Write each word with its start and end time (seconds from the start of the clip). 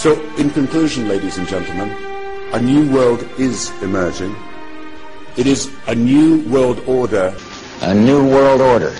So, 0.00 0.18
in 0.38 0.48
conclusion, 0.48 1.08
ladies 1.08 1.36
and 1.36 1.46
gentlemen, 1.46 1.94
a 2.54 2.58
new 2.58 2.90
world 2.90 3.22
is 3.36 3.70
emerging. 3.82 4.34
It 5.36 5.46
is 5.46 5.68
a 5.88 5.94
new 5.94 6.42
world 6.48 6.80
order. 6.86 7.34
A 7.82 7.92
new 7.92 8.24
world 8.24 8.62
order. 8.62 8.94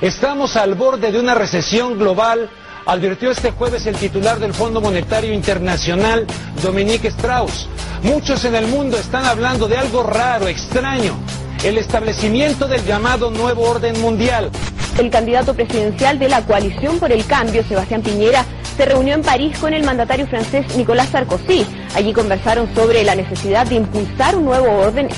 Estamos 0.00 0.56
al 0.56 0.74
borde 0.74 1.12
de 1.12 1.20
una 1.20 1.34
recesión 1.34 1.98
global, 1.98 2.48
advirtió 2.86 3.30
este 3.30 3.50
jueves 3.50 3.84
el 3.84 3.96
titular 3.96 4.38
del 4.38 4.54
Fondo 4.54 4.80
Monetario 4.80 5.34
Internacional, 5.34 6.26
Dominique 6.62 7.08
Strauss. 7.08 7.68
Muchos 8.04 8.46
en 8.46 8.54
el 8.54 8.66
mundo 8.68 8.96
están 8.96 9.26
hablando 9.26 9.68
de 9.68 9.76
algo 9.76 10.02
raro, 10.02 10.48
extraño, 10.48 11.14
el 11.62 11.76
establecimiento 11.76 12.68
del 12.68 12.82
llamado 12.86 13.30
nuevo 13.30 13.68
orden 13.68 14.00
mundial. 14.00 14.50
El 14.98 15.10
candidato 15.10 15.52
presidencial 15.52 16.18
de 16.18 16.30
la 16.30 16.40
coalición 16.46 16.98
por 16.98 17.12
el 17.12 17.26
cambio, 17.26 17.62
Sebastián 17.64 18.00
Piñera, 18.00 18.46
se 18.76 18.84
reunió 18.84 19.14
en 19.14 19.22
París 19.22 19.56
con 19.58 19.72
el 19.72 19.84
mandatario 19.84 20.26
francés 20.26 20.76
Nicolas 20.76 21.08
Sarkozy. 21.10 21.64
Allí 21.94 22.12
conversaron 22.12 22.72
sobre 22.74 23.04
la 23.04 23.14
necesidad 23.14 23.66
de 23.66 23.76
impulsar 23.76 24.36
un 24.36 24.46
nuevo 24.46 24.70
orden. 24.70 25.08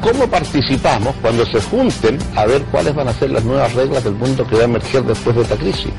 ¿Cómo 0.00 0.26
participamos 0.28 1.14
cuando 1.20 1.44
se 1.46 1.60
junten 1.60 2.18
a 2.36 2.46
ver 2.46 2.62
cuáles 2.70 2.94
van 2.94 3.08
a 3.08 3.12
ser 3.12 3.30
las 3.30 3.44
nuevas 3.44 3.72
reglas 3.74 4.04
del 4.04 4.14
mundo 4.14 4.46
que 4.46 4.56
va 4.56 4.62
a 4.62 4.64
emerger 4.64 5.02
después 5.02 5.36
de 5.36 5.42
esta 5.42 5.56
crisis? 5.56 5.92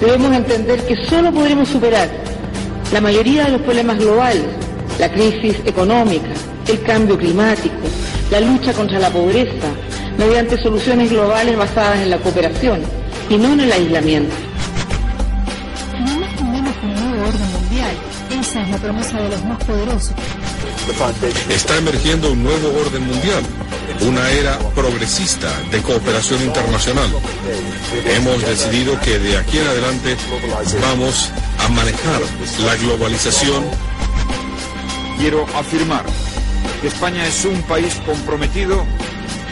Debemos 0.00 0.32
entender 0.32 0.84
que 0.86 0.96
solo 1.06 1.32
podremos 1.32 1.68
superar 1.68 2.08
la 2.92 3.00
mayoría 3.00 3.44
de 3.44 3.52
los 3.52 3.62
problemas 3.62 3.98
globales, 3.98 4.46
la 4.98 5.10
crisis 5.10 5.56
económica, 5.64 6.28
el 6.68 6.82
cambio 6.82 7.18
climático, 7.18 7.76
la 8.30 8.40
lucha 8.40 8.72
contra 8.72 8.98
la 8.98 9.10
pobreza, 9.10 9.68
mediante 10.16 10.60
soluciones 10.60 11.10
globales 11.10 11.56
basadas 11.56 12.00
en 12.00 12.10
la 12.10 12.18
cooperación 12.18 12.80
y 13.28 13.36
no 13.36 13.52
en 13.52 13.60
el 13.60 13.72
aislamiento. 13.72 14.47
Orden 17.28 17.52
mundial. 17.52 17.96
Esa 18.40 18.62
es 18.62 18.70
la 18.70 18.78
promesa 18.78 19.20
de 19.20 19.28
los 19.28 19.44
más 19.44 19.64
poderosos. 19.64 20.12
Está 21.50 21.76
emergiendo 21.76 22.32
un 22.32 22.42
nuevo 22.42 22.80
orden 22.80 23.06
mundial, 23.06 23.42
una 24.00 24.30
era 24.30 24.58
progresista 24.74 25.50
de 25.70 25.82
cooperación 25.82 26.42
internacional. 26.42 27.10
Hemos 28.06 28.40
decidido 28.42 28.98
que 29.00 29.18
de 29.18 29.36
aquí 29.36 29.58
en 29.58 29.66
adelante 29.66 30.16
vamos 30.80 31.30
a 31.58 31.68
manejar 31.68 32.20
la 32.64 32.76
globalización. 32.76 33.64
Quiero 35.18 35.46
afirmar 35.54 36.04
que 36.80 36.88
España 36.88 37.26
es 37.26 37.44
un 37.44 37.60
país 37.62 38.00
comprometido 38.06 38.84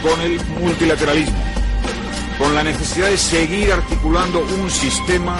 con 0.01 0.21
el 0.21 0.39
multilateralismo, 0.61 1.37
con 2.39 2.55
la 2.55 2.63
necesidad 2.63 3.09
de 3.09 3.17
seguir 3.17 3.71
articulando 3.71 4.39
un 4.39 4.69
sistema 4.71 5.37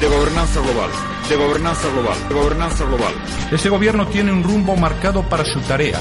de 0.00 0.08
gobernanza 0.08 0.60
global, 0.60 0.90
de 1.28 1.36
gobernanza 1.36 1.88
global, 1.90 2.16
de 2.28 2.34
gobernanza 2.34 2.84
global. 2.84 3.14
Ese 3.50 3.68
gobierno 3.68 4.06
tiene 4.06 4.32
un 4.32 4.44
rumbo 4.44 4.76
marcado 4.76 5.22
para 5.28 5.44
su 5.44 5.60
tarea 5.60 5.98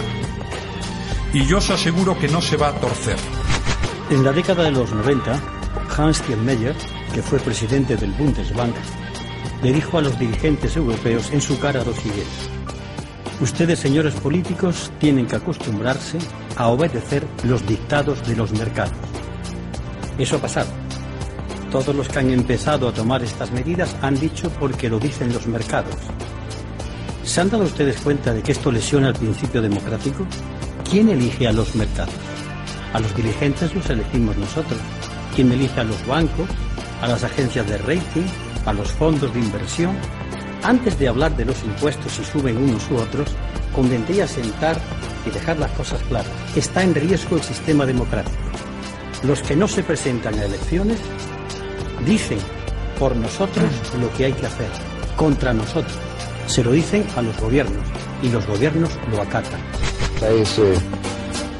y 1.33 1.45
yo 1.45 1.57
os 1.57 1.69
aseguro 1.69 2.17
que 2.17 2.27
no 2.27 2.41
se 2.41 2.57
va 2.57 2.69
a 2.69 2.73
torcer. 2.73 3.17
En 4.09 4.23
la 4.23 4.31
década 4.31 4.63
de 4.63 4.71
los 4.71 4.91
90, 4.91 5.39
Hans 5.97 6.17
Steinmeier, 6.17 6.75
que 7.13 7.23
fue 7.23 7.39
presidente 7.39 7.97
del 7.97 8.11
Bundesbank, 8.11 8.75
le 9.63 9.73
dijo 9.73 9.97
a 9.97 10.01
los 10.01 10.17
dirigentes 10.19 10.77
europeos 10.77 11.31
en 11.31 11.41
su 11.41 11.59
cara 11.59 11.83
lo 11.83 11.93
siguiente. 11.93 12.25
Ustedes, 13.41 13.79
señores 13.79 14.13
políticos, 14.13 14.91
tienen 14.99 15.25
que 15.27 15.35
acostumbrarse 15.35 16.19
a 16.55 16.67
obedecer 16.67 17.25
los 17.43 17.65
dictados 17.65 18.25
de 18.27 18.35
los 18.35 18.51
mercados. 18.51 18.93
Eso 20.17 20.37
ha 20.37 20.39
pasado. 20.39 20.84
Todos 21.75 21.93
los 21.93 22.07
que 22.07 22.19
han 22.19 22.29
empezado 22.29 22.87
a 22.87 22.93
tomar 22.93 23.21
estas 23.21 23.51
medidas 23.51 23.97
han 24.01 24.17
dicho 24.17 24.49
porque 24.61 24.87
lo 24.87 24.97
dicen 24.97 25.33
los 25.33 25.45
mercados. 25.45 25.93
¿Se 27.25 27.41
han 27.41 27.49
dado 27.49 27.65
ustedes 27.65 27.99
cuenta 27.99 28.33
de 28.33 28.41
que 28.41 28.53
esto 28.53 28.71
lesiona 28.71 29.09
el 29.09 29.13
principio 29.13 29.61
democrático? 29.61 30.25
¿Quién 30.89 31.09
elige 31.09 31.49
a 31.49 31.51
los 31.51 31.75
mercados? 31.75 32.13
A 32.93 33.01
los 33.01 33.13
dirigentes 33.13 33.75
los 33.75 33.89
elegimos 33.89 34.37
nosotros. 34.37 34.79
¿Quién 35.35 35.51
elige 35.51 35.81
a 35.81 35.83
los 35.83 36.07
bancos, 36.07 36.47
a 37.01 37.07
las 37.07 37.25
agencias 37.25 37.67
de 37.67 37.77
rating, 37.79 38.25
a 38.65 38.71
los 38.71 38.89
fondos 38.93 39.33
de 39.33 39.41
inversión? 39.41 39.97
Antes 40.63 40.97
de 40.97 41.09
hablar 41.09 41.35
de 41.35 41.43
los 41.43 41.61
impuestos 41.65 42.13
si 42.13 42.23
suben 42.23 42.55
unos 42.55 42.89
u 42.89 42.95
otros, 42.95 43.27
convendría 43.73 44.29
sentar 44.29 44.77
y 45.27 45.29
dejar 45.29 45.59
las 45.59 45.71
cosas 45.71 46.01
claras. 46.03 46.31
Está 46.55 46.83
en 46.83 46.95
riesgo 46.95 47.35
el 47.35 47.43
sistema 47.43 47.85
democrático. 47.85 48.37
Los 49.23 49.41
que 49.41 49.57
no 49.57 49.67
se 49.67 49.83
presentan 49.83 50.35
a 50.35 50.45
elecciones 50.45 50.99
dicen 52.05 52.39
por 52.99 53.15
nosotros 53.15 53.65
lo 53.99 54.11
que 54.13 54.25
hay 54.25 54.33
que 54.33 54.45
hacer, 54.45 54.69
contra 55.15 55.53
nosotros. 55.53 55.97
Se 56.47 56.63
lo 56.63 56.71
dicen 56.71 57.05
a 57.15 57.21
los 57.21 57.35
gobiernos 57.37 57.83
y 58.21 58.29
los 58.29 58.45
gobiernos 58.45 58.89
lo 59.11 59.21
acatan. 59.21 59.59
Es 60.21 60.57
eh, 60.59 60.75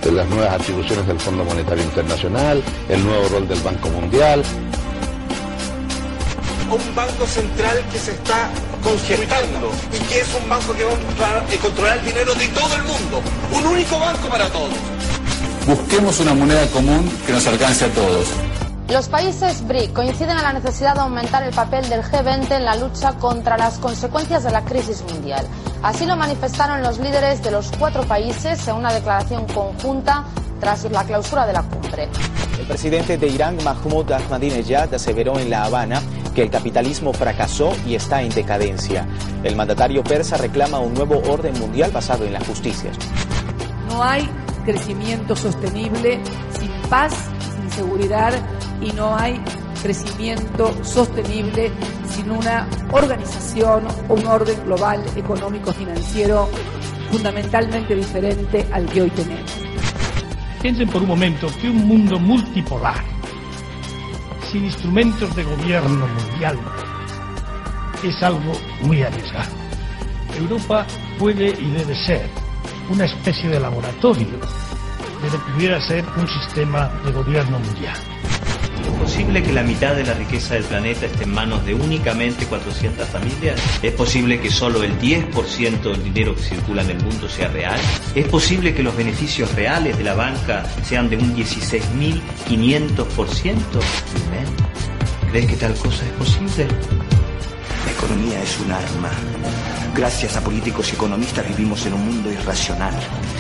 de 0.03 0.12
las 0.12 0.28
nuevas 0.29 0.53
atribuciones 0.53 1.07
del 1.07 1.19
Fondo 1.19 1.44
Monetario 1.44 1.84
Internacional, 1.84 2.63
el 2.90 3.03
nuevo 3.03 3.28
rol 3.29 3.47
del 3.47 3.59
Banco 3.62 3.90
Mundial. 3.90 4.44
Un 6.69 6.96
banco 6.96 7.25
central 7.28 7.84
que 7.91 8.00
se 8.00 8.12
está 8.12 8.50
congestando 8.84 9.72
y 9.94 9.97
que 10.06 10.19
es 10.19 10.28
un 10.41 10.50
banco 10.50 10.73
que 10.73 10.84
va 10.84 10.91
a 10.91 11.62
controlar 11.62 11.97
el 12.00 12.06
dinero 12.06 12.34
de 12.35 12.47
todo 12.50 12.75
el 12.75 12.84
mundo. 12.84 13.22
Un 13.52 13.66
único 13.66 14.00
banco 14.00 14.28
para 14.29 14.47
todos. 14.50 14.73
Busquemos 15.67 16.19
una 16.19 16.34
moneda 16.34 16.66
común 16.67 17.09
que 17.25 17.34
nos 17.34 17.46
alcance 17.47 17.85
a 17.85 17.90
todos. 17.90 18.28
Los 18.90 19.09
países 19.09 19.68
BRIC 19.68 19.94
coinciden 19.94 20.38
en 20.38 20.44
la 20.44 20.53
necesidad 20.53 20.94
de 20.94 21.01
aumentar 21.01 21.41
el 21.44 21.53
papel 21.53 21.90
del 21.90 22.03
G20 22.03 22.51
en 22.51 22.66
la 22.66 22.75
lucha 22.75 23.13
contra 23.13 23.57
las 23.57 23.79
consecuencias 23.79 24.44
de 24.44 24.51
la 24.51 24.63
crisis 24.63 25.03
mundial. 25.12 25.46
Así 25.81 26.06
lo 26.06 26.16
manifestaron 26.16 26.84
los 26.84 27.00
líderes 27.00 27.44
de 27.44 27.50
los 27.50 27.72
cuatro 27.79 28.03
países 28.03 28.68
en 28.68 28.75
una 28.75 28.94
declaración 28.94 29.47
conjunta 29.47 30.23
tras 30.59 30.90
la 30.91 31.03
clausura 31.03 31.47
de 31.47 31.53
la 31.53 31.63
cumbre. 31.63 32.09
El 32.59 32.68
presidente 32.68 33.18
de 33.18 33.28
Irán, 33.28 33.57
Mahmoud 33.63 34.12
Ahmadinejad, 34.12 34.94
aseveró 34.94 35.40
en 35.40 35.50
La 35.50 35.63
Habana 35.66 36.02
que 36.35 36.44
el 36.44 36.52
capitalismo 36.52 37.12
fracasó 37.12 37.73
y 37.88 37.96
está 37.96 38.22
en 38.22 38.29
decadencia. 38.29 39.07
El 39.44 39.56
mandatario 39.56 40.03
persa 40.03 40.38
reclama 40.38 40.79
un 40.79 40.94
nuevo 40.94 41.22
orden 41.31 41.57
mundial 41.59 41.91
basado 41.91 42.23
en 42.25 42.34
la 42.34 42.40
justicia. 42.41 42.91
No 43.90 44.03
hay 44.03 44.29
crecimiento 44.63 45.35
sostenible 45.35 46.19
sin 46.59 46.72
paz, 46.90 47.13
sin 47.75 47.84
seguridad 47.84 48.34
y 48.81 48.91
no 48.91 49.16
hay 49.16 49.40
crecimiento 49.81 50.74
sostenible 50.84 51.72
sin 52.09 52.31
una 52.31 52.68
organización 52.91 53.86
un 54.09 54.25
orden 54.25 54.63
global 54.66 55.03
económico 55.16 55.72
financiero 55.74 56.50
fundamentalmente 57.12 57.96
diferente 57.96 58.68
al 58.72 58.85
que 58.88 59.03
hoy 59.03 59.09
tenemos. 59.12 59.52
Piensen 60.62 60.90
por 60.90 61.02
un 61.02 61.09
momento 61.09 61.47
que 61.62 61.69
un 61.69 61.88
mundo 61.88 62.19
multipolar, 62.19 63.03
sin 64.52 64.66
instrumentos 64.66 65.35
de 65.35 65.44
gobierno 65.44 66.08
mundial, 66.08 66.58
es 68.03 68.24
algo 68.24 68.53
muy 68.81 69.03
arriesgado. 69.03 69.52
Europa 70.38 70.85
puede 71.19 71.50
y 71.50 71.72
debe 71.72 71.96
ser 71.96 72.28
una 72.90 73.06
especie 73.06 73.50
de 73.50 73.59
laboratorio 73.59 74.28
de 75.25 75.31
lo 75.31 75.44
que 75.44 75.52
pudiera 75.53 75.81
ser 75.81 76.06
un 76.18 76.28
sistema 76.28 76.91
de 77.03 77.12
gobierno 77.12 77.58
mundial. 77.59 77.97
¿Es 78.84 78.90
posible 79.00 79.41
que 79.44 79.52
la 79.52 79.63
mitad 79.63 79.96
de 79.96 80.03
la 80.03 80.13
riqueza 80.13 80.53
del 80.53 80.63
planeta 80.63 81.08
esté 81.08 81.24
en 81.24 81.34
manos 81.34 81.66
de 81.66 81.74
únicamente 81.74 82.46
400 82.46 83.08
familias? 83.08 83.59
¿Es 83.81 83.94
posible 83.94 84.40
que 84.40 84.52
solo 84.52 84.84
el 84.84 85.00
10% 85.00 85.81
del 85.81 86.03
dinero 86.03 86.35
que 86.35 86.44
circula 86.44 86.84
en 86.84 86.91
el 86.91 87.03
mundo 87.03 87.28
sea 87.28 87.47
real? 87.50 87.79
¿Es 88.14 88.28
posible 88.28 88.76
que 88.76 88.84
los 88.84 88.96
beneficios 88.96 89.52
reales 89.55 89.97
de 89.97 90.03
la 90.03 90.14
banca 90.14 90.64
sean 90.84 91.09
de 91.09 91.17
un 91.17 91.35
16.500%? 91.35 93.55
¿Crees 95.32 95.47
que 95.47 95.55
tal 95.55 95.73
cosa 95.76 96.05
es 96.05 96.11
posible? 96.11 96.67
La 97.85 97.91
economía 97.91 98.40
es 98.41 98.59
un 98.59 98.72
arma. 98.72 99.09
Gracias 99.96 100.36
a 100.36 100.42
políticos 100.42 100.92
y 100.92 100.96
economistas 100.96 101.47
vivimos 101.47 101.86
en 101.86 101.94
un 101.94 102.06
mundo 102.06 102.30
irracional. 102.30 102.94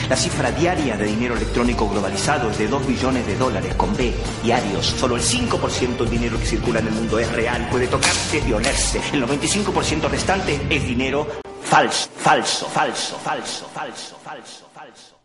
La 0.07 0.15
cifra 0.15 0.53
diaria 0.53 0.95
de 0.95 1.03
dinero 1.03 1.35
electrónico 1.35 1.89
globalizado 1.89 2.49
es 2.49 2.57
de 2.57 2.69
2 2.69 2.87
billones 2.87 3.27
de 3.27 3.35
dólares 3.35 3.75
con 3.75 3.93
B, 3.97 4.13
diarios. 4.41 4.85
Solo 4.85 5.17
el 5.17 5.21
5% 5.21 5.97
del 5.97 6.09
dinero 6.09 6.39
que 6.39 6.45
circula 6.45 6.79
en 6.79 6.87
el 6.87 6.93
mundo 6.93 7.19
es 7.19 7.29
real, 7.33 7.67
puede 7.69 7.87
tocarse 7.87 8.41
y 8.47 8.53
olerse. 8.53 9.01
El 9.11 9.25
95% 9.25 10.09
restante 10.09 10.61
es 10.69 10.87
dinero 10.87 11.27
falso, 11.61 12.09
falso, 12.15 12.67
falso, 12.69 13.17
falso, 13.17 13.67
falso, 13.73 14.17
falso, 14.23 14.69
falso. 14.73 15.19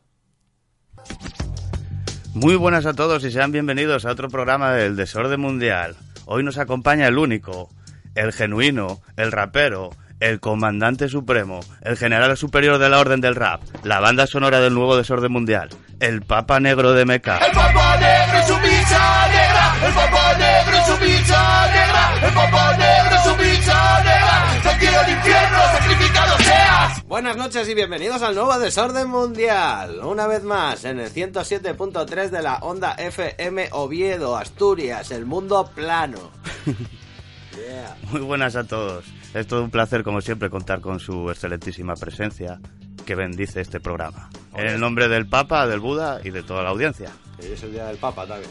Muy 2.34 2.56
buenas 2.56 2.86
a 2.86 2.94
todos 2.94 3.22
y 3.22 3.30
sean 3.30 3.52
bienvenidos 3.52 4.04
a 4.04 4.10
otro 4.10 4.30
programa 4.30 4.72
del 4.72 4.96
Desorden 4.96 5.38
Mundial. 5.38 5.94
Hoy 6.26 6.42
nos 6.42 6.58
acompaña 6.58 7.06
el 7.06 7.18
único, 7.18 7.70
el 8.16 8.32
genuino, 8.32 9.00
el 9.16 9.30
rapero, 9.30 9.90
el 10.20 10.38
comandante 10.38 11.08
supremo, 11.08 11.60
el 11.80 11.96
general 11.96 12.36
superior 12.36 12.78
de 12.78 12.88
la 12.90 13.00
Orden 13.00 13.20
del 13.20 13.34
Rap, 13.34 13.62
la 13.84 14.00
banda 14.00 14.26
sonora 14.26 14.60
del 14.60 14.74
nuevo 14.74 14.96
desorden 14.96 15.32
mundial, 15.32 15.70
el 15.98 16.22
Papa 16.22 16.60
Negro 16.60 16.92
de 16.92 17.06
Meca. 17.06 17.38
El 17.38 17.52
Papa 17.52 17.96
Negro 17.96 18.38
es 18.38 18.46
su 18.46 18.56
misa 18.58 19.28
negra, 19.28 19.86
el 19.86 19.94
Papa 19.94 20.34
Negro 20.38 20.76
es 20.76 20.88
un 20.90 21.00
bicho 21.00 21.34
negra, 21.72 22.14
el 22.22 22.34
Papa 22.34 22.76
Negro 22.76 23.16
es 23.16 23.26
un 23.26 23.38
bicho 23.38 23.72
negra, 24.04 24.62
sentido 24.62 25.00
del 25.00 25.10
infierno, 25.10 25.58
sacrificado 25.72 26.38
seas. 26.38 27.04
Buenas 27.06 27.36
noches 27.36 27.68
y 27.68 27.74
bienvenidos 27.74 28.22
al 28.22 28.34
nuevo 28.34 28.58
Desorden 28.58 29.08
Mundial. 29.08 30.00
Una 30.04 30.26
vez 30.26 30.44
más, 30.44 30.84
en 30.84 31.00
el 31.00 31.10
107.3 31.10 32.28
de 32.28 32.42
la 32.42 32.56
Onda 32.56 32.92
FM 32.92 33.70
Oviedo, 33.72 34.36
Asturias, 34.36 35.10
el 35.10 35.24
mundo 35.24 35.70
plano. 35.74 36.30
Yeah. 37.50 37.96
Muy 38.12 38.20
buenas 38.20 38.54
a 38.54 38.64
todos. 38.64 39.04
Es 39.34 39.46
todo 39.46 39.62
un 39.62 39.70
placer, 39.70 40.02
como 40.02 40.20
siempre, 40.20 40.50
contar 40.50 40.80
con 40.80 40.98
su 40.98 41.30
excelentísima 41.30 41.94
presencia 41.94 42.60
que 43.06 43.14
bendice 43.14 43.60
este 43.60 43.78
programa. 43.80 44.28
En 44.54 44.66
el 44.66 44.80
nombre 44.80 45.08
del 45.08 45.28
Papa, 45.28 45.66
del 45.66 45.80
Buda 45.80 46.20
y 46.24 46.30
de 46.30 46.42
toda 46.42 46.62
la 46.62 46.70
audiencia. 46.70 47.10
Hoy 47.38 47.52
es 47.52 47.62
el 47.62 47.72
día 47.72 47.86
del 47.86 47.96
Papa 47.96 48.26
también. 48.26 48.50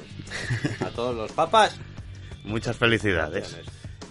A 0.82 0.90
todos 0.90 1.16
los 1.16 1.32
papas 1.34 1.78
Muchas 2.46 2.78
felicidades. 2.78 3.58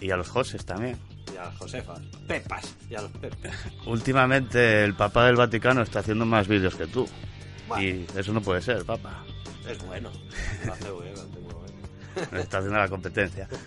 Y 0.00 0.10
a 0.10 0.16
los 0.16 0.28
Joses 0.28 0.64
también. 0.64 0.96
y 1.32 1.36
a 1.36 1.44
las 1.44 1.56
Josefas. 1.56 2.00
Pepas 2.26 2.76
y 2.88 2.94
a 2.94 3.02
los 3.02 3.10
Pepas. 3.12 3.52
Últimamente 3.86 4.84
el 4.84 4.94
Papa 4.94 5.24
del 5.26 5.36
Vaticano 5.36 5.82
está 5.82 6.00
haciendo 6.00 6.26
más 6.26 6.46
vídeos 6.46 6.74
que 6.74 6.86
tú. 6.86 7.08
Bueno. 7.66 7.82
Y 7.84 8.06
eso 8.16 8.32
no 8.32 8.42
puede 8.42 8.60
ser, 8.60 8.84
Papa. 8.84 9.24
Es 9.66 9.78
bueno. 9.86 10.10
Lo 10.64 10.72
hace 10.72 10.90
bueno, 10.90 11.14
lo 11.16 11.22
hace 11.22 11.38
bueno. 11.40 12.42
Está 12.42 12.58
haciendo 12.58 12.78
la 12.78 12.88
competencia. 12.88 13.48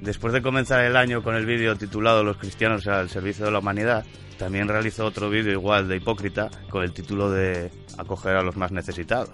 Después 0.00 0.32
de 0.32 0.40
comenzar 0.40 0.82
el 0.82 0.96
año 0.96 1.22
con 1.22 1.34
el 1.34 1.44
vídeo 1.44 1.76
titulado 1.76 2.24
Los 2.24 2.38
cristianos 2.38 2.86
al 2.86 3.10
servicio 3.10 3.44
de 3.44 3.50
la 3.50 3.58
humanidad, 3.58 4.04
también 4.38 4.66
realizó 4.66 5.04
otro 5.04 5.28
vídeo 5.28 5.52
igual 5.52 5.88
de 5.88 5.96
hipócrita 5.96 6.48
con 6.70 6.82
el 6.82 6.92
título 6.92 7.30
de 7.30 7.70
Acoger 7.98 8.36
a 8.36 8.42
los 8.42 8.56
más 8.56 8.72
necesitados. 8.72 9.28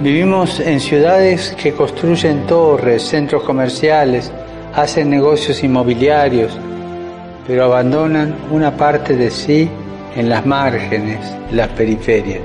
Vivimos 0.00 0.60
en 0.60 0.80
ciudades 0.80 1.54
que 1.62 1.74
construyen 1.74 2.46
torres, 2.46 3.02
centros 3.02 3.42
comerciales, 3.42 4.32
hacen 4.74 5.10
negocios 5.10 5.62
inmobiliarios, 5.62 6.58
pero 7.46 7.64
abandonan 7.64 8.34
una 8.50 8.74
parte 8.74 9.14
de 9.14 9.30
sí 9.30 9.68
en 10.16 10.30
las 10.30 10.46
márgenes, 10.46 11.20
las 11.52 11.68
periferias. 11.68 12.42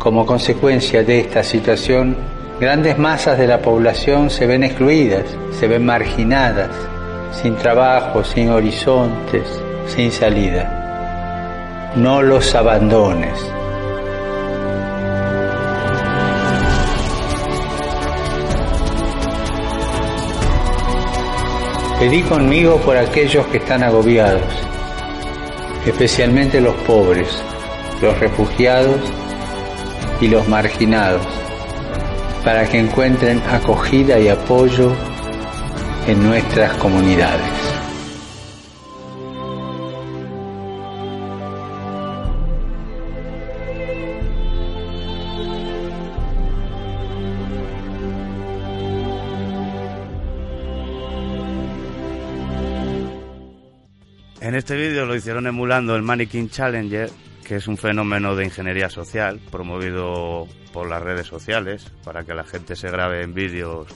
Como 0.00 0.26
consecuencia 0.26 1.04
de 1.04 1.20
esta 1.20 1.44
situación, 1.44 2.16
grandes 2.60 2.98
masas 2.98 3.38
de 3.38 3.46
la 3.46 3.60
población 3.60 4.30
se 4.30 4.46
ven 4.46 4.64
excluidas, 4.64 5.24
se 5.58 5.66
ven 5.66 5.84
marginadas, 5.84 6.70
sin 7.32 7.56
trabajo, 7.56 8.22
sin 8.24 8.50
horizontes, 8.50 9.46
sin 9.86 10.12
salida. 10.12 11.92
No 11.96 12.22
los 12.22 12.54
abandones. 12.54 13.38
Pedí 22.02 22.22
conmigo 22.22 22.78
por 22.78 22.96
aquellos 22.96 23.46
que 23.46 23.58
están 23.58 23.84
agobiados, 23.84 24.42
especialmente 25.86 26.60
los 26.60 26.74
pobres, 26.78 27.28
los 28.00 28.18
refugiados 28.18 28.98
y 30.20 30.26
los 30.26 30.48
marginados, 30.48 31.24
para 32.44 32.68
que 32.68 32.78
encuentren 32.78 33.40
acogida 33.50 34.18
y 34.18 34.28
apoyo 34.28 34.92
en 36.06 36.22
nuestras 36.22 36.76
comunidades. 36.78 37.72
En 54.40 54.56
este 54.56 54.76
vídeo 54.76 55.06
lo 55.06 55.14
hicieron 55.14 55.46
emulando 55.46 55.94
el 55.94 56.02
Mannequin 56.02 56.50
Challenger, 56.50 57.08
que 57.52 57.58
es 57.58 57.68
un 57.68 57.76
fenómeno 57.76 58.34
de 58.34 58.46
ingeniería 58.46 58.88
social 58.88 59.38
promovido 59.50 60.48
por 60.72 60.88
las 60.88 61.02
redes 61.02 61.26
sociales 61.26 61.92
para 62.02 62.24
que 62.24 62.32
la 62.32 62.44
gente 62.44 62.74
se 62.74 62.88
grabe 62.88 63.20
en 63.20 63.34
vídeos 63.34 63.88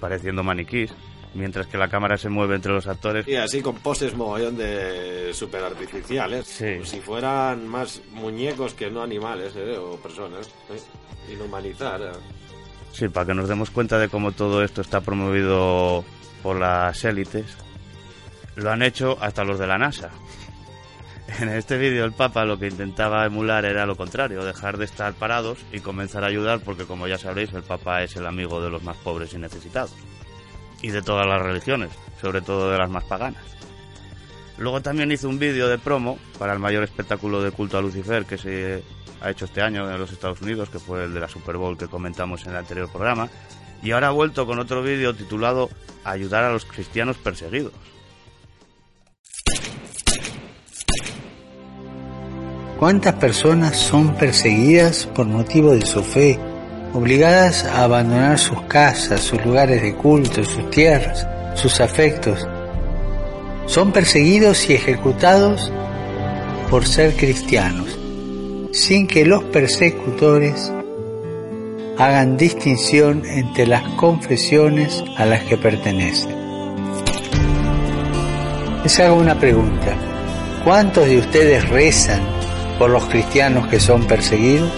pareciendo 0.00 0.42
maniquís, 0.42 0.92
mientras 1.32 1.68
que 1.68 1.78
la 1.78 1.86
cámara 1.86 2.18
se 2.18 2.28
mueve 2.28 2.56
entre 2.56 2.72
los 2.72 2.88
actores. 2.88 3.28
Y 3.28 3.36
así 3.36 3.62
con 3.62 3.76
poses 3.76 4.16
mogollón 4.16 4.56
de 4.56 5.30
super 5.32 5.62
artificiales. 5.62 6.44
Sí. 6.44 6.72
Como 6.72 6.86
si 6.86 6.98
fueran 6.98 7.68
más 7.68 8.02
muñecos 8.10 8.74
que 8.74 8.90
no 8.90 9.00
animales 9.00 9.54
¿eh? 9.54 9.78
o 9.78 9.96
personas. 9.98 10.48
¿eh? 10.70 11.32
Inhumanizar. 11.32 12.02
¿eh? 12.02 12.18
Sí, 12.90 13.08
para 13.08 13.26
que 13.26 13.34
nos 13.34 13.48
demos 13.48 13.70
cuenta 13.70 13.96
de 13.96 14.08
cómo 14.08 14.32
todo 14.32 14.64
esto 14.64 14.80
está 14.80 15.02
promovido 15.02 16.04
por 16.42 16.58
las 16.58 17.04
élites. 17.04 17.46
Lo 18.56 18.72
han 18.72 18.82
hecho 18.82 19.16
hasta 19.20 19.44
los 19.44 19.60
de 19.60 19.68
la 19.68 19.78
NASA. 19.78 20.10
En 21.40 21.48
este 21.48 21.76
vídeo 21.76 22.04
el 22.04 22.12
Papa 22.12 22.44
lo 22.44 22.58
que 22.60 22.68
intentaba 22.68 23.26
emular 23.26 23.64
era 23.64 23.86
lo 23.86 23.96
contrario, 23.96 24.44
dejar 24.44 24.78
de 24.78 24.84
estar 24.84 25.14
parados 25.14 25.58
y 25.72 25.80
comenzar 25.80 26.22
a 26.22 26.28
ayudar 26.28 26.60
porque 26.60 26.84
como 26.84 27.08
ya 27.08 27.18
sabréis 27.18 27.52
el 27.54 27.64
Papa 27.64 28.04
es 28.04 28.14
el 28.14 28.26
amigo 28.26 28.62
de 28.62 28.70
los 28.70 28.84
más 28.84 28.96
pobres 28.98 29.34
y 29.34 29.38
necesitados. 29.38 29.92
Y 30.80 30.90
de 30.90 31.02
todas 31.02 31.26
las 31.26 31.42
religiones, 31.42 31.90
sobre 32.20 32.40
todo 32.40 32.70
de 32.70 32.78
las 32.78 32.88
más 32.88 33.02
paganas. 33.04 33.42
Luego 34.58 34.80
también 34.80 35.10
hizo 35.10 35.28
un 35.28 35.40
vídeo 35.40 35.66
de 35.68 35.78
promo 35.78 36.18
para 36.38 36.52
el 36.52 36.60
mayor 36.60 36.84
espectáculo 36.84 37.42
de 37.42 37.50
culto 37.50 37.78
a 37.78 37.82
Lucifer 37.82 38.24
que 38.26 38.38
se 38.38 38.84
ha 39.20 39.30
hecho 39.30 39.46
este 39.46 39.60
año 39.60 39.90
en 39.90 39.98
los 39.98 40.12
Estados 40.12 40.40
Unidos, 40.40 40.70
que 40.70 40.78
fue 40.78 41.04
el 41.04 41.14
de 41.14 41.20
la 41.20 41.28
Super 41.28 41.56
Bowl 41.56 41.76
que 41.76 41.88
comentamos 41.88 42.44
en 42.44 42.52
el 42.52 42.58
anterior 42.58 42.88
programa. 42.92 43.28
Y 43.82 43.90
ahora 43.90 44.08
ha 44.08 44.12
vuelto 44.12 44.46
con 44.46 44.60
otro 44.60 44.82
vídeo 44.82 45.14
titulado 45.14 45.68
Ayudar 46.04 46.44
a 46.44 46.52
los 46.52 46.64
cristianos 46.64 47.16
perseguidos. 47.16 47.72
¿Cuántas 52.78 53.14
personas 53.14 53.76
son 53.76 54.16
perseguidas 54.16 55.06
por 55.06 55.26
motivo 55.26 55.70
de 55.70 55.86
su 55.86 56.02
fe, 56.02 56.38
obligadas 56.92 57.64
a 57.64 57.84
abandonar 57.84 58.38
sus 58.38 58.62
casas, 58.62 59.20
sus 59.20 59.44
lugares 59.44 59.80
de 59.80 59.94
culto, 59.94 60.42
sus 60.42 60.70
tierras, 60.70 61.26
sus 61.54 61.80
afectos? 61.80 62.48
Son 63.66 63.92
perseguidos 63.92 64.68
y 64.68 64.74
ejecutados 64.74 65.72
por 66.68 66.84
ser 66.84 67.14
cristianos, 67.14 67.96
sin 68.72 69.06
que 69.06 69.24
los 69.24 69.44
persecutores 69.44 70.72
hagan 71.96 72.36
distinción 72.36 73.24
entre 73.24 73.68
las 73.68 73.88
confesiones 73.90 75.04
a 75.16 75.24
las 75.26 75.44
que 75.44 75.56
pertenecen. 75.56 76.34
Les 78.82 78.98
hago 78.98 79.14
una 79.14 79.38
pregunta. 79.38 79.96
¿Cuántos 80.64 81.06
de 81.06 81.18
ustedes 81.18 81.68
rezan 81.68 82.33
por 82.78 82.90
los 82.90 83.04
cristianos 83.06 83.68
que 83.68 83.80
son 83.80 84.04
perseguidos? 84.06 84.70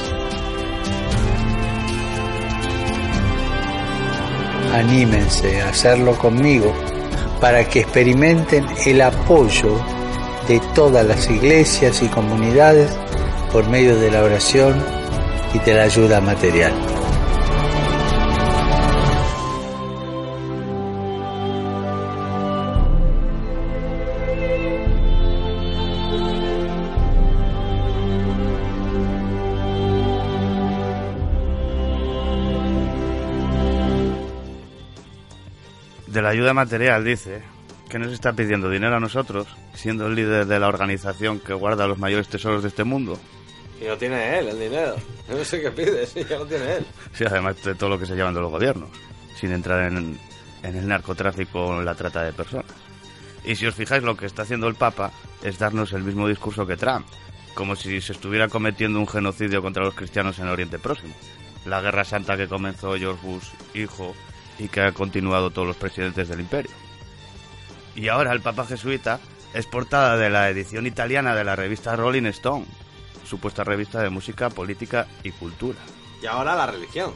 Anímense 4.74 5.62
a 5.62 5.70
hacerlo 5.70 6.16
conmigo 6.18 6.72
para 7.40 7.64
que 7.68 7.80
experimenten 7.80 8.66
el 8.84 9.00
apoyo 9.00 9.78
de 10.48 10.60
todas 10.74 11.06
las 11.06 11.28
iglesias 11.30 12.02
y 12.02 12.08
comunidades 12.08 12.90
por 13.52 13.68
medio 13.68 13.96
de 13.98 14.10
la 14.10 14.22
oración 14.22 14.84
y 15.54 15.58
de 15.60 15.74
la 15.74 15.84
ayuda 15.84 16.20
material. 16.20 16.72
Ayuda 36.36 36.52
material 36.52 37.02
dice 37.02 37.40
que 37.88 37.98
nos 37.98 38.12
está 38.12 38.34
pidiendo 38.34 38.68
dinero 38.68 38.96
a 38.96 39.00
nosotros, 39.00 39.48
siendo 39.72 40.06
el 40.06 40.14
líder 40.14 40.44
de 40.44 40.60
la 40.60 40.68
organización 40.68 41.40
que 41.40 41.54
guarda 41.54 41.86
los 41.86 41.98
mayores 41.98 42.28
tesoros 42.28 42.62
de 42.62 42.68
este 42.68 42.84
mundo. 42.84 43.18
Y 43.80 43.86
no 43.86 43.96
tiene 43.96 44.38
él 44.38 44.48
el 44.48 44.60
dinero. 44.60 44.96
Yo 45.28 45.38
no 45.38 45.44
sé 45.44 45.62
qué 45.62 45.70
pide, 45.70 46.06
sí, 46.06 46.26
ya 46.28 46.36
lo 46.36 46.46
tiene 46.46 46.74
él. 46.74 46.86
Sí, 47.14 47.24
además 47.24 47.62
de 47.62 47.74
todo 47.74 47.88
lo 47.88 47.98
que 47.98 48.04
se 48.04 48.14
llevan 48.14 48.34
de 48.34 48.40
los 48.40 48.50
gobiernos, 48.50 48.90
sin 49.34 49.50
entrar 49.50 49.90
en, 49.90 50.18
en 50.62 50.76
el 50.76 50.86
narcotráfico 50.86 51.58
o 51.58 51.78
en 51.78 51.86
la 51.86 51.94
trata 51.94 52.22
de 52.22 52.34
personas. 52.34 52.70
Y 53.42 53.56
si 53.56 53.66
os 53.66 53.74
fijáis, 53.74 54.02
lo 54.02 54.14
que 54.14 54.26
está 54.26 54.42
haciendo 54.42 54.68
el 54.68 54.74
Papa 54.74 55.12
es 55.42 55.58
darnos 55.58 55.94
el 55.94 56.02
mismo 56.02 56.28
discurso 56.28 56.66
que 56.66 56.76
Trump, 56.76 57.06
como 57.54 57.76
si 57.76 58.02
se 58.02 58.12
estuviera 58.12 58.48
cometiendo 58.48 58.98
un 59.00 59.08
genocidio 59.08 59.62
contra 59.62 59.84
los 59.84 59.94
cristianos 59.94 60.38
en 60.38 60.46
el 60.46 60.52
Oriente 60.52 60.78
Próximo. 60.78 61.14
La 61.64 61.80
guerra 61.80 62.04
santa 62.04 62.36
que 62.36 62.46
comenzó 62.46 62.94
George 62.96 63.26
Bush, 63.26 63.48
hijo, 63.72 64.14
y 64.58 64.68
que 64.68 64.80
ha 64.80 64.92
continuado 64.92 65.50
todos 65.50 65.68
los 65.68 65.76
presidentes 65.76 66.28
del 66.28 66.40
imperio. 66.40 66.72
Y 67.94 68.08
ahora 68.08 68.32
el 68.32 68.40
Papa 68.40 68.66
jesuita 68.66 69.20
es 69.54 69.66
portada 69.66 70.16
de 70.16 70.30
la 70.30 70.48
edición 70.50 70.86
italiana 70.86 71.34
de 71.34 71.44
la 71.44 71.56
revista 71.56 71.96
Rolling 71.96 72.26
Stone, 72.26 72.66
supuesta 73.24 73.64
revista 73.64 74.00
de 74.00 74.10
música, 74.10 74.50
política 74.50 75.06
y 75.22 75.30
cultura. 75.30 75.78
Y 76.22 76.26
ahora 76.26 76.54
la 76.54 76.66
religión. 76.66 77.12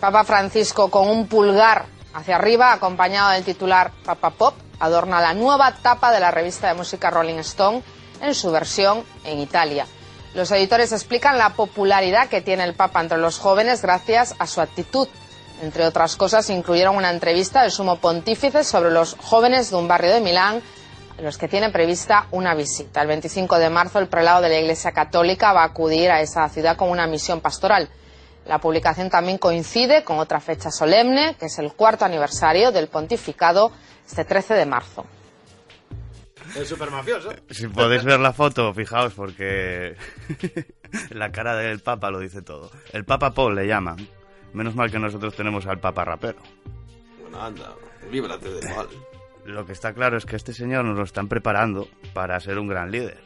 Papa 0.00 0.24
Francisco 0.24 0.90
con 0.90 1.08
un 1.08 1.28
pulgar 1.28 1.86
hacia 2.14 2.36
arriba, 2.36 2.72
acompañado 2.72 3.30
del 3.30 3.44
titular 3.44 3.92
Papa 4.04 4.30
Pop, 4.30 4.54
adorna 4.80 5.20
la 5.20 5.32
nueva 5.32 5.76
tapa 5.76 6.12
de 6.12 6.20
la 6.20 6.30
revista 6.30 6.68
de 6.68 6.74
música 6.74 7.10
Rolling 7.10 7.38
Stone 7.38 7.82
en 8.20 8.34
su 8.34 8.50
versión 8.50 9.04
en 9.24 9.38
Italia. 9.38 9.86
Los 10.34 10.50
editores 10.50 10.92
explican 10.92 11.38
la 11.38 11.50
popularidad 11.50 12.28
que 12.28 12.40
tiene 12.40 12.64
el 12.64 12.74
Papa 12.74 13.00
entre 13.00 13.18
los 13.18 13.38
jóvenes 13.38 13.82
gracias 13.82 14.34
a 14.38 14.46
su 14.46 14.60
actitud. 14.60 15.08
Entre 15.62 15.86
otras 15.86 16.16
cosas, 16.16 16.50
incluyeron 16.50 16.96
una 16.96 17.10
entrevista 17.10 17.62
del 17.62 17.70
sumo 17.70 18.00
pontífice 18.00 18.64
sobre 18.64 18.90
los 18.90 19.14
jóvenes 19.14 19.70
de 19.70 19.76
un 19.76 19.86
barrio 19.86 20.12
de 20.12 20.20
Milán, 20.20 20.60
a 21.16 21.22
los 21.22 21.38
que 21.38 21.46
tiene 21.46 21.70
prevista 21.70 22.26
una 22.32 22.52
visita. 22.56 23.00
El 23.00 23.06
25 23.06 23.60
de 23.60 23.70
marzo, 23.70 24.00
el 24.00 24.08
prelado 24.08 24.42
de 24.42 24.48
la 24.48 24.58
Iglesia 24.58 24.90
Católica 24.90 25.52
va 25.52 25.62
a 25.62 25.66
acudir 25.66 26.10
a 26.10 26.20
esa 26.20 26.48
ciudad 26.48 26.76
con 26.76 26.90
una 26.90 27.06
misión 27.06 27.40
pastoral. 27.40 27.88
La 28.44 28.58
publicación 28.58 29.08
también 29.08 29.38
coincide 29.38 30.02
con 30.02 30.18
otra 30.18 30.40
fecha 30.40 30.72
solemne, 30.72 31.36
que 31.38 31.46
es 31.46 31.56
el 31.60 31.72
cuarto 31.74 32.04
aniversario 32.04 32.72
del 32.72 32.88
pontificado, 32.88 33.70
este 34.04 34.24
13 34.24 34.54
de 34.54 34.66
marzo. 34.66 35.06
El 36.56 36.66
supermafioso. 36.66 37.30
Si 37.50 37.68
podéis 37.68 38.02
ver 38.02 38.18
la 38.18 38.32
foto, 38.32 38.74
fijaos, 38.74 39.12
porque 39.14 39.94
la 41.10 41.30
cara 41.30 41.54
del 41.54 41.78
Papa 41.78 42.10
lo 42.10 42.18
dice 42.18 42.42
todo. 42.42 42.72
El 42.92 43.04
Papa 43.04 43.30
Paul 43.30 43.54
le 43.54 43.68
llaman. 43.68 44.08
Menos 44.52 44.74
mal 44.74 44.90
que 44.90 44.98
nosotros 44.98 45.34
tenemos 45.34 45.66
al 45.66 45.80
Papa 45.80 46.04
rapero. 46.04 46.38
Bueno, 47.20 47.42
anda, 47.42 47.74
líbrate 48.10 48.50
de 48.50 48.74
mal. 48.74 48.86
Lo 49.44 49.66
que 49.66 49.72
está 49.72 49.92
claro 49.92 50.16
es 50.16 50.26
que 50.26 50.36
este 50.36 50.52
señor 50.52 50.84
nos 50.84 50.96
lo 50.96 51.04
están 51.04 51.28
preparando 51.28 51.88
para 52.12 52.38
ser 52.40 52.58
un 52.58 52.68
gran 52.68 52.90
líder 52.90 53.18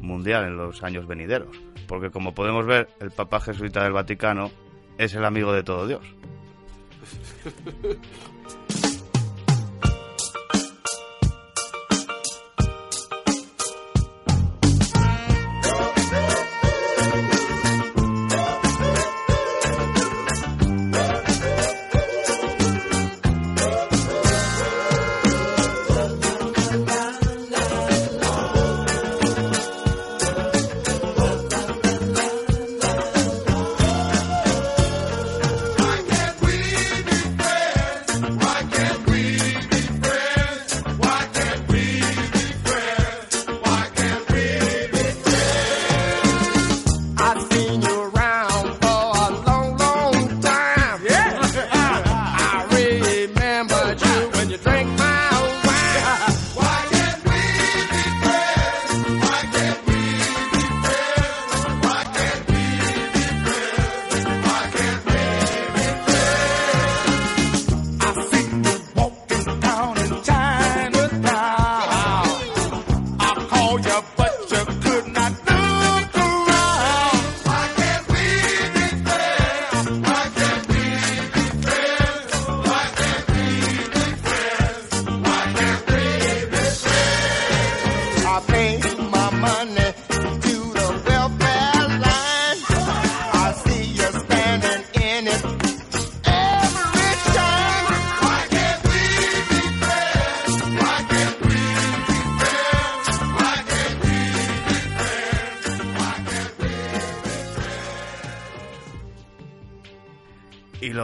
mundial 0.00 0.44
en 0.44 0.56
los 0.56 0.82
años 0.82 1.06
venideros. 1.06 1.56
Porque 1.86 2.10
como 2.10 2.34
podemos 2.34 2.66
ver, 2.66 2.88
el 3.00 3.10
Papa 3.10 3.40
Jesuita 3.40 3.84
del 3.84 3.92
Vaticano 3.92 4.50
es 4.98 5.14
el 5.14 5.24
amigo 5.24 5.52
de 5.52 5.62
todo 5.62 5.86
Dios. 5.86 6.02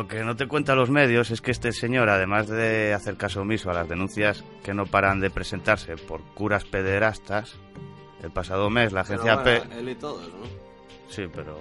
lo 0.03 0.09
que 0.09 0.25
no 0.25 0.35
te 0.35 0.49
cuentan 0.49 0.79
los 0.79 0.91
medios 0.91 1.31
es 1.31 1.41
que 1.41 1.53
este 1.53 1.71
señor, 1.71 2.09
además 2.09 2.49
de 2.49 2.93
hacer 2.93 3.17
caso 3.17 3.43
omiso 3.43 3.71
a 3.71 3.75
las 3.75 3.89
denuncias 3.89 4.43
que 4.65 4.75
no 4.75 4.85
paran 4.85 5.21
de 5.21 5.31
presentarse 5.31 5.97
por 5.97 6.23
curas 6.35 6.65
pederastas, 6.65 7.55
el 8.21 8.33
pasado 8.33 8.69
mes 8.69 8.93
la 8.93 9.03
agencia 9.03 9.41
Pero 9.43 9.45
P... 9.45 9.59
bueno, 9.59 9.81
él 9.81 9.89
y 9.91 9.95
todos, 9.95 10.29
¿no? 10.29 10.45
Sí, 11.09 11.27
pero 11.33 11.57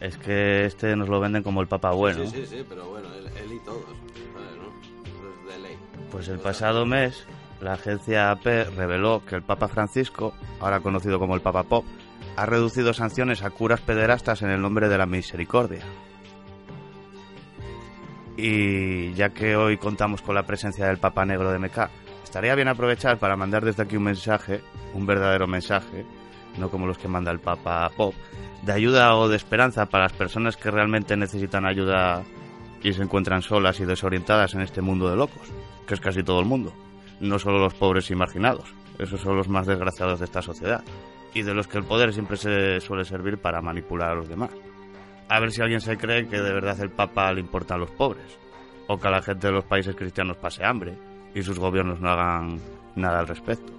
es 0.00 0.16
que 0.18 0.64
este 0.64 0.96
nos 0.96 1.08
lo 1.08 1.20
venden 1.20 1.44
como 1.44 1.60
el 1.60 1.68
papa 1.68 1.92
bueno. 1.92 2.24
Sí, 2.24 2.32
sí, 2.32 2.46
sí, 2.46 2.66
pero 2.68 2.88
bueno, 2.88 3.14
él, 3.14 3.26
él 3.26 3.52
y 3.52 3.60
todos. 3.60 3.84
¿sabes, 3.84 4.56
no? 4.56 5.48
De 5.48 5.58
ley. 5.60 5.78
Pues 6.10 6.26
el 6.26 6.40
pasado 6.40 6.84
mes 6.84 7.24
la 7.60 7.74
agencia 7.74 8.32
AP 8.32 8.44
reveló 8.76 9.22
que 9.24 9.36
el 9.36 9.42
Papa 9.42 9.68
Francisco, 9.68 10.34
ahora 10.58 10.80
conocido 10.80 11.20
como 11.20 11.36
el 11.36 11.42
Papa 11.42 11.62
Pop, 11.62 11.84
ha 12.34 12.44
reducido 12.44 12.92
sanciones 12.92 13.44
a 13.44 13.50
curas 13.50 13.80
pederastas 13.80 14.42
en 14.42 14.50
el 14.50 14.60
nombre 14.60 14.88
de 14.88 14.98
la 14.98 15.06
misericordia. 15.06 15.84
Y 18.36 19.14
ya 19.14 19.30
que 19.30 19.56
hoy 19.56 19.78
contamos 19.78 20.20
con 20.20 20.34
la 20.34 20.44
presencia 20.44 20.86
del 20.86 20.98
Papa 20.98 21.24
Negro 21.24 21.50
de 21.50 21.58
Meca, 21.58 21.90
estaría 22.22 22.54
bien 22.54 22.68
aprovechar 22.68 23.18
para 23.18 23.36
mandar 23.36 23.64
desde 23.64 23.82
aquí 23.82 23.96
un 23.96 24.04
mensaje, 24.04 24.60
un 24.92 25.06
verdadero 25.06 25.46
mensaje, 25.46 26.04
no 26.58 26.70
como 26.70 26.86
los 26.86 26.98
que 26.98 27.08
manda 27.08 27.30
el 27.30 27.40
Papa 27.40 27.90
Pop, 27.96 28.14
de 28.62 28.72
ayuda 28.72 29.14
o 29.16 29.28
de 29.28 29.36
esperanza 29.36 29.86
para 29.86 30.04
las 30.04 30.12
personas 30.12 30.56
que 30.56 30.70
realmente 30.70 31.16
necesitan 31.16 31.66
ayuda 31.66 32.24
y 32.82 32.92
se 32.92 33.02
encuentran 33.02 33.42
solas 33.42 33.80
y 33.80 33.84
desorientadas 33.84 34.54
en 34.54 34.60
este 34.60 34.82
mundo 34.82 35.08
de 35.08 35.16
locos, 35.16 35.50
que 35.86 35.94
es 35.94 36.00
casi 36.00 36.22
todo 36.22 36.40
el 36.40 36.46
mundo, 36.46 36.72
no 37.20 37.38
solo 37.38 37.58
los 37.58 37.74
pobres 37.74 38.10
y 38.10 38.14
marginados, 38.14 38.74
esos 38.98 39.20
son 39.20 39.36
los 39.36 39.48
más 39.48 39.66
desgraciados 39.66 40.18
de 40.18 40.26
esta 40.26 40.42
sociedad, 40.42 40.84
y 41.32 41.42
de 41.42 41.54
los 41.54 41.68
que 41.68 41.78
el 41.78 41.84
poder 41.84 42.12
siempre 42.12 42.36
se 42.36 42.80
suele 42.80 43.04
servir 43.04 43.38
para 43.38 43.60
manipular 43.60 44.10
a 44.10 44.14
los 44.14 44.28
demás. 44.28 44.50
A 45.28 45.40
ver 45.40 45.50
si 45.50 45.60
alguien 45.60 45.80
se 45.80 45.96
cree 45.96 46.28
que 46.28 46.40
de 46.40 46.52
verdad 46.52 46.80
el 46.80 46.90
Papa 46.90 47.32
le 47.32 47.40
importan 47.40 47.80
los 47.80 47.90
pobres, 47.90 48.38
o 48.86 48.98
que 48.98 49.08
a 49.08 49.10
la 49.10 49.22
gente 49.22 49.48
de 49.48 49.52
los 49.52 49.64
países 49.64 49.96
cristianos 49.96 50.36
pase 50.36 50.64
hambre 50.64 50.94
y 51.34 51.42
sus 51.42 51.58
gobiernos 51.58 52.00
no 52.00 52.10
hagan 52.10 52.60
nada 52.94 53.20
al 53.20 53.28
respecto. 53.28 53.72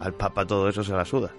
Al 0.00 0.14
Papa 0.14 0.46
todo 0.46 0.68
eso 0.68 0.82
se 0.82 0.94
la 0.94 1.04
suda. 1.04 1.30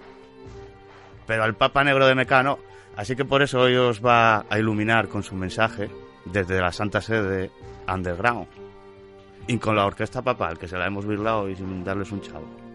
Pero 1.26 1.42
al 1.42 1.54
Papa 1.54 1.84
Negro 1.84 2.06
de 2.06 2.14
Mecano, 2.14 2.58
así 2.96 3.16
que 3.16 3.24
por 3.24 3.42
eso 3.42 3.60
hoy 3.60 3.76
os 3.76 4.04
va 4.04 4.46
a 4.48 4.58
iluminar 4.58 5.08
con 5.08 5.22
su 5.22 5.34
mensaje 5.34 5.90
desde 6.24 6.60
la 6.60 6.72
Santa 6.72 7.00
Sede 7.00 7.50
Underground. 7.92 8.46
Y 9.46 9.58
con 9.58 9.76
la 9.76 9.86
orquesta 9.86 10.22
papal, 10.22 10.58
que 10.58 10.68
se 10.68 10.76
la 10.76 10.86
hemos 10.86 11.06
virlado 11.06 11.48
y 11.48 11.56
sin 11.56 11.82
darles 11.82 12.12
un 12.12 12.20
chavo. 12.20 12.67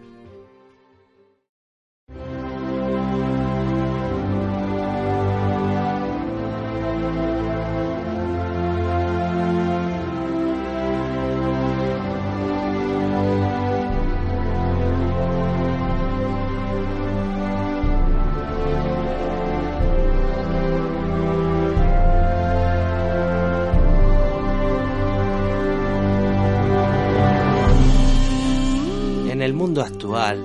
El 29.44 29.52
mundo 29.52 29.82
actual, 29.82 30.42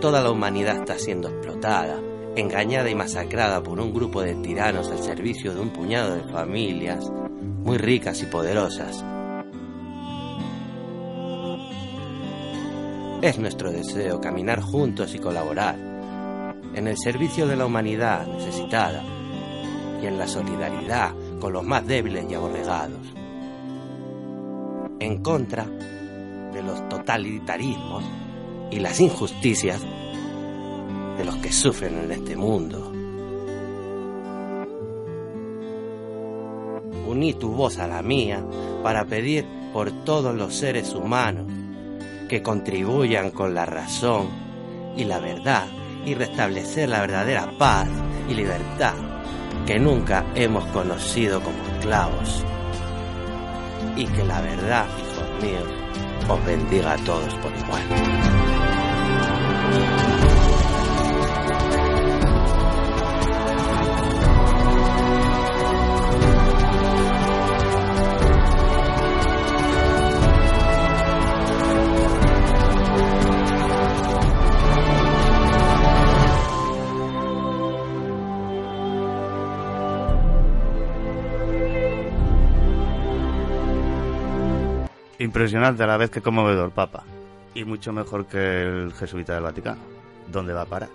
toda 0.00 0.22
la 0.22 0.30
humanidad 0.30 0.76
está 0.76 0.98
siendo 0.98 1.28
explotada, 1.28 2.00
engañada 2.34 2.88
y 2.88 2.94
masacrada 2.94 3.62
por 3.62 3.78
un 3.78 3.92
grupo 3.92 4.22
de 4.22 4.36
tiranos 4.36 4.90
al 4.90 5.00
servicio 5.00 5.52
de 5.52 5.60
un 5.60 5.68
puñado 5.68 6.14
de 6.14 6.22
familias 6.32 7.10
muy 7.10 7.76
ricas 7.76 8.22
y 8.22 8.26
poderosas. 8.26 9.04
Es 13.20 13.38
nuestro 13.38 13.70
deseo 13.70 14.18
caminar 14.18 14.62
juntos 14.62 15.14
y 15.14 15.18
colaborar 15.18 15.76
en 16.74 16.88
el 16.88 16.96
servicio 16.96 17.46
de 17.46 17.56
la 17.56 17.66
humanidad 17.66 18.26
necesitada 18.26 19.02
y 20.02 20.06
en 20.06 20.16
la 20.16 20.26
solidaridad 20.26 21.12
con 21.38 21.52
los 21.52 21.64
más 21.64 21.86
débiles 21.86 22.24
y 22.30 22.34
aborregados. 22.34 23.14
En 25.00 25.22
contra 25.22 25.66
de 25.66 26.62
los 26.62 26.88
totalitarismos 26.88 28.04
y 28.70 28.80
las 28.80 29.00
injusticias 29.00 29.80
de 31.16 31.24
los 31.24 31.36
que 31.36 31.52
sufren 31.52 31.98
en 31.98 32.12
este 32.12 32.36
mundo. 32.36 32.92
Uní 37.06 37.34
tu 37.34 37.50
voz 37.52 37.78
a 37.78 37.86
la 37.86 38.02
mía 38.02 38.44
para 38.82 39.04
pedir 39.04 39.46
por 39.72 39.90
todos 40.04 40.34
los 40.34 40.54
seres 40.54 40.94
humanos 40.94 41.46
que 42.28 42.42
contribuyan 42.42 43.30
con 43.30 43.54
la 43.54 43.64
razón 43.64 44.28
y 44.96 45.04
la 45.04 45.18
verdad 45.18 45.66
y 46.04 46.14
restablecer 46.14 46.88
la 46.88 47.00
verdadera 47.00 47.50
paz 47.58 47.88
y 48.28 48.34
libertad 48.34 48.94
que 49.68 49.78
nunca 49.78 50.24
hemos 50.34 50.64
conocido 50.68 51.42
como 51.42 51.58
esclavos. 51.74 52.42
Y 53.96 54.06
que 54.06 54.24
la 54.24 54.40
verdad, 54.40 54.86
hijos 54.98 55.42
míos, 55.42 55.68
os 56.26 56.46
bendiga 56.46 56.92
a 56.92 56.96
todos 57.04 57.34
por 57.34 57.52
igual. 57.52 58.37
Impresionante 85.20 85.82
a 85.82 85.86
la 85.86 85.96
vez 85.96 86.10
que 86.10 86.22
conmovedor, 86.22 86.70
Papa. 86.70 87.04
Y 87.58 87.64
mucho 87.64 87.92
mejor 87.92 88.26
que 88.26 88.62
el 88.62 88.92
jesuita 88.92 89.34
del 89.34 89.42
Vaticano. 89.42 89.80
¿Dónde 90.28 90.52
va 90.52 90.62
a 90.62 90.66
parar? 90.66 90.88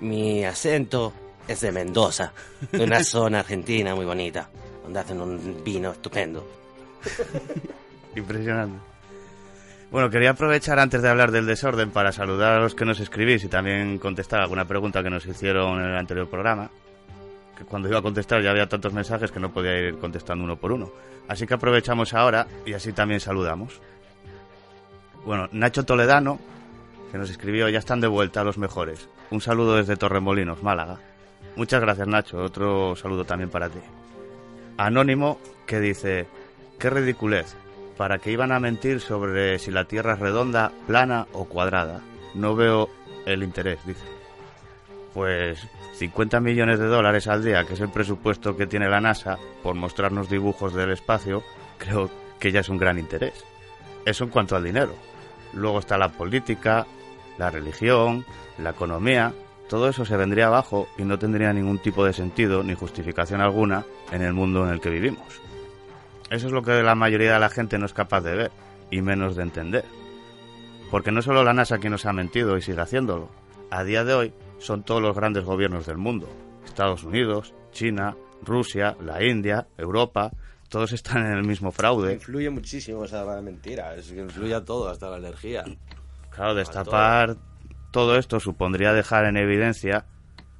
Mi 0.00 0.44
acento 0.44 1.12
es 1.46 1.60
de 1.60 1.70
Mendoza, 1.70 2.32
de 2.72 2.82
una 2.82 3.04
zona 3.04 3.38
argentina 3.38 3.94
muy 3.94 4.04
bonita, 4.04 4.50
donde 4.82 4.98
hacen 4.98 5.20
un 5.20 5.62
vino 5.62 5.92
estupendo. 5.92 6.44
Impresionante. 8.16 8.76
Bueno, 9.92 10.10
quería 10.10 10.30
aprovechar 10.30 10.80
antes 10.80 11.00
de 11.00 11.08
hablar 11.08 11.30
del 11.30 11.46
desorden 11.46 11.92
para 11.92 12.10
saludar 12.10 12.54
a 12.54 12.60
los 12.60 12.74
que 12.74 12.84
nos 12.84 12.98
escribís 12.98 13.44
y 13.44 13.48
también 13.48 13.98
contestar 14.00 14.40
alguna 14.40 14.64
pregunta 14.64 15.04
que 15.04 15.10
nos 15.10 15.24
hicieron 15.26 15.78
en 15.78 15.90
el 15.90 15.96
anterior 15.96 16.28
programa. 16.28 16.72
Que 17.56 17.64
cuando 17.64 17.88
iba 17.88 18.00
a 18.00 18.02
contestar 18.02 18.42
ya 18.42 18.50
había 18.50 18.68
tantos 18.68 18.92
mensajes 18.92 19.30
que 19.30 19.38
no 19.38 19.52
podía 19.52 19.78
ir 19.78 19.98
contestando 19.98 20.42
uno 20.42 20.56
por 20.56 20.72
uno. 20.72 20.90
Así 21.28 21.46
que 21.46 21.54
aprovechamos 21.54 22.14
ahora 22.14 22.48
y 22.66 22.72
así 22.72 22.92
también 22.92 23.20
saludamos. 23.20 23.80
Bueno, 25.24 25.48
Nacho 25.52 25.84
Toledano, 25.84 26.38
que 27.12 27.18
nos 27.18 27.30
escribió, 27.30 27.68
ya 27.68 27.78
están 27.78 28.00
de 28.00 28.08
vuelta 28.08 28.44
los 28.44 28.58
mejores. 28.58 29.08
Un 29.30 29.40
saludo 29.40 29.76
desde 29.76 29.96
Torremolinos, 29.96 30.62
Málaga. 30.62 30.98
Muchas 31.56 31.80
gracias, 31.80 32.08
Nacho. 32.08 32.38
Otro 32.38 32.96
saludo 32.96 33.24
también 33.24 33.50
para 33.50 33.68
ti. 33.68 33.80
Anónimo, 34.76 35.38
que 35.66 35.80
dice, 35.80 36.26
qué 36.78 36.90
ridiculez. 36.90 37.54
¿Para 37.96 38.18
que 38.18 38.32
iban 38.32 38.50
a 38.50 38.60
mentir 38.60 39.00
sobre 39.00 39.58
si 39.58 39.70
la 39.70 39.84
Tierra 39.84 40.14
es 40.14 40.20
redonda, 40.20 40.72
plana 40.86 41.26
o 41.32 41.44
cuadrada? 41.44 42.00
No 42.34 42.54
veo 42.54 42.88
el 43.26 43.42
interés, 43.42 43.78
dice. 43.84 44.04
Pues 45.12 45.58
50 45.96 46.40
millones 46.40 46.78
de 46.78 46.86
dólares 46.86 47.26
al 47.28 47.44
día, 47.44 47.64
que 47.64 47.74
es 47.74 47.80
el 47.80 47.90
presupuesto 47.90 48.56
que 48.56 48.66
tiene 48.66 48.88
la 48.88 49.02
NASA 49.02 49.36
por 49.62 49.74
mostrarnos 49.74 50.30
dibujos 50.30 50.72
del 50.72 50.92
espacio, 50.92 51.42
creo 51.76 52.08
que 52.38 52.52
ya 52.52 52.60
es 52.60 52.70
un 52.70 52.78
gran 52.78 52.98
interés. 52.98 53.44
Eso 54.06 54.24
en 54.24 54.30
cuanto 54.30 54.56
al 54.56 54.64
dinero. 54.64 54.94
Luego 55.52 55.78
está 55.78 55.98
la 55.98 56.10
política, 56.10 56.86
la 57.38 57.50
religión, 57.50 58.24
la 58.58 58.70
economía, 58.70 59.32
todo 59.68 59.88
eso 59.88 60.04
se 60.04 60.16
vendría 60.16 60.48
abajo 60.48 60.88
y 60.98 61.04
no 61.04 61.18
tendría 61.18 61.52
ningún 61.52 61.78
tipo 61.78 62.04
de 62.04 62.12
sentido 62.12 62.62
ni 62.62 62.74
justificación 62.74 63.40
alguna 63.40 63.84
en 64.10 64.22
el 64.22 64.32
mundo 64.32 64.66
en 64.66 64.72
el 64.72 64.80
que 64.80 64.90
vivimos. 64.90 65.40
Eso 66.28 66.46
es 66.48 66.52
lo 66.52 66.62
que 66.62 66.82
la 66.82 66.94
mayoría 66.94 67.34
de 67.34 67.38
la 67.40 67.50
gente 67.50 67.78
no 67.78 67.86
es 67.86 67.92
capaz 67.92 68.20
de 68.22 68.34
ver 68.34 68.50
y 68.90 69.00
menos 69.00 69.36
de 69.36 69.42
entender. 69.42 69.84
Porque 70.90 71.12
no 71.12 71.22
solo 71.22 71.44
la 71.44 71.54
NASA 71.54 71.78
quien 71.78 71.92
nos 71.92 72.04
ha 72.06 72.12
mentido 72.12 72.56
y 72.56 72.62
sigue 72.62 72.80
haciéndolo. 72.80 73.28
A 73.70 73.84
día 73.84 74.02
de 74.04 74.14
hoy 74.14 74.32
son 74.58 74.82
todos 74.82 75.00
los 75.00 75.14
grandes 75.14 75.44
gobiernos 75.44 75.86
del 75.86 75.98
mundo. 75.98 76.28
Estados 76.64 77.04
Unidos, 77.04 77.54
China, 77.70 78.16
Rusia, 78.42 78.96
la 79.00 79.22
India, 79.24 79.68
Europa, 79.78 80.32
todos 80.70 80.92
están 80.92 81.26
en 81.26 81.32
el 81.32 81.44
mismo 81.44 81.72
fraude. 81.72 82.14
Influye 82.14 82.48
muchísimo 82.48 83.04
esa 83.04 83.24
mentira, 83.42 83.94
es 83.96 84.10
que 84.10 84.20
influye 84.20 84.54
a 84.54 84.64
todo, 84.64 84.88
hasta 84.88 85.10
la 85.10 85.18
energía. 85.18 85.64
Claro, 86.30 86.54
destapar 86.54 87.36
todo 87.90 88.16
esto 88.16 88.38
supondría 88.40 88.92
dejar 88.92 89.24
en 89.24 89.36
evidencia 89.36 90.06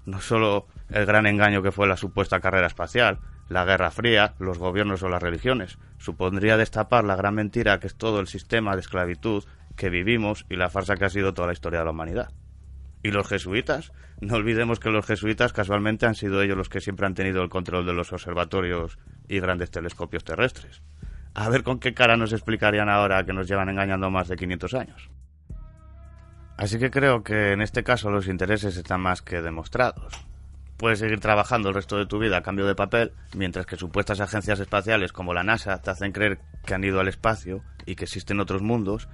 no 0.05 0.21
solo 0.21 0.67
el 0.89 1.07
gran 1.07 1.27
engaño 1.27 1.63
que 1.63 1.71
fue 1.71 1.87
la 1.87 1.97
supuesta 1.97 2.41
carrera 2.41 2.67
espacial, 2.67 3.21
la 3.49 3.65
Guerra 3.65 3.93
Fría, 3.93 4.35
los 4.41 4.59
gobiernos 4.59 5.03
o 5.05 5.09
las 5.09 5.23
religiones, 5.23 5.79
supondría 5.99 6.57
destapar 6.57 7.05
la 7.05 7.15
gran 7.17 7.37
mentira 7.37 7.79
que 7.79 7.87
es 7.87 7.95
todo 7.95 8.19
el 8.19 8.27
sistema 8.27 8.75
de 8.75 8.81
esclavitud 8.81 9.45
que 9.77 9.91
vivimos 9.91 10.45
y 10.51 10.57
la 10.57 10.71
farsa 10.71 10.97
que 10.97 11.05
ha 11.05 11.11
sido 11.11 11.35
toda 11.35 11.47
la 11.47 11.53
historia 11.53 11.81
de 11.81 11.85
la 11.85 11.93
humanidad. 11.93 12.33
¿Y 13.03 13.13
los 13.13 13.29
jesuitas? 13.29 13.93
No 14.21 14.35
olvidemos 14.35 14.81
que 14.81 14.91
los 14.91 15.07
jesuitas 15.07 15.53
casualmente 15.53 16.07
han 16.07 16.15
sido 16.15 16.43
ellos 16.43 16.57
los 16.57 16.69
que 16.69 16.81
siempre 16.81 17.07
han 17.07 17.15
tenido 17.15 17.43
el 17.43 17.49
control 17.49 17.87
de 17.87 17.95
los 17.95 18.13
observatorios 18.13 18.99
y 19.31 19.39
grandes 19.39 19.71
telescopios 19.71 20.25
terrestres. 20.25 20.83
A 21.35 21.49
ver 21.49 21.63
con 21.63 21.79
qué 21.79 21.95
cara 21.95 22.17
nos 22.17 22.33
explicarían 22.33 22.89
ahora 22.89 23.25
que 23.25 23.33
nos 23.33 23.49
llevan 23.49 23.69
engañando 23.69 24.11
más 24.11 24.27
de 24.27 24.37
500 24.37 24.75
años. 24.75 25.11
Así 26.57 26.79
que 26.79 26.91
creo 26.91 27.23
que 27.23 27.53
en 27.53 27.63
este 27.63 27.85
caso 27.85 28.11
los 28.11 28.27
intereses 28.27 28.77
están 28.77 29.01
más 29.01 29.23
que 29.23 29.41
demostrados. 29.41 30.13
Puedes 30.77 30.99
seguir 30.99 31.21
trabajando 31.21 31.69
el 31.69 31.77
resto 31.77 31.97
de 31.97 32.07
tu 32.07 32.19
vida 32.19 32.39
a 32.39 32.43
cambio 32.43 32.67
de 32.67 32.75
papel, 32.75 33.13
mientras 33.37 33.67
que 33.67 33.77
supuestas 33.77 34.21
agencias 34.21 34.59
espaciales 34.59 35.13
como 35.13 35.33
la 35.33 35.45
NASA 35.45 35.81
te 35.81 35.91
hacen 35.91 36.11
creer 36.11 36.41
que 36.67 36.75
han 36.75 36.83
ido 36.83 36.99
al 36.99 37.09
espacio 37.09 37.63
y 37.87 37.95
que 37.95 38.05
existen 38.05 38.41
otros 38.41 38.63
mundos, 38.63 39.09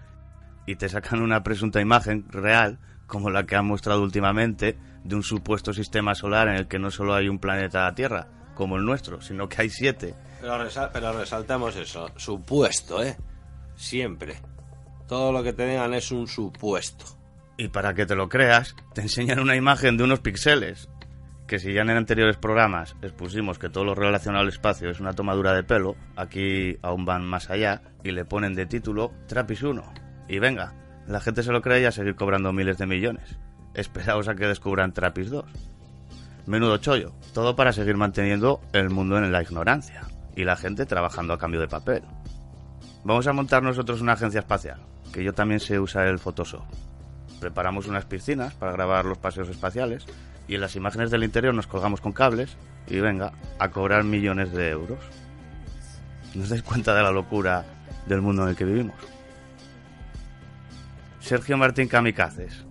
y 0.64 0.76
te 0.76 0.88
sacan 0.88 1.20
una 1.20 1.42
presunta 1.42 1.80
imagen 1.80 2.24
real 2.30 2.78
como 3.06 3.30
la 3.30 3.44
que 3.44 3.54
han 3.54 3.66
mostrado 3.66 4.02
últimamente 4.02 4.78
de 5.04 5.14
un 5.14 5.22
supuesto 5.22 5.72
sistema 5.72 6.14
solar 6.14 6.48
en 6.48 6.56
el 6.56 6.68
que 6.68 6.78
no 6.78 6.90
solo 6.90 7.14
hay 7.14 7.28
un 7.28 7.38
planeta 7.38 7.94
Tierra, 7.94 8.28
como 8.56 8.76
el 8.76 8.84
nuestro, 8.84 9.20
sino 9.20 9.48
que 9.48 9.62
hay 9.62 9.70
siete. 9.70 10.16
Pero, 10.40 10.58
resal- 10.58 10.90
pero 10.92 11.12
resaltamos 11.12 11.76
eso, 11.76 12.10
supuesto, 12.16 13.00
¿eh? 13.04 13.16
Siempre. 13.76 14.34
Todo 15.06 15.30
lo 15.30 15.42
que 15.44 15.52
te 15.52 15.66
digan 15.68 15.94
es 15.94 16.10
un 16.10 16.26
supuesto. 16.26 17.04
Y 17.56 17.68
para 17.68 17.94
que 17.94 18.04
te 18.06 18.16
lo 18.16 18.28
creas, 18.28 18.74
te 18.94 19.02
enseñan 19.02 19.38
una 19.38 19.54
imagen 19.56 19.96
de 19.96 20.04
unos 20.04 20.20
píxeles. 20.20 20.88
Que 21.46 21.60
si 21.60 21.72
ya 21.72 21.82
en 21.82 21.90
anteriores 21.90 22.36
programas 22.38 22.96
expusimos 23.02 23.58
que 23.60 23.68
todo 23.68 23.84
lo 23.84 23.94
relacionado 23.94 24.42
al 24.42 24.48
espacio 24.48 24.90
es 24.90 24.98
una 24.98 25.12
tomadura 25.12 25.54
de 25.54 25.62
pelo, 25.62 25.94
aquí 26.16 26.76
aún 26.82 27.04
van 27.04 27.24
más 27.24 27.50
allá 27.50 27.82
y 28.02 28.10
le 28.10 28.24
ponen 28.24 28.54
de 28.54 28.66
título 28.66 29.12
Trapis 29.28 29.62
1. 29.62 29.80
Y 30.28 30.40
venga, 30.40 30.74
la 31.06 31.20
gente 31.20 31.44
se 31.44 31.52
lo 31.52 31.62
cree 31.62 31.82
y 31.82 31.84
a 31.84 31.92
seguir 31.92 32.16
cobrando 32.16 32.52
miles 32.52 32.78
de 32.78 32.86
millones. 32.86 33.38
Esperaos 33.74 34.26
a 34.26 34.34
que 34.34 34.46
descubran 34.48 34.92
Trapis 34.92 35.30
2. 35.30 35.44
Menudo 36.46 36.78
chollo, 36.78 37.12
todo 37.34 37.56
para 37.56 37.72
seguir 37.72 37.96
manteniendo 37.96 38.60
el 38.72 38.88
mundo 38.88 39.18
en 39.18 39.32
la 39.32 39.42
ignorancia 39.42 40.02
y 40.36 40.44
la 40.44 40.54
gente 40.54 40.86
trabajando 40.86 41.32
a 41.32 41.38
cambio 41.38 41.60
de 41.60 41.66
papel. 41.66 42.04
Vamos 43.02 43.26
a 43.26 43.32
montar 43.32 43.64
nosotros 43.64 44.00
una 44.00 44.12
agencia 44.12 44.38
espacial, 44.38 44.80
que 45.12 45.24
yo 45.24 45.34
también 45.34 45.58
sé 45.58 45.80
usar 45.80 46.06
el 46.06 46.20
Photoshop. 46.20 46.62
Preparamos 47.40 47.88
unas 47.88 48.04
piscinas 48.04 48.54
para 48.54 48.70
grabar 48.70 49.06
los 49.06 49.18
paseos 49.18 49.48
espaciales 49.48 50.06
y 50.46 50.54
en 50.54 50.60
las 50.60 50.76
imágenes 50.76 51.10
del 51.10 51.24
interior 51.24 51.52
nos 51.52 51.66
colgamos 51.66 52.00
con 52.00 52.12
cables 52.12 52.56
y 52.86 53.00
venga 53.00 53.32
a 53.58 53.70
cobrar 53.70 54.04
millones 54.04 54.52
de 54.52 54.70
euros. 54.70 55.00
¿No 56.34 56.44
os 56.44 56.48
dais 56.48 56.62
cuenta 56.62 56.94
de 56.94 57.02
la 57.02 57.10
locura 57.10 57.64
del 58.06 58.22
mundo 58.22 58.44
en 58.44 58.50
el 58.50 58.56
que 58.56 58.64
vivimos? 58.64 58.96
Sergio 61.18 61.56
Martín 61.56 61.88
Kamikazes. 61.88 62.65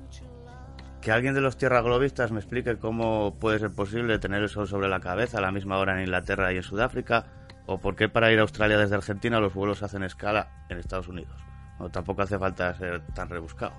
Que 1.05 1.11
alguien 1.11 1.35
de 1.35 1.41
los 1.41 1.55
tierra 1.55 1.83
globistas 1.83 2.31
me 2.31 2.39
explique 2.39 2.79
cómo 2.79 3.35
puede 3.39 3.59
ser 3.59 3.69
posible 3.69 4.17
tener 4.17 4.41
el 4.41 4.49
sol 4.49 4.67
sobre 4.67 4.89
la 4.89 4.99
cabeza 4.99 5.37
a 5.37 5.41
la 5.41 5.51
misma 5.51 5.77
hora 5.77 5.93
en 5.93 5.99
Inglaterra 5.99 6.51
y 6.51 6.57
en 6.57 6.63
Sudáfrica, 6.63 7.27
o 7.67 7.77
por 7.77 7.95
qué 7.95 8.09
para 8.09 8.31
ir 8.31 8.39
a 8.39 8.41
Australia 8.41 8.79
desde 8.79 8.95
Argentina 8.95 9.39
los 9.39 9.53
vuelos 9.53 9.83
hacen 9.83 10.01
escala 10.01 10.65
en 10.67 10.79
Estados 10.79 11.07
Unidos. 11.07 11.39
No, 11.77 11.91
tampoco 11.91 12.23
hace 12.23 12.39
falta 12.39 12.73
ser 12.73 13.05
tan 13.13 13.29
rebuscado. 13.29 13.73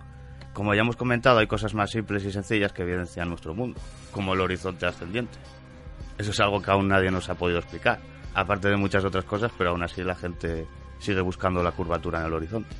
Como 0.52 0.72
ya 0.72 0.82
hemos 0.82 0.94
comentado, 0.94 1.40
hay 1.40 1.48
cosas 1.48 1.74
más 1.74 1.90
simples 1.90 2.24
y 2.24 2.30
sencillas 2.30 2.72
que 2.72 2.82
evidencian 2.82 3.28
nuestro 3.28 3.54
mundo, 3.54 3.80
como 4.12 4.34
el 4.34 4.40
horizonte 4.40 4.86
ascendiente. 4.86 5.36
Eso 6.18 6.30
es 6.30 6.38
algo 6.38 6.62
que 6.62 6.70
aún 6.70 6.86
nadie 6.86 7.10
nos 7.10 7.28
ha 7.28 7.34
podido 7.34 7.58
explicar, 7.58 7.98
aparte 8.34 8.68
de 8.68 8.76
muchas 8.76 9.04
otras 9.04 9.24
cosas, 9.24 9.50
pero 9.58 9.70
aún 9.70 9.82
así 9.82 10.04
la 10.04 10.14
gente 10.14 10.64
sigue 11.00 11.22
buscando 11.22 11.60
la 11.60 11.72
curvatura 11.72 12.20
en 12.20 12.26
el 12.26 12.34
horizonte. 12.34 12.76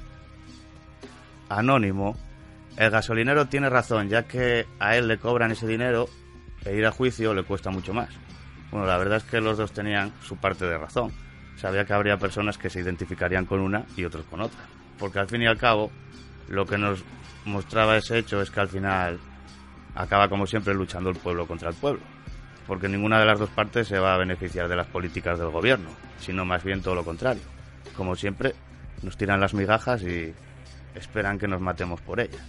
Anónimo, 1.49 2.15
el 2.77 2.91
gasolinero 2.91 3.47
tiene 3.47 3.71
razón, 3.71 4.09
ya 4.09 4.25
que 4.25 4.67
a 4.79 4.97
él 4.97 5.09
le 5.09 5.19
cobran 5.19 5.51
ese 5.51 5.67
dinero 5.67 6.09
e 6.65 6.77
ir 6.77 6.85
a 6.85 6.91
juicio 6.91 7.33
le 7.33 7.43
cuesta 7.43 7.71
mucho 7.71 7.95
más. 7.95 8.11
Bueno, 8.71 8.87
la 8.87 8.99
verdad 8.99 9.19
es 9.19 9.25
que 9.25 9.41
los 9.41 9.57
dos 9.57 9.73
tenían 9.73 10.13
su 10.23 10.37
parte 10.37 10.67
de 10.67 10.77
razón. 10.77 11.13
Sabía 11.57 11.87
que 11.87 11.95
habría 11.95 12.19
personas 12.19 12.59
que 12.59 12.69
se 12.69 12.81
identificarían 12.81 13.47
con 13.47 13.61
una 13.61 13.85
y 13.97 14.05
otros 14.05 14.27
con 14.27 14.43
otra. 14.43 14.61
Porque 14.99 15.19
al 15.19 15.29
fin 15.29 15.43
y 15.43 15.47
al 15.47 15.57
cabo, 15.57 15.91
lo 16.49 16.67
que 16.67 16.77
nos 16.77 17.03
mostraba 17.47 17.97
ese 17.97 18.19
hecho 18.19 18.43
es 18.43 18.51
que 18.51 18.61
al 18.61 18.69
final 18.69 19.19
acaba 19.95 20.29
como 20.29 20.47
siempre 20.47 20.75
luchando 20.75 21.09
el 21.09 21.17
pueblo 21.17 21.47
contra 21.47 21.71
el 21.71 21.75
pueblo. 21.77 22.03
Porque 22.67 22.89
ninguna 22.89 23.21
de 23.21 23.27
las 23.27 23.39
dos 23.39 23.49
partes 23.51 23.89
se 23.89 23.99
va 23.99 24.15
a 24.15 24.19
beneficiar 24.19 24.69
de 24.69 24.77
las 24.77 24.89
políticas 24.89 25.39
del 25.39 25.51
gobierno, 25.51 25.89
sino 26.19 26.45
más 26.45 26.63
bien 26.65 26.83
todo 26.83 26.97
lo 26.97 27.05
contrario. 27.05 27.43
Como 27.97 28.17
siempre, 28.17 28.55
nos 29.03 29.17
tiran 29.17 29.41
las 29.41 29.55
migajas 29.55 30.03
y 30.03 30.35
esperan 30.95 31.39
que 31.39 31.49
nos 31.49 31.61
matemos 31.61 32.01
por 32.01 32.21
ellas. 32.21 32.43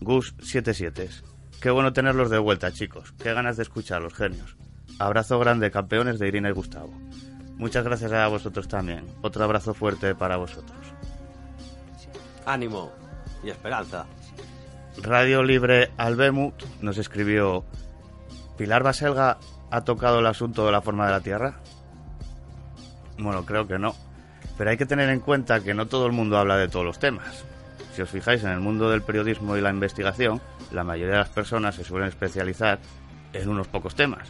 Gus 0.00 0.34
77. 0.40 1.08
Qué 1.60 1.70
bueno 1.70 1.92
tenerlos 1.92 2.30
de 2.30 2.38
vuelta, 2.38 2.72
chicos. 2.72 3.12
Qué 3.12 3.32
ganas 3.32 3.56
de 3.56 3.62
escuchar 3.62 4.02
los 4.02 4.14
genios. 4.14 4.56
Abrazo 4.98 5.38
grande, 5.38 5.70
campeones 5.70 6.18
de 6.18 6.28
Irina 6.28 6.50
y 6.50 6.52
Gustavo. 6.52 6.92
Muchas 7.56 7.84
gracias 7.84 8.12
a 8.12 8.28
vosotros 8.28 8.68
también. 8.68 9.06
Otro 9.22 9.44
abrazo 9.44 9.74
fuerte 9.74 10.14
para 10.14 10.36
vosotros. 10.36 10.78
Ánimo 12.44 12.92
y 13.42 13.50
esperanza. 13.50 14.06
Radio 15.02 15.42
Libre 15.42 15.90
Albemut 15.96 16.62
nos 16.82 16.98
escribió: 16.98 17.64
¿Pilar 18.56 18.82
Baselga 18.82 19.38
ha 19.70 19.80
tocado 19.84 20.20
el 20.20 20.26
asunto 20.26 20.66
de 20.66 20.72
la 20.72 20.82
forma 20.82 21.06
de 21.06 21.12
la 21.12 21.20
Tierra? 21.20 21.60
Bueno, 23.18 23.44
creo 23.46 23.66
que 23.66 23.78
no. 23.78 23.94
Pero 24.58 24.70
hay 24.70 24.76
que 24.76 24.86
tener 24.86 25.08
en 25.08 25.20
cuenta 25.20 25.60
que 25.60 25.74
no 25.74 25.86
todo 25.86 26.06
el 26.06 26.12
mundo 26.12 26.38
habla 26.38 26.56
de 26.56 26.68
todos 26.68 26.84
los 26.84 26.98
temas. 26.98 27.44
Si 27.96 28.02
os 28.02 28.10
fijáis 28.10 28.44
en 28.44 28.50
el 28.50 28.60
mundo 28.60 28.90
del 28.90 29.00
periodismo 29.00 29.56
y 29.56 29.62
la 29.62 29.70
investigación, 29.70 30.42
la 30.70 30.84
mayoría 30.84 31.14
de 31.14 31.20
las 31.20 31.30
personas 31.30 31.76
se 31.76 31.82
suelen 31.82 32.08
especializar 32.08 32.78
en 33.32 33.48
unos 33.48 33.68
pocos 33.68 33.94
temas. 33.94 34.28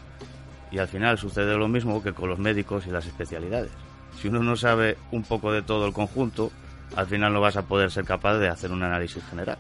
Y 0.71 0.79
al 0.79 0.87
final 0.87 1.19
sucede 1.19 1.57
lo 1.57 1.67
mismo 1.67 2.01
que 2.01 2.13
con 2.13 2.29
los 2.29 2.39
médicos 2.39 2.87
y 2.87 2.91
las 2.91 3.07
especialidades. 3.07 3.73
Si 4.21 4.29
uno 4.29 4.41
no 4.45 4.55
sabe 4.55 4.97
un 5.11 5.25
poco 5.25 5.51
de 5.51 5.63
todo 5.63 5.85
el 5.85 5.93
conjunto, 5.93 6.53
al 6.95 7.09
final 7.09 7.33
no 7.33 7.41
vas 7.41 7.57
a 7.57 7.63
poder 7.67 7.91
ser 7.91 8.05
capaz 8.05 8.39
de 8.39 8.49
hacer 8.49 8.71
un 8.71 8.85
análisis 8.85 9.25
general. 9.25 9.59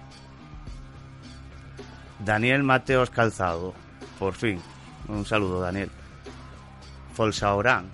Daniel 2.21 2.63
Mateos 2.63 3.11
Calzado, 3.11 3.75
por 4.21 4.35
fin. 4.35 4.63
Un 5.09 5.25
saludo, 5.25 5.61
Daniel. 5.61 5.91
Folsaorán. 7.13 7.91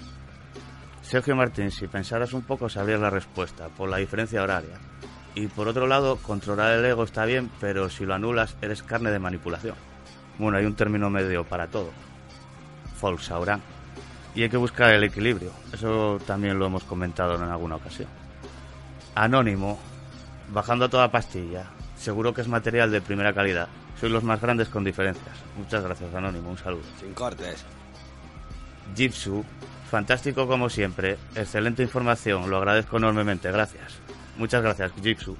Sergio 1.00 1.34
Martín, 1.36 1.70
si 1.70 1.86
pensaras 1.86 2.34
un 2.34 2.42
poco 2.42 2.68
sabrías 2.68 3.00
la 3.00 3.08
respuesta, 3.08 3.68
por 3.68 3.88
la 3.88 3.96
diferencia 3.96 4.42
horaria. 4.42 4.91
Y 5.34 5.46
por 5.46 5.68
otro 5.68 5.86
lado, 5.86 6.16
controlar 6.16 6.72
el 6.72 6.84
ego 6.84 7.04
está 7.04 7.24
bien, 7.24 7.50
pero 7.60 7.88
si 7.88 8.04
lo 8.04 8.14
anulas 8.14 8.56
eres 8.60 8.82
carne 8.82 9.10
de 9.10 9.18
manipulación. 9.18 9.74
Bueno, 10.38 10.58
hay 10.58 10.66
un 10.66 10.74
término 10.74 11.08
medio 11.08 11.44
para 11.44 11.68
todo. 11.68 11.90
Folsaurán. 12.96 13.62
Y 14.34 14.42
hay 14.42 14.48
que 14.48 14.56
buscar 14.56 14.92
el 14.92 15.04
equilibrio. 15.04 15.52
Eso 15.72 16.18
también 16.26 16.58
lo 16.58 16.66
hemos 16.66 16.84
comentado 16.84 17.36
en 17.36 17.42
alguna 17.42 17.76
ocasión. 17.76 18.08
Anónimo. 19.14 19.78
Bajando 20.50 20.86
a 20.86 20.88
toda 20.88 21.10
pastilla. 21.10 21.66
Seguro 21.96 22.34
que 22.34 22.40
es 22.42 22.48
material 22.48 22.90
de 22.90 23.00
primera 23.00 23.32
calidad. 23.32 23.68
Sois 24.00 24.12
los 24.12 24.24
más 24.24 24.40
grandes 24.40 24.68
con 24.68 24.84
diferencias. 24.84 25.36
Muchas 25.56 25.82
gracias, 25.84 26.14
Anónimo. 26.14 26.50
Un 26.50 26.58
saludo. 26.58 26.82
Sin 26.98 27.14
cortes. 27.14 27.64
Jitsu. 28.96 29.44
Fantástico 29.90 30.46
como 30.46 30.68
siempre. 30.68 31.18
Excelente 31.34 31.82
información. 31.82 32.50
Lo 32.50 32.56
agradezco 32.56 32.96
enormemente. 32.96 33.50
Gracias. 33.50 33.98
Muchas 34.36 34.62
gracias, 34.62 34.92
Jitsu. 35.02 35.36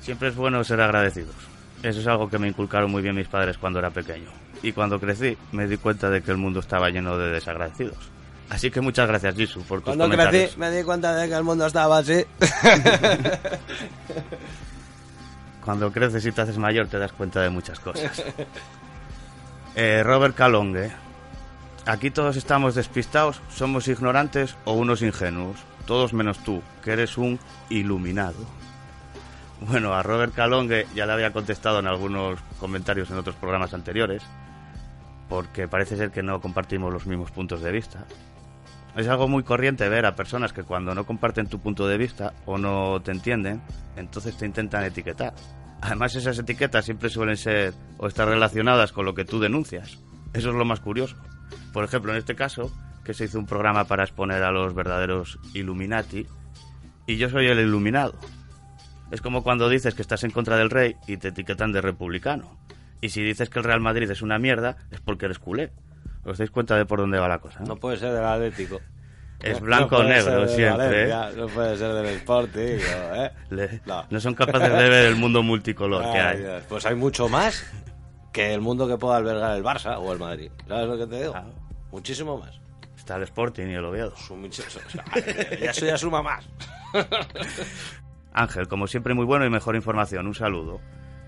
Siempre 0.00 0.28
es 0.28 0.36
bueno 0.36 0.62
ser 0.64 0.80
agradecidos. 0.80 1.34
Eso 1.82 2.00
es 2.00 2.06
algo 2.06 2.28
que 2.28 2.38
me 2.38 2.48
inculcaron 2.48 2.90
muy 2.90 3.02
bien 3.02 3.14
mis 3.14 3.28
padres 3.28 3.58
cuando 3.58 3.78
era 3.78 3.90
pequeño. 3.90 4.30
Y 4.62 4.72
cuando 4.72 4.98
crecí 4.98 5.36
me 5.52 5.68
di 5.68 5.76
cuenta 5.76 6.10
de 6.10 6.22
que 6.22 6.30
el 6.30 6.36
mundo 6.36 6.60
estaba 6.60 6.90
lleno 6.90 7.16
de 7.18 7.30
desagradecidos. 7.30 8.10
Así 8.50 8.70
que 8.70 8.80
muchas 8.80 9.06
gracias, 9.06 9.34
Jisoo, 9.34 9.62
por 9.62 9.80
tus 9.80 9.84
Cuando 9.84 10.04
comentarios. 10.04 10.42
crecí 10.44 10.58
me 10.58 10.70
di 10.70 10.82
cuenta 10.82 11.14
de 11.14 11.28
que 11.28 11.34
el 11.34 11.44
mundo 11.44 11.66
estaba 11.66 11.98
así. 11.98 12.24
Cuando 15.64 15.92
creces 15.92 16.24
y 16.24 16.32
te 16.32 16.40
haces 16.40 16.58
mayor 16.58 16.88
te 16.88 16.98
das 16.98 17.12
cuenta 17.12 17.42
de 17.42 17.50
muchas 17.50 17.78
cosas. 17.78 18.24
Eh, 19.74 20.02
Robert 20.02 20.34
Calongue. 20.34 20.90
Aquí 21.84 22.10
todos 22.10 22.36
estamos 22.36 22.74
despistados, 22.74 23.40
somos 23.54 23.86
ignorantes 23.88 24.56
o 24.64 24.72
unos 24.72 25.02
ingenuos. 25.02 25.58
Todos 25.88 26.12
menos 26.12 26.38
tú, 26.44 26.62
que 26.84 26.92
eres 26.92 27.16
un 27.16 27.40
iluminado. 27.70 28.36
Bueno, 29.62 29.94
a 29.94 30.02
Robert 30.02 30.34
Calongue 30.34 30.86
ya 30.94 31.06
le 31.06 31.14
había 31.14 31.32
contestado 31.32 31.78
en 31.78 31.86
algunos 31.86 32.38
comentarios 32.60 33.10
en 33.10 33.16
otros 33.16 33.36
programas 33.36 33.72
anteriores, 33.72 34.22
porque 35.30 35.66
parece 35.66 35.96
ser 35.96 36.10
que 36.10 36.22
no 36.22 36.42
compartimos 36.42 36.92
los 36.92 37.06
mismos 37.06 37.30
puntos 37.30 37.62
de 37.62 37.72
vista. 37.72 38.04
Es 38.96 39.08
algo 39.08 39.28
muy 39.28 39.44
corriente 39.44 39.88
ver 39.88 40.04
a 40.04 40.14
personas 40.14 40.52
que 40.52 40.62
cuando 40.62 40.94
no 40.94 41.06
comparten 41.06 41.48
tu 41.48 41.58
punto 41.58 41.88
de 41.88 41.96
vista 41.96 42.34
o 42.44 42.58
no 42.58 43.00
te 43.00 43.12
entienden, 43.12 43.62
entonces 43.96 44.36
te 44.36 44.44
intentan 44.44 44.84
etiquetar. 44.84 45.32
Además 45.80 46.14
esas 46.14 46.38
etiquetas 46.38 46.84
siempre 46.84 47.08
suelen 47.08 47.38
ser 47.38 47.72
o 47.96 48.08
estar 48.08 48.28
relacionadas 48.28 48.92
con 48.92 49.06
lo 49.06 49.14
que 49.14 49.24
tú 49.24 49.40
denuncias. 49.40 49.98
Eso 50.34 50.50
es 50.50 50.54
lo 50.54 50.66
más 50.66 50.80
curioso. 50.80 51.16
Por 51.72 51.82
ejemplo, 51.82 52.12
en 52.12 52.18
este 52.18 52.34
caso, 52.34 52.70
que 53.08 53.14
se 53.14 53.24
hizo 53.24 53.38
un 53.38 53.46
programa 53.46 53.84
para 53.84 54.02
exponer 54.04 54.42
a 54.42 54.52
los 54.52 54.74
verdaderos 54.74 55.38
Illuminati, 55.54 56.26
y 57.06 57.16
yo 57.16 57.30
soy 57.30 57.46
el 57.46 57.58
iluminado. 57.58 58.12
Es 59.10 59.22
como 59.22 59.42
cuando 59.42 59.70
dices 59.70 59.94
que 59.94 60.02
estás 60.02 60.24
en 60.24 60.30
contra 60.30 60.58
del 60.58 60.68
rey 60.68 60.94
y 61.06 61.16
te 61.16 61.28
etiquetan 61.28 61.72
de 61.72 61.80
republicano. 61.80 62.58
Y 63.00 63.08
si 63.08 63.22
dices 63.22 63.48
que 63.48 63.60
el 63.60 63.64
Real 63.64 63.80
Madrid 63.80 64.10
es 64.10 64.20
una 64.20 64.38
mierda, 64.38 64.76
es 64.90 65.00
porque 65.00 65.24
eres 65.24 65.38
culé. 65.38 65.72
¿Os 66.26 66.36
dais 66.36 66.50
cuenta 66.50 66.76
de 66.76 66.84
por 66.84 66.98
dónde 67.00 67.18
va 67.18 67.28
la 67.28 67.38
cosa? 67.38 67.60
no? 67.60 67.66
No 67.68 67.76
puede 67.76 67.96
ser 67.96 68.12
del 68.12 68.24
Atlético. 68.26 68.78
Es 69.40 69.58
blanco 69.58 69.96
o 69.96 70.02
no 70.02 70.08
puede 70.08 70.22
negro 70.22 70.48
siempre, 70.48 71.04
¿eh? 71.04 71.08
Valencia, 71.08 71.40
No 71.42 71.46
puede 71.48 71.76
ser 71.78 71.92
del 71.94 72.06
Sporting, 72.16 72.76
no, 72.76 73.24
¿eh? 73.24 73.32
Le- 73.48 73.80
No. 73.86 74.04
no. 74.10 74.20
son 74.20 74.34
capaces 74.34 74.68
de 74.70 74.88
ver 74.90 75.06
el 75.06 75.16
mundo 75.16 75.42
multicolor 75.42 76.02
que 76.12 76.18
Ay, 76.18 76.36
hay. 76.36 76.42
Dios, 76.42 76.62
Pues 76.68 76.84
hay 76.84 76.94
mucho 76.94 77.30
más 77.30 77.64
que 78.34 78.52
el 78.52 78.60
mundo 78.60 78.86
que 78.86 78.98
pueda 78.98 79.16
albergar 79.16 79.56
el 79.56 79.64
Barça 79.64 79.96
o 79.98 80.12
el 80.12 80.18
Madrid. 80.18 80.50
¿Sabes 80.68 80.88
lo 80.88 80.98
que 80.98 81.06
te 81.06 81.22
digo? 81.22 81.34
Muchísimo 81.90 82.36
más. 82.36 82.60
Está 83.08 83.16
el 83.16 83.22
Sporting 83.22 83.68
y 83.68 83.72
el 83.72 83.86
Oviedo. 83.86 84.12
Ya 85.62 85.70
eso 85.70 85.86
ya 85.86 85.96
suma 85.96 86.22
más. 86.22 86.46
Ángel, 88.34 88.68
como 88.68 88.86
siempre, 88.86 89.14
muy 89.14 89.24
bueno 89.24 89.46
y 89.46 89.50
mejor 89.50 89.76
información. 89.76 90.26
Un 90.26 90.34
saludo. 90.34 90.82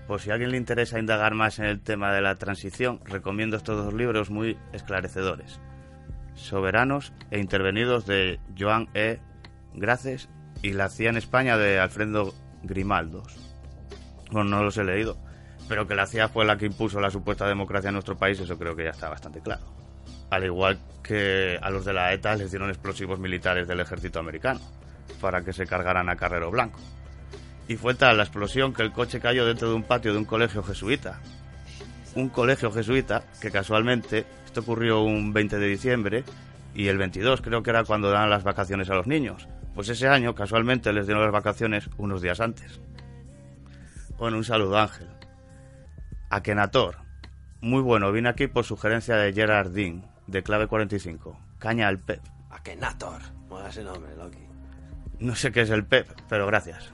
Por 0.05 0.21
si 0.21 0.29
a 0.29 0.33
alguien 0.33 0.51
le 0.51 0.57
interesa 0.57 0.99
indagar 0.99 1.33
más 1.33 1.57
en 1.57 1.65
el 1.65 1.81
tema 1.81 2.13
de 2.13 2.21
la 2.21 2.35
transición, 2.35 2.99
recomiendo 3.03 3.57
estos 3.57 3.83
dos 3.83 3.95
libros 3.95 4.29
muy 4.29 4.59
esclarecedores. 4.73 5.59
Soberanos 6.35 7.13
e 7.31 7.39
Intervenidos 7.39 8.05
de 8.05 8.39
Joan 8.55 8.87
E. 8.93 9.19
Graces 9.73 10.29
y 10.61 10.73
La 10.73 10.87
CIA 10.87 11.09
en 11.09 11.17
España 11.17 11.57
de 11.57 11.79
Alfredo 11.79 12.35
Grimaldos. 12.61 13.35
Bueno, 14.29 14.51
no 14.51 14.63
los 14.63 14.77
he 14.77 14.83
leído, 14.83 15.17
pero 15.67 15.87
que 15.87 15.95
la 15.95 16.05
CIA 16.05 16.29
fue 16.29 16.45
la 16.45 16.59
que 16.59 16.67
impuso 16.67 17.01
la 17.01 17.09
supuesta 17.09 17.47
democracia 17.47 17.87
en 17.87 17.95
nuestro 17.95 18.17
país, 18.17 18.39
eso 18.39 18.59
creo 18.59 18.75
que 18.75 18.83
ya 18.83 18.91
está 18.91 19.09
bastante 19.09 19.41
claro. 19.41 19.80
Al 20.31 20.45
igual 20.45 20.79
que 21.03 21.59
a 21.61 21.69
los 21.69 21.83
de 21.83 21.91
la 21.91 22.13
ETA 22.13 22.35
les 22.37 22.51
dieron 22.51 22.69
explosivos 22.69 23.19
militares 23.19 23.67
del 23.67 23.81
ejército 23.81 24.19
americano 24.19 24.61
para 25.19 25.43
que 25.43 25.51
se 25.51 25.67
cargaran 25.67 26.07
a 26.07 26.15
Carrero 26.15 26.49
Blanco. 26.49 26.79
Y 27.67 27.75
fue 27.75 27.95
tal 27.95 28.15
la 28.15 28.23
explosión 28.23 28.73
que 28.73 28.81
el 28.81 28.93
coche 28.93 29.19
cayó 29.19 29.45
dentro 29.45 29.69
de 29.69 29.75
un 29.75 29.83
patio 29.83 30.13
de 30.13 30.19
un 30.19 30.25
colegio 30.25 30.63
jesuita. 30.63 31.19
Un 32.15 32.29
colegio 32.29 32.71
jesuita 32.71 33.23
que 33.41 33.51
casualmente, 33.51 34.25
esto 34.45 34.61
ocurrió 34.61 35.01
un 35.01 35.33
20 35.33 35.59
de 35.59 35.67
diciembre 35.67 36.23
y 36.73 36.87
el 36.87 36.97
22 36.97 37.41
creo 37.41 37.61
que 37.61 37.69
era 37.69 37.83
cuando 37.83 38.09
dan 38.09 38.29
las 38.29 38.43
vacaciones 38.45 38.89
a 38.89 38.95
los 38.95 39.07
niños. 39.07 39.49
Pues 39.75 39.89
ese 39.89 40.07
año 40.07 40.33
casualmente 40.33 40.93
les 40.93 41.07
dieron 41.07 41.23
las 41.23 41.33
vacaciones 41.33 41.89
unos 41.97 42.21
días 42.21 42.39
antes. 42.39 42.79
Bueno, 44.17 44.37
un 44.37 44.45
saludo 44.45 44.77
Ángel. 44.77 45.09
Akenator. 46.29 46.97
Muy 47.59 47.81
bueno, 47.81 48.11
vine 48.11 48.29
aquí 48.29 48.47
por 48.47 48.63
sugerencia 48.63 49.17
de 49.17 49.33
Gerard 49.33 49.71
Dean, 49.71 50.10
de 50.31 50.43
clave 50.43 50.67
45. 50.67 51.37
Caña 51.59 51.87
al 51.87 51.99
Pep. 51.99 52.21
Akenator. 52.49 53.21
Mola 53.49 53.69
ese 53.69 53.83
nombre, 53.83 54.15
Loki. 54.15 54.39
No 55.19 55.35
sé 55.35 55.51
qué 55.51 55.61
es 55.61 55.69
el 55.69 55.85
PEP, 55.85 56.07
pero 56.27 56.47
gracias. 56.47 56.91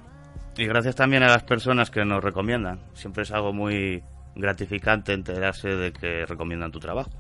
Y 0.58 0.65
gracias 0.65 0.95
también 0.95 1.23
a 1.23 1.28
las 1.28 1.43
personas 1.43 1.91
que 1.91 2.04
nos 2.04 2.23
recomiendan. 2.23 2.82
Siempre 2.93 3.23
es 3.23 3.32
algo 3.32 3.54
muy 3.54 4.04
gratificante 4.36 5.13
enterarse 5.13 5.69
de 5.69 5.93
que 5.93 6.26
recomiendan 6.26 6.71
tu 6.71 6.80
trabajo. 6.80 7.12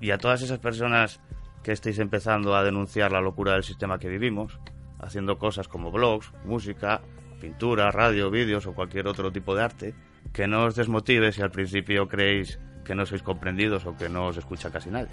Y 0.00 0.10
a 0.10 0.18
todas 0.18 0.42
esas 0.42 0.58
personas 0.58 1.20
que 1.62 1.72
estéis 1.72 1.98
empezando 1.98 2.56
a 2.56 2.62
denunciar 2.62 3.12
la 3.12 3.20
locura 3.20 3.54
del 3.54 3.62
sistema 3.62 3.98
que 3.98 4.08
vivimos, 4.08 4.58
haciendo 4.98 5.38
cosas 5.38 5.68
como 5.68 5.90
blogs, 5.90 6.32
música, 6.44 7.00
pintura, 7.40 7.90
radio, 7.90 8.30
vídeos 8.30 8.66
o 8.66 8.74
cualquier 8.74 9.06
otro 9.06 9.32
tipo 9.32 9.54
de 9.54 9.62
arte, 9.62 9.94
que 10.32 10.46
no 10.46 10.64
os 10.64 10.74
desmotive 10.74 11.32
si 11.32 11.42
al 11.42 11.50
principio 11.50 12.08
creéis 12.08 12.60
que 12.88 12.94
no 12.96 13.04
sois 13.04 13.20
comprendidos 13.22 13.84
o 13.84 13.92
que 13.94 14.08
no 14.08 14.32
os 14.32 14.36
escucha 14.40 14.72
casi 14.72 14.88
nadie. 14.88 15.12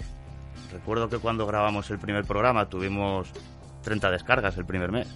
Recuerdo 0.72 1.08
que 1.12 1.18
cuando 1.18 1.44
grabamos 1.46 1.90
el 1.92 1.98
primer 2.00 2.24
programa 2.24 2.66
tuvimos 2.72 3.28
30 3.84 4.10
descargas 4.10 4.56
el 4.56 4.64
primer 4.64 4.90
mes. 4.90 5.06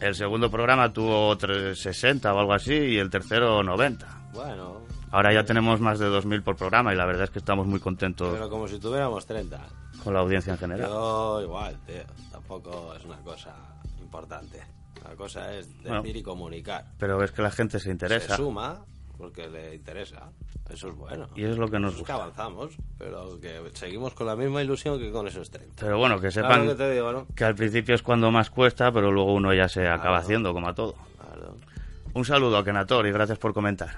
El 0.00 0.14
segundo 0.14 0.50
programa 0.50 0.92
tuvo 0.92 1.36
tres- 1.36 1.80
60 1.80 2.32
o 2.34 2.38
algo 2.38 2.52
así 2.52 2.74
y 2.74 2.98
el 2.98 3.08
tercero 3.10 3.62
90. 3.62 4.06
Bueno, 4.34 4.86
Ahora 5.10 5.32
ya 5.32 5.42
tenemos 5.42 5.80
más 5.80 5.98
de 5.98 6.06
2.000 6.06 6.42
por 6.44 6.54
programa 6.56 6.92
y 6.92 6.96
la 6.96 7.06
verdad 7.06 7.24
es 7.24 7.30
que 7.30 7.38
estamos 7.38 7.66
muy 7.66 7.80
contentos 7.80 8.30
Pero 8.30 8.50
como 8.50 8.68
si 8.68 8.78
tuviéramos 8.78 9.24
30. 9.24 9.58
con 10.04 10.12
la 10.12 10.20
audiencia 10.20 10.52
en 10.52 10.58
general. 10.58 10.86
Yo 10.90 11.40
igual, 11.42 11.78
tío. 11.86 12.02
Tampoco 12.30 12.92
es 12.94 13.02
una 13.06 13.16
cosa 13.22 13.54
importante. 13.98 14.60
La 15.02 15.16
cosa 15.16 15.50
es 15.54 15.66
decir 15.78 15.88
Bueno. 15.88 16.02
y 16.06 16.22
comunicar. 16.22 16.84
Pero 16.98 17.24
es 17.24 17.32
que 17.32 17.40
la 17.40 17.50
gente 17.50 17.78
se 17.80 17.90
interesa. 17.90 18.36
Se 18.36 18.42
suma 18.42 18.84
porque 19.18 19.48
le 19.48 19.74
interesa. 19.74 20.30
Eso 20.70 20.88
es 20.88 20.94
bueno. 20.96 21.28
Y 21.34 21.44
es 21.44 21.56
lo 21.58 21.68
que 21.68 21.78
nos 21.78 21.90
Es 21.92 21.96
que 21.96 22.00
gusta. 22.02 22.14
avanzamos, 22.14 22.76
pero 22.98 23.38
que 23.40 23.60
seguimos 23.74 24.14
con 24.14 24.26
la 24.26 24.36
misma 24.36 24.62
ilusión 24.62 24.98
que 24.98 25.10
con 25.10 25.26
esos 25.26 25.50
30. 25.50 25.74
Pero 25.80 25.98
bueno, 25.98 26.20
que 26.20 26.30
¿Sabes 26.30 26.48
sepan 26.50 26.66
que 26.68 26.74
te 26.74 26.90
digo, 26.92 27.10
no? 27.12 27.26
que 27.34 27.44
al 27.44 27.54
principio 27.54 27.94
es 27.94 28.02
cuando 28.02 28.30
más 28.30 28.48
cuesta, 28.50 28.92
pero 28.92 29.10
luego 29.12 29.34
uno 29.34 29.52
ya 29.52 29.68
se 29.68 29.82
acaba 29.88 30.02
Claro. 30.02 30.16
haciendo, 30.16 30.52
como 30.54 30.68
a 30.68 30.74
todo. 30.74 30.94
Claro. 31.18 31.56
Un 32.14 32.24
saludo 32.24 32.56
a 32.58 32.64
Kenator 32.64 33.06
y 33.06 33.12
gracias 33.12 33.38
por 33.38 33.52
comentar. 33.54 33.96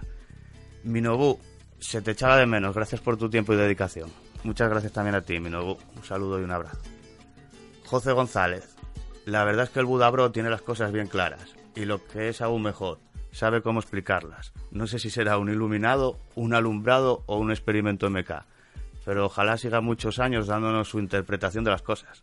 Minobu, 0.85 1.38
se 1.78 2.00
te 2.02 2.12
echaba 2.12 2.37
de 2.37 2.46
menos, 2.46 2.74
gracias 2.74 3.00
por 3.00 3.16
tu 3.16 3.28
tiempo 3.28 3.52
y 3.52 3.56
dedicación. 3.56 4.09
Muchas 4.44 4.70
gracias 4.70 4.92
también 4.92 5.14
a 5.16 5.22
ti, 5.22 5.38
Minobu. 5.40 5.76
Un 5.96 6.04
saludo 6.04 6.40
y 6.40 6.44
un 6.44 6.50
abrazo. 6.50 6.78
José 7.87 8.12
González, 8.12 8.76
la 9.26 9.44
verdad 9.44 9.64
es 9.64 9.70
que 9.70 9.80
el 9.80 9.87
Budabro 9.87 10.30
tiene 10.30 10.48
las 10.50 10.62
cosas 10.62 10.92
bien 10.92 11.09
claras 11.09 11.54
y 11.74 11.85
lo 11.85 12.04
que 12.06 12.28
es 12.28 12.40
aún 12.40 12.62
mejor, 12.62 12.98
sabe 13.33 13.62
cómo 13.62 13.81
explicarlas. 13.81 14.53
No 14.71 14.87
sé 14.87 14.99
si 14.99 15.11
será 15.11 15.38
un 15.38 15.51
iluminado, 15.51 16.19
un 16.35 16.55
alumbrado 16.55 17.23
o 17.27 17.38
un 17.38 17.51
experimento 17.51 18.11
MK, 18.11 18.45
pero 19.05 19.27
ojalá 19.27 19.57
siga 19.57 19.81
muchos 19.81 20.19
años 20.19 20.47
dándonos 20.47 20.88
su 20.88 20.99
interpretación 20.99 21.64
de 21.64 21.71
las 21.71 21.83
cosas. 21.83 22.23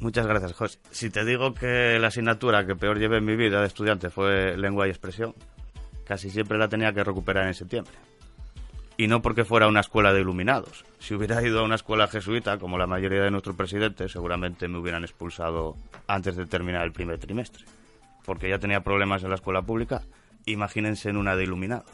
Muchas 0.00 0.26
gracias, 0.26 0.52
José. 0.52 0.78
Si 0.90 1.10
te 1.10 1.24
digo 1.24 1.54
que 1.54 1.98
la 1.98 2.08
asignatura 2.08 2.64
que 2.64 2.76
peor 2.76 2.98
llevé 2.98 3.18
en 3.18 3.24
mi 3.24 3.34
vida 3.34 3.60
de 3.60 3.66
estudiante 3.66 4.10
fue 4.10 4.56
lengua 4.56 4.86
y 4.86 4.90
expresión, 4.90 5.34
casi 6.04 6.30
siempre 6.30 6.56
la 6.56 6.68
tenía 6.68 6.92
que 6.92 7.02
recuperar 7.02 7.46
en 7.46 7.54
septiembre. 7.54 7.94
Y 8.96 9.06
no 9.06 9.22
porque 9.22 9.44
fuera 9.44 9.68
una 9.68 9.80
escuela 9.80 10.12
de 10.12 10.20
iluminados. 10.20 10.84
Si 10.98 11.14
hubiera 11.14 11.42
ido 11.42 11.60
a 11.60 11.64
una 11.64 11.76
escuela 11.76 12.08
jesuita, 12.08 12.58
como 12.58 12.78
la 12.78 12.86
mayoría 12.86 13.22
de 13.22 13.30
nuestros 13.30 13.56
presidentes, 13.56 14.12
seguramente 14.12 14.68
me 14.68 14.78
hubieran 14.78 15.04
expulsado 15.04 15.76
antes 16.06 16.36
de 16.36 16.46
terminar 16.46 16.84
el 16.84 16.92
primer 16.92 17.18
trimestre. 17.18 17.64
Porque 18.24 18.48
ya 18.48 18.58
tenía 18.58 18.82
problemas 18.82 19.22
en 19.22 19.30
la 19.30 19.36
escuela 19.36 19.62
pública, 19.62 20.02
imagínense 20.50 21.08
en 21.10 21.16
una 21.16 21.36
de 21.36 21.44
iluminados. 21.44 21.90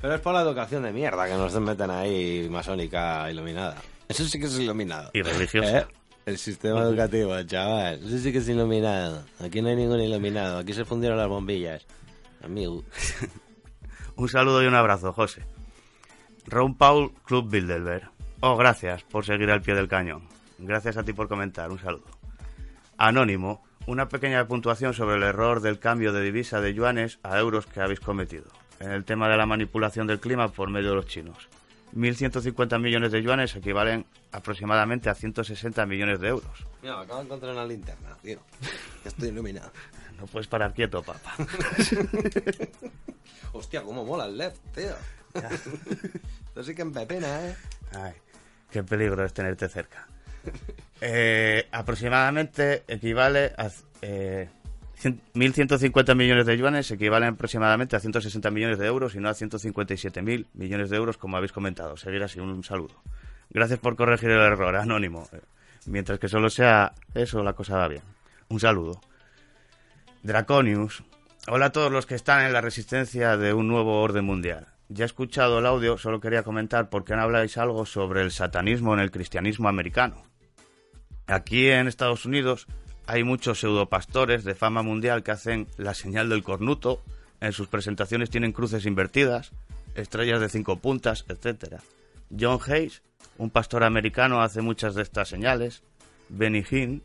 Pero 0.00 0.14
es 0.14 0.20
por 0.20 0.34
la 0.34 0.42
educación 0.42 0.84
de 0.84 0.92
mierda 0.92 1.26
que 1.26 1.34
nos 1.34 1.58
meten 1.60 1.90
ahí 1.90 2.48
masónica 2.50 3.30
iluminada. 3.30 3.76
Eso 4.08 4.24
sí 4.24 4.38
que 4.38 4.46
es 4.46 4.58
iluminado. 4.58 5.10
Y 5.12 5.22
religiosa. 5.22 5.78
¿Eh? 5.80 5.86
El 6.24 6.38
sistema 6.38 6.82
educativo, 6.82 7.42
chaval. 7.42 8.00
Eso 8.04 8.18
sí 8.18 8.32
que 8.32 8.38
es 8.38 8.48
iluminado. 8.48 9.24
Aquí 9.40 9.60
no 9.60 9.68
hay 9.68 9.76
ningún 9.76 10.00
iluminado. 10.00 10.58
Aquí 10.58 10.72
se 10.72 10.84
fundieron 10.84 11.18
las 11.18 11.28
bombillas. 11.28 11.86
Amigo. 12.42 12.84
Un 14.16 14.28
saludo 14.28 14.62
y 14.62 14.66
un 14.66 14.74
abrazo, 14.74 15.12
José. 15.12 15.44
Ron 16.46 16.76
Paul, 16.76 17.12
Club 17.24 17.48
Bilderberg. 17.50 18.10
Oh, 18.40 18.56
gracias 18.56 19.04
por 19.04 19.24
seguir 19.24 19.50
al 19.50 19.62
pie 19.62 19.74
del 19.74 19.88
cañón. 19.88 20.22
Gracias 20.58 20.96
a 20.96 21.04
ti 21.04 21.12
por 21.12 21.28
comentar. 21.28 21.70
Un 21.70 21.78
saludo. 21.78 22.06
Anónimo, 22.96 23.62
una 23.88 24.10
pequeña 24.10 24.46
puntuación 24.46 24.92
sobre 24.92 25.16
el 25.16 25.22
error 25.22 25.62
del 25.62 25.78
cambio 25.78 26.12
de 26.12 26.22
divisa 26.22 26.60
de 26.60 26.74
yuanes 26.74 27.18
a 27.22 27.38
euros 27.38 27.64
que 27.64 27.80
habéis 27.80 28.00
cometido. 28.00 28.44
En 28.80 28.90
el 28.90 29.06
tema 29.06 29.30
de 29.30 29.38
la 29.38 29.46
manipulación 29.46 30.06
del 30.06 30.20
clima 30.20 30.52
por 30.52 30.68
medio 30.68 30.90
de 30.90 30.96
los 30.96 31.06
chinos. 31.06 31.48
1.150 31.96 32.78
millones 32.78 33.12
de 33.12 33.22
yuanes 33.22 33.56
equivalen 33.56 34.04
aproximadamente 34.30 35.08
a 35.08 35.14
160 35.14 35.86
millones 35.86 36.20
de 36.20 36.28
euros. 36.28 36.66
Mira, 36.82 36.98
me 36.98 37.04
acabo 37.04 37.20
de 37.20 37.24
encontrar 37.24 37.52
una 37.54 37.64
linterna, 37.64 38.14
tío. 38.20 38.40
Estoy 39.04 39.28
iluminado. 39.28 39.72
No 40.18 40.26
puedes 40.26 40.48
parar 40.48 40.74
quieto, 40.74 41.00
papá. 41.00 41.32
Hostia, 43.52 43.84
cómo 43.84 44.04
mola 44.04 44.26
el 44.26 44.36
LED, 44.36 44.52
tío. 44.74 44.96
Esto 46.48 46.64
sí 46.64 46.74
que 46.74 46.84
me 46.84 47.06
pena, 47.06 47.46
¿eh? 47.46 47.56
Ay, 47.94 48.14
qué 48.68 48.82
peligro 48.82 49.24
es 49.24 49.32
tenerte 49.32 49.68
cerca. 49.68 50.08
Eh, 51.00 51.68
aproximadamente 51.70 52.82
equivale 52.88 53.52
a 53.56 53.70
eh, 54.02 54.48
100 54.94 55.20
1.150 55.32 56.16
millones 56.16 56.44
de 56.44 56.58
yuanes, 56.58 56.90
equivalen 56.90 57.34
aproximadamente 57.34 57.94
a 57.94 58.00
160 58.00 58.50
millones 58.50 58.78
de 58.78 58.86
euros 58.86 59.14
y 59.14 59.20
no 59.20 59.28
a 59.28 59.32
157.000 59.32 60.46
millones 60.54 60.90
de 60.90 60.96
euros, 60.96 61.16
como 61.16 61.36
habéis 61.36 61.52
comentado. 61.52 61.96
Seguir 61.96 62.24
así, 62.24 62.40
un, 62.40 62.64
saludo. 62.64 63.00
Gracias 63.48 63.78
por 63.78 63.94
corregir 63.94 64.30
el 64.30 64.40
error, 64.40 64.74
anónimo. 64.74 65.28
Eh, 65.32 65.38
Mientras 65.86 66.18
que 66.18 66.28
solo 66.28 66.50
sea 66.50 66.92
eso, 67.14 67.42
la 67.42 67.54
cosa 67.54 67.76
va 67.76 67.88
bien. 67.88 68.02
Un 68.48 68.60
saludo. 68.60 69.00
Draconius. 70.22 71.02
Hola 71.46 71.66
a 71.66 71.72
todos 71.72 71.90
los 71.90 72.04
que 72.04 72.14
están 72.14 72.44
en 72.44 72.52
la 72.52 72.60
resistencia 72.60 73.36
de 73.36 73.54
un 73.54 73.68
nuevo 73.68 74.02
orden 74.02 74.24
mundial. 74.24 74.66
Ya 74.90 75.04
he 75.04 75.06
escuchado 75.06 75.58
el 75.58 75.66
audio, 75.66 75.98
solo 75.98 76.18
quería 76.18 76.42
comentar 76.42 76.88
por 76.88 77.04
qué 77.04 77.14
no 77.14 77.22
habláis 77.22 77.58
algo 77.58 77.84
sobre 77.84 78.22
el 78.22 78.30
satanismo 78.30 78.94
en 78.94 79.00
el 79.00 79.10
cristianismo 79.10 79.68
americano. 79.68 80.22
Aquí 81.26 81.68
en 81.68 81.88
Estados 81.88 82.24
Unidos 82.24 82.66
hay 83.06 83.22
muchos 83.22 83.60
pseudopastores 83.60 84.44
de 84.44 84.54
fama 84.54 84.82
mundial 84.82 85.22
que 85.22 85.30
hacen 85.30 85.66
la 85.76 85.92
señal 85.92 86.30
del 86.30 86.42
cornuto, 86.42 87.02
en 87.40 87.52
sus 87.52 87.68
presentaciones 87.68 88.30
tienen 88.30 88.52
cruces 88.52 88.86
invertidas, 88.86 89.52
estrellas 89.94 90.40
de 90.40 90.48
cinco 90.48 90.76
puntas, 90.76 91.26
etc. 91.28 91.80
John 92.38 92.58
Hayes, 92.66 93.02
un 93.36 93.50
pastor 93.50 93.84
americano, 93.84 94.40
hace 94.40 94.62
muchas 94.62 94.94
de 94.94 95.02
estas 95.02 95.28
señales, 95.28 95.82
Benny 96.30 96.64
Hinn, 96.70 97.02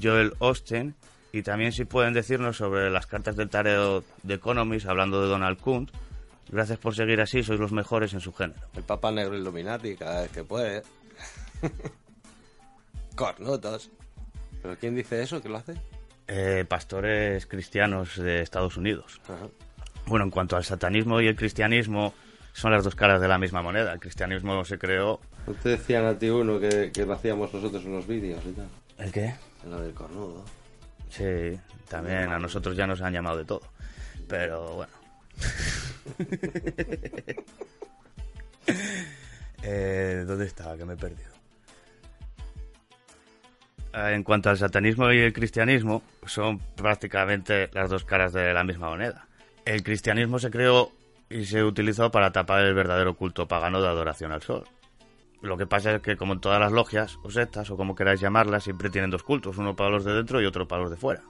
Joel 0.00 0.34
Austin, 0.40 0.94
y 1.32 1.42
también 1.42 1.72
si 1.72 1.84
pueden 1.84 2.14
decirnos 2.14 2.56
sobre 2.56 2.88
las 2.90 3.06
cartas 3.06 3.36
del 3.36 3.50
tarot 3.50 4.04
de 4.22 4.34
Economist, 4.34 4.86
hablando 4.86 5.20
de 5.22 5.28
Donald 5.28 5.58
Kuhn. 5.58 5.90
Gracias 6.50 6.78
por 6.78 6.94
seguir 6.94 7.20
así, 7.20 7.42
sois 7.42 7.60
los 7.60 7.72
mejores 7.72 8.12
en 8.12 8.20
su 8.20 8.32
género. 8.32 8.60
El 8.74 8.82
Papa 8.82 9.12
Negro 9.12 9.36
Illuminati 9.36 9.94
cada 9.94 10.22
vez 10.22 10.30
que 10.32 10.42
puede. 10.42 10.82
Cornutos. 13.14 13.90
¿Pero 14.60 14.76
quién 14.76 14.96
dice 14.96 15.22
eso? 15.22 15.40
¿Que 15.40 15.48
lo 15.48 15.58
hace? 15.58 15.74
Eh, 16.26 16.64
pastores 16.68 17.46
cristianos 17.46 18.16
de 18.16 18.42
Estados 18.42 18.76
Unidos. 18.76 19.20
Bueno, 20.06 20.24
en 20.24 20.30
cuanto 20.30 20.56
al 20.56 20.64
satanismo 20.64 21.20
y 21.20 21.28
el 21.28 21.36
cristianismo, 21.36 22.14
son 22.52 22.72
las 22.72 22.82
dos 22.82 22.94
caras 22.96 23.20
de 23.20 23.28
la 23.28 23.38
misma 23.38 23.62
moneda. 23.62 23.92
El 23.92 24.00
cristianismo 24.00 24.64
se 24.64 24.78
creó... 24.78 25.20
¿No 25.46 25.54
te 25.54 25.70
decían 25.70 26.04
a 26.04 26.18
ti 26.18 26.28
uno 26.28 26.58
que, 26.58 26.90
que 26.92 27.06
lo 27.06 27.14
hacíamos 27.14 27.54
nosotros 27.54 27.84
unos 27.84 28.06
vídeos 28.06 28.42
y 28.44 28.52
tal? 28.52 28.68
¿El 28.98 29.12
qué? 29.12 29.34
Lo 29.68 29.80
del 29.80 29.94
cornudo. 29.94 30.44
Sí, 31.08 31.58
también 31.88 32.30
a 32.30 32.38
nosotros 32.38 32.76
ya 32.76 32.86
nos 32.86 33.00
han 33.02 33.12
llamado 33.12 33.38
de 33.38 33.44
todo. 33.44 33.62
Pero 34.28 34.74
bueno. 34.74 34.99
Eh, 39.62 40.24
¿Dónde 40.26 40.46
estaba? 40.46 40.74
Que 40.76 40.84
me 40.86 40.94
he 40.94 40.96
perdido. 40.96 41.28
Eh, 43.92 44.14
En 44.14 44.22
cuanto 44.22 44.48
al 44.48 44.56
satanismo 44.56 45.12
y 45.12 45.18
el 45.18 45.32
cristianismo, 45.32 46.02
son 46.24 46.58
prácticamente 46.58 47.68
las 47.74 47.90
dos 47.90 48.04
caras 48.04 48.32
de 48.32 48.54
la 48.54 48.64
misma 48.64 48.88
moneda. 48.88 49.26
El 49.64 49.82
cristianismo 49.82 50.38
se 50.38 50.50
creó 50.50 50.90
y 51.28 51.44
se 51.44 51.62
utilizó 51.62 52.10
para 52.10 52.32
tapar 52.32 52.64
el 52.64 52.74
verdadero 52.74 53.14
culto 53.14 53.46
pagano 53.46 53.82
de 53.82 53.88
adoración 53.88 54.32
al 54.32 54.42
sol. 54.42 54.66
Lo 55.42 55.56
que 55.56 55.66
pasa 55.66 55.94
es 55.94 56.02
que, 56.02 56.16
como 56.16 56.32
en 56.34 56.40
todas 56.40 56.60
las 56.60 56.72
logias, 56.72 57.18
o 57.22 57.30
sectas, 57.30 57.70
o 57.70 57.76
como 57.76 57.94
queráis 57.94 58.20
llamarlas, 58.20 58.64
siempre 58.64 58.90
tienen 58.90 59.10
dos 59.10 59.22
cultos, 59.22 59.58
uno 59.58 59.76
para 59.76 59.90
los 59.90 60.04
de 60.04 60.14
dentro 60.14 60.40
y 60.40 60.46
otro 60.46 60.66
para 60.68 60.82
los 60.82 60.90
de 60.90 60.96
fuera. 60.96 61.22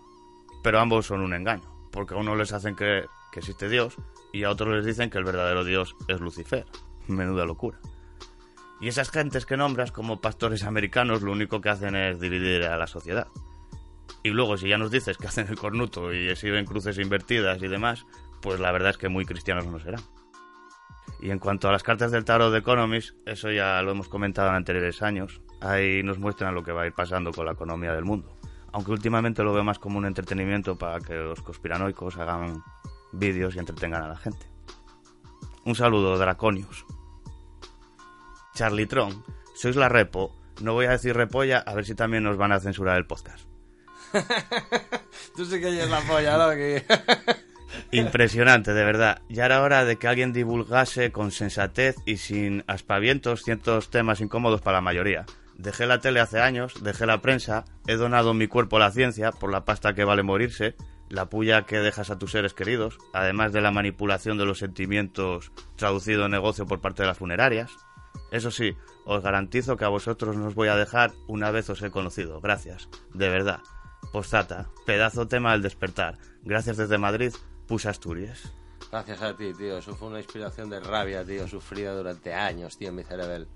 Pero 0.62 0.79
ambos 0.81 1.07
son 1.07 1.20
un 1.20 1.35
engaño, 1.35 1.88
porque 1.90 2.14
a 2.14 2.16
uno 2.16 2.35
les 2.35 2.53
hacen 2.53 2.75
creer 2.75 3.07
que 3.33 3.40
existe 3.40 3.69
Dios 3.69 3.97
y 4.33 4.45
a 4.45 4.51
otros 4.51 4.75
les 4.75 4.85
dicen 4.85 5.11
que 5.11 5.19
el 5.19 5.25
verdadero 5.25 5.64
Dios 5.64 5.97
es 6.09 6.21
Lucifer. 6.21 6.66
Menuda 7.07 7.45
locura. 7.45 7.79
Y 8.81 8.88
esas 8.88 9.11
gentes 9.11 9.45
que 9.45 9.57
nombras 9.57 9.93
como 9.93 10.21
pastores 10.21 10.64
americanos 10.64 11.23
lo 11.23 11.33
único 11.33 11.61
que 11.61 11.69
hacen 11.69 11.95
es 11.95 12.19
dividir 12.19 12.64
a 12.64 12.79
la 12.79 12.87
sociedad. 12.87 13.29
Y 14.23 14.31
luego 14.31 14.57
si 14.57 14.69
ya 14.69 14.79
nos 14.79 14.90
dices 14.90 15.19
que 15.19 15.29
hacen 15.29 15.49
el 15.49 15.59
cornuto 15.59 16.12
y 16.12 16.29
exhiben 16.29 16.64
cruces 16.64 16.99
invertidas 16.99 17.62
y 17.62 17.69
demás, 17.69 18.07
pues 18.40 18.61
la 18.61 18.73
verdad 18.73 18.90
es 18.90 18.99
que 18.99 19.09
muy 19.09 19.25
cristianos 19.25 19.66
no 19.66 19.79
serán. 19.79 20.03
Y 21.21 21.31
en 21.31 21.38
cuanto 21.38 21.69
a 21.69 21.73
las 21.73 21.83
cartas 21.83 22.11
del 22.11 22.25
tarot 22.25 22.51
de 22.51 22.59
Economist, 22.59 23.14
eso 23.27 23.51
ya 23.51 23.83
lo 23.83 23.90
hemos 23.90 24.09
comentado 24.09 24.49
en 24.49 24.55
anteriores 24.55 25.03
años. 25.03 25.43
Ahí 25.61 26.03
nos 26.03 26.19
muestran 26.19 26.55
lo 26.55 26.62
que 26.62 26.73
va 26.73 26.83
a 26.83 26.87
ir 26.87 26.95
pasando 26.95 27.33
con 27.33 27.45
la 27.45 27.53
economía 27.53 27.93
del 27.93 28.05
mundo. 28.05 28.38
Aunque 28.73 28.93
últimamente 28.93 29.43
lo 29.43 29.53
veo 29.53 29.64
más 29.64 29.79
como 29.79 29.99
un 29.99 30.07
entretenimiento 30.07 30.79
para 30.79 31.01
que 31.01 31.14
los 31.14 31.43
conspiranoicos 31.43 32.16
hagan 32.16 32.62
vídeos 33.12 33.57
y 33.57 33.59
entretengan 33.59 34.03
a 34.03 34.09
la 34.09 34.16
gente. 34.16 34.46
Un 35.64 35.75
saludo, 35.75 36.18
Draconius. 36.18 36.85
Charlitron, 38.55 39.25
sois 39.55 39.77
la 39.77 39.88
repo. 39.88 40.35
No 40.61 40.75
voy 40.75 40.87
a 40.87 40.90
decir 40.90 41.16
repolla, 41.16 41.59
a 41.59 41.75
ver 41.75 41.85
si 41.87 41.94
también 41.94 42.25
nos 42.25 42.37
van 42.37 42.53
a 42.53 42.61
censurar 42.61 42.96
el 42.99 43.07
podcast. 43.07 43.46
Tú 45.37 45.44
sí 45.44 45.61
que 45.61 45.68
eres 45.68 45.88
la 45.88 46.01
polla, 46.01 46.37
¿no? 46.37 46.51
Impresionante, 47.92 48.75
de 48.75 48.85
verdad. 48.85 49.23
Ya 49.29 49.46
era 49.46 49.62
hora 49.62 49.85
de 49.85 49.96
que 49.96 50.09
alguien 50.09 50.33
divulgase 50.33 51.12
con 51.12 51.31
sensatez 51.31 51.96
y 52.05 52.16
sin 52.18 52.64
aspavientos 52.66 53.42
ciertos 53.42 53.90
temas 53.90 54.20
incómodos 54.20 54.61
para 54.61 54.79
la 54.79 54.83
mayoría. 54.83 55.27
Dejé 55.57 55.87
la 55.87 56.01
tele 56.01 56.20
hace 56.20 56.40
años, 56.40 56.83
dejé 56.83 57.07
la 57.07 57.20
prensa, 57.20 57.64
he 57.87 57.94
donado 57.94 58.33
mi 58.33 58.46
cuerpo 58.46 58.77
a 58.77 58.81
la 58.81 58.90
ciencia 58.90 59.31
por 59.31 59.53
la 59.53 59.64
pasta 59.64 59.94
que 59.94 60.05
vale 60.05 60.23
morirse, 60.23 60.75
la 61.11 61.29
puya 61.29 61.66
que 61.66 61.79
dejas 61.79 62.11
a 62.11 62.18
tus 62.18 62.31
seres 62.31 62.55
queridos, 62.55 62.96
además 63.12 63.53
de 63.53 63.61
la 63.61 63.73
manipulación 63.73 64.38
de 64.38 64.46
los 64.46 64.59
sentimientos 64.59 65.53
traducido 65.77 66.25
en 66.25 66.31
negocio 66.31 66.66
por 66.66 66.81
parte 66.81 67.03
de 67.03 67.09
las 67.09 67.18
funerarias. 67.18 67.70
Eso 68.31 68.51
sí, 68.51 68.77
os 69.05 69.23
garantizo 69.23 69.77
que 69.77 69.85
a 69.85 69.88
vosotros 69.88 70.37
no 70.37 70.46
os 70.46 70.55
voy 70.55 70.68
a 70.68 70.77
dejar 70.77 71.12
una 71.27 71.51
vez 71.51 71.68
os 71.68 71.83
he 71.83 71.90
conocido. 71.90 72.40
Gracias, 72.40 72.88
de 73.12 73.29
verdad. 73.29 73.61
Postata, 74.12 74.70
pedazo 74.87 75.27
tema 75.27 75.53
del 75.53 75.62
despertar. 75.62 76.16
Gracias 76.42 76.77
desde 76.77 76.96
Madrid, 76.96 77.33
Pus 77.66 77.87
Asturias. 77.87 78.53
Gracias 78.90 79.20
a 79.23 79.37
ti, 79.37 79.53
tío. 79.55 79.79
Eso 79.79 79.94
fue 79.94 80.09
una 80.09 80.18
inspiración 80.18 80.70
de 80.70 80.81
rabia, 80.81 81.25
tío, 81.25 81.46
sufrida 81.46 81.92
durante 81.94 82.33
años, 82.33 82.79
tío, 82.79 82.88
en 82.88 82.96
mi 82.96 83.05
cerebel. 83.05 83.49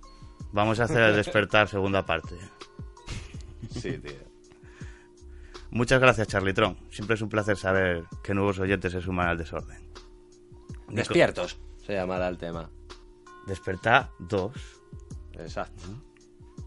Vamos 0.52 0.80
a 0.80 0.84
hacer 0.84 1.02
el 1.02 1.16
despertar 1.16 1.68
segunda 1.68 2.04
parte. 2.04 2.36
Sí, 3.70 3.98
tío. 3.98 4.33
Muchas 5.74 6.00
gracias, 6.00 6.28
Charlitron. 6.28 6.78
Siempre 6.88 7.16
es 7.16 7.20
un 7.20 7.28
placer 7.28 7.56
saber 7.56 8.04
que 8.22 8.32
nuevos 8.32 8.60
oyentes 8.60 8.92
se 8.92 9.00
suman 9.00 9.26
al 9.26 9.36
desorden. 9.36 9.90
Despiertos, 10.88 11.58
se 11.84 11.94
llamará 11.94 12.28
el 12.28 12.38
tema. 12.38 12.70
Despertar 13.48 14.10
2. 14.20 14.52
Exacto. 15.40 15.82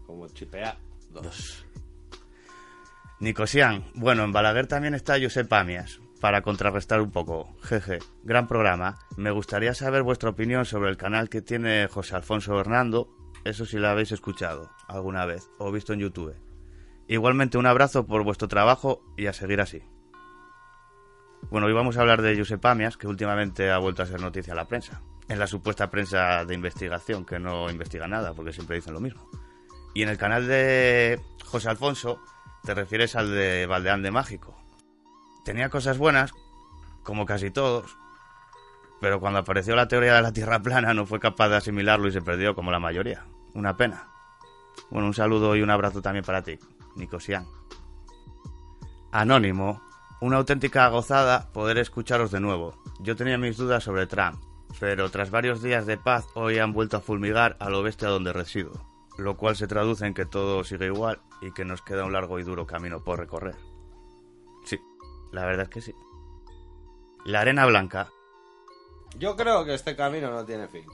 Como 0.06 0.28
chipea 0.28 0.76
dos. 1.10 1.64
Nicosian. 3.20 3.86
Bueno, 3.94 4.24
en 4.24 4.32
Balaguer 4.32 4.66
también 4.66 4.94
está 4.94 5.18
Josep 5.18 5.50
Amias. 5.54 6.00
Para 6.20 6.42
contrarrestar 6.42 7.00
un 7.00 7.10
poco. 7.10 7.56
Jeje. 7.62 8.00
Gran 8.24 8.46
programa. 8.46 8.98
Me 9.16 9.30
gustaría 9.30 9.72
saber 9.72 10.02
vuestra 10.02 10.28
opinión 10.28 10.66
sobre 10.66 10.90
el 10.90 10.98
canal 10.98 11.30
que 11.30 11.40
tiene 11.40 11.88
José 11.88 12.14
Alfonso 12.14 12.60
Hernando. 12.60 13.08
Eso 13.44 13.64
si 13.64 13.78
lo 13.78 13.88
habéis 13.88 14.12
escuchado 14.12 14.70
alguna 14.86 15.24
vez 15.24 15.48
o 15.58 15.72
visto 15.72 15.94
en 15.94 16.00
YouTube. 16.00 16.47
Igualmente 17.08 17.56
un 17.56 17.64
abrazo 17.64 18.06
por 18.06 18.22
vuestro 18.22 18.48
trabajo 18.48 19.02
y 19.16 19.26
a 19.26 19.32
seguir 19.32 19.62
así. 19.62 19.82
Bueno, 21.50 21.66
hoy 21.66 21.72
vamos 21.72 21.96
a 21.96 22.02
hablar 22.02 22.20
de 22.20 22.36
Josep 22.36 22.64
Amias, 22.66 22.98
que 22.98 23.06
últimamente 23.06 23.70
ha 23.70 23.78
vuelto 23.78 24.02
a 24.02 24.06
ser 24.06 24.20
noticia 24.20 24.52
a 24.52 24.56
la 24.56 24.68
prensa. 24.68 25.00
En 25.26 25.38
la 25.38 25.46
supuesta 25.46 25.90
prensa 25.90 26.44
de 26.44 26.54
investigación, 26.54 27.24
que 27.24 27.38
no 27.38 27.70
investiga 27.70 28.06
nada, 28.06 28.34
porque 28.34 28.52
siempre 28.52 28.76
dicen 28.76 28.92
lo 28.92 29.00
mismo. 29.00 29.26
Y 29.94 30.02
en 30.02 30.10
el 30.10 30.18
canal 30.18 30.46
de 30.46 31.18
José 31.46 31.70
Alfonso, 31.70 32.20
te 32.62 32.74
refieres 32.74 33.16
al 33.16 33.30
de 33.30 33.64
Valdeán 33.64 34.02
de 34.02 34.10
Mágico. 34.10 34.54
Tenía 35.46 35.70
cosas 35.70 35.96
buenas, 35.96 36.34
como 37.04 37.24
casi 37.24 37.50
todos, 37.50 37.96
pero 39.00 39.18
cuando 39.18 39.38
apareció 39.38 39.74
la 39.76 39.88
teoría 39.88 40.14
de 40.14 40.22
la 40.22 40.32
Tierra 40.32 40.60
plana 40.60 40.92
no 40.92 41.06
fue 41.06 41.20
capaz 41.20 41.48
de 41.48 41.56
asimilarlo 41.56 42.08
y 42.08 42.12
se 42.12 42.20
perdió 42.20 42.54
como 42.54 42.70
la 42.70 42.80
mayoría. 42.80 43.24
Una 43.54 43.78
pena. 43.78 44.08
Bueno, 44.90 45.06
un 45.06 45.14
saludo 45.14 45.56
y 45.56 45.62
un 45.62 45.70
abrazo 45.70 46.02
también 46.02 46.24
para 46.24 46.42
ti, 46.42 46.58
Nicosian. 46.98 47.46
Anónimo. 49.12 49.80
Una 50.20 50.38
auténtica 50.38 50.88
gozada 50.88 51.52
poder 51.52 51.78
escucharos 51.78 52.32
de 52.32 52.40
nuevo. 52.40 52.74
Yo 53.00 53.14
tenía 53.14 53.38
mis 53.38 53.56
dudas 53.56 53.84
sobre 53.84 54.08
Trump, 54.08 54.42
pero 54.80 55.10
tras 55.10 55.30
varios 55.30 55.62
días 55.62 55.86
de 55.86 55.96
paz 55.96 56.26
hoy 56.34 56.58
han 56.58 56.72
vuelto 56.72 56.96
a 56.96 57.00
fulmigar 57.00 57.56
al 57.60 57.74
oeste 57.74 58.06
a 58.06 58.10
donde 58.10 58.32
resido, 58.32 58.72
lo 59.16 59.36
cual 59.36 59.54
se 59.54 59.68
traduce 59.68 60.06
en 60.06 60.14
que 60.14 60.26
todo 60.26 60.64
sigue 60.64 60.86
igual 60.86 61.20
y 61.40 61.52
que 61.52 61.64
nos 61.64 61.82
queda 61.82 62.04
un 62.04 62.12
largo 62.12 62.40
y 62.40 62.42
duro 62.42 62.66
camino 62.66 63.02
por 63.04 63.20
recorrer. 63.20 63.54
Sí, 64.64 64.80
la 65.30 65.46
verdad 65.46 65.64
es 65.64 65.68
que 65.70 65.80
sí. 65.80 65.94
La 67.24 67.40
arena 67.40 67.64
blanca. 67.66 68.08
Yo 69.16 69.36
creo 69.36 69.64
que 69.64 69.74
este 69.74 69.94
camino 69.94 70.30
no 70.32 70.44
tiene 70.44 70.66
fin. 70.66 70.86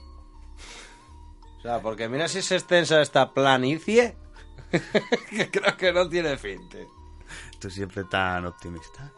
O 1.57 1.61
sea, 1.61 1.81
porque 1.81 2.07
mira 2.09 2.27
si 2.27 2.39
es 2.39 2.51
extensa 2.51 3.01
esta 3.01 3.33
planicie, 3.33 4.15
que 5.29 5.51
creo 5.51 5.77
que 5.77 5.93
no 5.93 6.07
tiene 6.09 6.37
fin. 6.37 6.61
Tú 7.59 7.69
siempre 7.69 8.03
tan 8.03 8.45
optimista. 8.45 9.11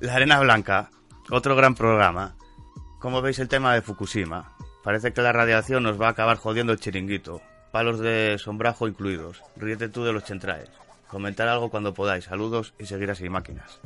La 0.00 0.14
arena 0.14 0.40
blanca, 0.40 0.90
otro 1.30 1.56
gran 1.56 1.74
programa. 1.74 2.36
Como 2.98 3.22
veis 3.22 3.38
el 3.38 3.48
tema 3.48 3.74
de 3.74 3.82
Fukushima? 3.82 4.56
Parece 4.82 5.12
que 5.12 5.22
la 5.22 5.32
radiación 5.32 5.82
nos 5.82 6.00
va 6.00 6.08
a 6.08 6.10
acabar 6.10 6.36
jodiendo 6.36 6.72
el 6.72 6.80
chiringuito. 6.80 7.40
Palos 7.72 8.00
de 8.00 8.36
sombrajo 8.38 8.88
incluidos. 8.88 9.42
Ríete 9.56 9.88
tú 9.88 10.04
de 10.04 10.12
los 10.12 10.24
centrales. 10.24 10.70
Comentar 11.06 11.48
algo 11.48 11.70
cuando 11.70 11.94
podáis. 11.94 12.24
Saludos 12.24 12.74
y 12.78 12.86
seguir 12.86 13.10
así 13.10 13.28
máquinas. 13.28 13.80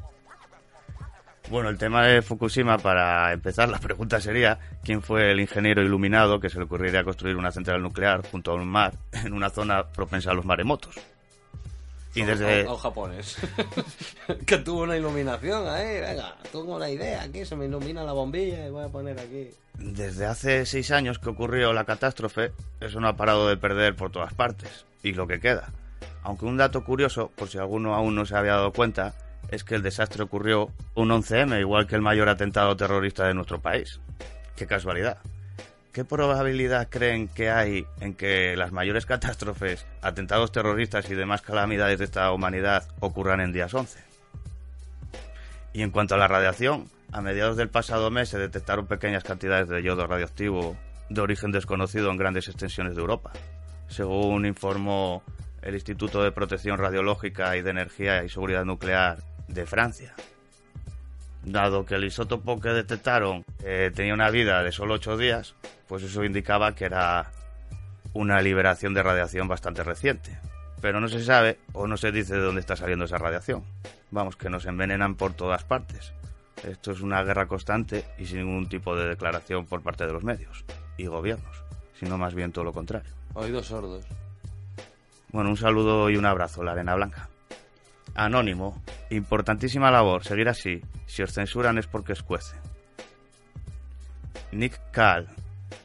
Bueno, 1.50 1.68
el 1.68 1.76
tema 1.76 2.06
de 2.06 2.22
Fukushima, 2.22 2.78
para 2.78 3.32
empezar, 3.32 3.68
la 3.68 3.78
pregunta 3.78 4.18
sería 4.20 4.58
quién 4.82 5.02
fue 5.02 5.30
el 5.30 5.40
ingeniero 5.40 5.82
iluminado 5.82 6.40
que 6.40 6.48
se 6.48 6.58
le 6.58 6.64
ocurriría 6.64 7.04
construir 7.04 7.36
una 7.36 7.52
central 7.52 7.82
nuclear 7.82 8.26
junto 8.30 8.52
a 8.52 8.54
un 8.54 8.66
mar 8.66 8.94
en 9.12 9.32
una 9.34 9.50
zona 9.50 9.86
propensa 9.86 10.30
a 10.30 10.34
los 10.34 10.46
maremotos. 10.46 10.94
Y 12.14 12.22
desde... 12.22 12.66
A 12.66 12.72
un 12.72 12.78
japonés. 12.78 13.36
que 14.46 14.58
tuvo 14.58 14.84
una 14.84 14.96
iluminación 14.96 15.68
ahí, 15.68 16.00
venga, 16.00 16.36
tengo 16.50 16.76
una 16.76 16.88
idea 16.88 17.22
aquí, 17.22 17.44
se 17.44 17.56
me 17.56 17.66
ilumina 17.66 18.04
la 18.04 18.12
bombilla 18.12 18.66
y 18.66 18.70
voy 18.70 18.84
a 18.84 18.88
poner 18.88 19.18
aquí. 19.18 19.50
Desde 19.74 20.24
hace 20.24 20.64
seis 20.64 20.92
años 20.92 21.18
que 21.18 21.28
ocurrió 21.28 21.72
la 21.72 21.84
catástrofe, 21.84 22.52
eso 22.80 23.00
no 23.00 23.08
ha 23.08 23.16
parado 23.16 23.48
de 23.48 23.56
perder 23.56 23.96
por 23.96 24.10
todas 24.10 24.32
partes. 24.32 24.86
Y 25.02 25.12
lo 25.12 25.26
que 25.26 25.40
queda. 25.40 25.72
Aunque 26.22 26.46
un 26.46 26.56
dato 26.56 26.84
curioso, 26.84 27.30
por 27.34 27.48
si 27.48 27.58
alguno 27.58 27.94
aún 27.94 28.14
no 28.14 28.24
se 28.24 28.36
había 28.36 28.52
dado 28.52 28.72
cuenta, 28.72 29.14
es 29.54 29.64
que 29.64 29.74
el 29.74 29.82
desastre 29.82 30.22
ocurrió 30.22 30.70
un 30.94 31.10
11M, 31.10 31.60
igual 31.60 31.86
que 31.86 31.94
el 31.94 32.02
mayor 32.02 32.28
atentado 32.28 32.76
terrorista 32.76 33.26
de 33.26 33.34
nuestro 33.34 33.60
país. 33.60 34.00
Qué 34.56 34.66
casualidad. 34.66 35.18
¿Qué 35.92 36.04
probabilidad 36.04 36.88
creen 36.90 37.28
que 37.28 37.50
hay 37.50 37.86
en 38.00 38.14
que 38.14 38.56
las 38.56 38.72
mayores 38.72 39.06
catástrofes, 39.06 39.86
atentados 40.02 40.50
terroristas 40.50 41.08
y 41.08 41.14
demás 41.14 41.40
calamidades 41.40 42.00
de 42.00 42.04
esta 42.04 42.32
humanidad 42.32 42.88
ocurran 42.98 43.40
en 43.40 43.52
días 43.52 43.72
11? 43.72 44.00
Y 45.72 45.82
en 45.82 45.90
cuanto 45.90 46.16
a 46.16 46.18
la 46.18 46.26
radiación, 46.26 46.90
a 47.12 47.20
mediados 47.20 47.56
del 47.56 47.68
pasado 47.68 48.10
mes 48.10 48.28
se 48.28 48.38
detectaron 48.38 48.88
pequeñas 48.88 49.22
cantidades 49.22 49.68
de 49.68 49.82
yodo 49.84 50.06
radioactivo 50.06 50.76
de 51.10 51.20
origen 51.20 51.52
desconocido 51.52 52.10
en 52.10 52.16
grandes 52.16 52.48
extensiones 52.48 52.96
de 52.96 53.00
Europa, 53.00 53.30
según 53.86 54.46
informó 54.46 55.22
el 55.62 55.74
Instituto 55.74 56.24
de 56.24 56.32
Protección 56.32 56.78
Radiológica 56.78 57.56
y 57.56 57.62
de 57.62 57.70
Energía 57.70 58.24
y 58.24 58.28
Seguridad 58.28 58.64
Nuclear 58.64 59.18
de 59.48 59.66
Francia. 59.66 60.14
Dado 61.44 61.84
que 61.84 61.96
el 61.96 62.04
isótopo 62.04 62.60
que 62.60 62.70
detectaron 62.70 63.44
eh, 63.62 63.90
tenía 63.94 64.14
una 64.14 64.30
vida 64.30 64.62
de 64.62 64.72
solo 64.72 64.94
8 64.94 65.16
días, 65.16 65.54
pues 65.86 66.02
eso 66.02 66.24
indicaba 66.24 66.74
que 66.74 66.86
era 66.86 67.30
una 68.14 68.40
liberación 68.40 68.94
de 68.94 69.02
radiación 69.02 69.48
bastante 69.48 69.84
reciente. 69.84 70.38
Pero 70.80 71.00
no 71.00 71.08
se 71.08 71.22
sabe 71.22 71.58
o 71.72 71.86
no 71.86 71.96
se 71.96 72.12
dice 72.12 72.34
de 72.34 72.40
dónde 72.40 72.60
está 72.60 72.76
saliendo 72.76 73.04
esa 73.04 73.18
radiación. 73.18 73.64
Vamos, 74.10 74.36
que 74.36 74.48
nos 74.48 74.66
envenenan 74.66 75.16
por 75.16 75.34
todas 75.34 75.64
partes. 75.64 76.12
Esto 76.62 76.92
es 76.92 77.00
una 77.00 77.22
guerra 77.22 77.46
constante 77.46 78.04
y 78.18 78.26
sin 78.26 78.38
ningún 78.38 78.68
tipo 78.68 78.96
de 78.96 79.08
declaración 79.08 79.66
por 79.66 79.82
parte 79.82 80.06
de 80.06 80.12
los 80.12 80.24
medios 80.24 80.64
y 80.96 81.06
gobiernos, 81.06 81.64
sino 81.98 82.16
más 82.16 82.34
bien 82.34 82.52
todo 82.52 82.64
lo 82.64 82.72
contrario. 82.72 83.10
Oídos 83.34 83.66
sordos. 83.66 84.04
Bueno, 85.30 85.50
un 85.50 85.56
saludo 85.56 86.08
y 86.10 86.16
un 86.16 86.26
abrazo, 86.26 86.62
la 86.62 86.72
arena 86.72 86.94
blanca. 86.94 87.28
Anónimo, 88.14 88.80
importantísima 89.10 89.90
labor, 89.90 90.24
seguir 90.24 90.48
así. 90.48 90.82
Si 91.06 91.22
os 91.22 91.32
censuran 91.32 91.78
es 91.78 91.86
porque 91.86 92.12
escuece. 92.12 92.56
Nick 94.52 94.80
Kahl, 94.92 95.28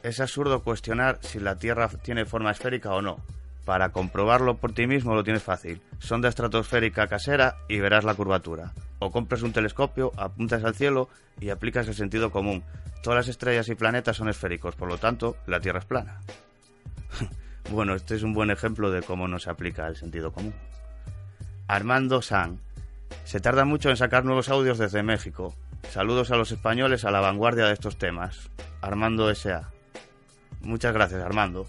es 0.02 0.20
absurdo 0.20 0.62
cuestionar 0.62 1.18
si 1.22 1.40
la 1.40 1.56
Tierra 1.56 1.88
tiene 1.88 2.24
forma 2.24 2.52
esférica 2.52 2.94
o 2.94 3.02
no. 3.02 3.18
Para 3.64 3.90
comprobarlo 3.90 4.56
por 4.56 4.72
ti 4.72 4.86
mismo 4.86 5.14
lo 5.14 5.24
tienes 5.24 5.42
fácil. 5.42 5.82
Sonda 5.98 6.28
estratosférica 6.28 7.06
casera 7.06 7.56
y 7.68 7.78
verás 7.80 8.04
la 8.04 8.14
curvatura. 8.14 8.72
O 8.98 9.10
compras 9.10 9.42
un 9.42 9.52
telescopio, 9.52 10.12
apuntas 10.16 10.64
al 10.64 10.74
cielo 10.74 11.08
y 11.40 11.50
aplicas 11.50 11.86
el 11.88 11.94
sentido 11.94 12.30
común. 12.30 12.62
Todas 13.02 13.18
las 13.18 13.28
estrellas 13.28 13.68
y 13.68 13.74
planetas 13.74 14.16
son 14.16 14.28
esféricos, 14.28 14.74
por 14.76 14.88
lo 14.88 14.98
tanto, 14.98 15.36
la 15.46 15.60
Tierra 15.60 15.80
es 15.80 15.84
plana. 15.84 16.20
bueno, 17.70 17.94
este 17.94 18.14
es 18.14 18.22
un 18.22 18.32
buen 18.32 18.50
ejemplo 18.50 18.90
de 18.90 19.02
cómo 19.02 19.28
no 19.28 19.38
se 19.38 19.50
aplica 19.50 19.86
el 19.86 19.96
sentido 19.96 20.32
común. 20.32 20.54
Armando 21.70 22.20
San. 22.20 22.58
Se 23.24 23.38
tarda 23.38 23.64
mucho 23.64 23.90
en 23.90 23.96
sacar 23.96 24.24
nuevos 24.24 24.48
audios 24.48 24.76
desde 24.76 25.04
México. 25.04 25.54
Saludos 25.88 26.32
a 26.32 26.36
los 26.36 26.50
españoles 26.50 27.04
a 27.04 27.12
la 27.12 27.20
vanguardia 27.20 27.66
de 27.66 27.74
estos 27.74 27.96
temas. 27.96 28.50
Armando 28.80 29.30
S.A. 29.30 29.70
Muchas 30.62 30.92
gracias, 30.92 31.22
Armando. 31.22 31.68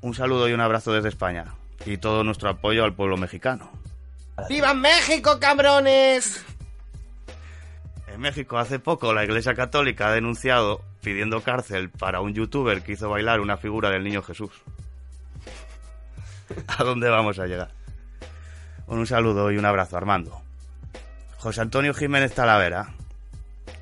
Un 0.00 0.14
saludo 0.14 0.48
y 0.48 0.52
un 0.52 0.60
abrazo 0.60 0.92
desde 0.92 1.10
España. 1.10 1.54
Y 1.84 1.98
todo 1.98 2.24
nuestro 2.24 2.48
apoyo 2.48 2.82
al 2.82 2.94
pueblo 2.94 3.16
mexicano. 3.16 3.70
¡Viva 4.48 4.74
México, 4.74 5.38
cabrones! 5.38 6.44
En 8.08 8.20
México 8.20 8.58
hace 8.58 8.80
poco 8.80 9.14
la 9.14 9.22
Iglesia 9.22 9.54
Católica 9.54 10.08
ha 10.08 10.12
denunciado 10.12 10.82
pidiendo 11.02 11.40
cárcel 11.42 11.88
para 11.88 12.20
un 12.20 12.34
youtuber 12.34 12.82
que 12.82 12.94
hizo 12.94 13.08
bailar 13.08 13.38
una 13.38 13.56
figura 13.56 13.90
del 13.90 14.02
niño 14.02 14.22
Jesús. 14.22 14.50
¿A 16.66 16.82
dónde 16.82 17.08
vamos 17.08 17.38
a 17.38 17.46
llegar? 17.46 17.75
Un 18.88 19.06
saludo 19.06 19.50
y 19.50 19.58
un 19.58 19.64
abrazo, 19.64 19.96
Armando. 19.96 20.40
José 21.38 21.60
Antonio 21.60 21.92
Jiménez 21.92 22.32
Talavera. 22.32 22.94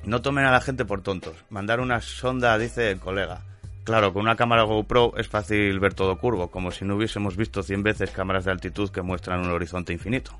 No 0.03 0.21
tomen 0.21 0.45
a 0.45 0.51
la 0.51 0.61
gente 0.61 0.83
por 0.85 1.01
tontos. 1.01 1.35
Mandar 1.49 1.79
una 1.79 2.01
sonda, 2.01 2.57
dice 2.57 2.91
el 2.91 2.99
colega. 2.99 3.41
Claro, 3.83 4.13
con 4.13 4.23
una 4.23 4.35
cámara 4.35 4.63
GoPro 4.63 5.13
es 5.17 5.27
fácil 5.27 5.79
ver 5.79 5.93
todo 5.93 6.17
curvo, 6.17 6.49
como 6.49 6.71
si 6.71 6.85
no 6.85 6.95
hubiésemos 6.95 7.37
visto 7.37 7.61
100 7.61 7.83
veces 7.83 8.09
cámaras 8.09 8.45
de 8.45 8.51
altitud 8.51 8.89
que 8.89 9.03
muestran 9.03 9.41
un 9.41 9.51
horizonte 9.51 9.93
infinito. 9.93 10.31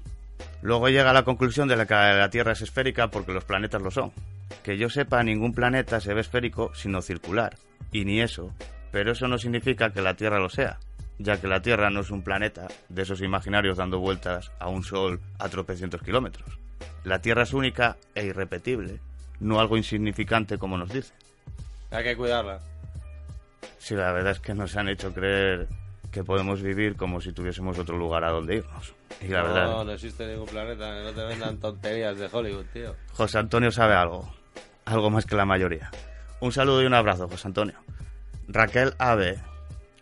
Luego 0.64 0.90
llega 0.90 1.14
la 1.14 1.24
conclusión 1.24 1.68
de 1.68 1.76
la 1.76 1.86
que 1.86 1.94
la 1.94 2.30
Tierra 2.32 2.54
es 2.54 2.62
esférica 2.62 3.10
porque 3.10 3.34
los 3.34 3.46
planetas 3.46 3.84
lo 3.84 3.92
son. 3.92 4.12
Que 4.64 4.80
yo 4.80 4.90
sepa, 4.90 5.22
ningún 5.22 5.54
planeta 5.54 6.00
se 6.00 6.16
ve 6.16 6.22
esférico 6.22 6.72
sino 6.74 7.04
circular. 7.04 7.56
Y 7.92 8.04
ni 8.04 8.20
eso. 8.20 8.52
Pero 8.92 9.12
eso 9.12 9.28
no 9.28 9.38
significa 9.38 9.92
que 9.92 10.02
la 10.02 10.16
Tierra 10.16 10.40
lo 10.40 10.50
sea, 10.50 10.80
ya 11.18 11.40
que 11.40 11.48
la 11.48 11.62
Tierra 11.62 11.90
no 11.90 12.02
es 12.02 12.12
un 12.12 12.24
planeta 12.24 12.68
de 12.90 13.02
esos 13.02 13.22
imaginarios 13.22 13.78
dando 13.78 14.00
vueltas 14.00 14.52
a 14.60 14.68
un 14.68 14.84
Sol 14.84 15.20
a 15.40 15.50
tropecientos 15.50 16.02
kilómetros. 16.02 16.60
La 17.04 17.22
Tierra 17.22 17.44
es 17.44 17.54
única 17.54 17.98
e 18.16 18.26
irrepetible, 18.26 19.00
no 19.40 19.60
algo 19.60 19.78
insignificante 19.78 20.58
como 20.58 20.78
nos 20.78 20.90
dicen. 20.90 21.16
Hay 21.92 22.04
que 22.04 22.18
cuidarla. 22.18 22.60
Sí, 23.78 23.96
la 23.96 24.12
verdad 24.12 24.32
es 24.32 24.40
que 24.40 24.54
nos 24.54 24.76
han 24.76 24.90
hecho 24.90 25.14
creer 25.14 25.68
que 26.12 26.24
podemos 26.24 26.62
vivir 26.62 26.96
como 26.96 27.22
si 27.22 27.34
tuviésemos 27.34 27.78
otro 27.78 27.98
lugar 27.98 28.24
a 28.24 28.32
donde 28.32 28.56
irnos. 28.56 28.94
Y 29.22 29.28
la 29.28 29.42
no, 29.42 29.48
verdad, 29.48 29.86
no 29.86 29.92
existe 29.92 30.26
ningún 30.26 30.48
planeta 30.48 31.04
no 31.04 31.12
te 31.12 31.24
vendan 31.24 31.58
tonterías 31.60 32.18
de 32.18 32.30
Hollywood, 32.32 32.66
tío. 32.74 32.96
José 33.14 33.38
Antonio 33.38 33.72
sabe 33.72 33.96
algo, 33.96 34.34
algo 34.86 35.10
más 35.10 35.26
que 35.26 35.36
la 35.36 35.46
mayoría. 35.46 35.92
Un 36.40 36.52
saludo 36.52 36.82
y 36.82 36.86
un 36.86 36.94
abrazo, 36.94 37.28
José 37.28 37.48
Antonio. 37.48 37.76
Raquel 38.48 38.94
AB. 38.98 39.38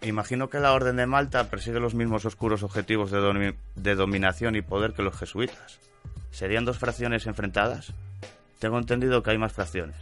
Imagino 0.03 0.49
que 0.49 0.59
la 0.59 0.73
Orden 0.73 0.97
de 0.97 1.07
Malta 1.07 1.49
persigue 1.49 1.79
los 1.79 1.95
mismos 1.95 2.25
oscuros 2.25 2.61
objetivos 2.63 3.09
de, 3.09 3.55
de 3.75 3.95
dominación 3.95 4.55
y 4.55 4.61
poder 4.61 4.93
que 4.93 5.01
los 5.01 5.17
jesuitas. 5.17 5.79
¿Serían 6.31 6.65
dos 6.65 6.77
fracciones 6.77 7.25
enfrentadas? 7.25 7.93
Tengo 8.59 8.77
entendido 8.77 9.23
que 9.23 9.31
hay 9.31 9.37
más 9.37 9.53
fracciones. 9.53 9.95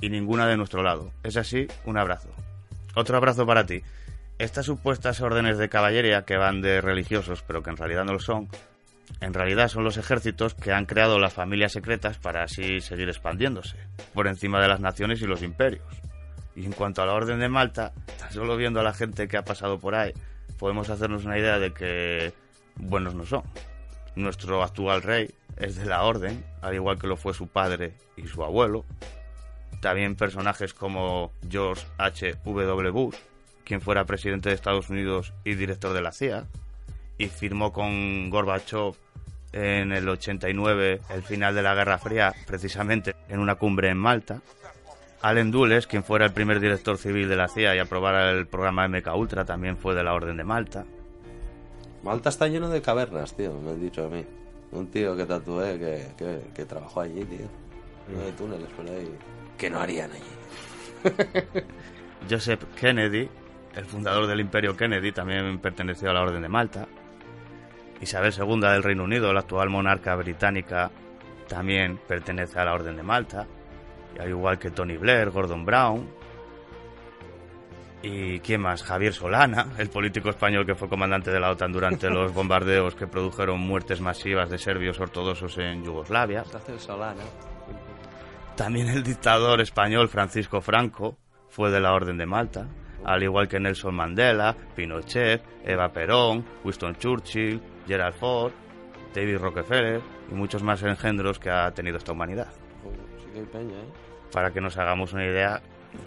Y 0.00 0.10
ninguna 0.10 0.46
de 0.46 0.56
nuestro 0.56 0.82
lado. 0.82 1.10
Es 1.22 1.36
así, 1.36 1.68
un 1.84 1.96
abrazo. 1.96 2.28
Otro 2.94 3.16
abrazo 3.16 3.46
para 3.46 3.64
ti. 3.64 3.82
Estas 4.38 4.66
supuestas 4.66 5.20
órdenes 5.20 5.58
de 5.58 5.68
caballería 5.68 6.24
que 6.24 6.36
van 6.36 6.60
de 6.60 6.80
religiosos, 6.80 7.42
pero 7.46 7.62
que 7.62 7.70
en 7.70 7.76
realidad 7.76 8.04
no 8.04 8.14
lo 8.14 8.20
son, 8.20 8.48
en 9.20 9.34
realidad 9.34 9.68
son 9.68 9.84
los 9.84 9.96
ejércitos 9.96 10.54
que 10.54 10.72
han 10.72 10.86
creado 10.86 11.18
las 11.18 11.32
familias 11.32 11.72
secretas 11.72 12.18
para 12.18 12.44
así 12.44 12.80
seguir 12.80 13.08
expandiéndose, 13.08 13.76
por 14.14 14.26
encima 14.26 14.60
de 14.60 14.68
las 14.68 14.80
naciones 14.80 15.20
y 15.22 15.26
los 15.26 15.42
imperios. 15.42 15.84
Y 16.60 16.66
en 16.66 16.72
cuanto 16.72 17.00
a 17.00 17.06
la 17.06 17.14
Orden 17.14 17.40
de 17.40 17.48
Malta, 17.48 17.94
solo 18.30 18.54
viendo 18.54 18.80
a 18.80 18.82
la 18.82 18.92
gente 18.92 19.28
que 19.28 19.38
ha 19.38 19.44
pasado 19.44 19.78
por 19.78 19.94
ahí, 19.94 20.12
podemos 20.58 20.90
hacernos 20.90 21.24
una 21.24 21.38
idea 21.38 21.58
de 21.58 21.72
que 21.72 22.34
buenos 22.76 23.14
no 23.14 23.24
son. 23.24 23.44
Nuestro 24.14 24.62
actual 24.62 25.00
rey 25.00 25.30
es 25.56 25.76
de 25.76 25.86
la 25.86 26.02
Orden, 26.02 26.44
al 26.60 26.74
igual 26.74 26.98
que 26.98 27.06
lo 27.06 27.16
fue 27.16 27.32
su 27.32 27.48
padre 27.48 27.94
y 28.14 28.26
su 28.26 28.44
abuelo. 28.44 28.84
También 29.80 30.16
personajes 30.16 30.74
como 30.74 31.32
George 31.48 31.86
H. 31.96 32.34
W. 32.44 32.90
Bush, 32.90 33.16
quien 33.64 33.80
fuera 33.80 34.04
presidente 34.04 34.50
de 34.50 34.54
Estados 34.54 34.90
Unidos 34.90 35.32
y 35.44 35.54
director 35.54 35.94
de 35.94 36.02
la 36.02 36.12
CIA, 36.12 36.46
y 37.16 37.28
firmó 37.28 37.72
con 37.72 38.28
Gorbachev 38.28 38.96
en 39.52 39.92
el 39.92 40.06
89 40.06 41.00
el 41.08 41.22
final 41.22 41.54
de 41.54 41.62
la 41.62 41.74
Guerra 41.74 41.96
Fría, 41.96 42.34
precisamente 42.46 43.16
en 43.30 43.40
una 43.40 43.54
cumbre 43.54 43.88
en 43.88 43.96
Malta. 43.96 44.42
Allen 45.22 45.50
Dulles, 45.50 45.86
quien 45.86 46.02
fuera 46.02 46.24
el 46.26 46.32
primer 46.32 46.60
director 46.60 46.96
civil 46.96 47.28
de 47.28 47.36
la 47.36 47.48
CIA 47.48 47.76
y 47.76 47.78
aprobara 47.78 48.30
el 48.30 48.46
programa 48.46 48.88
MK 48.88 49.14
Ultra, 49.14 49.44
también 49.44 49.76
fue 49.76 49.94
de 49.94 50.02
la 50.02 50.14
Orden 50.14 50.36
de 50.36 50.44
Malta. 50.44 50.86
Malta 52.02 52.30
está 52.30 52.48
lleno 52.48 52.70
de 52.70 52.80
cavernas, 52.80 53.34
tío, 53.36 53.52
me 53.60 53.72
han 53.72 53.80
dicho 53.80 54.06
a 54.06 54.08
mí. 54.08 54.24
Un 54.72 54.86
tío 54.86 55.16
que 55.16 55.26
tatué 55.26 55.78
que, 55.78 56.06
que, 56.16 56.40
que 56.54 56.64
trabajó 56.64 57.02
allí, 57.02 57.24
tío. 57.24 57.46
Uno 58.08 58.24
de 58.24 58.32
túneles 58.32 58.68
por 58.70 58.86
ahí. 58.86 59.14
Que 59.58 59.68
no 59.68 59.80
harían 59.80 60.10
allí. 60.12 60.40
Joseph 62.30 62.64
Kennedy, 62.78 63.28
el 63.74 63.84
fundador 63.84 64.26
del 64.26 64.40
Imperio 64.40 64.76
Kennedy, 64.76 65.12
también 65.12 65.58
perteneció 65.58 66.10
a 66.10 66.14
la 66.14 66.22
Orden 66.22 66.42
de 66.42 66.48
Malta. 66.48 66.86
Isabel 68.00 68.32
II 68.36 68.60
del 68.60 68.82
Reino 68.82 69.04
Unido, 69.04 69.32
la 69.34 69.40
actual 69.40 69.68
monarca 69.68 70.14
británica, 70.16 70.90
también 71.48 71.98
pertenece 72.08 72.58
a 72.58 72.64
la 72.64 72.72
Orden 72.72 72.96
de 72.96 73.02
Malta. 73.02 73.46
Al 74.18 74.28
igual 74.28 74.58
que 74.58 74.70
Tony 74.70 74.96
Blair, 74.96 75.30
Gordon 75.30 75.64
Brown. 75.64 76.08
¿Y 78.02 78.40
quién 78.40 78.62
más? 78.62 78.82
Javier 78.82 79.12
Solana, 79.12 79.74
el 79.76 79.90
político 79.90 80.30
español 80.30 80.64
que 80.64 80.74
fue 80.74 80.88
comandante 80.88 81.30
de 81.30 81.38
la 81.38 81.50
OTAN 81.50 81.72
durante 81.72 82.08
los 82.10 82.32
bombardeos 82.32 82.94
que 82.94 83.06
produjeron 83.06 83.60
muertes 83.60 84.00
masivas 84.00 84.48
de 84.48 84.58
serbios 84.58 84.98
ortodoxos 84.98 85.58
en 85.58 85.84
Yugoslavia. 85.84 86.44
Solana. 86.78 87.22
También 88.56 88.88
el 88.88 89.02
dictador 89.02 89.60
español 89.60 90.08
Francisco 90.08 90.60
Franco 90.60 91.18
fue 91.48 91.70
de 91.70 91.80
la 91.80 91.92
Orden 91.92 92.16
de 92.16 92.26
Malta, 92.26 92.68
al 93.04 93.22
igual 93.22 93.48
que 93.48 93.60
Nelson 93.60 93.94
Mandela, 93.94 94.56
Pinochet, 94.74 95.42
Eva 95.64 95.88
Perón, 95.90 96.44
Winston 96.64 96.96
Churchill, 96.96 97.60
Gerald 97.86 98.14
Ford, 98.14 98.52
David 99.14 99.38
Rockefeller 99.38 100.00
y 100.30 100.34
muchos 100.34 100.62
más 100.62 100.82
engendros 100.82 101.38
que 101.38 101.50
ha 101.50 101.70
tenido 101.72 101.96
esta 101.96 102.12
humanidad. 102.12 102.48
Peña, 103.30 103.78
¿eh? 103.78 103.92
Para 104.32 104.52
que 104.52 104.60
nos 104.60 104.76
hagamos 104.76 105.12
una 105.12 105.24
idea, 105.24 105.60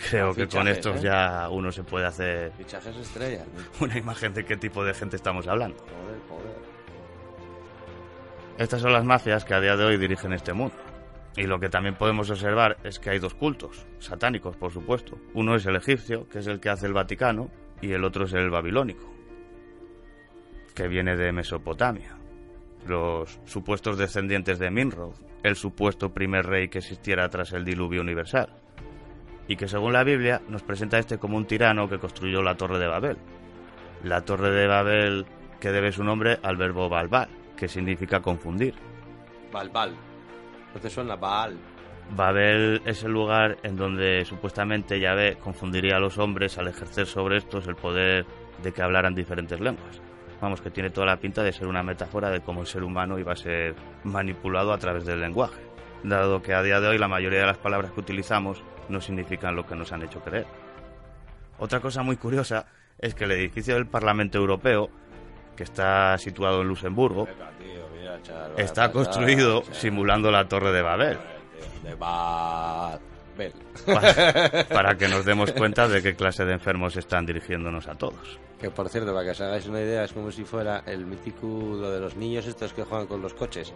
creo 0.09 0.33
que 0.33 0.47
con 0.47 0.67
estos 0.67 0.97
¿eh? 0.97 1.03
ya 1.03 1.49
uno 1.49 1.71
se 1.71 1.83
puede 1.83 2.05
hacer 2.05 2.51
Fichajes 2.57 2.95
estrellas. 2.95 3.45
¿no? 3.47 3.85
una 3.85 3.97
imagen 3.97 4.33
de 4.33 4.45
qué 4.45 4.57
tipo 4.57 4.83
de 4.83 4.93
gente 4.93 5.15
estamos 5.15 5.47
hablando. 5.47 5.77
Joder, 5.79 6.19
joder. 6.29 6.73
Estas 8.57 8.81
son 8.81 8.93
las 8.93 9.03
mafias 9.03 9.45
que 9.45 9.53
a 9.53 9.59
día 9.59 9.75
de 9.75 9.83
hoy 9.83 9.97
dirigen 9.97 10.33
este 10.33 10.53
mundo. 10.53 10.75
Y 11.35 11.43
lo 11.43 11.59
que 11.59 11.69
también 11.69 11.95
podemos 11.95 12.29
observar 12.29 12.77
es 12.83 12.99
que 12.99 13.09
hay 13.09 13.19
dos 13.19 13.33
cultos, 13.33 13.85
satánicos 13.99 14.55
por 14.55 14.71
supuesto. 14.71 15.17
Uno 15.33 15.55
es 15.55 15.65
el 15.65 15.75
egipcio, 15.75 16.29
que 16.29 16.39
es 16.39 16.47
el 16.47 16.59
que 16.59 16.69
hace 16.69 16.85
el 16.85 16.93
Vaticano, 16.93 17.49
y 17.81 17.91
el 17.91 18.03
otro 18.03 18.25
es 18.25 18.33
el 18.33 18.49
babilónico, 18.49 19.11
que 20.75 20.87
viene 20.87 21.17
de 21.17 21.31
Mesopotamia. 21.31 22.15
Los 22.87 23.39
supuestos 23.45 23.97
descendientes 23.97 24.59
de 24.59 24.69
Nimrod, 24.69 25.13
el 25.43 25.55
supuesto 25.55 26.13
primer 26.13 26.45
rey 26.45 26.69
que 26.69 26.79
existiera 26.79 27.29
tras 27.29 27.53
el 27.53 27.63
diluvio 27.63 28.01
universal. 28.01 28.49
Y 29.47 29.55
que 29.55 29.67
según 29.67 29.93
la 29.93 30.03
Biblia 30.03 30.41
nos 30.47 30.63
presenta 30.63 30.97
a 30.97 30.99
este 30.99 31.17
como 31.17 31.37
un 31.37 31.45
tirano 31.45 31.87
que 31.89 31.99
construyó 31.99 32.41
la 32.41 32.55
Torre 32.55 32.79
de 32.79 32.87
Babel. 32.87 33.17
La 34.03 34.21
Torre 34.21 34.51
de 34.51 34.67
Babel 34.67 35.25
que 35.59 35.71
debe 35.71 35.93
su 35.93 36.03
nombre 36.03 36.39
al 36.43 36.57
verbo 36.57 36.89
balbal, 36.89 37.29
que 37.55 37.69
significa 37.69 38.21
confundir. 38.21 38.73
¿No 40.73 40.81
te 40.81 40.89
suena? 40.89 41.15
Val. 41.15 41.57
Babel 42.15 42.81
es 42.85 43.03
el 43.03 43.11
lugar 43.11 43.57
en 43.63 43.77
donde 43.77 44.25
supuestamente 44.25 44.99
Yahvé 44.99 45.37
confundiría 45.37 45.97
a 45.97 45.99
los 45.99 46.17
hombres 46.17 46.57
al 46.57 46.67
ejercer 46.67 47.05
sobre 47.05 47.37
estos 47.37 47.67
el 47.67 47.75
poder 47.75 48.25
de 48.61 48.71
que 48.73 48.81
hablaran 48.81 49.15
diferentes 49.15 49.59
lenguas. 49.59 50.01
Vamos, 50.43 50.59
que 50.59 50.71
tiene 50.71 50.89
toda 50.89 51.07
la 51.07 51.15
pinta 51.15 51.41
de 51.41 51.53
ser 51.53 51.67
una 51.67 51.83
metáfora 51.83 52.29
de 52.29 52.41
cómo 52.41 52.59
el 52.59 52.67
ser 52.67 52.83
humano 52.83 53.17
iba 53.17 53.31
a 53.31 53.35
ser 53.37 53.75
manipulado 54.03 54.73
a 54.73 54.77
través 54.77 55.05
del 55.05 55.21
lenguaje, 55.21 55.61
dado 56.03 56.41
que 56.41 56.53
a 56.53 56.61
día 56.61 56.81
de 56.81 56.89
hoy 56.89 56.97
la 56.97 57.07
mayoría 57.07 57.39
de 57.39 57.45
las 57.45 57.59
palabras 57.59 57.93
que 57.93 58.01
utilizamos 58.01 58.61
no 58.89 58.99
significan 58.99 59.55
lo 59.55 59.65
que 59.65 59.73
nos 59.73 59.93
han 59.93 60.03
hecho 60.03 60.19
creer. 60.19 60.45
Otra 61.59 61.79
cosa 61.79 62.03
muy 62.03 62.17
curiosa 62.17 62.65
es 62.99 63.15
que 63.15 63.23
el 63.23 63.31
edificio 63.31 63.75
del 63.75 63.85
Parlamento 63.85 64.37
Europeo, 64.37 64.89
que 65.55 65.63
está 65.63 66.17
situado 66.17 66.61
en 66.61 66.67
Luxemburgo, 66.67 67.25
está 68.57 68.91
construido 68.91 69.63
simulando 69.71 70.29
la 70.29 70.45
Torre 70.49 70.73
de 70.73 70.81
Babel. 70.81 71.19
Para, 73.85 74.63
para 74.65 74.97
que 74.97 75.07
nos 75.07 75.25
demos 75.25 75.51
cuenta 75.57 75.87
de 75.87 76.01
qué 76.01 76.15
clase 76.15 76.45
de 76.45 76.53
enfermos 76.53 76.95
están 76.97 77.25
dirigiéndonos 77.25 77.87
a 77.87 77.95
todos. 77.95 78.39
Que 78.59 78.69
por 78.69 78.87
cierto, 78.89 79.13
para 79.13 79.25
que 79.25 79.31
os 79.31 79.41
hagáis 79.41 79.65
una 79.67 79.81
idea, 79.81 80.03
es 80.03 80.13
como 80.13 80.31
si 80.31 80.45
fuera 80.45 80.83
el 80.85 81.05
mítico 81.05 81.47
lo 81.47 81.91
de 81.91 81.99
los 81.99 82.15
niños 82.15 82.45
estos 82.47 82.73
que 82.73 82.83
juegan 82.83 83.07
con 83.07 83.21
los 83.21 83.33
coches. 83.33 83.73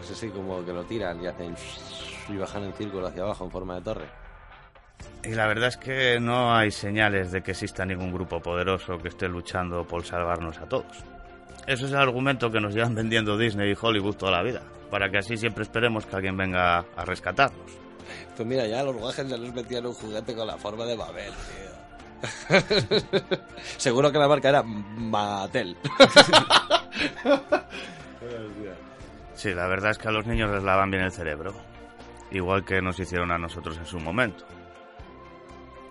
Es 0.00 0.10
así 0.10 0.28
como 0.28 0.64
que 0.64 0.72
lo 0.72 0.82
tiran 0.84 1.22
y 1.22 1.26
hacen 1.28 1.54
y 2.28 2.36
bajan 2.36 2.64
en 2.64 2.72
círculo 2.72 3.06
hacia 3.06 3.22
abajo 3.22 3.44
en 3.44 3.50
forma 3.50 3.76
de 3.76 3.82
torre. 3.82 4.22
Y 5.24 5.34
la 5.34 5.46
verdad 5.46 5.68
es 5.68 5.76
que 5.76 6.18
no 6.18 6.54
hay 6.54 6.70
señales 6.70 7.30
de 7.30 7.42
que 7.42 7.52
exista 7.52 7.86
ningún 7.86 8.12
grupo 8.12 8.40
poderoso 8.40 8.98
que 8.98 9.08
esté 9.08 9.28
luchando 9.28 9.86
por 9.86 10.04
salvarnos 10.04 10.58
a 10.58 10.66
todos. 10.66 11.04
Eso 11.66 11.86
es 11.86 11.92
el 11.92 11.98
argumento 11.98 12.50
que 12.50 12.60
nos 12.60 12.74
llevan 12.74 12.96
vendiendo 12.96 13.38
Disney 13.38 13.70
y 13.70 13.76
Hollywood 13.80 14.16
toda 14.16 14.32
la 14.32 14.42
vida, 14.42 14.62
para 14.90 15.10
que 15.10 15.18
así 15.18 15.36
siempre 15.36 15.62
esperemos 15.62 16.06
que 16.06 16.16
alguien 16.16 16.36
venga 16.36 16.78
a 16.96 17.04
rescatarnos. 17.04 17.81
Pues 18.36 18.48
mira, 18.48 18.66
ya 18.66 18.82
los 18.82 18.96
guajes 18.96 19.28
ya 19.28 19.36
les 19.36 19.52
metían 19.54 19.86
un 19.86 19.94
juguete 19.94 20.34
con 20.34 20.46
la 20.46 20.56
forma 20.56 20.84
de 20.84 20.96
Babel, 20.96 21.32
tío. 21.32 21.82
Seguro 23.78 24.12
que 24.12 24.18
la 24.18 24.28
marca 24.28 24.48
era 24.48 24.62
Mattel. 24.62 25.76
Sí, 29.34 29.52
la 29.54 29.66
verdad 29.66 29.90
es 29.90 29.98
que 29.98 30.06
a 30.06 30.12
los 30.12 30.24
niños 30.24 30.52
les 30.52 30.62
lavan 30.62 30.92
bien 30.92 31.02
el 31.02 31.10
cerebro, 31.10 31.52
igual 32.30 32.64
que 32.64 32.80
nos 32.80 33.00
hicieron 33.00 33.32
a 33.32 33.38
nosotros 33.38 33.76
en 33.76 33.86
su 33.86 33.98
momento. 33.98 34.44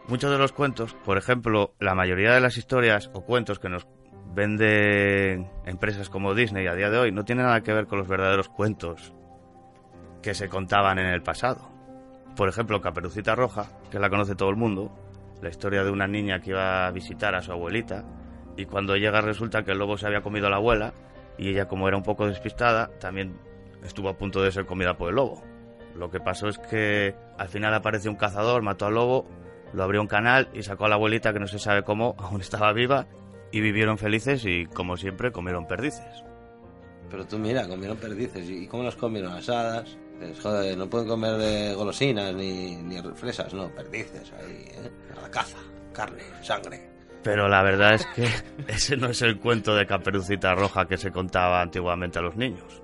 Muchos 0.07 0.31
de 0.31 0.37
los 0.37 0.53
cuentos, 0.53 0.93
por 1.03 1.17
ejemplo, 1.17 1.73
la 1.77 1.93
mayoría 1.93 2.33
de 2.33 2.39
las 2.39 2.55
historias 2.55 3.09
o 3.13 3.25
cuentos 3.25 3.59
que 3.59 3.67
nos 3.67 3.85
venden 4.33 5.51
empresas 5.65 6.09
como 6.09 6.33
Disney 6.33 6.67
a 6.67 6.75
día 6.75 6.89
de 6.89 6.97
hoy 6.97 7.11
no 7.11 7.25
tienen 7.25 7.45
nada 7.45 7.59
que 7.59 7.73
ver 7.73 7.87
con 7.87 7.99
los 7.99 8.07
verdaderos 8.07 8.47
cuentos 8.47 9.13
que 10.21 10.33
se 10.33 10.47
contaban 10.47 10.97
en 10.99 11.07
el 11.07 11.21
pasado. 11.21 11.70
Por 12.35 12.49
ejemplo, 12.49 12.81
Caperucita 12.81 13.35
Roja, 13.35 13.67
que 13.89 13.99
la 13.99 14.09
conoce 14.09 14.35
todo 14.35 14.49
el 14.49 14.55
mundo, 14.55 14.91
la 15.41 15.49
historia 15.49 15.83
de 15.83 15.91
una 15.91 16.07
niña 16.07 16.39
que 16.39 16.51
iba 16.51 16.87
a 16.87 16.91
visitar 16.91 17.35
a 17.35 17.41
su 17.41 17.51
abuelita 17.51 18.05
y 18.55 18.65
cuando 18.65 18.95
llega 18.95 19.21
resulta 19.21 19.63
que 19.63 19.71
el 19.71 19.79
lobo 19.79 19.97
se 19.97 20.07
había 20.07 20.21
comido 20.21 20.47
a 20.47 20.49
la 20.49 20.57
abuela 20.57 20.93
y 21.37 21.49
ella 21.49 21.67
como 21.67 21.87
era 21.87 21.97
un 21.97 22.03
poco 22.03 22.27
despistada 22.27 22.91
también 22.99 23.37
estuvo 23.83 24.09
a 24.09 24.17
punto 24.17 24.41
de 24.41 24.51
ser 24.51 24.65
comida 24.65 24.97
por 24.97 25.09
el 25.09 25.15
lobo. 25.15 25.43
Lo 25.95 26.09
que 26.09 26.19
pasó 26.19 26.47
es 26.47 26.57
que 26.57 27.15
al 27.37 27.49
final 27.49 27.73
apareció 27.73 28.11
un 28.11 28.17
cazador, 28.17 28.61
mató 28.61 28.85
al 28.85 28.93
lobo, 28.93 29.27
lo 29.73 29.83
abrió 29.83 30.01
un 30.01 30.07
canal 30.07 30.49
y 30.53 30.63
sacó 30.63 30.85
a 30.85 30.89
la 30.89 30.95
abuelita 30.95 31.33
que 31.33 31.39
no 31.39 31.47
se 31.47 31.59
sabe 31.59 31.83
cómo, 31.83 32.15
aún 32.19 32.41
estaba 32.41 32.71
viva, 32.73 33.07
y 33.51 33.59
vivieron 33.59 33.97
felices 33.97 34.45
y 34.45 34.65
como 34.65 34.95
siempre 34.95 35.31
comieron 35.31 35.67
perdices. 35.67 36.23
Pero 37.09 37.25
tú 37.25 37.37
mira, 37.37 37.67
comieron 37.67 37.97
perdices. 37.97 38.49
¿Y 38.49 38.67
cómo 38.67 38.83
las 38.83 38.95
comieron? 38.95 39.33
Asadas. 39.33 39.97
Joder, 40.41 40.77
no 40.77 40.89
pueden 40.89 41.07
comer 41.07 41.75
golosinas 41.75 42.33
ni, 42.33 42.75
ni 42.75 43.01
fresas, 43.15 43.53
no, 43.53 43.69
perdices 43.69 44.31
ahí, 44.33 44.65
¿eh? 44.67 44.91
A 45.17 45.21
la 45.21 45.31
caza, 45.31 45.57
carne, 45.93 46.23
sangre. 46.41 46.89
Pero 47.23 47.47
la 47.47 47.61
verdad 47.61 47.95
es 47.95 48.05
que 48.07 48.27
ese 48.67 48.97
no 48.97 49.07
es 49.07 49.21
el 49.21 49.39
cuento 49.39 49.75
de 49.75 49.85
Caperucita 49.85 50.55
Roja 50.55 50.85
que 50.85 50.97
se 50.97 51.11
contaba 51.11 51.61
antiguamente 51.61 52.19
a 52.19 52.21
los 52.21 52.35
niños. 52.35 52.81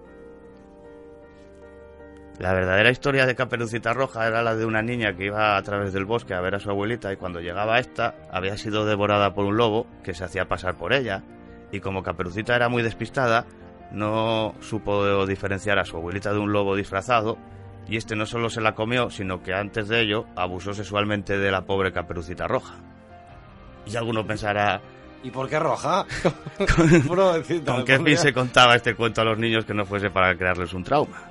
La 2.40 2.54
verdadera 2.54 2.92
historia 2.92 3.26
de 3.26 3.34
Caperucita 3.34 3.94
Roja 3.94 4.28
era 4.28 4.44
la 4.44 4.56
de 4.56 4.66
una 4.66 4.84
niña 4.84 5.16
que 5.16 5.26
iba 5.26 5.58
a 5.58 5.62
través 5.64 5.92
del 5.92 6.06
bosque 6.06 6.36
a 6.36 6.42
ver 6.42 6.54
a 6.54 6.60
su 6.60 6.70
abuelita 6.70 7.12
y 7.12 7.18
cuando 7.18 7.40
llegaba 7.40 7.76
a 7.76 7.80
esta 7.80 8.14
había 8.32 8.58
sido 8.58 8.86
devorada 8.86 9.34
por 9.34 9.46
un 9.46 9.58
lobo 9.58 9.88
que 10.04 10.14
se 10.14 10.24
hacía 10.24 10.48
pasar 10.48 10.76
por 10.76 10.94
ella 10.94 11.24
y 11.72 11.80
como 11.80 12.04
Caperucita 12.04 12.56
era 12.56 12.70
muy 12.70 12.84
despistada 12.84 13.48
no 13.92 14.54
supo 14.62 15.26
diferenciar 15.26 15.80
a 15.80 15.86
su 15.86 15.98
abuelita 15.98 16.32
de 16.34 16.40
un 16.40 16.52
lobo 16.52 16.76
disfrazado 16.76 17.38
y 17.88 17.96
este 17.98 18.16
no 18.16 18.26
solo 18.26 18.50
se 18.50 18.60
la 18.62 18.76
comió 18.76 19.10
sino 19.10 19.42
que 19.42 19.54
antes 19.54 19.88
de 19.88 20.02
ello 20.02 20.26
abusó 20.36 20.74
sexualmente 20.74 21.38
de 21.38 21.52
la 21.52 21.62
pobre 21.66 21.92
Caperucita 21.94 22.48
Roja. 22.48 22.76
Y 23.86 23.96
alguno 23.96 24.26
pensará, 24.28 24.82
¿Y 25.24 25.32
por 25.32 25.50
qué 25.50 25.58
roja? 25.60 26.06
¿Con 27.66 27.86
qué 27.86 27.98
fin 27.98 28.18
se 28.18 28.34
contaba 28.34 28.76
este 28.76 28.96
cuento 28.96 29.22
a 29.22 29.26
los 29.26 29.38
niños 29.38 29.66
que 29.66 29.74
no 29.74 29.86
fuese 29.86 30.10
para 30.10 30.36
crearles 30.38 30.74
un 30.74 30.84
trauma? 30.84 31.24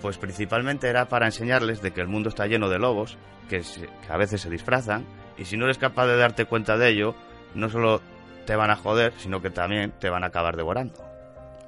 Pues 0.00 0.16
principalmente 0.18 0.88
era 0.88 1.06
para 1.08 1.26
enseñarles 1.26 1.82
de 1.82 1.92
que 1.92 2.00
el 2.00 2.08
mundo 2.08 2.28
está 2.30 2.46
lleno 2.46 2.68
de 2.68 2.78
lobos, 2.78 3.18
que, 3.48 3.62
se- 3.62 3.86
que 3.86 4.12
a 4.12 4.16
veces 4.16 4.40
se 4.40 4.50
disfrazan, 4.50 5.04
y 5.36 5.44
si 5.44 5.56
no 5.56 5.64
eres 5.66 5.78
capaz 5.78 6.06
de 6.06 6.16
darte 6.16 6.44
cuenta 6.46 6.76
de 6.76 6.88
ello, 6.88 7.14
no 7.54 7.68
solo 7.68 8.00
te 8.46 8.56
van 8.56 8.70
a 8.70 8.76
joder, 8.76 9.12
sino 9.18 9.42
que 9.42 9.50
también 9.50 9.92
te 10.00 10.08
van 10.10 10.24
a 10.24 10.28
acabar 10.28 10.56
devorando. 10.56 10.94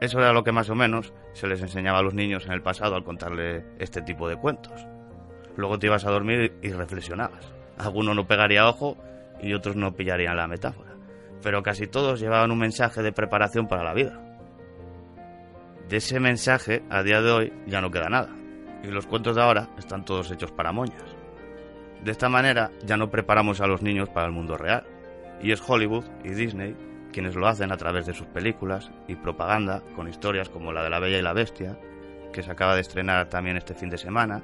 Eso 0.05 0.19
era 0.19 0.35
lo 0.35 0.45
que 0.45 0.53
más 0.53 0.69
o 0.69 0.75
menos 0.75 1.15
se 1.33 1.47
les 1.47 1.63
enseñaba 1.63 2.01
a 2.01 2.03
los 2.03 2.13
niños 2.13 2.45
en 2.45 2.53
el 2.53 2.61
pasado 2.61 2.95
al 2.95 3.05
contarle 3.05 3.65
este 3.79 4.03
tipo 4.03 4.29
de 4.29 4.37
cuentos. 4.37 4.87
Luego 5.57 5.79
te 5.79 5.87
ibas 5.87 6.05
a 6.05 6.11
dormir 6.11 6.59
y 6.61 6.73
reflexionabas. 6.73 7.55
Alguno 7.79 8.13
no 8.13 8.27
pegaría 8.27 8.69
ojo 8.69 8.99
y 9.41 9.55
otros 9.55 9.77
no 9.77 9.97
pillarían 9.97 10.37
la 10.37 10.47
metáfora. 10.47 10.91
Pero 11.43 11.63
casi 11.63 11.87
todos 11.87 12.21
llevaban 12.21 12.51
un 12.51 12.59
mensaje 12.59 13.03
de 13.03 13.13
preparación 13.13 13.67
para 13.67 13.83
la 13.83 13.95
vida. 13.95 14.21
De 15.89 15.97
ese 15.97 16.21
mensaje, 16.21 16.83
a 16.91 17.03
día 17.03 17.23
de 17.23 17.31
hoy, 17.31 17.53
ya 17.67 17.81
no 17.81 17.91
queda 17.91 18.11
nada. 18.11 18.29
Y 18.83 18.89
los 18.89 19.07
cuentos 19.07 19.37
de 19.37 19.43
ahora 19.43 19.71
están 19.79 20.05
todos 20.05 20.31
hechos 20.31 20.53
para 20.53 20.71
moñas. 20.71 21.17
De 22.03 22.11
esta 22.11 22.29
manera, 22.29 22.71
ya 22.85 22.99
no 22.99 23.09
preparamos 23.09 23.63
a 23.63 23.67
los 23.67 23.81
niños 23.81 24.11
para 24.11 24.27
el 24.27 24.33
mundo 24.33 24.59
real. 24.59 24.85
Y 25.41 25.53
es 25.53 25.63
Hollywood 25.67 26.05
y 26.23 26.35
Disney 26.35 26.77
quienes 27.15 27.37
lo 27.37 27.47
hacen 27.47 27.71
a 27.71 27.77
través 27.77 28.07
de 28.07 28.13
sus 28.13 28.27
películas 28.27 28.91
y 29.07 29.15
propaganda 29.15 29.83
con 29.95 30.09
historias 30.09 30.49
como 30.49 30.73
la 30.73 30.83
de 30.83 30.91
La 30.91 30.99
Bella 30.99 31.19
y 31.19 31.23
la 31.23 31.33
Bestia, 31.33 31.79
que 32.33 32.43
se 32.43 32.51
acaba 32.51 32.75
de 32.75 32.81
estrenar 32.81 33.29
también 33.29 33.57
este 33.57 33.73
fin 33.73 33.89
de 33.89 33.99
semana. 33.99 34.43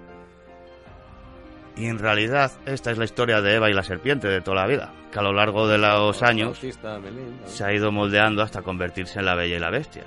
Y 1.77 1.87
en 1.87 1.99
realidad, 1.99 2.53
esta 2.67 2.93
es 2.93 2.99
la 2.99 3.05
historia 3.05 3.41
de 3.41 3.57
Eva 3.57 3.69
y 3.69 3.73
la 3.73 3.83
serpiente 3.83 4.29
de 4.29 4.41
toda 4.41 4.63
la 4.63 4.69
vida, 4.69 4.93
que 5.11 5.19
a 5.19 5.23
lo 5.23 5.33
largo 5.33 5.67
de 5.67 5.79
los 5.79 6.23
años 6.23 6.61
se 7.45 7.65
ha 7.65 7.73
ido 7.73 7.91
moldeando 7.91 8.41
hasta 8.43 8.63
convertirse 8.63 9.19
en 9.19 9.25
la 9.25 9.35
Bella 9.35 9.57
y 9.57 9.61
la 9.61 9.71
Bestia. 9.71 10.05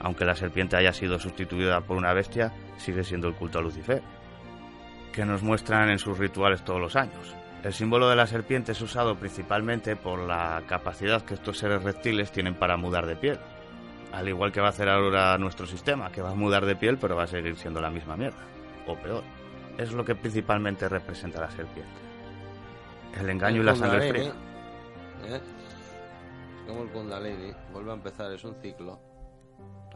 Aunque 0.00 0.24
la 0.24 0.34
serpiente 0.34 0.76
haya 0.76 0.92
sido 0.92 1.20
sustituida 1.20 1.80
por 1.80 1.96
una 1.96 2.12
bestia, 2.12 2.52
sigue 2.76 3.04
siendo 3.04 3.28
el 3.28 3.36
culto 3.36 3.60
a 3.60 3.62
Lucifer, 3.62 4.02
que 5.12 5.24
nos 5.24 5.44
muestran 5.44 5.90
en 5.90 6.00
sus 6.00 6.18
rituales 6.18 6.64
todos 6.64 6.80
los 6.80 6.96
años. 6.96 7.34
El 7.64 7.72
símbolo 7.72 8.10
de 8.10 8.16
la 8.16 8.26
serpiente 8.26 8.72
es 8.72 8.80
usado 8.82 9.16
principalmente 9.16 9.96
por 9.96 10.18
la 10.18 10.62
capacidad 10.68 11.22
que 11.22 11.32
estos 11.32 11.56
seres 11.56 11.82
reptiles 11.82 12.30
tienen 12.30 12.54
para 12.54 12.76
mudar 12.76 13.06
de 13.06 13.16
piel. 13.16 13.38
Al 14.12 14.28
igual 14.28 14.52
que 14.52 14.60
va 14.60 14.66
a 14.66 14.70
hacer 14.70 14.90
ahora 14.90 15.38
nuestro 15.38 15.66
sistema, 15.66 16.12
que 16.12 16.20
va 16.20 16.32
a 16.32 16.34
mudar 16.34 16.66
de 16.66 16.76
piel 16.76 16.98
pero 16.98 17.16
va 17.16 17.22
a 17.22 17.26
seguir 17.26 17.56
siendo 17.56 17.80
la 17.80 17.88
misma 17.88 18.18
mierda. 18.18 18.36
O 18.86 18.94
peor. 18.96 19.22
Es 19.78 19.92
lo 19.92 20.04
que 20.04 20.14
principalmente 20.14 20.90
representa 20.90 21.40
la 21.40 21.50
serpiente. 21.50 21.90
El 23.18 23.30
engaño 23.30 23.62
y 23.62 23.64
la 23.64 23.74
sangre 23.74 24.10
fría. 24.10 24.34
¿eh? 25.24 25.40
Es 26.60 26.68
como 26.68 26.82
el 26.82 26.90
Kundalini, 26.90 27.54
vuelve 27.72 27.92
a 27.92 27.94
empezar, 27.94 28.30
es 28.30 28.44
un 28.44 28.56
ciclo. 28.56 29.00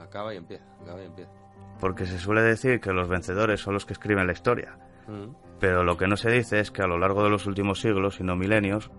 Acaba 0.01 0.33
y 0.33 0.39
empieza, 0.39 0.65
acaba 0.81 1.03
y 1.03 1.07
empieza. 1.07 1.33
Porque 1.79 2.07
se 2.07 2.19
suele 2.19 2.41
decir 2.41 2.81
que 2.81 2.95
los 2.95 3.09
vencedores 3.09 3.61
son 3.61 3.75
los 3.75 3.85
que 3.85 3.93
escriben 3.93 4.27
la 4.27 4.33
historia. 4.33 4.79
Mm. 5.07 5.48
Pero 5.61 5.83
lo 5.83 5.97
que 5.97 6.07
no 6.07 6.17
se 6.17 6.31
dice 6.31 6.61
es 6.61 6.71
que 6.71 6.83
a 6.83 6.87
lo 6.87 6.99
largo 6.99 7.25
de 7.25 7.31
los 7.31 7.47
últimos 7.47 7.81
siglos 7.81 8.21
y 8.21 8.25
no 8.25 8.37
milenios, 8.37 8.91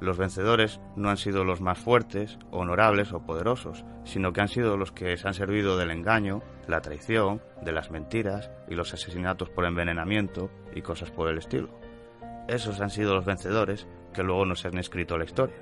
los 0.00 0.16
vencedores 0.16 0.80
no 0.96 1.10
han 1.10 1.18
sido 1.18 1.44
los 1.44 1.60
más 1.60 1.78
fuertes, 1.78 2.38
honorables 2.50 3.12
o 3.12 3.20
poderosos, 3.20 3.84
sino 4.04 4.32
que 4.32 4.40
han 4.40 4.48
sido 4.48 4.76
los 4.76 4.92
que 4.92 5.16
se 5.16 5.28
han 5.28 5.34
servido 5.34 5.76
del 5.76 5.90
engaño, 5.90 6.42
la 6.66 6.80
traición, 6.80 7.42
de 7.62 7.72
las 7.72 7.90
mentiras 7.90 8.50
y 8.66 8.74
los 8.74 8.94
asesinatos 8.94 9.50
por 9.50 9.66
envenenamiento 9.66 10.50
y 10.74 10.80
cosas 10.80 11.10
por 11.10 11.28
el 11.28 11.38
estilo. 11.38 11.68
Esos 12.48 12.80
han 12.80 12.90
sido 12.90 13.14
los 13.14 13.26
vencedores 13.26 13.86
que 14.14 14.22
luego 14.22 14.46
nos 14.46 14.64
han 14.64 14.78
escrito 14.78 15.18
la 15.18 15.24
historia. 15.24 15.56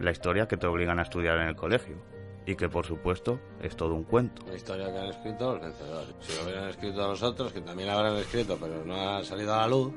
La 0.00 0.10
historia 0.10 0.48
que 0.48 0.56
te 0.56 0.66
obligan 0.66 0.98
a 0.98 1.02
estudiar 1.02 1.38
en 1.38 1.48
el 1.48 1.56
colegio 1.56 2.15
y 2.46 2.54
que 2.54 2.68
por 2.68 2.86
supuesto 2.86 3.40
es 3.60 3.76
todo 3.76 3.94
un 3.94 4.04
cuento. 4.04 4.42
La 4.46 4.54
historia 4.54 4.92
que 4.92 4.98
han 4.98 5.06
escrito 5.06 5.52
los 5.52 5.60
vencedores. 5.60 6.14
Si 6.20 6.36
lo 6.36 6.44
hubieran 6.44 6.68
escrito 6.68 7.04
a 7.04 7.08
nosotros, 7.08 7.52
que 7.52 7.60
también 7.60 7.88
la 7.88 7.98
habrán 7.98 8.16
escrito, 8.16 8.56
pero 8.60 8.84
no 8.84 8.94
ha 8.94 9.24
salido 9.24 9.52
a 9.54 9.58
la 9.58 9.68
luz, 9.68 9.92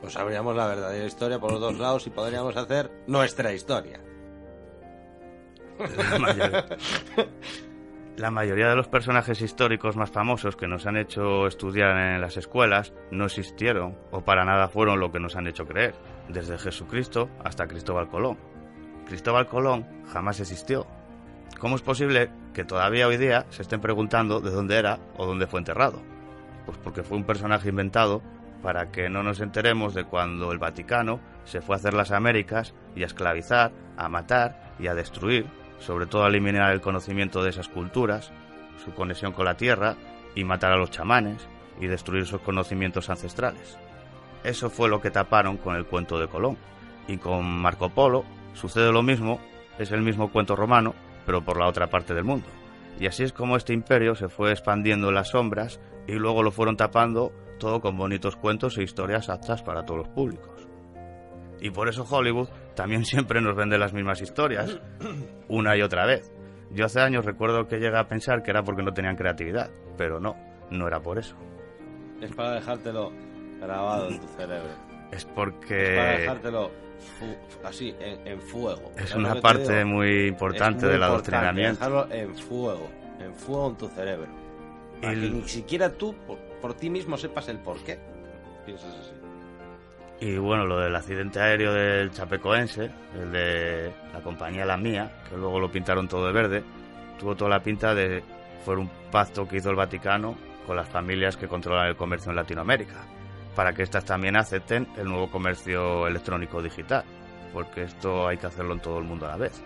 pues 0.00 0.12
sabríamos 0.12 0.54
la 0.54 0.68
verdadera 0.68 1.04
historia 1.04 1.40
por 1.40 1.52
los 1.52 1.60
dos 1.60 1.76
lados 1.78 2.06
y 2.06 2.10
podríamos 2.10 2.56
hacer 2.56 2.90
nuestra 3.06 3.52
historia. 3.52 4.00
La 5.78 6.18
mayoría, 6.18 6.66
la 8.16 8.30
mayoría 8.32 8.68
de 8.68 8.76
los 8.76 8.88
personajes 8.88 9.40
históricos 9.42 9.96
más 9.96 10.10
famosos 10.10 10.56
que 10.56 10.66
nos 10.66 10.86
han 10.86 10.96
hecho 10.96 11.46
estudiar 11.46 11.96
en 11.96 12.20
las 12.20 12.36
escuelas 12.36 12.92
no 13.12 13.26
existieron 13.26 13.96
o 14.10 14.22
para 14.22 14.44
nada 14.44 14.68
fueron 14.68 14.98
lo 14.98 15.12
que 15.12 15.20
nos 15.20 15.36
han 15.36 15.46
hecho 15.46 15.66
creer, 15.66 15.94
desde 16.28 16.58
Jesucristo 16.58 17.28
hasta 17.44 17.68
Cristóbal 17.68 18.08
Colón. 18.08 18.38
Cristóbal 19.06 19.46
Colón 19.46 19.86
jamás 20.12 20.40
existió. 20.40 20.86
¿Cómo 21.58 21.74
es 21.74 21.82
posible 21.82 22.30
que 22.54 22.64
todavía 22.64 23.08
hoy 23.08 23.16
día 23.16 23.44
se 23.50 23.62
estén 23.62 23.80
preguntando 23.80 24.40
de 24.40 24.50
dónde 24.50 24.76
era 24.76 25.00
o 25.16 25.26
dónde 25.26 25.48
fue 25.48 25.58
enterrado? 25.58 26.00
Pues 26.64 26.78
porque 26.78 27.02
fue 27.02 27.16
un 27.16 27.24
personaje 27.24 27.70
inventado 27.70 28.22
para 28.62 28.92
que 28.92 29.08
no 29.10 29.24
nos 29.24 29.40
enteremos 29.40 29.92
de 29.92 30.04
cuando 30.04 30.52
el 30.52 30.58
Vaticano 30.58 31.18
se 31.44 31.60
fue 31.60 31.74
a 31.74 31.78
hacer 31.78 31.94
las 31.94 32.12
Américas 32.12 32.74
y 32.94 33.02
a 33.02 33.06
esclavizar, 33.06 33.72
a 33.96 34.08
matar 34.08 34.74
y 34.78 34.86
a 34.86 34.94
destruir, 34.94 35.46
sobre 35.80 36.06
todo 36.06 36.24
a 36.24 36.28
eliminar 36.28 36.72
el 36.72 36.80
conocimiento 36.80 37.42
de 37.42 37.50
esas 37.50 37.68
culturas, 37.68 38.30
su 38.84 38.94
conexión 38.94 39.32
con 39.32 39.44
la 39.44 39.56
tierra 39.56 39.96
y 40.36 40.44
matar 40.44 40.70
a 40.70 40.76
los 40.76 40.92
chamanes 40.92 41.48
y 41.80 41.88
destruir 41.88 42.24
sus 42.24 42.40
conocimientos 42.40 43.10
ancestrales. 43.10 43.76
Eso 44.44 44.70
fue 44.70 44.88
lo 44.88 45.00
que 45.00 45.10
taparon 45.10 45.56
con 45.56 45.74
el 45.74 45.86
cuento 45.86 46.20
de 46.20 46.28
Colón. 46.28 46.56
Y 47.08 47.16
con 47.16 47.44
Marco 47.44 47.88
Polo 47.88 48.24
sucede 48.54 48.92
lo 48.92 49.02
mismo, 49.02 49.40
es 49.78 49.90
el 49.90 50.02
mismo 50.02 50.30
cuento 50.30 50.54
romano, 50.54 50.94
pero 51.28 51.44
por 51.44 51.58
la 51.58 51.66
otra 51.66 51.88
parte 51.88 52.14
del 52.14 52.24
mundo. 52.24 52.46
Y 52.98 53.06
así 53.06 53.22
es 53.22 53.34
como 53.34 53.58
este 53.58 53.74
imperio 53.74 54.14
se 54.14 54.30
fue 54.30 54.50
expandiendo 54.50 55.10
en 55.10 55.14
las 55.14 55.28
sombras 55.28 55.78
y 56.06 56.12
luego 56.12 56.42
lo 56.42 56.50
fueron 56.50 56.78
tapando 56.78 57.34
todo 57.58 57.82
con 57.82 57.98
bonitos 57.98 58.34
cuentos 58.34 58.78
e 58.78 58.82
historias 58.82 59.28
aptas 59.28 59.62
para 59.62 59.84
todos 59.84 59.98
los 59.98 60.08
públicos. 60.08 60.66
Y 61.60 61.68
por 61.68 61.90
eso 61.90 62.06
Hollywood 62.08 62.48
también 62.74 63.04
siempre 63.04 63.42
nos 63.42 63.54
vende 63.54 63.76
las 63.76 63.92
mismas 63.92 64.22
historias, 64.22 64.80
una 65.48 65.76
y 65.76 65.82
otra 65.82 66.06
vez. 66.06 66.32
Yo 66.70 66.86
hace 66.86 67.02
años 67.02 67.26
recuerdo 67.26 67.68
que 67.68 67.78
llegué 67.78 67.98
a 67.98 68.08
pensar 68.08 68.42
que 68.42 68.50
era 68.50 68.62
porque 68.62 68.82
no 68.82 68.94
tenían 68.94 69.16
creatividad, 69.16 69.68
pero 69.98 70.20
no, 70.20 70.34
no 70.70 70.86
era 70.86 71.00
por 71.00 71.18
eso. 71.18 71.36
Es 72.22 72.34
para 72.34 72.52
dejártelo 72.52 73.12
grabado 73.60 74.08
en 74.08 74.18
tu 74.18 74.28
cerebro. 74.28 74.70
Es 75.12 75.18
Es 75.18 75.24
para 75.26 75.34
porque 75.34 75.74
dejártelo 75.74 76.87
así, 77.64 77.94
en, 78.00 78.26
en 78.26 78.40
fuego. 78.40 78.92
es 78.96 79.10
¿Sabes 79.10 79.14
una 79.14 79.40
parte 79.40 79.84
muy 79.84 80.26
importante 80.26 80.84
muy 80.84 80.92
del 80.92 81.02
adoctrinamiento. 81.02 81.72
Dejarlo 81.74 82.12
en 82.12 82.34
fuego, 82.34 82.88
en 83.20 83.34
fuego 83.34 83.68
en 83.68 83.76
tu 83.76 83.88
cerebro. 83.88 84.28
Para 85.00 85.14
que 85.14 85.20
ni 85.20 85.48
siquiera 85.48 85.92
tú, 85.92 86.14
por, 86.26 86.38
por 86.60 86.74
ti 86.74 86.90
mismo, 86.90 87.16
sepas 87.16 87.48
el 87.48 87.58
por 87.58 87.78
qué. 87.84 87.98
Piensas 88.66 88.94
así. 88.94 89.12
Y 90.20 90.36
bueno, 90.36 90.66
lo 90.66 90.80
del 90.80 90.94
accidente 90.96 91.40
aéreo 91.40 91.72
del 91.72 92.10
Chapecoense, 92.10 92.90
el 93.14 93.30
de 93.30 93.92
la 94.12 94.20
compañía 94.20 94.64
La 94.64 94.76
Mía, 94.76 95.22
que 95.28 95.36
luego 95.36 95.60
lo 95.60 95.70
pintaron 95.70 96.08
todo 96.08 96.26
de 96.26 96.32
verde, 96.32 96.64
tuvo 97.20 97.36
toda 97.36 97.50
la 97.50 97.62
pinta 97.62 97.94
de 97.94 98.22
fue 98.64 98.76
un 98.76 98.90
pacto 99.10 99.46
que 99.46 99.58
hizo 99.58 99.70
el 99.70 99.76
Vaticano 99.76 100.36
con 100.66 100.76
las 100.76 100.88
familias 100.88 101.36
que 101.36 101.46
controlan 101.46 101.86
el 101.86 101.96
comercio 101.96 102.30
en 102.30 102.36
Latinoamérica, 102.36 102.96
para 103.58 103.72
que 103.72 103.82
éstas 103.82 104.04
también 104.04 104.36
acepten 104.36 104.86
el 104.96 105.06
nuevo 105.08 105.32
comercio 105.32 106.06
electrónico 106.06 106.62
digital, 106.62 107.02
porque 107.52 107.82
esto 107.82 108.28
hay 108.28 108.36
que 108.36 108.46
hacerlo 108.46 108.72
en 108.74 108.78
todo 108.78 108.98
el 108.98 109.04
mundo 109.04 109.26
a 109.26 109.30
la 109.30 109.36
vez. 109.36 109.60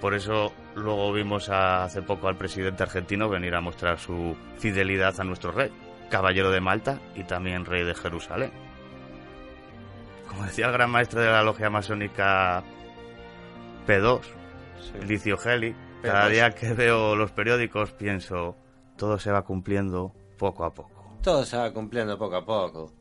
Por 0.00 0.14
eso 0.14 0.52
luego 0.76 1.12
vimos 1.12 1.48
a- 1.48 1.82
hace 1.82 2.00
poco 2.00 2.28
al 2.28 2.36
presidente 2.36 2.84
argentino 2.84 3.28
venir 3.28 3.56
a 3.56 3.60
mostrar 3.60 3.98
su 3.98 4.36
fidelidad 4.58 5.18
a 5.20 5.24
nuestro 5.24 5.50
rey, 5.50 5.72
caballero 6.10 6.52
de 6.52 6.60
Malta 6.60 7.00
y 7.16 7.24
también 7.24 7.64
rey 7.64 7.82
de 7.82 7.92
Jerusalén. 7.96 8.52
Como 10.28 10.44
decía 10.44 10.66
el 10.66 10.72
gran 10.72 10.92
maestro 10.92 11.20
de 11.22 11.26
la 11.26 11.42
logia 11.42 11.70
masónica 11.70 12.62
P2, 13.88 14.20
Licio 15.08 15.36
Geli, 15.38 15.74
cada 16.02 16.28
P2. 16.28 16.30
día 16.30 16.50
que 16.52 16.72
veo 16.72 17.16
los 17.16 17.32
periódicos 17.32 17.90
pienso, 17.90 18.56
todo 18.96 19.18
se 19.18 19.32
va 19.32 19.42
cumpliendo 19.42 20.12
poco 20.38 20.64
a 20.64 20.72
poco. 20.72 20.99
Todo 21.22 21.44
se 21.44 21.56
va 21.56 21.72
cumpliendo 21.72 22.16
poco 22.18 22.36
a 22.36 22.44
poco. 22.44 22.92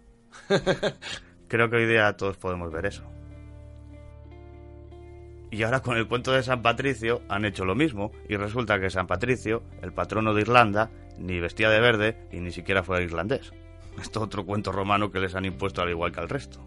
Creo 1.47 1.69
que 1.69 1.75
hoy 1.77 1.85
día 1.85 2.15
todos 2.17 2.37
podemos 2.37 2.71
ver 2.71 2.85
eso. 2.85 3.03
Y 5.51 5.63
ahora 5.63 5.79
con 5.79 5.97
el 5.97 6.07
cuento 6.07 6.31
de 6.31 6.43
San 6.43 6.61
Patricio 6.61 7.21
han 7.27 7.45
hecho 7.45 7.65
lo 7.65 7.73
mismo 7.75 8.11
y 8.27 8.35
resulta 8.35 8.79
que 8.79 8.89
San 8.89 9.07
Patricio, 9.07 9.63
el 9.81 9.93
patrono 9.93 10.33
de 10.33 10.41
Irlanda, 10.41 10.91
ni 11.17 11.39
vestía 11.39 11.69
de 11.69 11.79
verde 11.79 12.27
y 12.31 12.39
ni 12.39 12.51
siquiera 12.51 12.83
fue 12.83 13.03
irlandés. 13.03 13.51
Esto 13.99 14.19
es 14.19 14.25
otro 14.25 14.45
cuento 14.45 14.71
romano 14.71 15.11
que 15.11 15.19
les 15.19 15.33
han 15.33 15.45
impuesto 15.45 15.81
al 15.81 15.89
igual 15.89 16.11
que 16.11 16.19
al 16.19 16.29
resto. 16.29 16.59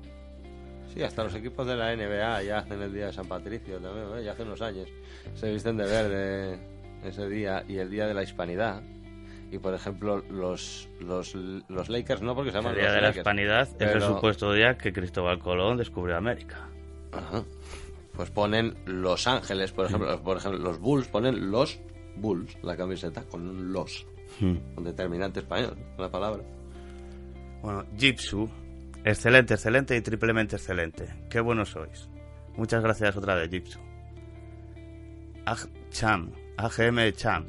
Sí, 0.93 1.03
hasta 1.03 1.25
los 1.25 1.35
equipos 1.35 1.67
de 1.67 1.77
la 1.77 1.95
NBA 1.95 2.43
ya 2.43 2.59
hacen 2.59 2.83
el 2.83 2.93
día 2.93 3.07
de 3.07 3.13
San 3.13 3.27
Patricio 3.27 3.79
también, 3.79 4.19
¿eh? 4.19 4.25
ya 4.25 4.33
hace 4.33 4.43
unos 4.43 4.61
años. 4.61 4.89
Se 5.35 5.51
visten 5.51 5.77
de 5.77 5.85
verde 5.85 6.59
ese 7.05 7.29
día 7.29 7.65
y 7.69 7.79
el 7.79 7.89
día 7.89 8.07
de 8.07 8.15
la 8.15 8.23
hispanidad. 8.23 8.83
Y 9.53 9.59
por 9.59 9.75
ejemplo, 9.75 10.25
los, 10.31 10.89
los, 10.99 11.35
los 11.35 11.89
Lakers 11.89 12.23
no, 12.23 12.35
porque 12.35 12.51
se 12.51 12.57
llaman 12.57 12.73
El 12.73 12.81
día 12.81 12.87
los 12.87 12.95
de 12.95 13.01
la 13.03 13.11
hispanidad 13.11 13.69
es 13.79 13.95
el 13.95 14.03
supuesto 14.03 14.53
día 14.53 14.79
que 14.79 14.93
Cristóbal 14.93 15.39
Colón 15.39 15.77
descubrió 15.77 16.17
América. 16.17 16.69
Ajá. 17.13 17.45
Pues 18.15 18.31
ponen 18.31 18.75
Los 18.87 19.27
Ángeles, 19.27 19.73
por 19.73 19.87
ejemplo, 19.87 20.23
por 20.23 20.39
ejemplo, 20.39 20.59
los 20.59 20.81
Bulls 20.81 21.07
ponen 21.09 21.51
los 21.51 21.79
Bulls, 22.17 22.57
la 22.63 22.77
camiseta, 22.77 23.23
con 23.25 23.47
un 23.47 23.73
los, 23.73 24.07
Hmm. 24.41 24.57
un 24.77 24.85
determinante 24.85 25.41
español, 25.41 25.77
una 25.99 26.11
palabra. 26.11 26.43
Bueno, 27.61 27.85
Jipsu, 27.97 28.49
excelente, 29.05 29.55
excelente 29.55 29.97
y 29.97 30.01
triplemente 30.01 30.57
excelente. 30.57 31.15
Qué 31.29 31.41
buenos 31.41 31.71
sois. 31.71 32.09
Muchas 32.57 32.83
gracias 32.83 33.17
otra 33.17 33.35
vez, 33.35 33.51
Jipsu. 33.51 33.79
Ag 35.45 35.59
Cham, 35.91 36.33
AGM 36.57 37.13
Cham. 37.13 37.47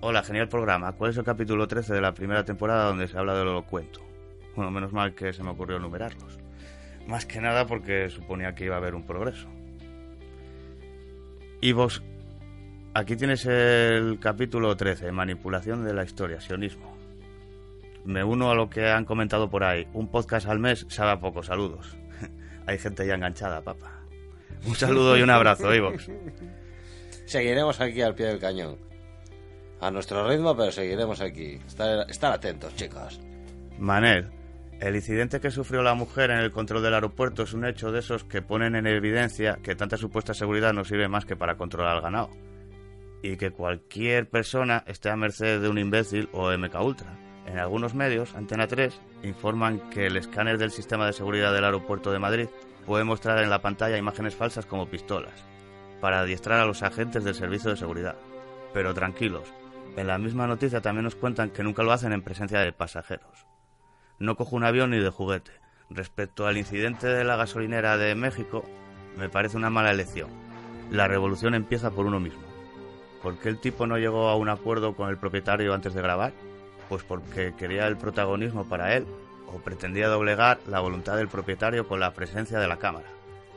Hola, 0.00 0.22
genial 0.22 0.48
programa. 0.48 0.92
¿Cuál 0.92 1.10
es 1.10 1.16
el 1.16 1.24
capítulo 1.24 1.66
13 1.66 1.92
de 1.94 2.00
la 2.00 2.14
primera 2.14 2.44
temporada 2.44 2.84
donde 2.84 3.08
se 3.08 3.18
habla 3.18 3.36
del 3.36 3.48
holocuento? 3.48 4.00
Bueno, 4.54 4.70
menos 4.70 4.92
mal 4.92 5.12
que 5.12 5.32
se 5.32 5.42
me 5.42 5.50
ocurrió 5.50 5.76
enumerarlos. 5.76 6.38
Más 7.08 7.26
que 7.26 7.40
nada 7.40 7.66
porque 7.66 8.08
suponía 8.08 8.54
que 8.54 8.66
iba 8.66 8.76
a 8.76 8.78
haber 8.78 8.94
un 8.94 9.04
progreso. 9.04 9.48
Y 11.60 11.72
vos, 11.72 12.00
aquí 12.94 13.16
tienes 13.16 13.44
el 13.46 14.20
capítulo 14.20 14.76
13, 14.76 15.10
manipulación 15.10 15.84
de 15.84 15.92
la 15.92 16.04
historia, 16.04 16.40
sionismo. 16.40 16.96
Me 18.04 18.22
uno 18.22 18.52
a 18.52 18.54
lo 18.54 18.70
que 18.70 18.88
han 18.88 19.04
comentado 19.04 19.50
por 19.50 19.64
ahí. 19.64 19.88
Un 19.94 20.12
podcast 20.12 20.46
al 20.46 20.60
mes 20.60 20.86
sabe 20.88 21.10
a 21.10 21.18
poco. 21.18 21.42
Saludos. 21.42 21.96
Hay 22.66 22.78
gente 22.78 23.04
ya 23.04 23.14
enganchada, 23.14 23.62
papá. 23.62 24.04
Un 24.64 24.76
saludo 24.76 25.18
y 25.18 25.22
un 25.22 25.30
abrazo, 25.30 25.74
Ivox. 25.74 26.08
Seguiremos 27.26 27.80
aquí 27.80 28.00
al 28.00 28.14
pie 28.14 28.26
del 28.26 28.38
cañón. 28.38 28.87
A 29.80 29.90
nuestro 29.90 30.28
ritmo, 30.28 30.56
pero 30.56 30.72
seguiremos 30.72 31.20
aquí. 31.20 31.58
Estar, 31.66 32.32
atentos, 32.32 32.74
chicos. 32.74 33.20
Manel, 33.78 34.28
el 34.80 34.96
incidente 34.96 35.40
que 35.40 35.50
sufrió 35.50 35.82
la 35.82 35.94
mujer 35.94 36.30
en 36.30 36.38
el 36.38 36.50
control 36.50 36.82
del 36.82 36.94
aeropuerto 36.94 37.44
es 37.44 37.52
un 37.52 37.64
hecho 37.64 37.92
de 37.92 38.00
esos 38.00 38.24
que 38.24 38.42
ponen 38.42 38.74
en 38.74 38.86
evidencia 38.86 39.58
que 39.62 39.76
tanta 39.76 39.96
supuesta 39.96 40.34
seguridad 40.34 40.72
no 40.72 40.84
sirve 40.84 41.08
más 41.08 41.24
que 41.24 41.36
para 41.36 41.56
controlar 41.56 41.96
al 41.96 42.02
ganado. 42.02 42.30
Y 43.22 43.36
que 43.36 43.50
cualquier 43.50 44.28
persona 44.28 44.84
esté 44.86 45.10
a 45.10 45.16
merced 45.16 45.60
de 45.60 45.68
un 45.68 45.78
imbécil 45.78 46.28
o 46.32 46.50
MK 46.50 46.74
Ultra. 46.80 47.18
En 47.46 47.58
algunos 47.58 47.94
medios, 47.94 48.34
Antena 48.34 48.66
3, 48.66 49.00
informan 49.22 49.90
que 49.90 50.06
el 50.06 50.16
escáner 50.16 50.58
del 50.58 50.70
sistema 50.70 51.06
de 51.06 51.12
seguridad 51.12 51.52
del 51.52 51.64
aeropuerto 51.64 52.12
de 52.12 52.18
Madrid 52.18 52.48
puede 52.84 53.04
mostrar 53.04 53.42
en 53.42 53.50
la 53.50 53.62
pantalla 53.62 53.96
imágenes 53.96 54.34
falsas 54.34 54.66
como 54.66 54.88
pistolas, 54.88 55.44
para 56.00 56.20
adiestrar 56.20 56.60
a 56.60 56.66
los 56.66 56.82
agentes 56.82 57.24
del 57.24 57.34
servicio 57.34 57.70
de 57.70 57.76
seguridad. 57.76 58.16
Pero 58.74 58.92
tranquilos, 58.92 59.52
en 59.96 60.06
la 60.06 60.18
misma 60.18 60.46
noticia 60.46 60.80
también 60.80 61.04
nos 61.04 61.14
cuentan 61.14 61.50
que 61.50 61.62
nunca 61.62 61.82
lo 61.82 61.92
hacen 61.92 62.12
en 62.12 62.22
presencia 62.22 62.60
de 62.60 62.72
pasajeros. 62.72 63.46
No 64.18 64.36
cojo 64.36 64.56
un 64.56 64.64
avión 64.64 64.90
ni 64.90 64.98
de 64.98 65.10
juguete. 65.10 65.52
Respecto 65.90 66.46
al 66.46 66.58
incidente 66.58 67.06
de 67.06 67.24
la 67.24 67.36
gasolinera 67.36 67.96
de 67.96 68.14
México, 68.14 68.64
me 69.16 69.28
parece 69.28 69.56
una 69.56 69.70
mala 69.70 69.90
elección. 69.90 70.28
La 70.90 71.08
revolución 71.08 71.54
empieza 71.54 71.90
por 71.90 72.06
uno 72.06 72.20
mismo. 72.20 72.42
¿Por 73.22 73.38
qué 73.38 73.48
el 73.48 73.58
tipo 73.58 73.86
no 73.86 73.98
llegó 73.98 74.28
a 74.28 74.36
un 74.36 74.48
acuerdo 74.48 74.94
con 74.94 75.08
el 75.08 75.16
propietario 75.16 75.74
antes 75.74 75.94
de 75.94 76.02
grabar? 76.02 76.32
Pues 76.88 77.02
porque 77.02 77.54
quería 77.56 77.86
el 77.86 77.96
protagonismo 77.96 78.68
para 78.68 78.96
él 78.96 79.06
o 79.46 79.58
pretendía 79.58 80.08
doblegar 80.08 80.60
la 80.66 80.80
voluntad 80.80 81.16
del 81.16 81.28
propietario 81.28 81.88
con 81.88 82.00
la 82.00 82.12
presencia 82.12 82.58
de 82.58 82.68
la 82.68 82.78
cámara. 82.78 83.06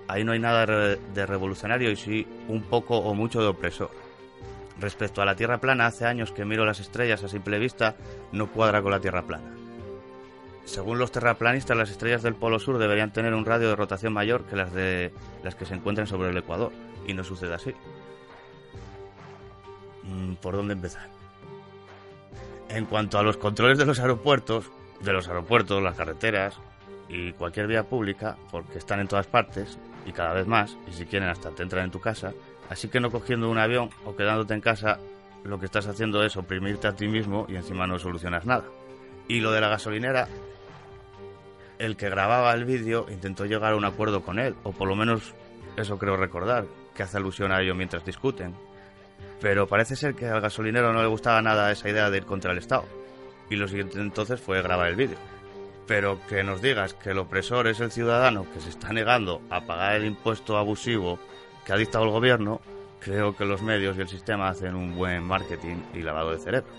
Ahí 0.08 0.24
no 0.24 0.32
hay 0.32 0.40
nada 0.40 0.66
de 0.66 1.26
revolucionario 1.26 1.92
y 1.92 1.96
sí 1.96 2.28
un 2.48 2.64
poco 2.64 2.98
o 2.98 3.14
mucho 3.14 3.42
de 3.42 3.48
opresor. 3.48 3.92
Respecto 4.82 5.22
a 5.22 5.26
la 5.26 5.36
Tierra 5.36 5.62
plana, 5.62 5.86
hace 5.86 6.06
años 6.06 6.32
que 6.32 6.44
miro 6.44 6.66
las 6.66 6.80
estrellas 6.80 7.24
a 7.24 7.28
simple 7.28 7.60
vista, 7.60 7.96
no 8.32 8.48
cuadra 8.48 8.82
con 8.82 8.90
la 8.90 9.00
Tierra 9.00 9.22
plana. 9.22 9.54
Según 10.66 10.98
los 10.98 11.12
terraplanistas, 11.12 11.78
las 11.78 11.92
estrellas 11.92 12.24
del 12.24 12.34
Polo 12.34 12.58
Sur 12.58 12.80
deberían 12.80 13.14
tener 13.14 13.36
un 13.36 13.46
radio 13.46 13.70
de 13.70 13.76
rotación 13.76 14.12
mayor 14.12 14.46
que 14.46 14.56
las 14.56 14.74
de 14.74 15.14
las 15.44 15.54
que 15.54 15.66
se 15.66 15.76
encuentran 15.76 16.08
sobre 16.08 16.30
el 16.30 16.38
Ecuador, 16.38 16.72
y 17.06 17.14
no 17.14 17.24
sucede 17.24 17.54
así. 17.54 17.76
Mm, 20.04 20.34
¿Por 20.36 20.56
dónde 20.56 20.74
empezar? 20.74 21.08
En 22.70 22.86
cuanto 22.86 23.20
a 23.20 23.24
los 23.24 23.38
controles 23.38 23.78
de 23.78 23.86
los 23.86 24.00
aeropuertos, 24.00 24.72
de 25.00 25.14
los 25.14 25.28
aeropuertos, 25.28 25.84
las 25.84 25.96
carreteras 25.96 26.58
y 27.08 27.34
cualquier 27.34 27.68
vía 27.68 27.84
pública, 27.84 28.36
porque 28.50 28.80
están 28.80 29.00
en 29.00 29.08
todas 29.08 29.28
partes 29.28 29.78
y 30.08 30.12
cada 30.12 30.34
vez 30.34 30.48
más, 30.48 30.76
y 30.88 30.94
si 30.94 31.06
quieren 31.06 31.30
hasta 31.30 31.52
te 31.52 31.62
entran 31.62 31.86
en 31.86 31.92
tu 31.92 32.00
casa, 32.00 32.34
así 32.72 32.88
que 32.88 33.02
no 33.02 33.12
cogiendo 33.12 33.50
un 33.50 33.58
avión 33.58 33.90
o 34.06 34.16
quedándote 34.16 34.54
en 34.54 34.62
casa, 34.62 34.98
lo 35.44 35.60
que 35.60 35.66
estás 35.66 35.88
haciendo 35.88 36.24
es 36.24 36.38
oprimirte 36.38 36.88
a 36.88 36.96
ti 36.96 37.10
mismo 37.10 37.46
y 37.50 37.58
encima 37.58 37.86
no 37.86 38.00
solucionas 38.00 38.46
nada. 38.46 38.64
Y 39.28 39.42
lo 39.42 39.52
de 39.52 39.60
la 39.60 39.68
gasolinera, 39.68 40.30
el 41.80 41.98
que 41.98 42.10
grababa 42.10 42.54
el 42.54 42.64
vídeo 42.64 43.08
intentó 43.10 43.46
llegar 43.46 43.74
a 43.74 43.76
un 43.76 43.84
acuerdo 43.84 44.24
con 44.24 44.40
él, 44.40 44.56
o 44.64 44.72
por 44.72 44.88
lo 44.88 44.96
menos 44.96 45.34
eso 45.76 45.98
creo 45.98 46.16
recordar, 46.16 46.66
que 46.96 47.04
hace 47.04 47.18
alusión 47.18 47.52
a 47.52 47.62
ello 47.62 47.76
mientras 47.76 48.06
discuten. 48.06 48.56
Pero 49.42 49.68
parece 49.68 49.98
ser 49.98 50.16
que 50.16 50.28
al 50.28 50.40
gasolinero 50.40 50.94
no 50.94 51.02
le 51.02 51.10
gustaba 51.10 51.42
nada 51.42 51.74
esa 51.74 51.90
idea 51.90 52.10
de 52.10 52.20
ir 52.20 52.26
contra 52.26 52.54
el 52.54 52.58
Estado. 52.58 52.86
Y 53.50 53.58
lo 53.58 53.68
siguiente 53.68 54.00
entonces 54.00 54.40
fue 54.40 54.62
grabar 54.62 54.88
el 54.88 54.96
vídeo. 54.96 55.18
Pero 55.88 56.26
que 56.30 56.42
nos 56.46 56.62
digas 56.62 56.94
que 56.94 57.10
el 57.10 57.18
opresor 57.18 57.68
es 57.68 57.82
el 57.82 57.92
ciudadano 57.92 58.46
que 58.54 58.62
se 58.62 58.70
está 58.70 58.94
negando 58.94 59.42
a 59.50 59.60
pagar 59.66 59.96
el 59.96 60.06
impuesto 60.06 60.58
abusivo 60.58 61.20
que 61.72 61.76
ha 61.76 61.78
dictado 61.78 62.04
el 62.04 62.12
gobierno, 62.12 62.60
creo 63.00 63.34
que 63.34 63.46
los 63.46 63.62
medios 63.62 63.98
y 63.98 64.02
el 64.02 64.10
sistema 64.10 64.50
hacen 64.50 64.76
un 64.76 64.94
buen 64.94 65.24
marketing 65.24 65.78
y 65.94 66.02
lavado 66.02 66.32
de 66.32 66.38
cerebro. 66.38 66.70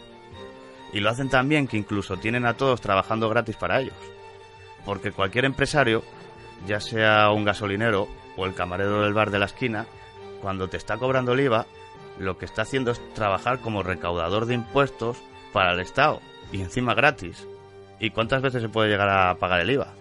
Y 0.92 1.00
lo 1.00 1.08
hacen 1.08 1.30
tan 1.30 1.48
bien 1.48 1.66
que 1.66 1.78
incluso 1.78 2.18
tienen 2.18 2.44
a 2.44 2.58
todos 2.58 2.82
trabajando 2.82 3.30
gratis 3.30 3.56
para 3.56 3.80
ellos. 3.80 3.94
Porque 4.84 5.10
cualquier 5.10 5.46
empresario, 5.46 6.02
ya 6.66 6.78
sea 6.78 7.30
un 7.30 7.46
gasolinero 7.46 8.06
o 8.36 8.44
el 8.44 8.52
camarero 8.52 9.00
del 9.00 9.14
bar 9.14 9.30
de 9.30 9.38
la 9.38 9.46
esquina, 9.46 9.86
cuando 10.42 10.68
te 10.68 10.76
está 10.76 10.98
cobrando 10.98 11.32
el 11.32 11.40
IVA, 11.40 11.64
lo 12.18 12.36
que 12.36 12.44
está 12.44 12.60
haciendo 12.60 12.90
es 12.90 13.00
trabajar 13.14 13.60
como 13.60 13.82
recaudador 13.82 14.44
de 14.44 14.56
impuestos 14.56 15.16
para 15.54 15.72
el 15.72 15.80
Estado 15.80 16.20
y 16.52 16.60
encima 16.60 16.92
gratis. 16.92 17.48
¿Y 17.98 18.10
cuántas 18.10 18.42
veces 18.42 18.60
se 18.60 18.68
puede 18.68 18.90
llegar 18.90 19.08
a 19.08 19.36
pagar 19.36 19.60
el 19.60 19.70
IVA? 19.70 19.94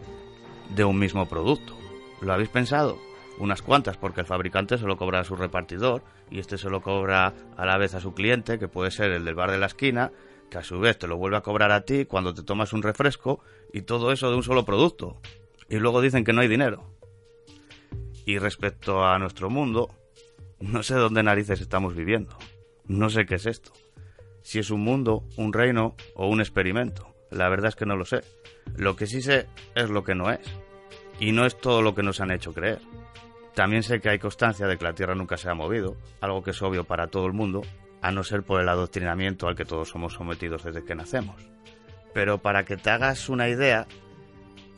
De 0.75 0.83
un 0.83 0.99
mismo 0.99 1.29
producto. 1.29 1.77
¿Lo 2.19 2.33
habéis 2.33 2.49
pensado? 2.49 2.97
Unas 3.41 3.63
cuantas, 3.63 3.97
porque 3.97 4.21
el 4.21 4.27
fabricante 4.27 4.77
se 4.77 4.85
lo 4.85 4.97
cobra 4.97 5.21
a 5.21 5.23
su 5.23 5.35
repartidor 5.35 6.03
y 6.29 6.37
este 6.37 6.59
se 6.59 6.69
lo 6.69 6.83
cobra 6.83 7.33
a 7.57 7.65
la 7.65 7.79
vez 7.79 7.95
a 7.95 7.99
su 7.99 8.13
cliente, 8.13 8.59
que 8.59 8.67
puede 8.67 8.91
ser 8.91 9.09
el 9.09 9.25
del 9.25 9.33
bar 9.33 9.49
de 9.49 9.57
la 9.57 9.65
esquina, 9.65 10.11
que 10.51 10.59
a 10.59 10.63
su 10.63 10.79
vez 10.79 10.99
te 10.99 11.07
lo 11.07 11.17
vuelve 11.17 11.37
a 11.37 11.41
cobrar 11.41 11.71
a 11.71 11.81
ti 11.81 12.05
cuando 12.05 12.35
te 12.35 12.43
tomas 12.43 12.71
un 12.71 12.83
refresco 12.83 13.43
y 13.73 13.81
todo 13.81 14.11
eso 14.11 14.29
de 14.29 14.35
un 14.35 14.43
solo 14.43 14.63
producto. 14.63 15.19
Y 15.69 15.77
luego 15.77 16.01
dicen 16.01 16.23
que 16.23 16.33
no 16.33 16.41
hay 16.41 16.49
dinero. 16.49 16.85
Y 18.27 18.37
respecto 18.37 19.03
a 19.03 19.17
nuestro 19.17 19.49
mundo, 19.49 19.89
no 20.59 20.83
sé 20.83 20.93
dónde 20.93 21.23
narices 21.23 21.61
estamos 21.61 21.95
viviendo. 21.95 22.37
No 22.85 23.09
sé 23.09 23.25
qué 23.25 23.35
es 23.35 23.47
esto. 23.47 23.71
Si 24.43 24.59
es 24.59 24.69
un 24.69 24.81
mundo, 24.81 25.23
un 25.35 25.51
reino 25.51 25.95
o 26.13 26.27
un 26.27 26.41
experimento. 26.41 27.07
La 27.31 27.49
verdad 27.49 27.69
es 27.69 27.75
que 27.75 27.87
no 27.87 27.95
lo 27.95 28.05
sé. 28.05 28.21
Lo 28.75 28.95
que 28.95 29.07
sí 29.07 29.19
sé 29.23 29.47
es 29.73 29.89
lo 29.89 30.03
que 30.03 30.13
no 30.13 30.29
es. 30.29 30.47
Y 31.19 31.31
no 31.31 31.47
es 31.47 31.59
todo 31.59 31.81
lo 31.81 31.95
que 31.95 32.03
nos 32.03 32.21
han 32.21 32.29
hecho 32.29 32.53
creer. 32.53 32.79
También 33.53 33.83
sé 33.83 33.99
que 33.99 34.09
hay 34.09 34.19
constancia 34.19 34.67
de 34.67 34.77
que 34.77 34.85
la 34.85 34.93
Tierra 34.93 35.15
nunca 35.15 35.37
se 35.37 35.49
ha 35.49 35.53
movido, 35.53 35.97
algo 36.21 36.41
que 36.41 36.51
es 36.51 36.61
obvio 36.61 36.85
para 36.85 37.07
todo 37.07 37.25
el 37.25 37.33
mundo, 37.33 37.61
a 38.01 38.11
no 38.11 38.23
ser 38.23 38.43
por 38.43 38.61
el 38.61 38.69
adoctrinamiento 38.69 39.47
al 39.47 39.55
que 39.55 39.65
todos 39.65 39.89
somos 39.89 40.13
sometidos 40.13 40.63
desde 40.63 40.83
que 40.83 40.95
nacemos. 40.95 41.35
Pero 42.13 42.39
para 42.39 42.63
que 42.63 42.77
te 42.77 42.89
hagas 42.89 43.29
una 43.29 43.49
idea, 43.49 43.87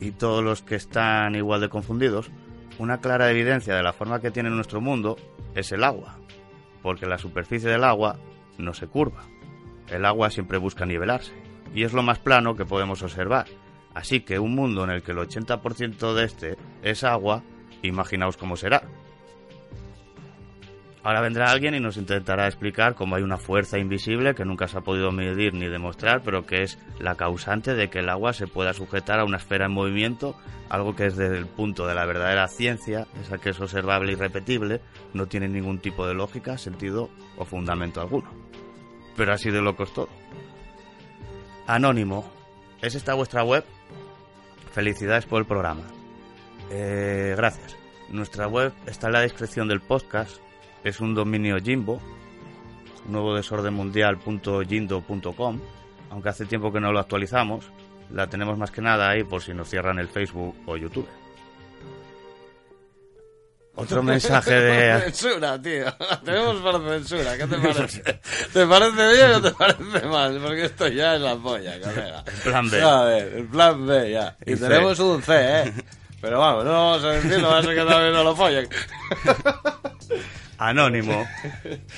y 0.00 0.10
todos 0.10 0.42
los 0.42 0.62
que 0.62 0.74
están 0.74 1.34
igual 1.34 1.60
de 1.60 1.68
confundidos, 1.68 2.30
una 2.78 2.98
clara 2.98 3.30
evidencia 3.30 3.76
de 3.76 3.82
la 3.82 3.92
forma 3.92 4.20
que 4.20 4.32
tiene 4.32 4.50
nuestro 4.50 4.80
mundo 4.80 5.16
es 5.54 5.70
el 5.72 5.84
agua. 5.84 6.18
porque 6.82 7.06
la 7.06 7.16
superficie 7.16 7.70
del 7.70 7.82
agua 7.82 8.18
no 8.58 8.74
se 8.74 8.86
curva. 8.86 9.22
El 9.88 10.04
agua 10.04 10.28
siempre 10.28 10.58
busca 10.58 10.84
nivelarse, 10.84 11.32
y 11.74 11.84
es 11.84 11.94
lo 11.94 12.02
más 12.02 12.18
plano 12.18 12.56
que 12.56 12.66
podemos 12.66 13.02
observar. 13.02 13.46
Así 13.94 14.20
que 14.20 14.38
un 14.38 14.54
mundo 14.54 14.84
en 14.84 14.90
el 14.90 15.02
que 15.02 15.12
el 15.12 15.18
80% 15.18 16.12
de 16.12 16.24
este 16.24 16.56
es 16.82 17.02
agua, 17.02 17.42
imaginaos 17.88 18.36
cómo 18.36 18.56
será. 18.56 18.82
Ahora 21.04 21.20
vendrá 21.20 21.50
alguien 21.50 21.74
y 21.74 21.80
nos 21.80 21.98
intentará 21.98 22.46
explicar 22.46 22.94
cómo 22.94 23.14
hay 23.14 23.22
una 23.22 23.36
fuerza 23.36 23.78
invisible 23.78 24.34
que 24.34 24.46
nunca 24.46 24.68
se 24.68 24.78
ha 24.78 24.80
podido 24.80 25.12
medir 25.12 25.52
ni 25.52 25.68
demostrar, 25.68 26.22
pero 26.22 26.46
que 26.46 26.62
es 26.62 26.78
la 26.98 27.14
causante 27.14 27.74
de 27.74 27.90
que 27.90 27.98
el 27.98 28.08
agua 28.08 28.32
se 28.32 28.46
pueda 28.46 28.72
sujetar 28.72 29.20
a 29.20 29.24
una 29.26 29.36
esfera 29.36 29.66
en 29.66 29.72
movimiento, 29.72 30.34
algo 30.70 30.96
que 30.96 31.04
desde 31.04 31.26
el 31.36 31.46
punto 31.46 31.86
de 31.86 31.94
la 31.94 32.06
verdadera 32.06 32.48
ciencia, 32.48 33.06
esa 33.20 33.36
que 33.36 33.50
es 33.50 33.60
observable 33.60 34.12
y 34.12 34.14
repetible, 34.14 34.80
no 35.12 35.26
tiene 35.26 35.46
ningún 35.46 35.78
tipo 35.78 36.06
de 36.06 36.14
lógica, 36.14 36.56
sentido 36.56 37.10
o 37.36 37.44
fundamento 37.44 38.00
alguno. 38.00 38.30
Pero 39.14 39.34
así 39.34 39.50
de 39.50 39.60
loco 39.60 39.82
es 39.82 39.92
todo. 39.92 40.08
Anónimo, 41.66 42.32
¿es 42.80 42.94
esta 42.94 43.12
vuestra 43.12 43.44
web? 43.44 43.62
Felicidades 44.72 45.26
por 45.26 45.40
el 45.40 45.46
programa. 45.46 45.82
Eh, 46.70 47.34
gracias. 47.36 47.76
Nuestra 48.10 48.46
web 48.48 48.72
está 48.86 49.06
en 49.08 49.12
la 49.14 49.20
descripción 49.20 49.66
del 49.68 49.80
podcast 49.80 50.36
es 50.84 51.00
un 51.00 51.14
dominio 51.14 51.56
Jimbo, 51.58 52.00
nuevo 53.08 53.34
desordenmundial.jindo.com, 53.34 55.60
aunque 56.10 56.28
hace 56.28 56.44
tiempo 56.44 56.70
que 56.70 56.80
no 56.80 56.92
lo 56.92 57.00
actualizamos, 57.00 57.64
la 58.10 58.26
tenemos 58.28 58.58
más 58.58 58.70
que 58.70 58.82
nada 58.82 59.08
ahí 59.08 59.24
por 59.24 59.42
si 59.42 59.54
nos 59.54 59.70
cierran 59.70 59.98
el 59.98 60.08
Facebook 60.08 60.54
o 60.66 60.76
YouTube. 60.76 61.08
Otro 63.76 64.02
mensaje 64.04 64.60
de... 64.60 65.00
Censura, 65.04 65.58
tío. 65.60 65.86
La 65.86 66.20
tenemos 66.24 66.56
por 66.56 66.86
censura. 66.86 67.36
¿Qué 67.38 67.46
te 67.46 67.56
parece? 67.56 68.02
¿Te 68.52 68.66
parece 68.66 69.12
bien 69.14 69.32
o 69.34 69.40
te 69.42 69.50
parece 69.52 70.06
mal? 70.06 70.38
Porque 70.40 70.64
esto 70.66 70.86
ya 70.88 71.14
es 71.16 71.22
la 71.22 71.34
polla, 71.36 71.80
colega. 71.80 72.22
El 72.26 72.34
plan 72.42 72.70
B. 72.70 72.82
A 72.82 73.02
ver, 73.04 73.32
el 73.38 73.46
plan 73.48 73.84
B, 73.86 74.10
ya. 74.12 74.36
Y, 74.44 74.52
Y 74.52 74.56
C. 74.56 74.68
tenemos 74.68 74.98
un 75.00 75.22
C, 75.22 75.32
¿eh? 75.34 75.72
Pero 76.24 76.38
vamos, 76.38 76.64
no 76.64 76.72
vamos 76.72 77.04
a 77.04 77.10
decirlo, 77.10 77.50
va 77.50 77.58
a 77.58 77.62
ser 77.62 77.74
que 77.74 77.84
también 77.84 78.14
no 78.14 78.24
lo 78.24 78.34
follen. 78.34 78.66
Anónimo. 80.58 81.28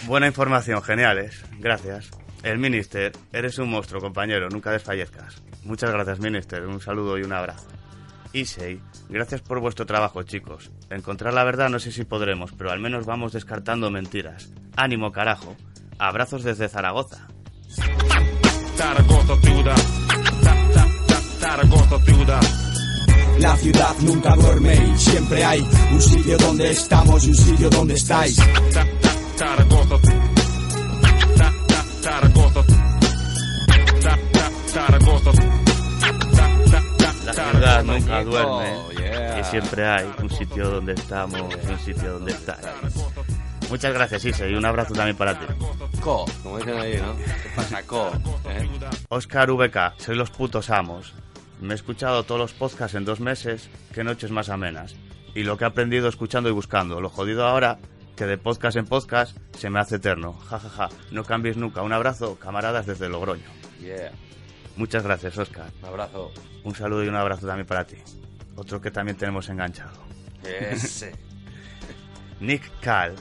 Buena 0.06 0.26
información, 0.26 0.82
geniales. 0.82 1.44
Gracias. 1.60 2.10
El 2.42 2.58
Minister, 2.58 3.12
eres 3.32 3.56
un 3.58 3.70
monstruo, 3.70 4.00
compañero, 4.00 4.48
nunca 4.48 4.72
desfallezcas. 4.72 5.40
Muchas 5.62 5.92
gracias, 5.92 6.18
Minister. 6.18 6.66
Un 6.66 6.80
saludo 6.80 7.16
y 7.16 7.22
un 7.22 7.32
abrazo. 7.32 7.68
Isei, 8.32 8.80
gracias 9.08 9.42
por 9.42 9.60
vuestro 9.60 9.86
trabajo, 9.86 10.24
chicos. 10.24 10.72
Encontrar 10.90 11.32
la 11.32 11.44
verdad 11.44 11.68
no 11.68 11.78
sé 11.78 11.92
si 11.92 12.02
podremos, 12.02 12.50
pero 12.50 12.72
al 12.72 12.80
menos 12.80 13.06
vamos 13.06 13.32
descartando 13.32 13.92
mentiras. 13.92 14.50
Ánimo, 14.76 15.12
carajo. 15.12 15.54
Abrazos 16.00 16.42
desde 16.42 16.68
Zaragoza. 16.68 17.28
Zaragoza 18.74 19.36
ciudad. 19.40 19.76
Zaragoza 21.38 21.98
ciudad. 22.00 22.65
La 23.39 23.57
ciudad 23.57 23.95
nunca 24.01 24.34
duerme 24.34 24.74
y 24.74 24.99
siempre 24.99 25.45
hay 25.45 25.61
un 25.93 26.01
sitio 26.01 26.39
donde 26.39 26.70
estamos 26.70 27.24
y 27.24 27.28
un 27.28 27.34
sitio 27.34 27.70
donde 27.70 27.95
estáis. 27.95 28.39
La 37.24 37.32
ciudad 37.32 37.84
nunca 37.84 38.24
duerme 38.24 38.97
yeah. 38.97 39.41
y 39.41 39.45
siempre 39.45 39.87
hay 39.87 40.11
un 40.22 40.30
sitio 40.30 40.70
donde 40.70 40.93
estamos 40.95 41.41
y 41.41 41.72
un 41.72 41.78
sitio 41.78 42.12
donde 42.14 42.32
estáis. 42.32 42.66
Muchas 43.68 43.93
gracias, 43.93 44.24
Isei, 44.24 44.53
y 44.53 44.55
un 44.55 44.64
abrazo 44.64 44.95
también 44.95 45.16
para 45.16 45.39
ti. 45.39 45.47
Co, 46.01 46.24
como 46.43 46.59
dicen 46.59 46.78
ahí, 46.78 47.01
¿no? 47.01 47.16
¿Qué 47.16 47.51
pasa, 47.55 47.82
co? 47.82 48.12
¿Eh? 48.49 48.68
Oscar 49.09 49.51
VK, 49.51 49.99
soy 49.99 50.14
los 50.14 50.30
putos 50.30 50.70
amos. 50.70 51.12
Me 51.61 51.72
he 51.72 51.74
escuchado 51.74 52.24
todos 52.24 52.40
los 52.40 52.52
podcasts 52.52 52.94
en 52.94 53.04
dos 53.04 53.20
meses, 53.20 53.70
qué 53.94 54.04
noches 54.04 54.30
más 54.30 54.48
amenas. 54.48 54.94
Y 55.34 55.42
lo 55.42 55.57
que 55.57 55.64
he 55.64 55.66
aprendido 55.66 56.09
escuchando 56.09 56.48
y 56.48 56.52
buscando. 56.52 57.00
Lo 57.00 57.09
jodido 57.09 57.46
ahora, 57.46 57.78
que 58.16 58.26
de 58.26 58.38
podcast 58.38 58.76
en 58.76 58.86
podcast 58.86 59.36
se 59.57 59.70
me 59.70 59.80
hace 59.80 59.96
eterno. 59.96 60.32
Ja, 60.32 60.59
ja, 60.59 60.68
ja. 60.68 60.88
No 61.11 61.24
cambies 61.24 61.57
nunca. 61.57 61.82
Un 61.82 61.92
abrazo, 61.92 62.38
camaradas 62.38 62.86
desde 62.86 63.09
Logroño. 63.09 63.48
Yeah. 63.80 64.12
Muchas 64.76 65.02
gracias, 65.04 65.36
Oscar. 65.38 65.70
Un 65.82 65.88
abrazo. 65.88 66.32
Un 66.64 66.74
saludo 66.74 67.04
y 67.04 67.09
un 67.09 67.16
abrazo 67.16 67.46
también 67.46 67.66
para 67.66 67.86
ti. 67.86 67.96
Otro 68.54 68.80
que 68.80 68.90
también 68.90 69.16
tenemos 69.16 69.48
enganchado. 69.48 70.02
Ese. 70.44 71.12
Nick 72.40 72.70
Kahl. 72.80 73.14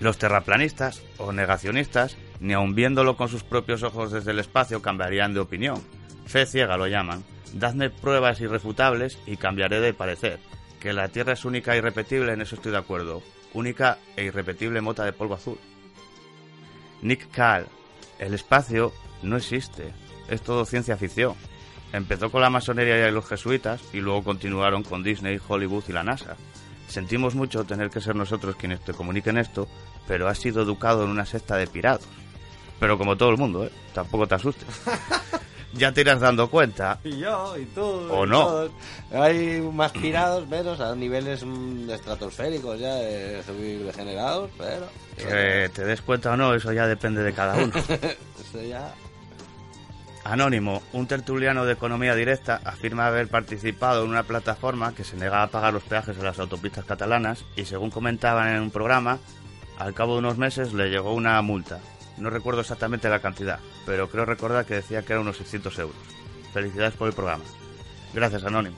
Los 0.00 0.18
terraplanistas 0.18 1.02
o 1.18 1.32
negacionistas, 1.32 2.16
ni 2.40 2.52
aun 2.54 2.74
viéndolo 2.74 3.16
con 3.16 3.28
sus 3.28 3.44
propios 3.44 3.82
ojos 3.82 4.12
desde 4.12 4.32
el 4.32 4.38
espacio, 4.38 4.82
cambiarían 4.82 5.32
de 5.32 5.40
opinión. 5.40 5.82
Fe 6.26 6.46
ciega 6.46 6.76
lo 6.76 6.86
llaman. 6.86 7.24
Dadme 7.52 7.90
pruebas 7.90 8.40
irrefutables 8.40 9.18
y 9.26 9.36
cambiaré 9.36 9.80
de 9.80 9.94
parecer. 9.94 10.40
Que 10.80 10.92
la 10.92 11.08
Tierra 11.08 11.34
es 11.34 11.44
única 11.44 11.74
e 11.74 11.78
irrepetible, 11.78 12.32
en 12.32 12.40
eso 12.40 12.56
estoy 12.56 12.72
de 12.72 12.78
acuerdo. 12.78 13.22
Única 13.52 13.98
e 14.16 14.24
irrepetible 14.24 14.80
mota 14.80 15.04
de 15.04 15.12
polvo 15.12 15.34
azul. 15.34 15.58
Nick 17.02 17.30
Kahl. 17.30 17.66
El 18.18 18.34
espacio 18.34 18.92
no 19.22 19.36
existe. 19.36 19.92
Es 20.28 20.42
todo 20.42 20.64
ciencia 20.64 20.96
ficción. 20.96 21.34
Empezó 21.92 22.30
con 22.30 22.40
la 22.40 22.50
masonería 22.50 23.06
y 23.06 23.12
los 23.12 23.28
jesuitas 23.28 23.82
y 23.92 24.00
luego 24.00 24.24
continuaron 24.24 24.82
con 24.82 25.02
Disney, 25.02 25.38
Hollywood 25.46 25.84
y 25.88 25.92
la 25.92 26.02
NASA. 26.02 26.36
Sentimos 26.88 27.34
mucho 27.34 27.64
tener 27.64 27.90
que 27.90 28.00
ser 28.00 28.16
nosotros 28.16 28.56
quienes 28.56 28.80
te 28.80 28.94
comuniquen 28.94 29.38
esto, 29.38 29.68
pero 30.06 30.28
has 30.28 30.38
sido 30.38 30.62
educado 30.62 31.04
en 31.04 31.10
una 31.10 31.26
secta 31.26 31.56
de 31.56 31.66
pirados. 31.66 32.06
Pero 32.80 32.98
como 32.98 33.16
todo 33.16 33.30
el 33.30 33.36
mundo, 33.36 33.64
¿eh? 33.64 33.70
Tampoco 33.94 34.26
te 34.26 34.34
asustes. 34.34 34.68
ya 35.74 35.92
te 35.92 36.02
irás 36.02 36.20
dando 36.20 36.48
cuenta. 36.48 36.98
Y 37.04 37.18
yo, 37.18 37.56
y 37.58 37.64
tú. 37.66 37.82
¿O 37.82 38.26
y 38.26 38.28
no? 38.28 38.46
todos. 38.46 38.70
Hay 39.12 39.60
más 39.60 39.92
pirados, 39.92 40.48
menos, 40.48 40.80
a 40.80 40.94
niveles 40.94 41.44
mm, 41.44 41.90
estratosféricos 41.90 42.78
ya, 42.78 42.94
de 42.94 43.42
subir 43.42 43.84
degenerados, 43.84 44.50
pero... 44.56 44.86
Que 45.16 45.70
te 45.74 45.84
des 45.84 46.00
cuenta 46.02 46.32
o 46.32 46.36
no, 46.36 46.54
eso 46.54 46.72
ya 46.72 46.86
depende 46.86 47.22
de 47.22 47.32
cada 47.32 47.54
uno. 47.56 47.72
Eso 48.40 48.62
ya... 48.62 48.92
Anónimo, 50.24 50.82
un 50.92 51.08
tertuliano 51.08 51.64
de 51.64 51.72
economía 51.72 52.14
directa, 52.14 52.60
afirma 52.64 53.08
haber 53.08 53.28
participado 53.28 54.04
en 54.04 54.10
una 54.10 54.22
plataforma 54.22 54.94
que 54.94 55.02
se 55.02 55.16
negaba 55.16 55.44
a 55.44 55.50
pagar 55.50 55.72
los 55.72 55.82
peajes 55.82 56.16
en 56.16 56.24
las 56.24 56.38
autopistas 56.38 56.84
catalanas 56.84 57.44
y 57.56 57.64
según 57.64 57.90
comentaban 57.90 58.54
en 58.54 58.62
un 58.62 58.70
programa, 58.70 59.18
al 59.78 59.94
cabo 59.94 60.12
de 60.14 60.20
unos 60.20 60.38
meses 60.38 60.74
le 60.74 60.90
llegó 60.90 61.12
una 61.12 61.42
multa. 61.42 61.80
No 62.18 62.30
recuerdo 62.30 62.60
exactamente 62.60 63.08
la 63.08 63.20
cantidad, 63.20 63.58
pero 63.86 64.08
creo 64.08 64.24
recordar 64.24 64.66
que 64.66 64.74
decía 64.74 65.02
que 65.02 65.12
era 65.12 65.20
unos 65.20 65.38
600 65.38 65.78
euros. 65.78 65.96
Felicidades 66.52 66.94
por 66.94 67.08
el 67.08 67.14
programa. 67.14 67.44
Gracias, 68.12 68.44
Anónimo. 68.44 68.76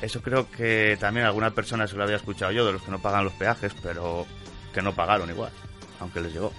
Eso 0.00 0.22
creo 0.22 0.50
que 0.50 0.96
también 1.00 1.26
alguna 1.26 1.50
persona 1.50 1.86
se 1.86 1.96
lo 1.96 2.04
había 2.04 2.16
escuchado 2.16 2.52
yo, 2.52 2.66
de 2.66 2.72
los 2.72 2.82
que 2.82 2.90
no 2.90 3.00
pagan 3.00 3.24
los 3.24 3.32
peajes, 3.34 3.72
pero 3.82 4.26
que 4.72 4.82
no 4.82 4.94
pagaron 4.94 5.30
igual, 5.30 5.52
aunque 6.00 6.20
les 6.20 6.32
llegó. 6.32 6.52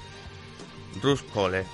Rus 1.02 1.22
Cole, 1.24 1.66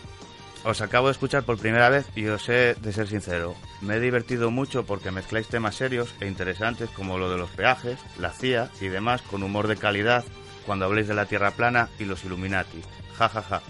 os 0.64 0.82
acabo 0.82 1.08
de 1.08 1.14
escuchar 1.14 1.44
por 1.44 1.58
primera 1.58 1.90
vez 1.90 2.06
y 2.16 2.28
os 2.28 2.48
he 2.50 2.76
de 2.76 2.94
ser 2.94 3.08
sincero. 3.08 3.56
Me 3.82 3.96
he 3.96 4.00
divertido 4.00 4.52
mucho 4.52 4.86
porque 4.86 5.12
mezcláis 5.12 5.48
temas 5.48 5.76
serios 5.76 6.14
e 6.20 6.28
interesantes 6.28 6.90
como 6.90 7.18
lo 7.18 7.30
de 7.30 7.38
los 7.38 7.50
peajes, 7.50 8.00
la 8.20 8.32
CIA 8.32 8.70
y 8.80 8.88
demás 8.88 9.22
con 9.22 9.44
humor 9.44 9.68
de 9.68 9.78
calidad 9.78 10.24
cuando 10.66 10.86
habléis 10.86 11.08
de 11.08 11.16
la 11.16 11.26
Tierra 11.26 11.52
plana 11.52 11.90
y 12.00 12.06
los 12.06 12.24
Illuminati. 12.26 12.82
Ja, 13.18 13.30
ja, 13.30 13.42
ja. 13.42 13.62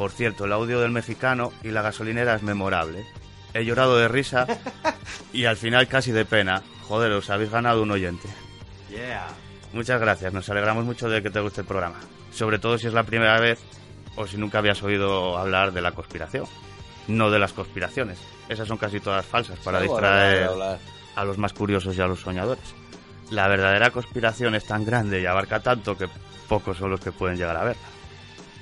Por 0.00 0.12
cierto, 0.12 0.46
el 0.46 0.52
audio 0.54 0.80
del 0.80 0.92
mexicano 0.92 1.52
y 1.62 1.72
la 1.72 1.82
gasolinera 1.82 2.34
es 2.34 2.42
memorable. 2.42 3.04
He 3.52 3.66
llorado 3.66 3.98
de 3.98 4.08
risa 4.08 4.46
y 5.34 5.44
al 5.44 5.58
final 5.58 5.88
casi 5.88 6.10
de 6.10 6.24
pena. 6.24 6.62
Joder, 6.88 7.12
os 7.12 7.28
habéis 7.28 7.50
ganado 7.50 7.82
un 7.82 7.90
oyente. 7.90 8.26
Yeah. 8.88 9.26
Muchas 9.74 10.00
gracias, 10.00 10.32
nos 10.32 10.48
alegramos 10.48 10.86
mucho 10.86 11.10
de 11.10 11.22
que 11.22 11.28
te 11.28 11.38
guste 11.40 11.60
el 11.60 11.66
programa. 11.66 12.00
Sobre 12.32 12.58
todo 12.58 12.78
si 12.78 12.86
es 12.86 12.94
la 12.94 13.02
primera 13.02 13.38
vez 13.40 13.60
o 14.16 14.26
si 14.26 14.38
nunca 14.38 14.60
habías 14.60 14.82
oído 14.82 15.36
hablar 15.36 15.70
de 15.70 15.82
la 15.82 15.92
conspiración. 15.92 16.46
No 17.06 17.30
de 17.30 17.38
las 17.38 17.52
conspiraciones. 17.52 18.18
Esas 18.48 18.66
son 18.66 18.78
casi 18.78 19.00
todas 19.00 19.26
falsas 19.26 19.58
para 19.58 19.82
distraer 19.82 20.48
a 21.14 21.24
los 21.26 21.36
más 21.36 21.52
curiosos 21.52 21.94
y 21.94 22.00
a 22.00 22.06
los 22.06 22.20
soñadores. 22.20 22.74
La 23.30 23.48
verdadera 23.48 23.90
conspiración 23.90 24.54
es 24.54 24.64
tan 24.64 24.82
grande 24.86 25.20
y 25.20 25.26
abarca 25.26 25.60
tanto 25.60 25.94
que 25.98 26.08
pocos 26.48 26.78
son 26.78 26.90
los 26.90 27.00
que 27.00 27.12
pueden 27.12 27.36
llegar 27.36 27.58
a 27.58 27.64
verla. 27.64 27.99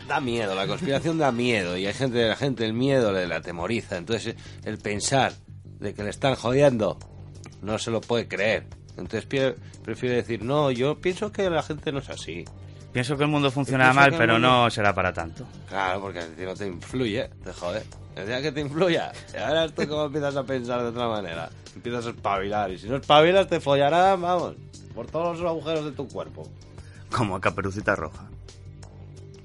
Da 0.09 0.21
miedo, 0.21 0.55
la 0.55 0.67
conspiración 0.67 1.19
da 1.19 1.31
miedo 1.33 1.77
y 1.77 1.87
hay 1.87 1.93
gente, 1.93 2.27
la 2.27 2.35
gente 2.37 2.65
el 2.65 2.73
miedo 2.73 3.13
le 3.13 3.27
la 3.29 3.37
atemoriza. 3.37 3.97
Entonces 3.99 4.35
el 4.65 4.79
pensar 4.79 5.33
de 5.79 5.93
que 5.95 6.03
le 6.03 6.11
están 6.11 6.35
jodiendo 6.35 6.99
no 7.63 7.79
se 7.79 7.91
lo 7.91 8.01
puede 8.01 8.27
creer. 8.27 8.67
Entonces 8.97 9.27
prefiere 9.85 10.17
decir, 10.17 10.43
no, 10.43 10.71
yo 10.71 10.99
pienso 11.01 11.31
que 11.31 11.49
la 11.51 11.63
gente 11.63 11.93
no 11.93 11.99
es 11.99 12.09
así. 12.09 12.45
Pienso 12.93 13.17
que 13.19 13.25
el 13.25 13.29
mundo 13.29 13.51
funciona 13.51 13.93
mal, 13.93 14.13
pero 14.17 14.33
mundo- 14.35 14.49
no 14.49 14.71
será 14.71 14.95
para 14.95 15.13
tanto. 15.13 15.45
Claro, 15.69 16.01
porque 16.01 16.21
ti 16.23 16.43
no 16.43 16.55
te 16.55 16.67
influye, 16.67 17.29
te 17.45 17.53
jode. 17.53 17.83
El 18.17 18.27
día 18.27 18.41
que 18.43 18.51
te 18.51 18.61
influya, 18.61 19.13
ya 19.33 19.47
verás 19.47 19.73
tú 19.75 19.87
cómo 19.87 20.07
empiezas 20.07 20.35
a 20.35 20.43
pensar 20.43 20.81
de 20.83 20.89
otra 20.89 21.07
manera. 21.07 21.51
Empiezas 21.77 22.07
a 22.07 22.11
espabilar 22.11 22.73
y 22.73 22.79
si 22.79 22.89
no 22.89 22.97
espabilas 22.97 23.47
te 23.47 23.61
follarán, 23.61 24.21
vamos, 24.23 24.57
por 24.95 25.07
todos 25.07 25.39
los 25.39 25.49
agujeros 25.49 25.85
de 25.85 25.93
tu 25.93 26.09
cuerpo. 26.09 26.49
Como 27.15 27.37
a 27.37 27.41
Caperucita 27.41 27.95
Roja. 27.95 28.25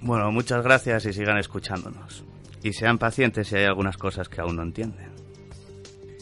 Bueno, 0.06 0.34
muchas 0.34 0.62
gracias 0.66 1.06
y 1.06 1.14
sigan 1.14 1.38
escuchándonos. 1.38 2.26
Y 2.62 2.74
sean 2.74 2.98
pacientes 2.98 3.48
si 3.48 3.56
hay 3.56 3.64
algunas 3.64 3.96
cosas 3.96 4.28
que 4.28 4.42
aún 4.42 4.58
no 4.58 4.62
entienden. 4.62 5.14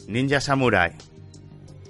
Ninja 0.07 0.39
Samurai. 0.39 0.91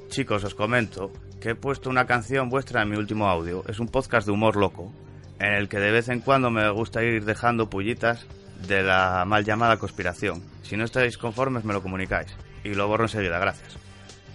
Chicos, 0.08 0.46
os 0.46 0.56
comento 0.56 1.12
que 1.42 1.50
he 1.50 1.56
puesto 1.56 1.90
una 1.90 2.06
canción 2.06 2.48
vuestra 2.48 2.82
en 2.82 2.92
mi 2.92 2.96
último 2.96 3.28
audio. 3.28 3.66
Es 3.68 3.82
un 3.82 3.90
podcast 3.90 4.26
de 4.26 4.32
humor 4.32 4.56
loco, 4.56 4.90
en 5.38 5.52
el 5.52 5.68
que 5.68 5.80
de 5.80 5.92
vez 5.92 6.08
en 6.08 6.22
cuando 6.22 6.50
me 6.50 6.70
gusta 6.70 7.04
ir 7.04 7.26
dejando 7.26 7.70
pullitas 7.70 8.26
de 8.66 8.84
la 8.84 9.26
mal 9.28 9.44
llamada 9.44 9.76
conspiración. 9.76 10.42
Si 10.64 10.78
no 10.78 10.86
estáis 10.86 11.18
conformes, 11.18 11.66
me 11.66 11.74
lo 11.74 11.84
comunicáis. 11.84 12.34
Y 12.64 12.74
lo 12.74 12.88
borro 12.88 13.04
enseguida, 13.04 13.38
gracias. 13.38 13.78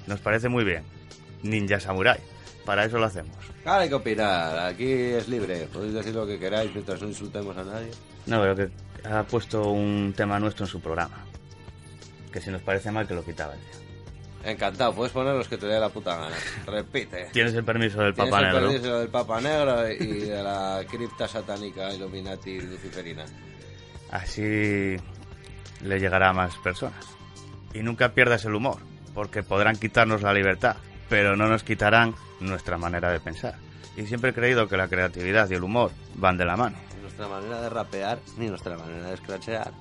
Nos 0.06 0.20
parece 0.20 0.50
muy 0.50 0.64
bien. 0.64 0.82
Ninja 1.42 1.80
Samurai. 1.80 2.20
Para 2.66 2.84
eso 2.84 2.98
lo 2.98 3.04
hacemos. 3.06 3.36
Claro, 3.62 3.82
hay 3.82 3.88
que 3.88 3.94
opinar. 3.94 4.58
Aquí 4.58 4.90
es 4.90 5.28
libre. 5.28 5.68
Podéis 5.72 5.94
decir 5.94 6.14
lo 6.14 6.26
que 6.26 6.38
queráis 6.38 6.72
mientras 6.74 7.00
no 7.00 7.08
insultemos 7.08 7.56
a 7.56 7.62
nadie. 7.62 7.90
No, 8.26 8.42
veo 8.42 8.56
que 8.56 8.68
ha 9.08 9.22
puesto 9.22 9.70
un 9.70 10.12
tema 10.16 10.40
nuestro 10.40 10.66
en 10.66 10.70
su 10.70 10.80
programa. 10.80 11.24
Que 12.32 12.40
si 12.40 12.50
nos 12.50 12.60
parece 12.62 12.90
mal, 12.90 13.06
que 13.06 13.14
lo 13.14 13.24
quitaba 13.24 13.54
el 13.54 13.60
día. 13.60 14.50
Encantado, 14.52 14.94
puedes 14.94 15.12
poner 15.12 15.34
los 15.34 15.48
que 15.48 15.56
te 15.56 15.66
dé 15.66 15.78
la 15.78 15.88
puta 15.88 16.16
gana. 16.16 16.36
Repite. 16.66 17.28
Tienes 17.32 17.54
el 17.54 17.64
permiso 17.64 18.00
del 18.00 18.14
Tienes 18.14 18.30
Papa 18.32 18.46
el 18.46 18.52
Negro. 18.52 18.68
permiso 18.68 18.98
del 18.98 19.08
Papa 19.08 19.40
Negro 19.40 19.88
y 19.90 20.18
de 20.20 20.42
la 20.42 20.84
cripta 20.90 21.28
satánica 21.28 21.94
Illuminati 21.94 22.60
luciferina. 22.60 23.24
Así 24.10 24.96
le 25.82 26.00
llegará 26.00 26.30
a 26.30 26.32
más 26.32 26.56
personas. 26.58 27.04
Y 27.74 27.80
nunca 27.80 28.12
pierdas 28.12 28.44
el 28.44 28.54
humor, 28.54 28.78
porque 29.14 29.42
podrán 29.44 29.76
quitarnos 29.76 30.22
la 30.22 30.32
libertad, 30.32 30.76
pero 31.08 31.36
no 31.36 31.48
nos 31.48 31.62
quitarán 31.62 32.14
nuestra 32.40 32.78
manera 32.78 33.10
de 33.10 33.20
pensar. 33.20 33.56
Y 33.96 34.06
siempre 34.06 34.30
he 34.30 34.34
creído 34.34 34.68
que 34.68 34.76
la 34.76 34.88
creatividad 34.88 35.48
y 35.50 35.54
el 35.54 35.64
humor 35.64 35.90
van 36.14 36.36
de 36.36 36.44
la 36.44 36.56
mano. 36.56 36.76
Ni 36.94 37.02
nuestra 37.02 37.28
manera 37.28 37.60
de 37.62 37.70
rapear 37.70 38.18
ni 38.36 38.48
nuestra 38.48 38.76
manera 38.76 39.08
de 39.08 39.14
escrachear. 39.14 39.72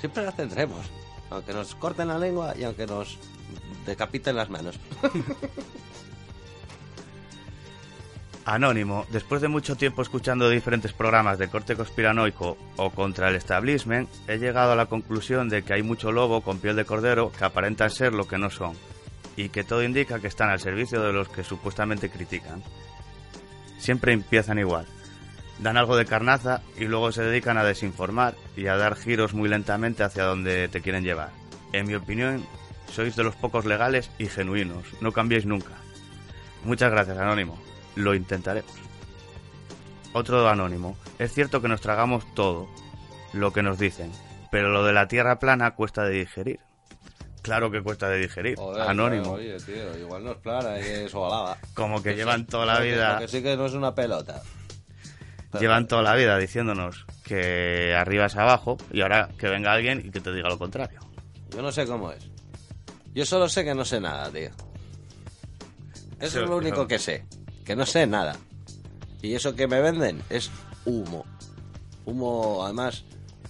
Siempre 0.00 0.24
las 0.24 0.36
tendremos. 0.36 0.90
Aunque 1.30 1.52
nos 1.52 1.74
corten 1.74 2.08
la 2.08 2.18
lengua 2.18 2.54
y 2.56 2.64
aunque 2.64 2.86
nos 2.86 3.18
decapiten 3.84 4.36
las 4.36 4.50
manos. 4.50 4.78
Anónimo, 8.44 9.06
después 9.10 9.42
de 9.42 9.48
mucho 9.48 9.74
tiempo 9.74 10.02
escuchando 10.02 10.48
diferentes 10.48 10.92
programas 10.92 11.36
de 11.36 11.48
corte 11.48 11.74
conspiranoico 11.74 12.56
o 12.76 12.90
contra 12.90 13.28
el 13.28 13.34
establishment, 13.34 14.08
he 14.28 14.38
llegado 14.38 14.70
a 14.70 14.76
la 14.76 14.86
conclusión 14.86 15.48
de 15.48 15.64
que 15.64 15.74
hay 15.74 15.82
mucho 15.82 16.12
lobo 16.12 16.42
con 16.42 16.60
piel 16.60 16.76
de 16.76 16.84
cordero 16.84 17.32
que 17.36 17.44
aparentan 17.44 17.90
ser 17.90 18.12
lo 18.12 18.28
que 18.28 18.38
no 18.38 18.48
son, 18.48 18.74
y 19.36 19.50
que 19.50 19.64
todo 19.64 19.82
indica 19.82 20.18
que 20.18 20.26
están 20.26 20.50
al 20.50 20.60
servicio 20.60 21.02
de 21.02 21.12
los 21.12 21.28
que 21.28 21.44
supuestamente 21.44 22.10
critican. 22.10 22.62
Siempre 23.78 24.12
empiezan 24.12 24.58
igual. 24.58 24.86
Dan 25.58 25.76
algo 25.76 25.96
de 25.96 26.06
carnaza 26.06 26.62
y 26.76 26.84
luego 26.84 27.12
se 27.12 27.22
dedican 27.22 27.58
a 27.58 27.64
desinformar 27.64 28.34
y 28.56 28.66
a 28.66 28.76
dar 28.76 28.96
giros 28.96 29.34
muy 29.34 29.48
lentamente 29.48 30.02
hacia 30.02 30.24
donde 30.24 30.68
te 30.68 30.80
quieren 30.80 31.04
llevar. 31.04 31.30
En 31.72 31.86
mi 31.86 31.94
opinión, 31.94 32.44
sois 32.90 33.16
de 33.16 33.24
los 33.24 33.36
pocos 33.36 33.64
legales 33.64 34.10
y 34.18 34.26
genuinos, 34.26 34.84
no 35.00 35.12
cambiéis 35.12 35.46
nunca. 35.46 35.72
Muchas 36.64 36.90
gracias, 36.90 37.18
Anónimo. 37.18 37.58
Lo 37.94 38.14
intentaremos. 38.14 38.72
Otro 40.12 40.48
anónimo. 40.48 40.96
Es 41.18 41.32
cierto 41.32 41.60
que 41.60 41.68
nos 41.68 41.80
tragamos 41.80 42.24
todo 42.34 42.68
lo 43.32 43.52
que 43.52 43.62
nos 43.62 43.78
dicen, 43.78 44.10
pero 44.50 44.70
lo 44.70 44.84
de 44.84 44.92
la 44.92 45.08
tierra 45.08 45.38
plana 45.38 45.72
cuesta 45.72 46.04
de 46.04 46.18
digerir. 46.20 46.65
Claro 47.46 47.70
que 47.70 47.80
cuesta 47.80 48.08
de 48.08 48.18
digerir. 48.18 48.56
Joder, 48.56 48.82
anónimo. 48.82 49.30
oye, 49.34 49.56
tío, 49.58 49.96
igual 49.96 50.24
no 50.24 50.32
es 50.32 50.38
plana 50.38 50.80
y 50.80 50.82
es 50.82 51.14
ovalada. 51.14 51.56
Como 51.74 52.02
que 52.02 52.16
llevan 52.16 52.44
toda 52.44 52.66
la 52.66 52.80
vida- 52.80 53.18
que 53.20 53.28
sí 53.28 53.40
que 53.40 53.56
no 53.56 53.66
es 53.66 53.72
una 53.74 53.94
pelota. 53.94 54.42
Llevan 55.60 55.86
toda 55.86 56.02
la 56.02 56.16
vida 56.16 56.36
diciéndonos 56.38 57.06
que 57.22 57.94
arriba 57.94 58.26
es 58.26 58.34
abajo 58.34 58.78
y 58.92 59.00
ahora 59.02 59.28
que 59.38 59.48
venga 59.48 59.72
alguien 59.72 60.02
y 60.04 60.10
que 60.10 60.20
te 60.20 60.32
diga 60.34 60.48
lo 60.48 60.58
contrario. 60.58 60.98
Yo 61.50 61.62
no 61.62 61.70
sé 61.70 61.86
cómo 61.86 62.10
es. 62.10 62.28
Yo 63.14 63.24
solo 63.24 63.48
sé 63.48 63.62
que 63.64 63.74
no 63.76 63.84
sé 63.84 64.00
nada, 64.00 64.28
tío. 64.30 64.50
Eso 66.18 66.38
Sí, 66.38 66.42
es 66.42 66.48
lo 66.50 66.56
único 66.56 66.88
que 66.88 66.98
sé. 66.98 67.24
Que 67.64 67.76
no 67.76 67.86
sé 67.86 68.08
nada. 68.08 68.36
Y 69.22 69.34
eso 69.34 69.54
que 69.54 69.68
me 69.68 69.80
venden 69.80 70.20
es 70.30 70.50
humo. 70.84 71.24
Humo, 72.06 72.64
además, 72.64 73.04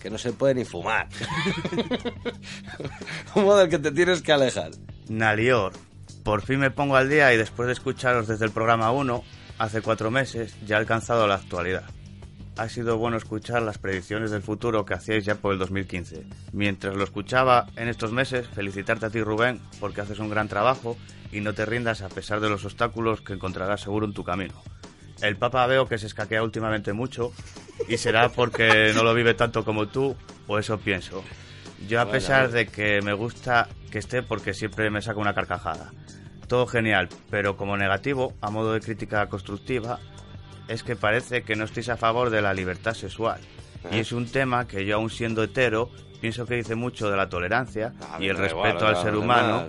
que 0.07 0.11
no 0.11 0.19
se 0.19 0.33
puede 0.33 0.55
ni 0.55 0.65
fumar. 0.65 1.09
humo 3.35 3.57
del 3.57 3.69
que 3.69 3.81
te 3.81 3.91
tienes 3.91 4.23
que 4.23 4.31
alejar. 4.31 4.71
Nalior, 5.09 5.73
por 6.23 6.43
fin 6.43 6.61
me 6.61 6.71
pongo 6.71 6.95
al 6.95 7.09
día 7.09 7.35
y 7.35 7.37
después 7.37 7.67
de 7.67 7.73
escucharos 7.73 8.29
desde 8.29 8.45
el 8.45 8.53
programa 8.53 8.93
1, 8.93 9.25
hace 9.59 9.83
cuatro 9.83 10.13
meses, 10.13 10.55
ya 10.65 10.77
he 10.77 10.79
alcanzado 10.79 11.27
la 11.27 11.35
actualidad. 11.35 11.83
Ha 12.57 12.69
sido 12.69 12.99
bueno 12.99 13.17
escuchar 13.17 13.63
las 13.63 13.79
predicciones 13.79 14.31
del 14.31 14.43
futuro 14.43 14.85
que 14.85 14.95
hacíais 14.95 15.25
ya 15.25 15.35
por 15.35 15.53
el 15.53 15.59
2015. 15.59 16.25
Mientras 16.53 16.95
lo 16.95 17.03
escuchaba 17.03 17.67
en 17.75 17.89
estos 17.89 18.13
meses, 18.13 18.47
felicitarte 18.47 19.07
a 19.07 19.11
ti 19.11 19.21
Rubén 19.21 19.61
porque 19.81 20.03
haces 20.03 20.21
un 20.21 20.31
gran 20.31 20.47
trabajo 20.47 20.97
y 21.33 21.41
no 21.41 21.53
te 21.53 21.67
rindas 21.67 22.03
a 22.03 22.09
pesar 22.09 22.39
de 22.39 22.49
los 22.49 22.65
obstáculos 22.65 23.23
que 23.23 23.33
encontrarás 23.33 23.81
seguro 23.81 24.07
en 24.07 24.15
tu 24.15 24.23
camino. 24.23 24.55
El 25.23 25.37
Papa 25.37 25.67
veo 25.67 25.87
que 25.87 25.99
se 25.99 26.07
escaquea 26.07 26.43
últimamente 26.43 26.93
mucho 26.93 27.33
y 27.89 27.97
será 27.97 28.29
porque 28.29 28.93
no 28.95 29.03
lo 29.03 29.15
vive 29.15 29.35
tanto 29.35 29.65
como 29.65 29.89
tú, 29.89 30.17
o 30.47 30.59
eso 30.59 30.79
pienso. 30.79 31.25
Yo 31.89 32.01
a 32.01 32.11
pesar 32.11 32.51
de 32.51 32.67
que 32.67 33.01
me 33.03 33.13
gusta 33.13 33.69
que 33.91 33.99
esté 33.99 34.23
porque 34.23 34.55
siempre 34.55 34.91
me 34.91 35.03
saca 35.03 35.21
una 35.21 35.35
carcajada. 35.35 35.93
Todo 36.49 36.67
genial, 36.67 37.09
pero 37.31 37.57
como 37.57 37.77
negativo, 37.77 38.35
a 38.41 38.51
modo 38.51 38.73
de 38.73 38.81
crítica 38.81 39.27
constructiva, 39.29 39.99
es 40.69 40.83
que 40.83 40.97
parece 40.97 41.43
que 41.43 41.57
no 41.57 41.65
estéis 41.65 41.89
a 41.89 41.97
favor 41.97 42.31
de 42.31 42.43
la 42.43 42.55
libertad 42.55 42.95
sexual. 42.95 43.41
Y 43.91 43.97
¿Eh? 43.97 44.01
es 44.01 44.13
un 44.13 44.27
tema 44.27 44.67
que 44.67 44.85
yo 44.85 44.97
aún 44.97 45.11
siendo 45.11 45.43
hetero, 45.43 45.91
pienso 46.21 46.47
que 46.47 46.55
dice 46.57 46.75
mucho 46.75 47.11
de 47.11 47.17
la 47.17 47.29
tolerancia 47.29 47.93
y 48.19 48.29
el 48.29 48.37
respeto 48.37 48.87
al 48.87 48.97
ser 49.03 49.17
humano, 49.17 49.69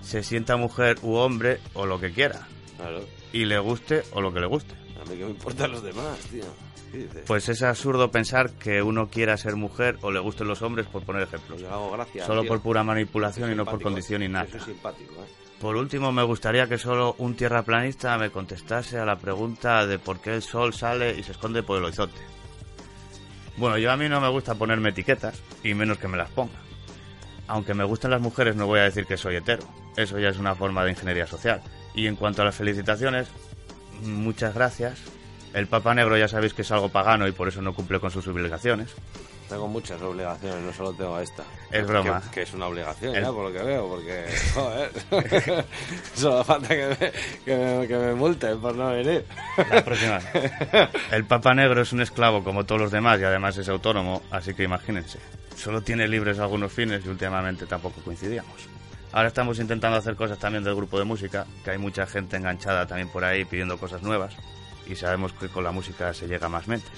se 0.00 0.22
sienta 0.22 0.56
mujer 0.56 0.96
u 1.02 1.14
hombre 1.14 1.60
o 1.74 1.86
lo 1.86 2.00
que 2.00 2.12
quiera. 2.12 2.46
Y 3.32 3.44
le 3.46 3.58
guste 3.58 4.02
o 4.12 4.20
lo 4.20 4.32
que 4.32 4.40
le 4.40 4.46
guste. 4.46 4.74
A 5.00 5.04
mí 5.10 5.16
que 5.16 5.24
me 5.24 5.30
importan 5.30 5.72
los 5.72 5.82
demás, 5.82 6.18
tío. 6.30 6.44
Pues 7.26 7.48
es 7.48 7.62
absurdo 7.62 8.10
pensar 8.10 8.50
que 8.50 8.82
uno 8.82 9.08
quiera 9.08 9.36
ser 9.38 9.56
mujer 9.56 9.96
o 10.02 10.10
le 10.10 10.20
gusten 10.20 10.46
los 10.46 10.60
hombres, 10.60 10.86
por 10.86 11.02
poner 11.04 11.22
ejemplos. 11.22 11.60
Yo 11.60 11.70
hago 11.72 11.90
gracia, 11.92 12.26
Solo 12.26 12.42
tío. 12.42 12.48
por 12.50 12.60
pura 12.60 12.84
manipulación 12.84 13.50
y 13.50 13.54
no 13.54 13.64
por 13.64 13.80
condición 13.80 14.22
innata. 14.22 14.60
simpático, 14.62 15.14
¿eh? 15.14 15.26
Por 15.58 15.76
último, 15.76 16.12
me 16.12 16.22
gustaría 16.24 16.66
que 16.68 16.76
solo 16.76 17.14
un 17.18 17.34
tierraplanista 17.34 18.18
me 18.18 18.30
contestase 18.30 18.98
a 18.98 19.06
la 19.06 19.16
pregunta 19.16 19.86
de 19.86 19.98
por 19.98 20.20
qué 20.20 20.34
el 20.34 20.42
sol 20.42 20.74
sale 20.74 21.18
y 21.18 21.22
se 21.22 21.32
esconde 21.32 21.62
por 21.62 21.78
el 21.78 21.84
horizonte. 21.84 22.20
Bueno, 23.56 23.78
yo 23.78 23.90
a 23.92 23.96
mí 23.96 24.08
no 24.08 24.20
me 24.20 24.28
gusta 24.28 24.54
ponerme 24.54 24.90
etiquetas, 24.90 25.40
y 25.62 25.72
menos 25.74 25.98
que 25.98 26.08
me 26.08 26.16
las 26.16 26.30
ponga. 26.30 26.58
Aunque 27.46 27.74
me 27.74 27.84
gusten 27.84 28.10
las 28.10 28.20
mujeres, 28.20 28.56
no 28.56 28.66
voy 28.66 28.80
a 28.80 28.84
decir 28.84 29.06
que 29.06 29.16
soy 29.16 29.36
hetero. 29.36 29.62
Eso 29.96 30.18
ya 30.18 30.28
es 30.30 30.38
una 30.38 30.54
forma 30.54 30.84
de 30.84 30.90
ingeniería 30.90 31.26
social. 31.26 31.62
Y 31.94 32.06
en 32.06 32.16
cuanto 32.16 32.42
a 32.42 32.44
las 32.46 32.54
felicitaciones, 32.54 33.28
muchas 34.02 34.54
gracias. 34.54 34.98
El 35.54 35.66
Papa 35.66 35.94
Negro 35.94 36.16
ya 36.16 36.28
sabéis 36.28 36.54
que 36.54 36.62
es 36.62 36.70
algo 36.72 36.88
pagano 36.88 37.28
y 37.28 37.32
por 37.32 37.48
eso 37.48 37.60
no 37.60 37.74
cumple 37.74 38.00
con 38.00 38.10
sus 38.10 38.26
obligaciones. 38.26 38.90
Tengo 39.50 39.68
muchas 39.68 40.00
obligaciones, 40.00 40.62
no 40.64 40.72
solo 40.72 40.94
tengo 40.94 41.20
esta. 41.20 41.42
Es 41.70 41.86
broma. 41.86 42.22
Que, 42.22 42.30
que 42.30 42.42
es 42.42 42.54
una 42.54 42.68
obligación, 42.68 43.14
El- 43.14 43.22
ya, 43.24 43.30
por 43.32 43.50
lo 43.50 43.52
que 43.52 43.62
veo, 43.62 43.86
porque, 43.86 44.24
joder, 44.54 44.90
solo 46.14 46.42
falta 46.42 46.68
que 46.68 46.86
me, 46.88 46.96
que, 47.44 47.56
me, 47.56 47.86
que 47.88 47.96
me 47.98 48.14
multen 48.14 48.58
por 48.60 48.74
no 48.74 48.88
venir. 48.92 49.26
La 49.70 49.84
próxima. 49.84 50.20
El 51.10 51.24
Papa 51.26 51.52
Negro 51.52 51.82
es 51.82 51.92
un 51.92 52.00
esclavo 52.00 52.42
como 52.42 52.64
todos 52.64 52.80
los 52.80 52.90
demás 52.90 53.20
y 53.20 53.24
además 53.24 53.58
es 53.58 53.68
autónomo, 53.68 54.22
así 54.30 54.54
que 54.54 54.62
imagínense. 54.62 55.18
Solo 55.54 55.82
tiene 55.82 56.08
libres 56.08 56.38
algunos 56.38 56.72
fines 56.72 57.04
y 57.04 57.08
últimamente 57.10 57.66
tampoco 57.66 58.00
coincidíamos. 58.02 58.56
Ahora 59.12 59.28
estamos 59.28 59.58
intentando 59.58 59.98
hacer 59.98 60.16
cosas 60.16 60.38
también 60.38 60.64
del 60.64 60.74
grupo 60.74 60.98
de 60.98 61.04
música, 61.04 61.46
que 61.62 61.70
hay 61.70 61.78
mucha 61.78 62.06
gente 62.06 62.36
enganchada 62.36 62.86
también 62.86 63.08
por 63.08 63.24
ahí 63.24 63.44
pidiendo 63.44 63.76
cosas 63.76 64.02
nuevas 64.02 64.34
y 64.86 64.96
sabemos 64.96 65.32
que 65.34 65.48
con 65.48 65.64
la 65.64 65.70
música 65.70 66.14
se 66.14 66.26
llega 66.26 66.46
a 66.46 66.50
más 66.50 66.66
mentes. 66.66 66.90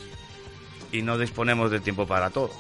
Y 0.93 1.03
no 1.03 1.19
disponemos 1.19 1.73
de 1.73 1.81
tiempo 1.81 2.07
para 2.07 2.31
todo. 2.31 2.51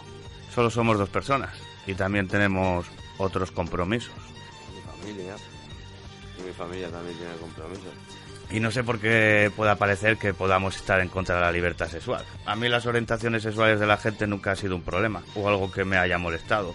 Solo 0.52 0.70
somos 0.70 0.98
dos 0.98 1.08
personas 1.08 1.56
y 1.86 1.94
también 1.94 2.26
tenemos 2.26 2.86
otros 3.18 3.52
compromisos. 3.52 4.14
Mi 4.74 4.80
familia, 4.80 5.36
y 6.38 6.42
mi 6.42 6.52
familia 6.52 6.90
también 6.90 7.16
tiene 7.16 7.34
compromisos. 7.36 7.92
Y 8.50 8.60
no 8.60 8.72
sé 8.72 8.82
por 8.82 8.98
qué 8.98 9.52
pueda 9.54 9.76
parecer 9.76 10.16
que 10.16 10.34
podamos 10.34 10.76
estar 10.76 11.00
en 11.00 11.08
contra 11.08 11.36
de 11.36 11.40
la 11.42 11.52
libertad 11.52 11.88
sexual. 11.88 12.24
A 12.44 12.56
mí 12.56 12.68
las 12.68 12.86
orientaciones 12.86 13.42
sexuales 13.44 13.80
de 13.80 13.86
la 13.86 13.96
gente 13.96 14.26
nunca 14.26 14.52
ha 14.52 14.56
sido 14.56 14.74
un 14.74 14.82
problema, 14.82 15.22
o 15.34 15.48
algo 15.48 15.70
que 15.70 15.84
me 15.84 15.96
haya 15.96 16.18
molestado, 16.18 16.74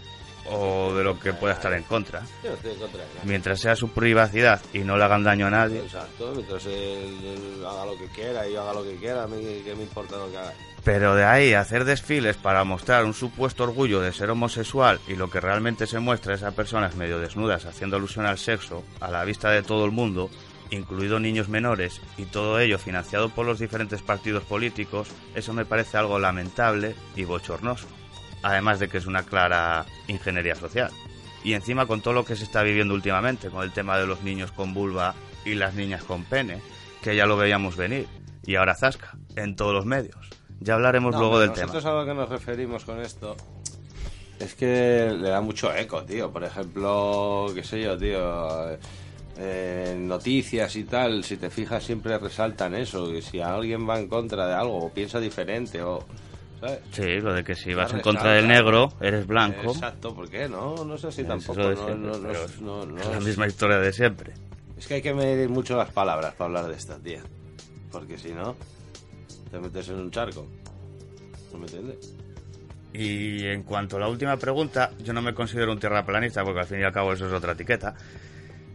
o 0.51 0.93
de 0.93 1.03
lo 1.03 1.19
que 1.19 1.33
pueda 1.33 1.53
estar 1.53 1.73
en 1.73 1.83
contra. 1.83 2.21
Yo 2.43 2.49
no 2.49 2.55
estoy 2.55 2.71
en 2.71 2.79
contra 2.79 2.99
de 3.01 3.07
nada. 3.07 3.21
Mientras 3.23 3.59
sea 3.59 3.75
su 3.75 3.89
privacidad 3.89 4.61
y 4.73 4.79
no 4.79 4.97
le 4.97 5.03
hagan 5.03 5.23
daño 5.23 5.47
a 5.47 5.49
nadie, 5.49 5.79
Exacto, 5.79 6.31
mientras 6.35 6.65
él, 6.65 7.63
haga 7.67 7.85
lo 7.85 7.97
que 7.97 8.05
quiera 8.07 8.47
y 8.47 8.53
yo 8.53 8.61
haga 8.61 8.73
lo 8.73 8.83
que 8.83 8.95
quiera, 8.95 9.23
a 9.23 9.27
mí 9.27 9.61
que 9.63 9.75
me 9.75 9.83
importa 9.83 10.17
lo 10.17 10.29
que 10.31 10.37
haga. 10.37 10.53
pero 10.83 11.15
de 11.15 11.25
ahí 11.25 11.53
hacer 11.53 11.85
desfiles 11.85 12.37
para 12.37 12.63
mostrar 12.63 13.05
un 13.05 13.13
supuesto 13.13 13.63
orgullo 13.63 14.01
de 14.01 14.13
ser 14.13 14.29
homosexual 14.29 14.99
y 15.07 15.15
lo 15.15 15.29
que 15.29 15.39
realmente 15.41 15.87
se 15.87 15.99
muestra 15.99 16.33
es 16.33 16.43
a 16.43 16.51
personas 16.51 16.95
medio 16.95 17.19
desnudas 17.19 17.65
haciendo 17.65 17.97
alusión 17.97 18.25
al 18.25 18.37
sexo 18.37 18.83
a 18.99 19.11
la 19.11 19.23
vista 19.25 19.51
de 19.51 19.61
todo 19.61 19.85
el 19.85 19.91
mundo, 19.91 20.29
incluidos 20.71 21.19
niños 21.21 21.49
menores, 21.49 22.01
y 22.17 22.25
todo 22.25 22.59
ello 22.59 22.77
financiado 22.77 23.29
por 23.29 23.45
los 23.45 23.59
diferentes 23.59 24.01
partidos 24.01 24.43
políticos, 24.43 25.09
eso 25.35 25.53
me 25.53 25.65
parece 25.65 25.97
algo 25.97 26.19
lamentable 26.19 26.95
y 27.15 27.23
bochornoso. 27.25 27.87
Además 28.43 28.79
de 28.79 28.87
que 28.87 28.97
es 28.97 29.05
una 29.05 29.23
clara 29.23 29.85
ingeniería 30.07 30.55
social. 30.55 30.91
Y 31.43 31.53
encima 31.53 31.85
con 31.85 32.01
todo 32.01 32.13
lo 32.13 32.25
que 32.25 32.35
se 32.35 32.43
está 32.43 32.63
viviendo 32.63 32.93
últimamente, 32.93 33.49
con 33.49 33.63
el 33.63 33.71
tema 33.71 33.97
de 33.97 34.05
los 34.07 34.21
niños 34.23 34.51
con 34.51 34.73
vulva 34.73 35.13
y 35.45 35.55
las 35.55 35.73
niñas 35.73 36.03
con 36.03 36.23
pene, 36.25 36.61
que 37.01 37.15
ya 37.15 37.25
lo 37.25 37.37
veíamos 37.37 37.77
venir, 37.77 38.07
y 38.45 38.55
ahora 38.55 38.75
zasca, 38.75 39.17
en 39.35 39.55
todos 39.55 39.73
los 39.73 39.85
medios. 39.85 40.17
Ya 40.59 40.73
hablaremos 40.73 41.13
No, 41.13 41.19
luego 41.21 41.39
del 41.39 41.51
tema. 41.53 41.67
Nosotros 41.67 41.85
a 41.85 41.93
lo 41.93 42.05
que 42.05 42.13
nos 42.13 42.27
referimos 42.29 42.83
con 42.83 42.99
esto 42.99 43.37
es 44.39 44.55
que 44.55 45.09
le 45.17 45.29
da 45.29 45.41
mucho 45.41 45.73
eco, 45.73 46.03
tío. 46.03 46.31
Por 46.31 46.43
ejemplo, 46.43 47.47
qué 47.53 47.63
sé 47.63 47.81
yo, 47.81 47.97
tío. 47.97 48.77
eh, 49.37 49.95
noticias 49.97 50.75
y 50.75 50.83
tal, 50.83 51.23
si 51.23 51.37
te 51.37 51.49
fijas, 51.49 51.83
siempre 51.83 52.17
resaltan 52.17 52.75
eso. 52.75 53.09
Que 53.09 53.21
si 53.21 53.39
alguien 53.39 53.87
va 53.87 53.97
en 53.97 54.09
contra 54.09 54.47
de 54.47 54.53
algo 54.53 54.77
o 54.85 54.89
piensa 54.91 55.19
diferente 55.19 55.81
o. 55.81 56.03
¿Sabes? 56.59 56.79
Sí, 56.91 57.19
lo 57.21 57.33
de 57.33 57.43
que 57.43 57.55
si 57.55 57.73
vas 57.73 57.93
en 57.93 58.01
contra 58.01 58.33
del 58.33 58.47
negro, 58.47 58.93
eres 58.99 59.25
blanco. 59.25 59.71
Exacto, 59.71 60.13
¿por 60.13 60.29
qué? 60.29 60.49
No, 60.49 60.83
no 60.83 60.95
es 60.95 61.05
así 61.05 61.23
tampoco. 61.23 61.71
es- 62.31 62.59
la 62.61 63.19
misma 63.19 63.47
historia 63.47 63.77
de 63.79 63.93
siempre. 63.93 64.33
Es 64.77 64.87
que 64.87 64.95
hay 64.95 65.01
que 65.01 65.13
medir 65.13 65.49
mucho 65.49 65.75
las 65.77 65.89
palabras 65.91 66.33
para 66.35 66.45
hablar 66.47 66.67
de 66.67 66.75
esta 66.75 66.97
tía. 66.99 67.21
Porque 67.91 68.17
si 68.17 68.29
no, 68.33 68.55
te 69.51 69.59
metes 69.59 69.89
en 69.89 69.95
un 69.95 70.11
charco. 70.11 70.47
¿No 71.51 71.59
me 71.59 71.65
entiendes? 71.65 71.97
Y 72.93 73.45
en 73.45 73.63
cuanto 73.63 73.97
a 73.97 73.99
la 73.99 74.07
última 74.07 74.37
pregunta, 74.37 74.91
yo 74.99 75.13
no 75.13 75.21
me 75.21 75.33
considero 75.33 75.71
un 75.71 75.79
tierraplanista 75.79 76.43
porque 76.43 76.61
al 76.61 76.65
fin 76.65 76.79
y 76.79 76.83
al 76.83 76.91
cabo 76.91 77.13
eso 77.13 77.27
es 77.27 77.33
otra 77.33 77.53
etiqueta. 77.53 77.95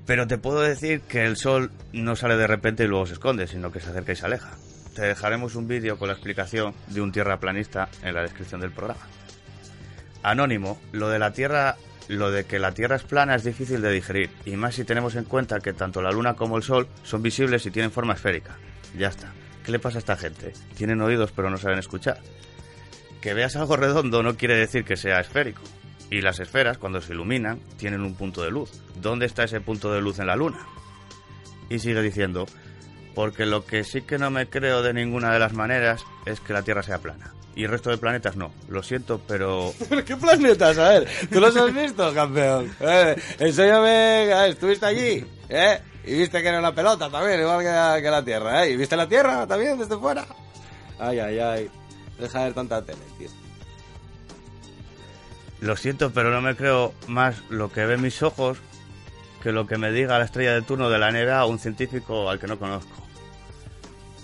Pero 0.06 0.26
te 0.26 0.38
puedo 0.38 0.60
decir 0.60 1.00
que 1.02 1.24
el 1.24 1.36
sol 1.36 1.70
no 1.92 2.14
sale 2.16 2.36
de 2.36 2.46
repente 2.46 2.84
y 2.84 2.86
luego 2.86 3.06
se 3.06 3.14
esconde, 3.14 3.46
sino 3.46 3.72
que 3.72 3.80
se 3.80 3.90
acerca 3.90 4.12
y 4.12 4.16
se 4.16 4.26
aleja. 4.26 4.56
Te 4.94 5.02
dejaremos 5.02 5.56
un 5.56 5.66
vídeo 5.66 5.98
con 5.98 6.06
la 6.06 6.14
explicación 6.14 6.72
de 6.86 7.00
un 7.00 7.10
tierraplanista 7.10 7.88
en 8.02 8.14
la 8.14 8.22
descripción 8.22 8.60
del 8.60 8.70
programa. 8.70 9.00
Anónimo, 10.22 10.80
lo 10.92 11.08
de 11.08 11.18
la 11.18 11.32
Tierra, 11.32 11.76
lo 12.06 12.30
de 12.30 12.44
que 12.44 12.60
la 12.60 12.72
Tierra 12.72 12.94
es 12.96 13.02
plana 13.02 13.34
es 13.34 13.42
difícil 13.42 13.82
de 13.82 13.90
digerir, 13.90 14.30
y 14.44 14.56
más 14.56 14.76
si 14.76 14.84
tenemos 14.84 15.16
en 15.16 15.24
cuenta 15.24 15.58
que 15.58 15.72
tanto 15.72 16.00
la 16.00 16.12
Luna 16.12 16.34
como 16.34 16.56
el 16.56 16.62
Sol 16.62 16.86
son 17.02 17.22
visibles 17.22 17.66
y 17.66 17.72
tienen 17.72 17.90
forma 17.90 18.14
esférica. 18.14 18.56
Ya 18.96 19.08
está. 19.08 19.32
¿Qué 19.64 19.72
le 19.72 19.80
pasa 19.80 19.98
a 19.98 20.00
esta 20.00 20.16
gente? 20.16 20.52
Tienen 20.76 21.00
oídos 21.00 21.32
pero 21.32 21.50
no 21.50 21.58
saben 21.58 21.78
escuchar. 21.78 22.20
Que 23.20 23.34
veas 23.34 23.56
algo 23.56 23.76
redondo 23.76 24.22
no 24.22 24.36
quiere 24.36 24.56
decir 24.56 24.84
que 24.84 24.96
sea 24.96 25.18
esférico. 25.18 25.62
Y 26.10 26.20
las 26.20 26.38
esferas, 26.38 26.78
cuando 26.78 27.00
se 27.00 27.14
iluminan, 27.14 27.58
tienen 27.78 28.02
un 28.02 28.14
punto 28.14 28.42
de 28.42 28.50
luz. 28.50 28.70
¿Dónde 29.00 29.26
está 29.26 29.42
ese 29.42 29.60
punto 29.60 29.92
de 29.92 30.00
luz 30.00 30.20
en 30.20 30.28
la 30.28 30.36
Luna? 30.36 30.60
Y 31.68 31.78
sigue 31.80 32.02
diciendo, 32.02 32.46
porque 33.14 33.46
lo 33.46 33.64
que 33.64 33.84
sí 33.84 34.02
que 34.02 34.18
no 34.18 34.30
me 34.30 34.48
creo 34.48 34.82
de 34.82 34.92
ninguna 34.92 35.32
de 35.32 35.38
las 35.38 35.52
maneras 35.52 36.02
es 36.26 36.40
que 36.40 36.52
la 36.52 36.62
Tierra 36.62 36.82
sea 36.82 36.98
plana. 36.98 37.32
Y 37.56 37.64
el 37.64 37.70
resto 37.70 37.90
de 37.90 37.98
planetas 37.98 38.36
no. 38.36 38.50
Lo 38.68 38.82
siento, 38.82 39.20
pero... 39.28 39.72
¿Pero 39.88 40.04
qué 40.04 40.16
planetas? 40.16 40.76
A 40.78 40.88
ver, 40.90 41.08
¿tú 41.30 41.40
los 41.40 41.56
has 41.56 41.72
visto, 41.72 42.12
campeón? 42.12 42.74
Eh, 42.80 43.16
enséñame, 43.38 44.48
¿estuviste 44.48 44.86
allí? 44.86 45.24
¿Eh? 45.48 45.80
Y 46.04 46.18
viste 46.18 46.42
que 46.42 46.48
era 46.48 46.58
una 46.58 46.74
pelota 46.74 47.08
también, 47.08 47.40
igual 47.40 47.60
que 47.60 47.66
la, 47.66 47.98
que 48.02 48.10
la 48.10 48.24
Tierra, 48.24 48.64
¿eh? 48.64 48.72
¿Y 48.72 48.76
viste 48.76 48.96
la 48.96 49.08
Tierra 49.08 49.46
también 49.46 49.78
desde 49.78 49.96
fuera? 49.96 50.26
Ay, 50.98 51.18
ay, 51.18 51.38
ay. 51.38 51.70
Deja 52.18 52.40
de 52.40 52.44
ver 52.46 52.54
tanta 52.54 52.82
tele, 52.82 52.98
tío. 53.18 53.28
Lo 55.60 55.76
siento, 55.76 56.10
pero 56.12 56.30
no 56.30 56.42
me 56.42 56.56
creo 56.56 56.92
más 57.06 57.36
lo 57.48 57.72
que 57.72 57.86
ven 57.86 58.02
mis 58.02 58.22
ojos 58.22 58.58
que 59.42 59.52
lo 59.52 59.66
que 59.66 59.78
me 59.78 59.92
diga 59.92 60.18
la 60.18 60.24
estrella 60.24 60.54
de 60.54 60.62
turno 60.62 60.90
de 60.90 60.98
la 60.98 61.10
NBA 61.10 61.44
o 61.44 61.48
un 61.48 61.58
científico 61.58 62.28
al 62.28 62.38
que 62.38 62.46
no 62.46 62.58
conozco. 62.58 63.03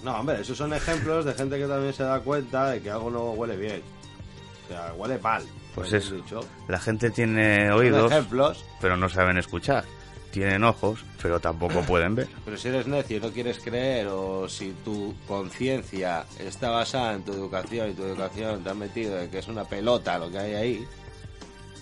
No, 0.02 0.18
hombre, 0.18 0.40
esos 0.40 0.56
son 0.56 0.72
ejemplos 0.72 1.24
de 1.24 1.34
gente 1.34 1.58
que 1.58 1.66
también 1.66 1.92
se 1.92 2.02
da 2.04 2.20
cuenta 2.20 2.70
de 2.70 2.80
que 2.80 2.90
algo 2.90 3.10
no 3.10 3.30
huele 3.32 3.56
bien. 3.56 3.82
O 4.64 4.68
sea, 4.68 4.92
huele 4.96 5.18
mal. 5.18 5.44
Pues 5.74 5.92
eso, 5.92 6.14
dicho. 6.14 6.40
la 6.68 6.78
gente 6.80 7.10
tiene 7.10 7.70
oídos, 7.70 8.10
ejemplos. 8.10 8.64
pero 8.80 8.96
no 8.96 9.08
saben 9.08 9.36
escuchar. 9.38 9.84
Tienen 10.32 10.62
ojos, 10.62 11.04
pero 11.20 11.40
tampoco 11.40 11.80
pueden 11.82 12.14
ver. 12.14 12.28
Pero 12.44 12.56
si 12.56 12.68
eres 12.68 12.86
necio 12.86 13.16
y 13.16 13.20
no 13.20 13.30
quieres 13.32 13.58
creer, 13.58 14.06
o 14.06 14.48
si 14.48 14.70
tu 14.84 15.12
conciencia 15.26 16.24
está 16.38 16.70
basada 16.70 17.14
en 17.14 17.24
tu 17.24 17.32
educación 17.32 17.90
y 17.90 17.94
tu 17.94 18.04
educación 18.04 18.62
te 18.62 18.70
ha 18.70 18.74
metido 18.74 19.16
de 19.16 19.28
que 19.28 19.38
es 19.40 19.48
una 19.48 19.64
pelota 19.64 20.18
lo 20.20 20.30
que 20.30 20.38
hay 20.38 20.54
ahí, 20.54 20.88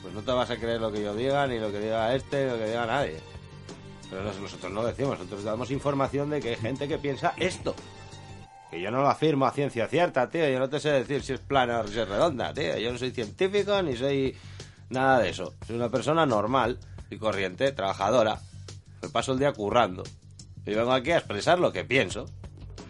pues 0.00 0.14
no 0.14 0.22
te 0.22 0.32
vas 0.32 0.48
a 0.50 0.56
creer 0.56 0.80
lo 0.80 0.90
que 0.90 1.02
yo 1.02 1.14
diga, 1.14 1.46
ni 1.46 1.58
lo 1.58 1.70
que 1.70 1.78
diga 1.80 2.14
este, 2.14 2.46
ni 2.46 2.50
lo 2.52 2.56
que 2.58 2.66
diga 2.68 2.86
nadie. 2.86 3.20
Pero 4.08 4.22
nos- 4.24 4.38
nosotros 4.40 4.72
no 4.72 4.82
decimos, 4.82 5.18
nosotros 5.18 5.44
damos 5.44 5.70
información 5.70 6.30
de 6.30 6.40
que 6.40 6.48
hay 6.50 6.56
gente 6.56 6.88
que 6.88 6.96
piensa 6.96 7.34
esto. 7.36 7.74
Que 8.70 8.80
yo 8.80 8.90
no 8.90 9.00
lo 9.00 9.08
afirmo 9.08 9.46
a 9.46 9.50
ciencia 9.52 9.86
cierta, 9.88 10.28
tío. 10.28 10.48
Yo 10.48 10.58
no 10.58 10.68
te 10.68 10.78
sé 10.80 10.90
decir 10.90 11.22
si 11.22 11.32
es 11.32 11.40
plana 11.40 11.80
o 11.80 11.86
si 11.88 11.98
es 11.98 12.08
redonda, 12.08 12.52
tío. 12.52 12.76
Yo 12.78 12.92
no 12.92 12.98
soy 12.98 13.10
científico 13.12 13.80
ni 13.82 13.96
soy 13.96 14.36
nada 14.90 15.18
de 15.20 15.30
eso. 15.30 15.54
Soy 15.66 15.76
una 15.76 15.88
persona 15.88 16.26
normal 16.26 16.78
y 17.10 17.16
corriente, 17.16 17.72
trabajadora. 17.72 18.40
Me 19.02 19.08
paso 19.08 19.32
el 19.32 19.38
día 19.38 19.52
currando. 19.52 20.02
Y 20.66 20.74
vengo 20.74 20.92
aquí 20.92 21.12
a 21.12 21.16
expresar 21.18 21.58
lo 21.58 21.72
que 21.72 21.84
pienso. 21.84 22.26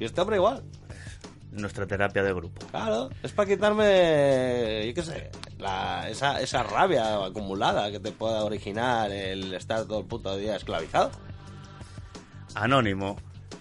Y 0.01 0.05
este 0.05 0.21
hombre 0.21 0.37
igual. 0.37 0.65
Nuestra 1.53 1.87
terapia 1.87 2.23
de 2.25 2.33
grupo. 2.35 2.67
Claro, 2.71 3.09
es 3.23 3.33
para 3.33 3.49
quitarme, 3.49 4.85
yo 4.87 4.95
qué 4.95 5.03
sé, 5.03 5.31
la- 5.59 6.09
esa, 6.09 6.41
esa 6.41 6.63
rabia 6.63 7.25
acumulada 7.25 7.91
que 7.91 8.01
te 8.01 8.13
pueda 8.13 8.45
originar 8.45 9.11
el 9.13 9.55
estar 9.55 9.85
todo 9.87 10.01
el 10.01 10.07
puto 10.07 10.37
día 10.37 10.57
esclavizado. 10.57 11.11
Anónimo. 12.55 13.17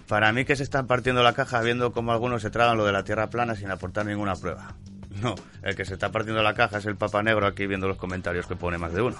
Para 0.08 0.32
mí 0.32 0.46
que 0.46 0.56
se 0.56 0.62
están 0.62 0.86
partiendo 0.86 1.22
la 1.22 1.34
caja 1.34 1.60
viendo 1.60 1.92
cómo 1.92 2.12
algunos 2.12 2.40
se 2.40 2.48
tragan 2.48 2.78
lo 2.78 2.86
de 2.86 2.92
la 2.92 3.04
Tierra 3.04 3.28
plana 3.28 3.54
sin 3.54 3.70
aportar 3.70 4.06
ninguna 4.06 4.34
prueba. 4.34 4.74
No, 5.22 5.34
el 5.64 5.74
que 5.74 5.84
se 5.84 5.94
está 5.94 6.12
partiendo 6.12 6.44
la 6.44 6.54
caja 6.54 6.78
es 6.78 6.86
el 6.86 6.94
Papa 6.94 7.24
Negro 7.24 7.44
aquí 7.44 7.66
viendo 7.66 7.88
los 7.88 7.96
comentarios 7.96 8.46
que 8.46 8.54
pone 8.54 8.78
más 8.78 8.92
de 8.92 9.02
uno. 9.02 9.16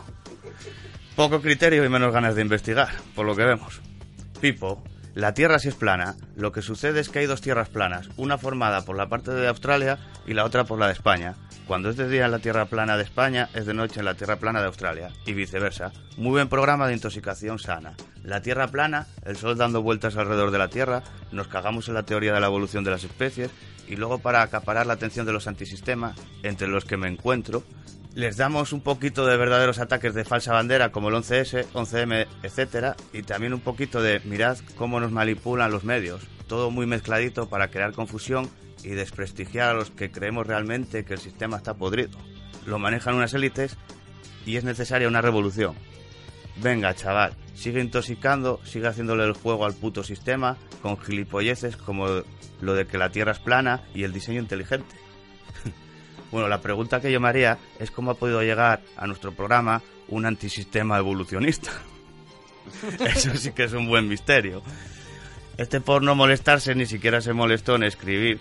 Poco 1.16 1.41
criterio 1.41 1.84
y 1.84 1.89
menos 1.89 2.12
ganas 2.12 2.36
de 2.36 2.43
investigar, 2.43 2.91
por 3.16 3.26
lo 3.26 3.34
que 3.34 3.43
vemos. 3.43 3.80
Pipo, 4.41 4.84
la 5.14 5.34
Tierra 5.34 5.59
sí 5.59 5.66
es 5.66 5.74
plana. 5.74 6.14
Lo 6.36 6.53
que 6.53 6.62
sucede 6.62 7.01
es 7.01 7.09
que 7.09 7.18
hay 7.18 7.26
dos 7.26 7.41
tierras 7.41 7.68
planas, 7.68 8.09
una 8.16 8.39
formada 8.39 8.84
por 8.84 8.97
la 8.97 9.09
parte 9.09 9.32
de 9.32 9.49
Australia 9.49 9.99
y 10.24 10.34
la 10.34 10.45
otra 10.45 10.62
por 10.62 10.78
la 10.78 10.86
de 10.86 10.93
España. 10.93 11.34
Cuando 11.69 11.91
es 11.91 11.99
de 11.99 12.09
día 12.09 12.25
en 12.25 12.31
la 12.31 12.39
Tierra 12.39 12.64
plana 12.64 12.97
de 12.97 13.03
España, 13.03 13.51
es 13.53 13.66
de 13.66 13.75
noche 13.75 14.01
en 14.01 14.07
la 14.07 14.14
Tierra 14.14 14.37
plana 14.37 14.61
de 14.61 14.69
Australia, 14.69 15.11
y 15.27 15.35
viceversa. 15.35 15.93
Muy 16.16 16.31
buen 16.31 16.49
programa 16.49 16.89
de 16.89 16.95
intoxicación 16.95 17.59
sana. 17.59 17.93
La 18.25 18.41
Tierra 18.41 18.69
plana, 18.69 19.07
el 19.27 19.37
Sol 19.37 19.59
dando 19.59 19.83
vueltas 19.83 20.16
alrededor 20.16 20.51
de 20.51 20.57
la 20.57 20.69
Tierra, 20.69 21.03
nos 21.31 21.47
cagamos 21.47 21.87
en 21.89 21.95
la 21.95 22.05
teoría 22.05 22.33
de 22.33 22.41
la 22.41 22.47
evolución 22.47 22.85
de 22.85 22.93
las 22.93 23.05
especies, 23.05 23.51
y 23.87 23.97
luego 23.97 24.19
para 24.19 24.41
acaparar 24.41 24.87
la 24.87 24.95
atención 24.95 25.27
de 25.27 25.35
los 25.35 25.47
antisistemas, 25.47 26.16
entre 26.43 26.69
los 26.69 26.87
que 26.87 26.97
me 26.97 27.07
encuentro, 27.07 27.62
les 28.14 28.39
damos 28.39 28.73
un 28.73 28.81
poquito 28.81 29.27
de 29.27 29.37
verdaderos 29.37 29.79
ataques 29.79 30.14
de 30.14 30.25
falsa 30.25 30.55
bandera 30.55 30.91
como 30.91 31.11
el 31.11 31.16
11S, 31.16 31.66
11M, 31.75 32.29
etcétera, 32.45 32.97
y 33.12 33.25
también 33.25 33.53
un 33.53 33.61
poquito 33.61 34.01
de 34.01 34.21
mirad 34.21 34.57
cómo 34.79 35.01
nos 35.01 35.12
manipulan 35.12 35.71
los 35.71 35.85
medios, 35.85 36.23
todo 36.47 36.71
muy 36.71 36.87
mezcladito 36.87 37.51
para 37.51 37.69
crear 37.69 37.93
confusión 37.93 38.49
y 38.85 38.91
desprestigiar 38.91 39.70
a 39.70 39.74
los 39.74 39.91
que 39.91 40.11
creemos 40.11 40.47
realmente 40.47 41.05
que 41.05 41.14
el 41.14 41.20
sistema 41.20 41.57
está 41.57 41.74
podrido. 41.74 42.18
Lo 42.66 42.79
manejan 42.79 43.14
unas 43.14 43.35
élites 43.35 43.76
y 44.47 44.57
es 44.57 44.64
necesaria 44.64 45.09
una 45.09 45.20
revolución. 45.20 45.74
Venga, 46.57 46.95
chaval, 46.95 47.35
sigue 47.55 47.81
intoxicando, 47.81 48.61
sigue 48.64 48.89
haciéndole 48.89 49.24
el 49.24 49.33
juego 49.33 49.64
al 49.64 49.74
puto 49.74 50.03
sistema 50.03 50.57
con 50.83 50.99
gilipolleces 50.99 51.76
como 51.76 52.07
lo 52.61 52.74
de 52.74 52.87
que 52.87 52.99
la 52.99 53.11
Tierra 53.11 53.33
es 53.33 53.39
plana 53.39 53.83
y 53.95 54.05
el 54.05 54.12
diseño 54.12 54.41
inteligente. 54.41 54.95
Bueno, 56.31 56.47
la 56.47 56.61
pregunta 56.61 57.01
que 57.01 57.11
yo 57.11 57.20
me 57.20 57.29
haría 57.29 57.57
es 57.79 57.91
cómo 57.91 58.11
ha 58.11 58.14
podido 58.18 58.43
llegar 58.43 58.83
a 58.99 59.07
nuestro 59.07 59.33
programa 59.33 59.81
un 60.09 60.26
antisistema 60.26 60.99
evolucionista. 60.99 61.70
Eso 63.01 63.35
sí 63.35 63.53
que 63.53 63.64
es 63.64 63.72
un 63.72 63.89
buen 63.89 64.09
misterio. 64.09 64.62
Este 65.57 65.81
por 65.81 66.03
no 66.03 66.14
molestarse 66.14 66.74
ni 66.74 66.85
siquiera 66.85 67.22
se 67.22 67.33
molestó 67.33 67.76
en 67.76 67.85
escribir, 67.85 68.41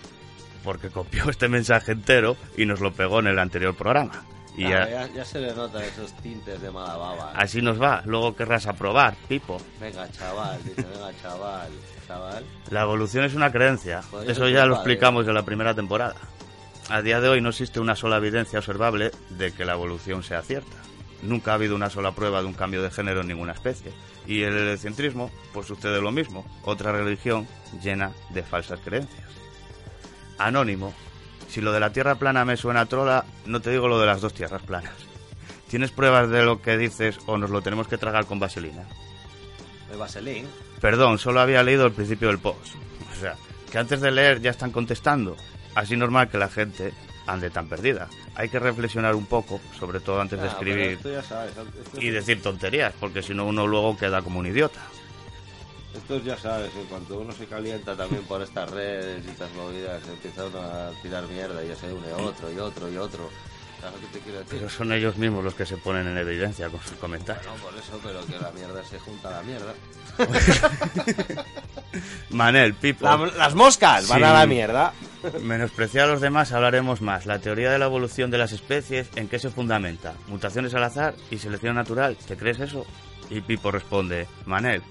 porque 0.68 0.90
copió 0.90 1.30
este 1.30 1.48
mensaje 1.48 1.92
entero 1.92 2.36
y 2.54 2.66
nos 2.66 2.80
lo 2.80 2.92
pegó 2.92 3.20
en 3.20 3.28
el 3.28 3.38
anterior 3.38 3.74
programa. 3.74 4.22
Y 4.54 4.66
Ah, 4.66 4.86
ya- 4.86 5.08
ya, 5.14 5.24
se 5.24 5.40
le 5.40 5.54
notan 5.54 5.82
esos 5.82 6.12
tintes 6.18 6.60
de 6.60 6.70
mala 6.70 6.94
baba. 6.98 7.32
así 7.34 7.62
nos 7.62 7.80
va. 7.80 8.02
Luego 8.04 8.36
querrás 8.36 8.66
aprobar, 8.66 9.14
Pipo. 9.28 9.56
Venga, 9.80 10.10
chaval, 10.10 10.62
dice, 10.64 10.82
venga, 10.82 11.10
chaval, 11.22 11.70
chaval. 12.06 12.44
La 12.68 12.82
evolución 12.82 13.24
es 13.24 13.34
una 13.34 13.50
creencia. 13.50 14.02
Podría 14.10 14.32
Eso 14.32 14.46
ya 14.48 14.66
lo 14.66 14.74
padre. 14.74 14.92
explicamos 14.92 15.26
en 15.26 15.32
la 15.34 15.42
primera 15.44 15.72
temporada. 15.74 16.16
A 16.90 17.00
día 17.00 17.18
de 17.22 17.28
hoy 17.30 17.40
no 17.40 17.48
existe 17.48 17.80
una 17.80 17.96
sola 17.96 18.18
evidencia 18.18 18.58
observable 18.58 19.10
de 19.30 19.52
que 19.52 19.64
la 19.64 19.72
evolución 19.72 20.22
sea 20.22 20.42
cierta. 20.42 20.76
Nunca 21.22 21.52
ha 21.52 21.54
habido 21.54 21.74
una 21.76 21.88
sola 21.88 22.12
prueba 22.12 22.40
de 22.42 22.46
un 22.46 22.52
cambio 22.54 22.82
de 22.82 22.90
género 22.90 23.22
en 23.22 23.28
ninguna 23.28 23.52
especie. 23.52 23.92
Y 24.26 24.42
el 24.42 24.54
heliocentrismo, 24.54 25.30
pues 25.54 25.66
sucede 25.66 26.02
lo 26.02 26.12
mismo. 26.12 26.44
Otra 26.64 26.92
religión 26.92 27.46
llena 27.82 28.10
de 28.30 28.42
falsas 28.42 28.80
creencias. 28.84 29.26
Anónimo. 30.38 30.94
Si 31.48 31.60
lo 31.60 31.72
de 31.72 31.80
la 31.80 31.92
tierra 31.92 32.16
plana 32.16 32.44
me 32.44 32.56
suena 32.56 32.82
a 32.82 32.86
trola, 32.86 33.24
no 33.46 33.60
te 33.60 33.70
digo 33.70 33.88
lo 33.88 33.98
de 33.98 34.06
las 34.06 34.20
dos 34.20 34.34
tierras 34.34 34.62
planas. 34.62 34.92
¿Tienes 35.68 35.90
pruebas 35.90 36.30
de 36.30 36.44
lo 36.44 36.62
que 36.62 36.76
dices 36.78 37.18
o 37.26 37.36
nos 37.38 37.50
lo 37.50 37.62
tenemos 37.62 37.88
que 37.88 37.98
tragar 37.98 38.26
con 38.26 38.38
vaselina? 38.38 38.84
De 39.90 39.96
Vaseline. 39.96 40.46
Perdón, 40.80 41.18
solo 41.18 41.40
había 41.40 41.62
leído 41.62 41.86
el 41.86 41.92
principio 41.92 42.28
del 42.28 42.38
post. 42.38 42.74
O 43.12 43.20
sea, 43.20 43.34
que 43.70 43.78
antes 43.78 44.00
de 44.00 44.10
leer 44.10 44.40
ya 44.40 44.50
están 44.50 44.70
contestando. 44.70 45.36
Así 45.74 45.96
normal 45.96 46.28
que 46.28 46.38
la 46.38 46.48
gente 46.48 46.92
ande 47.26 47.50
tan 47.50 47.68
perdida. 47.68 48.08
Hay 48.34 48.48
que 48.48 48.58
reflexionar 48.58 49.14
un 49.14 49.26
poco, 49.26 49.60
sobre 49.78 50.00
todo 50.00 50.20
antes 50.20 50.40
de 50.40 50.46
Ah, 50.48 50.50
escribir 50.50 50.98
sabes, 51.26 51.52
y 51.98 52.10
decir 52.10 52.42
tonterías, 52.42 52.94
porque 52.98 53.22
si 53.22 53.34
no 53.34 53.44
uno 53.46 53.66
luego 53.66 53.96
queda 53.96 54.22
como 54.22 54.38
un 54.38 54.46
idiota. 54.46 54.80
Esto 55.98 56.18
ya 56.22 56.36
sabes, 56.38 56.70
en 56.76 56.84
cuanto 56.86 57.18
uno 57.18 57.32
se 57.32 57.46
calienta 57.46 57.94
también 57.96 58.22
por 58.24 58.40
estas 58.42 58.70
redes 58.70 59.24
y 59.26 59.30
estas 59.30 59.52
movidas, 59.54 60.00
empieza 60.08 60.44
uno 60.46 60.58
a 60.60 60.90
tirar 61.02 61.24
mierda 61.26 61.62
y 61.64 61.68
ya 61.68 61.76
se 61.76 61.92
une 61.92 62.12
otro 62.12 62.50
y 62.52 62.58
otro 62.58 62.90
y 62.90 62.96
otro. 62.96 63.28
¿Sabes 63.80 64.00
lo 64.00 64.08
que 64.08 64.18
te 64.18 64.24
quiero 64.24 64.38
decir? 64.40 64.58
Pero 64.58 64.70
son 64.70 64.92
ellos 64.92 65.16
mismos 65.16 65.44
los 65.44 65.54
que 65.54 65.64
se 65.64 65.76
ponen 65.76 66.06
en 66.08 66.18
evidencia 66.18 66.68
con 66.68 66.80
sus 66.80 66.92
comentarios. 66.98 67.46
No, 67.46 67.54
por 67.62 67.74
eso, 67.78 68.00
pero 68.02 68.24
que 68.26 68.36
la 68.38 68.50
mierda 68.50 68.82
se 68.84 68.98
junta 68.98 69.28
a 69.28 69.32
la 69.32 69.42
mierda. 69.42 69.72
Manel, 72.30 72.74
Pipo. 72.74 73.04
La- 73.04 73.16
las 73.36 73.54
moscas 73.54 74.08
van 74.08 74.24
a 74.24 74.32
la 74.32 74.46
mierda. 74.46 74.92
Menospreciar 75.42 76.08
a 76.08 76.12
los 76.12 76.20
demás 76.20 76.52
hablaremos 76.52 77.00
más. 77.02 77.26
La 77.26 77.38
teoría 77.38 77.70
de 77.70 77.78
la 77.78 77.86
evolución 77.86 78.30
de 78.30 78.38
las 78.38 78.52
especies, 78.52 79.08
¿en 79.16 79.28
qué 79.28 79.38
se 79.38 79.50
fundamenta? 79.50 80.14
¿Mutaciones 80.28 80.74
al 80.74 80.84
azar 80.84 81.14
y 81.30 81.38
selección 81.38 81.74
natural? 81.76 82.16
¿Te 82.16 82.36
crees 82.36 82.60
eso? 82.60 82.84
Y 83.30 83.40
Pipo 83.40 83.70
responde, 83.70 84.26
Manel, 84.46 84.82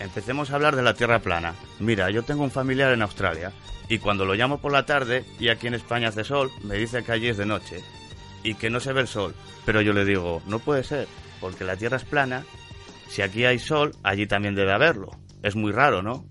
empecemos 0.00 0.50
a 0.50 0.56
hablar 0.56 0.76
de 0.76 0.82
la 0.82 0.94
Tierra 0.94 1.20
plana. 1.20 1.54
Mira, 1.78 2.10
yo 2.10 2.22
tengo 2.22 2.44
un 2.44 2.50
familiar 2.50 2.92
en 2.92 3.02
Australia 3.02 3.52
y 3.88 3.98
cuando 3.98 4.24
lo 4.24 4.34
llamo 4.34 4.58
por 4.58 4.72
la 4.72 4.86
tarde 4.86 5.24
y 5.38 5.48
aquí 5.48 5.66
en 5.66 5.74
España 5.74 6.08
hace 6.08 6.24
sol, 6.24 6.50
me 6.62 6.76
dice 6.76 7.02
que 7.04 7.12
allí 7.12 7.28
es 7.28 7.36
de 7.36 7.46
noche 7.46 7.82
y 8.42 8.54
que 8.54 8.70
no 8.70 8.80
se 8.80 8.92
ve 8.92 9.02
el 9.02 9.08
sol. 9.08 9.34
Pero 9.64 9.80
yo 9.80 9.92
le 9.92 10.04
digo, 10.04 10.42
no 10.46 10.58
puede 10.58 10.84
ser, 10.84 11.08
porque 11.40 11.64
la 11.64 11.76
Tierra 11.76 11.96
es 11.96 12.04
plana. 12.04 12.44
Si 13.08 13.22
aquí 13.22 13.44
hay 13.44 13.58
sol, 13.58 13.92
allí 14.02 14.26
también 14.26 14.54
debe 14.54 14.72
haberlo. 14.72 15.10
Es 15.42 15.56
muy 15.56 15.72
raro, 15.72 16.02
¿no? 16.02 16.26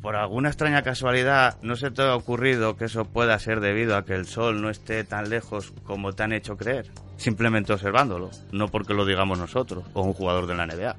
Por 0.00 0.14
alguna 0.14 0.48
extraña 0.48 0.82
casualidad, 0.82 1.58
¿no 1.62 1.74
se 1.74 1.90
te 1.90 2.02
ha 2.02 2.14
ocurrido 2.14 2.76
que 2.76 2.84
eso 2.84 3.04
pueda 3.04 3.36
ser 3.40 3.58
debido 3.58 3.96
a 3.96 4.04
que 4.04 4.14
el 4.14 4.26
Sol 4.26 4.62
no 4.62 4.70
esté 4.70 5.02
tan 5.02 5.28
lejos 5.28 5.72
como 5.82 6.12
te 6.12 6.22
han 6.22 6.32
hecho 6.32 6.56
creer? 6.56 6.92
Simplemente 7.16 7.72
observándolo, 7.72 8.30
no 8.52 8.68
porque 8.68 8.94
lo 8.94 9.04
digamos 9.04 9.38
nosotros 9.38 9.84
o 9.94 10.02
un 10.02 10.12
jugador 10.12 10.46
de 10.46 10.54
la 10.54 10.66
NBA. 10.66 10.96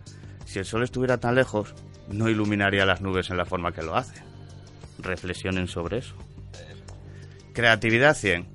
Si 0.50 0.58
el 0.58 0.66
Sol 0.66 0.82
estuviera 0.82 1.20
tan 1.20 1.36
lejos, 1.36 1.76
no 2.08 2.28
iluminaría 2.28 2.84
las 2.84 3.02
nubes 3.02 3.30
en 3.30 3.38
la 3.38 3.46
forma 3.46 3.72
que 3.72 3.84
lo 3.84 3.96
hace. 3.96 4.20
Reflexionen 4.98 5.68
sobre 5.68 6.00
eso. 6.00 6.16
Creatividad 7.54 8.16
100. 8.16 8.48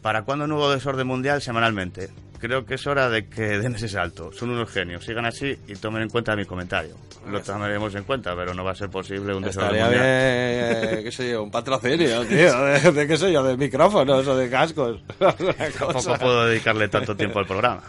¿Para 0.00 0.22
cuándo 0.22 0.46
nuevo 0.46 0.70
desorden 0.72 1.06
mundial 1.06 1.42
semanalmente? 1.42 2.08
Creo 2.38 2.64
que 2.64 2.76
es 2.76 2.86
hora 2.86 3.10
de 3.10 3.28
que 3.28 3.58
den 3.58 3.74
ese 3.74 3.90
salto. 3.90 4.32
Son 4.32 4.48
unos 4.48 4.70
genios. 4.70 5.04
Sigan 5.04 5.26
así 5.26 5.58
y 5.68 5.74
tomen 5.74 6.04
en 6.04 6.08
cuenta 6.08 6.34
mi 6.36 6.46
comentario. 6.46 6.96
Lo 7.28 7.42
tomaremos 7.42 7.94
en 7.96 8.04
cuenta, 8.04 8.34
pero 8.34 8.54
no 8.54 8.64
va 8.64 8.70
a 8.70 8.74
ser 8.74 8.88
posible 8.88 9.34
un 9.34 9.42
desorden 9.42 9.76
Estaría 9.76 9.84
mundial. 9.84 10.80
bien, 10.80 10.98
eh, 11.00 11.04
qué 11.04 11.12
sé 11.12 11.30
yo, 11.32 11.42
un 11.42 11.50
patrocinio, 11.50 12.24
tío, 12.24 12.64
de, 12.64 12.92
de 12.92 13.06
qué 13.06 13.16
sé 13.18 13.30
yo, 13.30 13.42
de 13.42 13.58
micrófonos 13.58 14.26
o 14.26 14.36
de 14.38 14.48
cascos. 14.48 15.04
Tampoco 15.18 16.14
puedo 16.18 16.46
dedicarle 16.46 16.88
tanto 16.88 17.14
tiempo 17.14 17.40
al 17.40 17.46
programa. 17.46 17.82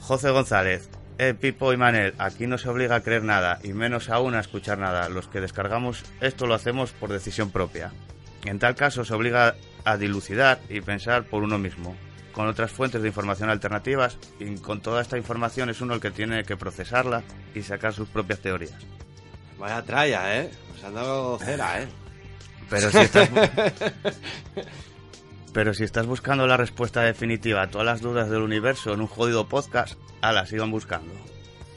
José 0.00 0.30
González. 0.30 0.88
Eh, 1.18 1.34
Pipo 1.34 1.72
y 1.72 1.76
Manel, 1.76 2.14
aquí 2.18 2.46
no 2.46 2.58
se 2.58 2.68
obliga 2.68 2.96
a 2.96 3.02
creer 3.02 3.22
nada, 3.22 3.58
y 3.62 3.72
menos 3.72 4.08
aún 4.10 4.34
a 4.34 4.40
escuchar 4.40 4.78
nada. 4.78 5.08
Los 5.08 5.28
que 5.28 5.40
descargamos 5.40 6.04
esto 6.20 6.46
lo 6.46 6.54
hacemos 6.54 6.92
por 6.92 7.12
decisión 7.12 7.50
propia. 7.50 7.92
En 8.44 8.58
tal 8.58 8.74
caso 8.74 9.04
se 9.04 9.14
obliga 9.14 9.54
a 9.84 9.96
dilucidar 9.96 10.60
y 10.68 10.80
pensar 10.80 11.24
por 11.24 11.42
uno 11.42 11.58
mismo, 11.58 11.96
con 12.32 12.48
otras 12.48 12.72
fuentes 12.72 13.02
de 13.02 13.08
información 13.08 13.50
alternativas, 13.50 14.18
y 14.40 14.56
con 14.56 14.80
toda 14.80 15.02
esta 15.02 15.18
información 15.18 15.70
es 15.70 15.80
uno 15.80 15.94
el 15.94 16.00
que 16.00 16.10
tiene 16.10 16.44
que 16.44 16.56
procesarla 16.56 17.22
y 17.54 17.62
sacar 17.62 17.92
sus 17.92 18.08
propias 18.08 18.40
teorías. 18.40 18.74
Vaya 19.58 19.82
tralla, 19.82 20.40
¿eh? 20.40 20.50
Nos 20.72 20.84
han 20.84 20.94
dado 20.94 21.38
cera, 21.38 21.82
¿eh? 21.82 21.88
Pero 22.68 22.90
si 22.90 22.98
estás, 22.98 23.28
pero 25.52 25.74
si 25.74 25.84
estás 25.84 26.06
buscando 26.06 26.46
la 26.46 26.56
respuesta 26.56 27.02
definitiva 27.02 27.62
a 27.62 27.70
todas 27.70 27.86
las 27.86 28.00
dudas 28.00 28.30
del 28.30 28.42
universo 28.42 28.92
en 28.92 29.00
un 29.00 29.06
jodido 29.06 29.48
podcast, 29.48 29.98
ala, 30.20 30.46
sigan 30.46 30.70
buscando. 30.70 31.12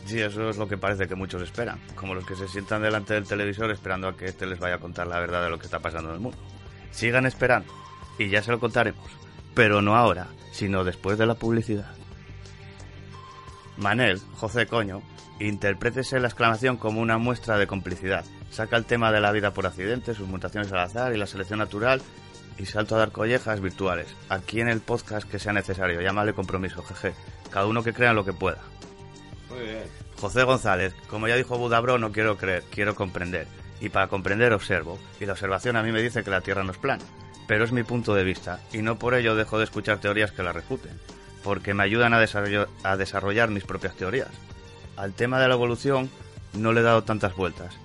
Sí, 0.05 0.21
eso 0.21 0.49
es 0.49 0.57
lo 0.57 0.67
que 0.67 0.77
parece 0.77 1.07
que 1.07 1.15
muchos 1.15 1.41
esperan, 1.41 1.79
como 1.95 2.13
los 2.13 2.25
que 2.25 2.35
se 2.35 2.47
sientan 2.47 2.83
delante 2.83 3.15
del 3.15 3.27
televisor 3.27 3.71
esperando 3.71 4.07
a 4.07 4.15
que 4.15 4.25
este 4.25 4.45
les 4.45 4.59
vaya 4.59 4.75
a 4.75 4.79
contar 4.79 5.07
la 5.07 5.19
verdad 5.19 5.43
de 5.43 5.49
lo 5.49 5.57
que 5.57 5.65
está 5.65 5.79
pasando 5.79 6.09
en 6.09 6.15
el 6.15 6.21
mundo. 6.21 6.37
Sigan 6.91 7.25
esperando, 7.25 7.73
y 8.17 8.29
ya 8.29 8.41
se 8.41 8.51
lo 8.51 8.59
contaremos, 8.59 9.09
pero 9.53 9.81
no 9.81 9.95
ahora, 9.95 10.27
sino 10.51 10.83
después 10.83 11.17
de 11.17 11.25
la 11.25 11.35
publicidad. 11.35 11.91
Manel, 13.77 14.21
José 14.35 14.67
Coño, 14.67 15.01
interprétese 15.39 16.19
la 16.19 16.27
exclamación 16.27 16.77
como 16.77 17.01
una 17.01 17.17
muestra 17.17 17.57
de 17.57 17.67
complicidad. 17.67 18.23
Saca 18.51 18.77
el 18.77 18.85
tema 18.85 19.11
de 19.11 19.19
la 19.19 19.33
vida 19.33 19.53
por 19.53 19.65
accidente, 19.65 20.13
sus 20.13 20.29
mutaciones 20.29 20.71
al 20.71 20.79
azar 20.79 21.13
y 21.13 21.17
la 21.17 21.27
selección 21.27 21.59
natural 21.59 22.01
y 22.57 22.65
salto 22.65 22.95
a 22.95 22.99
dar 22.99 23.11
collejas 23.11 23.61
virtuales. 23.61 24.07
Aquí 24.29 24.61
en 24.61 24.69
el 24.69 24.81
podcast 24.81 25.29
que 25.29 25.39
sea 25.39 25.53
necesario. 25.53 26.01
Llámale 26.01 26.33
compromiso, 26.33 26.83
jeje. 26.83 27.13
Cada 27.49 27.65
uno 27.67 27.83
que 27.83 27.93
crea 27.93 28.11
en 28.11 28.15
lo 28.15 28.25
que 28.25 28.33
pueda. 28.33 28.59
Muy 29.49 29.61
bien. 29.61 29.83
José 30.19 30.43
González, 30.43 30.93
como 31.09 31.27
ya 31.27 31.35
dijo 31.35 31.57
Budabro, 31.57 31.97
no 31.97 32.11
quiero 32.11 32.37
creer, 32.37 32.63
quiero 32.71 32.95
comprender. 32.95 33.47
Y 33.81 33.89
para 33.89 34.07
comprender 34.07 34.53
observo. 34.53 34.97
Y 35.19 35.25
la 35.25 35.33
observación 35.33 35.75
a 35.75 35.83
mí 35.83 35.91
me 35.91 36.01
dice 36.01 36.23
que 36.23 36.29
la 36.31 36.41
Tierra 36.41 36.63
no 36.63 36.71
es 36.71 36.77
plana. 36.77 37.03
Pero 37.47 37.63
es 37.63 37.71
mi 37.71 37.83
punto 37.83 38.15
de 38.15 38.23
vista, 38.23 38.59
y 38.73 38.79
no 38.79 38.97
por 38.97 39.13
ello 39.13 39.35
dejo 39.35 39.59
de 39.59 39.65
escuchar 39.65 39.99
teorías 39.99 40.31
que 40.31 40.41
la 40.41 40.51
refuten, 40.51 40.99
porque 41.43 41.75
me 41.75 41.83
ayudan 41.83 42.11
a, 42.15 42.19
desarrollo- 42.19 42.67
a 42.81 42.97
desarrollar 42.97 43.49
mis 43.51 43.65
propias 43.65 43.95
teorías. 43.95 44.29
Al 44.97 45.13
tema 45.13 45.39
de 45.39 45.47
la 45.47 45.53
evolución 45.53 46.09
no 46.53 46.73
le 46.73 46.79
he 46.79 46.83
dado 46.83 47.03
tantas 47.03 47.35
vueltas, 47.35 47.75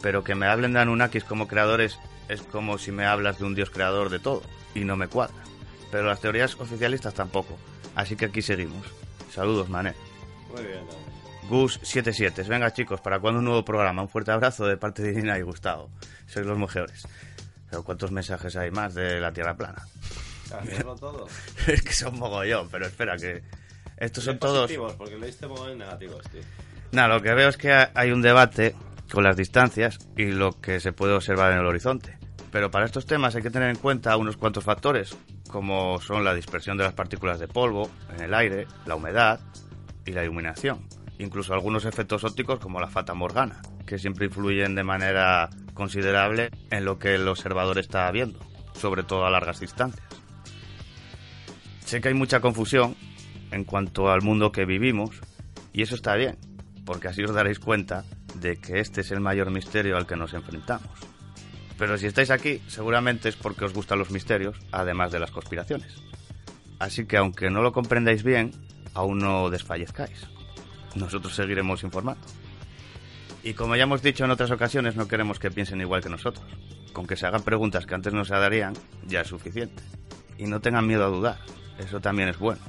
pero 0.00 0.24
que 0.24 0.34
me 0.34 0.46
hablen 0.46 0.72
de 0.72 0.80
Anunnakis 0.80 1.24
como 1.24 1.48
creadores 1.48 1.98
es 2.30 2.42
como 2.42 2.78
si 2.78 2.92
me 2.92 3.06
hablas 3.06 3.38
de 3.38 3.44
un 3.44 3.54
dios 3.54 3.70
creador 3.70 4.08
de 4.10 4.18
todo, 4.18 4.42
y 4.74 4.84
no 4.84 4.96
me 4.96 5.08
cuadra. 5.08 5.34
Pero 5.90 6.04
las 6.06 6.20
teorías 6.20 6.54
oficialistas 6.60 7.14
tampoco, 7.14 7.58
así 7.96 8.16
que 8.16 8.26
aquí 8.26 8.42
seguimos. 8.42 8.86
Saludos, 9.32 9.68
Mané. 9.68 9.94
Muy 10.54 10.62
bien. 10.64 10.80
Gus77. 11.48 12.46
Venga, 12.46 12.72
chicos, 12.72 13.00
¿para 13.00 13.18
cuándo 13.18 13.40
un 13.40 13.44
nuevo 13.44 13.64
programa? 13.64 14.02
Un 14.02 14.08
fuerte 14.08 14.30
abrazo 14.30 14.66
de 14.66 14.76
parte 14.76 15.02
de 15.02 15.12
Irina 15.12 15.38
y 15.38 15.42
Gustavo. 15.42 15.90
Sois 16.26 16.46
los 16.46 16.56
mejores. 16.58 17.06
Pero 17.68 17.82
¿cuántos 17.82 18.10
mensajes 18.12 18.54
hay 18.56 18.70
más 18.70 18.94
de 18.94 19.20
la 19.20 19.32
Tierra 19.32 19.56
plana? 19.56 19.82
¿Hacerlo 20.52 20.94
todo? 20.96 21.26
es 21.66 21.82
que 21.82 21.92
son 21.92 22.18
mogollón, 22.18 22.68
pero 22.70 22.86
espera 22.86 23.16
que... 23.16 23.42
Estos 23.96 24.24
son 24.24 24.38
todos... 24.38 24.70
porque 24.96 25.16
leíste 25.18 25.46
muy 25.46 25.74
negativos, 25.76 26.22
tío. 26.30 26.40
Nada, 26.92 27.08
lo 27.08 27.22
que 27.22 27.34
veo 27.34 27.48
es 27.48 27.56
que 27.56 27.72
ha- 27.72 27.90
hay 27.94 28.12
un 28.12 28.22
debate 28.22 28.74
con 29.12 29.22
las 29.24 29.36
distancias 29.36 29.98
y 30.16 30.26
lo 30.26 30.58
que 30.60 30.80
se 30.80 30.92
puede 30.92 31.12
observar 31.14 31.52
en 31.52 31.58
el 31.58 31.66
horizonte. 31.66 32.16
Pero 32.50 32.70
para 32.70 32.86
estos 32.86 33.06
temas 33.06 33.34
hay 33.36 33.42
que 33.42 33.50
tener 33.50 33.70
en 33.70 33.76
cuenta 33.76 34.16
unos 34.16 34.36
cuantos 34.36 34.64
factores, 34.64 35.16
como 35.48 36.00
son 36.00 36.24
la 36.24 36.34
dispersión 36.34 36.76
de 36.76 36.84
las 36.84 36.94
partículas 36.94 37.38
de 37.38 37.48
polvo 37.48 37.90
en 38.14 38.22
el 38.22 38.34
aire, 38.34 38.66
la 38.86 38.96
humedad 38.96 39.40
y 40.04 40.12
la 40.12 40.24
iluminación. 40.24 40.86
Incluso 41.18 41.54
algunos 41.54 41.84
efectos 41.84 42.24
ópticos 42.24 42.58
como 42.58 42.80
la 42.80 42.88
fata 42.88 43.14
morgana, 43.14 43.62
que 43.86 43.98
siempre 43.98 44.26
influyen 44.26 44.74
de 44.74 44.82
manera 44.82 45.50
considerable 45.74 46.50
en 46.70 46.84
lo 46.84 46.98
que 46.98 47.14
el 47.14 47.28
observador 47.28 47.78
está 47.78 48.10
viendo, 48.10 48.40
sobre 48.74 49.02
todo 49.02 49.26
a 49.26 49.30
largas 49.30 49.60
distancias. 49.60 50.06
Sé 51.84 52.00
que 52.00 52.08
hay 52.08 52.14
mucha 52.14 52.40
confusión 52.40 52.96
en 53.50 53.64
cuanto 53.64 54.10
al 54.10 54.22
mundo 54.22 54.52
que 54.52 54.64
vivimos, 54.64 55.20
y 55.72 55.82
eso 55.82 55.94
está 55.94 56.14
bien, 56.14 56.38
porque 56.84 57.08
así 57.08 57.22
os 57.22 57.34
daréis 57.34 57.58
cuenta 57.58 58.04
de 58.36 58.56
que 58.56 58.80
este 58.80 59.02
es 59.02 59.10
el 59.10 59.20
mayor 59.20 59.50
misterio 59.50 59.96
al 59.96 60.06
que 60.06 60.16
nos 60.16 60.34
enfrentamos. 60.34 61.09
Pero 61.80 61.96
si 61.96 62.06
estáis 62.06 62.30
aquí, 62.30 62.60
seguramente 62.68 63.30
es 63.30 63.36
porque 63.36 63.64
os 63.64 63.72
gustan 63.72 63.98
los 63.98 64.10
misterios, 64.10 64.54
además 64.70 65.12
de 65.12 65.18
las 65.18 65.30
conspiraciones. 65.30 65.94
Así 66.78 67.06
que 67.06 67.16
aunque 67.16 67.48
no 67.48 67.62
lo 67.62 67.72
comprendáis 67.72 68.22
bien, 68.22 68.52
aún 68.92 69.16
no 69.16 69.48
desfallezcáis. 69.48 70.28
Nosotros 70.94 71.34
seguiremos 71.34 71.82
informando. 71.82 72.20
Y 73.42 73.54
como 73.54 73.76
ya 73.76 73.84
hemos 73.84 74.02
dicho 74.02 74.26
en 74.26 74.30
otras 74.30 74.50
ocasiones, 74.50 74.94
no 74.94 75.08
queremos 75.08 75.38
que 75.38 75.50
piensen 75.50 75.80
igual 75.80 76.02
que 76.02 76.10
nosotros. 76.10 76.44
Con 76.92 77.06
que 77.06 77.16
se 77.16 77.26
hagan 77.26 77.44
preguntas 77.44 77.86
que 77.86 77.94
antes 77.94 78.12
no 78.12 78.26
se 78.26 78.34
darían, 78.34 78.74
ya 79.06 79.22
es 79.22 79.28
suficiente. 79.28 79.82
Y 80.36 80.44
no 80.44 80.60
tengan 80.60 80.86
miedo 80.86 81.06
a 81.06 81.08
dudar, 81.08 81.38
eso 81.78 81.98
también 81.98 82.28
es 82.28 82.38
bueno. 82.38 82.60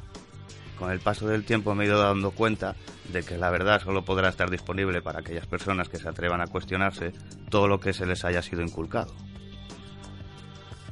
Con 0.82 0.90
el 0.90 1.00
paso 1.00 1.28
del 1.28 1.46
tiempo 1.46 1.76
me 1.76 1.84
he 1.84 1.88
ido 1.88 2.02
dando 2.02 2.32
cuenta 2.32 2.76
de 3.14 3.22
que 3.22 3.38
la 3.38 3.52
verdad 3.52 3.80
solo 3.84 4.04
podrá 4.04 4.30
estar 4.30 4.50
disponible 4.50 5.04
para 5.04 5.20
aquellas 5.20 5.46
personas 5.46 5.90
que 5.90 6.00
se 6.00 6.10
atrevan 6.10 6.42
a 6.42 6.48
cuestionarse 6.48 7.14
todo 7.52 7.68
lo 7.68 7.80
que 7.80 7.94
se 7.94 8.08
les 8.08 8.26
haya 8.26 8.42
sido 8.42 8.64
inculcado. 8.64 9.14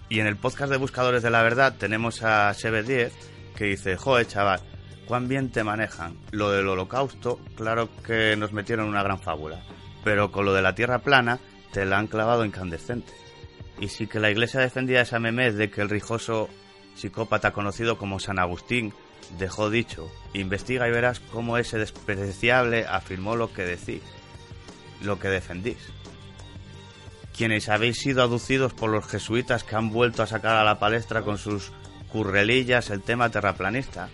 Y 0.08 0.20
en 0.20 0.28
el 0.28 0.38
podcast 0.38 0.72
de 0.72 0.78
Buscadores 0.78 1.24
de 1.24 1.32
la 1.32 1.42
Verdad 1.42 1.74
tenemos 1.76 2.22
a 2.22 2.52
Sebe10 2.52 3.10
que 3.56 3.66
dice, 3.66 3.98
joder 3.98 4.28
chaval, 4.28 4.60
cuán 5.08 5.28
bien 5.28 5.50
te 5.50 5.64
manejan. 5.64 6.20
Lo 6.30 6.52
del 6.52 6.68
holocausto, 6.68 7.40
claro 7.56 7.90
que 8.06 8.36
nos 8.38 8.54
metieron 8.54 8.90
una 8.90 9.02
gran 9.02 9.20
fábula, 9.20 9.64
pero 10.04 10.32
con 10.32 10.46
lo 10.46 10.54
de 10.54 10.62
la 10.62 10.76
tierra 10.76 11.00
plana 11.00 11.40
te 11.74 11.84
la 11.86 11.98
han 11.98 12.06
clavado 12.06 12.46
incandescente. 12.46 13.12
Y 13.80 13.88
sí 13.88 14.06
que 14.06 14.20
la 14.20 14.30
iglesia 14.30 14.60
defendía 14.60 15.02
esa 15.02 15.18
memez 15.18 15.56
de 15.56 15.72
que 15.72 15.82
el 15.82 15.90
rijoso 15.90 16.48
psicópata 16.94 17.54
conocido 17.54 17.98
como 17.98 18.20
San 18.20 18.38
Agustín 18.38 18.94
dejó 19.38 19.70
dicho, 19.70 20.10
investiga 20.34 20.88
y 20.88 20.92
verás 20.92 21.20
cómo 21.20 21.58
ese 21.58 21.78
despreciable 21.78 22.86
afirmó 22.88 23.36
lo 23.36 23.54
que 23.54 23.64
decís. 23.64 24.02
lo 25.02 25.18
que 25.18 25.30
defendís. 25.30 25.78
Quienes 27.36 27.70
habéis 27.70 28.00
sido 28.00 28.22
aducidos 28.22 28.74
por 28.74 28.90
los 28.90 29.08
jesuitas 29.08 29.64
que 29.64 29.78
han 29.78 29.92
vuelto 29.92 30.24
a 30.24 30.28
sacar 30.28 30.58
a 30.58 30.66
la 30.66 30.78
palestra 30.78 31.22
con 31.22 31.38
sus 31.38 31.72
currelillas 32.12 32.90
el 32.90 33.02
tema 33.02 33.30
terraplanista. 33.30 34.10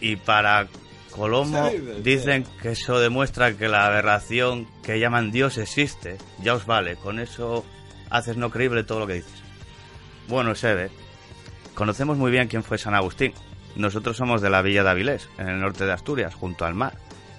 Y 0.00 0.14
para 0.14 0.68
Colomo 1.10 1.70
dicen 2.02 2.44
que 2.62 2.70
eso 2.72 3.00
demuestra 3.00 3.56
que 3.56 3.68
la 3.68 3.86
aberración 3.86 4.68
que 4.82 5.00
llaman 5.00 5.32
Dios 5.32 5.58
existe. 5.58 6.18
Ya 6.42 6.54
os 6.54 6.66
vale, 6.66 6.94
con 6.96 7.18
eso 7.18 7.64
haces 8.10 8.36
no 8.36 8.50
creíble 8.50 8.84
todo 8.84 9.00
lo 9.00 9.06
que 9.06 9.14
dices. 9.14 9.42
Bueno, 10.28 10.54
Sebe, 10.54 10.90
conocemos 11.74 12.16
muy 12.16 12.30
bien 12.30 12.48
quién 12.48 12.62
fue 12.62 12.78
San 12.78 12.94
Agustín. 12.94 13.32
Nosotros 13.76 14.16
somos 14.16 14.40
de 14.40 14.50
la 14.50 14.62
villa 14.62 14.82
de 14.84 14.90
Avilés, 14.90 15.28
en 15.38 15.48
el 15.48 15.60
norte 15.60 15.84
de 15.84 15.92
Asturias, 15.92 16.34
junto 16.34 16.64
al 16.64 16.74
mar. 16.74 16.94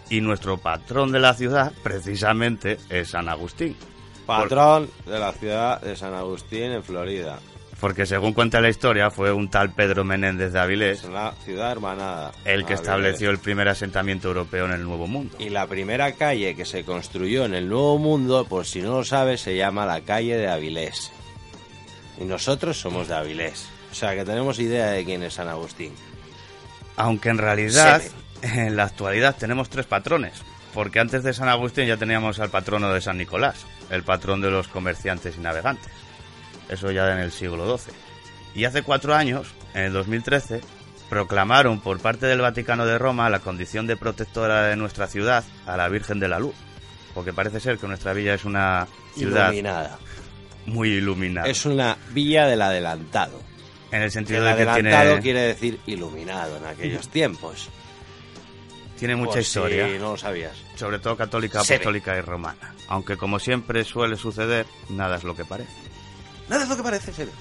Y 0.09 0.21
nuestro 0.21 0.57
patrón 0.57 1.11
de 1.11 1.19
la 1.19 1.33
ciudad, 1.33 1.71
precisamente, 1.83 2.77
es 2.89 3.09
San 3.09 3.27
Agustín. 3.29 3.75
Patrón 4.25 4.89
de 5.05 5.19
la 5.19 5.31
ciudad 5.33 5.81
de 5.81 5.95
San 5.95 6.13
Agustín, 6.13 6.71
en 6.71 6.83
Florida. 6.83 7.39
Porque 7.79 8.05
según 8.05 8.33
cuenta 8.33 8.61
la 8.61 8.69
historia, 8.69 9.11
fue 9.11 9.31
un 9.33 9.49
tal 9.49 9.71
Pedro 9.71 10.03
Menéndez 10.05 10.53
de 10.53 10.59
Avilés 10.59 10.99
Es 10.99 11.05
una 11.05 11.31
ciudad 11.43 11.71
hermanada. 11.73 12.31
el 12.45 12.61
que 12.65 12.73
Avilés. 12.73 12.79
estableció 12.79 13.29
el 13.31 13.37
primer 13.39 13.67
asentamiento 13.67 14.29
europeo 14.29 14.65
en 14.65 14.71
el 14.71 14.83
Nuevo 14.83 15.07
Mundo. 15.07 15.35
Y 15.39 15.49
la 15.49 15.67
primera 15.67 16.13
calle 16.13 16.55
que 16.55 16.65
se 16.65 16.85
construyó 16.85 17.45
en 17.45 17.53
el 17.53 17.67
Nuevo 17.67 17.97
Mundo, 17.97 18.45
por 18.45 18.65
si 18.65 18.81
no 18.81 18.97
lo 18.97 19.03
sabes, 19.03 19.41
se 19.41 19.57
llama 19.57 19.85
la 19.85 20.01
calle 20.01 20.37
de 20.37 20.47
Avilés. 20.47 21.11
Y 22.19 22.23
nosotros 22.23 22.77
somos 22.79 23.07
de 23.09 23.15
Avilés. 23.15 23.67
O 23.91 23.95
sea 23.95 24.15
que 24.15 24.23
tenemos 24.25 24.57
idea 24.59 24.87
de 24.91 25.03
quién 25.03 25.23
es 25.23 25.33
San 25.33 25.47
Agustín. 25.49 25.93
Aunque 26.97 27.29
en 27.29 27.37
realidad, 27.37 28.01
en 28.41 28.75
la 28.75 28.83
actualidad 28.83 29.35
tenemos 29.37 29.69
tres 29.69 29.85
patrones. 29.85 30.33
Porque 30.73 30.99
antes 30.99 31.23
de 31.23 31.33
San 31.33 31.47
Agustín 31.47 31.85
ya 31.87 31.95
teníamos 31.95 32.39
al 32.39 32.49
patrono 32.49 32.93
de 32.93 32.99
San 32.99 33.17
Nicolás, 33.17 33.65
el 33.89 34.03
patrón 34.03 34.41
de 34.41 34.51
los 34.51 34.67
comerciantes 34.67 35.35
y 35.37 35.39
navegantes. 35.39 35.91
Eso 36.67 36.91
ya 36.91 37.11
en 37.13 37.19
el 37.19 37.31
siglo 37.31 37.77
XII. 37.77 37.93
Y 38.55 38.65
hace 38.65 38.83
cuatro 38.83 39.15
años, 39.15 39.47
en 39.73 39.83
el 39.83 39.93
2013, 39.93 40.61
proclamaron 41.09 41.79
por 41.79 41.99
parte 41.99 42.25
del 42.25 42.41
Vaticano 42.41 42.85
de 42.85 42.97
Roma 42.97 43.29
la 43.29 43.39
condición 43.39 43.87
de 43.87 43.95
protectora 43.95 44.63
de 44.63 44.75
nuestra 44.75 45.07
ciudad 45.07 45.43
a 45.65 45.77
la 45.77 45.87
Virgen 45.87 46.19
de 46.19 46.27
la 46.27 46.39
Luz. 46.39 46.55
Porque 47.13 47.31
parece 47.31 47.61
ser 47.61 47.77
que 47.77 47.87
nuestra 47.87 48.11
villa 48.13 48.33
es 48.33 48.43
una 48.43 48.87
ciudad 49.15 49.51
Iluminada. 49.51 49.97
muy 50.65 50.89
iluminada. 50.89 51.47
Es 51.47 51.65
una 51.65 51.97
villa 52.11 52.47
del 52.47 52.61
adelantado. 52.61 53.41
En 53.95 54.01
el 54.01 54.05
El 54.05 54.11
sentido 54.11 54.43
de 54.43 54.55
que 54.55 54.65
tiene, 54.65 55.19
quiere 55.21 55.41
decir 55.41 55.79
iluminado 55.85 56.57
en 56.57 56.65
aquellos 56.65 57.07
tiempos. 57.09 57.69
tiene 58.99 59.15
mucha 59.15 59.39
historia. 59.39 59.87
si 59.87 59.97
no 59.97 60.11
lo 60.11 60.17
sabías. 60.17 60.53
sobre 60.75 60.99
todo 60.99 61.15
católica, 61.15 61.63
Sebe. 61.63 61.77
apostólica 61.77 62.17
y 62.17 62.21
romana. 62.21 62.73
Aunque 62.87 63.17
como 63.17 63.39
siempre 63.39 63.83
suele 63.83 64.17
suceder, 64.17 64.65
nada 64.89 65.17
es 65.17 65.23
lo 65.23 65.35
que 65.35 65.45
parece. 65.45 65.71
Nada 66.49 66.63
es 66.63 66.69
lo 66.69 66.77
que 66.77 66.83
parece, 66.83 67.13
Sebe. 67.13 67.31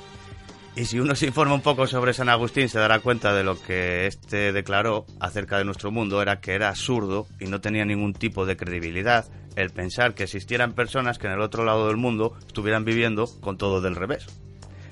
Y 0.77 0.87
si 0.87 0.99
uno 0.99 1.15
se 1.15 1.27
informa 1.27 1.55
un 1.55 1.61
poco 1.61 1.87
sobre 1.87 2.13
San 2.15 2.29
Agustín, 2.29 2.69
se 2.69 2.81
dará 2.81 2.99
cuenta 2.99 3.33
de 3.33 3.45
lo 3.45 3.61
que 3.61 4.09
éste 4.09 4.53
declaró 4.53 5.07
acerca 5.21 5.57
de 5.59 5.65
nuestro 5.65 5.93
mundo, 5.93 6.21
era 6.21 6.41
que 6.41 6.55
era 6.55 6.69
absurdo 6.69 7.29
y 7.39 7.47
no 7.47 7.61
tenía 7.61 7.85
ningún 7.85 8.13
tipo 8.13 8.45
de 8.45 8.57
credibilidad 8.57 9.27
el 9.55 9.71
pensar 9.71 10.15
que 10.15 10.25
existieran 10.25 10.73
personas 10.73 11.19
que 11.19 11.29
en 11.29 11.35
el 11.35 11.41
otro 11.41 11.65
lado 11.65 11.87
del 11.87 11.97
mundo 11.97 12.37
estuvieran 12.45 12.85
viviendo 12.85 13.29
con 13.41 13.57
todo 13.57 13.81
del 13.81 13.95
revés. 13.95 14.27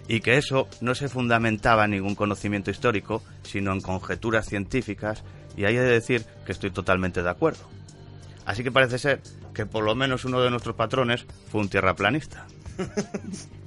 Y 0.08 0.20
que 0.20 0.36
eso 0.36 0.68
no 0.80 0.94
se 0.94 1.08
fundamentaba 1.08 1.84
en 1.84 1.92
ningún 1.92 2.14
conocimiento 2.14 2.70
histórico, 2.70 3.22
sino 3.42 3.72
en 3.72 3.80
conjeturas 3.80 4.46
científicas, 4.46 5.22
y 5.56 5.64
hay 5.64 5.76
de 5.76 5.84
decir 5.84 6.24
que 6.44 6.52
estoy 6.52 6.70
totalmente 6.70 7.22
de 7.22 7.30
acuerdo. 7.30 7.60
Así 8.44 8.62
que 8.64 8.72
parece 8.72 8.98
ser 8.98 9.20
que 9.54 9.66
por 9.66 9.84
lo 9.84 9.94
menos 9.94 10.24
uno 10.24 10.40
de 10.40 10.50
nuestros 10.50 10.74
patrones 10.74 11.24
fue 11.50 11.60
un 11.60 11.68
tierraplanista. 11.68 12.46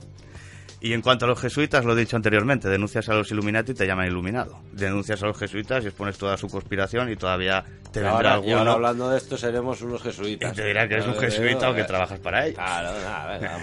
Y 0.82 0.94
en 0.94 1.02
cuanto 1.02 1.26
a 1.26 1.28
los 1.28 1.40
jesuitas, 1.40 1.84
lo 1.84 1.94
he 1.94 2.00
dicho 2.00 2.16
anteriormente, 2.16 2.70
denuncias 2.70 3.10
a 3.10 3.16
los 3.16 3.32
Illuminati 3.32 3.72
y 3.72 3.76
te 3.76 3.88
llaman 3.88 4.06
iluminado. 4.06 4.60
Denuncias 4.72 5.24
a 5.24 5.26
los 5.26 5.36
jesuitas 5.36 5.84
y 5.84 5.88
expones 5.88 6.16
toda 6.16 6.38
su 6.38 6.48
conspiración 6.48 7.12
y 7.12 7.16
todavía 7.16 7.64
te 7.92 8.02
Y 8.02 8.04
vendrá 8.04 8.12
ahora, 8.12 8.30
y 8.30 8.34
alguno 8.34 8.58
ahora 8.58 8.72
hablando 8.74 9.10
de 9.10 9.18
esto 9.18 9.36
seremos 9.36 9.82
unos 9.82 10.04
jesuitas. 10.04 10.54
y 10.54 10.56
te 10.56 10.68
dirá 10.68 10.88
que 10.88 10.94
eres 10.96 11.08
un 11.08 11.14
Claro, 11.14 11.28
jesuita 11.32 11.70
o 11.72 11.74
que 11.74 11.86
trabajas 11.86 12.20
para 12.20 12.46
ellos. 12.46 12.58
Claro, 12.60 12.92
nada, 13.02 13.34
venga. 13.34 13.60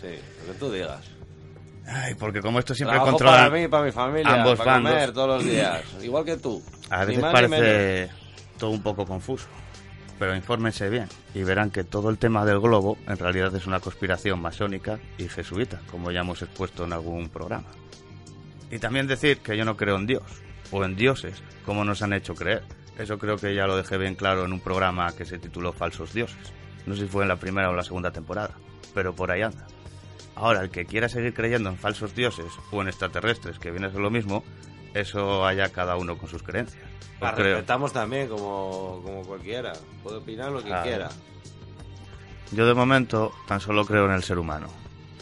Sí, 0.00 0.18
lo 0.46 0.52
que 0.52 0.58
tú 0.58 0.72
digas. 0.72 1.00
Ay, 1.86 2.14
porque 2.14 2.40
como 2.40 2.58
esto 2.58 2.74
siempre 2.74 2.96
Trabajo 2.96 3.12
controla 3.12 3.36
para 3.36 3.50
mí, 3.50 3.68
para 3.68 3.84
mi 3.84 3.92
familia, 3.92 4.34
ambos 4.34 4.58
para 4.58 4.72
bandos, 4.72 4.92
comer 4.92 5.12
todos 5.12 5.28
los 5.28 5.44
días. 5.44 5.82
Igual 6.02 6.24
que 6.24 6.36
tú. 6.36 6.62
a 6.90 7.04
veces 7.04 7.22
parece 7.22 8.10
todo 8.58 8.70
un 8.70 8.82
poco 8.82 9.04
confuso. 9.04 9.46
Pero 10.18 10.36
infórmense 10.36 10.88
bien 10.88 11.08
y 11.34 11.42
verán 11.42 11.70
que 11.70 11.82
todo 11.82 12.08
el 12.08 12.18
tema 12.18 12.44
del 12.44 12.60
globo 12.60 12.96
en 13.08 13.18
realidad 13.18 13.52
es 13.56 13.66
una 13.66 13.80
conspiración 13.80 14.40
masónica 14.40 15.00
y 15.18 15.28
jesuita, 15.28 15.80
como 15.90 16.12
ya 16.12 16.20
hemos 16.20 16.42
expuesto 16.42 16.84
en 16.84 16.92
algún 16.92 17.28
programa. 17.28 17.66
Y 18.70 18.78
también 18.78 19.08
decir 19.08 19.38
que 19.38 19.56
yo 19.56 19.64
no 19.64 19.76
creo 19.76 19.96
en 19.96 20.06
Dios, 20.06 20.22
o 20.72 20.84
en 20.84 20.96
dioses, 20.96 21.42
como 21.64 21.84
nos 21.84 22.02
han 22.02 22.12
hecho 22.12 22.34
creer. 22.34 22.62
Eso 22.98 23.18
creo 23.18 23.36
que 23.36 23.54
ya 23.54 23.66
lo 23.66 23.76
dejé 23.76 23.98
bien 23.98 24.14
claro 24.14 24.44
en 24.44 24.52
un 24.52 24.60
programa 24.60 25.12
que 25.12 25.24
se 25.24 25.38
tituló 25.38 25.72
Falsos 25.72 26.12
Dioses. 26.12 26.52
No 26.86 26.94
sé 26.94 27.02
si 27.02 27.08
fue 27.08 27.22
en 27.22 27.28
la 27.28 27.36
primera 27.36 27.70
o 27.70 27.74
la 27.74 27.84
segunda 27.84 28.10
temporada, 28.10 28.54
pero 28.94 29.14
por 29.14 29.30
ahí 29.30 29.42
anda. 29.42 29.66
Ahora, 30.42 30.60
el 30.62 30.70
que 30.70 30.86
quiera 30.86 31.08
seguir 31.08 31.34
creyendo 31.34 31.70
en 31.70 31.76
falsos 31.78 32.16
dioses 32.16 32.52
o 32.72 32.82
en 32.82 32.88
extraterrestres, 32.88 33.60
que 33.60 33.70
viene 33.70 33.86
a 33.86 33.90
ser 33.92 34.00
lo 34.00 34.10
mismo, 34.10 34.42
eso 34.92 35.46
haya 35.46 35.68
cada 35.68 35.94
uno 35.94 36.18
con 36.18 36.28
sus 36.28 36.42
creencias. 36.42 36.82
La 37.20 37.32
creo. 37.32 37.46
respetamos 37.54 37.92
también 37.92 38.28
como, 38.28 39.00
como 39.04 39.22
cualquiera. 39.22 39.72
Puede 40.02 40.16
opinar 40.16 40.50
lo 40.50 40.58
que 40.58 40.66
Claro. 40.66 40.82
quiera. 40.82 41.08
Yo 42.50 42.66
de 42.66 42.74
momento 42.74 43.32
tan 43.46 43.60
solo 43.60 43.84
creo 43.84 44.06
en 44.06 44.10
el 44.10 44.24
ser 44.24 44.36
humano, 44.40 44.66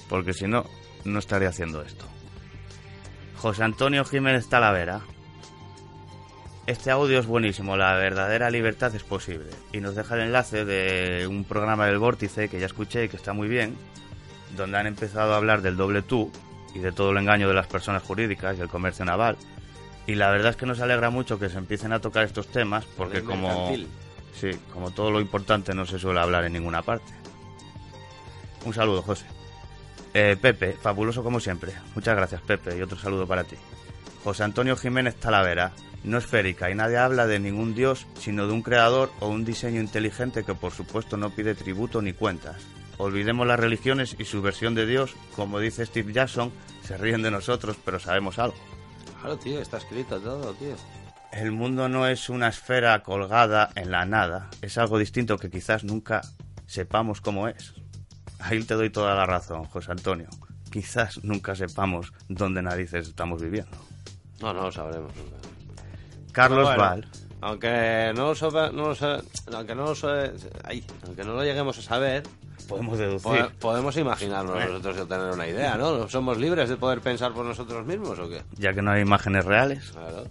porque 0.09 0.33
si 0.33 0.47
no, 0.49 0.65
no 1.05 1.19
estaría 1.19 1.51
haciendo 1.51 1.83
esto. 1.83 2.07
José 3.37 3.63
Antonio 3.63 4.07
Jiménez 4.07 4.49
Talavera. 4.49 5.03
Este 6.67 6.91
audio 6.91 7.19
es 7.19 7.27
buenísimo, 7.27 7.77
la 7.77 7.93
verdadera 7.97 8.49
libertad 8.51 8.95
es 8.95 9.03
posible. 9.03 9.51
Y 9.75 9.81
nos 9.81 9.97
deja 9.97 10.15
el 10.15 10.23
enlace 10.23 10.65
de 10.65 11.27
un 11.27 11.45
programa 11.45 11.85
del 11.87 11.99
Vórtice 11.99 12.49
que 12.49 12.59
ya 12.59 12.65
escuché 12.67 13.05
y 13.05 13.09
que 13.11 13.17
está 13.19 13.35
muy 13.35 13.49
bien, 13.49 13.77
donde 14.57 14.79
han 14.79 14.87
empezado 14.87 15.35
a 15.35 15.37
hablar 15.37 15.63
del 15.63 15.77
doble 15.77 16.03
tú 16.03 16.31
y 16.75 16.79
de 16.79 16.93
todo 16.93 17.11
el 17.11 17.19
engaño 17.19 17.49
de 17.49 17.55
las 17.55 17.67
personas 17.67 18.03
jurídicas 18.03 18.59
y 18.59 18.61
el 18.61 18.69
comercio 18.69 19.05
naval. 19.05 19.37
Y 20.07 20.15
la 20.15 20.31
verdad 20.31 20.51
es 20.51 20.57
que 20.57 20.67
nos 20.67 20.81
alegra 20.81 21.11
mucho 21.11 21.39
que 21.39 21.49
se 21.49 21.59
empiecen 21.59 21.93
a 21.93 22.01
tocar 22.01 22.25
estos 22.25 22.49
temas, 22.49 22.85
porque 22.97 23.23
como, 23.23 23.73
sí, 24.35 24.51
como 24.73 24.91
todo 24.91 25.11
lo 25.11 25.21
importante 25.21 25.75
no 25.75 25.87
se 25.87 25.99
suele 25.99 26.21
hablar 26.21 26.45
en 26.45 26.53
ninguna 26.53 26.83
parte. 26.83 27.13
Un 28.65 28.75
saludo, 28.75 29.03
José. 29.03 29.27
Eh, 30.13 30.37
Pepe, 30.41 30.73
fabuloso 30.73 31.23
como 31.23 31.39
siempre. 31.39 31.73
Muchas 31.95 32.17
gracias, 32.17 32.41
Pepe, 32.43 32.77
y 32.77 32.83
otro 32.83 32.99
saludo 32.99 33.27
para 33.27 33.45
ti. 33.45 33.57
José 34.25 34.43
Antonio 34.43 34.77
Jiménez 34.77 35.15
Talavera, 35.17 35.73
no 36.05 36.19
esférica 36.19 36.71
y 36.71 36.75
nadie 36.75 36.99
habla 36.99 37.27
de 37.27 37.39
ningún 37.39 37.75
dios, 37.75 38.07
sino 38.19 38.47
de 38.47 38.53
un 38.53 38.63
creador 38.63 39.11
o 39.21 39.29
un 39.29 39.45
diseño 39.45 39.81
inteligente 39.81 40.45
que 40.45 40.55
por 40.55 40.73
supuesto 40.73 41.17
no 41.17 41.31
pide 41.31 41.55
tributo 41.55 42.03
ni 42.03 42.13
cuentas. 42.13 42.57
Olvidemos 43.03 43.47
las 43.47 43.59
religiones 43.59 44.15
y 44.19 44.27
su 44.27 44.43
versión 44.43 44.75
de 44.75 44.85
Dios, 44.85 45.15
como 45.35 45.59
dice 45.59 45.87
Steve 45.87 46.13
Jackson, 46.13 46.53
se 46.83 46.99
ríen 46.99 47.23
de 47.23 47.31
nosotros, 47.31 47.77
pero 47.83 47.99
sabemos 47.99 48.39
algo. 48.39 48.57
Claro, 49.21 49.39
tío, 49.39 49.59
está 49.59 49.79
escrito 49.79 50.21
todo, 50.21 50.53
tío. 50.55 50.75
El 51.33 51.51
mundo 51.53 51.89
no 51.89 52.07
es 52.07 52.29
una 52.29 52.49
esfera 52.49 53.03
colgada 53.03 53.71
en 53.75 53.91
la 53.91 54.05
nada, 54.05 54.51
es 54.61 54.77
algo 54.77 54.99
distinto 54.99 55.39
que 55.39 55.49
quizás 55.49 55.83
nunca 55.83 56.21
sepamos 56.67 57.23
cómo 57.23 57.49
es. 57.49 57.73
Ahí 58.39 58.63
te 58.65 58.75
doy 58.75 58.91
toda 58.91 59.15
la 59.15 59.25
razón, 59.25 59.65
José 59.65 59.93
Antonio. 59.93 60.29
Quizás 60.71 61.25
nunca 61.25 61.55
sepamos 61.55 62.13
dónde 62.29 62.61
narices 62.61 63.09
estamos 63.09 63.41
viviendo. 63.41 63.79
No, 64.43 64.53
no 64.53 64.65
lo 64.65 64.73
sabremos. 64.73 65.11
nunca. 65.17 65.37
Carlos 66.33 66.65
bueno, 66.65 66.83
Val. 66.83 67.09
Aunque 67.41 68.13
no 68.15 68.27
lo 68.29 68.35
sabe- 68.35 68.71
no 68.73 68.89
lo 68.89 68.95
sabe- 68.95 69.23
aunque 69.55 69.75
no 69.75 69.85
lo 69.85 69.95
sabe- 69.95 70.33
ay, 70.65 70.85
aunque 71.07 71.25
no 71.25 71.33
lo 71.35 71.43
lleguemos 71.43 71.79
a 71.79 71.83
saber, 71.83 72.23
podemos 72.71 72.99
deducir. 72.99 73.23
Pode- 73.31 73.51
podemos 73.59 73.97
imaginarnos 73.97 74.53
Bueno. 74.55 74.69
nosotros 74.79 74.97
y 75.05 75.09
tener 75.09 75.31
una 75.33 75.47
idea, 75.47 75.77
¿no? 75.77 76.09
¿Somos 76.09 76.39
libres 76.39 76.69
de 76.69 76.77
poder 76.77 77.01
pensar 77.01 77.33
por 77.33 77.45
nosotros 77.45 77.85
mismos 77.87 78.19
o 78.19 78.29
qué? 78.29 78.43
Ya 78.57 78.73
que 78.73 78.81
no 78.83 78.91
hay 78.93 79.03
imágenes 79.03 79.45
reales, 79.45 79.91
Claro, 79.93 80.25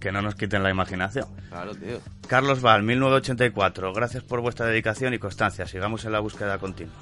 que 0.00 0.12
no 0.12 0.20
nos 0.22 0.34
quiten 0.34 0.62
la 0.62 0.70
imaginación. 0.70 1.26
claro, 1.48 1.74
tío. 1.74 1.98
Carlos 2.26 2.60
Val, 2.60 2.82
1984. 2.82 3.92
Gracias 3.94 4.22
por 4.22 4.40
vuestra 4.42 4.66
dedicación 4.66 5.14
y 5.14 5.18
constancia. 5.18 5.66
Sigamos 5.66 6.04
en 6.04 6.12
la 6.12 6.20
búsqueda 6.20 6.58
continua. 6.58 6.94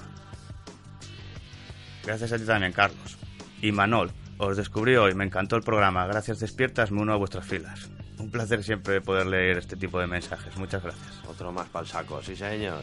Gracias 2.05 2.33
a 2.33 2.39
ti 2.39 2.45
también, 2.45 2.73
Carlos. 2.73 3.19
Y 3.61 3.73
Manol, 3.73 4.13
os 4.39 4.57
descubrí 4.57 4.97
hoy, 4.97 5.15
me 5.15 5.25
encantó 5.25 5.57
el 5.57 5.63
programa. 5.63 6.07
Gracias 6.07 6.39
despiertas, 6.39 6.93
me 6.93 7.01
uno 7.03 7.13
a 7.13 7.17
vuestras 7.17 7.45
filas. 7.47 7.91
Un 8.19 8.31
placer 8.31 8.63
siempre 8.65 9.01
poder 9.01 9.27
leer 9.27 9.59
este 9.59 9.77
tipo 9.77 9.99
de 10.01 10.07
mensajes. 10.07 10.57
Muchas 10.57 10.83
gracias. 10.83 11.23
Otro 11.27 11.53
más 11.53 11.69
para 11.69 11.83
el 11.85 11.89
saco, 11.91 12.23
sí 12.23 12.37
señor. 12.37 12.83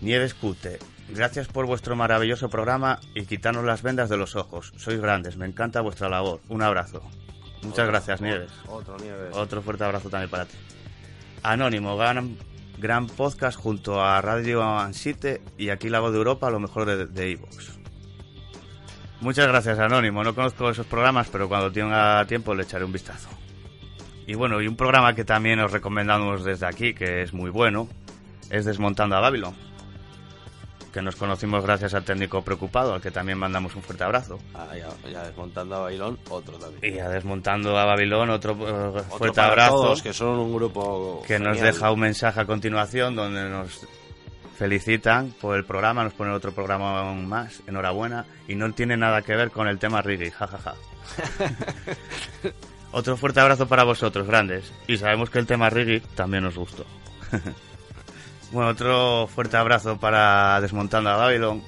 Nieves 0.00 0.34
Cute, 0.34 0.78
gracias 1.08 1.48
por 1.48 1.66
vuestro 1.66 1.96
maravilloso 1.96 2.48
programa 2.48 3.00
y 3.14 3.26
quitarnos 3.26 3.64
las 3.64 3.82
vendas 3.82 4.08
de 4.08 4.16
los 4.16 4.36
ojos. 4.36 4.72
Sois 4.76 5.00
grandes, 5.00 5.36
me 5.36 5.46
encanta 5.46 5.80
vuestra 5.80 6.08
labor. 6.08 6.40
Un 6.48 6.62
abrazo. 6.62 7.02
Muchas 7.62 7.80
Otro- 7.80 7.86
gracias, 7.88 8.20
Nieves. 8.20 8.50
Otro 8.68 8.96
Nieves. 8.98 9.34
Otro 9.34 9.62
fuerte 9.62 9.84
abrazo 9.84 10.08
también 10.10 10.30
para 10.30 10.44
ti. 10.46 10.56
Anónimo, 11.42 11.96
gran, 11.96 12.36
gran 12.78 13.06
podcast 13.06 13.58
junto 13.58 14.02
a 14.02 14.20
Radio 14.20 14.62
Ansite 14.62 15.40
y 15.58 15.70
aquí 15.70 15.88
La 15.88 16.00
Voz 16.00 16.12
de 16.12 16.18
Europa, 16.18 16.50
lo 16.50 16.60
mejor 16.60 17.08
de 17.08 17.30
iVoox. 17.30 17.76
Muchas 19.20 19.46
gracias, 19.48 19.78
Anónimo. 19.78 20.22
No 20.22 20.34
conozco 20.34 20.68
esos 20.70 20.86
programas, 20.86 21.28
pero 21.30 21.48
cuando 21.48 21.72
tenga 21.72 22.24
tiempo 22.26 22.54
le 22.54 22.64
echaré 22.64 22.84
un 22.84 22.92
vistazo. 22.92 23.28
Y 24.26 24.34
bueno, 24.34 24.60
y 24.60 24.68
un 24.68 24.76
programa 24.76 25.14
que 25.14 25.24
también 25.24 25.58
os 25.60 25.72
recomendamos 25.72 26.44
desde 26.44 26.66
aquí, 26.66 26.92
que 26.94 27.22
es 27.22 27.32
muy 27.32 27.48
bueno, 27.50 27.88
es 28.50 28.64
Desmontando 28.64 29.16
a 29.16 29.20
Babylon. 29.20 29.54
Que 30.96 31.02
nos 31.02 31.16
conocimos 31.16 31.62
gracias 31.62 31.92
al 31.92 32.04
técnico 32.04 32.40
preocupado, 32.40 32.94
al 32.94 33.02
que 33.02 33.10
también 33.10 33.36
mandamos 33.36 33.76
un 33.76 33.82
fuerte 33.82 34.02
abrazo. 34.02 34.38
Ah, 34.54 34.68
ya, 34.74 35.10
ya 35.10 35.24
desmontando 35.24 35.74
a 35.76 35.80
Bailón, 35.80 36.18
otro 36.30 36.56
también. 36.56 36.94
Y 36.94 36.98
a 36.98 37.10
Desmontando 37.10 37.76
a 37.76 37.84
Babilón, 37.84 38.30
otro, 38.30 38.52
eh, 38.52 38.72
Otro 38.98 39.02
fuerte 39.18 39.42
abrazo. 39.42 39.74
todos, 39.74 40.02
que 40.02 40.14
son 40.14 40.38
un 40.38 40.54
grupo 40.54 41.22
que 41.26 41.38
nos 41.38 41.58
genial. 41.58 41.74
deja 41.74 41.90
un 41.90 42.00
mensaje 42.00 42.40
a 42.40 42.46
continuación 42.46 43.14
donde 43.14 43.46
nos 43.46 43.86
felicitan 44.56 45.34
por 45.38 45.58
el 45.58 45.66
programa, 45.66 46.02
nos 46.02 46.14
ponen 46.14 46.32
otro 46.32 46.52
programa 46.52 47.00
aún 47.00 47.28
más, 47.28 47.60
enhorabuena, 47.66 48.24
y 48.48 48.54
no 48.54 48.72
tiene 48.72 48.96
nada 48.96 49.20
que 49.20 49.36
ver 49.36 49.50
con 49.50 49.68
el 49.68 49.78
tema 49.78 50.00
reggae, 50.00 50.30
jajaja. 50.30 50.76
otro 52.92 53.18
fuerte 53.18 53.40
abrazo 53.40 53.68
para 53.68 53.84
vosotros, 53.84 54.26
grandes, 54.26 54.72
y 54.86 54.96
sabemos 54.96 55.28
que 55.28 55.40
el 55.40 55.46
tema 55.46 55.68
reggae 55.68 56.00
también 56.14 56.46
os 56.46 56.56
gustó. 56.56 56.86
bueno, 58.52 58.70
otro 58.70 59.26
fuerte 59.26 59.56
abrazo 59.56 59.98
para 59.98 60.60
Desmontando 60.60 61.10
a 61.10 61.16
Babylon 61.16 61.62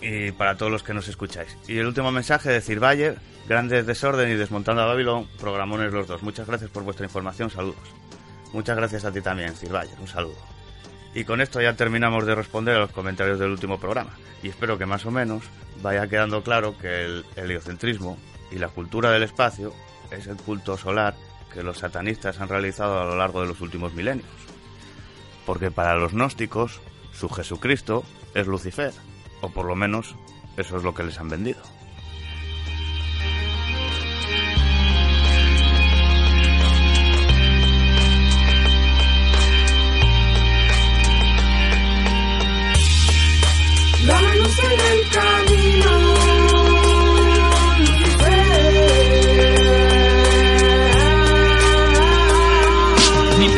y 0.00 0.32
para 0.32 0.56
todos 0.56 0.70
los 0.70 0.82
que 0.82 0.94
nos 0.94 1.08
escucháis. 1.08 1.56
Y 1.68 1.78
el 1.78 1.86
último 1.86 2.10
mensaje 2.10 2.50
de 2.50 2.78
Bayer, 2.78 3.18
Grandes 3.48 3.86
Desorden 3.86 4.30
y 4.30 4.34
Desmontando 4.34 4.82
a 4.82 4.86
Babylon, 4.86 5.28
programones 5.38 5.92
los 5.92 6.06
dos. 6.06 6.22
Muchas 6.22 6.46
gracias 6.46 6.70
por 6.70 6.82
vuestra 6.82 7.06
información, 7.06 7.50
saludos. 7.50 7.94
Muchas 8.52 8.76
gracias 8.76 9.04
a 9.04 9.12
ti 9.12 9.20
también, 9.20 9.54
Bayer, 9.70 9.98
un 10.00 10.08
saludo. 10.08 10.36
Y 11.14 11.24
con 11.24 11.40
esto 11.40 11.60
ya 11.60 11.74
terminamos 11.74 12.26
de 12.26 12.34
responder 12.34 12.76
a 12.76 12.80
los 12.80 12.92
comentarios 12.92 13.38
del 13.38 13.50
último 13.50 13.78
programa. 13.78 14.12
Y 14.42 14.48
espero 14.48 14.78
que 14.78 14.86
más 14.86 15.04
o 15.06 15.10
menos 15.10 15.44
vaya 15.82 16.06
quedando 16.08 16.42
claro 16.42 16.76
que 16.78 17.04
el 17.04 17.24
heliocentrismo 17.36 18.18
y 18.50 18.58
la 18.58 18.68
cultura 18.68 19.10
del 19.10 19.22
espacio 19.22 19.72
es 20.10 20.26
el 20.26 20.36
culto 20.36 20.76
solar 20.76 21.14
que 21.52 21.62
los 21.62 21.78
satanistas 21.78 22.40
han 22.40 22.48
realizado 22.48 23.00
a 23.00 23.04
lo 23.04 23.16
largo 23.16 23.42
de 23.42 23.48
los 23.48 23.60
últimos 23.60 23.92
milenios. 23.92 24.26
Porque 25.46 25.70
para 25.70 25.96
los 25.96 26.12
gnósticos, 26.12 26.80
su 27.12 27.28
Jesucristo 27.28 28.04
es 28.34 28.46
Lucifer, 28.46 28.92
o 29.40 29.50
por 29.50 29.66
lo 29.66 29.74
menos 29.74 30.16
eso 30.56 30.76
es 30.76 30.82
lo 30.82 30.94
que 30.94 31.04
les 31.04 31.18
han 31.18 31.28
vendido. 31.28 31.62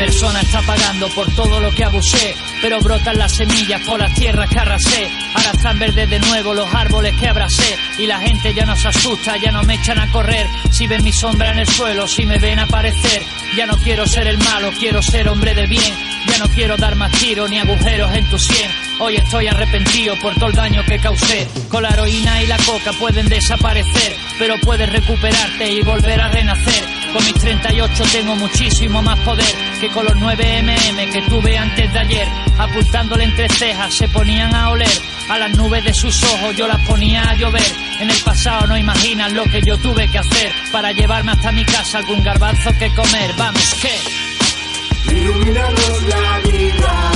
Persona 0.05 0.39
está 0.39 0.61
pagando 0.61 1.09
por 1.15 1.33
todo 1.33 1.59
lo 1.59 1.71
que 1.71 1.83
abusé, 1.83 2.35
pero 2.61 2.79
brotan 2.79 3.17
las 3.17 3.31
semillas 3.31 3.81
por 3.87 3.99
las 3.99 4.13
tierras 4.13 4.47
que 4.47 4.59
arrasé. 4.59 5.09
Ahora 5.33 5.49
están 5.51 5.79
verdes 5.79 6.07
de 6.07 6.19
nuevo 6.19 6.53
los 6.53 6.71
árboles 6.71 7.15
que 7.19 7.27
abracé 7.27 7.75
y 7.97 8.05
la 8.05 8.19
gente 8.19 8.53
ya 8.53 8.65
no 8.65 8.75
se 8.75 8.89
asusta, 8.89 9.35
ya 9.37 9.51
no 9.51 9.63
me 9.63 9.73
echan 9.73 9.97
a 9.97 10.11
correr. 10.11 10.45
Si 10.69 10.85
ven 10.85 11.03
mi 11.03 11.11
sombra 11.11 11.53
en 11.53 11.57
el 11.57 11.67
suelo, 11.67 12.07
si 12.07 12.23
me 12.23 12.37
ven 12.37 12.59
aparecer, 12.59 13.23
ya 13.57 13.65
no 13.65 13.77
quiero 13.77 14.05
ser 14.05 14.27
el 14.27 14.37
malo, 14.37 14.71
quiero 14.77 15.01
ser 15.01 15.27
hombre 15.27 15.55
de 15.55 15.65
bien. 15.65 15.93
Ya 16.27 16.37
no 16.37 16.49
quiero 16.49 16.77
dar 16.77 16.93
más 16.95 17.11
tiros 17.13 17.49
ni 17.49 17.57
agujeros 17.57 18.13
en 18.13 18.29
tu 18.29 18.37
sien. 18.37 18.69
Hoy 18.99 19.15
estoy 19.15 19.47
arrepentido 19.47 20.15
por 20.19 20.35
todo 20.35 20.49
el 20.49 20.55
daño 20.55 20.83
que 20.85 20.99
causé. 20.99 21.47
Con 21.67 21.81
la 21.81 21.89
heroína 21.89 22.43
y 22.43 22.45
la 22.45 22.57
coca 22.57 22.93
pueden 22.93 23.27
desaparecer, 23.27 24.15
pero 24.37 24.55
puedes 24.61 24.87
recuperarte 24.87 25.71
y 25.71 25.81
volver 25.81 26.21
a 26.21 26.29
renacer. 26.29 27.04
Con 27.15 27.23
mis 27.23 27.35
38 27.35 28.03
tengo 28.11 28.35
muchísimo 28.35 29.01
más 29.01 29.17
poder 29.19 29.55
que 29.79 29.87
con 29.87 30.03
los 30.03 30.17
9 30.17 30.63
mm 30.63 31.13
que 31.13 31.21
tuve 31.29 31.57
antes 31.57 31.93
de 31.93 31.99
ayer. 31.99 32.27
Apuntándole 32.57 33.23
entre 33.23 33.47
cejas 33.47 33.93
se 33.93 34.09
ponían 34.09 34.53
a 34.53 34.71
oler. 34.71 35.01
A 35.29 35.37
las 35.37 35.55
nubes 35.55 35.81
de 35.85 35.93
sus 35.93 36.21
ojos 36.23 36.57
yo 36.57 36.67
las 36.67 36.85
ponía 36.85 37.23
a 37.23 37.35
llover. 37.35 37.71
En 38.01 38.11
el 38.11 38.17
pasado 38.17 38.67
no 38.67 38.77
imaginan 38.77 39.33
lo 39.33 39.45
que 39.45 39.61
yo 39.61 39.77
tuve 39.77 40.11
que 40.11 40.17
hacer 40.17 40.51
para 40.73 40.91
llevarme 40.91 41.31
hasta 41.31 41.53
mi 41.53 41.63
casa 41.63 41.99
algún 41.99 42.21
garbanzo 42.21 42.69
que 42.77 42.93
comer. 42.93 43.31
Vamos, 43.37 43.75
que. 43.75 43.97
La 46.09 46.39
vida. 46.39 47.14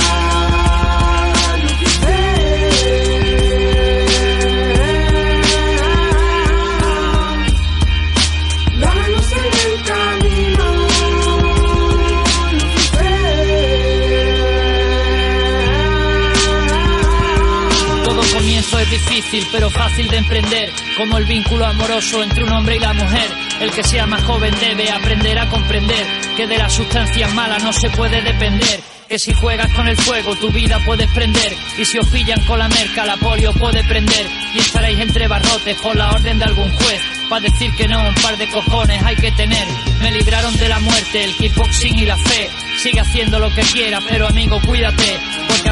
Difícil, 18.90 19.46
pero 19.52 19.70
fácil 19.70 20.08
de 20.08 20.18
emprender, 20.18 20.70
como 20.96 21.16
el 21.16 21.24
vínculo 21.24 21.64
amoroso 21.64 22.22
entre 22.22 22.44
un 22.44 22.52
hombre 22.52 22.76
y 22.76 22.80
la 22.80 22.92
mujer. 22.92 23.28
El 23.60 23.70
que 23.70 23.84
sea 23.84 24.06
más 24.06 24.22
joven 24.24 24.54
debe 24.60 24.90
aprender 24.90 25.38
a 25.38 25.48
comprender 25.48 26.06
que 26.36 26.46
de 26.46 26.58
las 26.58 26.72
sustancias 26.72 27.32
malas 27.34 27.62
no 27.62 27.72
se 27.72 27.88
puede 27.90 28.20
depender. 28.20 28.80
Que 29.08 29.18
si 29.18 29.32
juegas 29.32 29.72
con 29.72 29.88
el 29.88 29.96
fuego 29.96 30.36
tu 30.36 30.50
vida 30.50 30.78
puedes 30.84 31.10
prender 31.10 31.52
y 31.76 31.84
si 31.84 31.98
os 31.98 32.06
pillan 32.08 32.40
con 32.44 32.60
la 32.60 32.68
merca 32.68 33.04
la 33.04 33.16
polio 33.16 33.52
puede 33.54 33.82
prender 33.82 34.24
y 34.54 34.58
estaréis 34.60 35.00
entre 35.00 35.26
barrotes 35.26 35.76
por 35.82 35.96
la 35.96 36.10
orden 36.10 36.38
de 36.38 36.44
algún 36.44 36.70
juez 36.70 37.02
para 37.28 37.40
decir 37.40 37.74
que 37.74 37.88
no 37.88 38.08
un 38.08 38.14
par 38.14 38.38
de 38.38 38.46
cojones 38.50 39.02
hay 39.02 39.16
que 39.16 39.32
tener 39.32 39.66
me 40.00 40.12
libraron 40.12 40.56
de 40.56 40.68
la 40.68 40.78
muerte 40.78 41.24
el 41.24 41.34
kickboxing 41.34 41.98
y 41.98 42.06
la 42.06 42.16
fe 42.18 42.48
sigue 42.78 43.00
haciendo 43.00 43.40
lo 43.40 43.52
que 43.52 43.62
quiera 43.62 44.00
pero 44.08 44.28
amigo 44.28 44.60
cuídate 44.64 45.18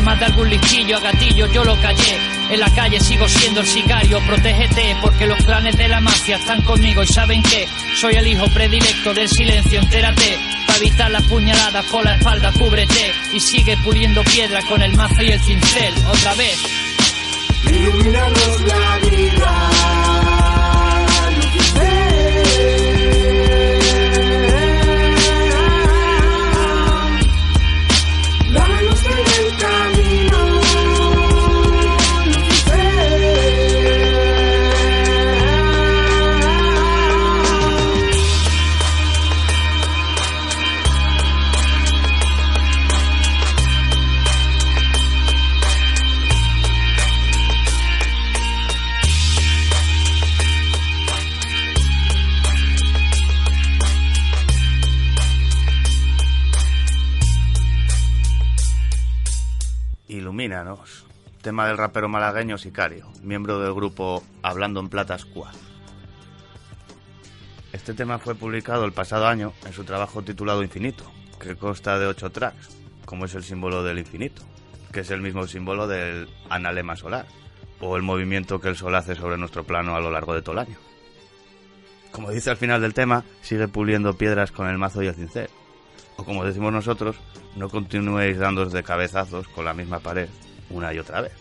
más 0.01 0.19
de 0.19 0.27
algún 0.27 0.49
listillo 0.49 0.97
a 0.97 1.01
gatillo 1.01 1.47
yo 1.53 1.65
lo 1.65 1.81
callé. 1.81 2.19
En 2.51 2.61
la 2.61 2.71
calle 2.71 3.01
sigo 3.01 3.29
siendo 3.29 3.61
el 3.61 3.67
sicario 3.67 4.21
protégete 4.27 4.97
porque 5.03 5.27
los 5.27 5.45
clanes 5.45 5.77
de 5.77 5.89
la 5.89 6.01
mafia 6.01 6.37
están 6.37 6.63
conmigo 6.63 7.03
y 7.03 7.07
saben 7.07 7.43
que 7.43 7.69
soy 7.97 8.15
el 8.15 8.27
hijo 8.27 8.47
predilecto 8.49 9.15
del 9.15 9.29
silencio 9.29 9.81
entérate. 9.81 10.39
Para 10.67 10.79
evitar 10.79 11.11
las 11.11 11.23
puñaladas 11.25 11.85
por 11.87 12.05
la 12.05 12.17
espalda 12.17 12.53
cúbrete 12.53 13.13
y 13.33 13.41
sigue 13.41 13.77
puliendo 13.79 14.23
piedra 14.25 14.61
con 14.63 14.83
el 14.83 14.95
mazo 14.97 15.23
y 15.23 15.31
el 15.31 15.41
cincel. 15.41 15.95
Otra 16.07 16.35
vez. 16.35 16.59
Iluminanos 17.65 18.61
la 18.63 18.99
vida. 19.09 20.08
Tema 61.49 61.67
del 61.67 61.79
rapero 61.79 62.11
malagueño 62.11 62.59
Sicario, 62.59 63.11
miembro 63.23 63.59
del 63.59 63.73
grupo 63.73 64.23
Hablando 64.43 64.81
en 64.81 64.91
Plata 64.91 65.17
Squad. 65.17 65.55
Este 67.73 67.95
tema 67.95 68.19
fue 68.19 68.35
publicado 68.35 68.85
el 68.85 68.93
pasado 68.93 69.27
año 69.27 69.55
en 69.65 69.73
su 69.73 69.85
trabajo 69.85 70.21
titulado 70.21 70.63
Infinito, 70.63 71.11
que 71.41 71.57
consta 71.57 71.99
de 71.99 72.07
ocho 72.07 72.29
tracks, 72.29 72.77
como 73.07 73.25
es 73.25 73.35
el 73.35 73.45
símbolo 73.45 73.83
del 73.83 73.99
infinito, 73.99 74.43
que 74.93 75.01
es 75.01 75.11
el 75.11 75.23
mismo 75.23 75.47
símbolo 75.47 75.89
del 75.89 76.29
analema 76.51 76.97
solar, 76.97 77.25
o 77.81 77.97
el 77.97 78.03
movimiento 78.03 78.61
que 78.61 78.69
el 78.69 78.77
sol 78.77 78.95
hace 78.95 79.15
sobre 79.15 79.39
nuestro 79.39 79.65
plano 79.65 79.97
a 79.97 80.01
lo 80.01 80.11
largo 80.11 80.35
de 80.35 80.43
todo 80.43 80.53
el 80.53 80.69
año. 80.69 80.77
Como 82.13 82.31
dice 82.31 82.51
al 82.51 82.59
final 82.59 82.83
del 82.83 82.93
tema, 82.93 83.25
sigue 83.41 83.69
puliendo 83.69 84.19
piedras 84.19 84.53
con 84.53 84.69
el 84.69 84.77
mazo 84.77 85.03
y 85.03 85.07
el 85.07 85.15
cincel. 85.15 85.49
O 86.19 86.25
como 86.25 86.45
decimos 86.45 86.75
nosotros, 86.75 87.17
no 87.57 87.71
continuéis 87.71 88.37
dándos 88.37 88.71
de 88.71 88.83
cabezazos 88.83 89.49
con 89.49 89.65
la 89.65 89.73
misma 89.73 90.01
pared 90.01 90.29
una 90.71 90.93
y 90.93 90.99
otra 90.99 91.21
vez. 91.21 91.33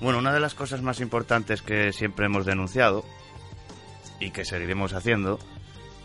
Bueno, 0.00 0.18
una 0.18 0.32
de 0.32 0.40
las 0.40 0.54
cosas 0.54 0.80
más 0.82 1.00
importantes 1.00 1.62
que 1.62 1.92
siempre 1.92 2.26
hemos 2.26 2.46
denunciado 2.46 3.04
y 4.20 4.30
que 4.30 4.44
seguiremos 4.44 4.92
haciendo 4.92 5.38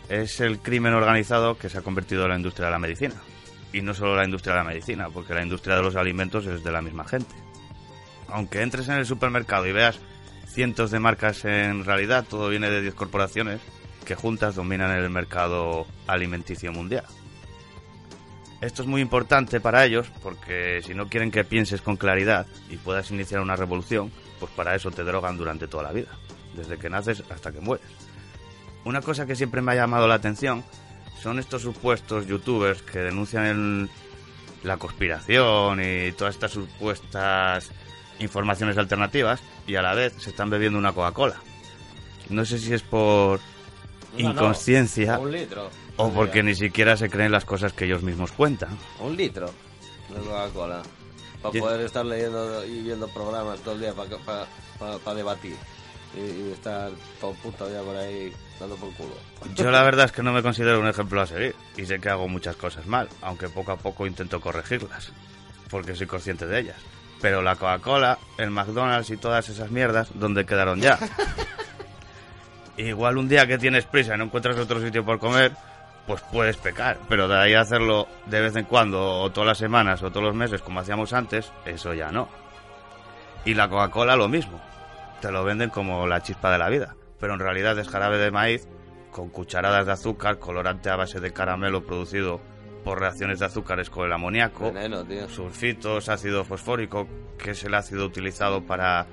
es 0.08 0.40
el 0.40 0.58
crimen 0.58 0.94
organizado 0.94 1.56
que 1.56 1.68
se 1.68 1.78
ha 1.78 1.82
convertido 1.82 2.24
en 2.24 2.30
la 2.30 2.36
industria 2.36 2.66
de 2.66 2.72
la 2.72 2.78
medicina. 2.78 3.14
Y 3.72 3.82
no 3.82 3.94
solo 3.94 4.16
la 4.16 4.24
industria 4.24 4.54
de 4.54 4.60
la 4.60 4.68
medicina, 4.68 5.08
porque 5.10 5.34
la 5.34 5.42
industria 5.42 5.76
de 5.76 5.82
los 5.82 5.96
alimentos 5.96 6.46
es 6.46 6.62
de 6.62 6.72
la 6.72 6.82
misma 6.82 7.04
gente. 7.06 7.34
Aunque 8.28 8.62
entres 8.62 8.88
en 8.88 8.96
el 8.96 9.06
supermercado 9.06 9.66
y 9.66 9.72
veas 9.72 9.98
cientos 10.46 10.90
de 10.90 11.00
marcas 11.00 11.44
en 11.44 11.84
realidad, 11.84 12.24
todo 12.28 12.48
viene 12.48 12.70
de 12.70 12.82
10 12.82 12.94
corporaciones 12.94 13.60
que 14.04 14.14
juntas 14.14 14.54
dominan 14.54 14.90
el 14.90 15.10
mercado 15.10 15.86
alimenticio 16.06 16.72
mundial. 16.72 17.04
Esto 18.64 18.82
es 18.82 18.88
muy 18.88 19.00
importante 19.02 19.60
para 19.60 19.84
ellos 19.84 20.06
porque 20.22 20.80
si 20.84 20.94
no 20.94 21.08
quieren 21.08 21.30
que 21.30 21.44
pienses 21.44 21.82
con 21.82 21.96
claridad 21.96 22.46
y 22.70 22.76
puedas 22.76 23.10
iniciar 23.10 23.40
una 23.40 23.56
revolución, 23.56 24.10
pues 24.40 24.50
para 24.52 24.74
eso 24.74 24.90
te 24.90 25.04
drogan 25.04 25.36
durante 25.36 25.66
toda 25.68 25.82
la 25.82 25.92
vida, 25.92 26.08
desde 26.54 26.78
que 26.78 26.88
naces 26.88 27.22
hasta 27.30 27.52
que 27.52 27.60
mueres. 27.60 27.86
Una 28.84 29.02
cosa 29.02 29.26
que 29.26 29.36
siempre 29.36 29.60
me 29.60 29.72
ha 29.72 29.76
llamado 29.76 30.08
la 30.08 30.14
atención 30.14 30.64
son 31.22 31.38
estos 31.38 31.62
supuestos 31.62 32.26
youtubers 32.26 32.82
que 32.82 33.00
denuncian 33.00 33.44
el- 33.46 33.90
la 34.62 34.76
conspiración 34.78 35.80
y 35.82 36.12
todas 36.12 36.34
estas 36.34 36.52
supuestas 36.52 37.70
informaciones 38.20 38.78
alternativas 38.78 39.40
y 39.66 39.74
a 39.76 39.82
la 39.82 39.94
vez 39.94 40.14
se 40.18 40.30
están 40.30 40.48
bebiendo 40.48 40.78
una 40.78 40.92
Coca-Cola. 40.92 41.36
No 42.30 42.44
sé 42.46 42.58
si 42.58 42.72
es 42.72 42.82
por 42.82 43.40
No, 44.16 44.22
no, 44.22 44.30
inconsciencia 44.30 45.18
un 45.18 45.32
litro. 45.32 45.68
O 45.96 46.10
porque 46.10 46.42
ni 46.42 46.54
siquiera 46.54 46.96
se 46.96 47.08
creen 47.08 47.32
las 47.32 47.44
cosas 47.44 47.72
que 47.72 47.84
ellos 47.84 48.02
mismos 48.02 48.32
cuentan. 48.32 48.76
Un 49.00 49.16
litro 49.16 49.46
de 50.08 50.20
Coca-Cola. 50.20 50.82
Para 51.42 51.60
poder 51.60 51.80
estar 51.82 52.06
leyendo 52.06 52.64
y 52.64 52.82
viendo 52.82 53.06
programas 53.08 53.60
todo 53.60 53.74
el 53.74 53.80
día 53.80 53.92
para 53.94 55.14
debatir. 55.14 55.56
Y, 56.16 56.20
y 56.20 56.52
estar 56.52 56.90
todo 57.20 57.32
puto 57.34 57.70
ya 57.70 57.82
por 57.82 57.96
ahí 57.96 58.32
dando 58.58 58.76
por 58.76 58.92
culo. 58.94 59.14
Yo 59.54 59.70
la 59.70 59.82
verdad 59.82 60.06
es 60.06 60.12
que 60.12 60.22
no 60.22 60.32
me 60.32 60.42
considero 60.42 60.80
un 60.80 60.86
ejemplo 60.86 61.20
a 61.20 61.26
seguir 61.26 61.54
y 61.76 61.84
sé 61.86 61.98
que 61.98 62.08
hago 62.08 62.28
muchas 62.28 62.56
cosas 62.56 62.86
mal, 62.86 63.08
aunque 63.20 63.48
poco 63.48 63.72
a 63.72 63.76
poco 63.76 64.06
intento 64.06 64.40
corregirlas, 64.40 65.12
porque 65.70 65.94
soy 65.94 66.06
consciente 66.06 66.46
de 66.46 66.60
ellas. 66.60 66.76
Pero 67.20 67.42
la 67.42 67.56
Coca-Cola, 67.56 68.18
el 68.38 68.50
McDonald's 68.50 69.10
y 69.10 69.16
todas 69.16 69.48
esas 69.48 69.70
mierdas, 69.70 70.08
¿dónde 70.14 70.44
quedaron 70.44 70.80
ya? 70.80 70.98
Igual 72.76 73.18
un 73.18 73.28
día 73.28 73.46
que 73.46 73.58
tienes 73.58 73.84
prisa 73.86 74.14
y 74.14 74.18
no 74.18 74.24
encuentras 74.24 74.58
otro 74.58 74.80
sitio 74.80 75.04
por 75.04 75.18
comer, 75.18 75.52
pues 76.06 76.22
puedes 76.32 76.56
pecar, 76.56 76.98
pero 77.08 77.28
de 77.28 77.36
ahí 77.36 77.54
a 77.54 77.60
hacerlo 77.60 78.06
de 78.26 78.40
vez 78.40 78.56
en 78.56 78.64
cuando, 78.64 79.20
o 79.20 79.30
todas 79.30 79.48
las 79.48 79.58
semanas, 79.58 80.02
o 80.02 80.10
todos 80.10 80.24
los 80.24 80.34
meses, 80.34 80.60
como 80.60 80.80
hacíamos 80.80 81.12
antes, 81.12 81.50
eso 81.64 81.94
ya 81.94 82.10
no. 82.10 82.28
Y 83.44 83.54
la 83.54 83.68
Coca-Cola 83.68 84.16
lo 84.16 84.28
mismo. 84.28 84.60
Te 85.20 85.32
lo 85.32 85.44
venden 85.44 85.70
como 85.70 86.06
la 86.06 86.22
chispa 86.22 86.52
de 86.52 86.58
la 86.58 86.68
vida, 86.68 86.94
pero 87.18 87.34
en 87.34 87.40
realidad 87.40 87.78
es 87.78 87.88
jarabe 87.88 88.18
de 88.18 88.30
maíz 88.30 88.68
con 89.10 89.30
cucharadas 89.30 89.86
de 89.86 89.92
azúcar, 89.92 90.38
colorante 90.38 90.90
a 90.90 90.96
base 90.96 91.20
de 91.20 91.32
caramelo 91.32 91.84
producido 91.86 92.40
por 92.82 93.00
reacciones 93.00 93.38
de 93.38 93.46
azúcares 93.46 93.88
con 93.88 94.06
el 94.06 94.12
amoníaco, 94.12 94.72
Veneno, 94.72 95.04
tío. 95.04 95.28
sulfitos, 95.28 96.08
ácido 96.10 96.44
fosfórico, 96.44 97.08
que 97.38 97.52
es 97.52 97.64
el 97.64 97.74
ácido 97.74 98.04
utilizado 98.04 98.62
para 98.64 99.06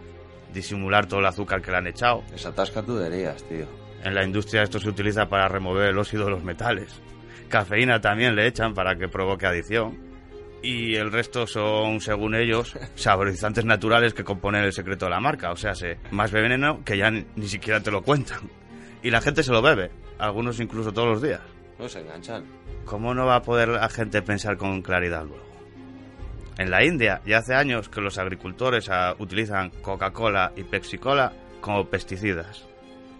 disimular 0.53 1.05
todo 1.05 1.21
el 1.21 1.25
azúcar 1.27 1.61
que 1.61 1.71
le 1.71 1.77
han 1.77 1.87
echado. 1.87 2.23
Es 2.33 2.45
atasca 2.45 2.81
tuberías, 2.81 3.41
tío. 3.43 3.65
En 4.03 4.15
la 4.15 4.23
industria 4.23 4.63
esto 4.63 4.79
se 4.79 4.89
utiliza 4.89 5.27
para 5.27 5.47
remover 5.47 5.89
el 5.89 5.97
óxido 5.97 6.25
de 6.25 6.31
los 6.31 6.43
metales. 6.43 7.01
Cafeína 7.49 8.01
también 8.01 8.35
le 8.35 8.47
echan 8.47 8.73
para 8.73 8.95
que 8.95 9.07
provoque 9.07 9.45
adicción. 9.45 10.11
Y 10.63 10.95
el 10.95 11.11
resto 11.11 11.47
son, 11.47 12.01
según 12.01 12.35
ellos, 12.35 12.77
saborizantes 12.95 13.65
naturales 13.65 14.13
que 14.13 14.23
componen 14.23 14.63
el 14.63 14.73
secreto 14.73 15.05
de 15.05 15.11
la 15.11 15.19
marca. 15.19 15.51
O 15.51 15.55
sea, 15.55 15.73
se, 15.73 15.97
más 16.11 16.31
veneno 16.31 16.83
que 16.85 16.97
ya 16.97 17.09
ni, 17.09 17.25
ni 17.35 17.47
siquiera 17.47 17.81
te 17.81 17.91
lo 17.91 18.03
cuentan. 18.03 18.49
Y 19.03 19.09
la 19.09 19.21
gente 19.21 19.41
se 19.41 19.51
lo 19.51 19.61
bebe, 19.61 19.89
algunos 20.19 20.59
incluso 20.59 20.91
todos 20.91 21.07
los 21.07 21.21
días. 21.21 21.41
No 21.79 21.89
se 21.89 22.01
enganchan. 22.01 22.45
¿Cómo 22.85 23.13
no 23.13 23.25
va 23.25 23.37
a 23.37 23.41
poder 23.41 23.69
la 23.69 23.89
gente 23.89 24.21
pensar 24.21 24.57
con 24.57 24.81
claridad 24.81 25.25
luego? 25.25 25.51
En 26.57 26.69
la 26.69 26.83
India 26.85 27.21
ya 27.25 27.39
hace 27.39 27.55
años 27.55 27.89
que 27.89 28.01
los 28.01 28.19
agricultores 28.19 28.89
ah, 28.89 29.15
utilizan 29.17 29.71
Coca-Cola 29.81 30.51
y 30.55 30.63
Pepsi-Cola 30.63 31.33
como 31.59 31.89
pesticidas, 31.89 32.67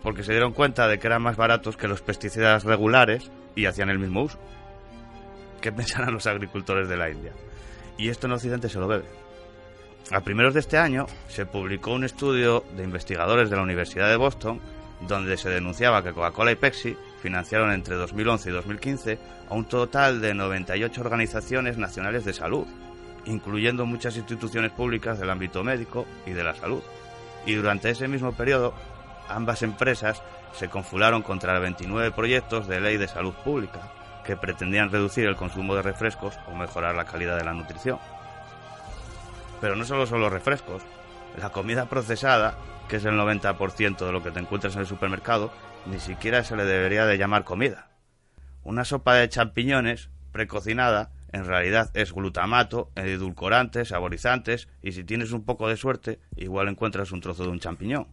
porque 0.03 0.23
se 0.23 0.31
dieron 0.31 0.53
cuenta 0.53 0.87
de 0.87 0.99
que 0.99 1.07
eran 1.07 1.21
más 1.21 1.37
baratos 1.37 1.77
que 1.77 1.87
los 1.87 2.01
pesticidas 2.01 2.63
regulares 2.63 3.31
y 3.55 3.65
hacían 3.65 3.89
el 3.89 3.99
mismo 3.99 4.23
uso. 4.23 4.39
¿Qué 5.61 5.71
pensarán 5.71 6.13
los 6.13 6.27
agricultores 6.27 6.89
de 6.89 6.97
la 6.97 7.09
India? 7.09 7.33
Y 7.97 8.09
esto 8.09 8.27
en 8.27 8.33
Occidente 8.33 8.69
se 8.69 8.79
lo 8.79 8.87
bebe. 8.87 9.05
A 10.11 10.21
primeros 10.21 10.53
de 10.53 10.59
este 10.59 10.77
año 10.77 11.05
se 11.27 11.45
publicó 11.45 11.93
un 11.93 12.03
estudio 12.03 12.65
de 12.75 12.83
investigadores 12.83 13.49
de 13.49 13.55
la 13.55 13.61
Universidad 13.61 14.09
de 14.09 14.17
Boston 14.17 14.59
donde 15.07 15.37
se 15.37 15.49
denunciaba 15.49 16.03
que 16.03 16.13
Coca-Cola 16.13 16.51
y 16.51 16.55
Pepsi 16.55 16.95
financiaron 17.21 17.71
entre 17.71 17.95
2011 17.95 18.49
y 18.49 18.53
2015 18.53 19.19
a 19.49 19.53
un 19.53 19.65
total 19.65 20.21
de 20.21 20.33
98 20.33 21.01
organizaciones 21.01 21.77
nacionales 21.77 22.25
de 22.25 22.33
salud, 22.33 22.65
incluyendo 23.25 23.85
muchas 23.85 24.17
instituciones 24.17 24.71
públicas 24.71 25.19
del 25.19 25.29
ámbito 25.29 25.63
médico 25.63 26.05
y 26.25 26.31
de 26.31 26.43
la 26.43 26.55
salud. 26.55 26.81
Y 27.45 27.53
durante 27.55 27.89
ese 27.89 28.07
mismo 28.07 28.33
periodo, 28.33 28.73
ambas 29.27 29.61
empresas 29.63 30.21
se 30.53 30.69
confularon 30.69 31.21
contra 31.21 31.59
29 31.59 32.11
proyectos 32.11 32.67
de 32.67 32.81
ley 32.81 32.97
de 32.97 33.07
salud 33.07 33.33
pública 33.43 33.91
que 34.25 34.37
pretendían 34.37 34.91
reducir 34.91 35.25
el 35.25 35.35
consumo 35.35 35.75
de 35.75 35.81
refrescos 35.81 36.37
o 36.47 36.55
mejorar 36.55 36.95
la 36.95 37.05
calidad 37.05 37.37
de 37.37 37.45
la 37.45 37.53
nutrición. 37.53 37.99
Pero 39.59 39.75
no 39.75 39.85
solo 39.85 40.05
son 40.05 40.21
los 40.21 40.31
refrescos, 40.31 40.83
la 41.37 41.49
comida 41.49 41.85
procesada, 41.85 42.55
que 42.87 42.97
es 42.97 43.05
el 43.05 43.15
90% 43.15 44.05
de 44.05 44.11
lo 44.11 44.23
que 44.23 44.31
te 44.31 44.39
encuentras 44.39 44.75
en 44.75 44.81
el 44.81 44.87
supermercado, 44.87 45.51
ni 45.85 45.99
siquiera 45.99 46.43
se 46.43 46.55
le 46.55 46.65
debería 46.65 47.05
de 47.05 47.17
llamar 47.17 47.43
comida. 47.43 47.87
Una 48.63 48.85
sopa 48.85 49.15
de 49.15 49.29
champiñones 49.29 50.09
precocinada 50.31 51.11
en 51.31 51.45
realidad 51.45 51.89
es 51.93 52.13
glutamato, 52.13 52.91
edulcorantes, 52.95 53.89
saborizantes 53.89 54.67
y 54.81 54.91
si 54.91 55.03
tienes 55.03 55.31
un 55.31 55.45
poco 55.45 55.67
de 55.67 55.77
suerte 55.77 56.19
igual 56.35 56.67
encuentras 56.67 57.11
un 57.11 57.21
trozo 57.21 57.43
de 57.43 57.49
un 57.49 57.59
champiñón. 57.59 58.07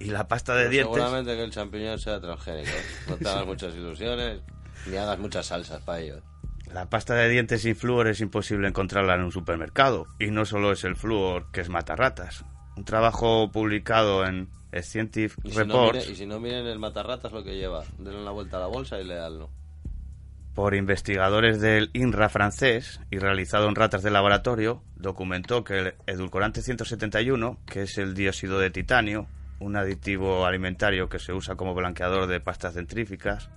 Y 0.00 0.06
la 0.06 0.28
pasta 0.28 0.54
de 0.54 0.62
Pero 0.62 0.70
dientes... 0.70 0.94
Seguramente 0.94 1.36
que 1.36 1.44
el 1.44 1.50
champiñón 1.50 1.98
sea 1.98 2.20
transgénico. 2.20 2.70
No 3.08 3.16
te 3.16 3.28
hagas 3.28 3.46
muchas 3.46 3.74
ilusiones 3.74 4.40
ni 4.86 4.96
hagas 4.96 5.18
muchas 5.18 5.46
salsas 5.46 5.82
para 5.82 6.00
ello. 6.00 6.22
La 6.72 6.88
pasta 6.88 7.14
de 7.14 7.28
dientes 7.28 7.62
sin 7.62 7.74
flúor 7.74 8.08
es 8.08 8.20
imposible 8.20 8.68
encontrarla 8.68 9.14
en 9.14 9.22
un 9.22 9.32
supermercado. 9.32 10.06
Y 10.18 10.30
no 10.30 10.44
solo 10.44 10.72
es 10.72 10.84
el 10.84 10.96
flúor 10.96 11.50
que 11.50 11.62
es 11.62 11.68
matarratas. 11.68 12.44
Un 12.76 12.84
trabajo 12.84 13.50
publicado 13.50 14.24
en 14.26 14.48
Scientific 14.82 15.38
Y 15.44 15.50
si, 15.50 15.56
no 15.56 15.64
Reports 15.64 16.08
y 16.10 16.14
si 16.14 16.26
no 16.26 16.38
miren 16.38 16.66
el 16.66 16.78
matarratas 16.78 17.32
lo 17.32 17.42
que 17.42 17.56
lleva, 17.56 17.84
denle 17.98 18.22
la 18.22 18.30
vuelta 18.30 18.58
a 18.58 18.60
la 18.60 18.66
bolsa 18.66 19.00
y 19.00 19.04
leallo. 19.04 19.48
por 20.54 20.74
investigadores 20.74 21.60
del 21.60 21.90
INRA 21.92 22.28
francés 22.28 23.00
y 23.10 23.18
realizado 23.18 23.68
en 23.68 23.76
ratas 23.76 24.02
de 24.02 24.10
laboratorio, 24.10 24.82
documentó 24.96 25.64
que 25.64 25.78
el 25.78 25.94
edulcorante 26.06 26.62
171, 26.62 27.58
que 27.64 27.82
es 27.82 27.96
el 27.96 28.14
dióxido 28.14 28.58
de 28.58 28.70
titanio, 28.70 29.28
un 29.60 29.76
aditivo 29.76 30.46
alimentario 30.46 31.08
que 31.08 31.18
se 31.18 31.32
usa 31.32 31.56
como 31.56 31.74
blanqueador 31.74 32.26
de 32.26 32.40
pastas 32.40 32.74
dentríficas, 32.74 33.50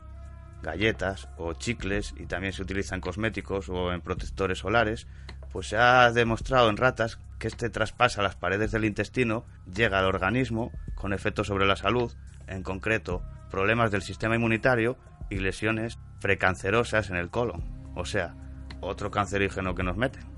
galletas 0.62 1.28
o 1.38 1.54
chicles 1.54 2.14
y 2.18 2.26
también 2.26 2.54
se 2.54 2.62
utiliza 2.62 2.96
en 2.96 3.02
cosméticos 3.02 3.70
o 3.70 3.92
en 3.94 4.02
protectores 4.02 4.60
solares, 4.60 5.08
pues 5.52 5.68
se 5.68 5.78
ha 5.78 6.12
demostrado 6.12 6.70
en 6.70 6.78
ratas 6.78 7.20
que 7.40 7.48
este 7.48 7.70
traspasa 7.70 8.22
las 8.22 8.36
paredes 8.36 8.72
del 8.72 8.86
intestino, 8.86 9.46
llega 9.74 10.00
al 10.00 10.06
organismo 10.06 10.72
con 10.96 11.14
efectos 11.14 11.48
sobre 11.48 11.66
la 11.66 11.76
salud, 11.76 12.14
en 12.48 12.64
concreto 12.64 13.24
problemas 13.50 13.92
del 13.92 14.02
sistema 14.02 14.36
inmunitario 14.36 14.98
y 15.30 15.40
lesiones 15.40 15.98
precancerosas 16.22 17.10
en 17.10 17.18
el 17.18 17.30
colon, 17.30 17.64
o 17.96 18.06
sea, 18.06 18.36
otro 18.80 19.12
cancerígeno 19.12 19.76
que 19.76 19.84
nos 19.84 19.98
meten. 19.98 20.31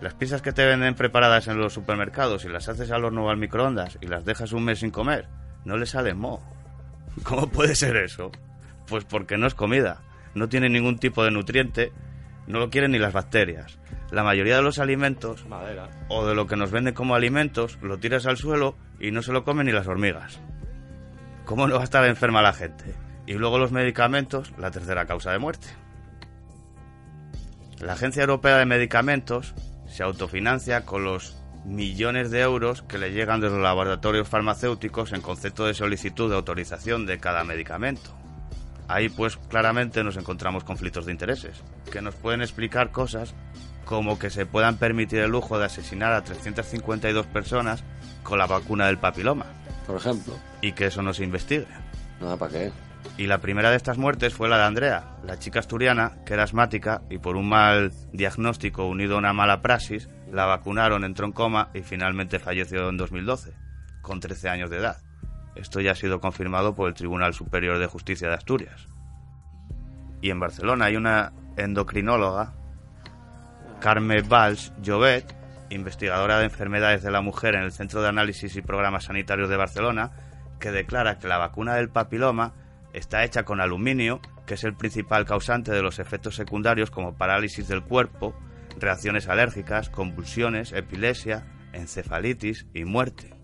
Las 0.00 0.14
pizzas 0.14 0.42
que 0.42 0.52
te 0.52 0.66
venden 0.66 0.94
preparadas 0.94 1.48
en 1.48 1.58
los 1.58 1.72
supermercados 1.72 2.44
y 2.44 2.48
las 2.48 2.68
haces 2.68 2.90
al 2.90 3.04
horno 3.04 3.24
o 3.24 3.30
al 3.30 3.38
microondas 3.38 3.98
y 4.00 4.06
las 4.06 4.24
dejas 4.24 4.52
un 4.52 4.64
mes 4.64 4.80
sin 4.80 4.90
comer, 4.90 5.26
no 5.64 5.76
le 5.76 5.86
sale 5.86 6.14
moho. 6.14 6.42
¿Cómo 7.22 7.48
puede 7.48 7.74
ser 7.74 7.96
eso? 7.96 8.30
Pues 8.86 9.04
porque 9.04 9.38
no 9.38 9.46
es 9.46 9.54
comida, 9.54 10.02
no 10.34 10.48
tiene 10.48 10.68
ningún 10.68 10.98
tipo 10.98 11.24
de 11.24 11.30
nutriente, 11.30 11.92
no 12.46 12.58
lo 12.58 12.70
quieren 12.70 12.92
ni 12.92 12.98
las 12.98 13.14
bacterias. 13.14 13.78
La 14.10 14.22
mayoría 14.22 14.56
de 14.56 14.62
los 14.62 14.78
alimentos, 14.78 15.46
o 16.08 16.26
de 16.26 16.34
lo 16.34 16.46
que 16.46 16.56
nos 16.56 16.70
venden 16.70 16.94
como 16.94 17.14
alimentos, 17.14 17.78
lo 17.82 17.98
tiras 17.98 18.26
al 18.26 18.36
suelo 18.36 18.76
y 19.00 19.10
no 19.10 19.22
se 19.22 19.32
lo 19.32 19.44
comen 19.44 19.66
ni 19.66 19.72
las 19.72 19.88
hormigas. 19.88 20.40
¿Cómo 21.44 21.66
no 21.66 21.74
va 21.76 21.80
a 21.80 21.84
estar 21.84 22.04
enferma 22.04 22.42
la 22.42 22.52
gente? 22.52 22.94
Y 23.26 23.34
luego 23.34 23.58
los 23.58 23.72
medicamentos, 23.72 24.52
la 24.58 24.70
tercera 24.70 25.06
causa 25.06 25.32
de 25.32 25.38
muerte. 25.38 25.66
La 27.80 27.94
Agencia 27.94 28.22
Europea 28.22 28.58
de 28.58 28.66
Medicamentos 28.66 29.54
se 29.96 30.02
autofinancia 30.02 30.84
con 30.84 31.04
los 31.04 31.38
millones 31.64 32.30
de 32.30 32.42
euros 32.42 32.82
que 32.82 32.98
le 32.98 33.12
llegan 33.12 33.40
de 33.40 33.48
los 33.48 33.60
laboratorios 33.60 34.28
farmacéuticos 34.28 35.14
en 35.14 35.22
concepto 35.22 35.64
de 35.64 35.72
solicitud 35.72 36.28
de 36.28 36.36
autorización 36.36 37.06
de 37.06 37.18
cada 37.18 37.44
medicamento. 37.44 38.10
Ahí 38.88 39.08
pues 39.08 39.38
claramente 39.38 40.04
nos 40.04 40.18
encontramos 40.18 40.64
conflictos 40.64 41.06
de 41.06 41.12
intereses, 41.12 41.62
que 41.90 42.02
nos 42.02 42.14
pueden 42.14 42.42
explicar 42.42 42.92
cosas 42.92 43.34
como 43.86 44.18
que 44.18 44.28
se 44.28 44.44
puedan 44.44 44.76
permitir 44.76 45.20
el 45.20 45.30
lujo 45.30 45.58
de 45.58 45.64
asesinar 45.64 46.12
a 46.12 46.22
352 46.22 47.24
personas 47.28 47.82
con 48.22 48.38
la 48.38 48.46
vacuna 48.46 48.88
del 48.88 48.98
papiloma. 48.98 49.46
Por 49.86 49.96
ejemplo. 49.96 50.34
Y 50.60 50.72
que 50.72 50.86
eso 50.86 51.00
no 51.00 51.14
se 51.14 51.24
investigue. 51.24 51.68
Nada, 52.20 52.36
¿para 52.36 52.52
qué? 52.52 52.72
Y 53.18 53.26
la 53.26 53.38
primera 53.38 53.70
de 53.70 53.76
estas 53.76 53.96
muertes 53.96 54.34
fue 54.34 54.48
la 54.48 54.58
de 54.58 54.64
Andrea, 54.64 55.16
la 55.24 55.38
chica 55.38 55.60
asturiana 55.60 56.18
que 56.26 56.34
era 56.34 56.42
asmática 56.42 57.02
y 57.08 57.18
por 57.18 57.36
un 57.36 57.48
mal 57.48 57.92
diagnóstico 58.12 58.86
unido 58.86 59.14
a 59.14 59.18
una 59.18 59.32
mala 59.32 59.62
praxis, 59.62 60.08
la 60.30 60.44
vacunaron, 60.44 61.04
entró 61.04 61.24
en 61.26 61.32
coma 61.32 61.70
y 61.72 61.80
finalmente 61.80 62.38
falleció 62.38 62.88
en 62.90 62.98
2012, 62.98 63.54
con 64.02 64.20
13 64.20 64.48
años 64.50 64.70
de 64.70 64.78
edad. 64.78 64.98
Esto 65.54 65.80
ya 65.80 65.92
ha 65.92 65.94
sido 65.94 66.20
confirmado 66.20 66.74
por 66.74 66.88
el 66.88 66.94
Tribunal 66.94 67.32
Superior 67.32 67.78
de 67.78 67.86
Justicia 67.86 68.28
de 68.28 68.34
Asturias. 68.34 68.88
Y 70.20 70.30
en 70.30 70.38
Barcelona 70.38 70.86
hay 70.86 70.96
una 70.96 71.32
endocrinóloga, 71.56 72.54
Carmen 73.80 74.28
Valls 74.28 74.72
Llobet, 74.82 75.34
investigadora 75.70 76.38
de 76.38 76.44
enfermedades 76.44 77.02
de 77.02 77.10
la 77.10 77.22
mujer 77.22 77.54
en 77.54 77.62
el 77.62 77.72
Centro 77.72 78.02
de 78.02 78.08
Análisis 78.08 78.56
y 78.56 78.62
Programas 78.62 79.04
Sanitarios 79.04 79.48
de 79.48 79.56
Barcelona, 79.56 80.10
que 80.60 80.70
declara 80.70 81.18
que 81.18 81.28
la 81.28 81.38
vacuna 81.38 81.74
del 81.74 81.88
papiloma 81.88 82.52
está 82.96 83.24
hecha 83.24 83.44
con 83.44 83.60
aluminio, 83.60 84.20
que 84.46 84.54
es 84.54 84.64
el 84.64 84.74
principal 84.74 85.26
causante 85.26 85.70
de 85.70 85.82
los 85.82 85.98
efectos 85.98 86.34
secundarios 86.34 86.90
como 86.90 87.14
parálisis 87.14 87.68
del 87.68 87.82
cuerpo, 87.82 88.34
reacciones 88.80 89.28
alérgicas, 89.28 89.90
convulsiones, 89.90 90.72
epilepsia, 90.72 91.46
encefalitis 91.74 92.66
y 92.72 92.84
muerte. 92.84 93.34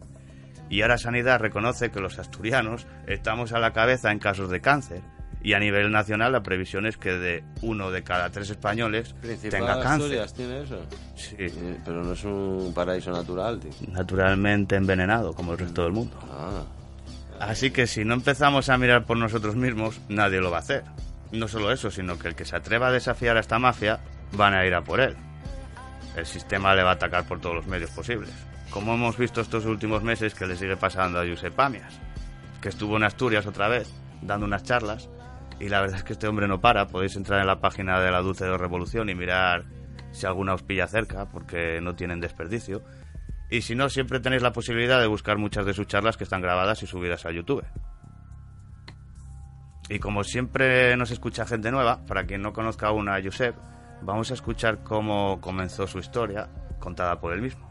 Y 0.70 0.80
ahora 0.80 0.96
Sanidad 0.96 1.38
reconoce 1.38 1.90
que 1.90 2.00
los 2.00 2.18
asturianos 2.18 2.86
estamos 3.06 3.52
a 3.52 3.58
la 3.58 3.74
cabeza 3.74 4.10
en 4.10 4.18
casos 4.18 4.48
de 4.48 4.62
cáncer. 4.62 5.02
Y 5.44 5.52
a 5.52 5.58
nivel 5.58 5.90
nacional 5.90 6.32
la 6.32 6.42
previsión 6.42 6.86
es 6.86 6.96
que 6.96 7.10
de 7.10 7.44
uno 7.60 7.90
de 7.90 8.04
cada 8.04 8.30
tres 8.30 8.48
españoles 8.48 9.12
Principal 9.20 9.60
tenga 9.60 9.82
cáncer. 9.82 10.20
Asturias 10.22 10.34
tiene 10.34 10.62
eso. 10.62 10.86
Sí. 11.14 11.36
Pero 11.84 12.02
no 12.04 12.12
es 12.12 12.24
un 12.24 12.72
paraíso 12.74 13.10
natural, 13.10 13.60
tío. 13.60 13.72
Naturalmente 13.88 14.76
envenenado, 14.76 15.34
como 15.34 15.52
el 15.52 15.58
resto 15.58 15.82
del 15.82 15.92
mundo. 15.92 16.16
Ah. 16.30 16.64
Así 17.42 17.72
que 17.72 17.88
si 17.88 18.04
no 18.04 18.14
empezamos 18.14 18.68
a 18.68 18.78
mirar 18.78 19.04
por 19.04 19.16
nosotros 19.16 19.56
mismos, 19.56 20.00
nadie 20.08 20.40
lo 20.40 20.52
va 20.52 20.58
a 20.58 20.60
hacer. 20.60 20.84
No 21.32 21.48
solo 21.48 21.72
eso, 21.72 21.90
sino 21.90 22.16
que 22.16 22.28
el 22.28 22.36
que 22.36 22.44
se 22.44 22.54
atreva 22.54 22.86
a 22.86 22.92
desafiar 22.92 23.36
a 23.36 23.40
esta 23.40 23.58
mafia 23.58 23.98
van 24.36 24.54
a 24.54 24.64
ir 24.64 24.72
a 24.74 24.84
por 24.84 25.00
él. 25.00 25.16
El 26.16 26.24
sistema 26.24 26.72
le 26.76 26.84
va 26.84 26.90
a 26.90 26.94
atacar 26.94 27.26
por 27.26 27.40
todos 27.40 27.56
los 27.56 27.66
medios 27.66 27.90
posibles. 27.90 28.30
Como 28.70 28.94
hemos 28.94 29.18
visto 29.18 29.40
estos 29.40 29.66
últimos 29.66 30.04
meses 30.04 30.34
que 30.34 30.46
le 30.46 30.54
sigue 30.54 30.76
pasando 30.76 31.18
a 31.18 31.26
Josep 31.26 31.52
Pamias, 31.52 31.98
que 32.60 32.68
estuvo 32.68 32.96
en 32.96 33.02
Asturias 33.02 33.44
otra 33.44 33.66
vez, 33.66 33.92
dando 34.20 34.46
unas 34.46 34.62
charlas, 34.62 35.08
y 35.58 35.68
la 35.68 35.80
verdad 35.80 35.96
es 35.96 36.04
que 36.04 36.12
este 36.12 36.28
hombre 36.28 36.46
no 36.46 36.60
para. 36.60 36.86
Podéis 36.86 37.16
entrar 37.16 37.40
en 37.40 37.48
la 37.48 37.60
página 37.60 38.00
de 38.00 38.12
la 38.12 38.20
Dulce 38.20 38.44
de 38.44 38.56
Revolución 38.56 39.08
y 39.10 39.16
mirar 39.16 39.64
si 40.12 40.26
alguna 40.26 40.54
os 40.54 40.62
pilla 40.62 40.86
cerca, 40.86 41.26
porque 41.26 41.80
no 41.82 41.96
tienen 41.96 42.20
desperdicio. 42.20 42.84
Y 43.52 43.60
si 43.60 43.74
no, 43.74 43.90
siempre 43.90 44.18
tenéis 44.18 44.40
la 44.40 44.54
posibilidad 44.54 44.98
de 44.98 45.06
buscar 45.06 45.36
muchas 45.36 45.66
de 45.66 45.74
sus 45.74 45.86
charlas 45.86 46.16
que 46.16 46.24
están 46.24 46.40
grabadas 46.40 46.82
y 46.82 46.86
subidas 46.86 47.26
a 47.26 47.32
YouTube. 47.32 47.62
Y 49.90 49.98
como 49.98 50.24
siempre 50.24 50.96
nos 50.96 51.10
escucha 51.10 51.44
gente 51.44 51.70
nueva, 51.70 51.98
para 52.06 52.24
quien 52.24 52.40
no 52.40 52.54
conozca 52.54 52.86
aún 52.86 53.10
a 53.10 53.22
Josep, 53.22 53.54
vamos 54.00 54.30
a 54.30 54.34
escuchar 54.34 54.82
cómo 54.82 55.38
comenzó 55.42 55.86
su 55.86 55.98
historia, 55.98 56.48
contada 56.78 57.20
por 57.20 57.34
él 57.34 57.42
mismo. 57.42 57.68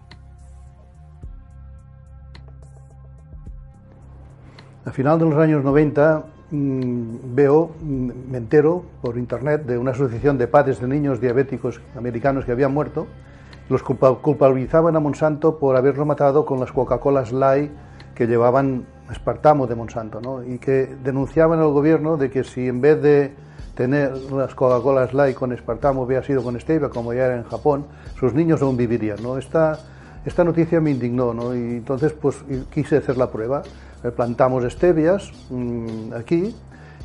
A 4.85 4.91
final 4.91 5.17
de 5.17 5.25
los 5.25 5.39
años 5.39 5.63
90 5.63 6.25
mm, 6.51 7.15
veo, 7.33 7.75
mm, 7.81 8.11
me 8.29 8.37
entero 8.37 8.85
por 9.01 9.17
internet 9.17 9.63
de 9.63 9.79
una 9.79 9.91
asociación 9.91 10.37
de 10.37 10.45
padres 10.45 10.79
de 10.79 10.87
niños 10.87 11.19
diabéticos 11.19 11.81
americanos 11.95 12.45
que 12.45 12.51
habían 12.51 12.71
muerto. 12.71 13.07
Los 13.71 13.83
culpa- 13.83 14.15
culpabilizaban 14.15 14.97
a 14.97 14.99
Monsanto 14.99 15.57
por 15.57 15.77
haberlo 15.77 16.05
matado 16.05 16.45
con 16.45 16.59
las 16.59 16.73
Coca-Colas 16.73 17.31
Light 17.31 17.71
que 18.13 18.27
llevaban 18.27 18.85
espartamo 19.09 19.65
de 19.65 19.75
Monsanto. 19.75 20.19
Y 20.43 20.57
que 20.57 20.93
denunciaban 21.01 21.59
al 21.59 21.69
gobierno 21.69 22.17
de 22.17 22.29
que 22.29 22.43
si 22.43 22.67
en 22.67 22.81
vez 22.81 23.01
de 23.01 23.33
tener 23.73 24.11
las 24.33 24.53
Coca-Colas 24.55 25.13
Light 25.13 25.37
con 25.37 25.53
espartamo 25.53 26.01
hubiera 26.01 26.21
sido 26.21 26.43
con 26.43 26.59
stevia, 26.59 26.89
como 26.89 27.13
ya 27.13 27.27
era 27.27 27.37
en 27.37 27.43
Japón, 27.43 27.85
sus 28.19 28.33
niños 28.33 28.61
aún 28.61 28.75
vivirían, 28.75 29.23
¿no? 29.23 29.37
Esta, 29.37 29.79
esta 30.25 30.43
noticia 30.43 30.81
me 30.81 30.91
indignó, 30.91 31.33
¿no? 31.33 31.55
Y 31.55 31.77
entonces, 31.77 32.11
pues, 32.11 32.43
quise 32.73 32.97
hacer 32.97 33.15
la 33.17 33.31
prueba. 33.31 33.63
Plantamos 34.17 34.65
stevias 34.73 35.31
mm, 35.49 36.13
aquí 36.13 36.53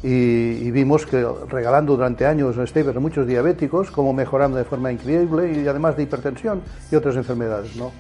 y, 0.02 0.70
vimos 0.70 1.06
que 1.06 1.26
regalando 1.48 1.96
durante 1.96 2.26
años 2.26 2.56
stevias 2.68 2.96
a 2.96 3.00
muchos 3.00 3.26
diabéticos, 3.26 3.90
cómo 3.90 4.12
mejoraron 4.12 4.54
de 4.54 4.64
forma 4.64 4.92
increíble 4.92 5.52
y 5.52 5.66
además 5.66 5.96
de 5.96 6.04
hipertensión 6.04 6.60
y 6.90 6.96
otras 6.96 7.16
enfermedades, 7.16 7.76
¿no? 7.76 7.90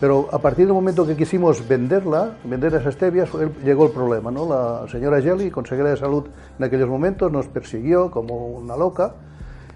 Pero 0.00 0.28
a 0.32 0.38
partir 0.38 0.66
del 0.66 0.74
momento 0.74 1.06
que 1.06 1.14
quisimos 1.14 1.68
venderla, 1.68 2.32
vender 2.42 2.74
esas 2.74 2.94
stevias, 2.94 3.28
llegó 3.64 3.86
el 3.86 3.92
problema, 3.92 4.32
¿no? 4.32 4.48
La 4.48 4.88
señora 4.90 5.20
Gelli, 5.22 5.50
consejera 5.50 5.90
de 5.90 5.96
salud 5.96 6.24
en 6.58 6.64
aquellos 6.64 6.88
momentos, 6.88 7.30
nos 7.30 7.46
persiguió 7.46 8.10
como 8.10 8.48
una 8.48 8.76
loca 8.76 9.14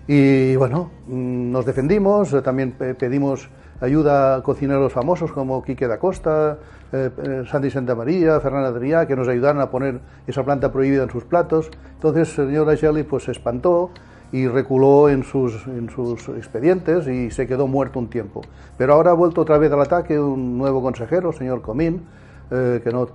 y 0.09 0.57
bueno, 0.57 0.91
mm, 1.07 1.53
nos 1.53 1.65
defendimos, 1.65 2.35
también 2.43 2.73
pe- 2.73 2.95
pedimos 2.95 3.49
ayuda 3.81 4.37
a 4.37 4.43
cocineros 4.43 4.93
famosos 4.93 5.31
como 5.31 5.63
Quique 5.63 5.87
da 5.87 5.99
Costa, 5.99 6.59
eh, 6.93 7.11
eh, 7.17 7.45
Sandy 7.51 7.71
Santa 7.71 7.95
María, 7.95 8.41
Fernanda 8.41 8.69
Adrià, 8.69 9.07
que 9.07 9.17
nos 9.17 9.29
ayudaron 9.29 9.61
a 9.61 9.71
poner 9.71 10.01
esa 10.27 10.45
planta 10.45 10.73
prohibida 10.73 11.03
en 11.03 11.11
sus 11.11 11.25
platos. 11.25 11.71
Entonces, 11.95 12.35
señora 12.35 12.75
Shelley 12.75 13.03
pues 13.03 13.25
se 13.25 13.33
espantó 13.33 13.91
y 14.33 14.49
reculó 14.49 15.09
en 15.09 15.25
sus, 15.25 15.67
en 15.67 15.89
sus 15.91 16.29
expedientes 16.29 17.07
y 17.07 17.31
se 17.31 17.47
quedó 17.47 17.67
muerto 17.67 17.99
un 17.99 18.09
tiempo. 18.09 18.43
Pero 18.77 18.95
ahora 18.95 19.13
ha 19.13 19.15
vuelto 19.15 19.41
otra 19.41 19.59
vez 19.59 19.73
al 19.73 19.81
ataque 19.81 20.19
un 20.19 20.59
nuevo 20.59 20.83
consejero, 20.83 21.33
señor 21.33 21.63
Comín, 21.63 22.03
eh, 22.51 22.81
que 22.83 22.91
no 22.91 23.09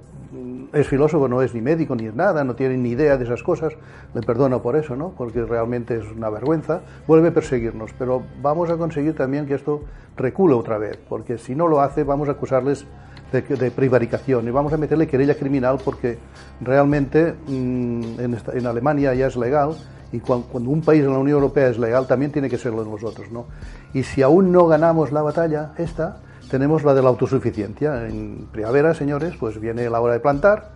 es 0.73 0.87
filósofo, 0.87 1.27
no 1.27 1.41
es 1.41 1.53
ni 1.53 1.61
médico 1.61 1.95
ni 1.95 2.05
es 2.05 2.15
nada, 2.15 2.43
no 2.43 2.55
tiene 2.55 2.77
ni 2.77 2.89
idea 2.89 3.17
de 3.17 3.25
esas 3.25 3.43
cosas, 3.43 3.73
le 4.13 4.21
perdono 4.21 4.61
por 4.61 4.75
eso, 4.77 4.95
¿no? 4.95 5.09
porque 5.17 5.43
realmente 5.43 5.97
es 5.97 6.09
una 6.11 6.29
vergüenza, 6.29 6.81
vuelve 7.07 7.29
a 7.29 7.33
perseguirnos, 7.33 7.91
pero 7.97 8.23
vamos 8.41 8.69
a 8.69 8.77
conseguir 8.77 9.13
también 9.13 9.45
que 9.45 9.55
esto 9.55 9.81
recule 10.15 10.53
otra 10.53 10.77
vez, 10.77 10.97
porque 11.09 11.37
si 11.37 11.55
no 11.55 11.67
lo 11.67 11.81
hace 11.81 12.03
vamos 12.03 12.29
a 12.29 12.33
acusarles 12.33 12.85
de, 13.31 13.41
de 13.41 13.71
prevaricación 13.71 14.47
y 14.47 14.51
vamos 14.51 14.73
a 14.73 14.77
meterle 14.77 15.07
querella 15.07 15.35
criminal 15.35 15.77
porque 15.83 16.17
realmente 16.61 17.33
mm, 17.47 18.03
en, 18.19 18.65
Alemania 18.67 19.13
ya 19.13 19.27
es 19.27 19.35
legal 19.37 19.75
y 20.11 20.19
cuan- 20.19 20.43
cuando 20.43 20.69
un 20.69 20.81
país 20.81 21.03
en 21.03 21.11
la 21.11 21.19
Unión 21.19 21.37
Europea 21.37 21.69
es 21.69 21.77
legal 21.79 22.07
también 22.07 22.31
tiene 22.31 22.49
que 22.49 22.57
serlo 22.57 22.83
en 22.83 22.91
los 22.91 23.03
otros. 23.03 23.31
¿no? 23.31 23.45
Y 23.93 24.03
si 24.03 24.21
aún 24.21 24.51
no 24.51 24.67
ganamos 24.67 25.11
la 25.11 25.21
batalla 25.21 25.71
esta, 25.77 26.17
tenemos 26.49 26.83
la 26.83 26.93
de 26.93 27.01
la 27.01 27.09
autosuficiencia. 27.09 28.07
En 28.07 28.47
primavera, 28.51 28.93
señores, 28.93 29.35
pues 29.39 29.59
viene 29.59 29.89
la 29.89 30.01
hora 30.01 30.13
de 30.13 30.19
plantar 30.19 30.69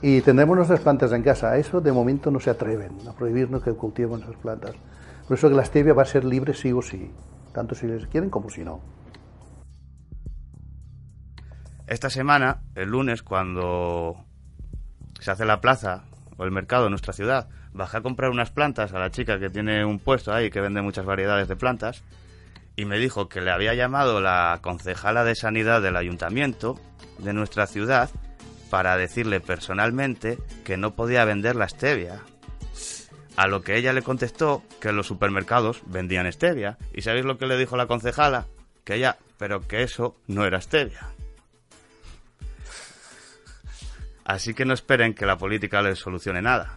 y 0.00 0.20
tendremos 0.20 0.56
nuestras 0.56 0.80
plantas 0.80 1.10
en 1.12 1.22
casa. 1.22 1.56
Eso 1.56 1.80
de 1.80 1.90
momento 1.90 2.30
no 2.30 2.38
se 2.38 2.50
atreven 2.50 2.92
a 3.08 3.12
prohibirnos 3.12 3.62
que 3.64 3.72
cultivemos 3.72 4.22
esas 4.22 4.36
plantas. 4.36 4.72
Por 5.26 5.36
eso 5.36 5.48
que 5.48 5.56
la 5.56 5.64
stevia 5.64 5.94
va 5.94 6.02
a 6.02 6.06
ser 6.06 6.24
libre 6.24 6.54
sí 6.54 6.70
o 6.72 6.80
sí, 6.80 7.10
tanto 7.52 7.74
si 7.74 7.88
les 7.88 8.06
quieren 8.06 8.30
como 8.30 8.48
si 8.50 8.62
no. 8.62 8.78
Esta 11.86 12.10
semana, 12.10 12.62
el 12.74 12.88
lunes, 12.88 13.22
cuando 13.22 14.16
se 15.20 15.30
hace 15.30 15.44
la 15.44 15.60
plaza 15.60 16.02
o 16.36 16.44
el 16.44 16.50
mercado 16.50 16.86
en 16.86 16.90
nuestra 16.90 17.12
ciudad, 17.12 17.48
bajé 17.72 17.98
a 17.98 18.02
comprar 18.02 18.30
unas 18.30 18.50
plantas 18.50 18.92
a 18.92 18.98
la 18.98 19.10
chica 19.10 19.38
que 19.38 19.50
tiene 19.50 19.84
un 19.84 20.00
puesto 20.00 20.32
ahí 20.32 20.50
que 20.50 20.60
vende 20.60 20.82
muchas 20.82 21.04
variedades 21.04 21.46
de 21.46 21.54
plantas 21.54 22.02
y 22.74 22.86
me 22.86 22.98
dijo 22.98 23.28
que 23.28 23.40
le 23.40 23.52
había 23.52 23.74
llamado 23.74 24.20
la 24.20 24.58
concejala 24.62 25.22
de 25.22 25.36
sanidad 25.36 25.80
del 25.80 25.96
ayuntamiento 25.96 26.76
de 27.18 27.32
nuestra 27.32 27.68
ciudad 27.68 28.10
para 28.68 28.96
decirle 28.96 29.40
personalmente 29.40 30.38
que 30.64 30.76
no 30.76 30.96
podía 30.96 31.24
vender 31.24 31.54
la 31.54 31.68
stevia. 31.68 32.20
A 33.36 33.46
lo 33.46 33.62
que 33.62 33.76
ella 33.76 33.92
le 33.92 34.02
contestó 34.02 34.62
que 34.80 34.92
los 34.92 35.06
supermercados 35.06 35.82
vendían 35.86 36.30
stevia. 36.32 36.78
¿Y 36.92 37.02
sabéis 37.02 37.26
lo 37.26 37.38
que 37.38 37.46
le 37.46 37.56
dijo 37.56 37.76
la 37.76 37.86
concejala? 37.86 38.46
Que 38.82 38.94
ella, 38.94 39.18
pero 39.38 39.60
que 39.60 39.82
eso 39.82 40.16
no 40.26 40.44
era 40.44 40.60
stevia. 40.60 41.15
Así 44.26 44.54
que 44.54 44.64
no 44.64 44.74
esperen 44.74 45.14
que 45.14 45.24
la 45.24 45.38
política 45.38 45.80
les 45.82 46.00
solucione 46.00 46.42
nada. 46.42 46.76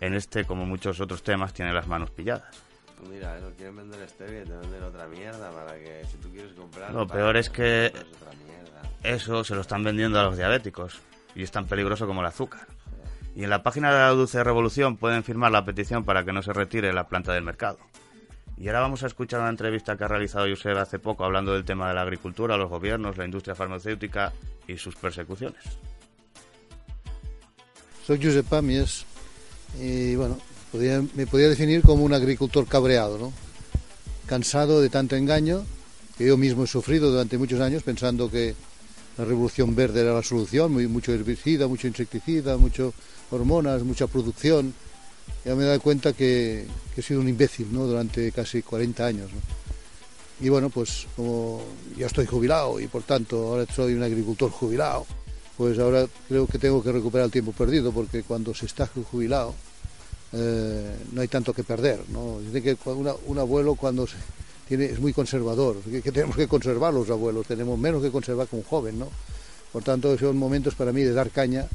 En 0.00 0.14
este, 0.14 0.44
como 0.44 0.66
muchos 0.66 1.00
otros 1.00 1.22
temas, 1.22 1.54
tiene 1.54 1.72
las 1.72 1.86
manos 1.86 2.10
pilladas. 2.10 2.60
Pues 2.98 3.08
Mira, 3.08 3.38
no 3.38 3.50
quieren 3.50 3.76
vender 3.76 4.08
stevia 4.08 4.44
te 4.44 4.56
venden 4.56 4.82
otra 4.82 5.06
mierda 5.06 5.50
para 5.52 5.74
que 5.78 6.04
si 6.10 6.16
tú 6.16 6.28
quieres 6.30 6.52
comprar... 6.54 6.92
Lo 6.92 7.06
peor 7.06 7.36
es 7.36 7.50
que 7.50 7.92
eso 9.04 9.44
se 9.44 9.54
lo 9.54 9.60
están 9.60 9.84
vendiendo 9.84 10.18
a 10.18 10.24
los 10.24 10.36
diabéticos 10.36 11.00
y 11.36 11.44
es 11.44 11.52
tan 11.52 11.66
peligroso 11.66 12.06
como 12.08 12.20
el 12.20 12.26
azúcar. 12.26 12.66
Y 13.36 13.44
en 13.44 13.50
la 13.50 13.62
página 13.62 13.92
de 13.92 13.98
la 13.98 14.08
Dulce 14.10 14.42
Revolución 14.42 14.96
pueden 14.96 15.22
firmar 15.22 15.52
la 15.52 15.64
petición 15.64 16.04
para 16.04 16.24
que 16.24 16.32
no 16.32 16.42
se 16.42 16.52
retire 16.52 16.92
la 16.92 17.06
planta 17.06 17.32
del 17.32 17.44
mercado. 17.44 17.78
Y 18.56 18.66
ahora 18.66 18.80
vamos 18.80 19.04
a 19.04 19.06
escuchar 19.06 19.38
una 19.40 19.50
entrevista 19.50 19.96
que 19.96 20.02
ha 20.02 20.08
realizado 20.08 20.48
Josep 20.48 20.76
hace 20.78 20.98
poco 20.98 21.24
hablando 21.24 21.52
del 21.52 21.64
tema 21.64 21.88
de 21.88 21.94
la 21.94 22.02
agricultura, 22.02 22.56
los 22.56 22.70
gobiernos, 22.70 23.18
la 23.18 23.24
industria 23.24 23.54
farmacéutica 23.54 24.32
y 24.66 24.78
sus 24.78 24.96
persecuciones. 24.96 25.78
Soy 28.06 28.20
Josep 28.22 28.46
Pamies 28.46 29.04
y 29.80 30.14
bueno, 30.14 30.38
podía- 30.70 31.02
me 31.14 31.26
podría 31.26 31.48
definir 31.48 31.82
como 31.82 32.04
un 32.04 32.14
agricultor 32.14 32.66
cabreado, 32.66 33.18
¿no? 33.18 33.32
Cansado 34.26 34.80
de 34.80 34.88
tanto 34.88 35.16
engaño 35.16 35.64
que 36.16 36.26
yo 36.26 36.36
mismo 36.36 36.64
he 36.64 36.66
sufrido 36.66 37.10
durante 37.10 37.36
muchos 37.38 37.60
años 37.60 37.82
pensando 37.82 38.30
que 38.30 38.54
la 39.18 39.24
revolución 39.24 39.74
verde 39.74 40.02
era 40.02 40.14
la 40.14 40.22
solución, 40.22 40.72
muy, 40.72 40.86
mucho 40.86 41.12
herbicida, 41.12 41.66
mucho 41.66 41.88
insecticida, 41.88 42.56
mucho 42.56 42.92
hormonas, 43.30 43.82
mucha 43.82 44.06
producción. 44.06 44.74
Ya 45.44 45.54
me 45.54 45.64
he 45.64 45.66
dado 45.66 45.80
cuenta 45.80 46.12
que, 46.12 46.66
he 46.96 47.02
sido 47.02 47.20
un 47.20 47.28
imbécil 47.28 47.68
¿no? 47.72 47.86
durante 47.86 48.30
casi 48.32 48.62
40 48.62 49.06
años. 49.06 49.30
Y 50.40 50.48
bueno, 50.48 50.70
pues 50.70 51.06
como 51.16 51.62
ya 51.96 52.06
estoy 52.06 52.26
jubilado 52.26 52.78
y 52.78 52.86
por 52.88 53.02
tanto 53.02 53.48
ahora 53.48 53.66
soy 53.74 53.94
un 53.94 54.02
agricultor 54.02 54.50
jubilado, 54.50 55.06
pues 55.56 55.78
ahora 55.78 56.06
creo 56.28 56.46
que 56.46 56.58
tengo 56.58 56.82
que 56.82 56.92
recuperar 56.92 57.26
el 57.26 57.30
tiempo 57.30 57.52
perdido 57.52 57.92
porque 57.92 58.22
cuando 58.22 58.54
se 58.54 58.66
está 58.66 58.86
jubilado 58.86 59.54
eh, 60.32 60.96
no 61.12 61.20
hay 61.20 61.28
tanto 61.28 61.52
que 61.52 61.64
perder. 61.64 62.00
¿no? 62.08 62.40
Dice 62.40 62.62
que 62.62 62.76
un 63.26 63.38
abuelo 63.38 63.74
cuando 63.74 64.06
es 64.68 65.00
muy 65.00 65.12
conservador, 65.12 65.76
que 65.80 66.12
tenemos 66.12 66.36
que 66.36 66.48
conservar 66.48 66.92
los 66.92 67.08
abuelos, 67.08 67.46
tenemos 67.46 67.78
menos 67.78 68.02
que 68.02 68.10
conservar 68.10 68.48
que 68.48 68.56
un 68.56 68.64
joven. 68.64 68.98
¿no? 68.98 69.08
Por 69.72 69.82
tanto, 69.82 70.16
son 70.18 70.36
momentos 70.36 70.74
para 70.74 70.92
mí 70.92 71.02
de 71.02 71.12
dar 71.12 71.30
caña 71.30 71.66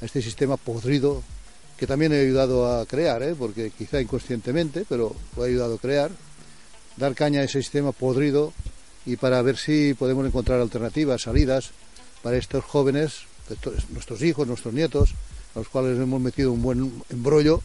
a 0.00 0.04
este 0.04 0.22
sistema 0.22 0.56
podrido 0.56 1.22
que 1.76 1.86
también 1.86 2.12
he 2.12 2.20
ayudado 2.20 2.72
a 2.72 2.86
crear, 2.86 3.22
¿eh? 3.22 3.34
porque 3.38 3.70
quizá 3.70 4.00
inconscientemente, 4.00 4.86
pero 4.88 5.14
lo 5.36 5.44
he 5.44 5.50
ayudado 5.50 5.74
a 5.74 5.78
crear, 5.78 6.10
dar 6.96 7.14
caña 7.14 7.40
a 7.40 7.44
ese 7.44 7.60
sistema 7.60 7.92
podrido 7.92 8.54
y 9.04 9.16
para 9.16 9.42
ver 9.42 9.58
si 9.58 9.92
podemos 9.92 10.26
encontrar 10.26 10.58
alternativas, 10.60 11.22
salidas 11.22 11.72
para 12.26 12.38
estos 12.38 12.64
jóvenes, 12.64 13.20
estos- 13.48 13.88
nuestros 13.90 14.20
hijos, 14.22 14.48
nuestros 14.48 14.74
nietos, 14.74 15.10
a 15.54 15.60
los 15.60 15.68
cuales 15.68 15.96
hemos 15.96 16.20
metido 16.20 16.50
un 16.50 16.60
buen 16.60 16.92
embrollo 17.08 17.62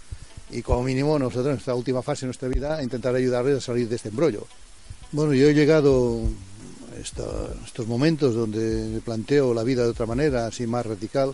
y 0.52 0.62
como 0.62 0.84
mínimo 0.84 1.18
nosotros 1.18 1.48
en 1.48 1.58
esta 1.58 1.74
última 1.74 2.04
fase 2.04 2.22
de 2.22 2.28
nuestra 2.28 2.48
vida 2.48 2.84
intentar 2.84 3.16
ayudarles 3.16 3.58
a 3.58 3.62
salir 3.62 3.90
de 3.90 3.96
este 3.96 4.10
embrollo. 4.10 4.46
Bueno, 5.14 5.34
yo 5.34 5.50
he 5.50 5.56
llegado 5.56 6.20
a 6.96 7.00
estos 7.66 7.88
momentos 7.88 8.36
donde 8.36 8.88
me 8.94 9.00
planteo 9.02 9.52
la 9.56 9.64
vida 9.64 9.82
de 9.84 9.90
otra 9.90 10.06
manera, 10.06 10.46
así 10.46 10.68
más 10.68 10.86
radical, 10.86 11.34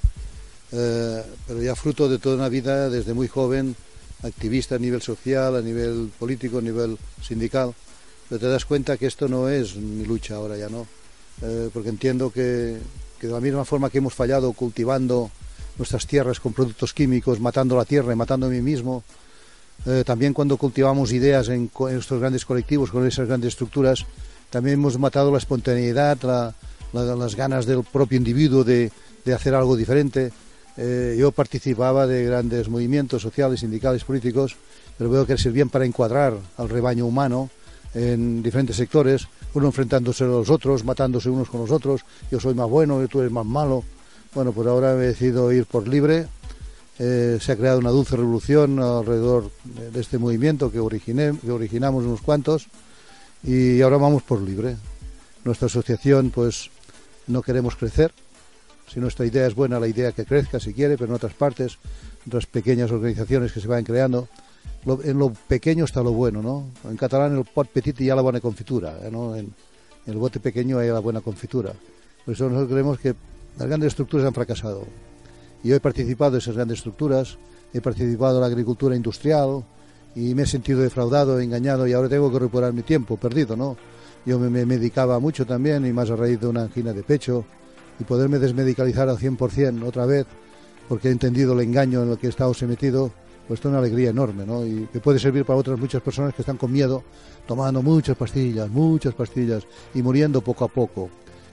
eh, 0.71 1.21
pero 1.45 1.61
ya 1.61 1.75
fruto 1.75 2.07
de 2.07 2.19
toda 2.19 2.37
una 2.37 2.47
vida 2.47 2.89
desde 2.89 3.13
muy 3.13 3.27
joven, 3.27 3.75
activista 4.23 4.75
a 4.75 4.79
nivel 4.79 5.01
social, 5.01 5.57
a 5.57 5.61
nivel 5.61 6.13
político, 6.17 6.59
a 6.59 6.61
nivel 6.61 6.97
sindical. 7.21 7.75
Pero 8.29 8.39
te 8.39 8.47
das 8.47 8.63
cuenta 8.63 8.95
que 8.95 9.07
esto 9.07 9.27
no 9.27 9.49
es 9.49 9.75
mi 9.75 10.05
lucha 10.05 10.35
ahora 10.35 10.55
ya, 10.55 10.69
¿no? 10.69 10.87
Eh, 11.41 11.69
porque 11.73 11.89
entiendo 11.89 12.31
que, 12.31 12.77
que 13.19 13.27
de 13.27 13.33
la 13.33 13.39
misma 13.39 13.65
forma 13.65 13.89
que 13.89 13.97
hemos 13.99 14.13
fallado 14.13 14.51
cultivando 14.53 15.29
nuestras 15.77 16.07
tierras 16.07 16.39
con 16.39 16.53
productos 16.53 16.93
químicos, 16.93 17.39
matando 17.39 17.75
la 17.75 17.85
tierra 17.85 18.13
y 18.13 18.15
matando 18.15 18.47
a 18.47 18.49
mí 18.49 18.61
mismo, 18.61 19.03
eh, 19.85 20.03
también 20.05 20.33
cuando 20.33 20.57
cultivamos 20.57 21.11
ideas 21.11 21.49
en, 21.49 21.69
en 21.89 21.97
estos 21.97 22.19
grandes 22.19 22.45
colectivos, 22.45 22.91
con 22.91 23.05
esas 23.05 23.27
grandes 23.27 23.49
estructuras, 23.49 24.05
también 24.49 24.75
hemos 24.75 24.97
matado 24.97 25.31
la 25.31 25.37
espontaneidad, 25.37 26.17
la- 26.23 26.53
la- 26.93 27.15
las 27.15 27.35
ganas 27.35 27.65
del 27.65 27.83
propio 27.83 28.17
individuo 28.17 28.63
de, 28.63 28.91
de 29.25 29.33
hacer 29.33 29.53
algo 29.53 29.75
diferente. 29.75 30.31
Eh, 30.77 31.15
yo 31.19 31.31
participaba 31.31 32.07
de 32.07 32.23
grandes 32.25 32.69
movimientos 32.69 33.21
sociales, 33.21 33.59
sindicales, 33.59 34.03
políticos, 34.03 34.55
pero 34.97 35.09
veo 35.09 35.25
que 35.27 35.37
servían 35.37 35.69
para 35.69 35.85
encuadrar 35.85 36.33
al 36.57 36.69
rebaño 36.69 37.05
humano 37.05 37.49
en 37.93 38.41
diferentes 38.41 38.75
sectores, 38.77 39.27
uno 39.53 39.67
enfrentándose 39.67 40.23
a 40.23 40.27
los 40.27 40.49
otros, 40.49 40.83
matándose 40.83 41.29
unos 41.29 41.49
con 41.49 41.61
los 41.61 41.71
otros, 41.71 42.01
yo 42.31 42.39
soy 42.39 42.53
más 42.53 42.69
bueno, 42.69 43.05
tú 43.07 43.19
eres 43.21 43.31
más 43.31 43.45
malo. 43.45 43.83
Bueno, 44.33 44.51
pues 44.51 44.67
ahora 44.67 44.93
he 44.93 44.97
decidido 44.97 45.51
ir 45.51 45.65
por 45.65 45.87
libre. 45.87 46.27
Eh, 46.99 47.37
se 47.41 47.51
ha 47.51 47.55
creado 47.55 47.79
una 47.79 47.89
dulce 47.91 48.15
revolución 48.15 48.79
alrededor 48.79 49.49
de- 49.63 49.99
este 49.99 50.17
movimiento 50.17 50.71
que, 50.71 50.79
originé, 50.79 51.33
que 51.39 51.51
originamos 51.51 52.03
unos 52.05 52.21
cuantos 52.21 52.67
y 53.43 53.81
ahora 53.81 53.97
vamos 53.97 54.23
por 54.23 54.41
libre. 54.41 54.77
Nuestra 55.43 55.67
asociación, 55.67 56.31
pues, 56.31 56.69
no 57.27 57.41
queremos 57.41 57.75
crecer. 57.75 58.11
Si 58.91 58.99
nuestra 58.99 59.25
idea 59.25 59.45
es 59.47 59.53
buena, 59.55 59.79
la 59.79 59.87
idea 59.87 60.11
que 60.11 60.25
crezca, 60.25 60.59
si 60.59 60.73
quiere, 60.73 60.97
pero 60.97 61.09
en 61.09 61.15
otras 61.15 61.33
partes, 61.33 61.77
otras 62.25 62.45
pequeñas 62.47 62.91
organizaciones 62.91 63.51
que 63.51 63.59
se 63.61 63.67
van 63.67 63.83
creando, 63.83 64.27
lo- 64.85 65.01
en 65.03 65.17
lo 65.17 65.31
pequeño 65.31 65.85
está 65.85 66.01
lo 66.03 66.13
bueno, 66.13 66.41
¿no? 66.41 66.65
En 66.89 66.97
catalán 66.97 67.37
el 67.37 67.43
pot 67.45 67.67
petit 67.67 67.99
y 68.01 68.05
ya 68.05 68.15
la 68.15 68.21
buena 68.21 68.39
confitura, 68.39 68.97
¿eh? 69.03 69.09
¿no? 69.11 69.35
En, 69.35 69.45
en 70.05 70.13
el 70.13 70.17
bote 70.17 70.39
pequeño 70.39 70.79
hay 70.79 70.89
la 70.89 70.99
buena 70.99 71.21
confitura. 71.21 71.73
Por 72.25 72.33
eso 72.33 72.45
nosotros 72.45 72.69
creemos 72.71 72.99
que 72.99 73.15
las 73.57 73.67
grandes 73.67 73.87
estructuras 73.87 74.25
han 74.27 74.33
fracasado. 74.33 74.85
Yo 75.63 75.75
he 75.75 75.79
participado 75.79 76.31
de 76.31 76.37
esas 76.39 76.55
grandes 76.55 76.77
estructuras, 76.79 77.37
he 77.73 77.81
participado 77.81 78.35
en 78.35 78.41
la 78.41 78.47
agricultura 78.47 78.95
industrial 78.95 79.63
y 80.15 80.33
me 80.35 80.43
he 80.43 80.45
sentido 80.45 80.79
defraudado, 80.81 81.39
engañado 81.39 81.87
y 81.87 81.93
ahora 81.93 82.09
tengo 82.09 82.31
que 82.31 82.39
recuperar 82.39 82.73
mi 82.73 82.83
tiempo 82.83 83.17
perdido, 83.17 83.55
¿no? 83.57 83.75
Yo 84.25 84.39
me, 84.39 84.49
me 84.49 84.65
medicaba 84.65 85.19
mucho 85.19 85.45
también 85.45 85.85
y 85.85 85.93
más 85.93 86.09
a 86.09 86.15
raíz 86.15 86.39
de 86.39 86.47
una 86.47 86.63
angina 86.63 86.93
de 86.93 87.03
pecho 87.03 87.45
y 87.99 88.03
poderme 88.03 88.39
desmedicalizar 88.39 89.09
al 89.09 89.17
100% 89.17 89.83
otra 89.83 90.05
vez 90.05 90.25
porque 90.87 91.09
he 91.09 91.11
entendido 91.11 91.53
el 91.53 91.61
engaño 91.61 92.03
en 92.03 92.11
el 92.11 92.17
que 92.17 92.27
he 92.27 92.29
estado 92.29 92.53
sometido, 92.53 93.11
pues 93.47 93.59
es 93.59 93.65
una 93.65 93.79
alegría 93.79 94.09
enorme, 94.09 94.45
¿no? 94.45 94.65
Y 94.65 94.87
que 94.91 94.99
puede 94.99 95.19
servir 95.19 95.45
para 95.45 95.57
otras 95.57 95.79
muchas 95.79 96.01
personas 96.01 96.33
que 96.33 96.41
están 96.41 96.57
con 96.57 96.71
miedo, 96.71 97.03
tomando 97.45 97.81
muchas 97.81 98.17
pastillas, 98.17 98.69
muchas 98.69 99.13
pastillas 99.13 99.65
y 99.93 100.01
muriendo 100.01 100.41
poco 100.41 100.65
a 100.65 100.67
poco. 100.67 101.09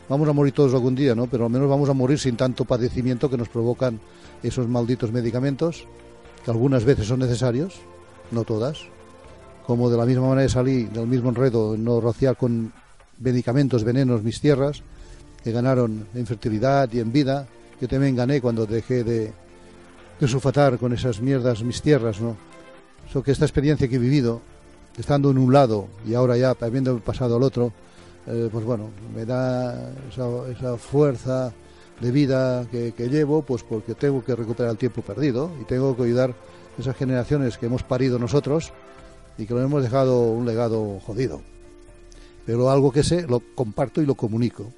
Vamos 0.08 0.28
a 0.28 0.32
morir 0.32 0.52
todos 0.52 0.74
algún 0.74 0.94
día, 0.94 1.14
¿no? 1.14 1.26
Pero 1.28 1.46
al 1.46 1.50
menos 1.50 1.68
vamos 1.68 1.88
a 1.88 1.94
morir 1.94 2.18
sin 2.18 2.36
tanto 2.36 2.64
padecimiento 2.64 3.30
que 3.30 3.38
nos 3.38 3.48
provocan 3.48 4.00
esos 4.42 4.68
malditos 4.68 5.12
medicamentos, 5.12 5.86
que 6.44 6.50
algunas 6.50 6.84
veces 6.84 7.06
son 7.06 7.20
necesarios, 7.20 7.74
no 8.30 8.44
todas. 8.44 8.78
Como 9.66 9.88
de 9.88 9.96
la 9.96 10.04
misma 10.04 10.28
manera 10.28 10.48
salí 10.48 10.84
del 10.84 11.06
mismo 11.06 11.30
enredo, 11.30 11.74
en 11.74 11.84
no 11.84 12.00
rociar 12.00 12.36
con 12.36 12.72
medicamentos, 13.20 13.84
venenos 13.84 14.22
mis 14.22 14.40
tierras, 14.40 14.82
que 15.42 15.52
ganaron 15.52 16.06
en 16.14 16.26
fertilidad 16.26 16.92
y 16.92 17.00
en 17.00 17.12
vida. 17.12 17.46
Yo 17.80 17.88
también 17.88 18.16
gané 18.16 18.40
cuando 18.40 18.66
dejé 18.66 19.04
de, 19.04 19.32
de 20.20 20.28
sulfatar 20.28 20.78
con 20.78 20.93
esas 20.93 21.20
mierdas 21.20 21.62
mis 21.62 21.82
tierras, 21.82 22.20
¿no? 22.20 22.36
So 23.12 23.23
que 23.23 23.32
esta 23.32 23.45
experiencia 23.45 23.89
que 23.89 23.97
he 23.97 23.99
vivido, 23.99 24.41
estando 24.97 25.31
en 25.31 25.39
un 25.39 25.53
lado 25.53 25.89
y 26.07 26.15
ahora 26.15 26.36
ya 26.36 26.57
habiendo 26.61 26.99
pasado 27.01 27.36
al 27.36 27.43
otro, 27.43 27.73
eh, 28.27 28.49
pues 28.51 28.65
bueno, 28.65 28.91
me 29.15 29.27
da 29.27 29.93
esa, 30.11 30.77
fuerza 30.78 31.53
de 32.01 32.11
vida 32.11 32.66
que, 32.70 32.93
llevo, 33.09 33.43
pues 33.43 33.62
porque 33.62 33.95
tengo 33.95 34.24
que 34.24 34.35
recuperar 34.35 34.73
el 34.73 34.78
tiempo 34.78 35.03
perdido 35.03 35.51
y 35.61 35.65
tengo 35.65 35.97
que 35.97 36.05
ayudar 36.05 36.31
a 36.31 36.81
esas 36.81 36.97
generaciones 36.97 37.59
que 37.59 37.66
hemos 37.66 37.82
parido 37.82 38.19
nosotros 38.19 38.73
y 39.36 39.47
que 39.47 39.55
lo 39.55 39.62
hemos 39.62 39.82
dejado 39.82 40.23
un 40.31 40.47
legado 40.47 41.01
jodido. 41.01 41.43
Pero 42.47 42.70
algo 42.70 42.93
que 42.93 43.03
sé, 43.03 43.27
lo 43.27 43.41
comparto 43.55 44.03
y 44.03 44.07
lo 44.07 44.15
comunico. 44.15 44.73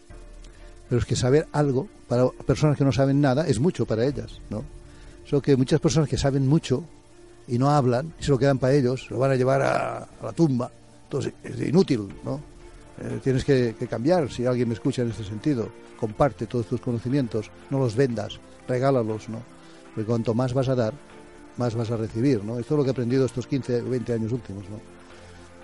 Pero 0.89 1.01
es 1.01 1.07
que 1.07 1.17
saber 1.17 1.49
algo 1.53 1.89
para 2.09 2.29
personas 2.47 2.77
que 2.77 2.85
no 2.85 2.93
saben 2.93 3.21
nada 3.21 3.47
es 3.47 3.59
mucho 3.59 3.87
para 3.87 4.05
ellas, 4.05 4.41
¿no? 4.51 4.65
Eso 5.27 5.43
que 5.43 5.57
muchas 5.57 5.81
personas 5.81 6.09
que 6.09 6.16
saben 6.16 6.47
mucho 6.47 6.85
y 7.48 7.59
no 7.59 7.70
hablan, 7.70 8.15
se 8.20 8.31
lo 8.31 8.39
quedan 8.39 8.59
para 8.59 8.74
ellos, 8.74 9.11
lo 9.11 9.19
van 9.19 9.32
a 9.32 9.35
llevar 9.35 9.62
a, 9.62 9.98
a 9.98 10.24
la 10.24 10.32
tumba. 10.32 10.70
Entonces 11.05 11.32
es 11.43 11.61
inútil, 11.61 12.09
¿no? 12.24 12.40
Eh, 13.01 13.20
tienes 13.23 13.44
que, 13.44 13.74
que 13.78 13.86
cambiar 13.86 14.31
si 14.31 14.47
alguien 14.47 14.69
me 14.69 14.74
escucha 14.74 15.03
en 15.03 15.11
este 15.11 15.24
sentido. 15.24 15.69
Comparte 15.98 16.47
todos 16.47 16.66
tus 16.66 16.81
conocimientos, 16.81 17.51
no 17.70 17.78
los 17.78 17.97
vendas, 17.97 18.39
regálalos, 18.69 19.28
¿no? 19.28 19.43
Porque 19.94 20.07
cuanto 20.07 20.35
más 20.35 20.53
vas 20.55 20.69
a 20.69 20.74
dar, 20.74 20.94
más 21.57 21.74
vas 21.74 21.90
a 21.90 21.97
recibir, 21.97 22.44
¿no? 22.44 22.59
Esto 22.59 22.74
es 22.74 22.78
lo 22.78 22.85
que 22.85 22.90
he 22.90 22.93
aprendido 22.93 23.27
estos 23.27 23.47
15 23.47 23.82
o 23.82 23.90
20 23.90 24.12
años 24.12 24.32
últimos, 24.32 24.69
¿no? 24.69 24.81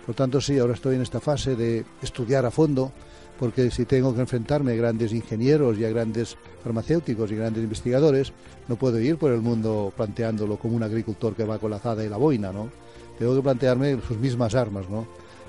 Por 0.05 0.15
tanto, 0.15 0.41
sí, 0.41 0.59
ahora 0.59 0.75
estoy 0.75 0.97
en 0.97 1.03
esta 1.03 1.21
fase 1.21 1.55
de 1.55 1.85
estudiar 2.03 2.45
a 2.45 2.51
fondo, 2.51 2.93
porque 3.39 3.71
si 3.71 3.85
tengo 3.85 4.15
que 4.15 4.21
enfrentarme 4.21 4.73
a 4.73 4.77
grandes 4.77 5.13
ingenieros 5.13 5.79
y 5.79 5.85
a 5.85 5.91
grandes 5.91 6.37
farmacéuticos 6.63 7.31
y 7.31 7.37
grandes 7.37 7.65
investigadores, 7.65 8.33
no 8.69 8.77
puedo 8.77 9.01
ir 9.01 9.17
por 9.17 9.33
el 9.33 9.41
mundo 9.41 9.93
planteándolo 9.97 10.57
como 10.59 10.77
un 10.77 10.83
agricultor 10.83 11.35
que 11.35 11.45
va 11.45 11.59
con 11.59 11.71
la 11.71 11.77
azada 11.77 12.05
y 12.05 12.09
la 12.09 12.17
boina, 12.17 12.53
¿no? 12.53 12.71
Tengo 13.19 13.35
que 13.35 13.43
plantearme 13.43 13.99
sus 14.07 14.19
mismas 14.19 14.55
armas, 14.55 14.89
¿no? 14.89 15.07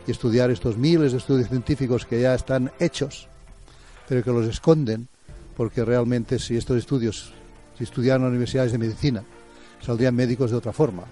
Y 0.07 0.11
estudiar 0.11 0.51
estos 0.51 0.77
miles 0.77 1.11
de 1.11 1.18
estudios 1.19 1.49
científicos 1.49 2.05
que 2.05 2.22
ya 2.22 2.34
están 2.34 2.72
hechos, 2.80 3.27
pero 4.07 4.23
que 4.23 4.31
los 4.31 4.47
esconden, 4.47 5.07
porque 5.55 5.85
realmente 5.85 6.39
si 6.39 6.57
estos 6.57 6.77
estudios, 6.77 7.34
si 7.77 7.84
estudiaran 7.84 8.23
en 8.23 8.30
universidades 8.30 8.72
de 8.72 8.77
medicina, 8.77 9.23
saldrían 9.81 10.15
médicos 10.15 10.51
de 10.51 10.57
otra 10.57 10.73
forma. 10.73 11.03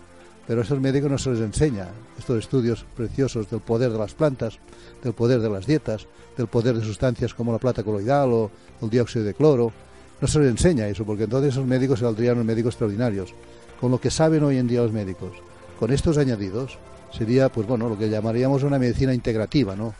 Pero 0.51 0.59
a 0.59 0.65
esos 0.65 0.81
médicos 0.81 1.09
no 1.09 1.17
se 1.17 1.29
les 1.29 1.39
enseña 1.39 1.87
estos 2.19 2.37
estudios 2.39 2.85
preciosos 2.93 3.49
del 3.49 3.61
poder 3.61 3.89
de 3.89 3.97
las 3.97 4.13
plantas, 4.13 4.59
del 5.01 5.13
poder 5.13 5.39
de 5.39 5.49
las 5.49 5.65
dietas, 5.65 6.07
del 6.35 6.47
poder 6.47 6.75
de 6.75 6.83
sustancias 6.83 7.33
como 7.33 7.53
la 7.53 7.57
plata 7.57 7.83
coloidal 7.83 8.33
o 8.33 8.51
el 8.81 8.89
dióxido 8.89 9.23
de 9.23 9.33
cloro. 9.33 9.71
No 10.19 10.27
se 10.27 10.39
les 10.39 10.49
enseña 10.49 10.89
eso, 10.89 11.05
porque 11.05 11.23
entonces 11.23 11.53
esos 11.53 11.65
médicos 11.65 12.01
saldrían 12.01 12.35
los 12.35 12.43
médicos 12.43 12.73
extraordinarios. 12.73 13.33
Con 13.79 13.91
lo 13.91 14.01
que 14.01 14.11
saben 14.11 14.43
hoy 14.43 14.57
en 14.57 14.67
día 14.67 14.81
los 14.81 14.91
médicos, 14.91 15.31
con 15.79 15.89
estos 15.89 16.17
añadidos, 16.17 16.77
sería, 17.17 17.47
pues 17.47 17.65
bueno, 17.65 17.87
lo 17.87 17.97
que 17.97 18.09
llamaríamos 18.09 18.63
una 18.63 18.77
medicina 18.77 19.13
integrativa, 19.13 19.77
¿no? 19.77 19.95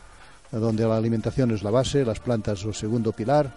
Donde 0.50 0.86
la 0.86 0.98
alimentación 0.98 1.52
es 1.52 1.62
la 1.62 1.70
base, 1.70 2.04
las 2.04 2.20
plantas 2.20 2.62
el 2.64 2.74
segundo 2.74 3.12
pilar, 3.12 3.50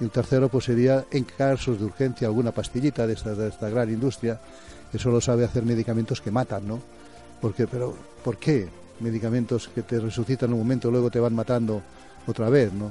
y 0.00 0.02
el 0.02 0.10
tercero 0.10 0.48
pues 0.48 0.64
sería 0.64 1.04
en 1.12 1.22
casos 1.22 1.78
de 1.78 1.84
urgencia 1.84 2.26
alguna 2.26 2.50
pastillita 2.50 3.06
de 3.06 3.12
esta 3.12 3.68
gran 3.68 3.88
industria 3.88 4.40
que 4.90 4.98
solo 4.98 5.20
sabe 5.20 5.44
hacer 5.44 5.62
medicamentos 5.64 6.20
que 6.20 6.30
matan, 6.30 6.66
¿no? 6.66 6.80
Porque, 7.40 7.66
pero, 7.66 7.94
¿por 8.24 8.36
qué 8.38 8.68
medicamentos 9.00 9.68
que 9.74 9.82
te 9.82 9.98
resucitan 9.98 10.52
un 10.52 10.58
momento 10.58 10.88
y 10.88 10.92
luego 10.92 11.10
te 11.10 11.20
van 11.20 11.34
matando 11.34 11.82
otra 12.26 12.50
vez, 12.50 12.72
¿no? 12.72 12.90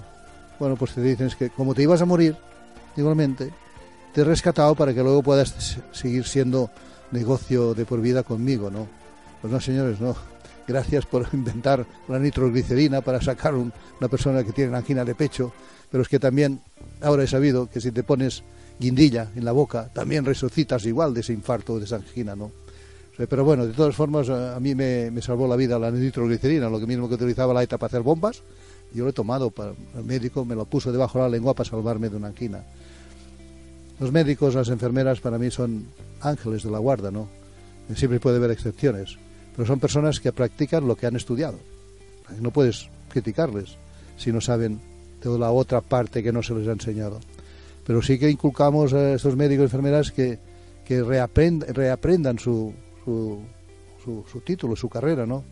bueno, 0.60 0.76
pues 0.76 0.94
te 0.94 1.02
dicen 1.02 1.30
que 1.40 1.50
como 1.52 1.74
te 1.74 1.84
ibas 1.84 2.02
a 2.02 2.06
morir, 2.06 2.36
igualmente, 2.98 3.50
te 4.14 4.22
he 4.22 4.24
rescatado 4.26 4.76
para 4.76 4.94
que 4.94 5.02
luego 5.02 5.24
puedas 5.24 5.78
seguir 5.94 6.26
siendo 6.26 6.70
negocio 7.12 7.74
de 7.74 7.86
por 7.86 8.02
vida 8.02 8.24
conmigo, 8.24 8.70
¿no? 8.70 8.86
Pues 9.42 9.54
no, 9.54 9.62
señores, 9.62 10.02
no. 10.02 10.16
Gracias 10.68 11.06
por 11.06 11.28
inventar 11.34 11.86
la 12.10 12.20
nitroglicerina 12.20 13.00
para 13.00 13.22
sacar 13.22 13.56
un- 13.56 13.72
una 14.00 14.10
persona 14.10 14.44
que 14.44 14.52
tiene 14.52 14.76
angina 14.76 15.06
de 15.06 15.16
pecho, 15.16 15.54
pero 15.90 16.02
es 16.04 16.10
que 16.10 16.20
también 16.20 16.60
ahora 17.02 17.24
he 17.24 17.28
sabido 17.28 17.70
que 17.70 17.80
si 17.80 17.92
te 17.94 18.04
pones 18.04 18.44
guindilla 18.80 19.30
en 19.36 19.46
la 19.46 19.52
boca, 19.52 19.90
también 19.94 20.26
resucitas 20.26 20.86
igual 20.86 21.14
de 21.14 21.22
ese 21.22 21.34
infarto 21.34 21.78
de 21.78 21.86
esa 21.86 21.98
angina, 21.98 22.36
¿no? 22.36 22.52
Pero 23.28 23.44
bueno, 23.44 23.68
de 23.68 23.74
todas 23.74 23.94
formas, 23.96 24.30
a 24.30 24.56
a 24.56 24.60
mí 24.62 24.74
me, 24.76 25.12
salvó 25.22 25.46
la 25.46 25.58
vida 25.58 25.78
la 25.78 25.92
nitroglicerina, 25.92 26.70
lo 26.70 26.80
que 26.80 26.88
mismo 26.88 27.10
que 27.10 27.16
utilizaba 27.16 27.54
la 27.54 27.64
ETA 27.64 27.78
para 27.78 27.88
hacer 27.88 28.02
bombas. 28.02 28.42
Yo 28.94 29.04
lo 29.04 29.10
he 29.10 29.14
tomado, 29.14 29.52
para, 29.52 29.74
el 29.98 30.06
médico 30.06 30.46
me 30.46 30.56
lo 30.56 30.64
puso 30.64 30.92
debajo 30.92 31.18
de 31.18 31.26
la 31.26 31.30
lengua 31.30 31.54
para 31.54 31.70
salvarme 31.70 32.10
de 32.10 32.16
una 32.16 32.28
angina. 32.28 32.64
Los 34.00 34.14
médicos, 34.14 34.56
las 34.56 34.70
enfermeras, 34.70 35.20
para 35.20 35.38
mí 35.38 35.52
son 35.52 35.88
ángeles 36.22 36.64
de 36.64 36.72
la 36.72 36.80
guarda, 36.80 37.12
¿no? 37.12 37.28
Siempre 37.94 38.22
puede 38.22 38.38
haber 38.38 38.52
excepciones, 38.52 39.18
pero 39.54 39.68
son 39.68 39.80
personas 39.80 40.22
que 40.22 40.32
practican 40.32 40.88
lo 40.88 40.96
que 40.96 41.06
han 41.06 41.18
estudiado. 41.18 41.60
No 42.40 42.52
puedes 42.52 42.88
criticarles 43.10 43.76
si 44.18 44.32
no 44.32 44.40
saben 44.40 44.80
de 45.22 45.38
la 45.38 45.52
otra 45.52 45.82
parte 45.82 46.24
que 46.24 46.32
no 46.32 46.42
se 46.42 46.54
les 46.54 46.68
ha 46.70 46.72
enseñado. 46.72 47.20
Pero 47.86 48.02
sí 48.02 48.20
que 48.20 48.30
inculcamos 48.30 48.94
a 48.94 49.14
estos 49.14 49.36
médicos 49.36 49.64
y 49.64 49.66
enfermeras 49.66 50.12
que, 50.12 50.40
que 50.86 51.04
reaprend- 51.04 51.66
reaprendan 51.68 52.38
su, 52.40 52.74
su, 53.06 53.40
su, 54.32 54.42
título, 54.42 54.76
su 54.76 54.90
carrera, 54.90 55.26
¿no? 55.26 55.44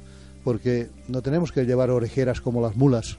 Porque 0.44 0.88
no 1.08 1.22
tenemos 1.22 1.52
que 1.52 1.66
llevar 1.66 1.90
orejeras 1.90 2.40
como 2.42 2.62
las 2.62 2.76
mulas, 2.76 3.18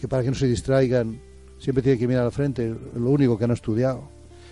que 0.00 0.08
para 0.08 0.22
que 0.22 0.30
no 0.30 0.34
se 0.34 0.46
distraigan 0.48 1.20
siempre 1.58 1.82
tienen 1.82 2.00
que 2.00 2.08
mirar 2.08 2.24
al 2.24 2.32
frente, 2.32 2.74
lo 2.96 3.10
único 3.10 3.38
que 3.38 3.44
han 3.44 3.52
estudiado. 3.52 4.02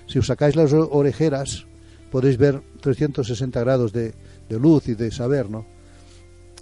Si 0.06 0.18
os 0.18 0.26
sacáis 0.26 0.54
las 0.56 0.72
orejeras, 0.72 1.66
podéis 2.12 2.36
ver 2.36 2.60
360 2.80 3.58
grados 3.60 3.92
de, 3.92 4.14
de 4.48 4.58
luz 4.60 4.88
y 4.88 4.94
de 4.94 5.10
saber, 5.10 5.50
¿no? 5.50 5.66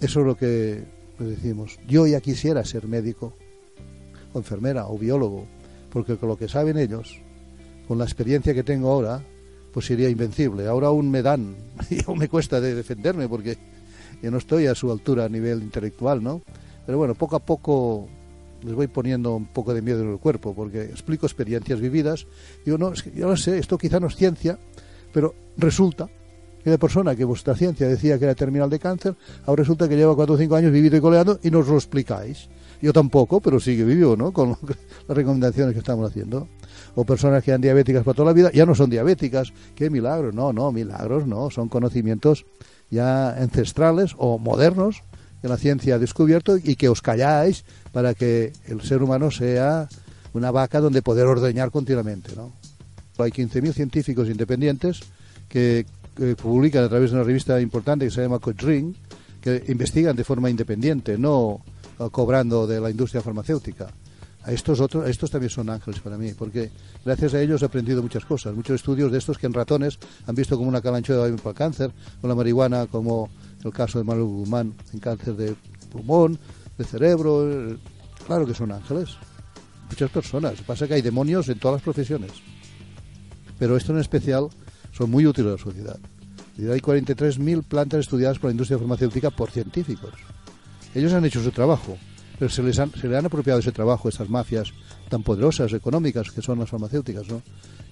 Eso 0.01 0.21
es 0.21 0.25
lo 0.25 0.35
que 0.35 0.83
decimos. 1.19 1.77
Yo 1.87 2.07
ya 2.07 2.21
quisiera 2.21 2.63
ser 2.63 2.87
médico, 2.87 3.33
o 4.33 4.39
enfermera, 4.39 4.87
o 4.87 4.97
biólogo, 4.97 5.45
porque 5.89 6.17
con 6.17 6.29
lo 6.29 6.37
que 6.37 6.47
saben 6.47 6.77
ellos, 6.77 7.19
con 7.87 7.97
la 7.97 8.05
experiencia 8.05 8.53
que 8.53 8.63
tengo 8.63 8.91
ahora, 8.91 9.21
pues 9.73 9.85
sería 9.85 10.09
invencible. 10.09 10.67
Ahora 10.67 10.87
aún 10.87 11.09
me 11.09 11.21
dan, 11.21 11.55
y 11.89 12.03
aún 12.05 12.19
me 12.19 12.27
cuesta 12.27 12.61
de 12.61 12.75
defenderme, 12.75 13.27
porque 13.27 13.57
yo 14.21 14.31
no 14.31 14.37
estoy 14.37 14.67
a 14.67 14.75
su 14.75 14.91
altura 14.91 15.25
a 15.25 15.29
nivel 15.29 15.61
intelectual, 15.61 16.23
¿no? 16.23 16.41
Pero 16.85 16.97
bueno, 16.97 17.15
poco 17.15 17.35
a 17.35 17.39
poco 17.39 18.07
les 18.63 18.73
voy 18.73 18.87
poniendo 18.87 19.35
un 19.35 19.45
poco 19.45 19.73
de 19.73 19.81
miedo 19.81 20.01
en 20.01 20.11
el 20.11 20.17
cuerpo, 20.17 20.53
porque 20.53 20.83
explico 20.83 21.25
experiencias 21.25 21.79
vividas. 21.79 22.27
Digo, 22.65 22.77
no, 22.77 22.93
yo 22.93 23.27
no 23.27 23.37
sé, 23.37 23.57
esto 23.57 23.77
quizá 23.77 23.99
no 23.99 24.07
es 24.07 24.15
ciencia, 24.15 24.59
pero 25.13 25.33
resulta 25.57 26.09
que 26.63 26.69
la 26.69 26.77
persona 26.77 27.15
que 27.15 27.23
vuestra 27.23 27.55
ciencia 27.55 27.87
decía 27.87 28.19
que 28.19 28.25
era 28.25 28.35
terminal 28.35 28.69
de 28.69 28.79
cáncer, 28.79 29.15
ahora 29.45 29.61
resulta 29.61 29.87
que 29.87 29.95
lleva 29.95 30.15
cuatro 30.15 30.35
o 30.35 30.37
cinco 30.37 30.55
años 30.55 30.71
vivido 30.71 30.97
y 30.97 31.01
coleando 31.01 31.39
y 31.41 31.51
nos 31.51 31.67
lo 31.67 31.75
explicáis. 31.75 32.49
Yo 32.81 32.93
tampoco, 32.93 33.41
pero 33.41 33.59
sigue 33.59 33.83
vivo, 33.83 34.15
¿no? 34.15 34.31
Con 34.31 34.49
las 35.07 35.17
recomendaciones 35.17 35.73
que 35.73 35.79
estamos 35.79 36.09
haciendo. 36.09 36.47
O 36.95 37.05
personas 37.05 37.43
que 37.43 37.51
eran 37.51 37.61
diabéticas 37.61 38.03
para 38.03 38.15
toda 38.15 38.27
la 38.27 38.33
vida, 38.33 38.51
ya 38.51 38.65
no 38.65 38.75
son 38.75 38.89
diabéticas. 38.89 39.53
¡Qué 39.75 39.89
milagros! 39.89 40.33
No, 40.33 40.53
no, 40.53 40.71
milagros 40.71 41.27
no. 41.27 41.49
Son 41.49 41.67
conocimientos 41.67 42.45
ya 42.89 43.29
ancestrales 43.31 44.15
o 44.17 44.39
modernos 44.39 45.03
que 45.41 45.47
la 45.47 45.57
ciencia 45.57 45.95
ha 45.95 45.99
descubierto 45.99 46.57
y 46.57 46.75
que 46.75 46.89
os 46.89 47.01
calláis 47.01 47.63
para 47.91 48.13
que 48.13 48.51
el 48.65 48.81
ser 48.81 49.03
humano 49.03 49.31
sea 49.31 49.87
una 50.33 50.51
vaca 50.51 50.79
donde 50.79 51.01
poder 51.01 51.27
ordeñar 51.27 51.71
continuamente, 51.71 52.35
¿no? 52.35 52.53
Hay 53.17 53.31
15.000 53.31 53.73
científicos 53.73 54.29
independientes 54.29 55.01
que, 55.47 55.85
publican 56.41 56.83
a 56.83 56.89
través 56.89 57.11
de 57.11 57.15
una 57.15 57.23
revista 57.23 57.61
importante 57.61 58.03
que 58.03 58.11
se 58.11 58.21
llama 58.21 58.39
Cochrane, 58.39 58.93
que 59.39 59.63
investigan 59.69 60.17
de 60.17 60.25
forma 60.25 60.49
independiente, 60.49 61.17
no 61.17 61.61
cobrando 62.11 62.65
de 62.65 62.79
la 62.79 62.89
industria 62.89 63.21
farmacéutica. 63.21 63.87
A 64.43 64.53
estos 64.53 64.79
otros, 64.79 65.05
a 65.05 65.09
estos 65.09 65.29
también 65.29 65.49
son 65.49 65.69
ángeles 65.69 65.99
para 65.99 66.17
mí, 66.17 66.31
porque 66.33 66.71
gracias 67.03 67.33
a 67.33 67.41
ellos 67.41 67.61
he 67.61 67.65
aprendido 67.65 68.01
muchas 68.01 68.23
cosas, 68.23 68.55
muchos 68.55 68.75
estudios 68.75 69.11
de 69.11 69.17
estos 69.17 69.37
que 69.37 69.47
en 69.47 69.53
ratones 69.53 69.99
han 70.25 70.33
visto 70.33 70.55
como 70.55 70.69
una 70.69 70.81
calanchoa 70.81 71.27
de 71.27 71.33
para 71.33 71.49
el 71.49 71.55
cáncer, 71.55 71.91
con 72.21 72.29
la 72.29 72.35
marihuana 72.35 72.87
como 72.87 73.29
el 73.63 73.73
caso 73.73 73.99
de 73.99 74.05
Manuel 74.05 74.27
Guzmán 74.27 74.73
en 74.93 74.99
cáncer 74.99 75.35
de 75.35 75.55
pulmón, 75.91 76.39
de 76.77 76.85
cerebro, 76.85 77.51
eh, 77.51 77.77
claro 78.25 78.45
que 78.45 78.53
son 78.53 78.71
ángeles, 78.71 79.09
muchas 79.89 80.09
personas. 80.09 80.61
Pasa 80.61 80.87
que 80.87 80.93
hay 80.93 81.01
demonios 81.01 81.49
en 81.49 81.59
todas 81.59 81.75
las 81.75 81.83
profesiones 81.83 82.31
pero 83.59 83.75
esto 83.75 83.91
en 83.91 83.99
especial 83.99 84.47
son 84.91 85.11
muy 85.11 85.27
útiles 85.27 85.49
a 85.49 85.55
la 85.57 85.61
sociedad. 85.61 85.99
Y 86.57 86.67
hay 86.67 86.79
43.000 86.79 87.63
plantas 87.63 88.01
estudiadas 88.01 88.39
por 88.39 88.49
la 88.49 88.53
industria 88.53 88.79
farmacéutica 88.79 89.29
por 89.29 89.51
científicos. 89.51 90.13
Ellos 90.95 91.13
han 91.13 91.25
hecho 91.25 91.43
su 91.43 91.51
trabajo, 91.51 91.97
pero 92.37 92.49
se 92.49 92.63
les 92.63 92.79
han, 92.79 92.91
apropiado 93.25 93.59
ese 93.59 93.71
trabajo 93.71 94.07
a 94.07 94.11
estas 94.11 94.29
mafias 94.29 94.73
tan 95.09 95.23
poderosas, 95.23 95.73
económicas, 95.73 96.31
que 96.31 96.41
son 96.41 96.59
las 96.59 96.69
farmacéuticas, 96.69 97.27
¿no? 97.27 97.41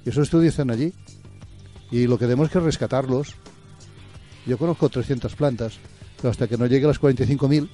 Y 0.06 0.10
esos 0.10 0.24
estudios 0.24 0.53
están 0.53 0.72
allí. 0.72 0.94
Y 1.91 2.07
lo 2.07 2.18
que 2.18 2.26
tenemos 2.26 2.49
que 2.49 2.60
rescatarlos. 2.60 3.36
Yo 4.45 4.57
conozco 4.57 4.90
300 4.90 5.36
plantas, 5.36 5.78
pero 6.18 6.30
hasta 6.30 6.48
que 6.48 6.57
no 6.57 6.65
llegue 6.65 6.86
a 6.86 6.90
las 6.90 7.02
45.000 7.02 7.69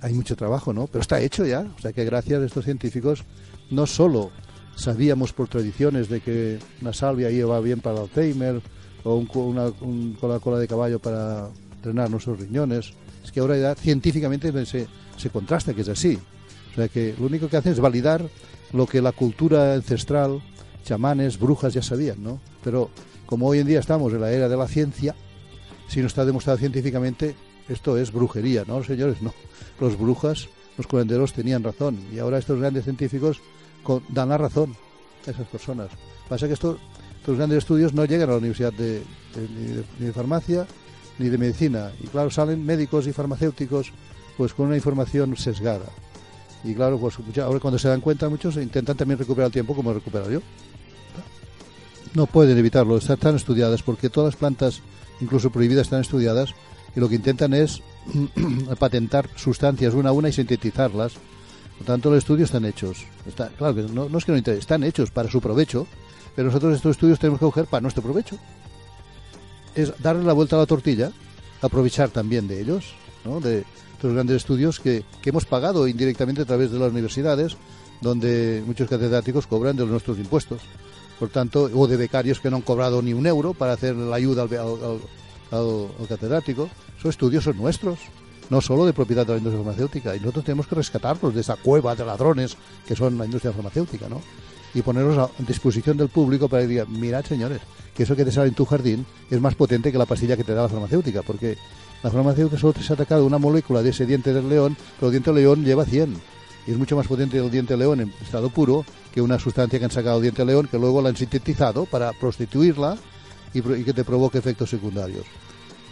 hay 0.00 0.12
mucho 0.12 0.36
trabajo, 0.36 0.72
¿no? 0.72 0.86
Pero 0.86 1.00
está 1.00 1.20
hecho 1.20 1.46
ya. 1.46 1.66
O 1.76 1.80
sea 1.80 1.92
que 1.92 2.04
gracias 2.04 2.42
a 2.42 2.44
estos 2.44 2.64
científicos 2.64 3.24
no 3.70 3.86
solo 3.86 4.30
sabíamos 4.76 5.32
por 5.32 5.48
tradiciones 5.48 6.08
de 6.08 6.20
que 6.20 6.58
una 6.82 6.92
salvia 6.92 7.30
iba 7.30 7.58
bien 7.60 7.80
para 7.80 8.00
Alzheimer 8.00 8.60
o 9.02 9.16
un, 9.16 9.28
una 9.34 9.66
un 9.80 10.16
cola 10.20 10.38
cola 10.40 10.58
de 10.58 10.68
caballo 10.68 10.98
para 10.98 11.48
drenar 11.82 12.10
nuestros 12.10 12.38
riñones. 12.38 12.92
Es 13.24 13.32
que 13.32 13.40
ahora 13.40 13.74
científicamente 13.74 14.52
se, 14.66 14.86
se 15.16 15.30
contrasta 15.30 15.74
que 15.74 15.80
es 15.80 15.88
así. 15.88 16.18
O 16.72 16.74
sea 16.74 16.88
que 16.88 17.14
lo 17.18 17.26
único 17.26 17.48
que 17.48 17.56
hacen 17.56 17.72
es 17.72 17.80
validar 17.80 18.28
lo 18.72 18.86
que 18.86 19.00
la 19.00 19.12
cultura 19.12 19.74
ancestral, 19.74 20.42
chamanes, 20.84 21.38
brujas 21.38 21.72
ya 21.74 21.82
sabían, 21.82 22.22
¿no? 22.22 22.40
Pero 22.62 22.90
como 23.26 23.46
hoy 23.48 23.60
en 23.60 23.66
día 23.66 23.80
estamos 23.80 24.12
en 24.12 24.20
la 24.20 24.30
era 24.32 24.48
de 24.48 24.56
la 24.56 24.68
ciencia, 24.68 25.14
si 25.88 26.00
no 26.00 26.06
está 26.06 26.24
demostrado 26.24 26.58
científicamente, 26.58 27.34
esto 27.68 27.96
es 27.96 28.12
brujería, 28.12 28.64
¿no, 28.66 28.82
señores? 28.84 29.22
No. 29.22 29.32
Los 29.80 29.98
brujas, 29.98 30.48
los 30.76 30.86
curanderos 30.86 31.32
tenían 31.32 31.62
razón 31.62 31.98
y 32.12 32.18
ahora 32.18 32.38
estos 32.38 32.58
grandes 32.58 32.84
científicos 32.84 33.40
dan 34.08 34.28
la 34.30 34.38
razón 34.38 34.74
a 35.26 35.30
esas 35.30 35.46
personas. 35.46 35.88
Pasa 36.28 36.46
que 36.48 36.54
estos, 36.54 36.78
estos 37.20 37.36
grandes 37.36 37.58
estudios 37.58 37.94
no 37.94 38.04
llegan 38.04 38.28
a 38.28 38.32
la 38.32 38.38
universidad 38.38 38.72
de, 38.72 38.94
de- 38.98 39.48
ni, 39.56 39.66
de, 39.68 39.84
ni 40.00 40.06
de 40.06 40.12
farmacia 40.12 40.66
ni 41.18 41.28
de 41.28 41.38
medicina. 41.38 41.92
Y 42.02 42.06
claro, 42.06 42.30
salen 42.30 42.64
médicos 42.64 43.06
y 43.06 43.12
farmacéuticos 43.12 43.92
pues 44.36 44.52
con 44.52 44.66
una 44.66 44.76
información 44.76 45.36
sesgada. 45.36 45.86
Y 46.64 46.74
claro, 46.74 46.98
pues 46.98 47.16
ahora 47.38 47.60
cuando 47.60 47.78
se 47.78 47.88
dan 47.88 48.00
cuenta 48.00 48.28
muchos 48.28 48.56
intentan 48.56 48.96
también 48.96 49.18
recuperar 49.18 49.46
el 49.46 49.52
tiempo 49.52 49.74
como 49.74 49.90
he 49.90 49.94
recuperado 49.94 50.30
yo. 50.30 50.40
No 52.14 52.26
pueden 52.26 52.56
evitarlo, 52.56 52.96
están 52.96 53.18
tan 53.18 53.36
estudiadas 53.36 53.82
porque 53.82 54.08
todas 54.08 54.34
las 54.34 54.38
plantas, 54.38 54.80
incluso 55.20 55.50
prohibidas, 55.50 55.86
están 55.86 56.00
estudiadas 56.00 56.54
y 56.96 57.00
lo 57.00 57.08
que 57.08 57.16
intentan 57.16 57.54
es 57.54 57.82
patentar 58.78 59.28
sustancias 59.36 59.94
una 59.94 60.10
a 60.10 60.12
una 60.12 60.28
y 60.28 60.32
sintetizarlas. 60.32 61.14
Por 61.76 61.86
tanto, 61.86 62.08
los 62.08 62.18
estudios 62.18 62.48
están 62.48 62.64
hechos. 62.64 63.04
Está, 63.26 63.48
claro 63.48 63.74
que 63.74 63.82
no, 63.82 64.08
no 64.08 64.18
es 64.18 64.24
que 64.24 64.32
no 64.32 64.38
interese, 64.38 64.60
están 64.60 64.84
hechos 64.84 65.10
para 65.10 65.28
su 65.28 65.40
provecho, 65.40 65.88
pero 66.36 66.46
nosotros 66.46 66.74
estos 66.74 66.92
estudios 66.92 67.18
tenemos 67.18 67.40
que 67.40 67.46
coger 67.46 67.66
para 67.66 67.80
nuestro 67.80 68.02
provecho. 68.02 68.38
Es 69.74 69.92
darle 70.02 70.24
la 70.24 70.32
vuelta 70.32 70.56
a 70.56 70.60
la 70.60 70.66
tortilla, 70.66 71.10
aprovechar 71.62 72.10
también 72.10 72.46
de 72.46 72.60
ellos, 72.60 72.94
¿no? 73.24 73.40
de 73.40 73.64
estos 73.94 74.12
grandes 74.12 74.36
estudios 74.36 74.78
que, 74.80 75.04
que 75.22 75.30
hemos 75.30 75.44
pagado 75.46 75.88
indirectamente 75.88 76.42
a 76.42 76.44
través 76.44 76.70
de 76.70 76.78
las 76.78 76.90
universidades, 76.92 77.56
donde 78.00 78.62
muchos 78.66 78.88
catedráticos 78.88 79.46
cobran 79.46 79.76
de 79.76 79.82
los 79.82 79.90
nuestros 79.90 80.18
impuestos. 80.18 80.60
Por 81.18 81.28
tanto, 81.28 81.70
o 81.72 81.86
de 81.86 81.96
becarios 81.96 82.40
que 82.40 82.50
no 82.50 82.56
han 82.56 82.62
cobrado 82.62 83.00
ni 83.00 83.12
un 83.14 83.26
euro 83.26 83.54
para 83.54 83.72
hacer 83.72 83.94
la 83.96 84.16
ayuda 84.16 84.42
al- 84.42 85.00
al 85.50 86.06
catedrático. 86.08 86.68
Esos 86.98 87.10
estudios 87.10 87.44
son 87.44 87.56
nuestros, 87.56 87.98
no 88.50 88.60
solo 88.60 88.84
de 88.84 88.92
propiedad 88.92 89.24
de 89.24 89.32
la 89.34 89.38
industria 89.38 89.62
farmacéutica. 89.64 90.16
Y 90.16 90.20
nosotros 90.20 90.44
tenemos 90.44 90.66
que 90.66 90.74
rescatarlos 90.74 91.32
de 91.34 91.40
esa 91.40 91.56
cueva 91.56 91.94
de 91.94 92.04
ladrones 92.04 92.56
que 92.86 92.96
son 92.96 93.16
la 93.16 93.24
industria 93.26 93.52
farmacéutica, 93.52 94.08
¿no? 94.08 94.20
Y 94.74 94.82
ponerlos 94.82 95.16
a 95.18 95.30
disposición 95.42 95.96
del 95.96 96.08
público 96.08 96.48
para 96.48 96.62
que 96.62 96.68
digan, 96.68 97.00
mirad 97.00 97.24
señores, 97.24 97.60
que 97.94 98.02
eso 98.02 98.16
que 98.16 98.24
te 98.24 98.32
sale 98.32 98.48
en 98.48 98.54
tu 98.54 98.64
jardín 98.64 99.06
es 99.30 99.40
más 99.40 99.54
potente 99.54 99.92
que 99.92 99.98
la 99.98 100.06
pastilla 100.06 100.36
que 100.36 100.44
te 100.44 100.52
da 100.52 100.62
la 100.62 100.68
farmacéutica, 100.68 101.22
porque 101.22 101.56
la 102.02 102.10
farmacéutica 102.10 102.60
solo 102.60 102.72
te 102.72 102.80
ha 102.80 102.92
atacado 102.92 103.24
una 103.24 103.38
molécula 103.38 103.82
de 103.82 103.90
ese 103.90 104.04
diente 104.04 104.34
del 104.34 104.48
león, 104.48 104.76
pero 104.96 105.08
el 105.08 105.12
diente 105.12 105.32
del 105.32 105.42
león 105.42 105.64
lleva 105.64 105.84
100. 105.84 106.14
Y 106.66 106.70
es 106.70 106.76
mucho 106.78 106.96
más 106.96 107.06
potente 107.06 107.38
el 107.38 107.50
diente 107.50 107.76
león 107.76 108.00
en 108.00 108.12
estado 108.22 108.50
puro 108.50 108.84
que 109.12 109.20
una 109.20 109.38
sustancia 109.38 109.78
que 109.78 109.84
han 109.84 109.90
sacado 109.90 110.16
del 110.16 110.24
diente 110.24 110.42
de 110.42 110.46
león 110.46 110.68
que 110.70 110.78
luego 110.78 111.00
la 111.00 111.10
han 111.10 111.16
sintetizado 111.16 111.84
para 111.86 112.12
prostituirla 112.12 112.96
y, 113.52 113.58
y 113.58 113.84
que 113.84 113.92
te 113.92 114.04
provoque 114.04 114.38
efectos 114.38 114.70
secundarios. 114.70 115.24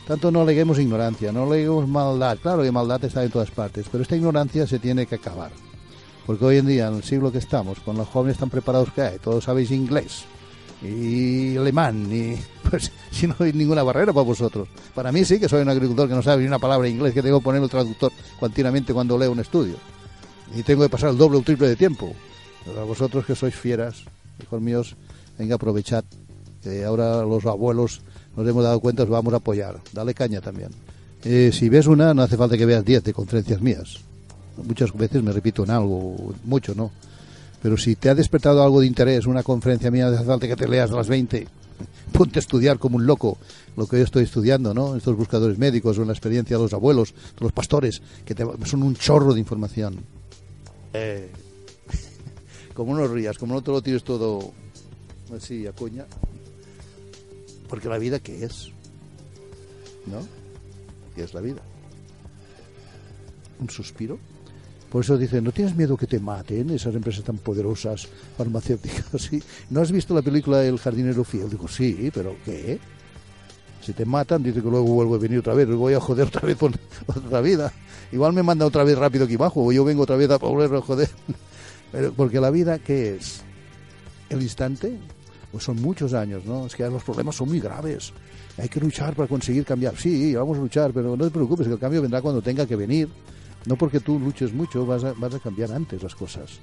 Tanto 0.07 0.33
no 0.33 0.43
aleguemos 0.43 0.79
ignorancia, 0.79 1.31
no 1.31 1.45
aleguemos 1.45 1.87
maldad. 1.87 2.37
Claro 2.43 2.63
que 2.63 2.73
maldad 2.73 3.05
está 3.05 3.23
en 3.23 3.31
todas 3.31 3.51
partes, 3.51 3.87
pero 3.91 4.03
esta 4.03 4.17
ignorancia 4.17 4.67
se 4.67 4.79
tiene 4.79 5.07
que 5.07 5.15
acabar. 5.15 5.53
Porque 6.27 6.45
hoy 6.45 6.59
en 6.59 6.67
día, 6.67 6.89
en 6.89 6.95
el 6.95 7.03
siglo 7.03 7.33
que 7.33 7.39
estamos, 7.39 7.81
con 7.81 7.97
los 7.97 8.09
jóvenes 8.09 8.39
tan 8.39 8.51
preparados 8.51 8.93
que 8.93 9.03
hay, 9.03 9.19
todos 9.19 9.45
sabéis 9.45 9.71
inglés 9.71 10.25
y 10.83 11.57
alemán, 11.57 12.09
y 12.11 12.37
pues 12.71 12.91
si 13.11 13.27
no 13.27 13.37
hay 13.39 13.53
ninguna 13.53 13.83
barrera 13.83 14.13
para 14.13 14.25
vosotros. 14.25 14.69
Para 14.95 15.13
mí 15.13 15.25
sí 15.25 15.39
que 15.39 15.49
soy 15.49 15.63
un 15.63 15.69
agricultor 15.69 16.09
que 16.09 16.15
no 16.15 16.23
sabe 16.23 16.43
ni 16.43 16.49
una 16.49 16.59
palabra 16.59 16.87
de 16.87 16.91
inglés, 16.91 17.15
que 17.15 17.23
tengo 17.23 17.39
que 17.39 17.45
poner 17.45 17.63
el 17.63 17.71
traductor 17.71 18.13
continuamente 18.39 18.93
cuando 18.93 19.19
leo 19.19 19.33
un 19.33 19.41
estudio. 19.41 19.77
Y 20.55 20.63
tengo 20.63 20.83
que 20.83 20.89
pasar 20.89 21.11
el 21.11 21.19
doble 21.19 21.39
o 21.39 21.43
triple 21.43 21.69
de 21.69 21.77
tiempo. 21.77 22.13
Pero 22.65 22.81
a 22.81 22.85
vosotros 22.85 23.25
que 23.25 23.35
sois 23.35 23.55
fieras, 23.55 24.05
hijos 24.43 24.61
míos, 24.61 24.97
venga, 25.39 25.55
aprovechad. 25.55 26.05
Que 26.63 26.85
ahora 26.85 27.23
los 27.23 27.45
abuelos 27.47 28.03
nos 28.37 28.47
hemos 28.47 28.63
dado 28.63 28.81
cuenta, 28.81 29.03
os 29.03 29.09
vamos 29.09 29.33
a 29.33 29.37
apoyar. 29.37 29.81
Dale 29.93 30.15
caña 30.15 30.41
también. 30.41 30.71
Eh, 31.25 31.51
si 31.53 31.69
ves 31.69 31.87
una, 31.87 32.13
no 32.15 32.23
hace 32.23 32.37
falta 32.37 32.57
que 32.57 32.67
veas 32.67 32.85
10 32.85 33.05
de 33.05 33.13
conferencias 33.13 33.61
mías. 33.61 34.01
Muchas 34.65 34.93
veces 34.93 35.23
me 35.23 35.33
repito 35.33 35.65
en 35.65 35.71
algo, 35.71 36.35
mucho, 36.45 36.75
¿no? 36.75 36.91
Pero 37.63 37.77
si 37.77 37.97
te 37.97 38.09
ha 38.11 38.15
despertado 38.15 38.63
algo 38.63 38.81
de 38.81 38.87
interés, 38.87 39.27
una 39.27 39.43
conferencia 39.43 39.91
mía, 39.91 40.09
hace 40.09 40.25
falta 40.25 40.47
que 40.49 40.57
te 40.57 40.69
leas 40.69 40.91
a 40.91 40.97
las 40.97 41.09
20. 41.09 41.47
Ponte 42.13 42.39
a 42.39 42.41
estudiar 42.41 42.79
como 42.79 42.97
un 42.97 43.07
loco 43.07 43.39
lo 43.77 43.87
que 43.87 43.97
yo 43.99 44.05
estoy 44.05 44.25
estudiando, 44.25 44.75
¿no? 44.75 44.95
Estos 44.97 45.17
buscadores 45.17 45.59
médicos 45.59 45.99
o 45.99 46.05
la 46.05 46.13
experiencia 46.13 46.57
de 46.57 46.63
los 46.63 46.73
abuelos, 46.73 47.13
de 47.15 47.41
los 47.41 47.53
pastores, 47.53 48.03
que 48.25 48.35
te- 48.35 48.45
son 48.67 48.83
un 48.83 48.95
chorro 48.95 49.33
de 49.33 49.41
información. 49.41 49.97
Eh, 50.93 51.31
como 52.75 52.95
no 52.97 53.07
rías, 53.09 53.39
como 53.39 53.55
no 53.55 53.63
te 53.63 53.71
lo 53.71 53.81
tires 53.83 54.05
todo 54.05 54.53
así 55.35 55.67
a 55.67 55.73
coña. 55.73 56.05
Porque 57.69 57.89
la 57.89 57.99
vida, 57.99 58.19
¿qué 58.21 58.45
es? 58.45 58.69
¿No? 60.07 60.19
¿Qué 61.17 61.23
es 61.25 61.33
la 61.33 61.41
vida? 61.41 61.63
¿Un 63.61 63.71
suspiro? 63.71 64.19
Por 64.93 65.03
eso 65.03 65.17
dicen, 65.17 65.43
¿no 65.43 65.53
tienes 65.53 65.75
miedo 65.75 65.97
que 65.97 66.07
te 66.07 66.21
maten 66.21 66.69
esas 66.69 66.95
empresas 66.95 67.25
tan 67.25 67.39
poderosas 67.39 68.07
farmacéuticas? 68.37 69.31
¿No 69.71 69.81
has 69.81 69.91
visto 69.91 70.13
la 70.13 70.21
película 70.21 70.63
El 70.63 70.79
jardinero 70.79 71.25
fiel? 71.25 71.49
Digo, 71.49 71.67
sí, 71.67 72.11
pero 72.13 72.37
¿qué? 72.45 72.79
Si 73.81 73.95
te 73.95 74.05
matan, 74.05 74.43
dice 74.43 74.61
que 74.61 74.69
luego 74.69 74.85
vuelvo 74.85 75.15
a 75.15 75.19
venir 75.19 75.39
otra 75.39 75.55
vez, 75.55 75.67
voy 75.69 75.95
a 75.95 76.01
joder 76.01 76.27
otra 76.27 76.43
vez 76.43 76.59
por 76.59 76.73
otra 77.07 77.41
vida. 77.41 77.73
Igual 78.13 78.35
me 78.35 78.43
manda 78.43 78.67
otra 78.67 78.85
vez 78.85 78.99
rápido 78.99 79.25
aquí 79.25 79.37
abajo, 79.37 79.65
o 79.65 79.73
yo 79.73 79.83
vengo 79.83 80.03
otra 80.03 80.17
vez 80.17 80.29
a 80.29 80.37
volver 80.37 80.75
a 80.75 80.83
joder. 80.83 81.09
Porque 82.17 82.39
la 82.39 82.51
vida, 82.51 82.79
¿qué 82.79 83.15
es? 83.15 83.41
¿El 84.29 84.43
instante? 84.43 84.99
Pues 85.51 85.65
son 85.65 85.81
muchos 85.81 86.13
años, 86.13 86.45
¿no? 86.45 86.67
Es 86.67 86.75
que 86.77 86.87
los 86.91 87.03
problemas 87.03 87.35
son 87.35 87.49
muy 87.49 87.61
graves. 87.61 88.13
Hay 88.59 88.69
que 88.69 88.79
luchar 88.79 89.15
para 89.15 89.27
conseguir 89.27 89.65
cambiar. 89.65 89.97
Sí, 89.97 90.35
vamos 90.35 90.59
a 90.59 90.61
luchar, 90.61 90.93
pero 90.93 91.17
no 91.17 91.25
te 91.25 91.31
preocupes, 91.31 91.67
que 91.67 91.73
el 91.73 91.79
cambio 91.79 92.03
vendrá 92.03 92.21
cuando 92.21 92.43
tenga 92.43 92.67
que 92.67 92.77
venir. 92.77 93.09
No 93.67 93.77
porque 93.77 94.01
tú 94.01 94.19
luches 94.19 94.53
mucho 94.53 94.85
vas 94.85 95.05
a, 95.05 95.13
vas 95.13 95.35
a 95.35 95.39
cambiar 95.39 95.73
antes 95.73 96.03
las 96.03 96.15
cosas. 96.15 96.61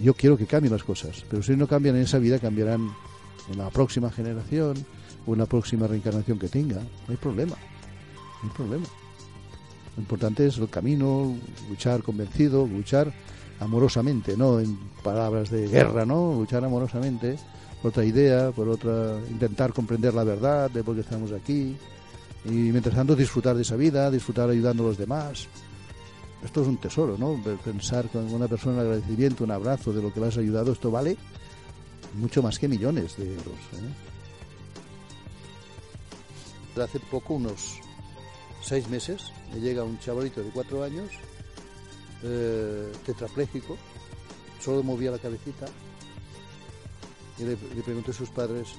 Yo 0.00 0.14
quiero 0.14 0.36
que 0.36 0.46
cambien 0.46 0.72
las 0.72 0.84
cosas, 0.84 1.24
pero 1.30 1.42
si 1.42 1.56
no 1.56 1.66
cambian 1.66 1.96
en 1.96 2.02
esa 2.02 2.18
vida, 2.18 2.38
cambiarán 2.38 2.90
en 3.50 3.58
la 3.58 3.70
próxima 3.70 4.10
generación 4.10 4.74
o 5.26 5.34
en 5.34 5.38
la 5.38 5.46
próxima 5.46 5.86
reencarnación 5.86 6.38
que 6.38 6.48
tenga. 6.48 6.76
No 6.76 7.10
hay 7.10 7.16
problema. 7.16 7.56
No 8.42 8.48
hay 8.48 8.56
problema. 8.56 8.86
Lo 9.96 10.02
importante 10.02 10.46
es 10.46 10.58
el 10.58 10.68
camino, 10.68 11.36
luchar 11.68 12.02
convencido, 12.02 12.66
luchar 12.66 13.12
amorosamente, 13.60 14.36
no 14.36 14.58
en 14.58 14.76
palabras 15.02 15.50
de 15.50 15.68
guerra, 15.68 16.04
¿no? 16.04 16.34
Luchar 16.34 16.64
amorosamente 16.64 17.36
por 17.80 17.90
otra 17.90 18.04
idea, 18.04 18.50
por 18.50 18.68
otra 18.68 19.20
intentar 19.30 19.72
comprender 19.72 20.14
la 20.14 20.24
verdad 20.24 20.70
de 20.70 20.82
por 20.82 20.94
qué 20.94 21.02
estamos 21.02 21.32
aquí 21.32 21.76
y 22.44 22.50
mientras 22.50 22.94
tanto 22.94 23.14
disfrutar 23.14 23.54
de 23.54 23.62
esa 23.62 23.76
vida, 23.76 24.10
disfrutar 24.10 24.50
ayudando 24.50 24.84
a 24.84 24.86
los 24.88 24.98
demás. 24.98 25.46
Esto 26.44 26.60
es 26.60 26.68
un 26.68 26.76
tesoro, 26.76 27.16
¿no? 27.16 27.42
Pensar 27.64 28.08
con 28.10 28.32
una 28.32 28.46
persona 28.46 28.74
en 28.74 28.80
agradecimiento, 28.82 29.44
un 29.44 29.50
abrazo 29.50 29.94
de 29.94 30.02
lo 30.02 30.12
que 30.12 30.20
le 30.20 30.26
has 30.26 30.36
ayudado, 30.36 30.72
esto 30.72 30.90
vale 30.90 31.16
mucho 32.14 32.42
más 32.42 32.58
que 32.58 32.68
millones 32.68 33.16
de 33.16 33.30
euros. 33.30 33.58
¿eh? 36.76 36.82
Hace 36.82 37.00
poco, 37.00 37.34
unos 37.34 37.80
seis 38.62 38.88
meses, 38.88 39.32
me 39.52 39.60
llega 39.60 39.84
un 39.84 39.98
chavalito 39.98 40.42
de 40.42 40.50
cuatro 40.50 40.84
años, 40.84 41.08
eh, 42.22 42.92
tetrapléjico, 43.06 43.78
solo 44.60 44.82
movía 44.82 45.10
la 45.10 45.18
cabecita, 45.18 45.66
y 47.38 47.44
le, 47.44 47.56
le 47.74 47.82
pregunté 47.82 48.10
a 48.10 48.14
sus 48.14 48.28
padres, 48.28 48.74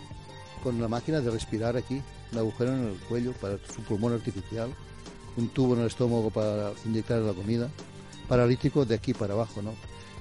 con 0.63 0.79
la 0.79 0.87
máquina 0.87 1.19
de 1.19 1.31
respirar 1.31 1.75
aquí, 1.77 2.01
un 2.31 2.37
agujero 2.37 2.73
en 2.73 2.89
el 2.89 2.99
cuello 3.09 3.33
para 3.33 3.57
su 3.57 3.81
pulmón 3.81 4.13
artificial, 4.13 4.69
un 5.37 5.49
tubo 5.49 5.73
en 5.75 5.81
el 5.81 5.87
estómago 5.87 6.29
para 6.29 6.71
inyectar 6.85 7.19
la 7.21 7.33
comida, 7.33 7.69
paralítico 8.27 8.85
de 8.85 8.95
aquí 8.95 9.13
para 9.13 9.33
abajo, 9.33 9.61
¿no? 9.61 9.73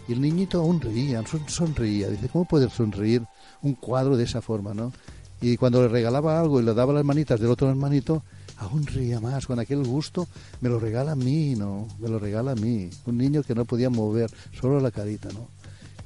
Y 0.08 0.12
el 0.12 0.20
niñito 0.20 0.60
aún 0.60 0.80
reía, 0.80 1.26
son- 1.26 1.48
sonreía. 1.48 2.08
Dice, 2.10 2.28
¿cómo 2.28 2.44
puede 2.44 2.68
sonreír 2.68 3.22
un 3.62 3.74
cuadro 3.74 4.16
de 4.16 4.24
esa 4.24 4.42
forma, 4.42 4.74
no? 4.74 4.92
Y 5.40 5.56
cuando 5.56 5.80
le 5.82 5.88
regalaba 5.88 6.38
algo 6.38 6.60
y 6.60 6.64
le 6.64 6.74
daba 6.74 6.92
las 6.92 7.04
manitas 7.04 7.40
del 7.40 7.50
otro 7.50 7.68
hermanito, 7.70 8.22
aún 8.58 8.86
reía 8.86 9.20
más, 9.20 9.46
con 9.46 9.58
aquel 9.58 9.82
gusto, 9.84 10.28
me 10.60 10.68
lo 10.68 10.78
regala 10.78 11.12
a 11.12 11.16
mí, 11.16 11.54
¿no? 11.54 11.88
Me 11.98 12.08
lo 12.08 12.18
regala 12.18 12.52
a 12.52 12.54
mí. 12.54 12.90
Un 13.06 13.16
niño 13.18 13.42
que 13.42 13.54
no 13.54 13.64
podía 13.64 13.88
mover, 13.90 14.30
solo 14.58 14.78
la 14.80 14.90
carita, 14.90 15.28
¿no? 15.32 15.48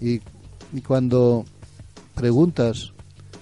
Y, 0.01 0.21
y 0.73 0.81
cuando 0.87 1.45
preguntas 2.15 2.93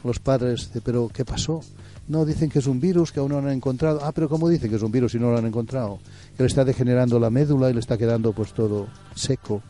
a 0.02 0.06
los 0.06 0.18
padres, 0.18 0.72
de, 0.72 0.80
¿pero 0.80 1.08
qué 1.08 1.24
pasó? 1.24 1.60
No, 2.08 2.24
dicen 2.24 2.48
que 2.48 2.60
es 2.60 2.66
un 2.66 2.80
virus 2.80 3.10
que 3.10 3.18
aún 3.18 3.32
no 3.32 3.38
han 3.38 3.48
encontrado. 3.48 4.00
Ah, 4.02 4.12
pero 4.12 4.28
¿cómo 4.28 4.48
dicen 4.48 4.70
que 4.70 4.76
es 4.76 4.82
un 4.82 4.92
virus 4.92 5.12
si 5.12 5.18
no 5.18 5.30
lo 5.30 5.38
han 5.38 5.46
encontrado? 5.46 5.98
Que 6.36 6.44
le 6.44 6.46
está 6.46 6.64
degenerando 6.64 7.18
la 7.18 7.30
médula 7.30 7.68
y 7.68 7.74
le 7.74 7.80
está 7.80 7.98
quedando 7.98 8.32
pues 8.32 8.52
todo 8.52 8.86
seco. 9.14 9.60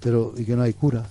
Pero, 0.00 0.34
y 0.36 0.44
que 0.44 0.54
no 0.54 0.62
hay 0.62 0.72
cura, 0.72 1.04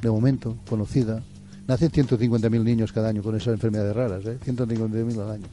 de 0.00 0.10
momento, 0.10 0.56
conocida. 0.68 1.22
Nacen 1.66 1.90
150.000 1.90 2.62
niños 2.62 2.92
cada 2.92 3.08
año 3.08 3.22
con 3.22 3.34
esas 3.34 3.54
enfermedades 3.54 3.94
raras, 3.94 4.24
¿eh? 4.24 4.38
150.000 4.44 5.20
al 5.20 5.30
año. 5.30 5.46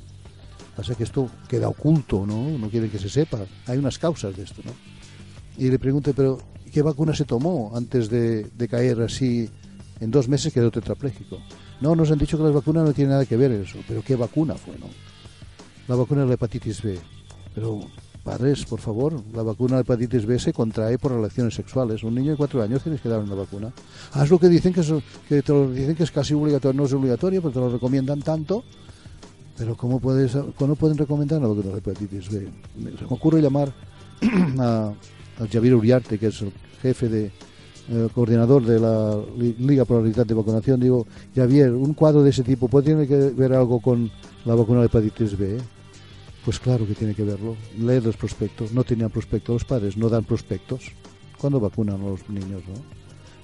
Pasa 0.76 0.94
que 0.94 1.04
esto 1.04 1.30
queda 1.48 1.68
oculto, 1.68 2.26
¿no? 2.26 2.58
No 2.58 2.70
quieren 2.70 2.90
que 2.90 3.00
se 3.00 3.10
sepa. 3.10 3.40
Hay 3.66 3.78
unas 3.80 3.98
causas 3.98 4.36
de 4.36 4.44
esto, 4.44 4.62
¿no? 4.64 4.72
Y 5.58 5.70
le 5.70 5.80
pregunté, 5.80 6.14
pero 6.14 6.38
¿qué 6.72 6.82
vacuna 6.82 7.16
se 7.16 7.26
tomó 7.26 7.72
antes 7.76 8.10
de, 8.10 8.44
de 8.44 8.68
caer 8.68 9.02
así? 9.02 9.50
En 10.00 10.12
dos 10.12 10.28
meses 10.28 10.54
quedó 10.54 10.70
tetrapléjico. 10.70 11.40
No, 11.82 11.96
nos 11.96 12.12
han 12.12 12.18
dicho 12.18 12.38
que 12.38 12.44
las 12.44 12.54
vacunas 12.54 12.86
no 12.86 12.94
tienen 12.94 13.12
nada 13.12 13.26
que 13.26 13.38
ver 13.38 13.52
eso. 13.52 13.80
Pero 13.88 14.02
¿qué 14.02 14.16
vacuna 14.16 14.56
fue, 14.56 14.78
no? 14.78 14.88
La 15.88 15.96
vacuna 15.96 16.22
de 16.22 16.28
la 16.28 16.34
hepatitis 16.36 16.82
B. 16.82 16.98
Pero, 17.54 17.82
padres, 18.24 18.66
por 18.66 18.80
favor, 18.80 19.22
la 19.34 19.44
vacuna 19.44 19.76
de 19.76 19.82
hepatitis 19.82 20.26
B 20.26 20.40
se 20.40 20.54
contrae 20.54 20.98
por 20.98 21.12
relaciones 21.12 21.54
sexuales. 21.54 22.04
Un 22.04 22.16
niño 22.16 22.32
de 22.32 22.38
cuatro 22.38 22.62
años 22.62 22.82
tienes 22.82 23.02
que 23.02 23.10
darle 23.10 23.26
una 23.26 23.36
vacuna. 23.36 23.74
Ah, 24.14 24.24
es 24.24 24.30
lo 24.30 24.40
que 24.40 24.50
dicen 24.50 24.74
que, 24.74 24.82
es, 24.82 24.94
que 25.28 25.42
te 25.42 25.52
lo 25.52 25.70
dicen 25.72 25.96
que 25.96 26.04
es 26.04 26.12
casi 26.12 26.34
obligatorio. 26.34 26.80
No 26.80 26.86
es 26.86 26.94
obligatorio, 26.94 27.42
pero 27.42 27.54
te 27.54 27.60
lo 27.60 27.70
recomiendan 27.70 28.22
tanto. 28.22 28.64
Pero 29.58 29.76
¿cómo, 29.76 30.00
puedes, 30.00 30.38
cómo 30.58 30.76
pueden 30.76 30.98
recomendar 30.98 31.40
una 31.40 31.50
vacuna 31.50 31.72
de 31.72 31.78
hepatitis 31.78 32.30
B? 32.30 32.48
Me 32.78 32.92
ocurre 33.10 33.42
llamar 33.42 33.74
a, 34.60 34.94
a 35.40 35.48
Javier 35.52 35.76
Uriarte, 35.76 36.18
que 36.18 36.28
es 36.28 36.42
el 36.42 36.52
jefe 36.82 37.08
de, 37.08 37.32
coordinador 38.14 38.64
de 38.66 38.80
la 38.80 39.18
Li- 39.38 39.56
Liga 39.60 39.86
por 39.86 39.98
la 39.98 40.04
Libertad 40.04 40.26
de 40.26 40.34
Vacunación, 40.34 40.80
digo, 40.80 41.06
Javier, 41.36 41.72
un 41.72 41.94
cuadro 41.94 42.24
de 42.24 42.32
ese 42.32 42.44
tipo, 42.44 42.68
¿puede 42.68 42.88
tener 42.88 43.08
que 43.08 43.16
ver 43.40 43.54
algo 43.54 43.80
con 43.80 44.10
la 44.46 44.56
vacuna 44.56 44.80
de 44.82 44.88
hepatitis 44.88 45.38
B? 45.38 45.58
Pues 46.44 46.60
claro 46.60 46.86
que 46.88 46.94
tiene 46.94 47.14
que 47.16 47.24
verlo. 47.24 47.56
Leer 47.80 48.04
los 48.06 48.18
prospectos. 48.18 48.72
No 48.72 48.84
tenían 48.84 49.10
prospectos. 49.10 49.54
Los 49.56 49.66
padres 49.66 49.98
no 49.98 50.10
dan 50.10 50.24
prospectos. 50.24 50.92
cuando 51.40 51.60
vacunan 51.60 52.02
a 52.02 52.06
los 52.10 52.28
niños? 52.30 52.62
¿no? 52.68 52.74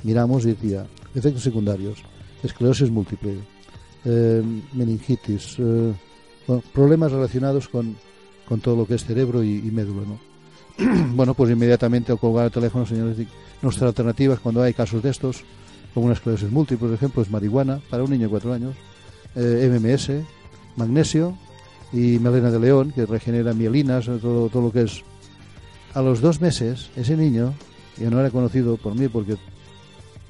Miramos 0.03 0.45
y 0.45 0.49
decía, 0.49 0.85
efectos 1.13 1.43
secundarios, 1.43 1.97
esclerosis 2.43 2.89
múltiple, 2.89 3.37
eh, 4.05 4.41
meningitis, 4.73 5.55
eh, 5.59 5.93
bueno, 6.47 6.63
problemas 6.73 7.11
relacionados 7.11 7.67
con, 7.67 7.95
con 8.47 8.59
todo 8.61 8.75
lo 8.75 8.85
que 8.87 8.95
es 8.95 9.05
cerebro 9.05 9.43
y, 9.43 9.55
y 9.57 9.71
médula, 9.71 10.01
¿no? 10.07 10.19
bueno, 11.13 11.33
pues 11.33 11.51
inmediatamente 11.51 12.15
colgar 12.17 12.45
el 12.45 12.51
teléfono, 12.51 12.85
señores, 12.85 13.17
nuestras 13.61 13.89
alternativas 13.89 14.39
cuando 14.39 14.61
hay 14.61 14.73
casos 14.73 15.03
de 15.03 15.09
estos, 15.09 15.43
como 15.93 16.05
una 16.05 16.13
esclerosis 16.13 16.51
múltiple, 16.51 16.87
por 16.87 16.95
ejemplo, 16.95 17.21
es 17.21 17.29
marihuana 17.29 17.81
para 17.89 18.03
un 18.03 18.11
niño 18.11 18.23
de 18.23 18.29
cuatro 18.29 18.53
años, 18.53 18.75
eh, 19.35 19.69
MMS, 19.69 20.11
magnesio 20.75 21.37
y 21.91 22.19
melena 22.19 22.51
de 22.51 22.59
león, 22.59 22.91
que 22.91 23.05
regenera 23.05 23.53
mielinas, 23.53 24.07
eh, 24.07 24.17
todo, 24.21 24.49
todo 24.49 24.63
lo 24.63 24.71
que 24.71 24.83
es. 24.83 25.03
A 25.93 26.01
los 26.01 26.21
dos 26.21 26.39
meses, 26.39 26.89
ese 26.95 27.17
niño, 27.17 27.53
que 27.97 28.09
no 28.09 28.19
era 28.19 28.29
conocido 28.29 28.77
por 28.77 28.95
mí 28.95 29.07
porque 29.09 29.35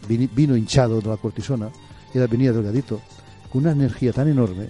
vino 0.08 0.58
hinchado 0.58 1.00
de 1.00 1.10
la 1.10 1.18
cortisona, 1.18 1.70
era, 2.14 2.28
venía 2.28 2.52
delgadito, 2.52 3.00
con 3.52 3.62
una 3.62 3.72
energía 3.72 4.12
tan 4.12 4.28
enorme, 4.28 4.70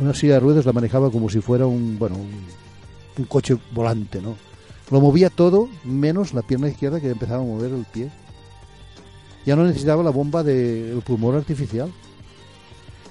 una 0.00 0.12
silla 0.12 0.34
de 0.34 0.40
ruedas 0.40 0.66
la 0.66 0.72
manejaba 0.72 1.10
como 1.10 1.30
si 1.30 1.40
fuera 1.40 1.66
un, 1.66 1.98
bueno, 1.98 2.16
un, 2.16 2.63
un 3.18 3.24
coche 3.24 3.56
volante, 3.72 4.20
¿no? 4.20 4.36
Lo 4.90 5.00
movía 5.00 5.30
todo, 5.30 5.68
menos 5.84 6.34
la 6.34 6.42
pierna 6.42 6.68
izquierda 6.68 7.00
que 7.00 7.10
empezaba 7.10 7.42
a 7.42 7.46
mover 7.46 7.72
el 7.72 7.84
pie. 7.84 8.10
Ya 9.46 9.56
no 9.56 9.64
necesitaba 9.64 10.02
la 10.02 10.10
bomba 10.10 10.42
del 10.42 11.00
pulmón 11.04 11.36
artificial. 11.36 11.92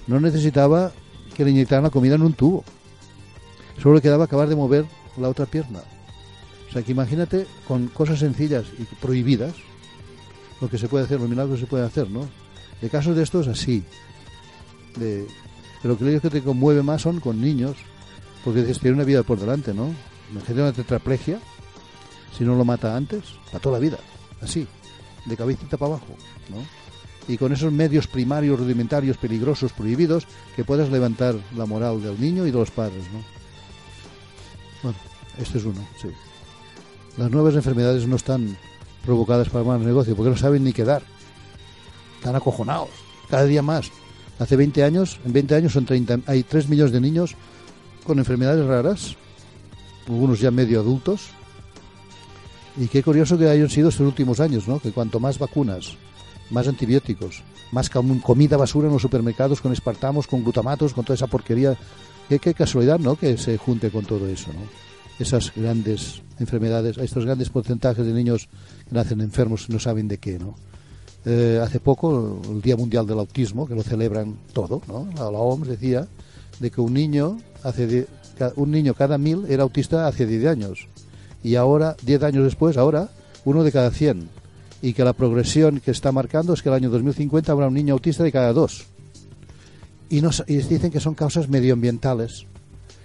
No 0.07 0.19
necesitaba 0.19 0.91
que 1.35 1.43
le 1.43 1.51
inyectaran 1.51 1.83
la 1.83 1.89
comida 1.89 2.15
en 2.15 2.21
un 2.21 2.33
tubo. 2.33 2.63
Solo 3.81 3.95
le 3.95 4.01
quedaba 4.01 4.25
acabar 4.25 4.47
de 4.47 4.55
mover 4.55 4.85
la 5.17 5.29
otra 5.29 5.45
pierna. 5.45 5.79
O 6.69 6.71
sea, 6.71 6.83
que 6.83 6.91
imagínate 6.91 7.47
con 7.67 7.87
cosas 7.87 8.19
sencillas 8.19 8.65
y 8.79 8.83
prohibidas 8.95 9.53
lo 10.61 10.69
que 10.69 10.77
se 10.77 10.87
puede 10.87 11.05
hacer, 11.05 11.19
los 11.19 11.29
milagros 11.29 11.57
que 11.57 11.65
se 11.65 11.69
puede 11.69 11.85
hacer, 11.85 12.09
¿no? 12.09 12.27
De 12.81 12.89
casos 12.89 13.15
de 13.15 13.23
estos, 13.23 13.47
así. 13.47 13.83
De, 14.97 15.27
pero 15.81 15.97
que 15.97 16.19
que 16.19 16.29
te 16.29 16.41
conmueve 16.41 16.81
más 16.81 17.01
son 17.01 17.19
con 17.19 17.41
niños, 17.41 17.75
porque 18.43 18.61
dices, 18.61 18.79
tiene 18.79 18.95
una 18.95 19.05
vida 19.05 19.23
por 19.23 19.39
delante, 19.39 19.73
¿no? 19.73 19.93
Imagínate 20.31 20.61
una 20.61 20.73
tetraplegia, 20.73 21.39
si 22.37 22.43
no 22.43 22.55
lo 22.55 22.65
mata 22.65 22.95
antes, 22.95 23.23
para 23.47 23.59
toda 23.59 23.77
la 23.77 23.79
vida, 23.79 23.97
así, 24.41 24.67
de 25.25 25.37
cabecita 25.37 25.77
para 25.77 25.93
abajo, 25.93 26.15
¿no? 26.49 26.57
Y 27.27 27.37
con 27.37 27.53
esos 27.53 27.71
medios 27.71 28.07
primarios, 28.07 28.59
rudimentarios, 28.59 29.17
peligrosos, 29.17 29.71
prohibidos, 29.71 30.27
que 30.55 30.65
puedas 30.65 30.89
levantar 30.89 31.35
la 31.55 31.65
moral 31.65 32.01
del 32.01 32.19
niño 32.19 32.45
y 32.45 32.51
de 32.51 32.57
los 32.57 32.71
padres, 32.71 33.05
¿no? 33.13 33.23
Bueno, 34.81 34.97
este 35.37 35.57
es 35.59 35.63
uno, 35.63 35.87
sí. 36.01 36.09
Las 37.17 37.31
nuevas 37.31 37.55
enfermedades 37.55 38.07
no 38.07 38.17
están 38.17 38.57
provocadas 39.05 39.49
para 39.49 39.63
mal 39.63 39.85
negocio, 39.85 40.15
porque 40.15 40.31
no 40.31 40.37
saben 40.37 40.63
ni 40.63 40.73
qué 40.73 40.83
dar. 40.83 41.03
Están 42.17 42.35
acojonados, 42.35 42.89
cada 43.29 43.45
día 43.45 43.61
más. 43.61 43.91
Hace 44.39 44.55
20 44.55 44.83
años, 44.83 45.19
en 45.23 45.31
20 45.31 45.55
años 45.55 45.73
son 45.73 45.85
30, 45.85 46.19
hay 46.25 46.43
3 46.43 46.67
millones 46.67 46.91
de 46.91 46.99
niños 46.99 47.35
con 48.03 48.19
enfermedades 48.19 48.65
raras, 48.65 49.15
algunos 50.07 50.39
ya 50.39 50.51
medio 50.51 50.79
adultos. 50.79 51.27
Y 52.77 52.87
qué 52.87 53.03
curioso 53.03 53.37
que 53.37 53.47
hayan 53.49 53.69
sido 53.69 53.89
estos 53.89 54.07
últimos 54.07 54.39
años, 54.39 54.67
¿no? 54.67 54.79
Que 54.79 54.91
cuanto 54.91 55.19
más 55.19 55.37
vacunas, 55.37 55.93
más 56.49 56.67
antibióticos, 56.67 57.43
más 57.71 57.89
com- 57.89 58.19
comida 58.19 58.57
basura 58.57 58.87
en 58.87 58.93
los 58.93 59.01
supermercados 59.01 59.61
con 59.61 59.71
espartamos, 59.71 60.25
con 60.27 60.43
glutamatos, 60.43 60.93
con 60.93 61.05
toda 61.05 61.15
esa 61.15 61.27
porquería. 61.27 61.77
Qué, 62.29 62.39
qué 62.39 62.53
casualidad, 62.53 62.99
¿no? 62.99 63.15
Que 63.15 63.37
se 63.37 63.57
junte 63.57 63.91
con 63.91 64.05
todo 64.05 64.27
eso, 64.27 64.51
¿no? 64.53 64.61
Esas 65.19 65.51
grandes 65.55 66.23
enfermedades, 66.39 66.97
estos 66.97 67.25
grandes 67.25 67.49
porcentajes 67.49 68.03
de 68.03 68.13
niños 68.13 68.49
que 68.89 68.95
nacen 68.95 69.21
enfermos 69.21 69.69
no 69.69 69.77
saben 69.77 70.07
de 70.07 70.17
qué, 70.17 70.39
¿no? 70.39 70.55
Eh, 71.25 71.59
hace 71.63 71.79
poco, 71.79 72.41
el 72.49 72.61
Día 72.61 72.75
Mundial 72.75 73.05
del 73.05 73.19
Autismo, 73.19 73.67
que 73.67 73.75
lo 73.75 73.83
celebran 73.83 74.35
todo, 74.51 74.81
¿no? 74.87 75.07
La 75.15 75.29
OMS 75.29 75.67
decía 75.67 76.07
de 76.59 76.71
que 76.71 76.81
un 76.81 76.93
niño, 76.93 77.37
hace 77.63 78.07
un 78.55 78.71
niño 78.71 78.93
cada 78.93 79.17
mil 79.17 79.45
era 79.49 79.63
autista 79.63 80.07
hace 80.07 80.25
10 80.25 80.45
años. 80.47 80.87
Y 81.43 81.55
ahora, 81.55 81.95
10 82.03 82.23
años 82.23 82.43
después, 82.45 82.77
ahora, 82.77 83.09
uno 83.45 83.63
de 83.63 83.71
cada 83.71 83.91
100. 83.91 84.29
Y 84.81 84.93
que 84.93 85.03
la 85.03 85.13
progresión 85.13 85.79
que 85.79 85.91
está 85.91 86.11
marcando 86.11 86.53
es 86.53 86.61
que 86.61 86.69
el 86.69 86.75
año 86.75 86.89
2050 86.89 87.51
habrá 87.51 87.67
un 87.67 87.73
niño 87.73 87.93
autista 87.93 88.23
de 88.23 88.31
cada 88.31 88.53
dos. 88.53 88.85
Y, 90.09 90.21
nos, 90.21 90.43
y 90.47 90.57
dicen 90.57 90.91
que 90.91 90.99
son 90.99 91.15
causas 91.15 91.49
medioambientales, 91.49 92.45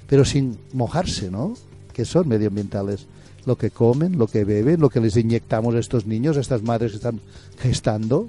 pero 0.09 0.25
sin 0.25 0.59
mojarse, 0.73 1.31
¿no? 1.31 1.55
Que 1.93 2.05
son 2.05 2.29
medioambientales. 2.29 3.07
Lo 3.47 3.57
que 3.57 3.71
comen, 3.71 4.19
lo 4.19 4.27
que 4.27 4.45
beben, 4.45 4.81
lo 4.81 4.91
que 4.91 5.01
les 5.01 5.17
inyectamos 5.17 5.75
a 5.75 5.79
estos 5.79 6.07
niños, 6.07 6.37
a 6.37 6.41
estas 6.41 6.63
madres 6.63 6.93
que 6.93 6.97
están 6.97 7.21
gestando, 7.61 8.29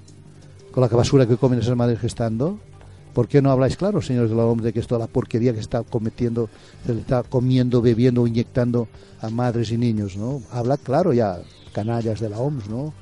con 0.71 0.81
la 0.81 0.87
basura 0.87 1.27
que 1.27 1.37
comen 1.37 1.59
esas 1.59 1.75
madres 1.75 1.99
gestando. 1.99 2.59
¿Por 3.13 3.27
qué 3.27 3.41
no 3.41 3.51
habláis 3.51 3.75
claro, 3.75 4.01
señores 4.01 4.29
de 4.29 4.35
la 4.35 4.45
OMS, 4.45 4.63
de 4.63 4.71
que 4.73 4.79
esto 4.79 4.95
es 4.95 4.99
la 5.01 5.07
porquería 5.07 5.53
que 5.53 5.59
está 5.59 5.83
cometiendo, 5.83 6.49
se 6.85 6.93
está 6.93 7.23
comiendo, 7.23 7.81
bebiendo, 7.81 8.25
inyectando 8.27 8.87
a 9.21 9.29
madres 9.29 9.71
y 9.71 9.77
niños, 9.77 10.15
¿no? 10.15 10.41
Habla 10.51 10.77
claro 10.77 11.11
ya, 11.11 11.39
canallas 11.73 12.19
de 12.19 12.29
la 12.29 12.37
OMS, 12.39 12.69
¿no? 12.69 12.93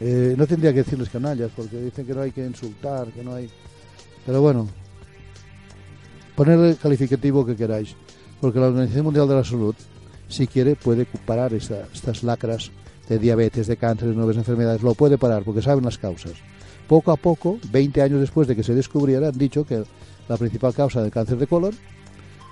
Eh, 0.00 0.34
no 0.36 0.46
tendría 0.46 0.72
que 0.72 0.82
decirles 0.82 1.08
canallas, 1.10 1.50
porque 1.54 1.76
dicen 1.80 2.04
que 2.04 2.12
no 2.14 2.22
hay 2.22 2.32
que 2.32 2.44
insultar, 2.44 3.08
que 3.12 3.22
no 3.22 3.34
hay... 3.34 3.48
Pero 4.26 4.42
bueno, 4.42 4.68
ponerle 6.34 6.70
el 6.70 6.76
calificativo 6.76 7.46
que 7.46 7.56
queráis, 7.56 7.94
porque 8.40 8.58
la 8.58 8.66
Organización 8.66 9.04
Mundial 9.04 9.28
de 9.28 9.34
la 9.36 9.44
Salud, 9.44 9.74
si 10.28 10.46
quiere, 10.48 10.74
puede 10.76 11.06
parar 11.06 11.54
esta- 11.54 11.86
estas 11.92 12.22
lacras 12.24 12.70
de 13.08 13.18
diabetes, 13.18 13.66
de 13.68 13.76
cáncer, 13.76 14.08
de 14.08 14.14
nuevas 14.16 14.36
enfermedades, 14.36 14.82
lo 14.82 14.94
puede 14.94 15.18
parar, 15.18 15.44
porque 15.44 15.62
saben 15.62 15.84
las 15.84 15.98
causas. 15.98 16.32
Poco 16.88 17.12
a 17.12 17.16
poco, 17.16 17.58
20 17.70 18.02
años 18.02 18.20
después 18.20 18.48
de 18.48 18.56
que 18.56 18.62
se 18.62 18.74
descubriera, 18.74 19.28
han 19.28 19.38
dicho 19.38 19.64
que 19.64 19.82
la 20.28 20.36
principal 20.36 20.74
causa 20.74 21.02
del 21.02 21.10
cáncer 21.10 21.38
de 21.38 21.46
colon 21.46 21.74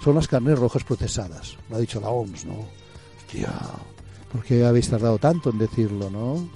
son 0.02 0.14
las 0.14 0.28
carnes 0.28 0.58
rojas 0.58 0.84
procesadas. 0.84 1.56
Lo 1.68 1.76
ha 1.76 1.80
dicho 1.80 2.00
la 2.00 2.08
OMS, 2.08 2.46
¿no? 2.46 2.64
Hostia, 3.18 3.52
¿por 4.32 4.42
qué 4.42 4.64
habéis 4.64 4.88
tardado 4.88 5.18
tanto 5.18 5.50
en 5.50 5.58
decirlo, 5.58 6.10
no? 6.10 6.48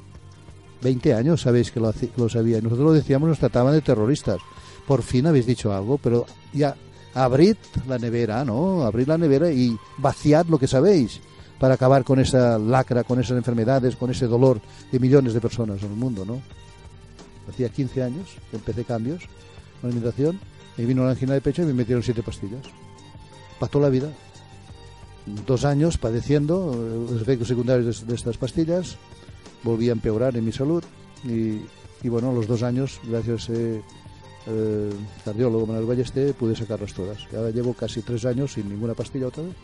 20 0.83 1.15
años 1.15 1.43
sabéis 1.43 1.71
que 1.71 1.81
lo, 1.81 1.93
lo 2.17 2.29
sabía. 2.29 2.61
Nosotros 2.61 2.87
lo 2.87 2.93
decíamos, 2.93 3.29
nos 3.29 3.39
trataban 3.39 3.73
de 3.73 3.81
terroristas. 3.81 4.39
Por 4.87 5.03
fin 5.03 5.27
habéis 5.27 5.47
dicho 5.47 5.73
algo, 5.73 5.99
pero 5.99 6.27
ya 6.53 6.77
abrid 7.15 7.57
la 7.87 7.99
nevera, 7.99 8.45
¿no? 8.45 8.83
Abrid 8.83 9.09
la 9.09 9.19
nevera 9.19 9.51
y 9.51 9.77
vaciad 9.99 10.47
lo 10.47 10.59
que 10.59 10.67
sabéis 10.67 11.21
para 11.59 11.75
acabar 11.75 12.05
con 12.05 12.19
esa 12.19 12.59
lacra, 12.59 13.05
con 13.05 13.21
esas 13.21 13.37
enfermedades, 13.37 13.97
con 13.97 14.11
ese 14.11 14.27
dolor 14.27 14.61
de 14.91 14.99
millones 14.99 15.33
de 15.33 15.41
personas 15.41 15.83
en 15.83 15.93
el 15.93 15.97
mundo, 15.97 16.25
¿no? 16.25 16.43
Hacía 17.49 17.69
15 17.69 18.03
años 18.03 18.37
que 18.51 18.57
empecé 18.57 18.85
cambios 18.85 19.25
la 19.83 19.89
alimentación 19.89 20.41
y 20.77 20.85
vino 20.85 21.05
la 21.05 21.11
angina 21.11 21.35
de 21.35 21.41
pecho 21.41 21.63
y 21.63 21.67
me 21.67 21.75
metieron 21.75 22.03
siete 22.03 22.23
pastillas. 22.23 22.65
Para 23.59 23.71
toda 23.71 23.85
la 23.85 23.91
vida. 23.91 24.11
Dos 25.47 25.65
años 25.65 25.97
padeciendo 25.97 26.73
eh, 26.75 27.13
los 27.13 27.23
efectos 27.23 27.49
secundarios 27.49 28.07
de, 28.07 28.15
estas 28.15 28.37
pastillas. 28.37 28.97
Volví 29.63 29.89
a 29.89 29.93
empeorar 29.93 30.37
en 30.37 30.45
mi 30.45 30.53
salud 30.53 30.83
y, 31.23 31.61
bueno, 32.09 32.33
los 32.33 32.47
dos 32.47 32.63
años, 32.63 33.01
gracias 33.05 33.49
a 33.49 33.53
ese 33.53 33.83
eh, 34.47 34.93
cardiólogo 35.25 35.67
Manuel 35.67 35.87
Ballester, 35.87 36.35
pude 36.35 36.55
sacarlas 36.55 36.93
todas. 36.93 37.19
Ahora 37.35 37.51
llevo 37.51 37.73
casi 37.73 38.03
tres 38.03 38.27
años 38.27 38.53
sin 38.53 38.69
ninguna 38.69 38.95
pastilla 38.95 39.29
otra 39.29 39.45
vez. 39.45 39.55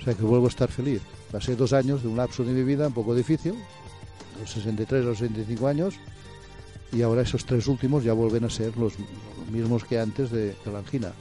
O 0.00 0.04
sea 0.04 0.14
que 0.14 0.22
vuelvo 0.22 0.46
a 0.46 0.48
estar 0.48 0.68
feliz. 0.68 1.00
Pasé 1.30 1.54
dos 1.54 1.72
años 1.72 2.02
de 2.02 2.08
un 2.08 2.16
lapso 2.16 2.42
de 2.42 2.52
mi 2.52 2.64
vida 2.64 2.88
un 2.88 2.92
poco 2.92 3.14
difícil, 3.14 3.54
los 4.40 4.50
63 4.50 5.02
a 5.02 5.08
los 5.08 5.18
65 5.18 5.66
años, 5.66 5.94
y 6.92 7.02
ahora 7.02 7.22
esos 7.22 7.44
tres 7.44 7.66
últimos 7.68 8.04
ya 8.04 8.12
vuelven 8.12 8.44
a 8.44 8.50
ser 8.50 8.76
los 8.76 8.94
mismos 9.50 9.84
que 9.84 9.98
antes 9.98 10.30
de, 10.30 10.48
de 10.48 10.72
la 10.72 10.78
angina. 10.80 11.12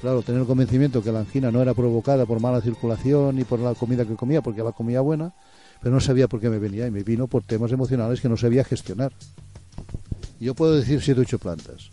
Claro, 0.00 0.22
tener 0.22 0.40
el 0.40 0.46
convencimiento 0.48 1.00
que 1.00 1.12
la 1.12 1.20
angina 1.20 1.52
no 1.52 1.62
era 1.62 1.74
provocada 1.74 2.26
por 2.26 2.40
mala 2.40 2.60
circulación 2.60 3.36
ni 3.36 3.44
por 3.44 3.60
la 3.60 3.74
comida 3.74 4.04
que 4.04 4.16
comía, 4.16 4.42
porque 4.42 4.62
la 4.62 4.72
comía 4.72 5.00
buena, 5.00 5.32
pero 5.80 5.94
no 5.94 6.00
sabía 6.00 6.26
por 6.26 6.40
qué 6.40 6.50
me 6.50 6.58
venía 6.58 6.88
y 6.88 6.90
me 6.90 7.04
vino 7.04 7.28
por 7.28 7.44
temas 7.44 7.70
emocionales 7.70 8.20
que 8.20 8.28
no 8.28 8.36
sabía 8.36 8.64
gestionar. 8.64 9.12
Yo 10.40 10.56
puedo 10.56 10.74
decir 10.74 11.00
siete 11.00 11.20
ocho 11.20 11.38
plantas, 11.38 11.88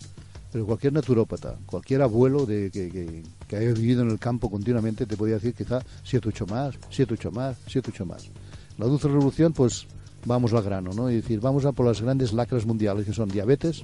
pero 0.51 0.65
cualquier 0.65 0.93
naturópata, 0.93 1.55
cualquier 1.67 2.01
abuelo 2.01 2.47
de, 2.47 2.71
que, 2.71 2.89
que, 2.89 3.23
que 3.47 3.55
haya 3.55 3.73
vivido 3.73 4.01
en 4.01 4.09
el 4.09 4.17
campo 4.17 4.49
continuamente 4.49 5.05
te 5.05 5.15
podría 5.15 5.35
decir 5.35 5.53
quizá 5.53 5.83
siete 6.03 6.29
ocho 6.29 6.47
más, 6.47 6.75
siete 6.89 7.13
ocho 7.13 7.31
más, 7.31 7.57
siete 7.67 7.91
ocho 7.93 8.07
más. 8.07 8.31
La 8.79 8.87
dulce 8.87 9.07
revolución, 9.07 9.53
pues 9.53 9.85
vamos 10.25 10.53
al 10.53 10.63
grano, 10.63 10.91
¿no? 10.93 11.09
Y 11.09 11.15
decir, 11.15 11.39
vamos 11.39 11.65
a 11.65 11.71
por 11.71 11.85
las 11.85 12.01
grandes 12.01 12.33
lacras 12.33 12.65
mundiales 12.65 13.05
que 13.05 13.13
son 13.13 13.29
diabetes 13.29 13.83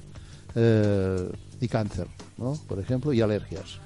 eh, 0.54 1.30
y 1.60 1.68
cáncer, 1.68 2.06
¿no? 2.38 2.58
Por 2.68 2.78
ejemplo, 2.78 3.12
y 3.12 3.20
alergias. 3.20 3.78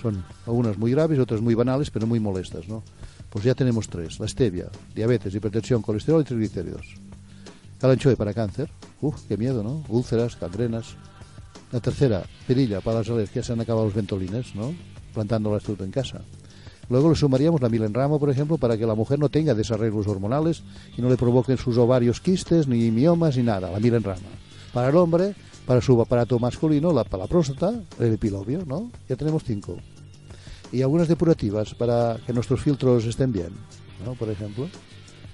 Son 0.00 0.24
algunas 0.46 0.78
muy 0.78 0.92
graves, 0.92 1.18
otras 1.18 1.40
muy 1.40 1.54
banales, 1.54 1.90
pero 1.90 2.06
muy 2.06 2.20
molestas, 2.20 2.68
¿no? 2.68 2.82
Pues 3.30 3.44
ya 3.44 3.54
tenemos 3.54 3.88
tres: 3.88 4.20
la 4.20 4.28
stevia, 4.28 4.68
diabetes, 4.94 5.34
hipertensión, 5.34 5.82
colesterol 5.82 6.22
y 6.22 6.24
triglicéridos. 6.24 6.86
Calanchoe 7.80 8.16
para 8.16 8.34
cáncer, 8.34 8.70
uf, 9.00 9.22
qué 9.28 9.36
miedo, 9.36 9.62
¿no? 9.62 9.84
Úlceras, 9.88 10.38
gangrenas. 10.40 10.96
La 11.70 11.80
tercera, 11.80 12.24
perilla 12.46 12.80
para 12.80 12.98
las 13.00 13.10
alergias, 13.10 13.46
se 13.46 13.52
han 13.52 13.60
acabado 13.60 13.86
los 13.86 13.94
ventolines, 13.94 14.54
¿no? 14.54 14.74
Plantándolas 15.12 15.62
tú 15.62 15.76
en 15.80 15.90
casa. 15.90 16.22
Luego 16.90 17.10
le 17.10 17.16
sumaríamos 17.16 17.60
la 17.60 17.68
milenrama, 17.68 18.18
por 18.18 18.30
ejemplo, 18.30 18.56
para 18.56 18.76
que 18.78 18.86
la 18.86 18.94
mujer 18.94 19.18
no 19.18 19.28
tenga 19.28 19.54
desarreglos 19.54 20.06
hormonales 20.06 20.62
y 20.96 21.02
no 21.02 21.08
le 21.08 21.16
provoquen 21.16 21.58
sus 21.58 21.76
ovarios 21.76 22.20
quistes, 22.20 22.66
ni 22.66 22.90
miomas, 22.90 23.36
ni 23.36 23.42
nada, 23.42 23.70
la 23.70 23.78
milenrama. 23.78 24.28
Para 24.72 24.88
el 24.88 24.96
hombre, 24.96 25.34
para 25.66 25.80
su 25.80 26.00
aparato 26.00 26.38
masculino, 26.38 26.92
la, 26.92 27.04
para 27.04 27.24
la 27.24 27.28
próstata, 27.28 27.78
el 27.98 28.14
epilobio, 28.14 28.64
¿no? 28.66 28.90
Ya 29.08 29.16
tenemos 29.16 29.44
cinco. 29.44 29.76
Y 30.72 30.82
algunas 30.82 31.08
depurativas 31.08 31.74
para 31.74 32.18
que 32.26 32.32
nuestros 32.32 32.62
filtros 32.62 33.04
estén 33.04 33.32
bien, 33.32 33.50
¿no? 34.04 34.14
Por 34.14 34.30
ejemplo, 34.30 34.68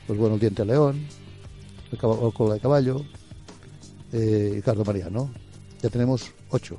pues 0.07 0.19
bueno, 0.19 0.35
el 0.35 0.41
diente 0.41 0.65
león, 0.65 1.07
el, 1.93 1.99
el 1.99 2.33
cola 2.33 2.55
de 2.55 2.61
caballo, 2.61 3.05
eh, 4.13 4.57
y 4.59 4.63
Carlos 4.63 4.87
María, 4.87 5.11
¿no? 5.11 5.31
Ya 5.83 5.91
tenemos 5.91 6.31
ocho. 6.51 6.79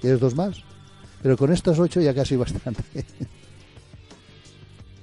¿Quieres 0.00 0.20
dos 0.20 0.34
más? 0.34 0.62
Pero 1.22 1.36
con 1.36 1.52
estas 1.52 1.78
ocho 1.78 2.00
ya 2.00 2.12
casi 2.14 2.36
bastante. 2.44 2.82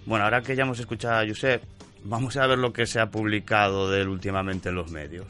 Bueno, 0.06 0.26
ahora 0.26 0.41
que 0.41 0.56
ya 0.56 0.64
hemos 0.64 0.80
escuchado 0.80 1.19
a 1.19 1.27
Josep, 1.27 1.64
vamos 2.03 2.38
a 2.38 2.48
ver 2.48 2.60
lo 2.60 2.73
que 2.73 2.86
se 2.86 2.99
ha 2.99 3.10
publicado 3.10 3.90
de 3.90 4.02
él 4.02 4.10
últimamente 4.10 4.69
en 4.69 4.76
los 4.76 4.91
medios. 4.91 5.27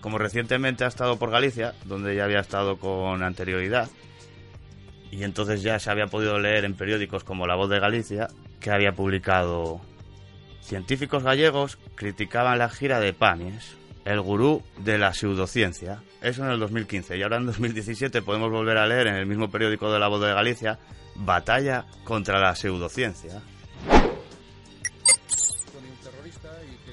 Como 0.00 0.18
recientemente 0.18 0.84
ha 0.84 0.88
estado 0.88 1.18
por 1.18 1.30
Galicia, 1.30 1.74
donde 1.84 2.16
ya 2.16 2.24
había 2.24 2.40
estado 2.40 2.78
con 2.78 3.22
anterioridad, 3.22 3.88
y 5.10 5.24
entonces 5.24 5.62
ya 5.62 5.78
se 5.78 5.90
había 5.90 6.06
podido 6.06 6.38
leer 6.38 6.64
en 6.64 6.74
periódicos 6.74 7.22
como 7.22 7.46
La 7.46 7.54
Voz 7.54 7.68
de 7.68 7.78
Galicia 7.78 8.28
que 8.60 8.70
había 8.70 8.92
publicado 8.92 9.80
Científicos 10.62 11.24
gallegos 11.24 11.76
criticaban 11.96 12.58
la 12.58 12.70
gira 12.70 13.00
de 13.00 13.12
Panies, 13.12 13.76
el 14.04 14.20
gurú 14.20 14.62
de 14.78 14.96
la 14.96 15.12
pseudociencia. 15.12 16.02
Eso 16.22 16.44
en 16.44 16.52
el 16.52 16.60
2015. 16.60 17.18
Y 17.18 17.22
ahora 17.22 17.38
en 17.38 17.46
2017 17.46 18.22
podemos 18.22 18.50
volver 18.50 18.78
a 18.78 18.86
leer 18.86 19.08
en 19.08 19.16
el 19.16 19.26
mismo 19.26 19.50
periódico 19.50 19.92
de 19.92 19.98
La 19.98 20.08
Voz 20.08 20.22
de 20.22 20.32
Galicia 20.32 20.78
Batalla 21.16 21.84
contra 22.04 22.40
la 22.40 22.54
pseudociencia. 22.54 23.42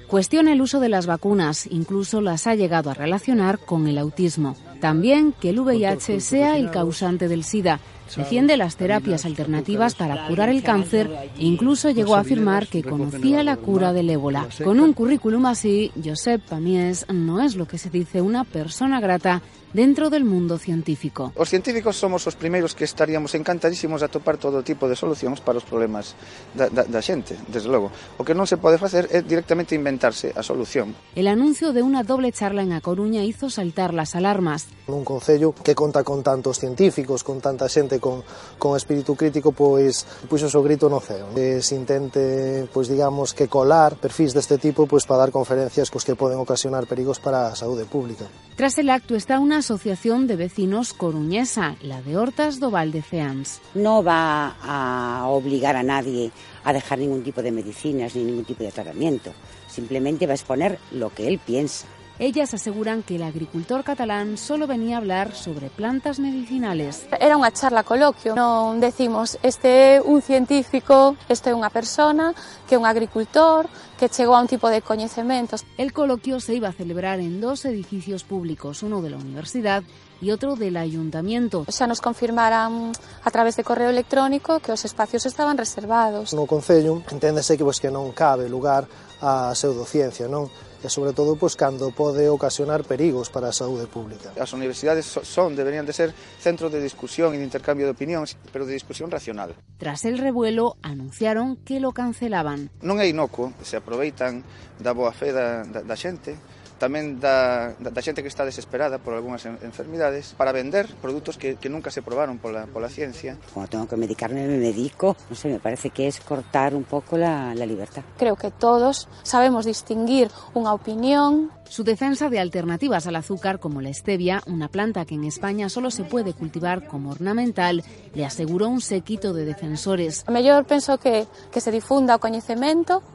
Cuestiona 0.10 0.54
el 0.54 0.62
uso 0.62 0.80
de 0.80 0.90
las 0.90 1.06
vacunas, 1.06 1.68
incluso 1.70 2.20
las 2.20 2.48
ha 2.48 2.56
llegado 2.56 2.90
a 2.90 2.96
relacionar 2.96 3.60
con 3.60 3.88
el 3.88 4.00
autismo. 4.00 4.56
También 4.82 5.34
que 5.40 5.52
el 5.52 5.60
VIH 5.60 6.20
sea 6.20 6.58
el 6.58 6.72
causante 6.72 7.28
del 7.28 7.44
SIDA. 7.44 7.80
Defiende 8.18 8.58
las 8.58 8.76
terapias 8.76 9.26
alternativas 9.26 9.94
para 9.94 10.28
curar 10.28 10.50
el 10.50 10.64
cáncer 10.64 11.12
e 11.38 11.46
incluso 11.46 11.92
llegó 11.92 12.16
a 12.16 12.22
afirmar 12.22 12.66
que 12.66 12.82
conocía 12.82 13.44
la 13.44 13.58
cura 13.58 13.94
del 13.94 14.10
ébola. 14.10 14.48
Con 14.64 14.80
un 14.80 14.94
currículum 14.94 15.46
así, 15.46 15.92
Josep 16.04 16.42
Pamies 16.42 17.06
no 17.14 17.40
es 17.40 17.56
lo 17.56 17.68
que 17.68 17.78
se 17.78 17.92
dice 17.92 18.20
una 18.20 18.46
persona 18.46 19.00
grata 19.00 19.44
dentro 19.74 20.10
del 20.10 20.26
mundo 20.26 20.58
científico. 20.58 21.32
Os 21.36 21.50
científicos 21.50 21.98
somos 21.98 22.26
os 22.28 22.36
primeiros 22.36 22.74
que 22.76 22.86
estaríamos 22.86 23.36
encantadísimos 23.36 24.02
a 24.04 24.08
topar 24.08 24.38
todo 24.38 24.64
tipo 24.64 24.90
de 24.90 24.96
solucións 24.96 25.42
para 25.42 25.58
os 25.58 25.66
problemas 25.66 26.16
da, 26.54 26.70
da, 26.70 26.84
da 26.84 27.02
xente, 27.02 27.38
desde 27.48 27.70
logo. 27.70 27.92
O 28.18 28.26
que 28.26 28.34
non 28.34 28.50
se 28.50 28.58
pode 28.58 28.82
facer 28.82 29.08
é 29.14 29.22
directamente 29.22 29.78
inventarse 29.78 30.34
a 30.34 30.42
solución. 30.42 30.94
El 31.14 31.30
anuncio 31.30 31.72
de 31.72 31.86
unha 31.86 32.02
doble 32.02 32.34
charla 32.34 32.66
en 32.66 32.74
A 32.74 32.82
Coruña 32.82 33.22
hizo 33.22 33.50
saltar 33.54 33.94
las 33.94 34.18
alarmas. 34.18 34.68
Un 34.90 35.06
concello 35.06 35.54
que 35.54 35.78
conta 35.78 36.02
con 36.02 36.26
tantos 36.26 36.58
científicos, 36.58 37.22
con 37.22 37.40
tanta 37.40 37.70
xente 37.70 38.02
con, 38.02 38.26
con 38.58 38.74
espírito 38.74 39.14
crítico, 39.14 39.54
pois 39.54 40.06
puxo 40.26 40.50
o 40.50 40.66
grito 40.66 40.90
no 40.90 41.00
ceo. 41.00 41.30
Que 41.38 41.62
se 41.62 41.78
intente, 41.78 42.66
pois 42.74 42.90
digamos, 42.90 43.38
que 43.38 43.46
colar 43.46 43.96
perfis 43.96 44.34
deste 44.34 44.58
tipo 44.58 44.90
pois 44.90 45.06
para 45.06 45.28
dar 45.28 45.32
conferencias 45.32 45.92
cos 45.94 46.06
que 46.06 46.18
poden 46.18 46.42
ocasionar 46.42 46.88
perigos 46.90 47.20
para 47.22 47.54
a 47.54 47.56
saúde 47.56 47.86
pública. 47.86 48.26
Tras 48.58 48.76
el 48.78 48.90
acto 48.90 49.16
está 49.16 49.40
unha 49.40 49.59
asociación 49.60 50.28
de 50.28 50.36
vecinos 50.36 50.94
coruñesa, 50.94 51.76
la 51.82 52.02
de 52.02 52.18
Hortas 52.18 52.60
do 52.60 52.72
Valdeceans. 52.72 53.62
No 53.76 54.04
va 54.04 54.56
a 54.62 55.28
obligar 55.28 55.76
a 55.76 55.84
nadie 55.84 56.32
a 56.64 56.74
dejar 56.74 57.00
ningún 57.00 57.24
tipo 57.24 57.42
de 57.42 57.52
medicinas 57.52 58.16
ni 58.16 58.24
ningún 58.24 58.46
tipo 58.46 58.64
de 58.64 58.72
tratamiento. 58.72 59.32
Simplemente 59.68 60.26
va 60.26 60.34
a 60.34 60.36
exponer 60.36 60.80
lo 60.92 61.14
que 61.14 61.28
él 61.28 61.40
piensa. 61.40 61.86
Ellas 62.20 62.54
aseguran 62.54 63.02
que 63.02 63.16
el 63.16 63.24
agricultor 63.24 63.86
catalán 63.86 64.38
solo 64.38 64.68
venía 64.68 64.96
a 64.96 64.98
hablar 65.00 65.34
sobre 65.34 65.70
plantas 65.70 66.20
medicinales. 66.20 67.08
Era 67.16 67.40
unha 67.40 67.56
charla 67.56 67.88
coloquio, 67.88 68.36
non 68.36 68.84
decimos 68.84 69.40
este 69.40 69.96
é 69.96 70.04
un 70.04 70.20
científico, 70.20 71.16
este 71.32 71.50
é 71.52 71.56
unha 71.56 71.72
persona, 71.72 72.36
que 72.68 72.76
é 72.76 72.78
un 72.78 72.84
agricultor, 72.84 73.72
que 73.96 74.12
chegou 74.12 74.36
a 74.36 74.44
un 74.44 74.52
tipo 74.52 74.68
de 74.68 74.84
coñecementos. 74.84 75.64
El 75.80 75.96
coloquio 75.96 76.44
se 76.44 76.60
iba 76.60 76.68
a 76.68 76.76
celebrar 76.76 77.24
en 77.24 77.40
dos 77.40 77.64
edificios 77.64 78.28
públicos, 78.28 78.84
uno 78.84 79.00
de 79.00 79.16
la 79.16 79.18
universidad 79.18 79.80
y 80.20 80.36
otro 80.36 80.60
del 80.60 80.76
ayuntamiento. 80.76 81.64
Xa 81.72 81.88
nos 81.88 82.04
confirmaran 82.04 82.92
a 83.24 83.32
través 83.32 83.56
de 83.56 83.64
correo 83.64 83.96
electrónico 83.96 84.60
que 84.60 84.76
os 84.76 84.84
espacios 84.84 85.24
estaban 85.24 85.56
reservados. 85.56 86.36
No 86.36 86.44
Concello 86.44 87.00
enténdese 87.16 87.56
que, 87.56 87.64
pois, 87.64 87.80
que 87.80 87.88
non 87.88 88.12
cabe 88.12 88.52
lugar 88.52 88.92
a 89.24 89.56
pseudociencia, 89.56 90.28
non? 90.28 90.52
e 90.84 90.88
sobre 90.88 91.12
todo 91.12 91.36
pois, 91.36 91.56
cando 91.60 91.92
pode 91.92 92.28
ocasionar 92.32 92.88
perigos 92.88 93.28
para 93.28 93.50
a 93.50 93.56
saúde 93.56 93.88
pública. 93.88 94.32
As 94.40 94.54
universidades 94.54 95.06
son, 95.06 95.56
deberían 95.56 95.86
de 95.86 95.94
ser 95.94 96.16
centros 96.40 96.72
de 96.72 96.80
discusión 96.80 97.36
e 97.36 97.40
de 97.40 97.46
intercambio 97.46 97.86
de 97.88 97.94
opinións, 97.96 98.40
pero 98.52 98.64
de 98.64 98.74
discusión 98.74 99.12
racional. 99.12 99.56
Tras 99.78 100.06
el 100.06 100.18
revuelo, 100.18 100.78
anunciaron 100.82 101.58
que 101.62 101.80
lo 101.80 101.92
cancelaban. 101.92 102.72
Non 102.80 103.00
é 103.04 103.08
inocuo, 103.08 103.52
se 103.64 103.76
aproveitan 103.76 104.44
da 104.80 104.96
boa 104.96 105.12
fe 105.12 105.36
da, 105.36 105.68
da, 105.68 105.84
da 105.84 105.96
xente, 106.00 106.36
tamén 106.80 107.20
da, 107.20 107.76
da, 107.78 107.92
da 107.92 108.02
xente 108.02 108.24
que 108.24 108.32
está 108.32 108.48
desesperada 108.48 108.98
por 108.98 109.14
algunhas 109.14 109.44
enfermidades 109.46 110.34
para 110.40 110.56
vender 110.56 110.88
produtos 111.04 111.36
que, 111.36 111.60
que 111.60 111.68
nunca 111.68 111.92
se 111.92 112.02
probaron 112.02 112.40
pola, 112.40 112.66
pola 112.72 112.88
ciencia. 112.88 113.36
Como 113.54 113.68
tengo 113.68 113.86
que 113.86 114.00
medicarme, 114.00 114.48
me 114.48 114.58
medico. 114.58 115.20
No 115.30 115.36
sé, 115.36 115.52
me 115.52 115.60
parece 115.60 115.92
que 115.92 116.08
es 116.08 116.24
cortar 116.24 116.74
un 116.74 116.88
pouco 116.88 117.20
la, 117.20 117.54
la 117.54 117.68
libertad. 117.68 118.02
Creo 118.18 118.40
que 118.40 118.50
todos 118.50 119.12
sabemos 119.22 119.68
distinguir 119.68 120.32
unha 120.56 120.72
opinión 120.72 121.52
Su 121.70 121.84
defensa 121.84 122.30
de 122.34 122.40
alternativas 122.40 123.06
al 123.06 123.16
azúcar 123.16 123.60
como 123.60 123.80
la 123.80 123.94
stevia, 123.94 124.42
una 124.48 124.70
planta 124.70 125.06
que 125.06 125.14
en 125.14 125.24
España 125.24 125.70
solo 125.70 125.92
se 125.92 126.04
puede 126.04 126.34
cultivar 126.34 126.88
como 126.88 127.12
ornamental, 127.12 127.84
le 128.16 128.26
aseguró 128.26 128.70
un 128.70 128.82
sequito 128.82 129.34
de 129.34 129.46
defensores. 129.46 130.24
A 130.26 130.32
mellor 130.32 130.66
penso 130.66 130.98
que, 130.98 131.28
que 131.54 131.62
se 131.62 131.70
difunda 131.70 132.18
o 132.18 132.20
coñecemento, 132.20 133.06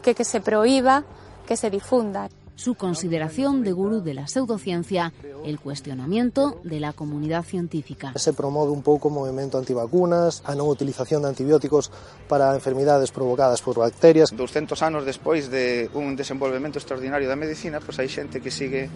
que 0.00 0.16
que 0.16 0.24
se 0.24 0.40
proíba 0.40 1.04
que 1.44 1.56
se 1.56 1.68
difunda. 1.68 2.32
Su 2.56 2.74
consideración 2.74 3.62
de 3.62 3.72
gurú 3.72 4.00
de 4.00 4.14
la 4.14 4.28
pseudociencia, 4.28 5.12
el 5.44 5.58
cuestionamiento 5.58 6.60
de 6.64 6.80
la 6.80 6.92
comunidad 6.92 7.42
científica. 7.42 8.12
Se 8.16 8.32
promove 8.32 8.70
un 8.70 8.82
pouco 8.82 9.08
o 9.08 9.14
movimento 9.14 9.58
antivacunas, 9.58 10.42
a 10.46 10.54
non 10.54 10.70
utilización 10.70 11.26
de 11.26 11.34
antibióticos 11.34 11.90
para 12.30 12.54
enfermidades 12.54 13.10
provocadas 13.10 13.60
por 13.60 13.78
bacterias. 13.78 14.30
200 14.30 14.78
anos 14.82 15.02
despois 15.04 15.50
de 15.50 15.90
un 15.94 16.14
desenvolvemento 16.14 16.78
extraordinario 16.78 17.26
da 17.26 17.38
medicina, 17.38 17.82
pois 17.82 17.98
hai 17.98 18.08
xente 18.08 18.38
que 18.38 18.54
sigue 18.54 18.88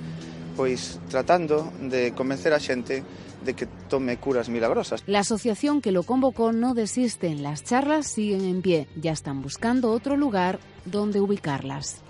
pois 0.59 0.99
tratando 1.07 1.71
de 1.79 2.11
convencer 2.19 2.51
a 2.51 2.59
xente 2.59 3.07
de 3.47 3.55
que 3.55 3.71
tome 3.87 4.19
curas 4.19 4.51
milagrosas. 4.51 5.07
La 5.07 5.21
asociación 5.21 5.81
que 5.81 5.93
lo 5.93 6.03
convocó 6.03 6.51
no 6.51 6.75
desiste, 6.75 7.35
las 7.35 7.63
charlas 7.63 8.07
siguen 8.07 8.43
en 8.43 8.63
pie, 8.63 8.89
ya 8.99 9.13
están 9.13 9.43
buscando 9.43 9.93
otro 9.93 10.17
lugar 10.17 10.59
donde 10.85 11.21
ubicarlas. 11.21 12.03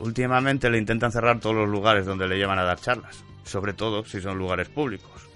Últimamente 0.00 0.70
le 0.70 0.78
intentan 0.78 1.10
cerrar 1.10 1.40
todos 1.40 1.56
los 1.56 1.68
lugares 1.68 2.06
donde 2.06 2.28
le 2.28 2.38
llevan 2.38 2.58
a 2.58 2.64
dar 2.64 2.80
charlas, 2.80 3.24
sobre 3.44 3.72
todo 3.72 4.04
si 4.04 4.20
son 4.20 4.38
lugares 4.38 4.68
públicos. 4.68 5.28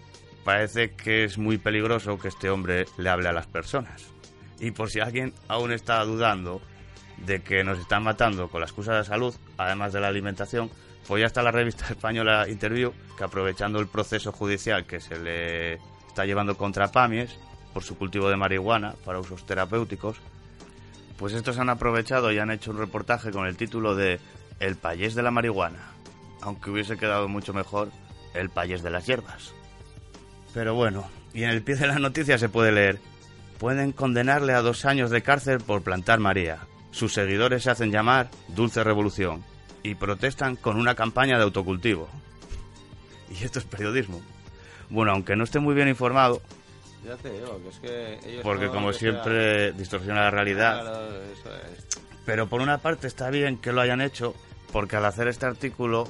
Parece 0.44 0.92
que 0.92 1.24
es 1.24 1.36
muy 1.36 1.58
peligroso 1.58 2.18
que 2.18 2.28
este 2.28 2.48
hombre 2.48 2.86
le 2.96 3.08
hable 3.08 3.28
a 3.28 3.32
las 3.32 3.46
personas. 3.46 4.06
Y 4.60 4.70
por 4.70 4.90
si 4.90 5.00
alguien 5.00 5.34
aún 5.48 5.72
está 5.72 6.04
dudando 6.04 6.60
de 7.26 7.42
que 7.42 7.64
nos 7.64 7.78
están 7.78 8.04
matando 8.04 8.48
con 8.48 8.60
la 8.60 8.66
excusa 8.66 8.94
de 8.94 9.04
salud, 9.04 9.34
además 9.58 9.92
de 9.92 10.00
la 10.00 10.08
alimentación, 10.08 10.70
pues 11.08 11.20
ya 11.20 11.26
está 11.26 11.42
la 11.42 11.50
revista 11.50 11.86
española 11.90 12.48
Interview, 12.48 12.92
que 13.18 13.24
aprovechando 13.24 13.80
el 13.80 13.88
proceso 13.88 14.30
judicial 14.30 14.86
que 14.86 15.00
se 15.00 15.18
le 15.18 15.74
está 16.06 16.24
llevando 16.24 16.56
contra 16.56 16.92
Pamies 16.92 17.36
por 17.72 17.82
su 17.82 17.96
cultivo 17.96 18.28
de 18.28 18.36
marihuana 18.36 18.94
para 19.04 19.18
usos 19.18 19.44
terapéuticos, 19.44 20.18
pues 21.18 21.32
estos 21.32 21.58
han 21.58 21.68
aprovechado 21.68 22.30
y 22.30 22.38
han 22.38 22.50
hecho 22.50 22.70
un 22.70 22.78
reportaje 22.78 23.30
con 23.32 23.46
el 23.46 23.56
título 23.56 23.94
de 23.94 24.20
El 24.62 24.76
payés 24.76 25.14
de 25.14 25.22
la 25.22 25.30
marihuana, 25.30 25.90
aunque 26.40 26.70
hubiese 26.70 26.96
quedado 26.96 27.28
mucho 27.28 27.52
mejor 27.52 27.90
El 28.32 28.48
payés 28.48 28.82
de 28.82 28.90
las 28.90 29.04
hierbas. 29.06 29.52
Pero 30.54 30.74
bueno, 30.74 31.08
y 31.34 31.42
en 31.44 31.50
el 31.50 31.62
pie 31.62 31.74
de 31.76 31.86
la 31.86 31.98
noticia 31.98 32.38
se 32.38 32.48
puede 32.48 32.72
leer, 32.72 32.98
pueden 33.58 33.92
condenarle 33.92 34.52
a 34.54 34.62
dos 34.62 34.84
años 34.84 35.10
de 35.10 35.22
cárcel 35.22 35.58
por 35.60 35.82
plantar 35.82 36.20
María. 36.20 36.60
Sus 36.92 37.12
seguidores 37.12 37.62
se 37.64 37.70
hacen 37.70 37.90
llamar 37.90 38.30
Dulce 38.48 38.84
Revolución 38.84 39.42
y 39.82 39.94
protestan 39.96 40.56
con 40.56 40.76
una 40.76 40.94
campaña 40.94 41.36
de 41.38 41.44
autocultivo. 41.44 42.08
Y 43.30 43.44
esto 43.44 43.58
es 43.58 43.64
periodismo. 43.64 44.20
Bueno, 44.90 45.12
aunque 45.12 45.34
no 45.36 45.44
esté 45.44 45.58
muy 45.58 45.74
bien 45.74 45.88
informado, 45.88 46.42
Ya 47.04 47.16
te 47.16 47.30
digo, 47.32 47.58
que 47.62 47.68
es 47.70 47.78
que 47.80 48.28
ellos 48.30 48.42
porque 48.42 48.66
no, 48.66 48.72
como 48.72 48.92
sea- 48.92 49.00
siempre 49.00 49.72
distorsiona 49.72 50.20
la 50.24 50.30
realidad. 50.30 50.82
Claro, 50.82 51.22
eso 51.32 51.50
es. 51.56 51.86
Pero 52.26 52.46
por 52.46 52.60
una 52.60 52.78
parte 52.78 53.06
está 53.08 53.30
bien 53.30 53.56
que 53.58 53.72
lo 53.72 53.80
hayan 53.80 54.00
hecho, 54.02 54.34
porque 54.72 54.96
al 54.96 55.04
hacer 55.04 55.28
este 55.28 55.46
artículo 55.46 56.08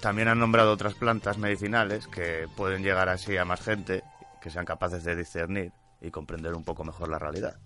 también 0.00 0.28
han 0.28 0.38
nombrado 0.38 0.72
otras 0.72 0.94
plantas 0.94 1.38
medicinales 1.38 2.08
que 2.08 2.46
pueden 2.56 2.82
llegar 2.82 3.08
así 3.08 3.36
a 3.36 3.44
más 3.44 3.60
gente, 3.60 4.02
que 4.40 4.50
sean 4.50 4.64
capaces 4.64 5.04
de 5.04 5.14
discernir 5.14 5.72
y 6.00 6.10
comprender 6.10 6.54
un 6.54 6.64
poco 6.64 6.84
mejor 6.84 7.08
la 7.08 7.18
realidad. 7.18 7.56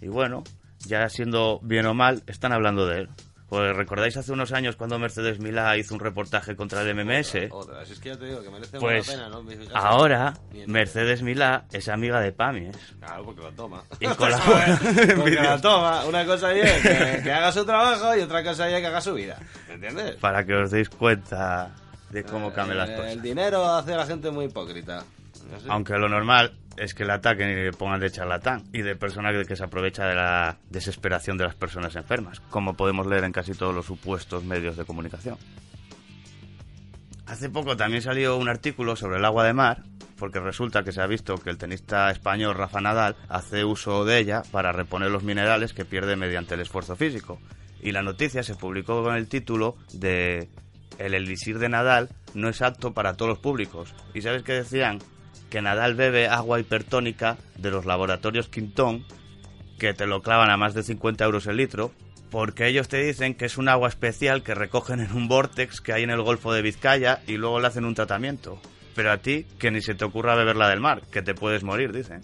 Y 0.00 0.08
bueno, 0.08 0.44
ya 0.86 1.08
siendo 1.08 1.60
bien 1.62 1.86
o 1.86 1.94
mal, 1.94 2.22
están 2.26 2.52
hablando 2.52 2.86
de 2.86 3.00
él. 3.00 3.08
Pues 3.48 3.74
recordáis 3.74 4.14
hace 4.16 4.30
unos 4.32 4.52
años 4.52 4.76
cuando 4.76 4.98
Mercedes 4.98 5.38
Milá 5.38 5.74
hizo 5.78 5.94
un 5.94 6.00
reportaje 6.00 6.54
contra 6.54 6.82
el 6.82 6.94
MMS. 6.94 7.34
Otra, 7.50 7.82
es 7.82 7.98
que 7.98 8.10
ya 8.10 8.16
te 8.18 8.26
digo 8.26 8.42
que 8.42 8.50
merece 8.50 8.78
Pues 8.78 9.08
la 9.08 9.14
pena, 9.14 9.28
¿no? 9.30 9.42
Ahora 9.72 10.34
Mercedes 10.66 11.22
Milá 11.22 11.64
es 11.72 11.88
amiga 11.88 12.20
de 12.20 12.32
Pamies. 12.32 12.76
Claro, 12.98 13.24
porque 13.24 13.40
lo 13.40 13.52
toma. 13.52 13.82
Y 14.00 14.06
colabora 14.08 14.78
porque 15.16 15.34
la 15.36 15.60
toma. 15.60 16.04
Una 16.08 16.26
cosa 16.26 16.52
es 16.52 16.82
que, 16.82 17.22
que 17.22 17.32
haga 17.32 17.50
su 17.50 17.64
trabajo 17.64 18.14
y 18.16 18.20
otra 18.20 18.44
cosa 18.44 18.68
es 18.68 18.80
que 18.80 18.86
haga 18.86 19.00
su 19.00 19.14
vida. 19.14 19.38
¿Me 19.68 19.74
entiendes? 19.74 20.16
Para 20.16 20.44
que 20.44 20.54
os 20.54 20.70
deis 20.70 20.90
cuenta 20.90 21.74
de 22.10 22.24
cómo 22.24 22.52
cambian 22.52 22.78
las 22.78 22.90
Eh, 22.90 22.96
cosas. 22.96 23.12
El 23.12 23.22
dinero 23.22 23.64
hace 23.66 23.94
a 23.94 23.96
la 23.96 24.06
gente 24.06 24.30
muy 24.30 24.46
hipócrita. 24.46 25.04
Aunque 25.68 25.94
lo 25.94 26.08
normal 26.08 26.56
es 26.76 26.94
que 26.94 27.04
le 27.04 27.12
ataquen 27.12 27.50
y 27.50 27.54
le 27.54 27.72
pongan 27.72 28.00
de 28.00 28.10
charlatán 28.10 28.64
y 28.72 28.82
de 28.82 28.96
persona 28.96 29.32
que, 29.32 29.44
que 29.44 29.56
se 29.56 29.64
aprovecha 29.64 30.06
de 30.06 30.14
la 30.14 30.58
desesperación 30.70 31.36
de 31.36 31.44
las 31.44 31.54
personas 31.54 31.96
enfermas, 31.96 32.40
como 32.50 32.74
podemos 32.74 33.06
leer 33.06 33.24
en 33.24 33.32
casi 33.32 33.52
todos 33.52 33.74
los 33.74 33.86
supuestos 33.86 34.44
medios 34.44 34.76
de 34.76 34.84
comunicación. 34.84 35.36
Hace 37.26 37.50
poco 37.50 37.76
también 37.76 38.00
salió 38.00 38.36
un 38.38 38.48
artículo 38.48 38.96
sobre 38.96 39.18
el 39.18 39.24
agua 39.24 39.44
de 39.44 39.52
mar, 39.52 39.82
porque 40.16 40.40
resulta 40.40 40.82
que 40.82 40.92
se 40.92 41.02
ha 41.02 41.06
visto 41.06 41.36
que 41.36 41.50
el 41.50 41.58
tenista 41.58 42.10
español 42.10 42.54
Rafa 42.54 42.80
Nadal 42.80 43.16
hace 43.28 43.64
uso 43.64 44.04
de 44.04 44.18
ella 44.18 44.42
para 44.50 44.72
reponer 44.72 45.10
los 45.10 45.22
minerales 45.22 45.74
que 45.74 45.84
pierde 45.84 46.16
mediante 46.16 46.54
el 46.54 46.60
esfuerzo 46.60 46.96
físico. 46.96 47.38
Y 47.82 47.92
la 47.92 48.02
noticia 48.02 48.42
se 48.42 48.54
publicó 48.54 49.02
con 49.02 49.14
el 49.14 49.28
título 49.28 49.76
de 49.92 50.48
El 50.98 51.14
elixir 51.14 51.58
de 51.58 51.68
Nadal 51.68 52.08
no 52.34 52.48
es 52.48 52.62
apto 52.62 52.94
para 52.94 53.14
todos 53.14 53.28
los 53.28 53.38
públicos. 53.38 53.94
¿Y 54.14 54.22
sabes 54.22 54.42
qué 54.42 54.54
decían? 54.54 54.98
Que 55.50 55.62
Nadal 55.62 55.94
bebe 55.94 56.28
agua 56.28 56.60
hipertónica 56.60 57.38
de 57.56 57.70
los 57.70 57.86
laboratorios 57.86 58.48
Quintón, 58.48 59.04
que 59.78 59.94
te 59.94 60.06
lo 60.06 60.22
clavan 60.22 60.50
a 60.50 60.56
más 60.56 60.74
de 60.74 60.82
50 60.82 61.24
euros 61.24 61.46
el 61.46 61.56
litro, 61.56 61.92
porque 62.30 62.66
ellos 62.66 62.88
te 62.88 62.98
dicen 63.02 63.34
que 63.34 63.46
es 63.46 63.56
un 63.56 63.68
agua 63.68 63.88
especial 63.88 64.42
que 64.42 64.54
recogen 64.54 65.00
en 65.00 65.12
un 65.12 65.28
vortex 65.28 65.80
que 65.80 65.92
hay 65.94 66.02
en 66.02 66.10
el 66.10 66.20
Golfo 66.20 66.52
de 66.52 66.60
Vizcaya 66.62 67.22
y 67.26 67.36
luego 67.38 67.60
le 67.60 67.68
hacen 67.68 67.84
un 67.86 67.94
tratamiento. 67.94 68.60
Pero 68.94 69.12
a 69.12 69.18
ti, 69.18 69.46
que 69.58 69.70
ni 69.70 69.80
se 69.80 69.94
te 69.94 70.04
ocurra 70.04 70.34
beberla 70.34 70.68
del 70.68 70.80
mar, 70.80 71.02
que 71.10 71.22
te 71.22 71.32
puedes 71.34 71.62
morir, 71.62 71.92
dicen. 71.92 72.20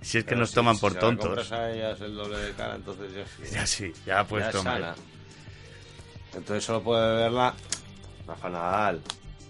Si 0.00 0.18
es 0.18 0.24
que 0.24 0.34
nos 0.34 0.48
si- 0.50 0.54
toman 0.56 0.78
por 0.78 0.94
tontos. 0.94 1.26
compras 1.26 1.52
a 1.52 1.70
ellas 1.72 2.00
el 2.00 2.14
doble 2.14 2.38
de 2.38 2.52
cara, 2.52 2.76
entonces 2.76 3.12
ya 3.14 3.26
sí. 3.26 3.52
Ya 3.54 3.66
sí, 3.66 3.92
ya 4.06 4.24
pues 4.24 4.46
es 4.46 4.52
toma. 4.52 4.72
sana. 4.72 4.94
Entonces 6.34 6.64
solo 6.64 6.82
puede 6.82 7.08
beberla 7.16 7.54
Rafa 8.26 8.48
Nadal. 8.50 9.00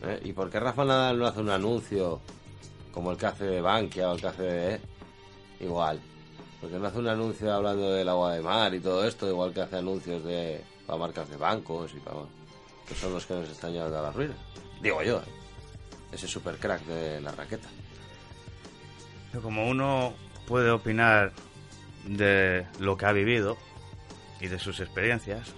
¿eh? 0.04 0.20
¿Y 0.24 0.32
por 0.32 0.50
qué 0.50 0.58
Rafa 0.60 0.84
Nadal 0.84 1.18
no 1.18 1.26
hace 1.26 1.40
un 1.40 1.50
anuncio 1.50 2.20
como 2.96 3.10
el 3.10 3.18
que 3.18 3.26
hace 3.26 3.44
de 3.44 3.60
Bankia 3.60 4.08
o 4.08 4.14
el 4.14 4.20
que 4.22 4.26
hace 4.26 4.42
de... 4.42 4.74
¿eh? 4.74 4.80
Igual. 5.60 6.00
Porque 6.62 6.78
no 6.78 6.86
hace 6.86 6.98
un 6.98 7.08
anuncio 7.08 7.52
hablando 7.52 7.92
del 7.92 8.08
agua 8.08 8.32
de 8.32 8.40
mar 8.40 8.72
y 8.72 8.80
todo 8.80 9.06
esto, 9.06 9.28
igual 9.28 9.52
que 9.52 9.60
hace 9.60 9.76
anuncios 9.76 10.24
de 10.24 10.64
para 10.86 10.98
marcas 11.00 11.28
de 11.28 11.36
bancos 11.36 11.92
y 11.94 12.00
para... 12.00 12.20
que 12.88 12.94
son 12.94 13.12
los 13.12 13.26
que 13.26 13.34
nos 13.34 13.50
están 13.50 13.74
llevando 13.74 13.98
a 13.98 14.02
la 14.02 14.12
ruina. 14.12 14.32
Digo 14.80 15.02
yo, 15.02 15.18
¿eh? 15.18 15.24
ese 16.10 16.26
super 16.26 16.56
crack 16.56 16.86
de 16.86 17.20
la 17.20 17.32
raqueta. 17.32 17.68
Pero 19.30 19.42
como 19.42 19.68
uno 19.68 20.14
puede 20.46 20.70
opinar 20.70 21.34
de 22.06 22.66
lo 22.78 22.96
que 22.96 23.04
ha 23.04 23.12
vivido 23.12 23.58
y 24.40 24.46
de 24.46 24.58
sus 24.58 24.80
experiencias, 24.80 25.52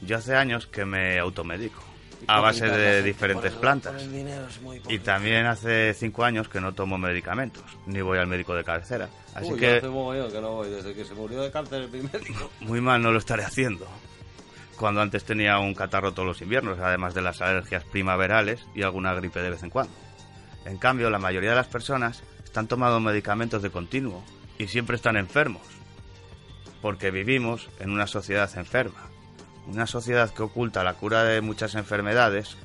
yo 0.00 0.16
hace 0.16 0.34
años 0.34 0.66
que 0.66 0.86
me 0.86 1.18
automedico 1.18 1.87
a 2.26 2.40
base 2.40 2.66
de 2.66 3.02
diferentes 3.02 3.52
plantas. 3.54 3.94
Y 4.88 4.98
también 4.98 5.46
hace 5.46 5.94
cinco 5.94 6.24
años 6.24 6.48
que 6.48 6.60
no 6.60 6.72
tomo 6.72 6.98
medicamentos, 6.98 7.64
ni 7.86 8.00
voy 8.00 8.18
al 8.18 8.26
médico 8.26 8.54
de 8.54 8.64
cabecera. 8.64 9.08
Así 9.34 9.52
Uy, 9.52 9.58
que 9.58 9.80
que 9.80 9.86
no 10.40 10.52
voy, 10.54 10.70
desde 10.70 10.94
que 10.94 11.04
se 11.04 11.14
murió 11.14 11.42
de 11.42 11.50
cáncer 11.50 11.88
mi 11.90 12.02
médico. 12.02 12.50
muy 12.60 12.80
mal 12.80 13.02
no 13.02 13.12
lo 13.12 13.18
estaré 13.18 13.44
haciendo. 13.44 13.86
Cuando 14.78 15.00
antes 15.00 15.24
tenía 15.24 15.58
un 15.58 15.74
catarro 15.74 16.12
todos 16.12 16.26
los 16.26 16.42
inviernos, 16.42 16.78
además 16.78 17.14
de 17.14 17.22
las 17.22 17.40
alergias 17.40 17.84
primaverales 17.84 18.64
y 18.74 18.82
alguna 18.82 19.12
gripe 19.14 19.40
de 19.40 19.50
vez 19.50 19.62
en 19.62 19.70
cuando. 19.70 19.92
En 20.64 20.78
cambio, 20.78 21.10
la 21.10 21.18
mayoría 21.18 21.50
de 21.50 21.56
las 21.56 21.66
personas 21.66 22.22
están 22.44 22.68
tomando 22.68 23.00
medicamentos 23.00 23.62
de 23.62 23.70
continuo 23.70 24.22
y 24.56 24.68
siempre 24.68 24.96
están 24.96 25.16
enfermos. 25.16 25.62
Porque 26.80 27.10
vivimos 27.10 27.68
en 27.80 27.90
una 27.90 28.06
sociedad 28.06 28.50
enferma. 28.56 29.08
Una 29.68 29.86
sociedad 29.86 30.32
que 30.32 30.42
oculta 30.42 30.82
la 30.82 30.94
cura 30.94 31.24
de 31.24 31.40
muchas 31.42 31.74
enfermedades 31.74 32.56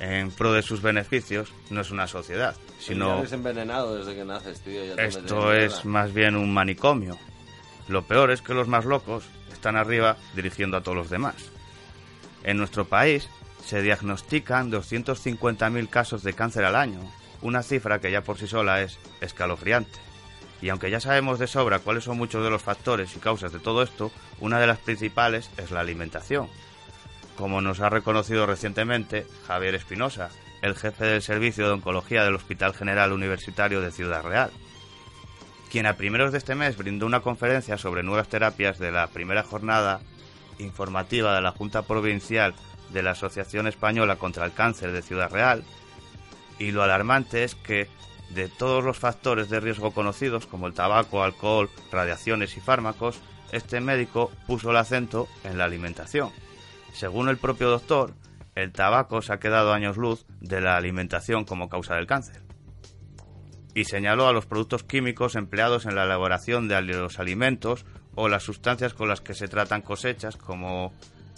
en 0.00 0.30
pro 0.30 0.52
de 0.52 0.62
sus 0.62 0.82
beneficios 0.82 1.52
no 1.70 1.82
es 1.82 1.90
una 1.90 2.06
sociedad, 2.06 2.54
sino 2.78 3.18
eres 3.18 3.32
envenenado 3.32 3.96
desde 3.96 4.14
que 4.14 4.24
naces, 4.24 4.60
tío. 4.60 4.84
ya 4.84 4.96
te 4.96 5.02
meten 5.02 5.24
esto 5.24 5.52
es 5.52 5.84
más 5.84 6.12
bien 6.12 6.36
un 6.36 6.52
manicomio. 6.52 7.18
Lo 7.88 8.02
peor 8.02 8.30
es 8.30 8.42
que 8.42 8.54
los 8.54 8.66
más 8.66 8.84
locos 8.84 9.24
están 9.52 9.76
arriba 9.76 10.16
dirigiendo 10.34 10.76
a 10.76 10.82
todos 10.82 10.96
los 10.96 11.10
demás. 11.10 11.36
En 12.44 12.56
nuestro 12.56 12.86
país 12.86 13.28
se 13.64 13.82
diagnostican 13.82 14.70
250.000 14.70 15.88
casos 15.88 16.22
de 16.22 16.32
cáncer 16.32 16.64
al 16.64 16.76
año, 16.76 17.00
una 17.42 17.62
cifra 17.62 18.00
que 18.00 18.10
ya 18.10 18.22
por 18.22 18.38
sí 18.38 18.46
sola 18.46 18.82
es 18.82 18.98
escalofriante. 19.20 20.05
Y 20.62 20.68
aunque 20.70 20.90
ya 20.90 21.00
sabemos 21.00 21.38
de 21.38 21.46
sobra 21.46 21.80
cuáles 21.80 22.04
son 22.04 22.16
muchos 22.16 22.42
de 22.42 22.50
los 22.50 22.62
factores 22.62 23.14
y 23.16 23.20
causas 23.20 23.52
de 23.52 23.58
todo 23.58 23.82
esto, 23.82 24.10
una 24.40 24.58
de 24.58 24.66
las 24.66 24.78
principales 24.78 25.50
es 25.58 25.70
la 25.70 25.80
alimentación. 25.80 26.48
Como 27.36 27.60
nos 27.60 27.80
ha 27.80 27.90
reconocido 27.90 28.46
recientemente 28.46 29.26
Javier 29.46 29.74
Espinosa, 29.74 30.30
el 30.62 30.74
jefe 30.74 31.04
del 31.04 31.22
Servicio 31.22 31.66
de 31.66 31.74
Oncología 31.74 32.24
del 32.24 32.34
Hospital 32.34 32.74
General 32.74 33.12
Universitario 33.12 33.80
de 33.80 33.92
Ciudad 33.92 34.22
Real 34.22 34.50
quien 35.70 35.86
a 35.86 35.96
primeros 35.96 36.32
de 36.32 36.38
este 36.38 36.54
mes 36.54 36.76
brindó 36.76 37.06
una 37.06 37.20
conferencia 37.20 37.76
sobre 37.76 38.02
nuevas 38.02 38.28
terapias 38.28 38.78
de 38.78 38.92
la 38.92 39.08
primera 39.08 39.42
jornada 39.42 40.00
informativa 40.58 41.34
de 41.34 41.42
la 41.42 41.52
Junta 41.52 41.82
Provincial 41.82 42.54
de 42.92 43.02
la 43.02 43.10
Asociación 43.10 43.66
Española 43.66 44.16
contra 44.16 44.44
el 44.44 44.52
Cáncer 44.52 44.92
de 44.92 45.02
Ciudad 45.02 45.30
Real. 45.30 45.64
Y 46.58 46.70
lo 46.70 46.82
alarmante 46.82 47.44
es 47.44 47.54
que 47.54 47.88
de 48.30 48.48
todos 48.48 48.84
los 48.84 48.98
factores 48.98 49.48
de 49.48 49.60
riesgo 49.60 49.92
conocidos, 49.92 50.46
como 50.46 50.66
el 50.66 50.74
tabaco, 50.74 51.22
alcohol, 51.22 51.70
radiaciones 51.90 52.56
y 52.56 52.60
fármacos, 52.60 53.20
este 53.52 53.80
médico 53.80 54.30
puso 54.46 54.70
el 54.70 54.76
acento 54.76 55.28
en 55.44 55.58
la 55.58 55.64
alimentación. 55.64 56.30
Según 56.92 57.28
el 57.28 57.38
propio 57.38 57.68
doctor, 57.68 58.14
el 58.54 58.72
tabaco 58.72 59.22
se 59.22 59.32
ha 59.32 59.38
quedado 59.38 59.72
años 59.72 59.96
luz 59.96 60.26
de 60.40 60.60
la 60.60 60.76
alimentación 60.76 61.44
como 61.44 61.68
causa 61.68 61.94
del 61.94 62.06
cáncer 62.06 62.46
y 63.76 63.84
señaló 63.84 64.26
a 64.26 64.32
los 64.32 64.46
productos 64.46 64.84
químicos 64.84 65.36
empleados 65.36 65.84
en 65.84 65.94
la 65.94 66.04
elaboración 66.04 66.66
de 66.66 66.80
los 66.80 67.20
alimentos 67.20 67.84
o 68.14 68.26
las 68.26 68.42
sustancias 68.42 68.94
con 68.94 69.06
las 69.06 69.20
que 69.20 69.34
se 69.34 69.48
tratan 69.48 69.82
cosechas, 69.82 70.38
como 70.38 70.94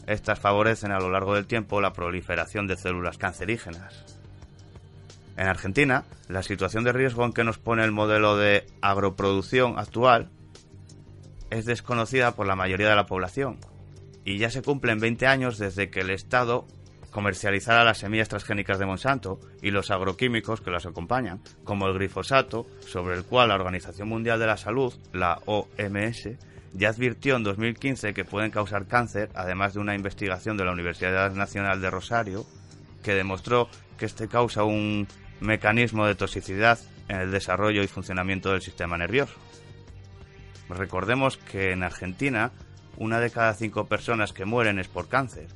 estas 0.06 0.38
favorecen 0.38 0.92
a 0.92 1.00
lo 1.00 1.10
largo 1.10 1.34
del 1.34 1.48
tiempo 1.48 1.80
la 1.80 1.92
proliferación 1.92 2.68
de 2.68 2.76
células 2.76 3.18
cancerígenas. 3.18 4.17
En 5.38 5.46
Argentina, 5.46 6.04
la 6.26 6.42
situación 6.42 6.82
de 6.82 6.92
riesgo 6.92 7.24
en 7.24 7.32
que 7.32 7.44
nos 7.44 7.58
pone 7.58 7.84
el 7.84 7.92
modelo 7.92 8.36
de 8.36 8.66
agroproducción 8.82 9.78
actual 9.78 10.30
es 11.50 11.64
desconocida 11.64 12.34
por 12.34 12.48
la 12.48 12.56
mayoría 12.56 12.88
de 12.88 12.96
la 12.96 13.06
población. 13.06 13.60
Y 14.24 14.38
ya 14.38 14.50
se 14.50 14.62
cumplen 14.62 14.98
20 14.98 15.28
años 15.28 15.56
desde 15.56 15.90
que 15.90 16.00
el 16.00 16.10
Estado 16.10 16.66
comercializara 17.12 17.84
las 17.84 17.98
semillas 17.98 18.28
transgénicas 18.28 18.80
de 18.80 18.86
Monsanto 18.86 19.38
y 19.62 19.70
los 19.70 19.92
agroquímicos 19.92 20.60
que 20.60 20.72
las 20.72 20.86
acompañan, 20.86 21.40
como 21.62 21.86
el 21.86 21.94
glifosato, 21.94 22.66
sobre 22.80 23.16
el 23.16 23.24
cual 23.24 23.50
la 23.50 23.54
Organización 23.54 24.08
Mundial 24.08 24.40
de 24.40 24.46
la 24.48 24.56
Salud, 24.56 24.92
la 25.12 25.40
OMS, 25.46 26.30
ya 26.72 26.88
advirtió 26.88 27.36
en 27.36 27.44
2015 27.44 28.12
que 28.12 28.24
pueden 28.24 28.50
causar 28.50 28.88
cáncer, 28.88 29.30
además 29.36 29.74
de 29.74 29.80
una 29.80 29.94
investigación 29.94 30.56
de 30.56 30.64
la 30.64 30.72
Universidad 30.72 31.32
Nacional 31.32 31.80
de 31.80 31.90
Rosario 31.90 32.44
que 33.04 33.14
demostró 33.14 33.68
que 33.96 34.06
este 34.06 34.28
causa 34.28 34.64
un 34.64 35.06
mecanismo 35.40 36.06
de 36.06 36.14
toxicidad 36.14 36.78
en 37.08 37.16
el 37.20 37.30
desarrollo 37.30 37.82
y 37.82 37.88
funcionamiento 37.88 38.52
del 38.52 38.62
sistema 38.62 38.98
nervioso. 38.98 39.34
Recordemos 40.68 41.36
que 41.36 41.72
en 41.72 41.82
Argentina 41.82 42.52
una 42.96 43.20
de 43.20 43.30
cada 43.30 43.54
cinco 43.54 43.86
personas 43.86 44.32
que 44.32 44.44
mueren 44.44 44.78
es 44.78 44.88
por 44.88 45.08
cáncer, 45.08 45.46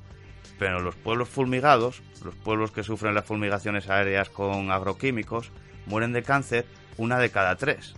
pero 0.59 0.80
los 0.80 0.94
pueblos 0.94 1.28
fulmigados, 1.28 2.02
los 2.24 2.34
pueblos 2.36 2.70
que 2.70 2.84
sufren 2.84 3.14
las 3.14 3.24
fulmigaciones 3.24 3.90
aéreas 3.90 4.30
con 4.30 4.70
agroquímicos, 4.70 5.50
mueren 5.86 6.12
de 6.12 6.22
cáncer 6.22 6.66
una 6.96 7.18
de 7.18 7.30
cada 7.30 7.56
tres. 7.56 7.94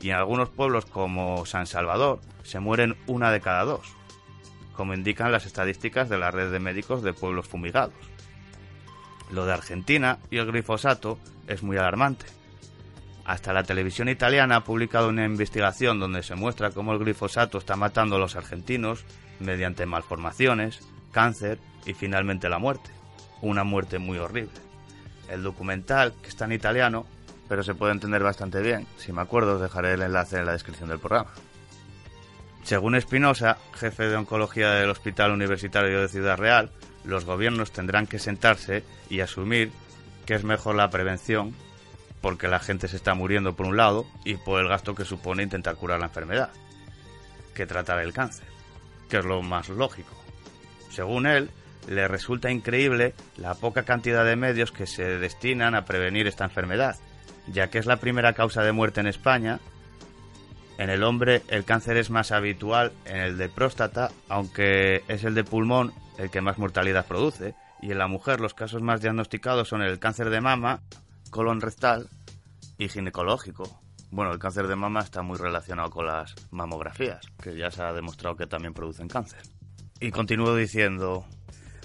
Y 0.00 0.08
en 0.08 0.16
algunos 0.16 0.48
pueblos 0.48 0.86
como 0.86 1.44
San 1.44 1.66
Salvador 1.66 2.20
se 2.42 2.58
mueren 2.58 2.96
una 3.06 3.30
de 3.30 3.40
cada 3.40 3.64
dos, 3.64 3.94
como 4.74 4.94
indican 4.94 5.30
las 5.30 5.44
estadísticas 5.44 6.08
de 6.08 6.18
la 6.18 6.30
red 6.30 6.50
de 6.50 6.58
médicos 6.58 7.02
de 7.02 7.12
pueblos 7.12 7.46
fumigados. 7.46 7.92
Lo 9.32 9.46
de 9.46 9.52
Argentina 9.52 10.18
y 10.30 10.38
el 10.38 10.46
glifosato 10.46 11.18
es 11.46 11.62
muy 11.62 11.76
alarmante. 11.76 12.26
Hasta 13.24 13.52
la 13.52 13.62
televisión 13.62 14.08
italiana 14.08 14.56
ha 14.56 14.64
publicado 14.64 15.08
una 15.08 15.24
investigación 15.24 16.00
donde 16.00 16.22
se 16.22 16.34
muestra 16.34 16.70
cómo 16.70 16.92
el 16.92 16.98
glifosato 16.98 17.58
está 17.58 17.76
matando 17.76 18.16
a 18.16 18.18
los 18.18 18.34
argentinos 18.34 19.04
mediante 19.38 19.86
malformaciones, 19.86 20.80
cáncer 21.12 21.58
y 21.86 21.94
finalmente 21.94 22.48
la 22.48 22.58
muerte. 22.58 22.90
Una 23.40 23.62
muerte 23.62 23.98
muy 23.98 24.18
horrible. 24.18 24.58
El 25.28 25.42
documental, 25.42 26.12
que 26.22 26.28
está 26.28 26.46
en 26.46 26.52
italiano, 26.52 27.06
pero 27.48 27.62
se 27.62 27.74
puede 27.74 27.92
entender 27.92 28.22
bastante 28.22 28.60
bien, 28.62 28.86
si 28.96 29.12
me 29.12 29.22
acuerdo 29.22 29.54
os 29.54 29.60
dejaré 29.60 29.94
el 29.94 30.02
enlace 30.02 30.38
en 30.38 30.46
la 30.46 30.52
descripción 30.52 30.88
del 30.88 30.98
programa. 30.98 31.30
Según 32.62 32.94
Espinosa, 32.94 33.58
jefe 33.74 34.08
de 34.08 34.16
oncología 34.16 34.70
del 34.72 34.90
Hospital 34.90 35.32
Universitario 35.32 36.00
de 36.00 36.08
Ciudad 36.08 36.36
Real, 36.36 36.70
los 37.04 37.24
gobiernos 37.24 37.72
tendrán 37.72 38.06
que 38.06 38.18
sentarse 38.18 38.84
y 39.08 39.20
asumir 39.20 39.70
que 40.26 40.34
es 40.34 40.44
mejor 40.44 40.74
la 40.74 40.90
prevención 40.90 41.54
porque 42.20 42.48
la 42.48 42.58
gente 42.60 42.88
se 42.88 42.96
está 42.96 43.14
muriendo 43.14 43.54
por 43.54 43.66
un 43.66 43.76
lado 43.76 44.06
y 44.24 44.34
por 44.34 44.60
el 44.60 44.68
gasto 44.68 44.94
que 44.94 45.04
supone 45.04 45.42
intentar 45.42 45.76
curar 45.76 46.00
la 46.00 46.06
enfermedad, 46.06 46.50
que 47.54 47.66
tratar 47.66 48.00
el 48.00 48.12
cáncer, 48.12 48.46
que 49.08 49.18
es 49.18 49.24
lo 49.24 49.42
más 49.42 49.68
lógico. 49.68 50.14
Según 50.90 51.26
él, 51.26 51.50
le 51.88 52.08
resulta 52.08 52.50
increíble 52.50 53.14
la 53.36 53.54
poca 53.54 53.84
cantidad 53.84 54.24
de 54.24 54.36
medios 54.36 54.70
que 54.70 54.86
se 54.86 55.18
destinan 55.18 55.74
a 55.74 55.84
prevenir 55.84 56.26
esta 56.26 56.44
enfermedad, 56.44 56.96
ya 57.46 57.68
que 57.68 57.78
es 57.78 57.86
la 57.86 57.96
primera 57.96 58.34
causa 58.34 58.62
de 58.62 58.72
muerte 58.72 59.00
en 59.00 59.06
España. 59.06 59.60
En 60.80 60.88
el 60.88 61.02
hombre 61.02 61.42
el 61.48 61.66
cáncer 61.66 61.98
es 61.98 62.08
más 62.08 62.32
habitual 62.32 62.92
en 63.04 63.18
el 63.18 63.36
de 63.36 63.50
próstata, 63.50 64.10
aunque 64.30 65.04
es 65.08 65.24
el 65.24 65.34
de 65.34 65.44
pulmón 65.44 65.92
el 66.16 66.30
que 66.30 66.40
más 66.40 66.56
mortalidad 66.56 67.04
produce, 67.06 67.54
y 67.82 67.92
en 67.92 67.98
la 67.98 68.06
mujer 68.06 68.40
los 68.40 68.54
casos 68.54 68.80
más 68.80 69.02
diagnosticados 69.02 69.68
son 69.68 69.82
el 69.82 69.98
cáncer 69.98 70.30
de 70.30 70.40
mama, 70.40 70.80
colon 71.28 71.60
rectal 71.60 72.08
y 72.78 72.88
ginecológico. 72.88 73.82
Bueno, 74.10 74.32
el 74.32 74.38
cáncer 74.38 74.68
de 74.68 74.76
mama 74.76 75.00
está 75.00 75.20
muy 75.20 75.36
relacionado 75.36 75.90
con 75.90 76.06
las 76.06 76.34
mamografías, 76.50 77.26
que 77.42 77.54
ya 77.58 77.70
se 77.70 77.82
ha 77.82 77.92
demostrado 77.92 78.36
que 78.36 78.46
también 78.46 78.72
producen 78.72 79.06
cáncer. 79.06 79.42
Y 80.00 80.10
continúo 80.10 80.56
diciendo, 80.56 81.26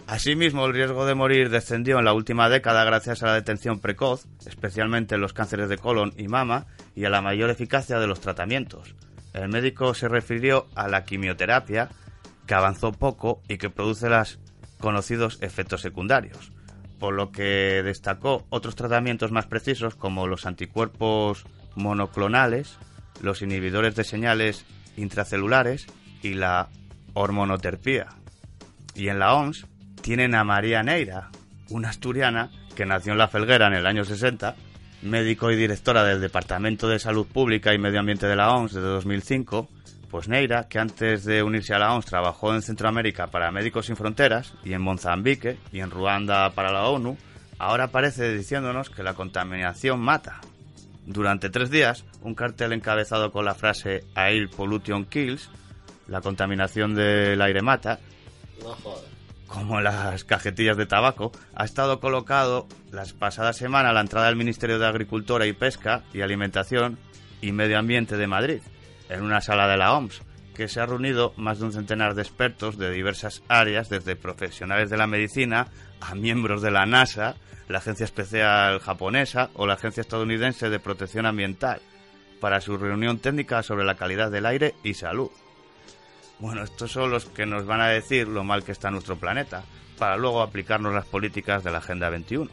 Asimismo, 0.07 0.67
el 0.67 0.73
riesgo 0.73 1.05
de 1.05 1.15
morir 1.15 1.49
descendió 1.49 1.99
en 1.99 2.05
la 2.05 2.13
última 2.13 2.47
década 2.47 2.85
gracias 2.85 3.23
a 3.23 3.25
la 3.25 3.33
detención 3.33 3.81
precoz, 3.81 4.25
especialmente 4.45 5.15
en 5.15 5.21
los 5.21 5.33
cánceres 5.33 5.67
de 5.67 5.79
colon 5.79 6.13
y 6.15 6.29
mama, 6.29 6.67
y 6.95 7.05
a 7.05 7.09
la 7.09 7.21
mayor 7.21 7.49
eficacia 7.49 7.99
de 7.99 8.07
los 8.07 8.21
tratamientos. 8.21 8.95
El 9.33 9.49
médico 9.49 9.93
se 9.93 10.07
refirió 10.07 10.67
a 10.75 10.87
la 10.87 11.03
quimioterapia 11.03 11.89
que 12.47 12.53
avanzó 12.53 12.93
poco 12.93 13.41
y 13.49 13.57
que 13.57 13.69
produce 13.69 14.09
los 14.09 14.39
conocidos 14.79 15.37
efectos 15.41 15.81
secundarios, 15.81 16.51
por 16.99 17.13
lo 17.13 17.31
que 17.31 17.81
destacó 17.83 18.45
otros 18.49 18.75
tratamientos 18.75 19.31
más 19.31 19.45
precisos 19.45 19.95
como 19.95 20.27
los 20.27 20.45
anticuerpos 20.45 21.45
monoclonales, 21.75 22.77
los 23.21 23.41
inhibidores 23.41 23.95
de 23.95 24.03
señales 24.03 24.65
intracelulares 24.95 25.87
y 26.21 26.35
la 26.35 26.69
hormonoterapia. 27.13 28.07
Y 28.93 29.09
en 29.09 29.19
la 29.19 29.33
OMS 29.33 29.67
tienen 30.01 30.35
a 30.35 30.43
María 30.43 30.83
Neira, 30.83 31.29
una 31.69 31.89
asturiana 31.89 32.49
que 32.75 32.85
nació 32.85 33.13
en 33.13 33.17
La 33.17 33.27
Felguera 33.27 33.67
en 33.67 33.73
el 33.73 33.87
año 33.87 34.05
60, 34.05 34.55
médico 35.05 35.51
y 35.51 35.55
directora 35.55 36.03
del 36.03 36.21
Departamento 36.21 36.87
de 36.87 36.99
Salud 36.99 37.25
Pública 37.25 37.73
y 37.73 37.77
Medio 37.77 37.99
Ambiente 37.99 38.27
de 38.27 38.35
la 38.35 38.53
OMS 38.53 38.73
desde 38.73 38.87
2005, 38.87 39.69
pues 40.09 40.27
Neira, 40.27 40.67
que 40.67 40.79
antes 40.79 41.25
de 41.25 41.43
unirse 41.43 41.73
a 41.73 41.79
la 41.79 41.93
OMS 41.93 42.05
trabajó 42.05 42.53
en 42.53 42.61
Centroamérica 42.61 43.27
para 43.27 43.51
Médicos 43.51 43.85
Sin 43.85 43.95
Fronteras 43.95 44.53
y 44.63 44.73
en 44.73 44.81
Mozambique 44.81 45.57
y 45.71 45.79
en 45.79 45.91
Ruanda 45.91 46.49
para 46.51 46.71
la 46.71 46.87
ONU, 46.87 47.17
ahora 47.59 47.85
aparece 47.85 48.35
diciéndonos 48.35 48.89
que 48.89 49.03
la 49.03 49.13
contaminación 49.13 49.99
mata. 49.99 50.41
Durante 51.05 51.49
tres 51.49 51.69
días, 51.69 52.03
un 52.21 52.33
cartel 52.33 52.73
encabezado 52.73 53.31
con 53.31 53.45
la 53.45 53.53
frase 53.53 54.03
Air 54.15 54.49
Pollution 54.49 55.05
Kills, 55.05 55.49
la 56.07 56.21
contaminación 56.21 56.95
del 56.95 57.41
aire 57.41 57.61
mata, 57.61 57.99
como 59.55 59.79
las 59.79 60.25
cajetillas 60.25 60.75
de 60.75 60.85
tabaco, 60.85 61.31
ha 61.55 61.63
estado 61.63 62.01
colocado 62.01 62.67
las 62.91 63.13
pasadas 63.13 63.55
semanas 63.55 63.91
a 63.91 63.93
la 63.93 64.01
entrada 64.01 64.27
del 64.27 64.35
Ministerio 64.35 64.79
de 64.79 64.85
Agricultura 64.85 65.45
y 65.45 65.53
Pesca 65.53 66.03
y 66.13 66.19
Alimentación 66.19 66.97
y 67.39 67.53
Medio 67.53 67.79
Ambiente 67.79 68.17
de 68.17 68.27
Madrid, 68.27 68.59
en 69.07 69.23
una 69.23 69.39
sala 69.39 69.69
de 69.69 69.77
la 69.77 69.93
OMS, 69.93 70.21
que 70.53 70.67
se 70.67 70.81
ha 70.81 70.85
reunido 70.85 71.33
más 71.37 71.59
de 71.59 71.65
un 71.65 71.71
centenar 71.71 72.15
de 72.15 72.23
expertos 72.23 72.77
de 72.77 72.91
diversas 72.91 73.43
áreas, 73.47 73.87
desde 73.87 74.17
profesionales 74.17 74.89
de 74.89 74.97
la 74.97 75.07
medicina 75.07 75.67
a 76.01 76.15
miembros 76.15 76.61
de 76.61 76.71
la 76.71 76.85
NASA, 76.85 77.35
la 77.69 77.77
Agencia 77.77 78.03
Especial 78.03 78.79
Japonesa 78.81 79.51
o 79.53 79.67
la 79.67 79.75
Agencia 79.75 80.01
Estadounidense 80.01 80.69
de 80.69 80.79
Protección 80.81 81.25
Ambiental, 81.25 81.79
para 82.41 82.59
su 82.59 82.77
reunión 82.77 83.19
técnica 83.19 83.63
sobre 83.63 83.85
la 83.85 83.95
calidad 83.95 84.31
del 84.31 84.47
aire 84.47 84.75
y 84.83 84.95
salud. 84.95 85.31
Bueno, 86.39 86.63
estos 86.63 86.91
son 86.91 87.11
los 87.11 87.25
que 87.25 87.45
nos 87.45 87.65
van 87.65 87.81
a 87.81 87.87
decir 87.87 88.27
lo 88.27 88.43
mal 88.43 88.63
que 88.63 88.71
está 88.71 88.91
nuestro 88.91 89.15
planeta, 89.15 89.63
para 89.97 90.17
luego 90.17 90.41
aplicarnos 90.41 90.93
las 90.93 91.05
políticas 91.05 91.63
de 91.63 91.71
la 91.71 91.77
Agenda 91.77 92.09
21. 92.09 92.49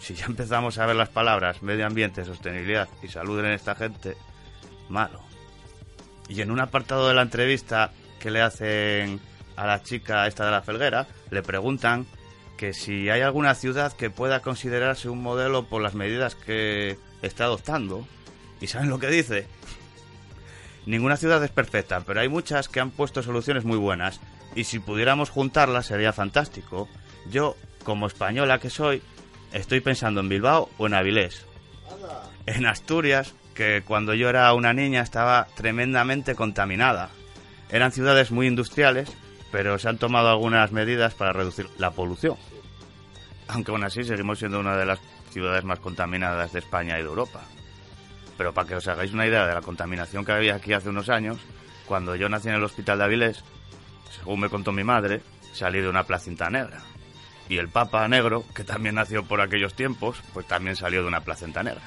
Si 0.00 0.14
ya 0.14 0.26
empezamos 0.26 0.78
a 0.78 0.86
ver 0.86 0.96
las 0.96 1.08
palabras 1.08 1.62
medio 1.62 1.86
ambiente, 1.86 2.24
sostenibilidad 2.24 2.88
y 3.02 3.08
salud 3.08 3.38
en 3.38 3.52
esta 3.52 3.76
gente, 3.76 4.16
malo. 4.88 5.20
Y 6.28 6.40
en 6.40 6.50
un 6.50 6.60
apartado 6.60 7.06
de 7.06 7.14
la 7.14 7.22
entrevista 7.22 7.92
que 8.18 8.30
le 8.30 8.40
hacen 8.40 9.20
a 9.56 9.66
la 9.66 9.82
chica 9.82 10.26
esta 10.26 10.44
de 10.44 10.50
la 10.50 10.62
felguera, 10.62 11.06
le 11.30 11.42
preguntan 11.42 12.06
que 12.56 12.72
si 12.72 13.10
hay 13.10 13.20
alguna 13.20 13.54
ciudad 13.54 13.92
que 13.92 14.10
pueda 14.10 14.40
considerarse 14.40 15.08
un 15.08 15.22
modelo 15.22 15.68
por 15.68 15.82
las 15.82 15.94
medidas 15.94 16.34
que 16.34 16.98
está 17.22 17.44
adoptando. 17.44 18.06
¿Y 18.60 18.68
saben 18.68 18.88
lo 18.88 18.98
que 18.98 19.08
dice? 19.08 19.46
Ninguna 20.86 21.16
ciudad 21.16 21.42
es 21.44 21.50
perfecta, 21.50 22.00
pero 22.00 22.20
hay 22.20 22.28
muchas 22.28 22.68
que 22.68 22.80
han 22.80 22.90
puesto 22.90 23.22
soluciones 23.22 23.64
muy 23.64 23.78
buenas. 23.78 24.20
Y 24.54 24.64
si 24.64 24.78
pudiéramos 24.78 25.30
juntarlas 25.30 25.86
sería 25.86 26.12
fantástico. 26.12 26.88
Yo, 27.30 27.56
como 27.84 28.06
española 28.06 28.58
que 28.58 28.70
soy, 28.70 29.02
estoy 29.52 29.80
pensando 29.80 30.20
en 30.20 30.28
Bilbao 30.28 30.68
o 30.78 30.86
en 30.86 30.94
Avilés. 30.94 31.46
En 32.46 32.66
Asturias, 32.66 33.34
que 33.54 33.82
cuando 33.86 34.14
yo 34.14 34.28
era 34.28 34.52
una 34.54 34.72
niña 34.72 35.02
estaba 35.02 35.46
tremendamente 35.54 36.34
contaminada. 36.34 37.10
Eran 37.70 37.92
ciudades 37.92 38.30
muy 38.32 38.48
industriales, 38.48 39.10
pero 39.52 39.78
se 39.78 39.88
han 39.88 39.98
tomado 39.98 40.30
algunas 40.30 40.72
medidas 40.72 41.14
para 41.14 41.32
reducir 41.32 41.68
la 41.78 41.92
polución. 41.92 42.36
Aunque 43.48 43.70
aún 43.70 43.84
así 43.84 44.02
seguimos 44.02 44.38
siendo 44.38 44.58
una 44.58 44.76
de 44.76 44.86
las 44.86 44.98
ciudades 45.30 45.64
más 45.64 45.78
contaminadas 45.78 46.52
de 46.52 46.58
España 46.58 46.98
y 46.98 47.02
de 47.02 47.08
Europa. 47.08 47.42
Pero 48.36 48.54
para 48.54 48.68
que 48.68 48.76
os 48.76 48.88
hagáis 48.88 49.12
una 49.12 49.26
idea 49.26 49.46
de 49.46 49.54
la 49.54 49.60
contaminación 49.60 50.24
que 50.24 50.32
había 50.32 50.54
aquí 50.54 50.72
hace 50.72 50.88
unos 50.88 51.08
años, 51.08 51.38
cuando 51.86 52.16
yo 52.16 52.28
nací 52.28 52.48
en 52.48 52.54
el 52.54 52.64
hospital 52.64 52.98
de 52.98 53.04
Avilés, 53.04 53.44
según 54.10 54.40
me 54.40 54.48
contó 54.48 54.72
mi 54.72 54.84
madre, 54.84 55.22
salí 55.52 55.80
de 55.80 55.88
una 55.88 56.04
placenta 56.04 56.50
negra. 56.50 56.82
Y 57.48 57.58
el 57.58 57.68
Papa 57.68 58.06
Negro, 58.08 58.44
que 58.54 58.64
también 58.64 58.94
nació 58.94 59.24
por 59.24 59.40
aquellos 59.40 59.74
tiempos, 59.74 60.22
pues 60.32 60.46
también 60.46 60.76
salió 60.76 61.02
de 61.02 61.08
una 61.08 61.20
placenta 61.20 61.62
negra. 61.62 61.82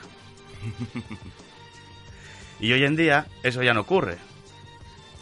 y 2.60 2.72
hoy 2.72 2.84
en 2.84 2.96
día 2.96 3.28
eso 3.44 3.64
ya 3.64 3.74
no 3.74 3.82
ocurre, 3.82 4.18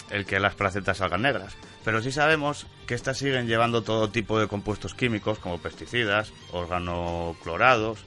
el 0.09 0.25
que 0.25 0.39
las 0.39 0.55
placentas 0.55 0.97
salgan 0.97 1.21
negras. 1.21 1.55
Pero 1.83 2.01
sí 2.01 2.11
sabemos 2.11 2.67
que 2.87 2.95
estas 2.95 3.17
siguen 3.17 3.47
llevando 3.47 3.83
todo 3.83 4.09
tipo 4.09 4.39
de 4.39 4.47
compuestos 4.47 4.93
químicos 4.93 5.39
como 5.39 5.59
pesticidas, 5.59 6.31
organoclorados, 6.51 8.05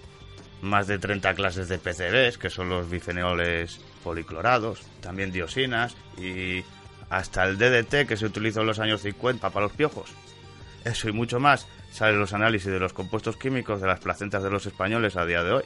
más 0.62 0.86
de 0.86 0.98
30 0.98 1.34
clases 1.34 1.68
de 1.68 1.78
PCBs, 1.78 2.38
que 2.38 2.50
son 2.50 2.68
los 2.68 2.88
bifenoles 2.88 3.80
policlorados, 4.02 4.82
también 5.00 5.32
diosinas 5.32 5.96
y 6.18 6.64
hasta 7.10 7.44
el 7.44 7.58
DDT 7.58 8.06
que 8.06 8.16
se 8.16 8.26
utilizó 8.26 8.60
en 8.62 8.66
los 8.66 8.78
años 8.78 9.02
50 9.02 9.50
para 9.50 9.66
los 9.66 9.72
piojos. 9.72 10.12
Eso 10.84 11.08
y 11.08 11.12
mucho 11.12 11.40
más 11.40 11.66
salen 11.90 12.20
los 12.20 12.32
análisis 12.32 12.70
de 12.70 12.78
los 12.78 12.92
compuestos 12.92 13.36
químicos 13.36 13.80
de 13.80 13.88
las 13.88 14.00
placentas 14.00 14.42
de 14.42 14.50
los 14.50 14.66
españoles 14.66 15.16
a 15.16 15.26
día 15.26 15.42
de 15.42 15.52
hoy. 15.52 15.64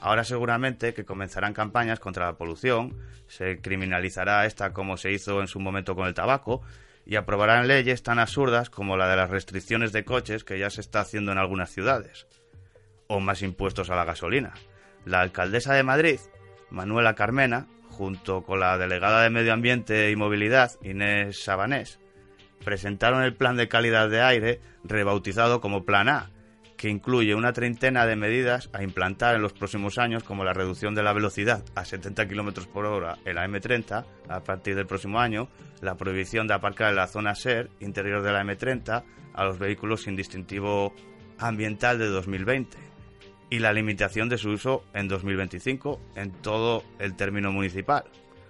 Ahora 0.00 0.24
seguramente 0.24 0.94
que 0.94 1.04
comenzarán 1.04 1.54
campañas 1.54 2.00
contra 2.00 2.26
la 2.26 2.36
polución, 2.36 2.96
se 3.28 3.60
criminalizará 3.60 4.44
esta 4.44 4.72
como 4.72 4.96
se 4.96 5.12
hizo 5.12 5.40
en 5.40 5.48
su 5.48 5.58
momento 5.58 5.96
con 5.96 6.06
el 6.06 6.14
tabaco 6.14 6.62
y 7.06 7.16
aprobarán 7.16 7.66
leyes 7.66 8.02
tan 8.02 8.18
absurdas 8.18 8.68
como 8.68 8.96
la 8.96 9.08
de 9.08 9.16
las 9.16 9.30
restricciones 9.30 9.92
de 9.92 10.04
coches 10.04 10.44
que 10.44 10.58
ya 10.58 10.70
se 10.70 10.80
está 10.80 11.00
haciendo 11.00 11.32
en 11.32 11.38
algunas 11.38 11.70
ciudades, 11.70 12.26
o 13.08 13.20
más 13.20 13.42
impuestos 13.42 13.90
a 13.90 13.96
la 13.96 14.04
gasolina. 14.04 14.54
La 15.04 15.20
alcaldesa 15.20 15.74
de 15.74 15.82
Madrid, 15.82 16.18
Manuela 16.70 17.14
Carmena, 17.14 17.68
junto 17.90 18.42
con 18.42 18.60
la 18.60 18.76
delegada 18.78 19.22
de 19.22 19.30
Medio 19.30 19.52
Ambiente 19.52 20.10
y 20.10 20.16
Movilidad, 20.16 20.72
Inés 20.82 21.42
Sabanés, 21.42 22.00
presentaron 22.64 23.22
el 23.22 23.34
plan 23.34 23.56
de 23.56 23.68
calidad 23.68 24.08
de 24.08 24.20
aire 24.20 24.60
rebautizado 24.84 25.60
como 25.60 25.84
Plan 25.84 26.08
A, 26.08 26.30
que 26.76 26.90
incluye 26.90 27.34
una 27.34 27.52
treintena 27.52 28.04
de 28.06 28.16
medidas 28.16 28.68
a 28.72 28.82
implantar 28.82 29.34
en 29.34 29.42
los 29.42 29.52
próximos 29.52 29.98
años, 29.98 30.24
como 30.24 30.44
la 30.44 30.52
reducción 30.52 30.94
de 30.94 31.02
la 31.02 31.12
velocidad 31.12 31.64
a 31.74 31.84
70 31.84 32.28
km 32.28 32.66
por 32.66 32.84
hora 32.84 33.18
en 33.24 33.36
la 33.36 33.46
M30 33.46 34.04
a 34.28 34.40
partir 34.40 34.76
del 34.76 34.86
próximo 34.86 35.18
año, 35.18 35.48
la 35.80 35.96
prohibición 35.96 36.46
de 36.46 36.54
aparcar 36.54 36.90
en 36.90 36.96
la 36.96 37.06
zona 37.06 37.34
SER 37.34 37.70
interior 37.80 38.22
de 38.22 38.32
la 38.32 38.42
M30 38.42 39.04
a 39.32 39.44
los 39.44 39.58
vehículos 39.58 40.02
sin 40.02 40.16
distintivo 40.16 40.92
ambiental 41.38 41.98
de 41.98 42.06
2020 42.08 42.95
y 43.50 43.58
la 43.60 43.72
limitación 43.72 44.28
de 44.28 44.38
su 44.38 44.50
uso 44.50 44.84
en 44.92 45.08
2025 45.08 46.00
en 46.16 46.32
todo 46.32 46.82
el 46.98 47.14
término 47.14 47.52
municipal. 47.52 48.04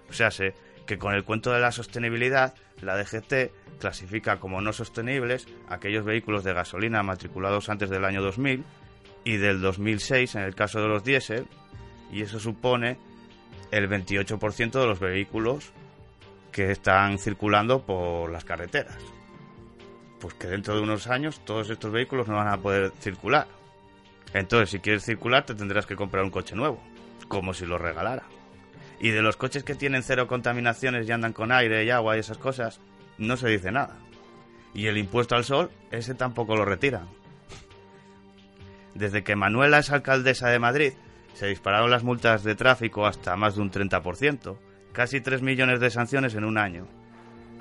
O 0.09 0.13
sea, 0.13 0.31
sé 0.31 0.53
que 0.85 0.97
con 0.97 1.13
el 1.13 1.23
cuento 1.23 1.51
de 1.51 1.59
la 1.59 1.71
sostenibilidad, 1.71 2.55
la 2.81 2.97
DGT 2.97 3.79
clasifica 3.79 4.39
como 4.39 4.61
no 4.61 4.73
sostenibles 4.73 5.47
aquellos 5.69 6.05
vehículos 6.05 6.43
de 6.43 6.53
gasolina 6.53 7.03
matriculados 7.03 7.69
antes 7.69 7.89
del 7.89 8.05
año 8.05 8.21
2000 8.21 8.63
y 9.23 9.37
del 9.37 9.61
2006 9.61 10.35
en 10.35 10.43
el 10.43 10.55
caso 10.55 10.81
de 10.81 10.87
los 10.87 11.03
diésel, 11.03 11.45
y 12.11 12.21
eso 12.21 12.39
supone 12.39 12.97
el 13.71 13.89
28% 13.89 14.79
de 14.79 14.87
los 14.87 14.99
vehículos 14.99 15.73
que 16.51 16.71
están 16.71 17.19
circulando 17.19 17.85
por 17.85 18.31
las 18.31 18.45
carreteras. 18.45 18.97
Pues 20.19 20.33
que 20.33 20.47
dentro 20.47 20.75
de 20.75 20.81
unos 20.81 21.07
años 21.07 21.41
todos 21.45 21.69
estos 21.69 21.91
vehículos 21.91 22.27
no 22.27 22.35
van 22.35 22.47
a 22.47 22.57
poder 22.57 22.91
circular. 22.99 23.47
Entonces, 24.33 24.69
si 24.69 24.79
quieres 24.79 25.03
circular, 25.03 25.45
te 25.45 25.55
tendrás 25.55 25.85
que 25.85 25.95
comprar 25.95 26.23
un 26.23 26.31
coche 26.31 26.55
nuevo, 26.55 26.81
como 27.27 27.53
si 27.53 27.65
lo 27.65 27.77
regalara. 27.77 28.23
Y 28.99 29.09
de 29.09 29.21
los 29.21 29.37
coches 29.37 29.63
que 29.63 29.75
tienen 29.75 30.03
cero 30.03 30.27
contaminaciones 30.27 31.07
y 31.07 31.11
andan 31.11 31.33
con 31.33 31.51
aire 31.51 31.85
y 31.85 31.89
agua 31.89 32.15
y 32.17 32.19
esas 32.19 32.37
cosas, 32.37 32.79
no 33.17 33.37
se 33.37 33.49
dice 33.49 33.71
nada. 33.71 33.97
Y 34.73 34.87
el 34.87 34.97
impuesto 34.97 35.35
al 35.35 35.43
sol, 35.43 35.71
ese 35.91 36.13
tampoco 36.13 36.55
lo 36.55 36.65
retiran. 36.65 37.07
Desde 38.95 39.23
que 39.23 39.35
Manuela 39.35 39.79
es 39.79 39.91
alcaldesa 39.91 40.49
de 40.49 40.59
Madrid, 40.59 40.93
se 41.33 41.47
dispararon 41.47 41.91
las 41.91 42.03
multas 42.03 42.43
de 42.43 42.55
tráfico 42.55 43.05
hasta 43.05 43.35
más 43.35 43.55
de 43.55 43.61
un 43.61 43.71
30%, 43.71 44.57
casi 44.91 45.21
3 45.21 45.43
millones 45.43 45.79
de 45.79 45.91
sanciones 45.91 46.33
en 46.33 46.43
un 46.43 46.57
año. 46.57 46.87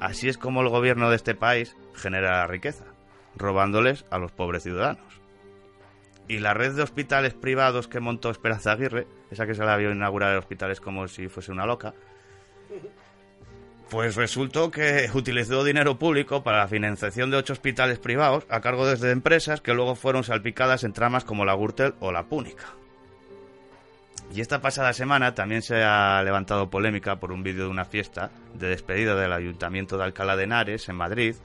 Así 0.01 0.29
es 0.29 0.39
como 0.39 0.63
el 0.63 0.69
gobierno 0.69 1.11
de 1.11 1.17
este 1.17 1.35
país 1.35 1.77
genera 1.95 2.39
la 2.39 2.47
riqueza, 2.47 2.85
robándoles 3.37 4.07
a 4.11 4.19
los 4.19 4.33
pobres 4.33 4.63
ciudadanos. 4.63 5.26
Y 6.29 6.39
la 6.41 6.55
red 6.55 6.75
de 6.75 6.83
hospitales 6.83 7.35
privados 7.35 7.89
que 7.89 8.01
montó 8.01 8.31
Esperanza 8.31 8.73
Aguirre, 8.73 9.07
esa 9.31 9.47
que 9.47 9.55
se 9.55 9.65
la 9.65 9.77
vio 9.77 9.93
inaugurar 9.93 10.37
hospitales 10.37 10.81
como 10.81 11.07
si 11.07 11.29
fuese 11.29 11.53
una 11.53 11.67
loca, 11.67 11.95
pues 13.91 14.17
resultó 14.17 14.71
que 14.71 15.09
utilizó 15.15 15.63
dinero 15.63 15.99
público 15.99 16.43
para 16.43 16.59
la 16.59 16.69
financiación 16.69 17.31
de 17.31 17.37
ocho 17.37 17.53
hospitales 17.53 17.99
privados 17.99 18.45
a 18.49 18.61
cargo 18.61 18.87
desde 18.87 19.13
empresas 19.13 19.61
que 19.61 19.75
luego 19.75 19.95
fueron 19.95 20.25
salpicadas 20.25 20.83
en 20.83 20.93
tramas 20.93 21.25
como 21.25 21.45
la 21.45 21.55
Gürtel 21.55 21.95
o 22.01 22.11
la 22.11 22.25
Púnica. 22.25 22.65
Y 24.35 24.41
esta 24.41 24.61
pasada 24.61 24.93
semana 24.93 25.35
también 25.35 25.63
se 25.63 25.85
ha 25.85 26.21
levantado 26.25 26.69
polémica 26.69 27.21
por 27.21 27.31
un 27.31 27.45
vídeo 27.45 27.65
de 27.65 27.71
una 27.71 27.85
fiesta 27.85 28.31
de 28.55 28.69
despedida 28.69 29.15
del 29.15 29.33
Ayuntamiento 29.33 29.97
de 29.97 30.05
Alcalá 30.05 30.37
de 30.37 30.45
Henares, 30.45 30.89
en 30.89 30.97
Madrid, 30.97 31.37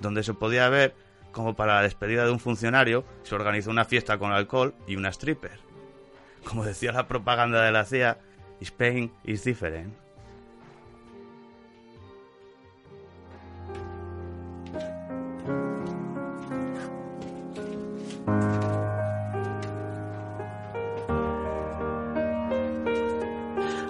donde 0.00 0.22
se 0.22 0.34
podía 0.34 0.68
ver 0.68 0.94
como 1.36 1.54
para 1.54 1.74
la 1.74 1.82
despedida 1.82 2.24
de 2.24 2.30
un 2.30 2.40
funcionario 2.40 3.04
se 3.22 3.34
organizó 3.34 3.70
una 3.70 3.84
fiesta 3.84 4.16
con 4.16 4.32
alcohol 4.32 4.74
y 4.86 4.96
una 4.96 5.10
stripper. 5.10 5.60
Como 6.48 6.64
decía 6.64 6.92
la 6.92 7.06
propaganda 7.06 7.62
de 7.62 7.72
la 7.72 7.84
CIA, 7.84 8.18
Spain 8.62 9.12
is 9.22 9.44
different. 9.44 9.94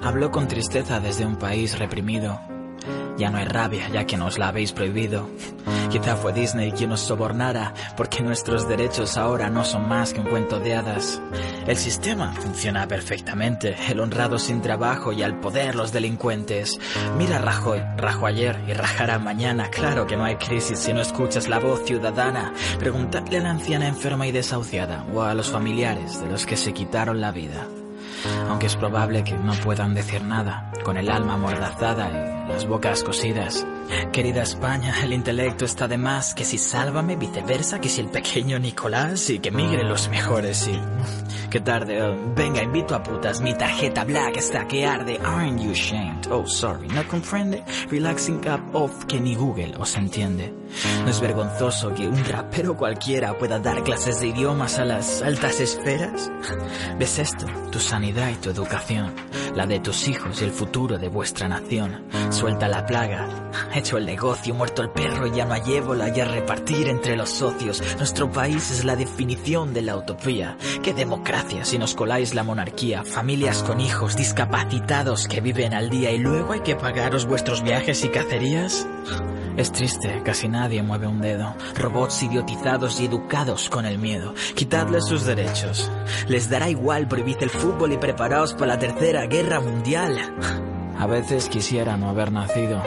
Hablo 0.03 0.33
con 0.33 0.49
tristeza 0.49 0.99
desde 0.99 1.25
un 1.25 1.37
país 1.37 1.79
reprimido. 1.79 2.56
Ya 3.19 3.31
no 3.31 3.39
hay 3.39 3.47
rabia, 3.47 3.89
ya 3.89 4.07
que 4.07 4.17
nos 4.17 4.39
la 4.39 4.49
habéis 4.49 4.73
prohibido. 4.73 5.29
Quizá 5.91 6.17
fue 6.17 6.33
Disney 6.33 6.73
quien 6.73 6.91
nos 6.91 7.01
sobornara, 7.01 7.73
porque 7.97 8.23
nuestros 8.23 8.69
derechos 8.69 9.17
ahora 9.17 9.49
no 9.49 9.65
son 9.65 9.89
más 9.89 10.13
que 10.13 10.21
un 10.21 10.27
cuento 10.27 10.61
de 10.61 10.75
hadas. 10.75 11.23
El 11.67 11.77
sistema 11.77 12.33
funciona 12.33 12.87
perfectamente, 12.87 13.77
el 13.89 14.01
honrado 14.01 14.39
sin 14.39 14.61
trabajo 14.61 15.13
y 15.13 15.23
al 15.23 15.41
poder 15.41 15.75
los 15.75 15.93
delincuentes. 15.93 16.79
Mira 17.17 17.39
Rajoy, 17.39 17.83
rajo 17.97 18.27
ayer 18.27 18.61
y 18.67 18.73
rajará 18.73 19.19
mañana. 19.19 19.71
Claro 19.71 20.07
que 20.07 20.17
no 20.17 20.25
hay 20.25 20.37
crisis 20.37 20.79
si 20.79 20.93
no 20.93 21.01
escuchas 21.01 21.49
la 21.49 21.59
voz 21.59 21.85
ciudadana. 21.85 22.53
Preguntadle 22.79 23.39
a 23.39 23.41
la 23.41 23.51
anciana 23.51 23.89
enferma 23.89 24.27
y 24.27 24.33
desahuciada, 24.33 25.05
o 25.15 25.23
a 25.23 25.35
los 25.35 25.51
familiares 25.51 26.21
de 26.21 26.29
los 26.29 26.45
que 26.45 26.57
se 26.57 26.75
quitaron 26.75 27.21
la 27.21 27.33
vida 27.33 27.67
aunque 28.49 28.67
es 28.67 28.77
probable 28.77 29.25
que 29.25 29.35
no 29.35 29.53
puedan 29.55 29.95
decir 29.95 30.23
nada, 30.23 30.71
con 30.85 30.97
el 30.97 31.11
alma 31.11 31.35
amordazada 31.35 32.11
y 32.11 32.53
las 32.53 32.67
bocas 32.67 33.03
cosidas. 33.03 33.67
Querida 34.13 34.43
España, 34.43 34.95
el 35.03 35.13
intelecto 35.13 35.65
está 35.65 35.87
de 35.89 35.99
más, 35.99 36.35
que 36.35 36.45
si 36.45 36.59
sálvame, 36.59 37.17
viceversa, 37.17 37.81
que 37.81 37.89
si 37.89 38.01
el 38.01 38.09
pequeño 38.09 38.59
Nicolás 38.59 39.31
y 39.31 39.39
que 39.39 39.51
migren 39.51 39.89
los 39.89 40.09
mejores 40.09 40.69
y... 40.69 40.81
Qué 41.51 41.61
tarde, 41.61 42.03
oh, 42.03 42.17
venga, 42.35 42.63
invito 42.63 42.95
a 42.95 43.03
putas, 43.03 43.41
mi 43.41 43.55
tarjeta 43.55 44.05
black 44.05 44.37
está 44.37 44.67
que 44.67 44.85
arde, 44.85 45.19
aren't 45.25 45.61
you 45.61 45.71
ashamed? 45.71 46.27
Oh, 46.31 46.47
sorry, 46.47 46.89
no 46.89 47.07
comprende, 47.07 47.63
relaxing 47.89 48.41
up 48.49 48.75
off 48.75 49.05
que 49.07 49.21
ni 49.21 49.35
Google 49.37 49.75
os 49.79 49.97
entiende. 49.97 50.53
No 51.05 51.11
es 51.11 51.21
vergonzoso 51.21 51.95
que 51.95 52.07
un 52.07 52.25
rapero 52.25 52.77
cualquiera 52.77 53.37
pueda 53.39 53.59
dar 53.59 53.83
clases 53.85 54.21
de 54.21 54.29
idiomas 54.29 54.79
a 54.79 54.85
las 54.85 55.23
altas 55.23 55.61
esferas. 55.61 56.31
¿Ves 56.99 57.19
esto? 57.19 57.47
Tu 57.71 57.79
sanidad 57.79 58.31
y 58.31 58.37
tu 58.37 58.51
educación, 58.51 59.15
la 59.55 59.67
de 59.67 59.81
tus 59.81 60.09
hijos 60.09 60.41
y 60.41 60.45
el 60.45 60.51
futuro 60.51 60.99
de 60.99 61.09
vuestra 61.09 61.49
nación. 61.49 62.05
Suelta 62.31 62.69
la 62.69 62.85
plaga, 62.85 63.29
hecho 63.75 63.99
el 63.99 64.07
negocio, 64.07 64.55
muerto 64.55 64.83
el 64.83 64.91
perro, 64.91 65.27
ya 65.27 65.45
no 65.45 65.55
hay 65.55 65.75
ébola 65.75 66.11
y 66.15 66.21
a 66.21 66.25
repartir 66.25 66.89
entre 66.89 67.17
los 67.17 67.31
socios. 67.31 67.83
Nuestro 67.99 68.31
país 68.31 68.71
es 68.71 68.85
la 68.85 68.97
definición 68.97 69.73
de 69.73 69.83
la 69.83 69.97
utopía. 69.97 70.57
¿Qué 70.83 70.93
democracia 70.93 71.65
si 71.65 71.79
nos 71.79 71.95
coláis 71.95 72.35
la 72.35 72.43
monarquía? 72.43 73.05
Familias 73.05 73.63
con 73.63 73.81
hijos 73.81 74.17
discapacitados 74.17 75.29
que 75.29 75.41
viven 75.41 75.75
al 75.75 75.91
día 75.91 76.11
y 76.13 76.19
luego 76.19 76.53
hay 76.53 76.61
que 76.61 76.77
pagaros 76.77 77.27
vuestros 77.27 77.63
viajes 77.63 78.05
y 78.05 78.09
cacerías. 78.09 78.87
Es 79.57 79.73
triste, 79.73 80.23
casi 80.23 80.49
nadie 80.49 80.83
mueve 80.83 81.07
un 81.07 81.21
dedo. 81.21 81.55
Robots 81.77 82.23
idiotizados 82.23 83.01
y 83.01 83.07
educados 83.07 83.71
con 83.71 83.87
el 83.87 83.99
miedo. 83.99 84.35
Quitadles 84.55 85.07
sus 85.07 85.25
derechos. 85.25 85.91
Les 86.29 86.51
dará 86.51 86.69
igual, 86.69 87.09
prohibid 87.09 87.39
el 87.41 87.51
fútbol 87.51 87.93
y 87.93 87.97
preparaos 87.97 88.53
para 88.53 88.75
la 88.75 88.79
tercera 88.79 89.27
guerra 89.27 89.61
mundial. 89.61 90.76
A 90.99 91.07
veces 91.07 91.49
quisiera 91.49 91.97
no 91.97 92.09
haber 92.09 92.33
nacido. 92.33 92.83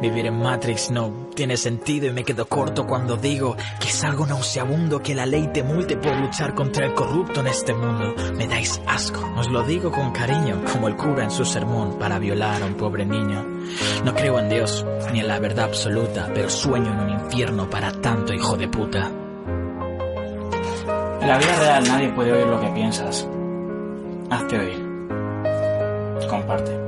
Vivir 0.00 0.26
en 0.26 0.38
Matrix 0.38 0.90
no 0.90 1.28
tiene 1.34 1.56
sentido 1.56 2.06
y 2.06 2.12
me 2.12 2.22
quedo 2.24 2.46
corto 2.46 2.86
cuando 2.86 3.16
digo 3.16 3.56
que 3.80 3.88
es 3.88 4.04
algo 4.04 4.26
nauseabundo 4.26 5.02
que 5.02 5.14
la 5.14 5.24
ley 5.24 5.48
te 5.52 5.62
multe 5.62 5.96
por 5.96 6.14
luchar 6.16 6.54
contra 6.54 6.86
el 6.86 6.94
corrupto 6.94 7.40
en 7.40 7.46
este 7.46 7.72
mundo. 7.72 8.14
Me 8.36 8.46
dais 8.46 8.80
asco, 8.86 9.20
os 9.36 9.48
lo 9.48 9.62
digo 9.62 9.90
con 9.90 10.12
cariño, 10.12 10.62
como 10.70 10.88
el 10.88 10.96
cura 10.96 11.24
en 11.24 11.30
su 11.30 11.44
sermón 11.44 11.98
para 11.98 12.18
violar 12.18 12.62
a 12.62 12.66
un 12.66 12.74
pobre 12.74 13.06
niño. 13.06 13.42
No 14.04 14.14
creo 14.14 14.38
en 14.38 14.50
Dios 14.50 14.84
ni 15.12 15.20
en 15.20 15.28
la 15.28 15.38
verdad 15.38 15.66
absoluta, 15.66 16.30
pero 16.34 16.50
sueño 16.50 16.92
en 16.92 17.00
un 17.00 17.10
infierno 17.10 17.70
para 17.70 17.92
tanto 17.92 18.34
hijo 18.34 18.56
de 18.56 18.68
puta. 18.68 19.10
En 21.20 21.28
la 21.28 21.38
vida 21.38 21.56
real 21.58 21.84
nadie 21.88 22.08
puede 22.10 22.32
oír 22.32 22.46
lo 22.46 22.60
que 22.60 22.68
piensas. 22.68 23.26
Hazte 24.30 24.58
oír. 24.58 24.86
Comparte. 26.28 26.85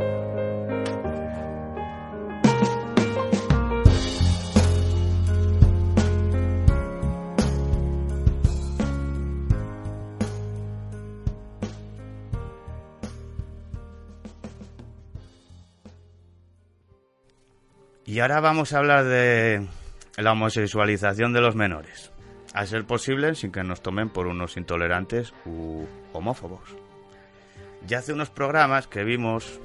Y 18.19 18.20
ahora 18.20 18.40
vamos 18.40 18.73
a 18.73 18.78
hablar 18.78 19.05
de 19.05 19.65
la 20.16 20.32
homosexualización 20.32 21.32
de 21.32 21.40
los 21.40 21.55
menores. 21.55 22.11
A 22.53 22.66
ser 22.66 22.85
posible 22.85 23.36
sin 23.36 23.53
que 23.53 23.62
nos 23.62 23.81
tomen 23.81 24.09
por 24.09 24.27
unos 24.27 24.57
intolerantes 24.57 25.32
u 25.47 25.85
homófobos. 26.12 26.74
Ya 27.86 27.99
hace 27.99 28.12
unos 28.12 28.28
programas 28.28 28.89
que 28.89 29.05
vimos 29.05 29.61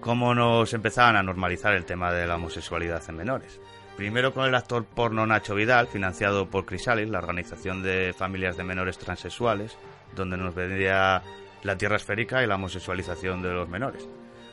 cómo 0.00 0.34
nos 0.34 0.74
empezaban 0.74 1.16
a 1.16 1.22
normalizar 1.22 1.72
el 1.72 1.86
tema 1.86 2.12
de 2.12 2.26
la 2.26 2.36
homosexualidad 2.36 3.02
en 3.08 3.16
menores. 3.16 3.58
Primero 3.96 4.34
con 4.34 4.44
el 4.44 4.54
actor 4.54 4.84
porno 4.84 5.26
Nacho 5.26 5.54
Vidal, 5.54 5.88
financiado 5.88 6.50
por 6.50 6.66
Crisalis, 6.66 7.08
la 7.08 7.20
organización 7.20 7.82
de 7.82 8.12
familias 8.12 8.58
de 8.58 8.64
menores 8.64 8.98
transexuales, 8.98 9.78
donde 10.14 10.36
nos 10.36 10.54
vendía 10.54 11.22
la 11.62 11.78
tierra 11.78 11.96
esférica 11.96 12.44
y 12.44 12.46
la 12.46 12.56
homosexualización 12.56 13.40
de 13.40 13.54
los 13.54 13.70
menores. 13.70 14.06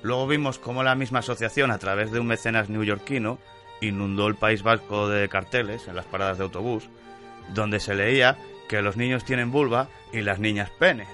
Luego 0.06 0.28
vimos 0.28 0.60
cómo 0.60 0.84
la 0.84 0.94
misma 0.94 1.18
asociación, 1.18 1.72
a 1.72 1.80
través 1.80 2.12
de 2.12 2.20
un 2.20 2.28
mecenas 2.28 2.70
neoyorquino, 2.70 3.40
inundó 3.82 4.28
el 4.28 4.36
País 4.36 4.62
Vasco 4.62 5.10
de 5.10 5.28
carteles 5.30 5.88
en 5.88 5.96
las 5.96 6.06
paradas 6.06 6.38
de 6.38 6.44
autobús, 6.44 6.88
donde 7.56 7.80
se 7.80 7.96
leía 7.96 8.38
que 8.70 8.84
los 8.84 8.98
niños 8.98 9.26
tienen 9.26 9.52
vulva 9.52 9.90
y 10.14 10.22
las 10.22 10.38
niñas 10.38 10.70
pene. 10.70 11.08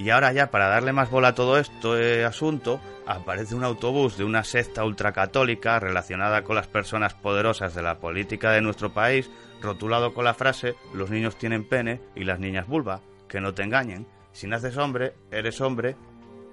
Y 0.00 0.10
ahora 0.10 0.32
ya, 0.32 0.50
para 0.50 0.66
darle 0.66 0.92
más 0.92 1.08
bola 1.08 1.28
a 1.28 1.34
todo 1.36 1.56
este 1.56 2.24
asunto, 2.24 2.80
aparece 3.06 3.54
un 3.54 3.62
autobús 3.62 4.18
de 4.18 4.24
una 4.24 4.42
secta 4.42 4.84
ultracatólica 4.84 5.78
relacionada 5.78 6.42
con 6.42 6.56
las 6.56 6.66
personas 6.66 7.14
poderosas 7.14 7.76
de 7.76 7.82
la 7.82 8.00
política 8.00 8.50
de 8.50 8.60
nuestro 8.60 8.92
país, 8.92 9.30
rotulado 9.62 10.14
con 10.14 10.24
la 10.24 10.34
frase 10.34 10.74
los 10.92 11.10
niños 11.10 11.38
tienen 11.38 11.62
pene 11.62 12.00
y 12.16 12.24
las 12.24 12.40
niñas 12.40 12.66
vulva. 12.66 13.02
Que 13.28 13.40
no 13.40 13.54
te 13.54 13.62
engañen. 13.62 14.08
Si 14.32 14.48
naces 14.48 14.76
hombre, 14.78 15.14
eres 15.30 15.60
hombre 15.60 15.94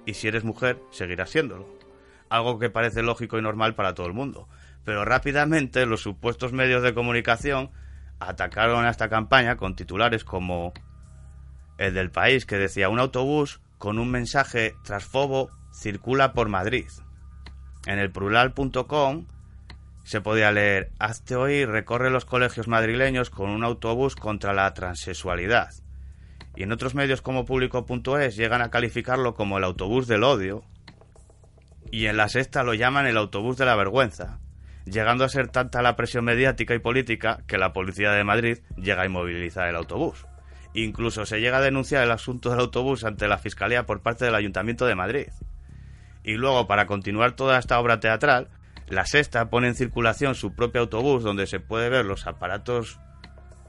y 0.06 0.14
si 0.14 0.28
eres 0.28 0.44
mujer, 0.44 0.80
seguirás 0.90 1.30
siéndolo. 1.30 1.66
Algo 2.28 2.58
que 2.58 2.70
parece 2.70 3.02
lógico 3.02 3.38
y 3.38 3.42
normal 3.42 3.74
para 3.74 3.94
todo 3.94 4.06
el 4.06 4.12
mundo. 4.12 4.48
Pero 4.84 5.04
rápidamente 5.04 5.86
los 5.86 6.02
supuestos 6.02 6.52
medios 6.52 6.82
de 6.82 6.94
comunicación 6.94 7.70
atacaron 8.20 8.84
a 8.84 8.90
esta 8.90 9.08
campaña 9.08 9.56
con 9.56 9.76
titulares 9.76 10.24
como 10.24 10.72
el 11.78 11.94
del 11.94 12.10
país 12.10 12.46
que 12.46 12.56
decía 12.56 12.88
un 12.88 13.00
autobús 13.00 13.60
con 13.78 13.98
un 13.98 14.10
mensaje 14.10 14.74
transfobo 14.84 15.50
circula 15.72 16.32
por 16.32 16.48
Madrid. 16.48 16.86
En 17.86 17.98
el 17.98 18.10
plural.com 18.10 19.26
se 20.04 20.20
podía 20.20 20.52
leer 20.52 20.90
Hazte 20.98 21.36
hoy 21.36 21.64
recorre 21.64 22.10
los 22.10 22.24
colegios 22.24 22.68
madrileños 22.68 23.30
con 23.30 23.50
un 23.50 23.64
autobús 23.64 24.16
contra 24.16 24.52
la 24.52 24.72
transexualidad. 24.74 25.83
Y 26.56 26.62
en 26.62 26.72
otros 26.72 26.94
medios 26.94 27.20
como 27.20 27.44
público.es 27.44 28.36
llegan 28.36 28.62
a 28.62 28.70
calificarlo 28.70 29.34
como 29.34 29.58
el 29.58 29.64
autobús 29.64 30.06
del 30.06 30.24
odio. 30.24 30.62
Y 31.90 32.06
en 32.06 32.16
la 32.16 32.28
sexta 32.28 32.62
lo 32.62 32.74
llaman 32.74 33.06
el 33.06 33.16
autobús 33.16 33.56
de 33.56 33.66
la 33.66 33.76
vergüenza, 33.76 34.38
llegando 34.84 35.24
a 35.24 35.28
ser 35.28 35.48
tanta 35.48 35.82
la 35.82 35.96
presión 35.96 36.24
mediática 36.24 36.74
y 36.74 36.78
política 36.78 37.42
que 37.46 37.58
la 37.58 37.72
Policía 37.72 38.12
de 38.12 38.24
Madrid 38.24 38.58
llega 38.76 39.02
a 39.02 39.06
inmovilizar 39.06 39.68
el 39.68 39.76
autobús. 39.76 40.26
Incluso 40.74 41.24
se 41.24 41.40
llega 41.40 41.58
a 41.58 41.62
denunciar 41.62 42.02
el 42.02 42.10
asunto 42.10 42.50
del 42.50 42.60
autobús 42.60 43.04
ante 43.04 43.28
la 43.28 43.38
Fiscalía 43.38 43.86
por 43.86 44.02
parte 44.02 44.24
del 44.24 44.34
Ayuntamiento 44.34 44.86
de 44.86 44.96
Madrid. 44.96 45.28
Y 46.24 46.34
luego, 46.34 46.66
para 46.66 46.86
continuar 46.86 47.32
toda 47.32 47.58
esta 47.58 47.78
obra 47.78 48.00
teatral, 48.00 48.48
la 48.88 49.06
Sexta 49.06 49.50
pone 49.50 49.68
en 49.68 49.74
circulación 49.74 50.34
su 50.34 50.54
propio 50.54 50.82
autobús 50.82 51.22
donde 51.22 51.46
se 51.46 51.60
puede 51.60 51.90
ver 51.90 52.04
los 52.04 52.26
aparatos 52.26 52.98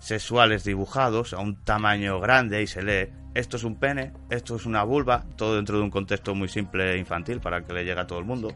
sexuales 0.05 0.63
dibujados 0.63 1.33
a 1.33 1.39
un 1.39 1.55
tamaño 1.63 2.19
grande 2.19 2.61
y 2.61 2.67
se 2.67 2.83
lee 2.83 3.11
esto 3.33 3.57
es 3.57 3.63
un 3.63 3.75
pene, 3.75 4.13
esto 4.29 4.55
es 4.55 4.67
una 4.67 4.83
vulva, 4.83 5.25
todo 5.35 5.55
dentro 5.55 5.77
de 5.77 5.83
un 5.83 5.89
contexto 5.89 6.35
muy 6.35 6.47
simple 6.47 6.93
e 6.93 6.97
infantil 6.97 7.41
para 7.41 7.63
que 7.63 7.73
le 7.73 7.83
llegue 7.83 7.99
a 7.99 8.07
todo 8.07 8.19
el 8.19 8.25
mundo. 8.25 8.53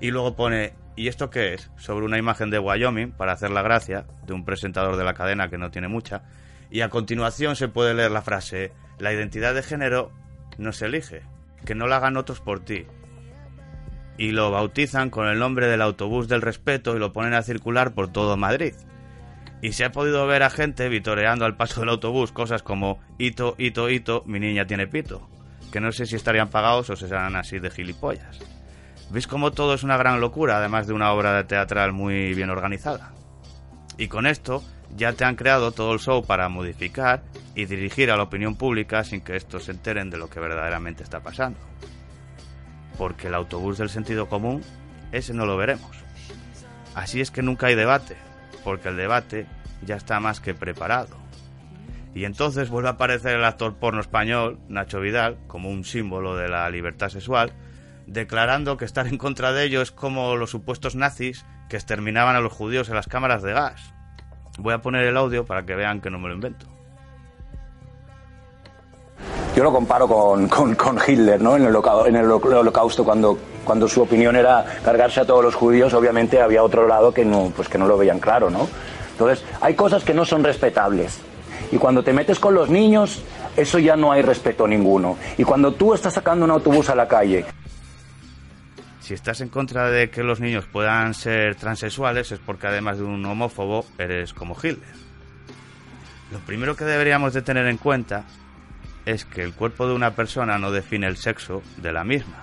Y 0.00 0.10
luego 0.10 0.34
pone, 0.34 0.74
¿y 0.96 1.06
esto 1.06 1.30
qué 1.30 1.54
es? 1.54 1.70
Sobre 1.76 2.04
una 2.04 2.18
imagen 2.18 2.50
de 2.50 2.58
Wyoming, 2.58 3.12
para 3.12 3.32
hacer 3.32 3.50
la 3.50 3.62
gracia, 3.62 4.04
de 4.26 4.34
un 4.34 4.44
presentador 4.44 4.96
de 4.96 5.04
la 5.04 5.14
cadena 5.14 5.48
que 5.48 5.58
no 5.58 5.70
tiene 5.70 5.88
mucha. 5.88 6.24
Y 6.70 6.80
a 6.80 6.90
continuación 6.90 7.56
se 7.56 7.68
puede 7.68 7.94
leer 7.94 8.10
la 8.10 8.20
frase, 8.20 8.72
la 8.98 9.12
identidad 9.12 9.54
de 9.54 9.62
género 9.62 10.12
no 10.58 10.72
se 10.72 10.86
elige, 10.86 11.22
que 11.64 11.74
no 11.74 11.86
lo 11.86 11.94
hagan 11.94 12.18
otros 12.18 12.40
por 12.40 12.60
ti. 12.60 12.84
Y 14.18 14.32
lo 14.32 14.50
bautizan 14.50 15.08
con 15.08 15.28
el 15.28 15.38
nombre 15.38 15.66
del 15.66 15.80
autobús 15.80 16.28
del 16.28 16.42
respeto 16.42 16.94
y 16.94 16.98
lo 16.98 17.14
ponen 17.14 17.32
a 17.32 17.42
circular 17.42 17.94
por 17.94 18.12
todo 18.12 18.36
Madrid. 18.36 18.74
Y 19.62 19.72
se 19.72 19.84
ha 19.84 19.92
podido 19.92 20.26
ver 20.26 20.42
a 20.42 20.50
gente 20.50 20.88
vitoreando 20.88 21.44
al 21.44 21.56
paso 21.56 21.80
del 21.80 21.90
autobús 21.90 22.32
cosas 22.32 22.62
como 22.62 22.98
hito, 23.18 23.54
hito, 23.58 23.90
hito, 23.90 24.22
mi 24.26 24.40
niña 24.40 24.66
tiene 24.66 24.86
pito. 24.86 25.28
Que 25.70 25.80
no 25.80 25.92
sé 25.92 26.06
si 26.06 26.16
estarían 26.16 26.48
pagados 26.48 26.90
o 26.90 26.96
se 26.96 27.08
serán 27.08 27.36
así 27.36 27.58
de 27.58 27.70
gilipollas. 27.70 28.38
¿Veis 29.10 29.26
cómo 29.26 29.50
todo 29.50 29.74
es 29.74 29.82
una 29.82 29.96
gran 29.96 30.20
locura, 30.20 30.58
además 30.58 30.86
de 30.86 30.94
una 30.94 31.12
obra 31.12 31.46
teatral 31.46 31.92
muy 31.92 32.32
bien 32.32 32.48
organizada? 32.48 33.12
Y 33.98 34.08
con 34.08 34.26
esto 34.26 34.62
ya 34.96 35.12
te 35.12 35.24
han 35.24 35.36
creado 35.36 35.72
todo 35.72 35.92
el 35.92 36.00
show 36.00 36.24
para 36.24 36.48
modificar 36.48 37.22
y 37.54 37.66
dirigir 37.66 38.10
a 38.10 38.16
la 38.16 38.22
opinión 38.22 38.56
pública 38.56 39.04
sin 39.04 39.20
que 39.20 39.36
estos 39.36 39.64
se 39.64 39.72
enteren 39.72 40.10
de 40.10 40.18
lo 40.18 40.30
que 40.30 40.40
verdaderamente 40.40 41.02
está 41.02 41.20
pasando. 41.20 41.58
Porque 42.96 43.28
el 43.28 43.34
autobús 43.34 43.78
del 43.78 43.90
sentido 43.90 44.28
común, 44.28 44.62
ese 45.12 45.34
no 45.34 45.44
lo 45.44 45.56
veremos. 45.56 45.96
Así 46.94 47.20
es 47.20 47.30
que 47.30 47.42
nunca 47.42 47.66
hay 47.66 47.74
debate, 47.74 48.16
porque 48.64 48.88
el 48.88 48.96
debate 48.96 49.46
ya 49.84 49.96
está 49.96 50.20
más 50.20 50.40
que 50.40 50.54
preparado. 50.54 51.16
Y 52.14 52.24
entonces 52.24 52.70
vuelve 52.70 52.88
a 52.88 52.92
aparecer 52.92 53.36
el 53.36 53.44
actor 53.44 53.76
porno 53.76 54.00
español, 54.00 54.58
Nacho 54.68 55.00
Vidal, 55.00 55.38
como 55.46 55.70
un 55.70 55.84
símbolo 55.84 56.36
de 56.36 56.48
la 56.48 56.68
libertad 56.68 57.08
sexual, 57.08 57.52
declarando 58.06 58.76
que 58.76 58.84
estar 58.84 59.06
en 59.06 59.18
contra 59.18 59.52
de 59.52 59.64
ello 59.64 59.80
es 59.80 59.92
como 59.92 60.34
los 60.36 60.50
supuestos 60.50 60.96
nazis 60.96 61.46
que 61.68 61.76
exterminaban 61.76 62.34
a 62.34 62.40
los 62.40 62.52
judíos 62.52 62.88
en 62.88 62.96
las 62.96 63.06
cámaras 63.06 63.42
de 63.42 63.52
gas. 63.52 63.94
Voy 64.58 64.74
a 64.74 64.82
poner 64.82 65.04
el 65.04 65.16
audio 65.16 65.44
para 65.44 65.64
que 65.64 65.76
vean 65.76 66.00
que 66.00 66.10
no 66.10 66.18
me 66.18 66.28
lo 66.28 66.34
invento. 66.34 66.66
Yo 69.54 69.64
lo 69.64 69.72
comparo 69.72 70.08
con, 70.08 70.48
con, 70.48 70.74
con 70.74 70.98
Hitler, 71.06 71.40
¿no? 71.40 71.56
En 71.56 71.62
el, 71.62 71.68
holocausto, 71.68 72.06
en 72.06 72.16
el 72.16 72.30
holocausto, 72.30 73.04
cuando, 73.04 73.38
cuando 73.70 73.86
su 73.86 74.02
opinión 74.02 74.34
era 74.34 74.64
cargarse 74.84 75.20
a 75.20 75.24
todos 75.24 75.44
los 75.44 75.54
judíos, 75.54 75.94
obviamente 75.94 76.42
había 76.42 76.64
otro 76.64 76.88
lado 76.88 77.14
que 77.14 77.24
no, 77.24 77.52
pues 77.54 77.68
que 77.68 77.78
no 77.78 77.86
lo 77.86 77.96
veían 77.96 78.18
claro, 78.18 78.50
¿no? 78.50 78.68
Entonces, 79.12 79.44
hay 79.60 79.74
cosas 79.74 80.02
que 80.02 80.12
no 80.12 80.24
son 80.24 80.42
respetables. 80.42 81.20
Y 81.70 81.76
cuando 81.76 82.02
te 82.02 82.12
metes 82.12 82.40
con 82.40 82.52
los 82.52 82.68
niños, 82.68 83.22
eso 83.56 83.78
ya 83.78 83.94
no 83.94 84.10
hay 84.10 84.22
respeto 84.22 84.66
ninguno. 84.66 85.16
Y 85.38 85.44
cuando 85.44 85.70
tú 85.70 85.94
estás 85.94 86.14
sacando 86.14 86.44
un 86.44 86.50
autobús 86.50 86.90
a 86.90 86.96
la 86.96 87.06
calle 87.06 87.44
si 88.98 89.14
estás 89.14 89.40
en 89.40 89.50
contra 89.50 89.88
de 89.88 90.10
que 90.10 90.24
los 90.24 90.40
niños 90.40 90.66
puedan 90.66 91.14
ser 91.14 91.54
transexuales 91.54 92.32
es 92.32 92.40
porque 92.40 92.66
además 92.66 92.98
de 92.98 93.04
un 93.04 93.24
homófobo 93.24 93.86
eres 93.98 94.34
como 94.34 94.56
Hitler. 94.56 94.94
Lo 96.32 96.40
primero 96.40 96.74
que 96.74 96.84
deberíamos 96.84 97.34
de 97.34 97.42
tener 97.42 97.68
en 97.68 97.76
cuenta 97.76 98.24
es 99.06 99.24
que 99.24 99.44
el 99.44 99.54
cuerpo 99.54 99.86
de 99.86 99.94
una 99.94 100.16
persona 100.16 100.58
no 100.58 100.72
define 100.72 101.06
el 101.06 101.16
sexo 101.16 101.62
de 101.76 101.92
la 101.92 102.02
misma, 102.02 102.39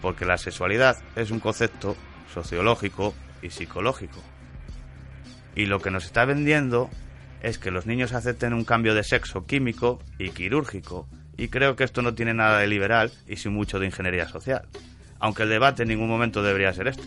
porque 0.00 0.24
la 0.24 0.38
sexualidad 0.38 0.98
es 1.16 1.30
un 1.30 1.40
concepto 1.40 1.96
sociológico 2.32 3.14
y 3.42 3.50
psicológico. 3.50 4.20
Y 5.54 5.66
lo 5.66 5.80
que 5.80 5.90
nos 5.90 6.04
está 6.04 6.24
vendiendo 6.24 6.90
es 7.42 7.58
que 7.58 7.70
los 7.70 7.86
niños 7.86 8.12
acepten 8.12 8.54
un 8.54 8.64
cambio 8.64 8.94
de 8.94 9.02
sexo 9.02 9.46
químico 9.46 9.98
y 10.18 10.30
quirúrgico, 10.30 11.08
y 11.36 11.48
creo 11.48 11.74
que 11.74 11.84
esto 11.84 12.02
no 12.02 12.14
tiene 12.14 12.34
nada 12.34 12.58
de 12.58 12.66
liberal 12.66 13.10
y 13.26 13.36
sin 13.36 13.54
mucho 13.54 13.78
de 13.78 13.86
ingeniería 13.86 14.28
social 14.28 14.68
aunque 15.20 15.44
el 15.44 15.50
debate 15.50 15.82
en 15.82 15.90
ningún 15.90 16.08
momento 16.08 16.42
debería 16.42 16.72
ser 16.72 16.88
este, 16.88 17.04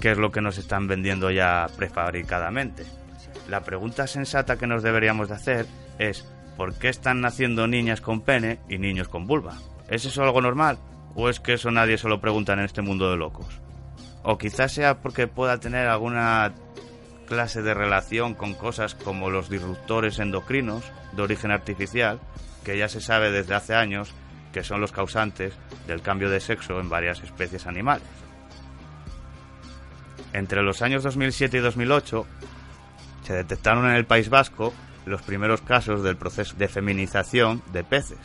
que 0.00 0.12
es 0.12 0.18
lo 0.18 0.30
que 0.30 0.40
nos 0.40 0.56
están 0.56 0.86
vendiendo 0.86 1.30
ya 1.30 1.66
prefabricadamente. 1.76 2.86
La 3.48 3.62
pregunta 3.62 4.06
sensata 4.06 4.56
que 4.56 4.68
nos 4.68 4.82
deberíamos 4.82 5.28
de 5.28 5.34
hacer 5.34 5.66
es 5.98 6.24
¿por 6.56 6.78
qué 6.78 6.88
están 6.88 7.20
naciendo 7.20 7.66
niñas 7.66 8.00
con 8.00 8.22
pene 8.22 8.60
y 8.68 8.78
niños 8.78 9.08
con 9.08 9.26
vulva? 9.26 9.58
¿Es 9.88 10.04
eso 10.04 10.22
algo 10.22 10.40
normal? 10.40 10.78
¿O 11.14 11.28
es 11.28 11.40
que 11.40 11.54
eso 11.54 11.70
nadie 11.70 11.98
se 11.98 12.08
lo 12.08 12.20
pregunta 12.20 12.52
en 12.52 12.60
este 12.60 12.82
mundo 12.82 13.10
de 13.10 13.16
locos? 13.16 13.60
O 14.22 14.38
quizás 14.38 14.72
sea 14.72 15.00
porque 15.00 15.26
pueda 15.26 15.58
tener 15.58 15.88
alguna 15.88 16.52
clase 17.26 17.62
de 17.62 17.74
relación 17.74 18.34
con 18.34 18.54
cosas 18.54 18.94
como 18.94 19.30
los 19.30 19.48
disruptores 19.48 20.18
endocrinos 20.18 20.84
de 21.12 21.22
origen 21.22 21.50
artificial, 21.50 22.20
que 22.64 22.76
ya 22.76 22.88
se 22.88 23.00
sabe 23.00 23.30
desde 23.30 23.54
hace 23.54 23.74
años 23.74 24.12
que 24.52 24.64
son 24.64 24.80
los 24.80 24.92
causantes 24.92 25.54
del 25.86 26.02
cambio 26.02 26.28
de 26.28 26.40
sexo 26.40 26.80
en 26.80 26.88
varias 26.88 27.22
especies 27.22 27.66
animales. 27.66 28.08
Entre 30.32 30.62
los 30.62 30.82
años 30.82 31.02
2007 31.02 31.58
y 31.58 31.60
2008 31.60 32.26
se 33.24 33.32
detectaron 33.32 33.86
en 33.86 33.96
el 33.96 34.06
País 34.06 34.28
Vasco 34.28 34.72
los 35.06 35.22
primeros 35.22 35.60
casos 35.62 36.02
del 36.02 36.16
proceso 36.16 36.56
de 36.56 36.68
feminización 36.68 37.62
de 37.72 37.84
peces. 37.84 38.18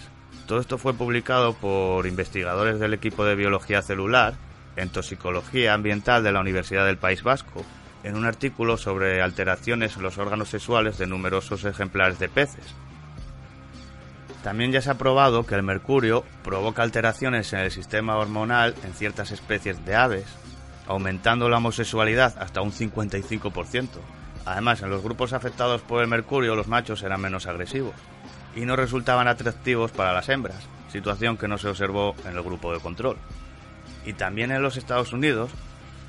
Todo 0.48 0.60
esto 0.60 0.78
fue 0.78 0.94
publicado 0.94 1.54
por 1.54 2.06
investigadores 2.06 2.80
del 2.80 2.94
equipo 2.94 3.26
de 3.26 3.36
biología 3.36 3.82
celular 3.82 4.36
en 4.76 4.90
toxicología 4.90 5.74
ambiental 5.74 6.24
de 6.24 6.32
la 6.32 6.42
Universidad 6.42 6.86
del 6.86 6.98
País 6.98 7.24
Vasco 7.24 7.64
en 8.04 8.16
un 8.16 8.26
artículo 8.26 8.78
sobre 8.78 9.22
alteraciones 9.22 9.98
en 9.98 10.04
los 10.04 10.20
órganos 10.20 10.50
sexuales 10.50 10.98
de 11.00 11.08
numerosos 11.08 11.66
ejemplares 11.66 12.20
de 12.20 12.30
peces, 12.30 12.76
también 14.46 14.72
ya 14.72 14.80
se 14.80 14.92
ha 14.92 14.94
probado 15.00 15.48
que 15.48 15.56
el 15.56 15.64
mercurio 15.64 16.24
provoca 16.44 16.84
alteraciones 16.84 17.52
en 17.54 17.62
el 17.62 17.72
sistema 17.72 18.16
hormonal 18.16 18.76
en 18.84 18.94
ciertas 18.94 19.32
especies 19.32 19.84
de 19.88 19.96
aves, 19.96 20.28
aumentando 20.86 21.50
la 21.50 21.58
homosexualidad 21.58 22.36
hasta 22.38 22.62
un 22.62 22.72
55%. 22.72 23.88
Además, 24.46 24.84
en 24.84 24.92
los 24.92 25.02
grupos 25.02 25.34
afectados 25.34 25.82
por 25.82 26.04
el 26.04 26.08
mercurio 26.08 26.54
los 26.54 26.68
machos 26.68 27.02
eran 27.02 27.22
menos 27.22 27.48
agresivos 27.48 27.96
y 28.56 28.66
no 28.66 28.76
resultaban 28.76 29.28
atractivos 29.28 29.92
para 29.92 30.14
las 30.14 30.30
hembras, 30.30 30.68
situación 30.92 31.38
que 31.38 31.48
no 31.48 31.58
se 31.58 31.68
observó 31.68 32.16
en 32.26 32.36
el 32.36 32.44
grupo 32.44 32.74
de 32.74 32.80
control. 32.80 33.18
Y 34.06 34.14
también 34.14 34.52
en 34.52 34.62
los 34.62 34.78
Estados 34.78 35.14
Unidos 35.14 35.52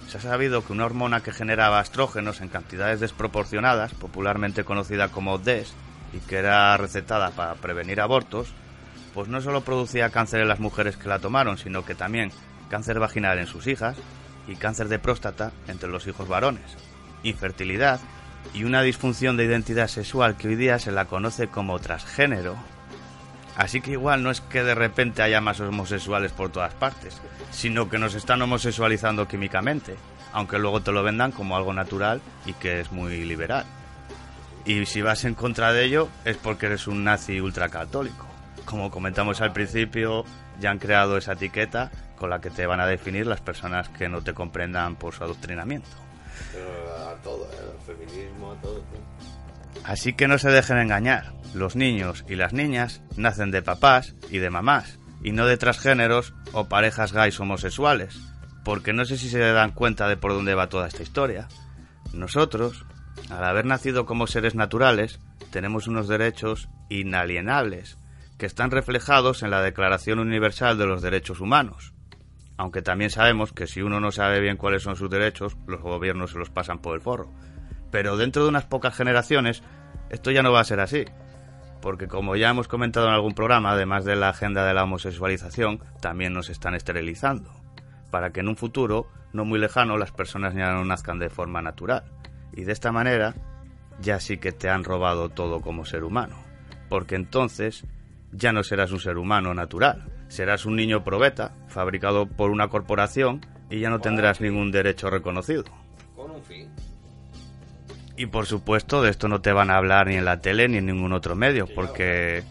se 0.08 0.18
ha 0.18 0.20
sabido 0.20 0.64
que 0.64 0.72
una 0.72 0.86
hormona 0.86 1.22
que 1.22 1.32
generaba 1.32 1.80
estrógenos 1.80 2.40
en 2.40 2.48
cantidades 2.48 3.00
desproporcionadas, 3.00 3.94
popularmente 3.94 4.64
conocida 4.64 5.08
como 5.08 5.38
DES, 5.38 5.74
y 6.12 6.18
que 6.20 6.36
era 6.36 6.76
recetada 6.76 7.30
para 7.32 7.54
prevenir 7.54 8.00
abortos, 8.00 8.52
pues 9.12 9.28
no 9.28 9.40
solo 9.40 9.62
producía 9.62 10.10
cáncer 10.10 10.40
en 10.40 10.48
las 10.48 10.60
mujeres 10.60 10.96
que 10.96 11.08
la 11.08 11.18
tomaron, 11.18 11.58
sino 11.58 11.84
que 11.84 11.94
también 11.94 12.30
cáncer 12.70 13.00
vaginal 13.00 13.38
en 13.38 13.46
sus 13.46 13.66
hijas 13.66 13.96
y 14.46 14.56
cáncer 14.56 14.88
de 14.88 14.98
próstata 14.98 15.52
entre 15.66 15.88
los 15.88 16.06
hijos 16.06 16.28
varones, 16.28 16.76
infertilidad 17.22 18.00
y 18.54 18.64
una 18.64 18.82
disfunción 18.82 19.36
de 19.36 19.44
identidad 19.44 19.88
sexual 19.88 20.36
que 20.36 20.48
hoy 20.48 20.56
día 20.56 20.78
se 20.78 20.92
la 20.92 21.06
conoce 21.06 21.48
como 21.48 21.78
transgénero. 21.78 22.56
Así 23.56 23.80
que 23.80 23.92
igual 23.92 24.22
no 24.22 24.30
es 24.30 24.40
que 24.40 24.62
de 24.62 24.74
repente 24.74 25.22
haya 25.22 25.40
más 25.40 25.60
homosexuales 25.60 26.32
por 26.32 26.50
todas 26.50 26.74
partes, 26.74 27.20
sino 27.50 27.88
que 27.88 27.98
nos 27.98 28.14
están 28.14 28.42
homosexualizando 28.42 29.26
químicamente, 29.28 29.96
aunque 30.32 30.58
luego 30.58 30.82
te 30.82 30.92
lo 30.92 31.02
vendan 31.02 31.32
como 31.32 31.56
algo 31.56 31.72
natural 31.72 32.20
y 32.44 32.52
que 32.52 32.80
es 32.80 32.92
muy 32.92 33.24
liberal. 33.24 33.64
Y 34.66 34.84
si 34.86 35.00
vas 35.00 35.24
en 35.24 35.34
contra 35.34 35.72
de 35.72 35.84
ello 35.84 36.08
es 36.24 36.36
porque 36.36 36.66
eres 36.66 36.86
un 36.86 37.04
nazi 37.04 37.40
ultracatólico. 37.40 38.26
Como 38.64 38.90
comentamos 38.90 39.40
al 39.40 39.52
principio, 39.52 40.24
ya 40.60 40.70
han 40.70 40.78
creado 40.78 41.16
esa 41.16 41.32
etiqueta 41.32 41.90
con 42.16 42.30
la 42.30 42.40
que 42.40 42.50
te 42.50 42.66
van 42.66 42.80
a 42.80 42.86
definir 42.86 43.26
las 43.26 43.40
personas 43.40 43.88
que 43.88 44.08
no 44.08 44.22
te 44.22 44.34
comprendan 44.34 44.96
por 44.96 45.14
su 45.14 45.22
adoctrinamiento. 45.22 46.05
Pero 46.52 47.08
a 47.08 47.14
todo, 47.22 47.44
¿eh? 47.52 47.56
al 47.60 47.84
feminismo, 47.84 48.52
a 48.52 48.60
todo. 48.60 48.82
Así 49.84 50.14
que 50.14 50.28
no 50.28 50.38
se 50.38 50.50
dejen 50.50 50.78
engañar. 50.78 51.32
Los 51.54 51.76
niños 51.76 52.24
y 52.28 52.34
las 52.34 52.52
niñas 52.52 53.02
nacen 53.16 53.50
de 53.50 53.62
papás 53.62 54.14
y 54.30 54.38
de 54.38 54.50
mamás, 54.50 54.98
y 55.22 55.32
no 55.32 55.46
de 55.46 55.56
transgéneros 55.56 56.34
o 56.52 56.68
parejas 56.68 57.12
gays 57.12 57.38
homosexuales, 57.40 58.18
porque 58.64 58.92
no 58.92 59.04
sé 59.04 59.16
si 59.16 59.28
se 59.28 59.38
dan 59.38 59.72
cuenta 59.72 60.08
de 60.08 60.16
por 60.16 60.32
dónde 60.32 60.54
va 60.54 60.68
toda 60.68 60.88
esta 60.88 61.02
historia. 61.02 61.48
Nosotros, 62.12 62.84
al 63.30 63.44
haber 63.44 63.64
nacido 63.64 64.06
como 64.06 64.26
seres 64.26 64.54
naturales, 64.54 65.20
tenemos 65.50 65.86
unos 65.86 66.08
derechos 66.08 66.68
inalienables 66.88 67.98
que 68.38 68.46
están 68.46 68.70
reflejados 68.70 69.42
en 69.42 69.50
la 69.50 69.62
Declaración 69.62 70.18
Universal 70.18 70.76
de 70.78 70.86
los 70.86 71.00
Derechos 71.00 71.40
Humanos. 71.40 71.94
Aunque 72.56 72.82
también 72.82 73.10
sabemos 73.10 73.52
que 73.52 73.66
si 73.66 73.82
uno 73.82 74.00
no 74.00 74.12
sabe 74.12 74.40
bien 74.40 74.56
cuáles 74.56 74.82
son 74.82 74.96
sus 74.96 75.10
derechos, 75.10 75.56
los 75.66 75.80
gobiernos 75.82 76.30
se 76.30 76.38
los 76.38 76.50
pasan 76.50 76.78
por 76.78 76.94
el 76.94 77.02
forro. 77.02 77.30
Pero 77.90 78.16
dentro 78.16 78.42
de 78.42 78.48
unas 78.48 78.64
pocas 78.64 78.94
generaciones, 78.96 79.62
esto 80.10 80.30
ya 80.30 80.42
no 80.42 80.52
va 80.52 80.60
a 80.60 80.64
ser 80.64 80.80
así. 80.80 81.04
Porque 81.82 82.08
como 82.08 82.36
ya 82.36 82.50
hemos 82.50 82.68
comentado 82.68 83.08
en 83.08 83.14
algún 83.14 83.34
programa, 83.34 83.72
además 83.72 84.04
de 84.04 84.16
la 84.16 84.30
agenda 84.30 84.64
de 84.66 84.74
la 84.74 84.84
homosexualización, 84.84 85.80
también 86.00 86.32
nos 86.32 86.48
están 86.48 86.74
esterilizando. 86.74 87.50
Para 88.10 88.30
que 88.30 88.40
en 88.40 88.48
un 88.48 88.56
futuro, 88.56 89.08
no 89.32 89.44
muy 89.44 89.58
lejano, 89.58 89.98
las 89.98 90.12
personas 90.12 90.54
ya 90.54 90.72
no 90.72 90.84
nazcan 90.84 91.18
de 91.18 91.28
forma 91.28 91.60
natural. 91.60 92.04
Y 92.52 92.64
de 92.64 92.72
esta 92.72 92.90
manera 92.90 93.34
ya 94.00 94.20
sí 94.20 94.38
que 94.38 94.52
te 94.52 94.70
han 94.70 94.84
robado 94.84 95.28
todo 95.28 95.60
como 95.60 95.84
ser 95.84 96.04
humano. 96.04 96.36
Porque 96.88 97.14
entonces 97.14 97.84
ya 98.32 98.52
no 98.52 98.62
serás 98.62 98.92
un 98.92 99.00
ser 99.00 99.18
humano 99.18 99.54
natural. 99.54 100.15
Serás 100.28 100.66
un 100.66 100.76
niño 100.76 101.04
probeta, 101.04 101.52
fabricado 101.68 102.26
por 102.26 102.50
una 102.50 102.68
corporación, 102.68 103.44
y 103.70 103.80
ya 103.80 103.90
no 103.90 104.00
tendrás 104.00 104.40
ningún 104.40 104.70
derecho 104.70 105.10
reconocido. 105.10 105.64
Con 106.14 106.30
un 106.30 106.42
fin. 106.42 106.68
Y 108.16 108.26
por 108.26 108.46
supuesto, 108.46 109.02
de 109.02 109.10
esto 109.10 109.28
no 109.28 109.40
te 109.40 109.52
van 109.52 109.70
a 109.70 109.76
hablar 109.76 110.06
ni 110.06 110.16
en 110.16 110.24
la 110.24 110.40
tele 110.40 110.68
ni 110.68 110.78
en 110.78 110.86
ningún 110.86 111.12
otro 111.12 111.36
medio, 111.36 111.66
porque 111.74 112.42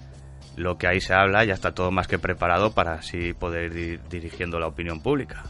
lo 0.55 0.77
que 0.77 0.87
ahí 0.87 1.01
se 1.01 1.13
habla 1.13 1.43
ya 1.43 1.53
está 1.53 1.73
todo 1.73 1.91
más 1.91 2.07
que 2.07 2.19
preparado 2.19 2.71
para 2.71 2.93
así 2.93 3.33
poder 3.33 3.75
ir 3.75 4.01
dirigiendo 4.09 4.59
la 4.59 4.67
opinión 4.67 5.01
pública. 5.01 5.43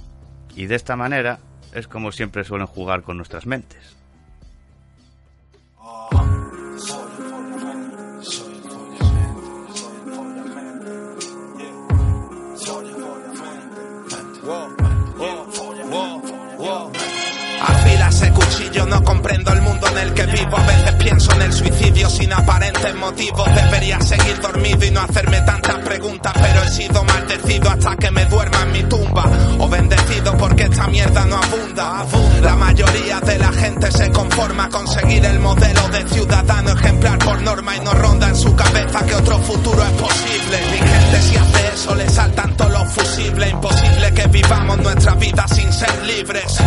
Y 0.56 0.68
de 0.68 0.76
esta 0.76 0.96
manera 0.96 1.40
es 1.74 1.88
como 1.88 2.12
siempre 2.12 2.44
suelen 2.44 2.68
jugar 2.68 3.04
con 3.04 3.18
nuestras 3.18 3.46
mentes. 3.46 3.98
No 18.86 19.04
comprendo 19.04 19.55
el 20.06 20.14
que 20.14 20.26
vivo. 20.26 20.58
A 20.58 20.64
veces 20.64 20.94
pienso 20.96 21.32
en 21.34 21.42
el 21.42 21.54
suicidio 21.54 22.10
sin 22.10 22.34
aparentes 22.34 22.96
motivos. 22.96 23.48
Debería 23.56 24.00
seguir 24.02 24.40
dormido 24.42 24.86
y 24.86 24.92
no 24.92 25.02
hacerme 25.02 25.42
tantas 25.42 25.76
preguntas. 25.80 26.34
Pero 26.34 26.64
he 26.64 26.72
sido 26.72 27.04
maldecido 27.04 27.70
hasta 27.70 27.96
que 27.96 28.12
me 28.12 28.26
duerma 28.26 28.62
en 28.64 28.72
mi 28.72 28.84
tumba. 28.84 29.26
O 29.60 29.68
bendecido 29.70 30.38
porque 30.38 30.64
esta 30.64 30.88
mierda 30.88 31.26
no 31.26 31.38
abunda. 31.38 32.06
La 32.42 32.56
mayoría 32.56 33.20
de 33.22 33.38
la 33.40 33.52
gente 33.52 33.92
se 33.92 34.12
conforma 34.12 34.70
con 34.70 34.88
seguir 34.88 35.26
el 35.26 35.40
modelo 35.40 35.88
de 35.90 36.08
ciudadano 36.10 36.72
ejemplar 36.72 37.18
por 37.20 37.42
norma 37.42 37.76
y 37.76 37.80
no 37.82 37.94
ronda 37.94 38.30
en 38.30 38.36
su 38.36 38.56
cabeza 38.56 39.06
que 39.06 39.16
otro 39.16 39.40
futuro 39.40 39.84
es 39.84 39.92
posible. 39.92 40.58
Mi 40.72 40.78
gente 40.78 41.22
si 41.22 41.36
hace 41.36 41.68
eso 41.74 41.96
le 41.96 42.10
saltan 42.10 42.56
todos 42.56 42.72
los 42.72 42.88
fusibles. 42.94 43.52
Imposible 43.52 44.14
que 44.14 44.28
vivamos 44.28 44.78
nuestra 44.80 45.16
vida 45.16 45.48
sin 45.48 45.72
ser 45.72 46.04
libres. 46.06 46.58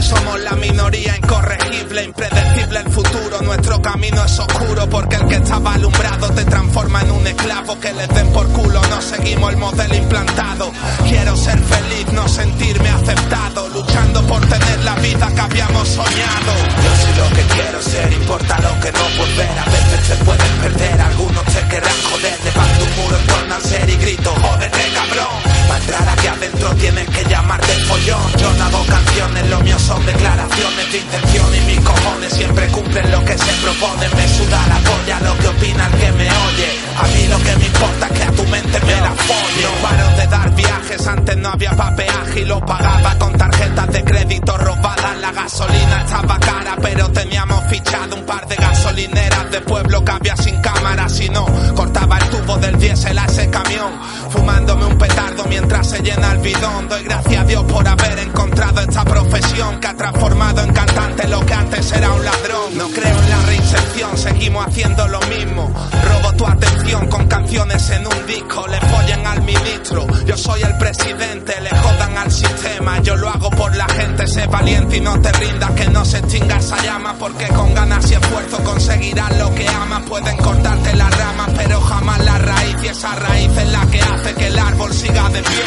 Somos 0.00 0.40
la 0.40 0.52
minoría 0.52 1.16
incorregible, 1.16 2.04
impredecible 2.04 2.77
el 2.78 2.92
futuro. 2.92 3.40
Nuestro 3.42 3.80
camino 3.82 4.24
es 4.24 4.38
oscuro 4.38 4.88
porque 4.88 5.16
el 5.16 5.26
que 5.26 5.36
estaba 5.36 5.74
alumbrado 5.74 6.30
te 6.30 6.44
transforma 6.44 7.02
en 7.02 7.10
un 7.10 7.26
esclavo 7.26 7.78
que 7.80 7.92
les 7.92 8.08
den 8.08 8.28
por 8.32 8.48
culo. 8.48 8.80
No 8.88 9.00
seguimos 9.02 9.52
el 9.52 9.58
modelo 9.58 9.94
implantado. 9.94 10.70
Quiero 11.08 11.36
ser 11.36 11.58
feliz, 11.58 12.12
no 12.12 12.28
sentirme 12.28 12.88
aceptado. 12.90 13.68
Luchando 13.68 14.22
por 14.26 14.40
tener 14.46 14.84
la 14.84 14.94
vida 14.96 15.28
que 15.34 15.40
habíamos 15.40 15.88
soñado. 15.88 16.52
Yo 16.84 16.92
soy 17.02 17.14
lo 17.16 17.36
que 17.36 17.42
quiero 17.54 17.82
ser, 17.82 18.12
importa 18.12 18.58
lo 18.60 18.80
que 18.80 18.92
no 18.92 19.04
puedes 19.16 19.36
ver. 19.36 19.58
A 19.58 19.64
veces 19.64 20.08
te 20.08 20.24
pueden 20.24 20.52
perder, 20.62 21.00
algunos 21.00 21.44
te 21.44 21.60
querrán 21.68 22.02
joder. 22.10 22.38
Levanto 22.44 22.84
un 22.84 23.02
muro 23.02 23.16
en 23.16 23.68
ser 23.68 23.90
y 23.90 23.96
grito, 23.96 24.30
jódete 24.30 24.84
cabrón. 24.94 25.38
Para 25.68 25.80
entrar 25.80 26.08
aquí 26.08 26.26
adentro 26.26 26.74
tienes 26.76 27.08
que 27.08 27.24
llamarte 27.24 27.72
follón. 27.84 28.32
Yo 28.38 28.52
no 28.52 28.64
hago 28.64 28.84
canciones, 28.86 29.50
lo 29.50 29.60
mío 29.60 29.78
son 29.78 30.04
declaraciones 30.06 30.92
de 30.92 30.98
intención 30.98 31.54
y 31.54 31.60
mis 31.60 31.80
cojones 31.80 32.32
siempre 32.32 32.57
cumplen 32.66 33.10
lo 33.10 33.24
que 33.24 33.38
se 33.38 33.52
proponen. 33.62 34.10
Me 34.16 34.28
suda 34.28 34.60
la 34.68 34.78
polla 34.78 35.20
lo 35.20 35.38
que 35.38 35.48
opina 35.48 35.86
el 35.86 35.92
que 35.92 36.12
me 36.12 36.28
oye. 36.28 36.68
A 36.98 37.06
mí 37.06 37.26
lo 37.28 37.38
que 37.38 37.56
me 37.56 37.66
importa 37.66 38.06
es 38.06 38.12
que 38.12 38.22
a 38.24 38.32
tu 38.32 38.44
mente 38.44 38.80
me 38.80 39.00
la 39.00 39.12
folle. 39.12 39.62
No 39.62 39.88
paro 39.88 40.16
de 40.16 40.26
dar 40.26 40.54
viajes, 40.54 41.06
antes 41.06 41.36
no 41.36 41.48
había 41.50 41.70
papeaje 41.72 42.40
y 42.40 42.44
lo 42.44 42.60
pagaba 42.60 43.18
con 43.18 43.32
tarjetas 43.38 43.92
de 43.92 44.04
crédito 44.04 44.58
robadas. 44.58 45.18
La 45.20 45.32
gasolina 45.32 46.02
estaba 46.04 46.38
cara, 46.38 46.76
pero 46.82 47.08
teníamos 47.10 47.64
fichado 47.68 48.16
un 48.16 48.26
par 48.26 48.46
de 48.48 48.56
gasolineras 48.56 49.50
de 49.50 49.60
pueblo 49.60 50.04
que 50.04 50.12
había 50.12 50.36
sin 50.36 50.60
cámara. 50.60 51.08
Si 51.08 51.28
no, 51.28 51.46
cortaba 51.74 52.18
el 52.18 52.28
tubo 52.30 52.56
del 52.56 52.78
diésel 52.78 53.18
a 53.18 53.24
ese 53.26 53.48
camión, 53.50 53.92
fumándome 54.30 54.86
un 54.86 54.98
petardo 54.98 55.44
mientras 55.44 55.88
se 55.90 56.00
llena 56.00 56.32
el 56.32 56.38
bidón. 56.38 56.88
Doy 56.88 57.02
gracias 57.04 57.42
a 57.42 57.44
Dios 57.44 57.64
por 57.64 57.86
haber 57.86 58.18
encontrado 58.18 58.80
esta 58.80 59.04
profesión 59.04 59.80
que 59.80 59.86
ha 59.86 59.94
transformado 59.94 60.62
en 60.62 60.72
cantante 60.72 61.28
lo 61.28 61.44
que 61.46 61.54
antes 61.54 61.92
era 61.92 62.12
un 62.12 62.24
ladrón. 62.24 62.47
No 62.48 62.88
creo 62.88 63.22
en 63.22 63.30
la 63.30 63.42
reinserción, 63.42 64.16
seguimos 64.16 64.66
haciendo 64.66 65.06
lo 65.08 65.20
mismo. 65.22 65.70
Robo 66.04 66.32
tu 66.34 66.46
atención 66.46 67.06
con 67.08 67.26
canciones 67.26 67.90
en 67.90 68.06
un 68.06 68.26
disco, 68.26 68.66
le 68.68 68.80
follen 68.80 69.26
al 69.26 69.42
ministro. 69.42 70.06
Yo 70.24 70.36
soy 70.36 70.62
el 70.62 70.74
presidente, 70.78 71.60
le 71.60 71.70
jodan 71.70 72.16
al 72.16 72.30
sistema. 72.32 73.00
Yo 73.00 73.16
lo 73.16 73.28
hago 73.28 73.50
por 73.50 73.76
la 73.76 73.86
gente, 73.88 74.26
sé 74.26 74.46
valiente 74.46 74.96
y 74.96 75.00
no 75.00 75.20
te 75.20 75.30
rindas, 75.32 75.70
que 75.72 75.88
no 75.88 76.04
se 76.04 76.18
extinga 76.18 76.56
esa 76.56 76.82
llama. 76.82 77.16
Porque 77.18 77.48
con 77.48 77.74
ganas 77.74 78.10
y 78.10 78.14
esfuerzo 78.14 78.58
conseguirás 78.64 79.36
lo 79.36 79.54
que 79.54 79.68
amas. 79.68 80.02
Pueden 80.08 80.36
cortarte 80.38 80.96
las 80.96 81.18
ramas, 81.18 81.50
pero 81.54 81.80
jamás 81.82 82.24
la 82.24 82.38
raíz. 82.38 82.76
Y 82.82 82.86
esa 82.88 83.14
raíz 83.14 83.50
es 83.56 83.68
la 83.72 83.86
que 83.86 84.00
hace 84.00 84.34
que 84.34 84.46
el 84.46 84.58
árbol 84.58 84.92
siga 84.94 85.28
de 85.28 85.42
pie. 85.42 85.64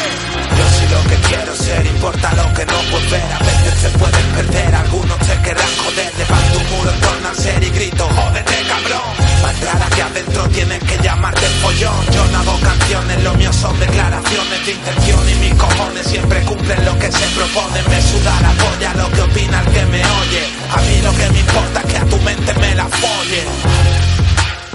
Yo 0.58 0.78
soy 0.78 0.88
lo 0.88 1.02
que 1.08 1.28
quiero 1.28 1.54
ser, 1.56 1.86
importa 1.86 2.32
lo 2.34 2.54
que 2.54 2.66
no 2.66 2.78
puedes 2.90 3.10
ver. 3.10 3.22
A 3.22 3.38
veces 3.38 3.82
te 3.82 3.98
pueden 3.98 4.26
perder, 4.34 4.74
algunos 4.74 5.18
te 5.18 5.38
querrán 5.42 5.76
joder. 5.84 6.12
Levanto 6.18 6.58
un 6.58 6.71
muro 6.72 6.90
en 6.90 7.00
torno 7.00 7.28
al 7.28 7.36
ser 7.36 7.62
y 7.62 7.70
grito, 7.70 8.08
jódete 8.08 8.56
cabrón. 8.68 9.32
Para 9.64 9.86
aquí 9.86 10.00
adentro 10.00 10.48
tienes 10.48 10.82
que 10.82 10.96
llamarte 11.02 11.46
follón. 11.62 12.06
Yo 12.12 12.24
no 12.26 12.38
hago 12.38 12.60
canciones, 12.60 13.22
lo 13.22 13.34
mío 13.34 13.52
son 13.52 13.78
declaraciones 13.78 14.66
de 14.66 14.72
intención. 14.72 15.28
Y 15.28 15.34
mis 15.36 15.54
cojones 15.54 16.06
siempre 16.06 16.40
cumplen 16.42 16.84
lo 16.84 16.98
que 16.98 17.10
se 17.12 17.26
proponen. 17.36 17.84
Me 17.88 18.02
suda 18.02 18.34
la 18.40 18.52
polla 18.62 18.94
lo 18.94 19.10
que 19.12 19.20
opina 19.22 19.60
el 19.60 19.66
que 19.72 19.84
me 19.86 20.00
oye. 20.00 20.42
A 20.76 20.80
mí 20.82 21.00
lo 21.02 21.12
que 21.12 21.28
me 21.30 21.38
importa 21.40 21.80
es 21.80 21.86
que 21.86 21.96
a 21.98 22.04
tu 22.06 22.18
mente 22.18 22.54
me 22.54 22.74
la 22.74 22.88
folle. 22.88 23.42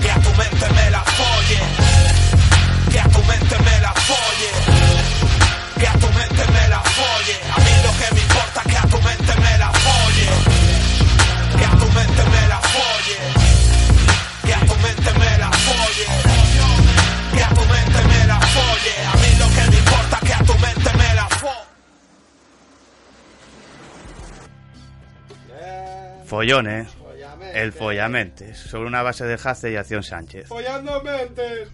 Que 0.02 0.12
a 0.12 0.20
tu 0.20 0.30
mente 0.36 0.66
me 0.74 0.92
la 0.92 1.04
folle. 1.04 1.60
Que 2.92 3.00
a 3.00 3.10
tu 3.10 3.24
mente 3.24 3.56
me 3.66 3.82
la 3.82 3.94
folle. 4.10 4.50
Que 5.80 5.88
a 5.88 5.94
tu 5.94 6.08
mente 6.08 6.44
me 6.54 6.68
la 6.70 6.82
folle. 6.98 7.36
A 7.56 7.60
mí 7.60 7.74
lo 7.84 7.92
que 8.00 8.16
me 8.16 8.22
importa 8.22 8.62
es 8.66 8.72
que 8.72 8.78
a 8.78 8.88
tu 8.88 9.02
mente 9.02 9.34
me 9.42 9.58
la 9.58 9.68
folle. 9.68 9.77
Follones, 26.28 26.90
el 27.54 27.72
Follamentes, 27.72 28.58
sobre 28.58 28.90
una 28.90 29.02
base 29.02 29.26
de 29.26 29.38
Jace 29.38 29.72
y 29.72 29.78
Acción 29.78 30.04
Sánchez. 30.04 30.50
Follando 30.50 31.02
mentes. 31.02 31.70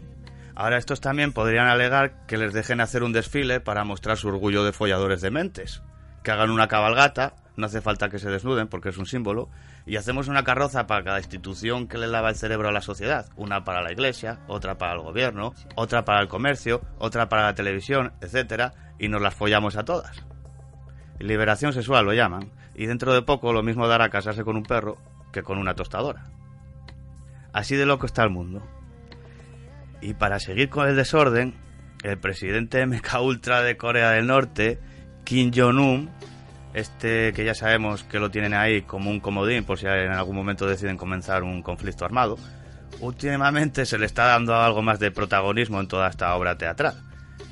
Ahora 0.54 0.78
estos 0.78 1.02
también 1.02 1.34
podrían 1.34 1.66
alegar 1.66 2.28
que 2.28 2.38
les 2.38 2.54
dejen 2.54 2.80
hacer 2.80 3.02
un 3.02 3.14
desfile 3.14 3.62
para 3.62 3.84
mostrar 3.84 4.16
su 4.16 4.28
orgullo 4.28 4.64
de 4.64 4.72
folladores 4.72 5.22
de 5.22 5.32
mentes. 5.32 5.82
Que 6.24 6.30
hagan 6.30 6.52
una 6.52 6.68
cabalgata, 6.68 7.34
no 7.56 7.66
hace 7.66 7.82
falta 7.82 8.10
que 8.10 8.20
se 8.20 8.30
desnuden 8.30 8.68
porque 8.68 8.90
es 8.90 9.00
un 9.00 9.08
símbolo, 9.08 9.50
y 9.88 9.96
hacemos 9.96 10.28
una 10.28 10.44
carroza 10.44 10.86
para 10.86 11.04
cada 11.04 11.18
institución 11.18 11.88
que 11.88 11.98
le 11.98 12.06
lava 12.06 12.30
el 12.30 12.36
cerebro 12.36 12.70
a 12.70 12.72
la 12.72 12.82
sociedad. 12.82 13.26
Una 13.36 13.64
para 13.64 13.82
la 13.82 13.92
iglesia, 13.92 14.38
otra 14.48 14.78
para 14.78 14.94
el 14.94 15.00
gobierno, 15.00 15.56
otra 15.76 16.06
para 16.06 16.22
el 16.22 16.28
comercio, 16.28 16.82
otra 17.00 17.28
para 17.28 17.42
la 17.46 17.56
televisión, 17.56 18.14
etcétera, 18.22 18.74
y 19.00 19.08
nos 19.08 19.24
las 19.24 19.34
follamos 19.34 19.78
a 19.78 19.84
todas. 19.84 20.24
Liberación 21.18 21.74
sexual 21.74 22.06
lo 22.06 22.14
llaman, 22.14 22.52
y 22.76 22.86
dentro 22.86 23.14
de 23.14 23.22
poco 23.22 23.54
lo 23.54 23.64
mismo 23.64 23.88
dará 23.88 24.10
casarse 24.10 24.44
con 24.44 24.56
un 24.56 24.64
perro 24.64 24.98
que 25.32 25.44
con 25.44 25.58
una 25.58 25.76
tostadora. 25.76 26.26
Así 27.52 27.76
de 27.76 27.86
loco 27.86 28.06
está 28.06 28.24
el 28.24 28.30
mundo. 28.30 28.62
Y 30.02 30.16
para 30.16 30.40
seguir 30.40 30.70
con 30.70 30.88
el 30.88 30.96
desorden, 30.96 31.56
el 32.04 32.18
presidente 32.18 32.86
MK 32.86 33.22
Ultra 33.22 33.62
de 33.62 33.78
Corea 33.78 34.12
del 34.12 34.28
Norte, 34.28 34.80
Kim 35.24 35.52
Jong-un, 35.56 36.10
este 36.74 37.34
que 37.34 37.46
ya 37.46 37.54
sabemos 37.54 38.04
que 38.04 38.20
lo 38.20 38.32
tienen 38.32 38.54
ahí 38.54 38.82
como 38.82 39.12
un 39.12 39.20
comodín 39.20 39.64
por 39.64 39.78
si 39.78 39.86
en 39.86 40.12
algún 40.12 40.36
momento 40.36 40.66
deciden 40.66 40.98
comenzar 40.98 41.44
un 41.44 41.62
conflicto 41.62 42.04
armado, 42.04 42.38
últimamente 43.00 43.86
se 43.86 43.98
le 43.98 44.08
está 44.08 44.26
dando 44.26 44.56
algo 44.56 44.82
más 44.82 45.00
de 45.00 45.12
protagonismo 45.12 45.80
en 45.80 45.88
toda 45.88 46.10
esta 46.10 46.36
obra 46.36 46.58
teatral. 46.58 46.96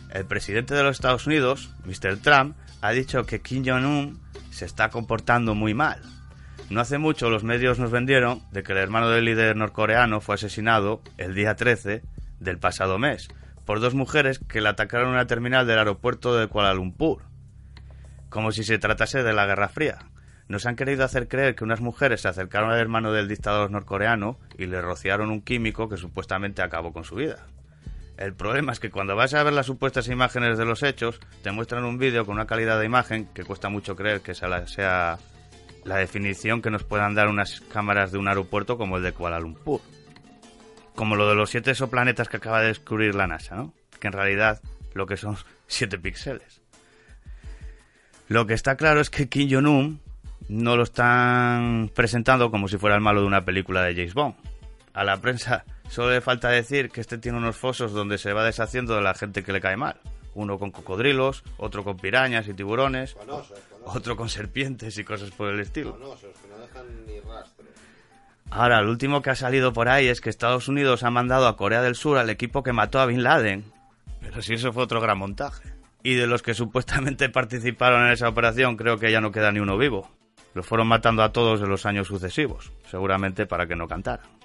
El 0.09 0.25
presidente 0.25 0.73
de 0.73 0.83
los 0.83 0.97
Estados 0.97 1.25
Unidos, 1.27 1.73
Mr. 1.85 2.17
Trump, 2.17 2.57
ha 2.81 2.91
dicho 2.91 3.25
que 3.25 3.41
Kim 3.41 3.63
Jong-un 3.65 4.20
se 4.51 4.65
está 4.65 4.89
comportando 4.89 5.55
muy 5.55 5.73
mal. 5.73 6.01
No 6.69 6.79
hace 6.79 6.97
mucho 6.97 7.29
los 7.29 7.43
medios 7.43 7.79
nos 7.79 7.91
vendieron 7.91 8.43
de 8.51 8.63
que 8.63 8.71
el 8.73 8.77
hermano 8.77 9.09
del 9.09 9.25
líder 9.25 9.55
norcoreano 9.57 10.21
fue 10.21 10.35
asesinado 10.35 11.01
el 11.17 11.33
día 11.33 11.55
13 11.55 12.03
del 12.39 12.59
pasado 12.59 12.97
mes 12.99 13.27
por 13.65 13.79
dos 13.79 13.93
mujeres 13.93 14.39
que 14.39 14.61
le 14.61 14.69
atacaron 14.69 15.09
en 15.09 15.13
una 15.13 15.27
terminal 15.27 15.67
del 15.67 15.79
aeropuerto 15.79 16.35
de 16.35 16.47
Kuala 16.47 16.73
Lumpur. 16.73 17.23
Como 18.29 18.51
si 18.51 18.63
se 18.63 18.79
tratase 18.79 19.23
de 19.23 19.33
la 19.33 19.45
Guerra 19.45 19.69
Fría. 19.69 19.99
Nos 20.47 20.65
han 20.65 20.75
querido 20.75 21.05
hacer 21.05 21.27
creer 21.27 21.55
que 21.55 21.63
unas 21.63 21.79
mujeres 21.79 22.21
se 22.21 22.27
acercaron 22.27 22.71
al 22.71 22.79
hermano 22.79 23.13
del 23.13 23.27
dictador 23.27 23.71
norcoreano 23.71 24.39
y 24.57 24.65
le 24.65 24.81
rociaron 24.81 25.29
un 25.29 25.41
químico 25.41 25.87
que 25.87 25.97
supuestamente 25.97 26.61
acabó 26.61 26.91
con 26.91 27.03
su 27.03 27.15
vida. 27.15 27.47
El 28.17 28.33
problema 28.33 28.71
es 28.71 28.79
que 28.79 28.91
cuando 28.91 29.15
vas 29.15 29.33
a 29.33 29.43
ver 29.43 29.53
las 29.53 29.65
supuestas 29.65 30.07
imágenes 30.07 30.57
de 30.57 30.65
los 30.65 30.83
hechos, 30.83 31.19
te 31.41 31.51
muestran 31.51 31.85
un 31.85 31.97
vídeo 31.97 32.25
con 32.25 32.35
una 32.35 32.45
calidad 32.45 32.79
de 32.79 32.85
imagen 32.85 33.27
que 33.33 33.43
cuesta 33.43 33.69
mucho 33.69 33.95
creer 33.95 34.21
que 34.21 34.35
sea 34.35 34.67
sea 34.67 35.17
la 35.83 35.97
definición 35.97 36.61
que 36.61 36.69
nos 36.69 36.83
puedan 36.83 37.15
dar 37.15 37.27
unas 37.27 37.61
cámaras 37.61 38.11
de 38.11 38.17
un 38.17 38.27
aeropuerto 38.27 38.77
como 38.77 38.97
el 38.97 39.03
de 39.03 39.13
Kuala 39.13 39.39
Lumpur. 39.39 39.81
Como 40.95 41.15
lo 41.15 41.27
de 41.27 41.35
los 41.35 41.49
siete 41.49 41.71
exoplanetas 41.71 42.29
que 42.29 42.37
acaba 42.37 42.61
de 42.61 42.67
descubrir 42.67 43.15
la 43.15 43.27
NASA, 43.27 43.55
¿no? 43.55 43.73
Que 43.99 44.07
en 44.07 44.13
realidad 44.13 44.61
lo 44.93 45.05
que 45.07 45.17
son 45.17 45.37
siete 45.67 45.97
píxeles. 45.97 46.61
Lo 48.27 48.45
que 48.45 48.53
está 48.53 48.75
claro 48.75 49.01
es 49.01 49.09
que 49.09 49.27
Kim 49.27 49.49
Jong-un 49.51 49.99
no 50.47 50.75
lo 50.75 50.83
están 50.83 51.91
presentando 51.93 52.51
como 52.51 52.67
si 52.67 52.77
fuera 52.77 52.95
el 52.95 53.01
malo 53.01 53.21
de 53.21 53.27
una 53.27 53.45
película 53.45 53.83
de 53.83 53.95
James 53.95 54.13
Bond. 54.13 54.35
A 54.93 55.03
la 55.03 55.17
prensa 55.21 55.65
Solo 55.91 56.11
le 56.11 56.21
falta 56.21 56.47
decir 56.47 56.89
que 56.89 57.01
este 57.01 57.17
tiene 57.17 57.37
unos 57.37 57.57
fosos 57.57 57.91
donde 57.91 58.17
se 58.17 58.31
va 58.31 58.45
deshaciendo 58.45 58.95
de 58.95 59.01
la 59.01 59.13
gente 59.13 59.43
que 59.43 59.51
le 59.51 59.59
cae 59.59 59.75
mal. 59.75 59.97
Uno 60.33 60.57
con 60.57 60.71
cocodrilos, 60.71 61.43
otro 61.57 61.83
con 61.83 61.97
pirañas 61.97 62.47
y 62.47 62.53
tiburones, 62.53 63.17
otro 63.83 64.15
con 64.15 64.29
serpientes 64.29 64.97
y 64.97 65.03
cosas 65.03 65.31
por 65.31 65.49
el 65.49 65.59
estilo. 65.59 65.99
Ahora, 68.51 68.79
el 68.79 68.87
último 68.87 69.21
que 69.21 69.31
ha 69.31 69.35
salido 69.35 69.73
por 69.73 69.89
ahí 69.89 70.07
es 70.07 70.21
que 70.21 70.29
Estados 70.29 70.69
Unidos 70.69 71.03
ha 71.03 71.11
mandado 71.11 71.45
a 71.45 71.57
Corea 71.57 71.81
del 71.81 71.95
Sur 71.95 72.17
al 72.17 72.29
equipo 72.29 72.63
que 72.63 72.71
mató 72.71 73.01
a 73.01 73.05
Bin 73.05 73.21
Laden. 73.21 73.65
Pero 74.21 74.41
si 74.41 74.53
eso 74.53 74.71
fue 74.71 74.83
otro 74.83 75.01
gran 75.01 75.17
montaje. 75.17 75.73
Y 76.03 76.15
de 76.15 76.25
los 76.25 76.41
que 76.41 76.53
supuestamente 76.53 77.27
participaron 77.29 78.05
en 78.05 78.13
esa 78.13 78.29
operación, 78.29 78.77
creo 78.77 78.97
que 78.97 79.11
ya 79.11 79.19
no 79.19 79.33
queda 79.33 79.51
ni 79.51 79.59
uno 79.59 79.77
vivo. 79.77 80.09
Los 80.53 80.65
fueron 80.65 80.87
matando 80.87 81.21
a 81.21 81.33
todos 81.33 81.61
en 81.61 81.67
los 81.67 81.85
años 81.85 82.07
sucesivos, 82.07 82.71
seguramente 82.89 83.45
para 83.45 83.67
que 83.67 83.75
no 83.75 83.89
cantaran. 83.89 84.40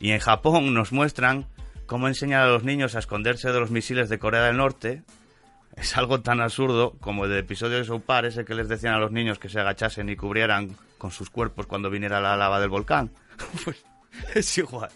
Y 0.00 0.12
en 0.12 0.18
Japón 0.18 0.72
nos 0.74 0.92
muestran 0.92 1.46
cómo 1.86 2.08
enseñar 2.08 2.42
a 2.42 2.48
los 2.48 2.64
niños 2.64 2.96
a 2.96 2.98
esconderse 2.98 3.52
de 3.52 3.60
los 3.60 3.70
misiles 3.70 4.08
de 4.08 4.18
Corea 4.18 4.44
del 4.44 4.56
Norte. 4.56 5.02
Es 5.76 5.96
algo 5.96 6.20
tan 6.20 6.40
absurdo 6.40 6.96
como 7.00 7.26
el 7.26 7.36
episodio 7.36 7.76
de 7.76 7.84
South 7.84 8.02
Park, 8.04 8.28
ese 8.28 8.44
que 8.44 8.54
les 8.54 8.68
decían 8.68 8.94
a 8.94 8.98
los 8.98 9.12
niños 9.12 9.38
que 9.38 9.48
se 9.48 9.60
agachasen 9.60 10.08
y 10.08 10.16
cubrieran 10.16 10.74
con 10.98 11.10
sus 11.10 11.30
cuerpos 11.30 11.66
cuando 11.66 11.90
viniera 11.90 12.20
la 12.20 12.36
lava 12.36 12.60
del 12.60 12.70
volcán. 12.70 13.10
pues 13.64 13.84
es 14.34 14.58
igual. 14.58 14.90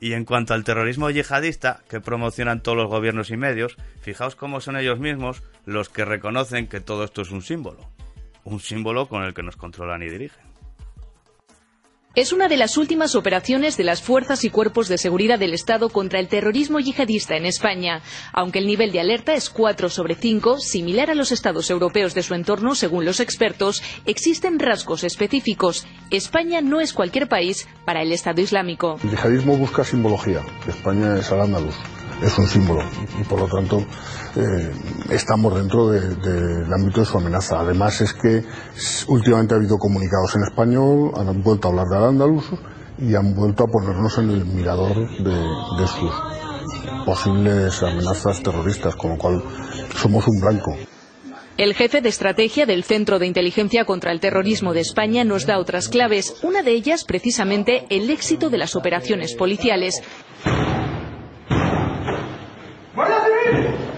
Y 0.00 0.12
en 0.12 0.24
cuanto 0.24 0.54
al 0.54 0.62
terrorismo 0.62 1.10
yihadista 1.10 1.82
que 1.88 2.00
promocionan 2.00 2.62
todos 2.62 2.78
los 2.78 2.88
gobiernos 2.88 3.30
y 3.30 3.36
medios, 3.36 3.76
fijaos 4.00 4.36
cómo 4.36 4.60
son 4.60 4.76
ellos 4.76 5.00
mismos 5.00 5.42
los 5.66 5.88
que 5.88 6.04
reconocen 6.04 6.68
que 6.68 6.80
todo 6.80 7.04
esto 7.04 7.22
es 7.22 7.32
un 7.32 7.42
símbolo. 7.42 7.80
Un 8.44 8.60
símbolo 8.60 9.08
con 9.08 9.24
el 9.24 9.34
que 9.34 9.42
nos 9.42 9.56
controlan 9.56 10.02
y 10.02 10.08
dirigen. 10.08 10.47
Es 12.18 12.32
una 12.32 12.48
de 12.48 12.56
las 12.56 12.76
últimas 12.76 13.14
operaciones 13.14 13.76
de 13.76 13.84
las 13.84 14.02
fuerzas 14.02 14.42
y 14.42 14.50
cuerpos 14.50 14.88
de 14.88 14.98
seguridad 14.98 15.38
del 15.38 15.54
Estado 15.54 15.88
contra 15.88 16.18
el 16.18 16.26
terrorismo 16.26 16.80
yihadista 16.80 17.36
en 17.36 17.46
España. 17.46 18.02
Aunque 18.32 18.58
el 18.58 18.66
nivel 18.66 18.90
de 18.90 18.98
alerta 18.98 19.34
es 19.34 19.48
4 19.48 19.88
sobre 19.88 20.16
5, 20.16 20.58
similar 20.58 21.12
a 21.12 21.14
los 21.14 21.30
estados 21.30 21.70
europeos 21.70 22.14
de 22.14 22.24
su 22.24 22.34
entorno, 22.34 22.74
según 22.74 23.04
los 23.04 23.20
expertos, 23.20 23.84
existen 24.04 24.58
rasgos 24.58 25.04
específicos. 25.04 25.86
España 26.10 26.60
no 26.60 26.80
es 26.80 26.92
cualquier 26.92 27.28
país 27.28 27.68
para 27.84 28.02
el 28.02 28.10
Estado 28.10 28.40
Islámico. 28.40 28.98
El 29.04 29.10
yihadismo 29.10 29.56
busca 29.56 29.84
simbología. 29.84 30.40
España 30.66 31.16
es 31.18 31.30
al 31.30 31.42
andaluz 31.42 31.76
es 32.22 32.38
un 32.38 32.46
símbolo 32.46 32.82
y 33.20 33.24
por 33.24 33.40
lo 33.40 33.46
tanto 33.48 33.78
eh, 34.36 34.72
estamos 35.10 35.54
dentro 35.54 35.88
de- 35.90 36.14
del 36.16 36.72
ámbito 36.72 37.00
de 37.00 37.06
su 37.06 37.18
amenaza. 37.18 37.60
Además 37.60 38.00
es 38.00 38.12
que 38.14 38.44
últimamente 39.08 39.54
ha 39.54 39.56
habido 39.58 39.76
comunicados 39.78 40.34
en 40.36 40.42
español, 40.44 41.12
han 41.16 41.42
vuelto 41.42 41.68
a 41.68 41.70
hablar 41.70 41.86
del 41.86 42.04
andaluz 42.04 42.44
y 42.98 43.14
han 43.14 43.34
vuelto 43.34 43.64
a 43.64 43.66
ponernos 43.68 44.18
en 44.18 44.30
el 44.30 44.44
mirador 44.44 44.94
de, 45.22 45.30
de 45.30 45.86
sus 45.86 46.12
posibles 47.04 47.82
amenazas 47.82 48.42
terroristas, 48.42 48.96
con 48.96 49.12
lo 49.12 49.16
cual 49.18 49.42
somos 49.96 50.26
un 50.28 50.40
blanco. 50.40 50.76
El 51.56 51.74
jefe 51.74 52.00
de 52.00 52.08
estrategia 52.08 52.66
del 52.66 52.84
Centro 52.84 53.18
de 53.18 53.26
Inteligencia 53.26 53.84
contra 53.84 54.12
el 54.12 54.20
Terrorismo 54.20 54.74
de 54.74 54.80
España 54.80 55.24
nos 55.24 55.44
da 55.44 55.58
otras 55.58 55.88
claves, 55.88 56.36
una 56.42 56.62
de 56.62 56.70
ellas 56.72 57.04
precisamente 57.04 57.84
el 57.90 58.10
éxito 58.10 58.48
de 58.48 58.58
las 58.58 58.76
operaciones 58.76 59.34
policiales. 59.34 60.00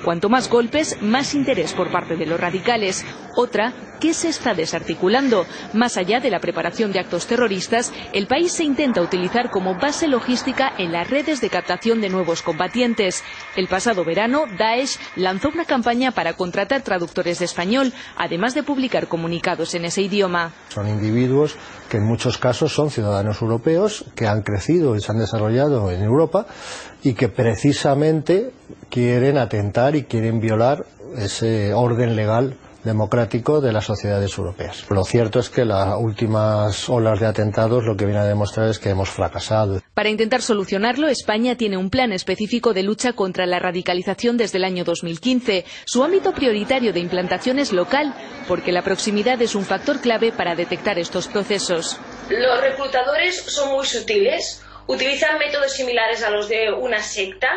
Cuanto 0.05 0.29
más 0.29 0.49
golpes, 0.49 0.97
más 1.03 1.35
interés 1.35 1.75
por 1.75 1.91
parte 1.93 2.17
de 2.17 2.27
los 2.27 2.41
radicales. 2.41 3.05
Otra, 3.37 3.75
¿qué 4.01 4.15
se 4.15 4.29
está 4.29 4.55
desarticulando? 4.55 5.47
Más 5.75 5.97
allá 5.97 6.21
de 6.21 6.31
la 6.31 6.41
preparación 6.41 6.91
de 6.91 7.01
actos 7.01 7.27
terroristas, 7.27 7.93
el 8.13 8.27
país 8.27 8.53
se 8.53 8.65
intenta 8.65 9.03
utilizar 9.03 9.51
como 9.51 9.75
base 9.79 10.09
logística 10.09 10.73
en 10.79 10.93
las 10.93 11.09
redes 11.11 11.41
de 11.41 11.51
captación 11.51 12.01
de 12.01 12.09
nuevos 12.09 12.43
combatientes. 12.43 13.23
El 13.57 13.69
pasado 13.69 14.05
verano, 14.05 14.45
Daesh 14.59 14.97
lanzó 15.17 15.51
una 15.51 15.65
campaña 15.65 16.13
para 16.13 16.33
contratar 16.33 16.83
traductores 16.83 17.39
de 17.39 17.45
español, 17.45 17.93
además 18.17 18.55
de 18.55 18.63
publicar 18.63 19.07
comunicados 19.07 19.75
en 19.75 19.85
ese 19.85 20.03
idioma. 20.03 20.53
Son 20.71 20.89
individuos 20.89 21.57
que 21.91 21.99
en 21.99 22.05
muchos 22.05 22.39
casos 22.39 22.73
son 22.73 22.89
ciudadanos 22.91 23.43
europeos, 23.43 24.05
que 24.15 24.27
han 24.29 24.43
crecido 24.43 24.95
y 24.97 25.01
se 25.03 25.11
han 25.13 25.19
desarrollado 25.19 25.91
en 25.91 26.03
Europa 26.03 26.47
y 27.03 27.15
que 27.15 27.29
precisamente 27.29 28.53
quieren 28.89 29.37
atentar 29.37 29.97
y 29.97 30.05
quieren 30.05 30.41
violar 30.41 30.87
ese 31.19 31.75
orden 31.75 32.15
legal 32.15 32.57
democrático 32.85 33.61
de 33.61 33.73
las 33.73 33.85
sociedades 33.85 34.37
europeas. 34.37 34.85
Lo 34.91 35.05
cierto 35.05 35.39
es 35.39 35.51
que 35.51 35.65
las 35.65 35.95
últimas 35.99 36.89
olas 36.89 37.21
de 37.21 37.27
atentados 37.27 37.85
lo 37.85 37.97
que 37.97 38.07
viene 38.07 38.21
a 38.21 38.25
demostrar 38.25 38.69
es 38.69 38.79
que 38.79 38.91
hemos 38.91 39.11
fracasado. 39.11 39.81
Para 39.95 40.09
intentar 40.09 40.43
solucionarlo, 40.43 41.09
España 41.09 41.57
tiene 41.57 41.77
un 41.77 41.91
plan 41.91 42.13
específico 42.13 42.73
de 42.73 42.83
lucha 42.83 43.13
contra 43.13 43.47
la 43.47 43.59
radicalización 43.59 44.37
desde 44.37 44.59
el 44.59 44.65
año 44.65 44.85
2015. 44.85 45.65
Su 45.85 46.03
ámbito 46.03 46.33
prioritario 46.33 46.93
de 46.93 47.01
implantación 47.01 47.59
es 47.59 47.73
local, 47.73 48.15
porque 48.49 48.73
la 48.73 48.83
proximidad 48.83 49.41
es 49.43 49.55
un 49.55 49.65
factor 49.65 50.01
clave 50.01 50.33
para 50.33 50.55
detectar 50.55 50.99
estos 50.99 51.29
procesos. 51.29 51.99
Los 52.31 52.61
reclutadores 52.61 53.43
son 53.45 53.73
muy 53.73 53.87
sutiles, 53.87 54.63
utilizan 54.87 55.39
métodos 55.39 55.73
similares 55.73 56.23
a 56.23 56.31
los 56.31 56.49
de 56.49 56.73
una 56.73 57.03
secta. 57.03 57.49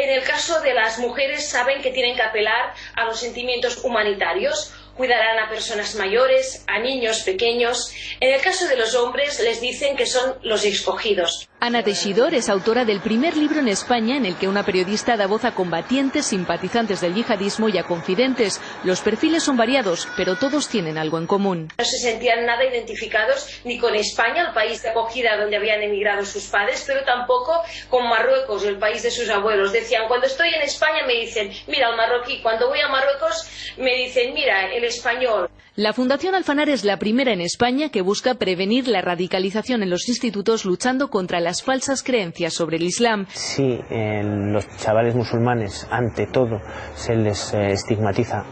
En 0.00 0.10
el 0.10 0.22
caso 0.22 0.60
de 0.60 0.74
las 0.74 1.00
mujeres 1.00 1.48
saben 1.48 1.82
que 1.82 1.90
tienen 1.90 2.14
que 2.14 2.22
apelar 2.22 2.72
a 2.94 3.04
los 3.04 3.18
sentimientos 3.18 3.78
humanitarios, 3.82 4.72
cuidarán 4.96 5.40
a 5.40 5.50
personas 5.50 5.96
mayores, 5.96 6.62
a 6.68 6.78
niños 6.78 7.22
pequeños. 7.22 7.92
En 8.20 8.32
el 8.32 8.40
caso 8.40 8.68
de 8.68 8.76
los 8.76 8.94
hombres 8.94 9.40
les 9.40 9.60
dicen 9.60 9.96
que 9.96 10.06
son 10.06 10.38
los 10.42 10.64
escogidos. 10.64 11.48
Ana 11.60 11.82
Teixidor 11.82 12.34
es 12.34 12.48
autora 12.48 12.84
del 12.84 13.00
primer 13.00 13.36
libro 13.36 13.58
en 13.58 13.66
España 13.66 14.16
en 14.16 14.24
el 14.24 14.36
que 14.36 14.46
una 14.46 14.64
periodista 14.64 15.16
da 15.16 15.26
voz 15.26 15.44
a 15.44 15.56
combatientes, 15.56 16.26
simpatizantes 16.26 17.00
del 17.00 17.14
yihadismo 17.16 17.68
y 17.68 17.76
a 17.78 17.82
confidentes. 17.82 18.60
Los 18.84 19.00
perfiles 19.00 19.42
son 19.42 19.56
variados, 19.56 20.06
pero 20.16 20.36
todos 20.36 20.68
tienen 20.68 20.98
algo 20.98 21.18
en 21.18 21.26
común. 21.26 21.68
No 21.76 21.84
se 21.84 21.98
sentían 21.98 22.46
nada 22.46 22.64
identificados 22.64 23.60
ni 23.64 23.76
con 23.76 23.96
España, 23.96 24.46
el 24.46 24.54
país 24.54 24.80
de 24.84 24.90
acogida 24.90 25.36
donde 25.36 25.56
habían 25.56 25.82
emigrado 25.82 26.24
sus 26.24 26.44
padres, 26.44 26.84
pero 26.86 27.04
tampoco 27.04 27.60
con 27.90 28.08
Marruecos, 28.08 28.64
el 28.64 28.78
país 28.78 29.02
de 29.02 29.10
sus 29.10 29.28
abuelos. 29.28 29.72
Decían, 29.72 30.06
cuando 30.06 30.28
estoy 30.28 30.50
en 30.50 30.62
España 30.62 31.04
me 31.08 31.14
dicen, 31.14 31.50
mira 31.66 31.90
el 31.90 31.96
marroquí, 31.96 32.40
cuando 32.40 32.68
voy 32.68 32.78
a 32.80 32.88
Marruecos 32.88 33.74
me 33.78 33.96
dicen, 33.96 34.32
mira 34.32 34.72
el 34.72 34.84
español. 34.84 35.50
La 35.78 35.92
Fundación 35.92 36.34
Alfanar 36.34 36.68
es 36.68 36.82
la 36.84 36.98
primera 36.98 37.32
en 37.32 37.40
España 37.40 37.88
que 37.90 38.02
busca 38.02 38.34
prevenir 38.34 38.88
la 38.88 39.00
radicalización 39.00 39.84
en 39.84 39.90
los 39.90 40.08
institutos 40.08 40.64
luchando 40.64 41.08
contra 41.08 41.38
las 41.48 41.62
falsas 41.62 42.02
creencias 42.02 42.52
sobre 42.52 42.76
el 42.76 42.82
Islam. 42.82 43.24
Si 43.30 43.80
los 43.88 44.68
chavales 44.76 45.14
musulmanes, 45.14 45.88
ante 45.90 46.26
todo, 46.26 46.60
se 46.94 47.16
les 47.16 47.54
eh, 47.54 47.72
estigmatiza 47.72 48.44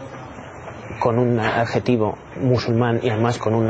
con 0.99 1.19
un 1.19 1.39
adjetivo 1.39 2.17
musulmán 2.41 2.99
y 3.03 3.11
además 3.11 3.37
con 3.37 3.53
un 3.53 3.69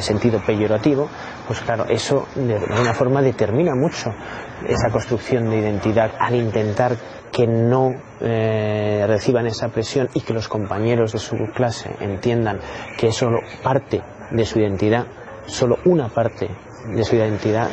sentido 0.00 0.40
peyorativo, 0.46 1.06
pues 1.46 1.60
claro, 1.60 1.84
eso 1.90 2.28
de 2.34 2.56
alguna 2.56 2.94
forma 2.94 3.20
determina 3.20 3.74
mucho 3.74 4.14
esa 4.66 4.88
construcción 4.88 5.50
de 5.50 5.58
identidad 5.58 6.12
al 6.18 6.34
intentar 6.34 6.96
que 7.30 7.46
no 7.46 7.92
eh, 8.22 9.04
reciban 9.06 9.48
esa 9.48 9.68
presión 9.68 10.08
y 10.14 10.22
que 10.22 10.32
los 10.32 10.48
compañeros 10.48 11.12
de 11.12 11.18
su 11.18 11.36
clase 11.54 11.90
entiendan 12.00 12.58
que 12.96 13.08
es 13.08 13.16
solo 13.16 13.40
parte 13.62 14.00
de 14.30 14.46
su 14.46 14.60
identidad, 14.60 15.04
solo 15.44 15.76
una 15.84 16.08
parte 16.08 16.48
de 16.86 17.04
su 17.04 17.16
identidad, 17.16 17.68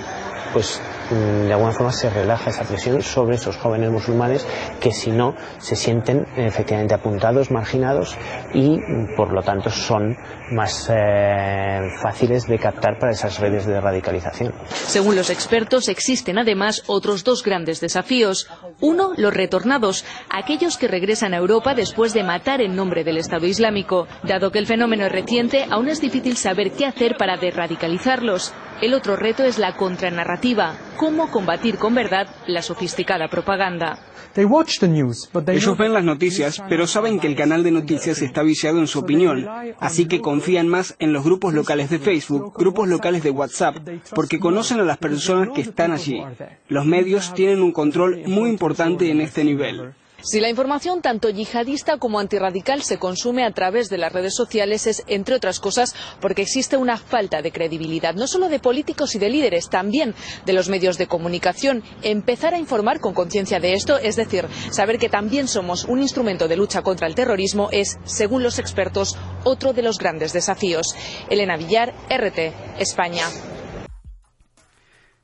pues 0.54 0.82
mm, 1.12 1.48
de 1.48 1.54
alguna 1.54 1.72
forma 1.72 1.92
se 1.92 2.10
relaja 2.10 2.50
esa 2.50 2.64
presión 2.64 3.02
sobre 3.02 3.36
esos 3.36 3.58
jóvenes 3.58 3.90
musulmanes 3.92 4.46
que 4.80 4.92
si 4.92 5.12
no 5.12 5.36
se 5.60 5.76
sienten 5.76 6.26
efectivamente 6.36 6.94
apuntados, 6.94 7.52
marginados 7.52 8.18
y 8.54 8.78
mm, 8.78 9.16
por 9.16 9.34
lo 9.34 9.42
tanto 9.42 9.70
son 9.70 10.18
más 10.52 10.90
eh, 10.90 11.80
fáciles 12.02 12.48
de 12.48 12.58
captar 12.58 12.98
para 13.00 13.12
esas 13.12 13.40
redes 13.40 13.66
de 13.66 13.80
radicalización. 13.80 14.54
Según 14.70 15.16
los 15.16 15.30
expertos, 15.30 15.88
existen 15.90 16.38
además 16.38 16.84
otros 16.88 17.24
dos 17.24 17.44
grandes 17.44 17.80
desafíos. 17.80 18.48
Uno, 18.80 19.12
los 19.18 19.34
retornados, 19.34 20.06
aquellos 20.30 20.78
que 20.78 20.88
regresan 20.88 21.34
a 21.34 21.38
Europa 21.38 21.74
después 21.74 22.14
de 22.14 22.24
matar 22.24 22.62
en 22.62 22.76
nombre 22.76 23.04
del 23.04 23.18
Estado 23.18 23.46
Islámico. 23.46 24.08
Dado 24.24 24.52
que 24.52 24.60
el 24.60 24.68
fenómeno 24.68 25.06
es 25.06 25.12
reciente, 25.12 25.66
aún 25.70 25.90
es 25.90 26.02
difícil 26.02 26.38
saber 26.38 26.72
qué 26.72 26.86
hacer 26.86 27.16
para 27.18 27.38
derradicalizarlos. 27.38 28.54
El 28.80 28.94
otro 28.94 29.16
reto 29.16 29.44
es 29.44 29.58
la 29.58 29.76
contranarrativa, 29.76 30.76
cómo 30.98 31.32
combatir 31.32 31.78
con 31.80 31.96
verdad 31.96 32.28
la 32.46 32.62
sofisticada 32.62 33.28
propaganda. 33.28 33.98
Ellos 34.36 35.78
ven 35.80 35.94
las 35.94 36.04
noticias, 36.04 36.62
pero 36.70 36.86
saben 36.86 37.20
que 37.20 37.26
el 37.26 37.36
canal 37.36 37.64
de 37.64 37.72
noticias 37.72 38.22
está 38.22 38.44
viciado 38.44 38.78
en 38.78 38.86
su 38.86 39.00
opinión, 39.00 39.48
así 39.80 40.06
que 40.06 40.22
confían 40.22 40.68
más 40.68 40.96
en 41.00 41.12
los 41.12 41.24
grupos 41.24 41.56
locales 41.56 41.90
de 41.90 41.98
Facebook, 41.98 42.54
grupos 42.56 42.88
locales 42.88 43.24
de 43.24 43.32
WhatsApp, 43.32 43.78
porque 44.14 44.38
conocen 44.38 44.80
a 44.80 44.84
las 44.84 45.00
personas 45.00 45.50
que 45.56 45.62
están 45.62 45.92
allí. 45.92 46.22
Los 46.68 46.86
medios 46.86 47.34
tienen 47.34 47.64
un 47.64 47.72
control 47.72 48.22
muy 48.28 48.52
importante 48.52 49.10
en 49.10 49.22
este 49.22 49.44
nivel. 49.44 49.96
Si 50.22 50.40
la 50.40 50.50
información 50.50 51.04
tanto 51.04 51.30
yihadista 51.30 52.00
como 52.00 52.20
antirradical 52.20 52.82
se 52.82 52.98
consume 52.98 53.46
a 53.46 53.52
través 53.52 53.88
de 53.90 54.00
las 54.00 54.12
redes 54.12 54.34
sociales 54.36 54.88
es, 54.88 55.04
entre 55.08 55.36
otras 55.36 55.60
cosas, 55.60 55.96
porque 56.20 56.42
existe 56.42 56.76
una 56.76 56.98
falta 56.98 57.44
de 57.44 57.52
credibilidad, 57.52 58.16
no 58.16 58.26
solo 58.26 58.50
de 58.50 58.60
políticos 58.60 59.14
y 59.14 59.20
de 59.20 59.30
líderes, 59.30 59.70
también 59.70 60.16
de 60.46 60.54
los 60.54 60.70
medios 60.70 60.98
de 60.98 61.08
comunicación. 61.08 61.84
Empezar 62.02 62.56
a 62.56 62.60
informar 62.60 63.00
con 63.00 63.14
conciencia 63.14 63.60
de 63.60 63.74
esto, 63.74 64.00
es 64.00 64.16
decir, 64.16 64.48
saber 64.72 64.98
que 64.98 65.08
también 65.08 65.48
somos 65.48 65.86
un 65.86 66.02
instrumento 66.02 66.48
de 66.48 66.58
lucha 66.58 66.82
contra 66.82 67.06
el 67.06 67.14
terrorismo, 67.14 67.70
es, 67.72 68.00
según 68.04 68.42
los 68.42 68.58
expertos, 68.58 69.16
otro 69.44 69.74
de 69.74 69.84
los 69.84 70.00
grandes 70.00 70.34
desafíos. 70.34 70.96
Elena 71.30 71.58
Villar, 71.58 71.94
RT, 72.10 72.80
España. 72.80 73.26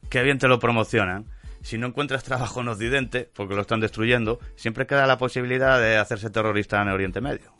Qué 0.09 0.21
bien 0.21 0.37
te 0.37 0.47
lo 0.47 0.59
promocionan 0.59 1.32
si 1.63 1.77
no 1.77 1.87
encuentras 1.87 2.23
trabajo 2.23 2.61
en 2.61 2.67
Occidente, 2.67 3.29
porque 3.33 3.55
lo 3.55 3.61
están 3.61 3.79
destruyendo, 3.79 4.39
siempre 4.55 4.85
queda 4.85 5.07
la 5.07 5.17
posibilidad 5.17 5.79
de 5.79 5.97
hacerse 5.97 6.29
terrorista 6.29 6.81
en 6.81 6.89
Oriente 6.89 7.21
Medio. 7.21 7.53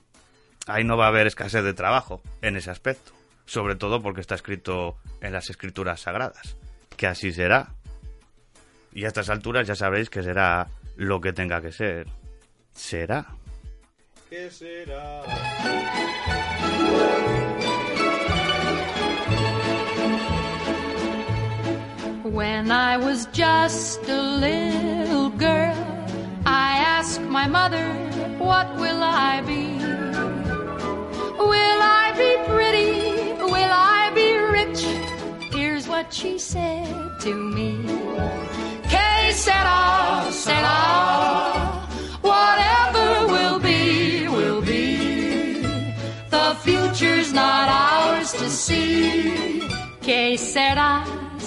Ahí 0.67 0.83
no 0.83 0.97
va 0.97 1.05
a 1.05 1.07
haber 1.09 1.25
escasez 1.25 1.63
de 1.63 1.73
trabajo 1.73 2.21
en 2.41 2.55
ese 2.55 2.69
aspecto, 2.69 3.11
sobre 3.45 3.75
todo 3.75 4.01
porque 4.01 4.21
está 4.21 4.35
escrito 4.35 4.97
en 5.21 5.33
las 5.33 5.49
escrituras 5.49 6.01
sagradas, 6.01 6.57
que 6.95 7.07
así 7.07 7.31
será. 7.31 7.73
Y 8.93 9.05
a 9.05 9.07
estas 9.07 9.29
alturas 9.29 9.67
ya 9.67 9.75
sabéis 9.75 10.09
que 10.09 10.21
será 10.21 10.67
lo 10.95 11.19
que 11.19 11.33
tenga 11.33 11.61
que 11.61 11.71
ser. 11.71 12.07
Será. 12.73 13.25
¿Qué 14.29 14.51
será? 14.51 15.23
When 22.23 22.71
I 22.71 22.95
was 22.95 23.25
just 23.33 24.07
a 24.07 24.21
little 24.21 25.29
girl, 25.31 25.75
I 26.45 26.77
asked 26.77 27.19
my 27.19 27.47
mother, 27.47 27.85
What 28.37 28.73
will 28.77 29.03
I 29.03 29.41
be? 29.41 29.75
Will 31.37 31.79
I 31.83 32.13
be 32.15 32.31
pretty? 32.49 33.33
Will 33.43 33.73
I 33.73 34.09
be 34.15 34.37
rich? 34.37 34.85
Here's 35.51 35.89
what 35.89 36.13
she 36.13 36.39
said 36.39 36.87
to 37.19 37.33
me. 37.35 37.83
Que 38.87 39.33
sera, 39.33 40.31
sera. 40.31 40.79
Whatever 42.21 43.27
will 43.33 43.59
be, 43.59 44.29
will 44.29 44.61
be. 44.61 45.61
The 46.29 46.55
future's 46.61 47.33
not 47.33 47.67
ours 47.67 48.31
to 48.31 48.49
see. 48.49 49.59
Que 49.99 50.37
sera, 50.37 51.03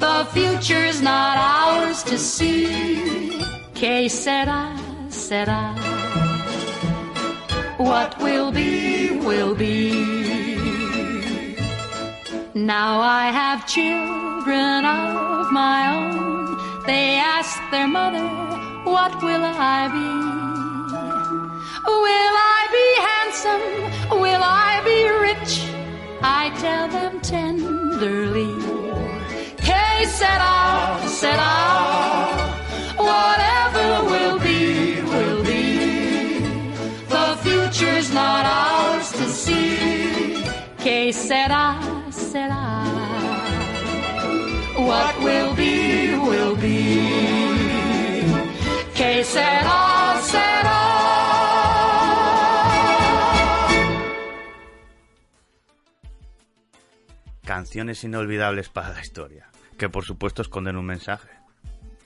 The 0.00 0.26
future's 0.32 1.02
not 1.02 1.36
ours 1.36 2.02
to 2.04 2.16
see. 2.16 3.44
Que 3.74 4.08
sera, 4.08 4.74
sera. 5.10 5.74
What 7.76 8.18
will 8.18 8.50
be, 8.50 9.10
will 9.18 9.54
be. 9.54 9.92
Now 12.54 13.00
I 13.00 13.26
have 13.30 13.66
children 13.66 14.86
of 14.86 15.52
my 15.52 15.80
own. 15.94 16.56
They 16.86 17.16
ask 17.16 17.60
their 17.70 17.86
mother, 17.86 18.26
What 18.84 19.22
will 19.22 19.44
I 19.44 19.88
be? 19.96 20.10
Will 22.04 22.34
I 22.56 22.60
be 22.78 22.86
handsome? 23.10 24.20
Will 24.20 24.42
I 24.42 24.80
be 24.90 24.98
rich? 25.28 25.54
I 26.22 26.50
tell 26.58 26.88
them 26.88 27.20
tenderly. 27.20 28.69
Que 30.00 30.06
sera, 30.06 30.98
sera. 31.06 31.52
Whatever 32.96 34.04
will 34.10 34.38
be, 34.38 35.02
will 35.02 35.42
be. 35.44 36.40
The 37.06 37.36
future's 37.42 38.10
not 38.10 38.46
ours 38.46 39.12
to 39.12 39.28
see. 39.28 40.42
Que 40.78 41.12
sera, 41.12 41.78
sera. 42.10 42.82
What 44.88 45.20
will 45.22 45.54
be, 45.54 46.14
will 46.14 46.56
be. 46.56 47.04
Que 48.94 49.22
sera, 49.22 50.18
sera. 50.22 50.80
Canciones 57.44 58.02
inolvidables 58.04 58.70
para 58.70 58.88
la 58.90 59.00
historia, 59.00 59.49
que 59.80 59.88
por 59.88 60.04
supuesto 60.04 60.42
esconden 60.42 60.76
un 60.76 60.84
mensaje. 60.84 61.30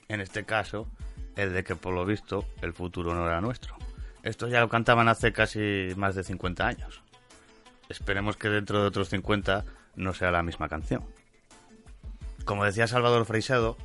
En 0.07 0.21
este 0.21 0.45
caso, 0.45 0.87
el 1.35 1.51
de 1.51 1.65
que 1.65 1.75
por 1.75 1.93
lo 1.93 2.05
visto 2.05 2.45
el 2.61 2.71
futuro 2.71 3.13
no 3.13 3.27
era 3.27 3.41
nuestro. 3.41 3.75
Esto 4.23 4.47
ya 4.47 4.61
lo 4.61 4.69
cantaban 4.69 5.09
hace 5.09 5.33
casi 5.33 5.89
más 5.97 6.15
de 6.15 6.23
50 6.23 6.65
años. 6.65 7.01
Esperemos 7.89 8.37
que 8.37 8.47
dentro 8.47 8.79
de 8.79 8.87
otros 8.87 9.09
50 9.09 9.65
no 9.97 10.13
sea 10.13 10.31
la 10.31 10.41
misma 10.41 10.69
canción. 10.69 11.03
Como 12.45 12.63
decía 12.63 12.87
Salvador 12.87 13.25
Freixedo, 13.25 13.75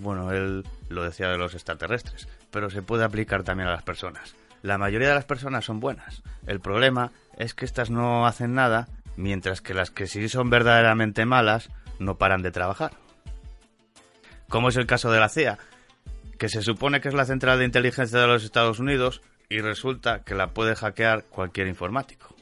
bueno, 0.00 0.32
él 0.32 0.64
lo 0.88 1.04
decía 1.04 1.28
de 1.28 1.38
los 1.38 1.54
extraterrestres, 1.54 2.26
pero 2.50 2.70
se 2.70 2.82
puede 2.82 3.04
aplicar 3.04 3.44
también 3.44 3.68
a 3.68 3.72
las 3.72 3.84
personas. 3.84 4.34
La 4.62 4.78
mayoría 4.78 5.10
de 5.10 5.14
las 5.14 5.26
personas 5.26 5.64
son 5.64 5.78
buenas. 5.78 6.24
El 6.48 6.58
problema 6.58 7.12
es 7.36 7.54
que 7.54 7.66
estas 7.66 7.88
no 7.88 8.26
hacen 8.26 8.54
nada, 8.54 8.88
mientras 9.16 9.60
que 9.60 9.74
las 9.74 9.92
que 9.92 10.08
sí 10.08 10.28
son 10.28 10.50
verdaderamente 10.50 11.24
malas 11.24 11.70
no 12.00 12.18
paran 12.18 12.42
de 12.42 12.50
trabajar. 12.50 12.90
Como 14.48 14.70
es 14.70 14.76
el 14.76 14.86
caso 14.86 15.10
de 15.10 15.20
la 15.20 15.28
CIA, 15.28 15.58
que 16.38 16.48
se 16.48 16.62
supone 16.62 17.00
que 17.00 17.08
es 17.08 17.14
la 17.14 17.26
central 17.26 17.58
de 17.58 17.66
inteligencia 17.66 18.18
de 18.18 18.26
los 18.26 18.44
Estados 18.44 18.78
Unidos 18.78 19.20
y 19.50 19.60
resulta 19.60 20.22
que 20.22 20.34
la 20.34 20.48
puede 20.48 20.74
hackear 20.74 21.24
cualquier 21.24 21.66
informático. 21.66 22.34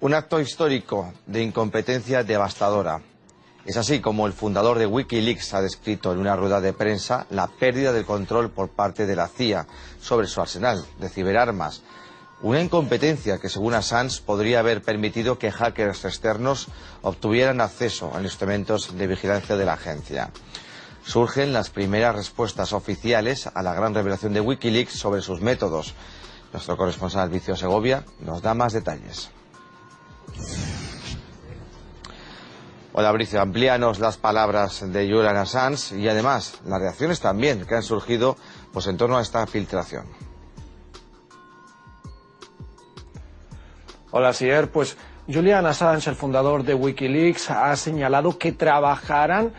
Un 0.00 0.14
acto 0.14 0.40
histórico 0.40 1.12
de 1.26 1.42
incompetencia 1.42 2.24
devastadora. 2.24 3.02
Es 3.66 3.76
así 3.76 4.00
como 4.00 4.26
el 4.26 4.32
fundador 4.32 4.78
de 4.78 4.86
Wikileaks 4.86 5.52
ha 5.52 5.60
descrito 5.60 6.12
en 6.12 6.18
una 6.18 6.34
rueda 6.34 6.60
de 6.60 6.72
prensa 6.72 7.26
la 7.30 7.46
pérdida 7.46 7.92
del 7.92 8.06
control 8.06 8.50
por 8.50 8.70
parte 8.70 9.06
de 9.06 9.14
la 9.14 9.28
CIA 9.28 9.66
sobre 10.00 10.26
su 10.26 10.40
arsenal 10.40 10.82
de 10.98 11.08
ciberarmas. 11.08 11.82
Una 12.42 12.62
incompetencia 12.62 13.38
que, 13.38 13.50
según 13.50 13.74
Assange, 13.74 14.22
podría 14.24 14.60
haber 14.60 14.80
permitido 14.80 15.38
que 15.38 15.52
hackers 15.52 16.06
externos 16.06 16.68
obtuvieran 17.02 17.60
acceso 17.60 18.12
a 18.14 18.22
instrumentos 18.22 18.96
de 18.96 19.06
vigilancia 19.06 19.56
de 19.56 19.66
la 19.66 19.74
agencia. 19.74 20.30
Surgen 21.04 21.52
las 21.52 21.68
primeras 21.68 22.16
respuestas 22.16 22.72
oficiales 22.72 23.46
a 23.52 23.62
la 23.62 23.74
gran 23.74 23.94
revelación 23.94 24.32
de 24.32 24.40
Wikileaks 24.40 24.94
sobre 24.94 25.20
sus 25.20 25.42
métodos. 25.42 25.94
Nuestro 26.52 26.78
corresponsal 26.78 27.28
Vicio 27.28 27.56
Segovia 27.56 28.04
nos 28.20 28.40
da 28.40 28.54
más 28.54 28.72
detalles. 28.72 29.30
Hola, 32.92 33.12
Bricio, 33.12 33.40
amplíanos 33.40 34.00
las 34.00 34.16
palabras 34.16 34.80
de 34.92 35.08
Julian 35.08 35.36
Assange 35.36 35.98
y 35.98 36.08
además 36.08 36.54
las 36.64 36.80
reacciones 36.80 37.20
también 37.20 37.66
que 37.66 37.74
han 37.74 37.82
surgido 37.82 38.36
pues, 38.72 38.86
en 38.86 38.96
torno 38.96 39.18
a 39.18 39.22
esta 39.22 39.46
filtración. 39.46 40.06
Hola, 44.12 44.32
Sier. 44.32 44.72
Pues 44.72 44.96
Julian 45.32 45.66
Assange, 45.66 46.10
el 46.10 46.16
fundador 46.16 46.64
de 46.64 46.74
Wikileaks, 46.74 47.48
ha 47.50 47.76
señalado 47.76 48.38
que 48.38 48.50
trabajarán 48.50 49.52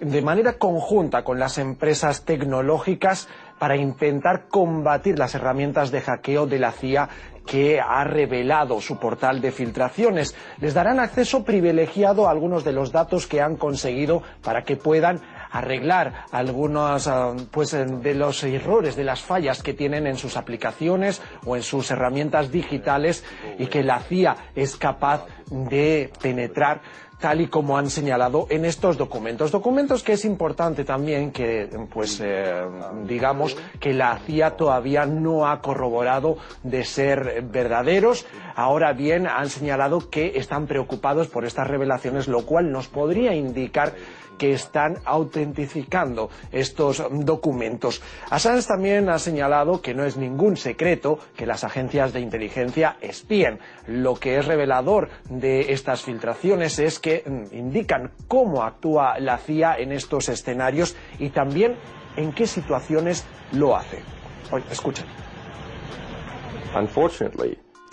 de 0.00 0.22
manera 0.22 0.58
conjunta 0.58 1.24
con 1.24 1.40
las 1.40 1.58
empresas 1.58 2.24
tecnológicas 2.24 3.28
para 3.58 3.74
intentar 3.74 4.46
combatir 4.46 5.18
las 5.18 5.34
herramientas 5.34 5.90
de 5.90 6.02
hackeo 6.02 6.46
de 6.46 6.60
la 6.60 6.70
CIA 6.70 7.08
que 7.46 7.80
ha 7.80 8.04
revelado 8.04 8.80
su 8.80 8.98
portal 9.00 9.40
de 9.40 9.50
filtraciones. 9.50 10.36
Les 10.60 10.74
darán 10.74 11.00
acceso 11.00 11.42
privilegiado 11.44 12.28
a 12.28 12.30
algunos 12.30 12.62
de 12.62 12.72
los 12.72 12.92
datos 12.92 13.26
que 13.26 13.40
han 13.40 13.56
conseguido 13.56 14.22
para 14.44 14.62
que 14.62 14.76
puedan 14.76 15.20
arreglar 15.58 16.26
algunos 16.30 17.10
pues, 17.50 17.72
de 17.72 18.14
los 18.14 18.42
errores, 18.44 18.96
de 18.96 19.04
las 19.04 19.22
fallas 19.22 19.62
que 19.62 19.74
tienen 19.74 20.06
en 20.06 20.16
sus 20.16 20.36
aplicaciones 20.36 21.22
o 21.44 21.56
en 21.56 21.62
sus 21.62 21.90
herramientas 21.90 22.50
digitales 22.50 23.24
y 23.58 23.66
que 23.66 23.82
la 23.82 24.00
CIA 24.00 24.36
es 24.54 24.76
capaz 24.76 25.26
de 25.50 26.10
penetrar 26.20 26.80
tal 27.18 27.40
y 27.40 27.46
como 27.46 27.78
han 27.78 27.88
señalado 27.88 28.46
en 28.50 28.64
estos 28.64 28.98
documentos. 28.98 29.50
Documentos 29.50 30.02
que 30.02 30.12
es 30.12 30.24
importante 30.24 30.84
también 30.84 31.32
que, 31.32 31.68
pues, 31.92 32.20
eh, 32.22 32.66
digamos, 33.04 33.56
que 33.80 33.94
la 33.94 34.18
CIA 34.18 34.56
todavía 34.56 35.06
no 35.06 35.46
ha 35.48 35.60
corroborado 35.60 36.36
de 36.62 36.84
ser 36.84 37.42
verdaderos. 37.50 38.26
Ahora 38.54 38.92
bien, 38.92 39.26
han 39.26 39.48
señalado 39.48 40.10
que 40.10 40.32
están 40.36 40.66
preocupados 40.66 41.28
por 41.28 41.44
estas 41.44 41.66
revelaciones, 41.66 42.28
lo 42.28 42.44
cual 42.44 42.70
nos 42.70 42.88
podría 42.88 43.34
indicar 43.34 43.94
que 44.38 44.52
están 44.52 44.98
autentificando 45.04 46.30
estos 46.52 47.02
documentos. 47.10 48.02
Assange 48.30 48.66
también 48.66 49.08
ha 49.08 49.18
señalado 49.18 49.80
que 49.80 49.94
no 49.94 50.04
es 50.04 50.16
ningún 50.16 50.56
secreto 50.56 51.18
que 51.36 51.46
las 51.46 51.64
agencias 51.64 52.12
de 52.12 52.20
inteligencia 52.20 52.96
espíen. 53.00 53.58
Lo 53.86 54.14
que 54.14 54.38
es 54.38 54.46
revelador 54.46 55.08
de 55.28 55.72
estas 55.72 56.02
filtraciones 56.02 56.78
es 56.78 56.98
que 56.98 57.22
mm, 57.26 57.54
indican 57.56 58.12
cómo 58.28 58.62
actúa 58.62 59.18
la 59.18 59.38
CIA 59.38 59.78
en 59.78 59.92
estos 59.92 60.28
escenarios 60.28 60.96
y 61.18 61.30
también 61.30 61.76
en 62.16 62.32
qué 62.32 62.46
situaciones 62.46 63.24
lo 63.52 63.76
hace. 63.76 64.02
Oye, 64.50 64.64
escuchen. 64.70 65.04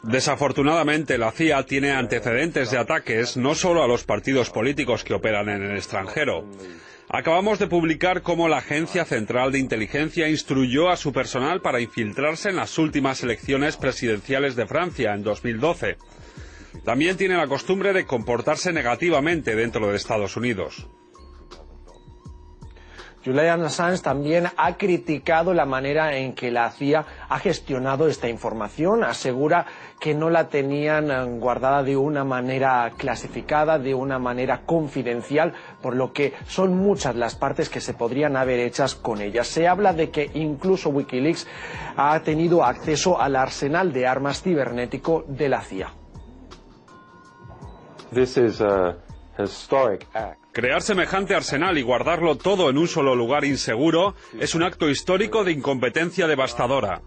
Desafortunadamente, 0.03 1.17
la 1.17 1.31
CIA 1.31 1.65
tiene 1.65 1.91
antecedentes 1.91 2.69
de 2.69 2.77
ataques 2.77 3.37
no 3.37 3.55
solo 3.55 3.83
a 3.83 3.87
los 3.87 4.03
partidos 4.03 4.49
políticos 4.49 5.05
que 5.05 5.13
operan 5.13 5.47
en 5.47 5.63
el 5.63 5.77
extranjero. 5.77 6.45
Acabamos 7.07 7.57
de 7.57 7.67
publicar 7.67 8.21
cómo 8.21 8.49
la 8.49 8.57
Agencia 8.57 9.05
Central 9.05 9.53
de 9.53 9.59
Inteligencia 9.59 10.27
instruyó 10.27 10.89
a 10.89 10.97
su 10.97 11.13
personal 11.13 11.61
para 11.61 11.79
infiltrarse 11.79 12.49
en 12.49 12.57
las 12.57 12.77
últimas 12.77 13.23
elecciones 13.23 13.77
presidenciales 13.77 14.57
de 14.57 14.67
Francia 14.67 15.13
en 15.13 15.23
2012. 15.23 15.97
También 16.83 17.15
tiene 17.15 17.37
la 17.37 17.47
costumbre 17.47 17.93
de 17.93 18.05
comportarse 18.05 18.73
negativamente 18.73 19.55
dentro 19.55 19.87
de 19.87 19.95
Estados 19.95 20.35
Unidos. 20.35 20.87
Julian 23.25 23.63
Assange 23.63 24.01
también 24.01 24.47
ha 24.57 24.75
criticado 24.75 25.53
la 25.53 25.65
manera 25.65 26.17
en 26.17 26.33
que 26.33 26.51
la 26.51 26.69
CIA 26.71 27.05
ha 27.29 27.39
gestionado 27.39 28.07
esta 28.07 28.27
información. 28.27 29.03
Asegura 29.03 29.65
que 29.99 30.13
no 30.13 30.29
la 30.29 30.49
tenían 30.49 31.09
eh, 31.09 31.23
guardada 31.39 31.83
de 31.83 31.95
una 31.95 32.25
manera 32.25 32.91
clasificada, 32.97 33.79
de 33.79 33.93
una 33.93 34.19
manera 34.19 34.63
confidencial, 34.65 35.53
por 35.81 35.95
lo 35.95 36.11
que 36.11 36.33
son 36.47 36.75
muchas 36.75 37.15
las 37.15 37.35
partes 37.35 37.69
que 37.69 37.79
se 37.79 37.93
podrían 37.93 38.35
haber 38.35 38.59
hechas 38.59 38.95
con 38.95 39.21
ella. 39.21 39.45
Se 39.45 39.67
habla 39.69 39.93
de 39.93 40.09
que 40.09 40.29
incluso 40.33 40.89
Wikileaks 40.89 41.47
ha 41.95 42.19
tenido 42.19 42.63
acceso 42.65 43.21
al 43.21 43.37
arsenal 43.37 43.93
de 43.93 44.05
armas 44.05 44.41
cibernético 44.41 45.23
de 45.27 45.47
la 45.47 45.61
CIA. 45.61 45.93
Crear 50.53 50.83
semejante 50.83 51.33
arsenal 51.33 51.79
y 51.79 51.81
guardarlo 51.81 52.37
todo 52.37 52.69
en 52.69 52.77
un 52.77 52.87
solo 52.87 53.15
lugar 53.15 53.43
inseguro 53.43 54.13
es 54.39 54.53
un 54.53 54.61
acto 54.61 54.87
histórico 54.87 55.43
de 55.43 55.51
incompetencia 55.51 56.27
devastadora. 56.27 57.01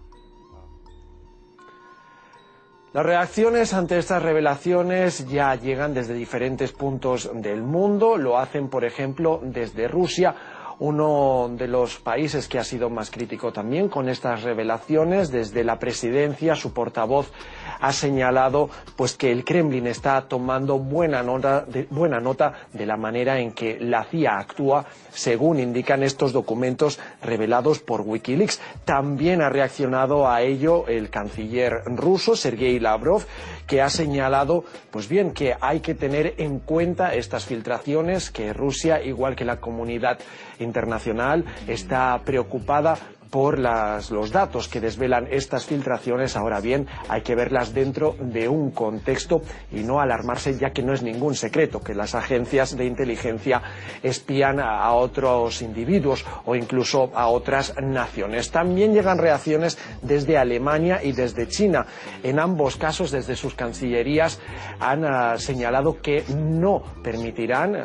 Las 2.91 3.05
reacciones 3.05 3.73
ante 3.73 3.99
estas 3.99 4.21
revelaciones 4.21 5.29
ya 5.29 5.55
llegan 5.55 5.93
desde 5.93 6.13
diferentes 6.13 6.73
puntos 6.73 7.31
del 7.35 7.61
mundo. 7.61 8.17
Lo 8.17 8.37
hacen, 8.37 8.67
por 8.67 8.83
ejemplo, 8.83 9.39
desde 9.41 9.87
Rusia 9.87 10.35
uno 10.79 11.49
de 11.51 11.67
los 11.67 11.97
países 11.97 12.47
que 12.47 12.59
ha 12.59 12.63
sido 12.63 12.89
más 12.89 13.09
crítico 13.09 13.51
también 13.51 13.89
con 13.89 14.09
estas 14.09 14.43
revelaciones. 14.43 15.31
Desde 15.31 15.63
la 15.63 15.79
presidencia, 15.79 16.55
su 16.55 16.73
portavoz 16.73 17.31
ha 17.79 17.91
señalado 17.91 18.69
pues 18.95 19.15
que 19.15 19.31
el 19.31 19.43
Kremlin 19.43 19.87
está 19.87 20.21
tomando 20.27 20.79
buena 20.79 21.23
nota 21.23 21.61
de, 21.61 21.87
buena 21.89 22.19
nota 22.19 22.53
de 22.73 22.85
la 22.85 22.97
manera 22.97 23.39
en 23.39 23.51
que 23.53 23.79
la 23.79 24.03
CIA 24.03 24.37
actúa, 24.37 24.85
según 25.09 25.59
indican 25.59 26.03
estos 26.03 26.33
documentos 26.33 26.99
revelados 27.21 27.79
por 27.79 28.01
Wikileaks. 28.01 28.61
También 28.85 29.41
ha 29.41 29.49
reaccionado 29.49 30.27
a 30.29 30.41
ello 30.41 30.87
el 30.87 31.09
canciller 31.09 31.83
ruso, 31.85 32.35
Sergei 32.35 32.79
Lavrov, 32.79 33.25
que 33.65 33.81
ha 33.81 33.89
señalado, 33.89 34.63
pues 34.91 35.09
bien, 35.09 35.31
que 35.31 35.55
hay 35.59 35.81
que 35.81 35.93
tener 35.93 36.35
en 36.37 36.59
cuenta 36.59 37.13
estas 37.13 37.45
filtraciones, 37.45 38.31
que 38.31 38.53
Rusia, 38.53 39.03
igual 39.03 39.35
que 39.35 39.45
la 39.45 39.59
comunidad 39.59 40.19
internacional, 40.59 41.45
está 41.67 42.19
preocupada 42.23 42.97
por 43.29 43.59
los 43.59 44.31
datos 44.31 44.67
que 44.67 44.79
desvelan 44.79 45.27
estas 45.29 45.65
filtraciones. 45.65 46.35
Ahora 46.35 46.59
bien, 46.59 46.87
hay 47.09 47.21
que 47.21 47.35
verlas 47.35 47.73
dentro 47.73 48.15
de 48.19 48.47
un 48.47 48.71
contexto 48.71 49.41
y 49.71 49.81
no 49.81 49.99
alarmarse, 49.99 50.57
ya 50.57 50.71
que 50.71 50.83
no 50.83 50.93
es 50.93 51.03
ningún 51.03 51.35
secreto 51.35 51.81
que 51.81 51.93
las 51.93 52.15
agencias 52.15 52.75
de 52.75 52.85
inteligencia 52.85 53.61
espían 54.03 54.59
a, 54.59 54.87
otros 54.93 55.61
individuos 55.61 56.25
o 56.45 56.55
incluso 56.55 57.11
a 57.13 57.27
otras 57.27 57.73
naciones. 57.81 58.51
También 58.51 58.93
llegan 58.93 59.17
reacciones 59.17 59.77
desde 60.01 60.37
Alemania 60.37 61.03
y 61.03 61.11
desde 61.11 61.47
China. 61.47 61.85
En 62.23 62.39
ambos 62.39 62.77
casos, 62.77 63.11
desde 63.11 63.35
sus 63.35 63.53
cancillerías, 63.53 64.39
han 64.79 65.03
ah, 65.05 65.37
señalado 65.37 66.01
que 66.01 66.23
no 66.35 66.81
permitirán 67.03 67.83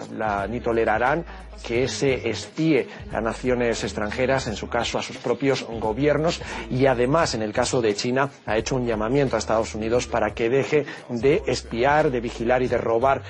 ni 0.49 0.60
tolerarán 0.60 1.25
que 1.65 1.89
se 1.89 2.29
espíe 2.29 2.89
a 3.13 3.21
naciones 3.21 3.85
extranjeras, 3.85 4.47
en 4.47 4.57
su 4.57 4.69
caso 4.69 4.99
a 4.99 5.03
sus 5.03 5.17
propios 5.17 5.65
gobiernos, 5.69 6.41
y 6.71 6.87
además, 6.87 7.35
en 7.35 7.43
el 7.43 7.53
caso 7.53 7.81
de 7.81 7.95
China, 7.95 8.31
ha 8.47 8.57
hecho 8.57 8.77
un 8.77 8.87
llamamiento 8.87 9.37
a 9.37 9.39
Estados 9.39 9.75
Unidos 9.75 10.07
para 10.07 10.35
que 10.35 10.49
deje 10.49 10.87
de 11.09 11.43
espiar, 11.47 12.11
de 12.11 12.21
vigilar 12.21 12.63
y 12.63 12.69
de 12.69 12.79
robar 12.79 13.23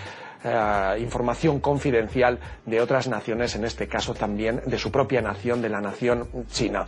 eh, 0.45 0.99
información 1.01 1.61
confidencial 1.61 2.39
de 2.67 2.81
otras 2.81 3.09
naciones, 3.09 3.55
en 3.55 3.65
este 3.65 3.87
caso 3.87 4.15
también 4.15 4.61
de 4.67 4.79
su 4.79 4.91
propia 4.91 5.23
nación, 5.23 5.63
de 5.63 5.69
la 5.69 5.81
nación 5.81 6.29
china. 6.51 6.85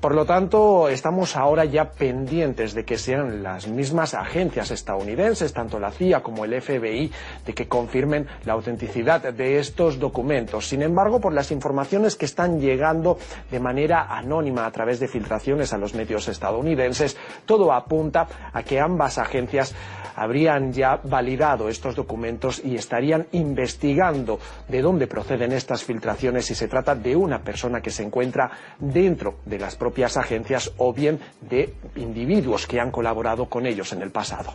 Por 0.00 0.14
lo 0.14 0.24
tanto, 0.24 0.88
estamos 0.88 1.36
ahora 1.36 1.64
ya 1.64 1.90
pendientes 1.90 2.74
de 2.74 2.84
que 2.84 2.98
sean 2.98 3.42
las 3.42 3.68
mismas 3.68 4.14
agencias 4.14 4.70
estadounidenses, 4.70 5.52
tanto 5.52 5.78
la 5.78 5.90
CIA 5.90 6.22
como 6.22 6.44
el 6.44 6.60
FBI, 6.60 7.10
de 7.44 7.54
que 7.54 7.68
confirmen 7.68 8.26
la 8.44 8.54
autenticidad 8.54 9.32
de 9.32 9.58
estos 9.58 9.98
documentos. 9.98 10.68
Sin 10.68 10.82
embargo, 10.82 11.20
por 11.20 11.32
las 11.32 11.50
informaciones 11.50 12.16
que 12.16 12.24
están 12.24 12.60
llegando 12.60 13.18
de 13.50 13.60
manera 13.60 14.16
anónima 14.16 14.66
a 14.66 14.72
través 14.72 15.00
de 15.00 15.08
filtraciones 15.08 15.72
a 15.72 15.78
los 15.78 15.94
medios 15.94 16.28
estadounidenses, 16.28 17.16
todo 17.44 17.72
apunta 17.72 18.26
a 18.52 18.62
que 18.62 18.80
ambas 18.80 19.18
agencias 19.18 19.74
habrían 20.16 20.72
ya 20.72 20.98
validado 21.02 21.68
estos 21.68 21.94
documentos 21.94 22.60
y 22.64 22.76
estarían 22.96 23.26
investigando 23.32 24.40
de 24.68 24.80
dónde 24.80 25.06
proceden 25.06 25.52
estas 25.52 25.84
filtraciones 25.84 26.46
si 26.46 26.54
se 26.54 26.66
trata 26.66 26.94
de 26.94 27.14
una 27.14 27.42
persona 27.42 27.82
que 27.82 27.90
se 27.90 28.02
encuentra 28.02 28.50
dentro 28.78 29.40
de 29.44 29.58
las 29.58 29.76
propias 29.76 30.16
agencias 30.16 30.72
o 30.78 30.94
bien 30.94 31.20
de 31.42 31.74
individuos 31.96 32.66
que 32.66 32.80
han 32.80 32.90
colaborado 32.90 33.50
con 33.50 33.66
ellos 33.66 33.92
en 33.92 34.00
el 34.00 34.12
pasado. 34.12 34.54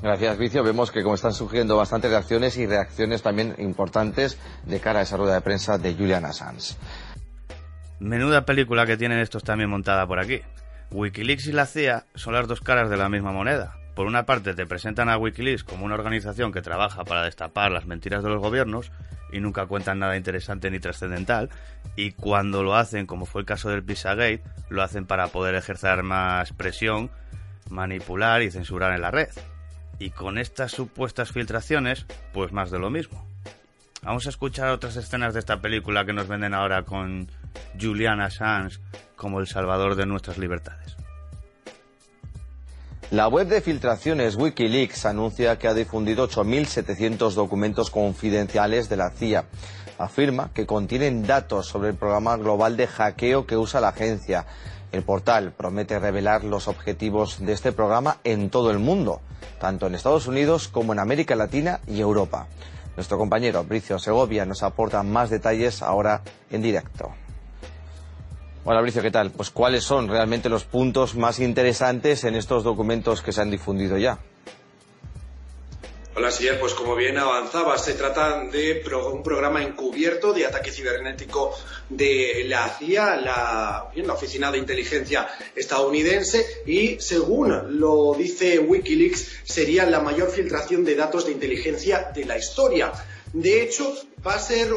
Gracias, 0.00 0.38
Vicio. 0.38 0.62
Vemos 0.62 0.92
que 0.92 1.02
como 1.02 1.16
están 1.16 1.32
surgiendo 1.32 1.76
bastantes 1.76 2.12
reacciones 2.12 2.56
y 2.56 2.66
reacciones 2.66 3.20
también 3.20 3.56
importantes 3.58 4.38
de 4.64 4.78
cara 4.78 5.00
a 5.00 5.02
esa 5.02 5.16
rueda 5.16 5.34
de 5.34 5.40
prensa 5.40 5.76
de 5.76 5.94
Julian 5.94 6.24
Assange. 6.24 6.76
Menuda 7.98 8.44
película 8.44 8.86
que 8.86 8.96
tienen 8.96 9.18
estos 9.18 9.42
también 9.42 9.70
montada 9.70 10.06
por 10.06 10.20
aquí. 10.20 10.40
Wikileaks 10.92 11.48
y 11.48 11.52
la 11.52 11.66
CIA 11.66 12.06
son 12.14 12.34
las 12.34 12.46
dos 12.46 12.60
caras 12.60 12.88
de 12.90 12.96
la 12.96 13.08
misma 13.08 13.32
moneda 13.32 13.77
por 13.98 14.06
una 14.06 14.26
parte 14.26 14.54
te 14.54 14.64
presentan 14.64 15.08
a 15.08 15.18
Wikileaks 15.18 15.64
como 15.64 15.84
una 15.84 15.96
organización 15.96 16.52
que 16.52 16.62
trabaja 16.62 17.02
para 17.02 17.24
destapar 17.24 17.72
las 17.72 17.86
mentiras 17.86 18.22
de 18.22 18.28
los 18.28 18.40
gobiernos 18.40 18.92
y 19.32 19.40
nunca 19.40 19.66
cuentan 19.66 19.98
nada 19.98 20.16
interesante 20.16 20.70
ni 20.70 20.78
trascendental, 20.78 21.50
y 21.96 22.12
cuando 22.12 22.62
lo 22.62 22.76
hacen, 22.76 23.08
como 23.08 23.26
fue 23.26 23.40
el 23.40 23.46
caso 23.48 23.70
del 23.70 23.82
Pizzagate, 23.82 24.44
lo 24.68 24.84
hacen 24.84 25.04
para 25.04 25.26
poder 25.26 25.56
ejercer 25.56 26.04
más 26.04 26.52
presión, 26.52 27.10
manipular 27.70 28.40
y 28.42 28.52
censurar 28.52 28.94
en 28.94 29.00
la 29.00 29.10
red. 29.10 29.30
Y 29.98 30.10
con 30.10 30.38
estas 30.38 30.70
supuestas 30.70 31.32
filtraciones, 31.32 32.06
pues 32.32 32.52
más 32.52 32.70
de 32.70 32.78
lo 32.78 32.90
mismo. 32.90 33.26
Vamos 34.04 34.26
a 34.26 34.30
escuchar 34.30 34.68
otras 34.68 34.94
escenas 34.94 35.34
de 35.34 35.40
esta 35.40 35.60
película 35.60 36.04
que 36.04 36.12
nos 36.12 36.28
venden 36.28 36.54
ahora 36.54 36.84
con 36.84 37.28
Julian 37.80 38.20
Assange 38.20 38.78
como 39.16 39.40
el 39.40 39.48
salvador 39.48 39.96
de 39.96 40.06
nuestras 40.06 40.38
libertades. 40.38 40.97
La 43.10 43.26
web 43.26 43.48
de 43.48 43.62
filtraciones 43.62 44.36
Wikileaks 44.36 45.06
anuncia 45.06 45.58
que 45.58 45.66
ha 45.66 45.72
difundido 45.72 46.28
8.700 46.28 47.32
documentos 47.32 47.88
confidenciales 47.88 48.90
de 48.90 48.98
la 48.98 49.08
CIA. 49.08 49.46
Afirma 49.96 50.50
que 50.52 50.66
contienen 50.66 51.26
datos 51.26 51.68
sobre 51.68 51.88
el 51.88 51.94
programa 51.94 52.36
global 52.36 52.76
de 52.76 52.86
hackeo 52.86 53.46
que 53.46 53.56
usa 53.56 53.80
la 53.80 53.88
agencia. 53.88 54.44
El 54.92 55.04
portal 55.04 55.54
promete 55.56 55.98
revelar 55.98 56.44
los 56.44 56.68
objetivos 56.68 57.38
de 57.40 57.54
este 57.54 57.72
programa 57.72 58.18
en 58.24 58.50
todo 58.50 58.70
el 58.70 58.78
mundo, 58.78 59.22
tanto 59.58 59.86
en 59.86 59.94
Estados 59.94 60.26
Unidos 60.26 60.68
como 60.68 60.92
en 60.92 60.98
América 60.98 61.34
Latina 61.34 61.80
y 61.86 62.00
Europa. 62.00 62.46
Nuestro 62.94 63.16
compañero 63.16 63.64
Bricio 63.64 63.98
Segovia 63.98 64.44
nos 64.44 64.62
aporta 64.62 65.02
más 65.02 65.30
detalles 65.30 65.80
ahora 65.80 66.20
en 66.50 66.60
directo. 66.60 67.14
Hola, 68.70 68.82
Bricio, 68.82 69.00
¿qué 69.00 69.10
tal? 69.10 69.30
Pues 69.30 69.48
cuáles 69.48 69.82
son 69.82 70.08
realmente 70.08 70.50
los 70.50 70.64
puntos 70.64 71.14
más 71.14 71.40
interesantes 71.40 72.24
en 72.24 72.34
estos 72.34 72.64
documentos 72.64 73.22
que 73.22 73.32
se 73.32 73.40
han 73.40 73.50
difundido 73.50 73.96
ya. 73.96 74.18
Hola, 76.14 76.30
Sier. 76.30 76.60
Pues 76.60 76.74
como 76.74 76.94
bien 76.94 77.16
avanzaba, 77.16 77.78
se 77.78 77.94
trata 77.94 78.44
de 78.44 78.84
un 79.10 79.22
programa 79.22 79.62
encubierto 79.62 80.34
de 80.34 80.44
ataque 80.44 80.70
cibernético 80.70 81.54
de 81.88 82.44
la 82.46 82.68
CIA, 82.68 83.16
la 83.16 84.12
Oficina 84.12 84.52
de 84.52 84.58
Inteligencia 84.58 85.26
estadounidense, 85.56 86.44
y 86.66 87.00
según 87.00 87.80
lo 87.80 88.12
dice 88.18 88.58
Wikileaks, 88.58 89.44
sería 89.44 89.86
la 89.86 90.00
mayor 90.00 90.30
filtración 90.30 90.84
de 90.84 90.94
datos 90.94 91.24
de 91.24 91.32
inteligencia 91.32 92.10
de 92.14 92.26
la 92.26 92.36
historia. 92.36 92.92
De 93.32 93.62
hecho, 93.62 93.94
va 94.26 94.34
a 94.34 94.38
ser, 94.38 94.68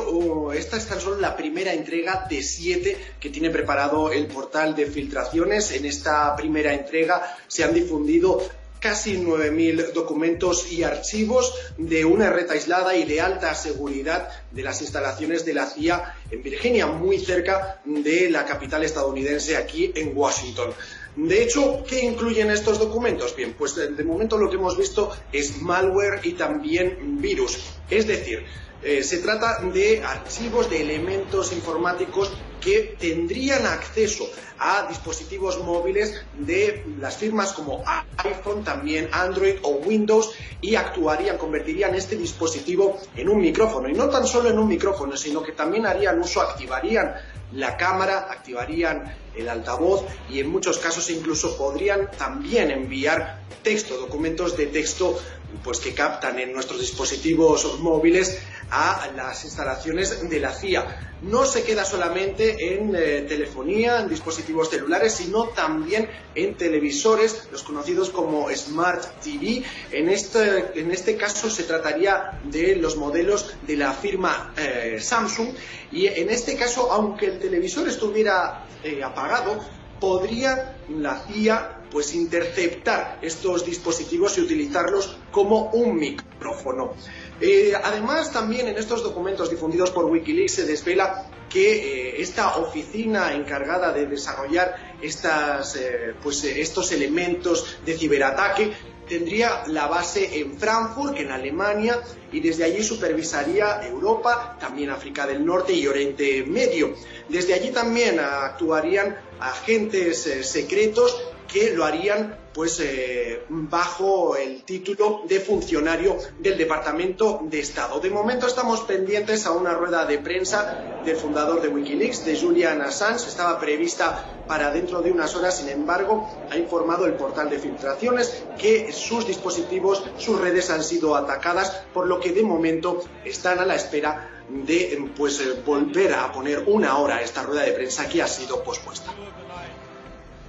esta 0.56 0.78
es 0.78 0.86
tan 0.88 1.00
solo 1.00 1.20
la 1.20 1.38
primera 1.38 1.74
entrega 1.74 2.28
de 2.30 2.42
siete 2.42 2.98
que 3.20 3.30
tiene 3.30 3.50
preparado 3.50 4.12
el 4.12 4.28
portal 4.28 4.76
de 4.76 4.88
filtraciones. 4.88 5.72
En 5.72 5.86
esta 5.86 6.36
primera 6.36 6.74
entrega 6.74 7.38
se 7.48 7.64
han 7.64 7.74
difundido 7.74 8.42
casi 8.82 9.16
9.000 9.16 9.94
documentos 9.94 10.72
y 10.72 10.84
archivos 10.84 11.54
de 11.78 12.04
una 12.04 12.32
red 12.32 12.50
aislada 12.50 12.96
y 12.96 13.06
de 13.06 13.22
alta 13.22 13.54
seguridad 13.54 14.28
de 14.52 14.64
las 14.64 14.82
instalaciones 14.82 15.46
de 15.46 15.54
la 15.54 15.68
CIA 15.68 16.16
en 16.32 16.42
Virginia, 16.42 16.88
muy 16.88 17.20
cerca 17.20 17.80
de 17.86 18.32
la 18.32 18.44
capital 18.44 18.84
estadounidense, 18.84 19.56
aquí 19.56 19.92
en 19.96 20.18
Washington. 20.18 20.74
De 21.16 21.44
hecho, 21.44 21.84
¿qué 21.88 22.06
incluyen 22.06 22.50
estos 22.52 22.80
documentos? 22.80 23.36
Bien, 23.36 23.54
pues 23.58 23.76
de 23.76 24.04
momento 24.04 24.38
lo 24.38 24.50
que 24.50 24.56
hemos 24.56 24.78
visto 24.78 25.12
es 25.32 25.62
malware 25.62 26.22
y 26.24 26.34
también 26.34 27.22
virus. 27.22 27.60
Es 27.90 28.08
decir, 28.08 28.46
eh, 28.84 29.04
se 29.04 29.20
trata 29.20 29.60
de 29.62 30.04
archivos 30.04 30.70
de 30.70 30.82
elementos 30.82 31.54
informáticos 31.54 32.32
que 32.60 32.96
tendrían 33.00 33.66
acceso 33.66 34.30
a 34.60 34.86
dispositivos 34.88 35.60
móviles 35.64 36.24
de 36.38 36.86
las 37.00 37.18
firmas 37.18 37.54
como 37.54 37.84
iPhone, 38.18 38.64
también 38.64 39.10
Android 39.12 39.56
o 39.64 39.70
Windows 39.70 40.32
y 40.62 40.76
actuarían, 40.76 41.38
convertirían 41.38 41.96
este 41.96 42.16
dispositivo 42.16 43.00
en 43.16 43.30
un 43.30 43.42
micrófono. 43.42 43.90
Y 43.90 43.94
no 43.94 44.10
tan 44.10 44.28
solo 44.28 44.50
en 44.50 44.60
un 44.60 44.68
micrófono, 44.68 45.18
sino 45.18 45.42
que 45.42 45.54
también 45.54 45.88
harían 45.88 46.20
uso, 46.20 46.42
activarían 46.42 47.16
la 47.54 47.76
cámara, 47.76 48.28
activarían 48.30 49.16
el 49.36 49.50
altavoz 49.50 50.06
y 50.30 50.40
en 50.40 50.50
muchos 50.50 50.78
casos 50.78 51.10
incluso 51.10 51.58
podrían 51.58 52.12
también 52.12 52.72
enviar 52.72 53.42
texto, 53.64 53.98
documentos 53.98 54.56
de 54.56 54.68
texto 54.68 55.18
pues 55.64 55.80
que 55.80 55.94
captan 55.94 56.40
en 56.40 56.54
nuestros 56.54 56.80
dispositivos 56.80 57.80
móviles 57.80 58.40
a 58.72 59.12
las 59.16 59.44
instalaciones 59.44 60.28
de 60.30 60.40
la 60.40 60.52
CIA. 60.54 61.18
No 61.22 61.46
se 61.46 61.64
queda 61.64 61.86
solamente 61.86 62.74
en 62.74 62.96
eh, 62.96 63.26
telefonía, 63.28 64.00
en 64.00 64.10
dispositivos 64.10 64.70
celulares, 64.70 65.14
sino 65.14 65.50
también 65.50 66.10
en 66.34 66.56
televisores, 66.56 67.50
los 67.52 67.62
conocidos 67.64 68.10
como 68.10 68.50
Smart 68.56 69.04
TV. 69.22 69.64
En 69.92 70.10
este, 70.10 70.80
en 70.80 70.90
este 70.90 71.18
caso 71.18 71.50
se 71.50 71.64
trataría 71.64 72.40
de 72.46 72.78
los 72.78 72.96
modelos 72.96 73.54
de 73.68 73.76
la 73.76 73.94
firma 73.94 74.54
eh, 74.58 74.98
Samsung 75.00 75.50
y 75.92 76.08
en 76.08 76.30
este 76.30 76.56
caso, 76.56 76.92
aunque 76.92 77.28
el 77.28 77.40
televisor 77.40 77.88
estuviera 77.88 78.66
eh, 78.84 79.04
apagado, 79.04 79.60
podría 80.00 80.78
la 80.90 81.20
CIA 81.20 81.82
pues 81.92 82.16
interceptar 82.16 83.20
estos 83.22 83.66
dispositivos 83.66 84.38
y 84.38 84.42
utilizarlos 84.42 85.18
como 85.30 85.70
un 85.72 85.98
micrófono. 85.98 86.96
Eh, 87.42 87.74
además, 87.84 88.32
también 88.32 88.68
en 88.68 88.78
estos 88.78 89.02
documentos 89.04 89.50
difundidos 89.50 89.90
por 89.90 90.06
Wikileaks 90.06 90.54
se 90.54 90.66
desvela 90.66 91.26
que 91.50 91.74
eh, 91.74 92.22
esta 92.22 92.58
oficina 92.58 93.34
encargada 93.34 93.92
de 93.92 94.06
desarrollar 94.06 94.96
eh, 95.02 96.14
pues, 96.22 96.44
estos 96.44 96.92
elementos 96.92 97.78
de 97.84 97.98
ciberataque 97.98 98.72
tendría 99.10 99.64
la 99.68 99.88
base 99.88 100.40
en 100.40 100.58
Frankfurt, 100.58 101.18
en 101.18 101.32
Alemania, 101.32 102.00
y 102.32 102.40
desde 102.40 102.64
allí 102.64 102.84
supervisaría 102.84 103.86
Europa, 103.86 104.56
también 104.60 104.92
África 104.92 105.26
del 105.26 105.44
Norte 105.44 105.74
y 105.74 105.86
Oriente 105.88 106.46
Medio. 106.48 106.94
Desde 107.28 107.56
allí 107.56 107.72
también 107.72 108.20
actuarían 108.20 109.18
agentes 109.40 110.22
secretos 110.44 111.20
que 111.52 111.74
lo 111.74 111.84
harían 111.84 112.38
pues 112.54 112.80
eh, 112.82 113.44
bajo 113.50 114.36
el 114.36 114.64
título 114.64 115.22
de 115.28 115.40
funcionario 115.40 116.18
del 116.40 116.58
Departamento 116.58 117.40
de 117.44 117.60
Estado. 117.60 118.00
De 118.00 118.10
momento 118.10 118.48
estamos 118.48 118.82
pendientes 118.82 119.46
a 119.46 119.52
una 119.52 119.74
rueda 119.74 120.06
de 120.06 120.18
prensa 120.18 121.02
del 121.06 121.16
fundador 121.16 121.62
de 121.62 121.70
Wikileaks, 121.70 122.26
de 122.26 122.40
Julian 122.40 122.82
Assange. 122.82 123.28
Estaba 123.28 123.60
prevista 123.60 124.44
para 124.48 124.72
dentro 124.72 125.02
de 125.02 125.12
unas 125.12 125.34
horas, 125.36 125.58
sin 125.58 125.70
embargo, 125.70 126.30
ha 126.50 126.58
informado 126.58 127.06
el 127.06 127.14
portal 127.14 127.50
de 127.50 127.60
filtraciones 127.60 128.44
que 128.58 128.92
sus 128.92 129.26
dispositivos, 129.26 130.04
sus 130.18 130.40
redes 130.40 130.70
han 130.70 130.84
sido 130.84 131.16
atacadas, 131.16 131.84
por 131.94 132.08
lo 132.08 132.20
que 132.20 132.32
de 132.32 132.44
momento 132.44 133.02
están 133.24 133.60
a 133.60 133.66
la 133.66 133.76
espera 133.76 134.30
de 134.50 135.10
pues, 135.16 135.40
eh, 135.40 135.62
volver 135.66 136.14
a 136.14 136.32
poner 136.32 136.64
una 136.68 136.98
hora 136.98 137.22
esta 137.22 137.44
rueda 137.44 137.64
de 137.64 137.72
prensa 137.72 138.10
que 138.10 138.22
ha 138.22 138.28
sido 138.28 138.62
pospuesta. 138.64 139.12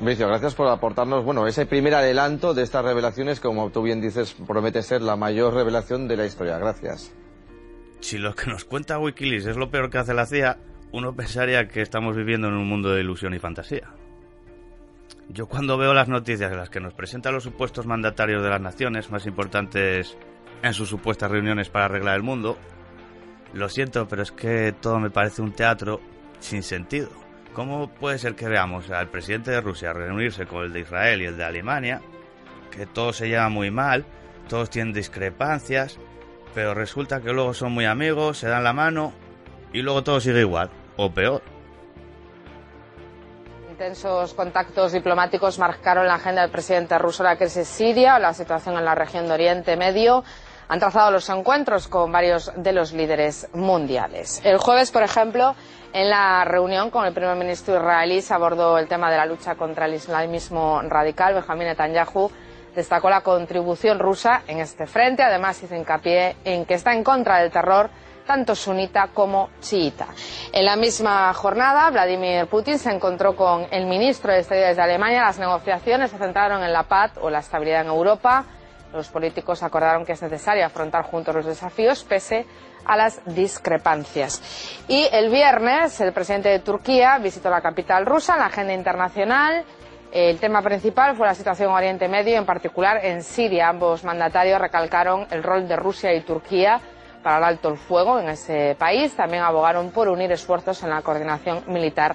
Mauricio, 0.02 0.26
gracias 0.26 0.56
por 0.56 0.66
aportarnos 0.66 1.24
bueno, 1.24 1.46
ese 1.46 1.64
primer 1.64 1.94
adelanto 1.94 2.54
de 2.54 2.64
estas 2.64 2.84
revelaciones, 2.84 3.38
como 3.38 3.70
tú 3.70 3.82
bien 3.82 4.00
dices, 4.00 4.34
promete 4.48 4.82
ser 4.82 5.00
la 5.00 5.14
mayor 5.14 5.54
revelación 5.54 6.08
de 6.08 6.16
la 6.16 6.26
historia. 6.26 6.58
Gracias. 6.58 7.14
Si 8.00 8.18
lo 8.18 8.34
que 8.34 8.50
nos 8.50 8.64
cuenta 8.64 8.98
Wikileaks 8.98 9.46
es 9.46 9.56
lo 9.56 9.70
peor 9.70 9.90
que 9.90 9.98
hace 9.98 10.12
la 10.12 10.26
CIA, 10.26 10.58
uno 10.90 11.14
pensaría 11.14 11.68
que 11.68 11.82
estamos 11.82 12.16
viviendo 12.16 12.48
en 12.48 12.54
un 12.54 12.68
mundo 12.68 12.90
de 12.90 13.00
ilusión 13.00 13.32
y 13.32 13.38
fantasía. 13.38 13.90
Yo 15.28 15.46
cuando 15.46 15.78
veo 15.78 15.94
las 15.94 16.08
noticias 16.08 16.50
en 16.50 16.58
las 16.58 16.68
que 16.68 16.80
nos 16.80 16.94
presentan 16.94 17.34
los 17.34 17.44
supuestos 17.44 17.86
mandatarios 17.86 18.42
de 18.42 18.50
las 18.50 18.60
naciones 18.60 19.08
más 19.08 19.24
importantes 19.26 20.18
en 20.64 20.74
sus 20.74 20.88
supuestas 20.88 21.30
reuniones 21.30 21.68
para 21.68 21.84
arreglar 21.84 22.16
el 22.16 22.24
mundo, 22.24 22.58
lo 23.54 23.68
siento, 23.68 24.08
pero 24.08 24.22
es 24.22 24.32
que 24.32 24.72
todo 24.72 24.98
me 24.98 25.10
parece 25.10 25.42
un 25.42 25.52
teatro 25.52 26.00
sin 26.40 26.64
sentido. 26.64 27.21
¿Cómo 27.54 27.88
puede 27.88 28.18
ser 28.18 28.34
que 28.34 28.48
veamos 28.48 28.90
al 28.90 29.08
presidente 29.08 29.50
de 29.50 29.60
Rusia 29.60 29.92
reunirse 29.92 30.46
con 30.46 30.64
el 30.64 30.72
de 30.72 30.80
Israel 30.80 31.20
y 31.20 31.26
el 31.26 31.36
de 31.36 31.44
Alemania, 31.44 32.00
que 32.70 32.86
todos 32.86 33.16
se 33.16 33.28
llevan 33.28 33.52
muy 33.52 33.70
mal, 33.70 34.06
todos 34.48 34.70
tienen 34.70 34.94
discrepancias, 34.94 35.98
pero 36.54 36.72
resulta 36.72 37.20
que 37.20 37.32
luego 37.32 37.52
son 37.52 37.72
muy 37.72 37.84
amigos, 37.84 38.38
se 38.38 38.48
dan 38.48 38.64
la 38.64 38.72
mano 38.72 39.12
y 39.72 39.82
luego 39.82 40.02
todo 40.02 40.18
sigue 40.20 40.40
igual, 40.40 40.70
o 40.96 41.10
peor? 41.10 41.42
Intensos 43.70 44.32
contactos 44.32 44.92
diplomáticos 44.92 45.58
marcaron 45.58 46.06
la 46.06 46.14
agenda 46.14 46.42
del 46.42 46.50
presidente 46.50 46.96
ruso 46.98 47.22
la 47.22 47.36
crisis 47.36 47.68
siria 47.68 48.16
o 48.16 48.18
la 48.18 48.32
situación 48.32 48.78
en 48.78 48.84
la 48.84 48.94
región 48.94 49.26
de 49.26 49.32
Oriente 49.32 49.76
Medio 49.76 50.24
han 50.68 50.78
trazado 50.78 51.10
los 51.10 51.28
encuentros 51.28 51.88
con 51.88 52.10
varios 52.10 52.52
de 52.56 52.72
los 52.72 52.92
líderes 52.92 53.48
mundiales. 53.52 54.40
El 54.44 54.58
jueves, 54.58 54.90
por 54.90 55.02
ejemplo, 55.02 55.54
en 55.92 56.08
la 56.08 56.44
reunión 56.44 56.90
con 56.90 57.04
el 57.04 57.12
primer 57.12 57.36
ministro 57.36 57.76
israelí 57.76 58.22
se 58.22 58.32
abordó 58.32 58.78
el 58.78 58.88
tema 58.88 59.10
de 59.10 59.18
la 59.18 59.26
lucha 59.26 59.54
contra 59.56 59.86
el 59.86 59.94
islamismo 59.94 60.80
radical. 60.82 61.34
Benjamín 61.34 61.66
Netanyahu 61.66 62.30
destacó 62.74 63.10
la 63.10 63.20
contribución 63.20 63.98
rusa 63.98 64.42
en 64.46 64.60
este 64.60 64.86
frente. 64.86 65.22
Además, 65.22 65.62
hizo 65.62 65.74
hincapié 65.74 66.36
en 66.44 66.64
que 66.64 66.74
está 66.74 66.94
en 66.94 67.04
contra 67.04 67.38
del 67.38 67.50
terror 67.50 67.90
tanto 68.26 68.54
sunita 68.54 69.08
como 69.12 69.50
chiita. 69.60 70.06
En 70.52 70.64
la 70.64 70.76
misma 70.76 71.32
jornada, 71.34 71.90
Vladimir 71.90 72.46
Putin 72.46 72.78
se 72.78 72.90
encontró 72.90 73.36
con 73.36 73.66
el 73.70 73.86
ministro 73.86 74.32
de 74.32 74.38
Exteriores 74.38 74.76
de 74.76 74.82
Alemania. 74.82 75.24
Las 75.24 75.38
negociaciones 75.38 76.10
se 76.10 76.18
centraron 76.18 76.62
en 76.62 76.72
la 76.72 76.84
paz 76.84 77.12
o 77.20 77.30
la 77.30 77.40
estabilidad 77.40 77.82
en 77.82 77.88
Europa. 77.88 78.44
Los 78.92 79.08
políticos 79.08 79.62
acordaron 79.62 80.04
que 80.04 80.12
es 80.12 80.22
necesario 80.22 80.66
afrontar 80.66 81.04
juntos 81.04 81.34
los 81.34 81.46
desafíos 81.46 82.04
pese 82.04 82.46
a 82.84 82.96
las 82.96 83.20
discrepancias. 83.24 84.42
Y 84.88 85.08
el 85.12 85.30
viernes 85.30 86.00
el 86.00 86.12
presidente 86.12 86.48
de 86.48 86.58
Turquía 86.58 87.18
visitó 87.18 87.48
la 87.48 87.60
capital 87.60 88.04
rusa 88.06 88.34
en 88.34 88.40
la 88.40 88.46
agenda 88.46 88.74
internacional. 88.74 89.64
El 90.12 90.38
tema 90.38 90.60
principal 90.60 91.16
fue 91.16 91.26
la 91.26 91.34
situación 91.34 91.70
en 91.70 91.76
Oriente 91.76 92.06
Medio, 92.06 92.36
en 92.36 92.44
particular 92.44 93.02
en 93.02 93.22
Siria. 93.22 93.68
Ambos 93.68 94.04
mandatarios 94.04 94.60
recalcaron 94.60 95.26
el 95.30 95.42
rol 95.42 95.66
de 95.66 95.76
Rusia 95.76 96.12
y 96.12 96.20
Turquía 96.20 96.80
para 97.22 97.38
el 97.38 97.44
alto 97.44 97.70
el 97.70 97.78
fuego 97.78 98.18
en 98.18 98.28
ese 98.28 98.76
país. 98.78 99.16
También 99.16 99.42
abogaron 99.42 99.90
por 99.90 100.08
unir 100.08 100.30
esfuerzos 100.32 100.82
en 100.82 100.90
la 100.90 101.00
coordinación 101.00 101.64
militar 101.68 102.14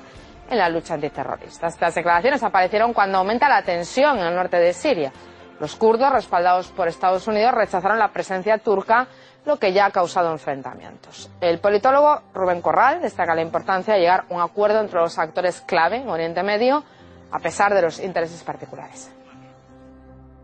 en 0.49 0.57
la 0.57 0.69
lucha 0.69 0.93
antiterrorista. 0.93 1.67
Estas 1.67 1.95
declaraciones 1.95 2.43
aparecieron 2.43 2.93
cuando 2.93 3.17
aumenta 3.17 3.49
la 3.49 3.63
tensión 3.63 4.19
en 4.19 4.27
el 4.27 4.35
norte 4.35 4.57
de 4.57 4.73
Siria. 4.73 5.11
Los 5.59 5.75
kurdos, 5.75 6.11
respaldados 6.11 6.67
por 6.67 6.87
Estados 6.87 7.27
Unidos, 7.27 7.53
rechazaron 7.53 7.97
la 7.97 8.11
presencia 8.11 8.57
turca, 8.59 9.07
lo 9.45 9.57
que 9.57 9.73
ya 9.73 9.85
ha 9.85 9.91
causado 9.91 10.31
enfrentamientos. 10.31 11.31
El 11.41 11.59
politólogo 11.59 12.21
Rubén 12.33 12.61
Corral 12.61 13.01
destaca 13.01 13.33
la 13.33 13.41
importancia 13.41 13.93
de 13.93 14.01
llegar 14.01 14.25
a 14.29 14.33
un 14.33 14.41
acuerdo 14.41 14.79
entre 14.79 14.99
los 14.99 15.17
actores 15.17 15.61
clave 15.61 15.97
en 15.97 16.09
Oriente 16.09 16.43
Medio, 16.43 16.83
a 17.31 17.39
pesar 17.39 17.73
de 17.73 17.81
los 17.81 17.99
intereses 17.99 18.43
particulares. 18.43 19.09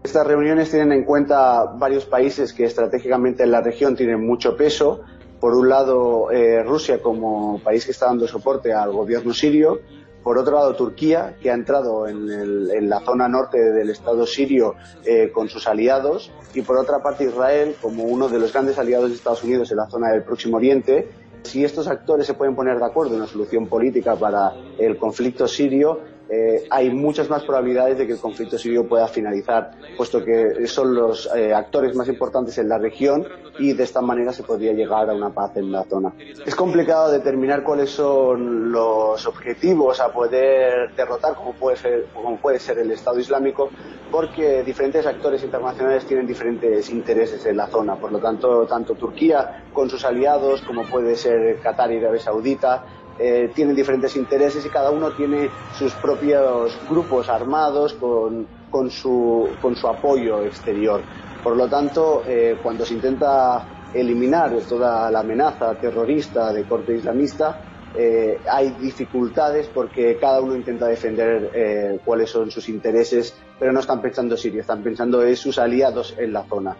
Estas 0.03 0.27
reuniones 0.27 0.69
tienen 0.69 0.91
en 0.91 1.05
cuenta 1.05 1.63
varios 1.63 2.05
países 2.05 2.51
que 2.51 2.65
estratégicamente 2.65 3.43
en 3.43 3.51
la 3.51 3.61
región 3.61 3.95
tienen 3.95 4.25
mucho 4.25 4.57
peso. 4.57 5.01
Por 5.39 5.53
un 5.53 5.69
lado, 5.69 6.31
eh, 6.31 6.61
Rusia 6.63 7.01
como 7.01 7.59
país 7.59 7.85
que 7.85 7.91
está 7.91 8.07
dando 8.07 8.27
soporte 8.27 8.73
al 8.73 8.91
gobierno 8.91 9.33
sirio, 9.33 9.79
Por 10.23 10.37
otro 10.37 10.55
lado, 10.55 10.73
Turquía, 10.75 11.35
que 11.41 11.51
ha 11.51 11.53
entrado 11.53 12.07
en, 12.07 12.89
la 12.89 13.01
zona 13.01 13.27
norte 13.27 13.57
del 13.57 13.89
Estado 13.89 14.25
sirio 14.25 14.75
eh, 15.05 15.31
con 15.33 15.49
sus 15.49 15.67
aliados, 15.67 16.31
y 16.53 16.61
por 16.61 16.77
otra 16.77 17.03
parte 17.03 17.25
Israel, 17.25 17.75
como 17.81 18.03
uno 18.03 18.29
de 18.29 18.39
los 18.39 18.53
grandes 18.53 18.79
aliados 18.79 19.09
de 19.09 19.15
Estados 19.15 19.43
Unidos 19.43 19.69
en 19.71 19.77
la 19.77 19.89
zona 19.89 20.11
del 20.11 20.23
Próximo 20.23 20.57
Oriente. 20.57 21.09
Si 21.43 21.65
estos 21.65 21.87
actores 21.87 22.25
se 22.25 22.35
pueden 22.35 22.55
poner 22.55 22.79
de 22.79 22.85
acuerdo 22.85 23.15
en 23.15 23.21
una 23.21 23.27
solución 23.27 23.67
política 23.67 24.15
para 24.15 24.53
el 24.77 24.97
conflicto 24.97 25.45
sirio, 25.45 25.99
eh, 26.29 26.65
hay 26.69 26.89
muchas 26.89 27.29
más 27.29 27.43
probabilidades 27.43 27.97
de 27.97 28.07
que 28.07 28.13
el 28.13 28.19
conflicto 28.19 28.57
sirio 28.57 28.87
pueda 28.87 29.07
finalizar, 29.07 29.71
puesto 29.97 30.23
que 30.23 30.65
son 30.67 30.95
los 30.95 31.29
eh, 31.35 31.53
actores 31.53 31.95
más 31.95 32.07
importantes 32.07 32.57
en 32.57 32.69
la 32.69 32.77
región 32.77 33.27
y 33.59 33.73
de 33.73 33.83
esta 33.83 34.01
manera 34.01 34.31
se 34.31 34.43
podría 34.43 34.73
llegar 34.73 35.09
a 35.09 35.13
una 35.13 35.29
paz 35.29 35.51
en 35.57 35.71
la 35.71 35.83
zona. 35.83 36.13
Es 36.45 36.55
complicado 36.55 37.11
determinar 37.11 37.63
cuáles 37.63 37.91
son 37.91 38.71
los 38.71 39.25
objetivos 39.27 39.99
a 39.99 40.11
poder 40.11 40.95
derrotar, 40.95 41.35
como 41.35 41.53
puede 41.53 41.77
ser, 41.77 42.05
como 42.13 42.37
puede 42.37 42.59
ser 42.59 42.79
el 42.79 42.91
Estado 42.91 43.19
Islámico, 43.19 43.69
porque 44.11 44.63
diferentes 44.63 45.05
actores 45.05 45.43
internacionales 45.43 46.05
tienen 46.05 46.25
diferentes 46.25 46.89
intereses 46.89 47.45
en 47.45 47.57
la 47.57 47.67
zona. 47.67 47.95
Por 47.95 48.11
lo 48.11 48.19
tanto, 48.19 48.65
tanto 48.65 48.95
Turquía 48.95 49.65
con 49.73 49.89
sus 49.89 50.05
aliados, 50.05 50.61
como 50.61 50.83
puede 50.89 51.15
ser 51.15 51.59
Qatar 51.59 51.91
y 51.91 51.97
Arabia 51.97 52.21
Saudita, 52.21 52.85
eh, 53.19 53.51
tienen 53.53 53.75
diferentes 53.75 54.15
intereses 54.15 54.65
y 54.65 54.69
cada 54.69 54.89
uno 54.89 55.11
tiene 55.11 55.49
sus 55.77 55.93
propios 55.93 56.77
grupos 56.89 57.29
armados 57.29 57.93
con, 57.93 58.47
con, 58.71 58.89
su, 58.89 59.49
con 59.61 59.75
su 59.75 59.87
apoyo 59.87 60.43
exterior. 60.43 61.01
Por 61.43 61.55
lo 61.55 61.67
tanto, 61.67 62.23
eh, 62.27 62.57
cuando 62.61 62.85
se 62.85 62.95
intenta 62.95 63.65
eliminar 63.93 64.51
toda 64.67 65.11
la 65.11 65.19
amenaza 65.19 65.75
terrorista 65.75 66.51
de 66.51 66.63
corte 66.63 66.95
islamista, 66.95 67.61
eh, 67.95 68.39
hay 68.49 68.71
dificultades 68.71 69.67
porque 69.67 70.17
cada 70.17 70.41
uno 70.41 70.55
intenta 70.55 70.87
defender 70.87 71.99
cuáles 72.03 72.31
son 72.31 72.49
sus 72.49 72.67
intereses, 72.69 73.35
pero 73.59 73.71
no 73.71 73.81
están 73.81 74.01
pensando 74.01 74.35
Siria, 74.35 74.61
están 74.61 74.81
pensando 74.81 75.21
en 75.23 75.35
sus 75.35 75.59
aliados 75.59 76.15
en 76.17 76.33
la 76.33 76.43
zona. 76.45 76.75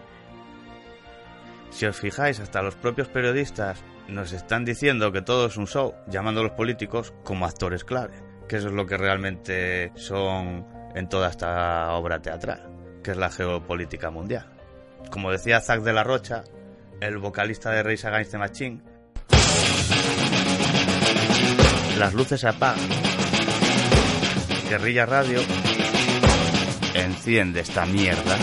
Si 1.74 1.86
os 1.86 1.96
fijáis, 1.96 2.38
hasta 2.38 2.62
los 2.62 2.76
propios 2.76 3.08
periodistas 3.08 3.82
nos 4.06 4.32
están 4.32 4.64
diciendo 4.64 5.10
que 5.10 5.22
todo 5.22 5.46
es 5.46 5.56
un 5.56 5.66
show, 5.66 5.92
llamando 6.06 6.40
a 6.40 6.44
los 6.44 6.52
políticos 6.52 7.12
como 7.24 7.46
actores 7.46 7.82
clave, 7.82 8.14
que 8.48 8.56
eso 8.56 8.68
es 8.68 8.74
lo 8.74 8.86
que 8.86 8.96
realmente 8.96 9.90
son 9.96 10.68
en 10.94 11.08
toda 11.08 11.30
esta 11.30 11.92
obra 11.94 12.22
teatral, 12.22 12.70
que 13.02 13.10
es 13.10 13.16
la 13.16 13.28
geopolítica 13.28 14.12
mundial. 14.12 14.48
Como 15.10 15.32
decía 15.32 15.60
Zack 15.60 15.82
de 15.82 15.92
la 15.92 16.04
Rocha, 16.04 16.44
el 17.00 17.18
vocalista 17.18 17.72
de 17.72 17.82
Rage 17.82 18.06
Against 18.06 18.30
the 18.30 18.38
Machine, 18.38 18.80
las 21.98 22.14
luces 22.14 22.40
se 22.40 22.48
apagan. 22.48 22.88
Guerrilla 24.70 25.06
Radio 25.06 25.40
enciende 26.94 27.60
esta 27.60 27.84
mierda. 27.84 28.38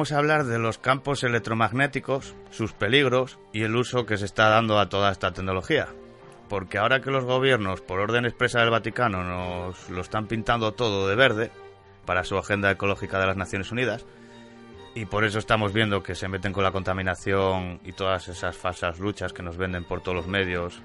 Vamos 0.00 0.12
a 0.12 0.18
hablar 0.18 0.44
de 0.46 0.58
los 0.58 0.78
campos 0.78 1.24
electromagnéticos, 1.24 2.34
sus 2.50 2.72
peligros 2.72 3.38
y 3.52 3.64
el 3.64 3.76
uso 3.76 4.06
que 4.06 4.16
se 4.16 4.24
está 4.24 4.48
dando 4.48 4.78
a 4.78 4.88
toda 4.88 5.12
esta 5.12 5.32
tecnología. 5.32 5.88
porque 6.48 6.78
ahora 6.78 7.02
que 7.02 7.10
los 7.10 7.26
gobiernos, 7.26 7.82
por 7.82 8.00
orden 8.00 8.24
expresa 8.24 8.60
del 8.60 8.70
Vaticano, 8.70 9.22
nos 9.22 9.90
lo 9.90 10.00
están 10.00 10.26
pintando 10.26 10.72
todo 10.72 11.06
de 11.06 11.16
verde 11.16 11.50
para 12.06 12.24
su 12.24 12.38
agenda 12.38 12.70
ecológica 12.70 13.20
de 13.20 13.26
las 13.26 13.36
Naciones 13.36 13.72
Unidas, 13.72 14.06
y 14.94 15.04
por 15.04 15.24
eso 15.26 15.38
estamos 15.38 15.74
viendo 15.74 16.02
que 16.02 16.14
se 16.14 16.28
meten 16.28 16.54
con 16.54 16.64
la 16.64 16.72
contaminación 16.72 17.78
y 17.84 17.92
todas 17.92 18.26
esas 18.28 18.56
falsas 18.56 19.00
luchas 19.00 19.34
que 19.34 19.42
nos 19.42 19.58
venden 19.58 19.84
por 19.84 20.00
todos 20.00 20.16
los 20.16 20.28
medios. 20.28 20.80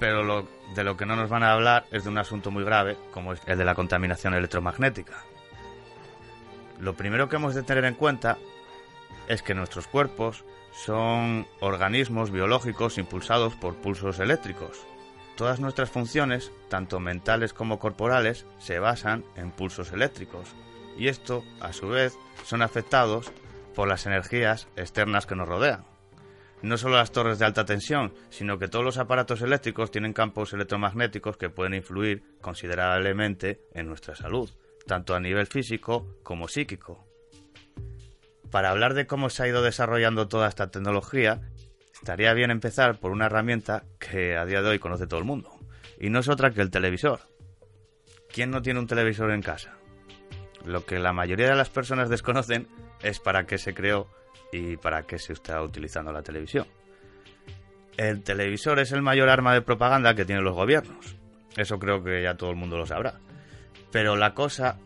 Pero 0.00 0.24
lo, 0.24 0.48
de 0.74 0.82
lo 0.82 0.96
que 0.96 1.06
no 1.06 1.14
nos 1.14 1.30
van 1.30 1.44
a 1.44 1.52
hablar 1.52 1.84
es 1.92 2.02
de 2.02 2.10
un 2.10 2.18
asunto 2.18 2.50
muy 2.50 2.64
grave, 2.64 2.96
como 3.12 3.34
es 3.34 3.40
el 3.46 3.56
de 3.56 3.64
la 3.64 3.76
contaminación 3.76 4.34
electromagnética. 4.34 5.22
Lo 6.80 6.94
primero 6.94 7.28
que 7.28 7.36
hemos 7.36 7.54
de 7.54 7.62
tener 7.62 7.84
en 7.84 7.94
cuenta 7.94 8.38
es 9.28 9.42
que 9.42 9.54
nuestros 9.54 9.86
cuerpos 9.86 10.44
son 10.72 11.46
organismos 11.60 12.30
biológicos 12.30 12.98
impulsados 12.98 13.54
por 13.54 13.76
pulsos 13.76 14.18
eléctricos. 14.18 14.86
Todas 15.36 15.60
nuestras 15.60 15.90
funciones, 15.90 16.52
tanto 16.68 17.00
mentales 17.00 17.52
como 17.52 17.78
corporales, 17.78 18.46
se 18.58 18.78
basan 18.78 19.24
en 19.36 19.50
pulsos 19.50 19.92
eléctricos. 19.92 20.54
Y 20.98 21.08
esto, 21.08 21.44
a 21.60 21.72
su 21.72 21.88
vez, 21.88 22.16
son 22.44 22.62
afectados 22.62 23.32
por 23.74 23.88
las 23.88 24.06
energías 24.06 24.68
externas 24.76 25.26
que 25.26 25.34
nos 25.34 25.48
rodean. 25.48 25.84
No 26.62 26.78
solo 26.78 26.96
las 26.96 27.12
torres 27.12 27.38
de 27.38 27.44
alta 27.44 27.66
tensión, 27.66 28.14
sino 28.30 28.58
que 28.58 28.68
todos 28.68 28.84
los 28.84 28.96
aparatos 28.96 29.42
eléctricos 29.42 29.90
tienen 29.90 30.14
campos 30.14 30.54
electromagnéticos 30.54 31.36
que 31.36 31.50
pueden 31.50 31.74
influir 31.74 32.22
considerablemente 32.40 33.60
en 33.74 33.86
nuestra 33.88 34.16
salud, 34.16 34.50
tanto 34.86 35.14
a 35.14 35.20
nivel 35.20 35.46
físico 35.46 36.06
como 36.22 36.48
psíquico. 36.48 37.06
Para 38.50 38.70
hablar 38.70 38.94
de 38.94 39.06
cómo 39.06 39.28
se 39.28 39.42
ha 39.42 39.48
ido 39.48 39.62
desarrollando 39.62 40.28
toda 40.28 40.48
esta 40.48 40.70
tecnología, 40.70 41.40
estaría 41.92 42.32
bien 42.32 42.50
empezar 42.50 42.98
por 42.98 43.10
una 43.10 43.26
herramienta 43.26 43.84
que 43.98 44.36
a 44.36 44.46
día 44.46 44.62
de 44.62 44.68
hoy 44.68 44.78
conoce 44.78 45.06
todo 45.06 45.18
el 45.18 45.26
mundo, 45.26 45.50
y 46.00 46.10
no 46.10 46.20
es 46.20 46.28
otra 46.28 46.50
que 46.50 46.62
el 46.62 46.70
televisor. 46.70 47.20
¿Quién 48.32 48.50
no 48.50 48.62
tiene 48.62 48.80
un 48.80 48.86
televisor 48.86 49.30
en 49.30 49.42
casa? 49.42 49.76
Lo 50.64 50.84
que 50.84 50.98
la 50.98 51.12
mayoría 51.12 51.48
de 51.48 51.56
las 51.56 51.70
personas 51.70 52.08
desconocen 52.08 52.68
es 53.02 53.20
para 53.20 53.46
qué 53.46 53.58
se 53.58 53.74
creó 53.74 54.08
y 54.52 54.76
para 54.76 55.02
qué 55.02 55.18
se 55.18 55.32
está 55.32 55.62
utilizando 55.62 56.12
la 56.12 56.22
televisión. 56.22 56.66
El 57.96 58.22
televisor 58.22 58.78
es 58.78 58.92
el 58.92 59.00
mayor 59.00 59.28
arma 59.28 59.54
de 59.54 59.62
propaganda 59.62 60.14
que 60.14 60.24
tienen 60.24 60.44
los 60.44 60.54
gobiernos. 60.54 61.16
Eso 61.56 61.78
creo 61.78 62.02
que 62.04 62.22
ya 62.22 62.36
todo 62.36 62.50
el 62.50 62.56
mundo 62.56 62.76
lo 62.76 62.86
sabrá. 62.86 63.18
Pero 63.96 64.14
la 64.14 64.34
cosa 64.34 64.76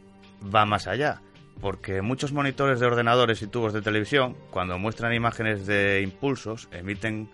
va 0.54 0.64
más 0.66 0.86
allá, 0.86 1.20
porque 1.60 2.00
muchos 2.00 2.32
monitores 2.32 2.78
de 2.78 2.86
ordenadores 2.86 3.42
y 3.42 3.48
tubos 3.48 3.72
de 3.72 3.82
televisión, 3.82 4.36
cuando 4.52 4.78
muestran 4.78 5.12
imágenes 5.12 5.66
de 5.66 6.00
impulsos, 6.02 6.68
emiten 6.70 7.28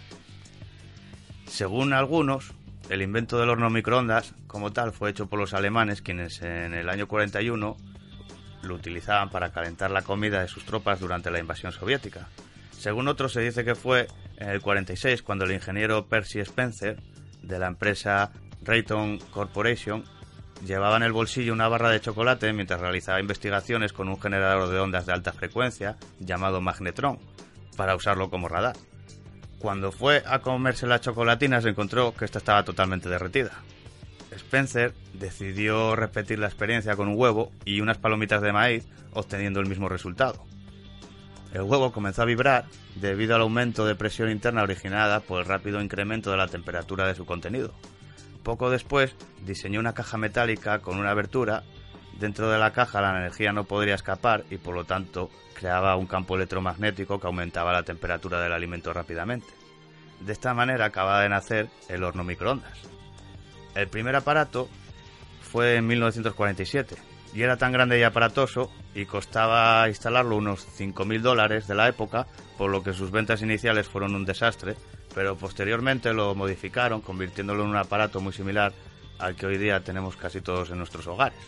Según 1.46 1.92
algunos, 1.92 2.52
el 2.88 3.02
invento 3.02 3.38
del 3.38 3.50
horno 3.50 3.70
microondas, 3.70 4.34
como 4.46 4.72
tal, 4.72 4.92
fue 4.92 5.10
hecho 5.10 5.26
por 5.26 5.38
los 5.38 5.54
alemanes, 5.54 6.02
quienes 6.02 6.42
en 6.42 6.74
el 6.74 6.88
año 6.88 7.06
41 7.06 7.76
lo 8.62 8.74
utilizaban 8.74 9.30
para 9.30 9.52
calentar 9.52 9.90
la 9.90 10.02
comida 10.02 10.40
de 10.40 10.48
sus 10.48 10.64
tropas 10.64 11.00
durante 11.00 11.30
la 11.30 11.38
invasión 11.38 11.72
soviética. 11.72 12.28
Según 12.80 13.08
otros, 13.08 13.34
se 13.34 13.42
dice 13.42 13.62
que 13.62 13.74
fue 13.74 14.06
en 14.38 14.48
el 14.48 14.62
46 14.62 15.20
cuando 15.20 15.44
el 15.44 15.52
ingeniero 15.52 16.06
Percy 16.06 16.40
Spencer, 16.40 16.96
de 17.42 17.58
la 17.58 17.66
empresa 17.66 18.32
Rayton 18.62 19.18
Corporation 19.18 20.02
llevaba 20.64 20.96
en 20.96 21.02
el 21.02 21.12
bolsillo 21.12 21.52
una 21.52 21.68
barra 21.68 21.90
de 21.90 22.00
chocolate 22.00 22.50
mientras 22.54 22.80
realizaba 22.80 23.20
investigaciones 23.20 23.92
con 23.92 24.08
un 24.08 24.18
generador 24.18 24.70
de 24.70 24.78
ondas 24.78 25.04
de 25.04 25.12
alta 25.12 25.32
frecuencia 25.32 25.98
llamado 26.20 26.62
magnetron 26.62 27.18
para 27.76 27.94
usarlo 27.94 28.30
como 28.30 28.48
radar. 28.48 28.76
Cuando 29.58 29.92
fue 29.92 30.22
a 30.26 30.38
comerse 30.38 30.86
la 30.86 31.02
chocolatina 31.02 31.60
se 31.60 31.68
encontró 31.68 32.14
que 32.14 32.24
esta 32.24 32.38
estaba 32.38 32.64
totalmente 32.64 33.10
derretida. 33.10 33.52
Spencer 34.30 34.94
decidió 35.12 35.96
repetir 35.96 36.38
la 36.38 36.46
experiencia 36.46 36.96
con 36.96 37.08
un 37.08 37.18
huevo 37.18 37.52
y 37.66 37.82
unas 37.82 37.98
palomitas 37.98 38.40
de 38.40 38.54
maíz 38.54 38.88
obteniendo 39.12 39.60
el 39.60 39.68
mismo 39.68 39.90
resultado. 39.90 40.46
El 41.52 41.62
huevo 41.62 41.90
comenzó 41.90 42.22
a 42.22 42.26
vibrar 42.26 42.66
debido 42.94 43.34
al 43.34 43.40
aumento 43.42 43.84
de 43.84 43.96
presión 43.96 44.30
interna 44.30 44.62
originada 44.62 45.20
por 45.20 45.40
el 45.40 45.46
rápido 45.46 45.80
incremento 45.82 46.30
de 46.30 46.36
la 46.36 46.46
temperatura 46.46 47.06
de 47.06 47.16
su 47.16 47.26
contenido. 47.26 47.72
Poco 48.44 48.70
después 48.70 49.16
diseñó 49.44 49.80
una 49.80 49.92
caja 49.92 50.16
metálica 50.16 50.78
con 50.78 50.98
una 50.98 51.10
abertura. 51.10 51.64
Dentro 52.18 52.50
de 52.50 52.58
la 52.58 52.72
caja 52.72 53.00
la 53.00 53.18
energía 53.18 53.52
no 53.52 53.64
podría 53.64 53.96
escapar 53.96 54.44
y 54.50 54.58
por 54.58 54.74
lo 54.74 54.84
tanto 54.84 55.28
creaba 55.54 55.96
un 55.96 56.06
campo 56.06 56.36
electromagnético 56.36 57.18
que 57.18 57.26
aumentaba 57.26 57.72
la 57.72 57.82
temperatura 57.82 58.40
del 58.40 58.52
alimento 58.52 58.92
rápidamente. 58.92 59.48
De 60.20 60.32
esta 60.32 60.54
manera 60.54 60.86
acababa 60.86 61.22
de 61.22 61.30
nacer 61.30 61.68
el 61.88 62.04
horno 62.04 62.22
microondas. 62.22 62.78
El 63.74 63.88
primer 63.88 64.14
aparato 64.14 64.68
fue 65.40 65.76
en 65.76 65.86
1947 65.86 66.96
y 67.34 67.42
era 67.42 67.56
tan 67.56 67.72
grande 67.72 67.98
y 67.98 68.02
aparatoso 68.02 68.70
y 68.94 69.06
costaba 69.06 69.88
instalarlo 69.88 70.36
unos 70.36 70.66
5.000 70.78 71.20
dólares 71.20 71.66
de 71.66 71.74
la 71.74 71.88
época, 71.88 72.26
por 72.58 72.70
lo 72.70 72.82
que 72.82 72.92
sus 72.92 73.10
ventas 73.10 73.42
iniciales 73.42 73.88
fueron 73.88 74.14
un 74.14 74.24
desastre 74.24 74.76
pero 75.14 75.36
posteriormente 75.36 76.12
lo 76.12 76.34
modificaron 76.34 77.00
convirtiéndolo 77.00 77.64
en 77.64 77.70
un 77.70 77.76
aparato 77.76 78.20
muy 78.20 78.32
similar 78.32 78.72
al 79.18 79.36
que 79.36 79.46
hoy 79.46 79.58
día 79.58 79.80
tenemos 79.80 80.16
casi 80.16 80.40
todos 80.40 80.70
en 80.70 80.78
nuestros 80.78 81.06
hogares. 81.06 81.38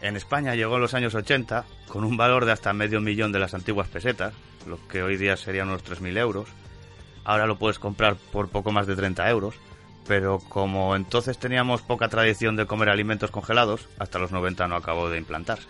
En 0.00 0.16
España 0.16 0.54
llegó 0.56 0.76
en 0.76 0.82
los 0.82 0.94
años 0.94 1.14
80 1.14 1.64
con 1.86 2.04
un 2.04 2.16
valor 2.16 2.44
de 2.44 2.52
hasta 2.52 2.72
medio 2.72 3.00
millón 3.00 3.30
de 3.30 3.38
las 3.38 3.54
antiguas 3.54 3.88
pesetas, 3.88 4.34
lo 4.66 4.78
que 4.88 5.02
hoy 5.02 5.16
día 5.16 5.36
serían 5.36 5.68
unos 5.68 5.84
3.000 5.84 6.18
euros. 6.18 6.48
Ahora 7.24 7.46
lo 7.46 7.58
puedes 7.58 7.78
comprar 7.78 8.16
por 8.16 8.48
poco 8.48 8.72
más 8.72 8.88
de 8.88 8.96
30 8.96 9.30
euros, 9.30 9.54
pero 10.08 10.40
como 10.40 10.96
entonces 10.96 11.38
teníamos 11.38 11.82
poca 11.82 12.08
tradición 12.08 12.56
de 12.56 12.66
comer 12.66 12.88
alimentos 12.88 13.30
congelados, 13.30 13.88
hasta 13.98 14.18
los 14.18 14.32
90 14.32 14.66
no 14.66 14.74
acabó 14.74 15.08
de 15.08 15.18
implantarse. 15.18 15.68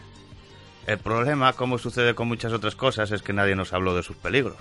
El 0.87 0.99
problema, 0.99 1.53
como 1.53 1.79
sucede 1.79 2.15
con 2.15 2.29
muchas 2.29 2.53
otras 2.53 2.75
cosas, 2.75 3.13
es 3.13 3.23
que 3.23 3.33
nadie 3.33 3.55
nos 3.55 3.73
habló 3.73 3.95
de 3.95 4.03
sus 4.03 4.17
peligros. 4.17 4.57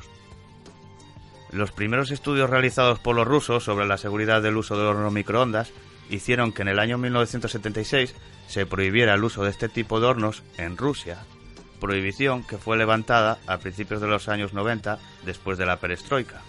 Los 1.51 1.72
primeros 1.72 2.11
estudios 2.11 2.50
realizados 2.50 3.00
por 3.00 3.16
los 3.16 3.27
rusos 3.27 3.64
sobre 3.64 3.88
la 3.88 3.98
seguridad 3.98 4.41
del 4.41 4.58
uso 4.58 4.77
del 4.77 4.88
horno 4.88 5.11
microondas 5.11 5.72
hicieron 6.09 6.53
que 6.53 6.61
en 6.61 6.69
el 6.69 6.80
año 6.80 6.98
1976 6.98 8.16
se 8.48 8.66
prohibiera 8.66 9.16
el 9.16 9.24
uso 9.24 9.43
de 9.43 9.50
este 9.50 9.67
tipo 9.67 10.00
de 10.00 10.08
hornos 10.08 10.43
en 10.58 10.77
Rusia, 10.77 11.25
prohibición 11.80 12.43
que 12.43 12.58
fue 12.58 12.77
levantada 12.77 13.40
a 13.48 13.58
principios 13.58 14.00
de 14.00 14.08
los 14.08 14.30
años 14.30 14.53
90 14.53 15.00
después 15.25 15.58
de 15.58 15.66
la 15.66 15.77
perestroika. 15.77 16.41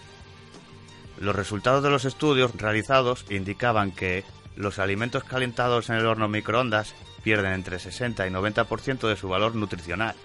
Los 1.19 1.35
resultados 1.35 1.83
de 1.83 1.89
los 1.89 2.05
estudios 2.05 2.55
realizados 2.55 3.25
indicaban 3.29 3.91
que 3.91 4.23
los 4.55 4.79
alimentos 4.79 5.23
calentados 5.23 5.89
en 5.89 5.95
el 5.95 6.05
horno 6.05 6.27
microondas 6.27 6.93
pierden 7.23 7.53
entre 7.53 7.79
60 7.79 8.27
y 8.27 8.29
90% 8.29 9.07
de 9.07 9.15
su 9.15 9.29
valor 9.29 9.55
nutricional 9.55 10.15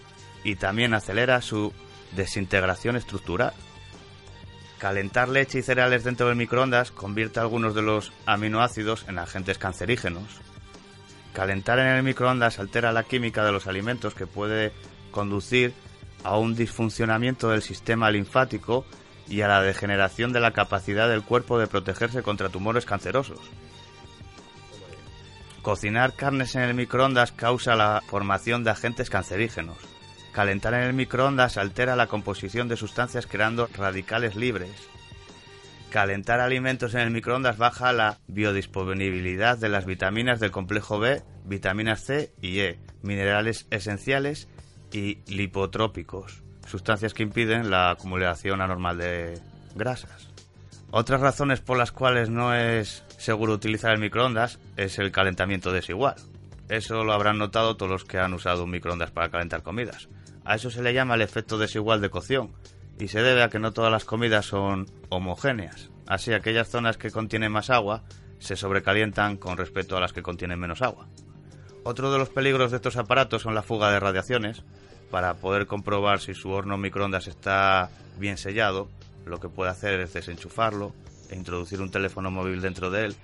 y 0.45 0.57
también 0.57 0.95
acelera 0.95 1.41
su 1.41 1.73
desintegración 2.13 2.97
estructural. 2.97 3.53
Calentar 4.79 5.29
leche 5.29 5.59
y 5.59 5.63
cereales 5.63 6.05
dentro 6.05 6.29
del 6.29 6.37
microondas 6.37 6.93
convierte 6.93 7.41
algunos 7.41 7.75
de 7.75 7.83
los 7.83 8.13
aminoácidos 8.27 9.05
en 9.09 9.19
agentes 9.19 9.59
cancerígenos. 9.59 10.41
Calentar 11.33 11.79
en 11.79 11.89
el 11.89 12.03
microondas 12.03 12.59
altera 12.59 12.93
la 12.93 13.03
química 13.03 13.45
de 13.45 13.53
los 13.53 13.67
alimentos 13.67 14.15
que 14.15 14.27
puede 14.27 14.73
conducir 15.11 15.73
a 16.25 16.37
un 16.39 16.55
disfuncionamiento 16.55 17.51
del 17.51 17.63
sistema 17.63 18.11
linfático 18.11 18.85
y 19.29 19.43
a 19.43 19.49
la 19.49 19.63
degeneración 19.63 20.33
de 20.33 20.41
la 20.41 20.53
capacidad 20.53 21.09
del 21.09 21.23
cuerpo 21.23 21.59
de 21.59 21.67
protegerse 21.67 22.23
contra 22.23 22.49
tumores 22.49 22.87
cancerosos. 22.87 23.39
Cocinar 25.69 26.15
carnes 26.15 26.55
en 26.55 26.63
el 26.63 26.73
microondas 26.73 27.31
causa 27.31 27.77
la 27.77 28.03
formación 28.07 28.65
de 28.65 28.71
agentes 28.71 29.11
cancerígenos. 29.11 29.77
Calentar 30.33 30.73
en 30.73 30.81
el 30.81 30.95
microondas 30.95 31.59
altera 31.59 31.95
la 31.95 32.07
composición 32.07 32.69
de 32.69 32.79
sustancias 32.79 33.27
creando 33.27 33.69
radicales 33.77 34.35
libres. 34.35 34.89
Calentar 35.91 36.41
alimentos 36.41 36.95
en 36.95 37.01
el 37.01 37.11
microondas 37.11 37.59
baja 37.59 37.93
la 37.93 38.17
biodisponibilidad 38.29 39.59
de 39.59 39.69
las 39.69 39.85
vitaminas 39.85 40.41
del 40.41 40.53
complejo 40.53 41.01
B, 41.01 41.23
vitaminas 41.45 42.03
C 42.03 42.33
y 42.41 42.61
E, 42.61 42.79
minerales 43.03 43.67
esenciales 43.71 44.49
y 44.91 45.19
lipotrópicos, 45.27 46.43
sustancias 46.67 47.13
que 47.13 47.25
impiden 47.25 47.69
la 47.69 47.91
acumulación 47.91 48.63
anormal 48.63 48.97
de 48.97 49.39
grasas. 49.75 50.31
Otras 50.91 51.21
razones 51.21 51.61
por 51.61 51.77
las 51.77 51.93
cuales 51.93 52.31
no 52.31 52.55
es 52.55 53.05
seguro 53.19 53.53
utilizar 53.53 53.93
el 53.93 54.01
microondas 54.01 54.59
es 54.77 54.99
el 54.99 55.13
calentamiento 55.13 55.73
desigual. 55.73 56.15
Eso 56.69 57.05
lo 57.05 57.13
habrán 57.13 57.39
notado 57.39 57.77
todos 57.77 57.91
los 57.91 58.05
que 58.05 58.19
han 58.19 58.33
usado 58.33 58.65
un 58.65 58.71
microondas 58.71 59.11
para 59.11 59.29
calentar 59.29 59.63
comidas. 59.63 60.09
A 60.45 60.55
eso 60.55 60.71
se 60.71 60.83
le 60.83 60.95
llama 60.95 61.17
el 61.17 61.23
efecto 61.23 61.59
desigual 61.59 62.01
de 62.01 62.11
cocción 62.11 62.53
y 62.99 63.09
se 63.09 63.23
debe 63.23 63.43
a 63.43 63.49
que 63.49 63.59
no 63.59 63.73
todas 63.73 63.93
las 63.93 64.05
comidas 64.05 64.47
son 64.47 64.87
homogéneas. 65.09 65.91
Así 66.07 66.33
aquellas 66.33 66.69
zonas 66.69 66.97
que 66.97 67.11
contienen 67.11 67.53
más 67.53 67.71
agua 67.71 68.03
se 68.39 68.57
sobrecalientan 68.57 69.37
con 69.37 69.59
respecto 69.59 69.97
a 69.97 70.01
las 70.01 70.13
que 70.13 70.23
contienen 70.23 70.59
menos 70.59 70.81
agua. 70.81 71.09
Otro 71.85 72.13
de 72.13 72.19
los 72.19 72.29
peligros 72.29 72.71
de 72.71 72.77
estos 72.77 72.97
aparatos 72.97 73.43
son 73.43 73.55
la 73.55 73.63
fuga 73.63 73.91
de 73.91 74.01
radiaciones. 74.01 74.63
Para 75.11 75.35
poder 75.35 75.67
comprobar 75.67 76.21
si 76.21 76.35
su 76.35 76.51
horno 76.51 76.77
microondas 76.77 77.29
está 77.29 77.91
bien 78.19 78.37
sellado, 78.37 78.89
lo 79.25 79.41
que 79.41 79.49
puede 79.49 79.71
hacer 79.71 80.01
es 80.01 80.13
desenchufarlo 80.13 80.93
e 81.31 81.37
introducir 81.37 81.81
un 81.81 81.91
teléfono 81.91 82.31
móvil 82.31 82.61
dentro 82.61 82.91
de 82.91 83.07
él 83.07 83.17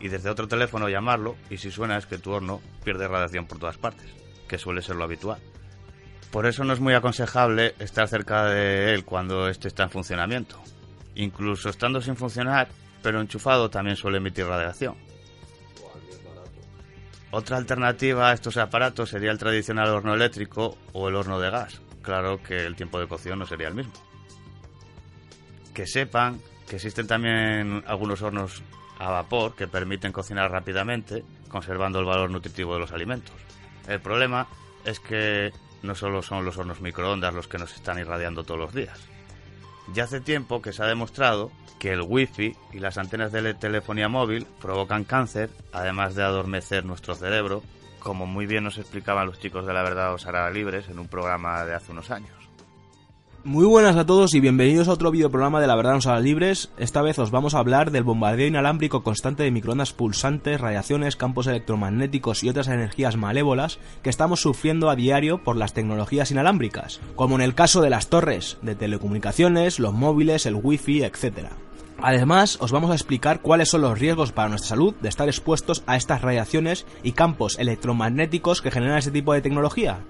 y 0.00 0.08
desde 0.08 0.30
otro 0.30 0.48
teléfono 0.48 0.88
llamarlo 0.88 1.36
y 1.50 1.58
si 1.58 1.70
suena 1.70 1.96
es 1.98 2.06
que 2.06 2.18
tu 2.18 2.30
horno 2.30 2.60
pierde 2.84 3.08
radiación 3.08 3.46
por 3.46 3.58
todas 3.58 3.78
partes, 3.78 4.06
que 4.48 4.58
suele 4.58 4.82
ser 4.82 4.96
lo 4.96 5.04
habitual. 5.04 5.40
Por 6.30 6.46
eso 6.46 6.62
no 6.64 6.72
es 6.72 6.80
muy 6.80 6.94
aconsejable 6.94 7.74
estar 7.78 8.06
cerca 8.06 8.44
de 8.44 8.94
él 8.94 9.04
cuando 9.04 9.48
este 9.48 9.68
está 9.68 9.84
en 9.84 9.90
funcionamiento. 9.90 10.60
Incluso 11.14 11.70
estando 11.70 12.00
sin 12.00 12.16
funcionar, 12.16 12.68
pero 13.02 13.20
enchufado 13.20 13.70
también 13.70 13.96
suele 13.96 14.18
emitir 14.18 14.46
radiación. 14.46 14.96
Otra 17.30 17.56
alternativa 17.56 18.30
a 18.30 18.32
estos 18.32 18.56
aparatos 18.56 19.10
sería 19.10 19.30
el 19.30 19.38
tradicional 19.38 19.88
horno 19.88 20.14
eléctrico 20.14 20.78
o 20.92 21.08
el 21.08 21.14
horno 21.14 21.40
de 21.40 21.50
gas. 21.50 21.80
Claro 22.02 22.42
que 22.42 22.64
el 22.64 22.76
tiempo 22.76 22.98
de 22.98 23.08
cocción 23.08 23.38
no 23.38 23.46
sería 23.46 23.68
el 23.68 23.74
mismo. 23.74 23.92
Que 25.74 25.86
sepan 25.86 26.40
que 26.68 26.76
existen 26.76 27.06
también 27.06 27.82
algunos 27.86 28.22
hornos 28.22 28.62
a 28.98 29.10
vapor 29.10 29.54
que 29.54 29.68
permiten 29.68 30.12
cocinar 30.12 30.50
rápidamente, 30.50 31.24
conservando 31.48 31.98
el 31.98 32.04
valor 32.04 32.30
nutritivo 32.30 32.74
de 32.74 32.80
los 32.80 32.92
alimentos. 32.92 33.34
El 33.86 34.00
problema 34.00 34.46
es 34.84 35.00
que 35.00 35.52
no 35.82 35.94
solo 35.94 36.22
son 36.22 36.44
los 36.44 36.58
hornos 36.58 36.80
microondas 36.80 37.34
los 37.34 37.48
que 37.48 37.58
nos 37.58 37.74
están 37.74 37.98
irradiando 37.98 38.44
todos 38.44 38.60
los 38.60 38.74
días. 38.74 38.98
Ya 39.94 40.04
hace 40.04 40.20
tiempo 40.20 40.60
que 40.60 40.72
se 40.72 40.82
ha 40.82 40.86
demostrado 40.86 41.50
que 41.78 41.92
el 41.92 42.02
wifi 42.02 42.54
y 42.72 42.80
las 42.80 42.98
antenas 42.98 43.32
de 43.32 43.54
telefonía 43.54 44.08
móvil 44.08 44.46
provocan 44.60 45.04
cáncer, 45.04 45.50
además 45.72 46.14
de 46.14 46.24
adormecer 46.24 46.84
nuestro 46.84 47.14
cerebro, 47.14 47.62
como 48.00 48.26
muy 48.26 48.46
bien 48.46 48.64
nos 48.64 48.78
explicaban 48.78 49.26
los 49.26 49.38
chicos 49.38 49.66
de 49.66 49.72
la 49.72 49.82
verdad 49.82 50.12
os 50.12 50.26
libres 50.52 50.88
en 50.88 50.98
un 50.98 51.08
programa 51.08 51.64
de 51.64 51.74
hace 51.74 51.92
unos 51.92 52.10
años. 52.10 52.37
Muy 53.48 53.64
buenas 53.64 53.96
a 53.96 54.04
todos 54.04 54.34
y 54.34 54.40
bienvenidos 54.40 54.88
a 54.88 54.92
otro 54.92 55.10
videoprograma 55.10 55.58
de 55.58 55.66
La 55.66 55.74
Verdad 55.74 55.94
nos 55.94 56.06
hará 56.06 56.20
libres. 56.20 56.68
Esta 56.76 57.00
vez 57.00 57.18
os 57.18 57.30
vamos 57.30 57.54
a 57.54 57.60
hablar 57.60 57.90
del 57.90 58.04
bombardeo 58.04 58.46
inalámbrico 58.46 59.02
constante 59.02 59.42
de 59.42 59.50
microondas 59.50 59.94
pulsantes, 59.94 60.60
radiaciones, 60.60 61.16
campos 61.16 61.46
electromagnéticos 61.46 62.44
y 62.44 62.50
otras 62.50 62.68
energías 62.68 63.16
malévolas 63.16 63.78
que 64.02 64.10
estamos 64.10 64.42
sufriendo 64.42 64.90
a 64.90 64.96
diario 64.96 65.42
por 65.42 65.56
las 65.56 65.72
tecnologías 65.72 66.30
inalámbricas, 66.30 67.00
como 67.16 67.36
en 67.36 67.40
el 67.40 67.54
caso 67.54 67.80
de 67.80 67.88
las 67.88 68.08
torres 68.08 68.58
de 68.60 68.74
telecomunicaciones, 68.74 69.78
los 69.78 69.94
móviles, 69.94 70.44
el 70.44 70.60
wifi, 70.62 71.02
etc. 71.02 71.48
Además, 72.02 72.58
os 72.60 72.70
vamos 72.70 72.90
a 72.90 72.96
explicar 72.96 73.40
cuáles 73.40 73.70
son 73.70 73.80
los 73.80 73.98
riesgos 73.98 74.30
para 74.30 74.50
nuestra 74.50 74.68
salud 74.68 74.94
de 75.00 75.08
estar 75.08 75.26
expuestos 75.26 75.84
a 75.86 75.96
estas 75.96 76.20
radiaciones 76.20 76.84
y 77.02 77.12
campos 77.12 77.58
electromagnéticos 77.58 78.60
que 78.60 78.70
generan 78.70 78.98
este 78.98 79.10
tipo 79.10 79.32
de 79.32 79.40
tecnología. 79.40 80.00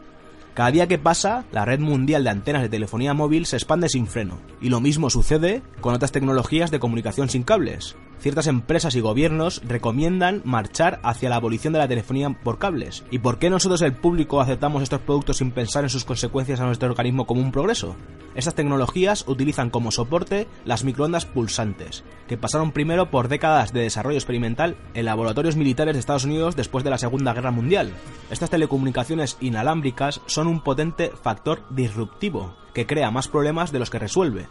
Cada 0.58 0.72
día 0.72 0.88
que 0.88 0.98
pasa, 0.98 1.44
la 1.52 1.64
red 1.64 1.78
mundial 1.78 2.24
de 2.24 2.30
antenas 2.30 2.62
de 2.62 2.68
telefonía 2.68 3.14
móvil 3.14 3.46
se 3.46 3.54
expande 3.54 3.88
sin 3.88 4.08
freno, 4.08 4.40
y 4.60 4.70
lo 4.70 4.80
mismo 4.80 5.08
sucede 5.08 5.62
con 5.80 5.94
otras 5.94 6.10
tecnologías 6.10 6.72
de 6.72 6.80
comunicación 6.80 7.28
sin 7.28 7.44
cables. 7.44 7.94
Ciertas 8.20 8.48
empresas 8.48 8.96
y 8.96 9.00
gobiernos 9.00 9.62
recomiendan 9.64 10.42
marchar 10.44 10.98
hacia 11.04 11.28
la 11.28 11.36
abolición 11.36 11.72
de 11.72 11.78
la 11.78 11.86
telefonía 11.86 12.30
por 12.30 12.58
cables. 12.58 13.04
¿Y 13.12 13.20
por 13.20 13.38
qué 13.38 13.48
nosotros 13.48 13.80
el 13.82 13.92
público 13.92 14.40
aceptamos 14.40 14.82
estos 14.82 15.00
productos 15.00 15.36
sin 15.36 15.52
pensar 15.52 15.84
en 15.84 15.90
sus 15.90 16.04
consecuencias 16.04 16.58
a 16.60 16.66
nuestro 16.66 16.88
organismo 16.88 17.26
como 17.26 17.40
un 17.40 17.52
progreso? 17.52 17.94
Estas 18.34 18.54
tecnologías 18.54 19.24
utilizan 19.28 19.70
como 19.70 19.92
soporte 19.92 20.48
las 20.64 20.82
microondas 20.82 21.26
pulsantes, 21.26 22.02
que 22.26 22.36
pasaron 22.36 22.72
primero 22.72 23.10
por 23.10 23.28
décadas 23.28 23.72
de 23.72 23.82
desarrollo 23.82 24.18
experimental 24.18 24.76
en 24.94 25.04
laboratorios 25.04 25.56
militares 25.56 25.94
de 25.94 26.00
Estados 26.00 26.24
Unidos 26.24 26.56
después 26.56 26.82
de 26.84 26.90
la 26.90 26.98
Segunda 26.98 27.34
Guerra 27.34 27.52
Mundial. 27.52 27.92
Estas 28.30 28.50
telecomunicaciones 28.50 29.36
inalámbricas 29.40 30.20
son 30.26 30.48
un 30.48 30.62
potente 30.62 31.12
factor 31.22 31.62
disruptivo 31.70 32.56
que 32.74 32.86
crea 32.86 33.10
más 33.10 33.28
problemas 33.28 33.72
de 33.72 33.78
los 33.78 33.90
que 33.90 33.98
resuelve. 33.98 34.46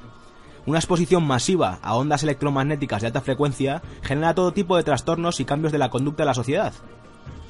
Una 0.68 0.80
exposición 0.80 1.26
masiva 1.26 1.80
a 1.82 1.96
ondas 1.96 2.24
electromagnéticas 2.24 3.00
de 3.00 3.08
alta 3.08 3.22
frecuencia 3.22 3.82
genera 4.02 4.36
todo 4.36 4.52
tipo 4.52 4.76
de 4.76 4.84
trastornos 4.84 5.40
y 5.40 5.46
cambios 5.46 5.72
de 5.72 5.78
la 5.78 5.90
conducta 5.90 6.24
de 6.24 6.28
la 6.28 6.34
sociedad. 6.34 6.74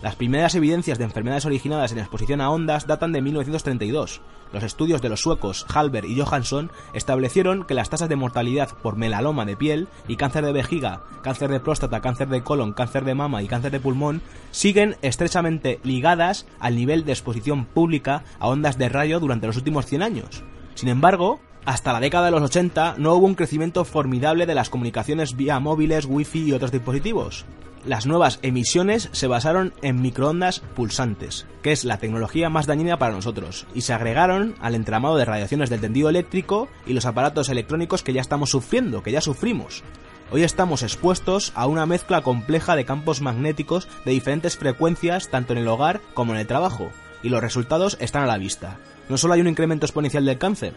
Las 0.04 0.16
primeras 0.16 0.54
evidencias 0.54 1.00
de 1.00 1.06
enfermedades 1.06 1.48
originadas 1.48 1.92
en 1.92 1.98
exposición 1.98 2.42
a 2.42 2.52
ondas 2.52 2.86
datan 2.86 3.14
de 3.14 3.24
1932. 3.24 4.22
Los 4.54 4.62
estudios 4.62 5.02
de 5.02 5.10
los 5.10 5.22
suecos 5.22 5.66
Halber 5.68 6.06
y 6.06 6.22
Johansson 6.22 6.72
establecieron 6.94 7.64
que 7.64 7.74
las 7.74 7.90
tasas 7.90 8.08
de 8.08 8.16
mortalidad 8.16 8.70
por 8.84 8.98
melaloma 8.98 9.46
de 9.46 9.58
piel 9.58 9.88
y 10.08 10.16
cáncer 10.16 10.46
de 10.46 10.54
vejiga, 10.54 11.02
cáncer 11.24 11.50
de 11.50 11.60
próstata, 11.60 12.02
cáncer 12.02 12.28
de 12.28 12.44
colon, 12.44 12.74
cáncer 12.74 13.04
de 13.04 13.16
mama 13.16 13.42
y 13.42 13.48
cáncer 13.48 13.72
de 13.72 13.80
pulmón 13.80 14.22
siguen 14.52 14.96
estrechamente 15.02 15.80
ligadas 15.84 16.46
al 16.60 16.76
nivel 16.76 17.04
de 17.04 17.14
exposición 17.14 17.66
pública 17.66 18.24
a 18.38 18.48
ondas 18.48 18.78
de 18.78 18.90
radio 18.90 19.20
durante 19.20 19.48
los 19.48 19.58
últimos 19.58 19.88
100 19.88 20.04
años. 20.04 20.44
Sin 20.76 20.90
embargo, 20.90 21.40
hasta 21.68 21.92
la 21.92 22.00
década 22.00 22.28
de 22.28 22.32
los 22.32 22.42
80 22.44 22.96
no 22.98 23.14
hubo 23.14 23.26
un 23.26 23.36
crecimiento 23.36 23.84
formidable 23.84 24.46
de 24.46 24.56
las 24.56 24.70
comunicaciones 24.70 25.36
vía 25.36 25.60
móviles, 25.60 26.06
wifi 26.06 26.46
y 26.46 26.54
otros 26.54 26.72
dispositivos. 26.72 27.44
Las 27.86 28.06
nuevas 28.06 28.40
emisiones 28.42 29.10
se 29.12 29.28
basaron 29.28 29.74
en 29.82 30.02
microondas 30.02 30.62
pulsantes, 30.62 31.46
que 31.62 31.74
es 31.74 31.84
la 31.84 31.98
tecnología 31.98 32.50
más 32.50 32.68
dañina 32.68 32.98
para 32.98 33.14
nosotros, 33.14 33.68
y 33.76 33.82
se 33.82 33.92
agregaron 33.92 34.56
al 34.62 34.76
entramado 34.76 35.18
de 35.18 35.26
radiaciones 35.26 35.70
del 35.70 35.82
tendido 35.82 36.08
eléctrico 36.08 36.70
y 36.86 36.94
los 36.94 37.06
aparatos 37.06 37.50
electrónicos 37.50 38.02
que 38.02 38.14
ya 38.14 38.22
estamos 38.22 38.50
sufriendo, 38.50 39.04
que 39.04 39.12
ya 39.12 39.20
sufrimos. 39.20 39.84
Hoy 40.32 40.44
estamos 40.44 40.84
expuestos 40.84 41.52
a 41.54 41.68
una 41.68 41.86
mezcla 41.86 42.22
compleja 42.22 42.78
de 42.78 42.86
campos 42.86 43.20
magnéticos 43.20 43.90
de 44.06 44.12
diferentes 44.12 44.56
frecuencias 44.56 45.30
tanto 45.30 45.52
en 45.52 45.60
el 45.60 45.68
hogar 45.68 46.00
como 46.14 46.34
en 46.34 46.40
el 46.40 46.48
trabajo, 46.48 46.92
y 47.24 47.28
los 47.28 47.42
resultados 47.42 47.98
están 48.00 48.24
a 48.24 48.28
la 48.28 48.38
vista. 48.38 48.78
No 49.10 49.18
solo 49.18 49.34
hay 49.34 49.42
un 49.42 49.48
incremento 49.48 49.86
exponencial 49.86 50.24
del 50.24 50.38
cáncer, 50.38 50.74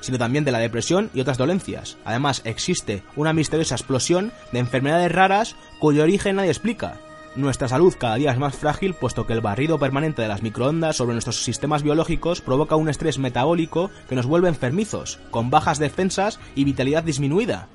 sino 0.00 0.18
también 0.18 0.44
de 0.44 0.52
la 0.52 0.58
depresión 0.58 1.10
y 1.14 1.20
otras 1.20 1.38
dolencias. 1.38 1.96
Además, 2.04 2.42
existe 2.44 3.02
una 3.16 3.32
misteriosa 3.32 3.74
explosión 3.74 4.32
de 4.52 4.58
enfermedades 4.58 5.12
raras 5.12 5.56
cuyo 5.78 6.02
origen 6.02 6.36
nadie 6.36 6.50
explica. 6.50 7.00
Nuestra 7.36 7.68
salud 7.68 7.94
cada 7.96 8.16
día 8.16 8.32
es 8.32 8.38
más 8.38 8.56
frágil 8.56 8.94
puesto 8.94 9.26
que 9.26 9.32
el 9.32 9.40
barrido 9.40 9.78
permanente 9.78 10.22
de 10.22 10.28
las 10.28 10.42
microondas 10.42 10.96
sobre 10.96 11.12
nuestros 11.12 11.42
sistemas 11.44 11.82
biológicos 11.82 12.40
provoca 12.40 12.74
un 12.74 12.88
estrés 12.88 13.18
metabólico 13.18 13.90
que 14.08 14.16
nos 14.16 14.26
vuelve 14.26 14.48
enfermizos, 14.48 15.20
con 15.30 15.50
bajas 15.50 15.78
defensas 15.78 16.40
y 16.54 16.64
vitalidad 16.64 17.04
disminuida. 17.04 17.68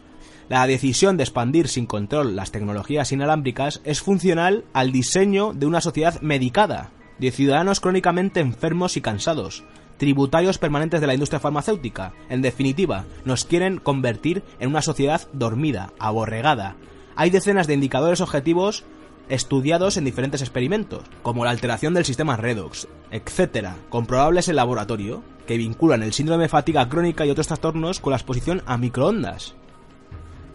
La 0.50 0.68
decisión 0.68 1.16
de 1.16 1.24
expandir 1.24 1.69
sin 1.69 1.85
control 1.85 2.35
las 2.35 2.52
tecnologías 2.52 3.11
inalámbricas 3.14 3.80
es 3.85 4.02
funcional 4.02 4.66
al 4.74 4.92
diseño 4.92 5.53
de 5.53 5.66
una 5.66 5.80
sociedad 5.80 6.19
medicada, 6.19 6.92
de 7.19 7.32
ciudadanos 7.32 7.80
crónicamente 7.80 8.42
enfermos 8.42 8.98
y 8.98 9.02
cansados, 9.02 9.64
tributarios 9.97 10.57
permanentes 10.57 11.01
de 11.01 11.07
la 11.07 11.13
industria 11.13 11.39
farmacéutica. 11.39 12.13
En 12.30 12.41
definitiva, 12.41 13.05
nos 13.25 13.45
quieren 13.45 13.77
convertir 13.77 14.43
en 14.59 14.69
una 14.69 14.81
sociedad 14.81 15.27
dormida, 15.33 15.91
aborregada. 15.99 16.75
Hay 17.15 17.30
decenas 17.30 17.67
de 17.67 17.75
indicadores 17.75 18.22
objetivos 18.22 18.85
estudiados 19.30 19.97
en 19.97 20.05
diferentes 20.05 20.41
experimentos, 20.41 21.03
como 21.22 21.45
la 21.45 21.51
alteración 21.51 21.93
del 21.93 22.05
sistema 22.05 22.35
redox, 22.38 22.88
etc., 23.11 23.69
comprobables 23.89 24.49
en 24.49 24.57
laboratorio, 24.57 25.23
que 25.47 25.57
vinculan 25.57 26.03
el 26.03 26.13
síndrome 26.13 26.43
de 26.43 26.49
fatiga 26.49 26.88
crónica 26.89 27.25
y 27.25 27.30
otros 27.30 27.47
trastornos 27.47 27.99
con 27.99 28.11
la 28.11 28.17
exposición 28.17 28.61
a 28.65 28.77
microondas. 28.77 29.55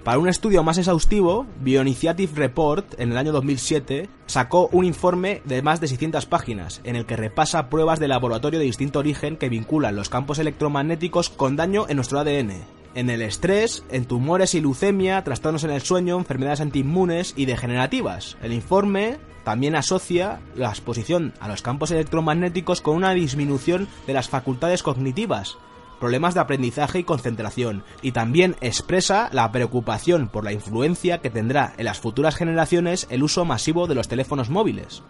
Para 0.04 0.18
un 0.18 0.28
estudio 0.28 0.62
más 0.62 0.78
exhaustivo, 0.78 1.46
Bioinitiative 1.60 2.32
Report, 2.34 2.98
en 2.98 3.10
el 3.10 3.18
año 3.18 3.32
2007, 3.32 4.08
sacó 4.26 4.68
un 4.72 4.84
informe 4.84 5.42
de 5.44 5.60
más 5.60 5.80
de 5.80 5.88
600 5.88 6.24
páginas, 6.26 6.80
en 6.84 6.96
el 6.96 7.04
que 7.04 7.16
repasa 7.16 7.68
pruebas 7.68 7.98
de 7.98 8.08
laboratorio 8.08 8.58
de 8.58 8.64
distinto 8.64 9.00
origen 9.00 9.36
que 9.36 9.48
vinculan 9.48 9.96
los 9.96 10.08
campos 10.08 10.38
electromagnéticos 10.38 11.28
con 11.28 11.56
daño 11.56 11.86
en 11.88 11.96
nuestro 11.96 12.20
ADN, 12.20 12.52
en 12.94 13.10
el 13.10 13.22
estrés, 13.22 13.84
en 13.90 14.06
tumores 14.06 14.54
y 14.54 14.60
leucemia, 14.60 15.22
trastornos 15.24 15.64
en 15.64 15.70
el 15.70 15.82
sueño, 15.82 16.16
enfermedades 16.16 16.60
antiinmunes 16.60 17.34
y 17.36 17.44
degenerativas. 17.44 18.38
El 18.42 18.52
informe 18.52 19.18
también 19.44 19.76
asocia 19.76 20.40
la 20.54 20.70
exposición 20.70 21.34
a 21.40 21.48
los 21.48 21.62
campos 21.62 21.90
electromagnéticos 21.90 22.80
con 22.80 22.96
una 22.96 23.12
disminución 23.12 23.88
de 24.06 24.14
las 24.14 24.28
facultades 24.28 24.82
cognitivas, 24.82 25.58
problemas 25.98 26.34
de 26.34 26.40
aprendizaje 26.40 27.00
y 27.00 27.04
concentración, 27.04 27.82
y 28.02 28.12
también 28.12 28.56
expresa 28.60 29.28
la 29.32 29.50
preocupación 29.52 30.28
por 30.28 30.44
la 30.44 30.52
influencia 30.52 31.18
que 31.18 31.30
tendrá 31.30 31.74
en 31.76 31.84
las 31.84 32.00
futuras 32.00 32.36
generaciones 32.36 33.06
el 33.10 33.22
uso 33.22 33.44
masivo 33.44 33.86
de 33.86 33.94
los 33.94 34.08
teléfonos 34.08 34.50
móviles. 34.50 35.02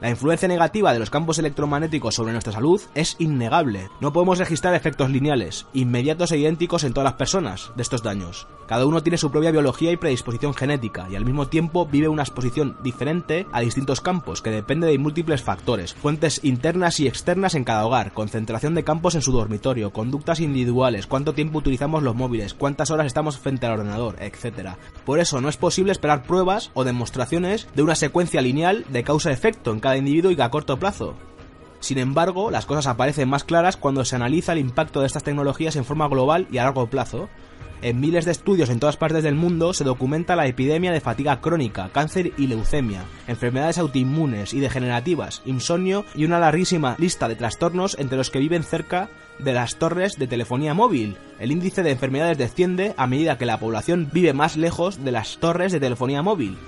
La 0.00 0.08
influencia 0.08 0.48
negativa 0.48 0.94
de 0.94 0.98
los 0.98 1.10
campos 1.10 1.38
electromagnéticos 1.38 2.14
sobre 2.14 2.32
nuestra 2.32 2.54
salud 2.54 2.80
es 2.94 3.16
innegable. 3.18 3.90
No 4.00 4.14
podemos 4.14 4.38
registrar 4.38 4.74
efectos 4.74 5.10
lineales, 5.10 5.66
inmediatos 5.74 6.32
e 6.32 6.38
idénticos 6.38 6.84
en 6.84 6.94
todas 6.94 7.04
las 7.04 7.18
personas 7.18 7.70
de 7.76 7.82
estos 7.82 8.02
daños. 8.02 8.46
Cada 8.66 8.86
uno 8.86 9.02
tiene 9.02 9.18
su 9.18 9.30
propia 9.30 9.50
biología 9.50 9.92
y 9.92 9.98
predisposición 9.98 10.54
genética 10.54 11.06
y 11.10 11.16
al 11.16 11.26
mismo 11.26 11.48
tiempo 11.48 11.86
vive 11.86 12.08
una 12.08 12.22
exposición 12.22 12.78
diferente 12.82 13.46
a 13.52 13.60
distintos 13.60 14.00
campos 14.00 14.40
que 14.40 14.50
depende 14.50 14.86
de 14.86 14.96
múltiples 14.96 15.42
factores, 15.42 15.92
fuentes 15.92 16.40
internas 16.44 16.98
y 17.00 17.06
externas 17.06 17.54
en 17.54 17.64
cada 17.64 17.84
hogar, 17.84 18.12
concentración 18.12 18.74
de 18.74 18.84
campos 18.84 19.16
en 19.16 19.22
su 19.22 19.32
dormitorio, 19.32 19.92
conductas 19.92 20.40
individuales, 20.40 21.08
cuánto 21.08 21.34
tiempo 21.34 21.58
utilizamos 21.58 22.02
los 22.02 22.14
móviles, 22.14 22.54
cuántas 22.54 22.90
horas 22.90 23.06
estamos 23.06 23.38
frente 23.38 23.66
al 23.66 23.72
ordenador, 23.72 24.16
etc. 24.20 24.76
Por 25.04 25.18
eso 25.18 25.40
no 25.42 25.50
es 25.50 25.58
posible 25.58 25.92
esperar 25.92 26.22
pruebas 26.22 26.70
o 26.72 26.84
demostraciones 26.84 27.68
de 27.74 27.82
una 27.82 27.96
secuencia 27.96 28.40
lineal 28.40 28.86
de 28.88 29.02
causa-efecto 29.02 29.72
en 29.72 29.80
cada 29.80 29.89
individuo 29.96 30.30
y 30.30 30.40
a 30.40 30.50
corto 30.50 30.78
plazo. 30.78 31.14
Sin 31.80 31.98
embargo, 31.98 32.50
las 32.50 32.66
cosas 32.66 32.86
aparecen 32.86 33.28
más 33.28 33.44
claras 33.44 33.76
cuando 33.76 34.04
se 34.04 34.16
analiza 34.16 34.52
el 34.52 34.58
impacto 34.58 35.00
de 35.00 35.06
estas 35.06 35.22
tecnologías 35.22 35.76
en 35.76 35.84
forma 35.84 36.08
global 36.08 36.46
y 36.50 36.58
a 36.58 36.64
largo 36.64 36.86
plazo. 36.88 37.28
En 37.82 37.98
miles 37.98 38.26
de 38.26 38.32
estudios 38.32 38.68
en 38.68 38.78
todas 38.78 38.98
partes 38.98 39.24
del 39.24 39.34
mundo 39.34 39.72
se 39.72 39.84
documenta 39.84 40.36
la 40.36 40.46
epidemia 40.46 40.92
de 40.92 41.00
fatiga 41.00 41.40
crónica, 41.40 41.88
cáncer 41.90 42.32
y 42.36 42.46
leucemia, 42.46 43.04
enfermedades 43.26 43.78
autoinmunes 43.78 44.52
y 44.52 44.60
degenerativas, 44.60 45.40
insomnio 45.46 46.04
y 46.14 46.26
una 46.26 46.38
larguísima 46.38 46.94
lista 46.98 47.26
de 47.26 47.36
trastornos 47.36 47.98
entre 47.98 48.18
los 48.18 48.28
que 48.28 48.38
viven 48.38 48.64
cerca 48.64 49.08
de 49.38 49.54
las 49.54 49.76
torres 49.76 50.18
de 50.18 50.26
telefonía 50.26 50.74
móvil. 50.74 51.16
El 51.38 51.52
índice 51.52 51.82
de 51.82 51.92
enfermedades 51.92 52.36
desciende 52.36 52.92
a 52.98 53.06
medida 53.06 53.38
que 53.38 53.46
la 53.46 53.58
población 53.58 54.10
vive 54.12 54.34
más 54.34 54.58
lejos 54.58 55.02
de 55.02 55.12
las 55.12 55.38
torres 55.38 55.72
de 55.72 55.80
telefonía 55.80 56.20
móvil. 56.20 56.58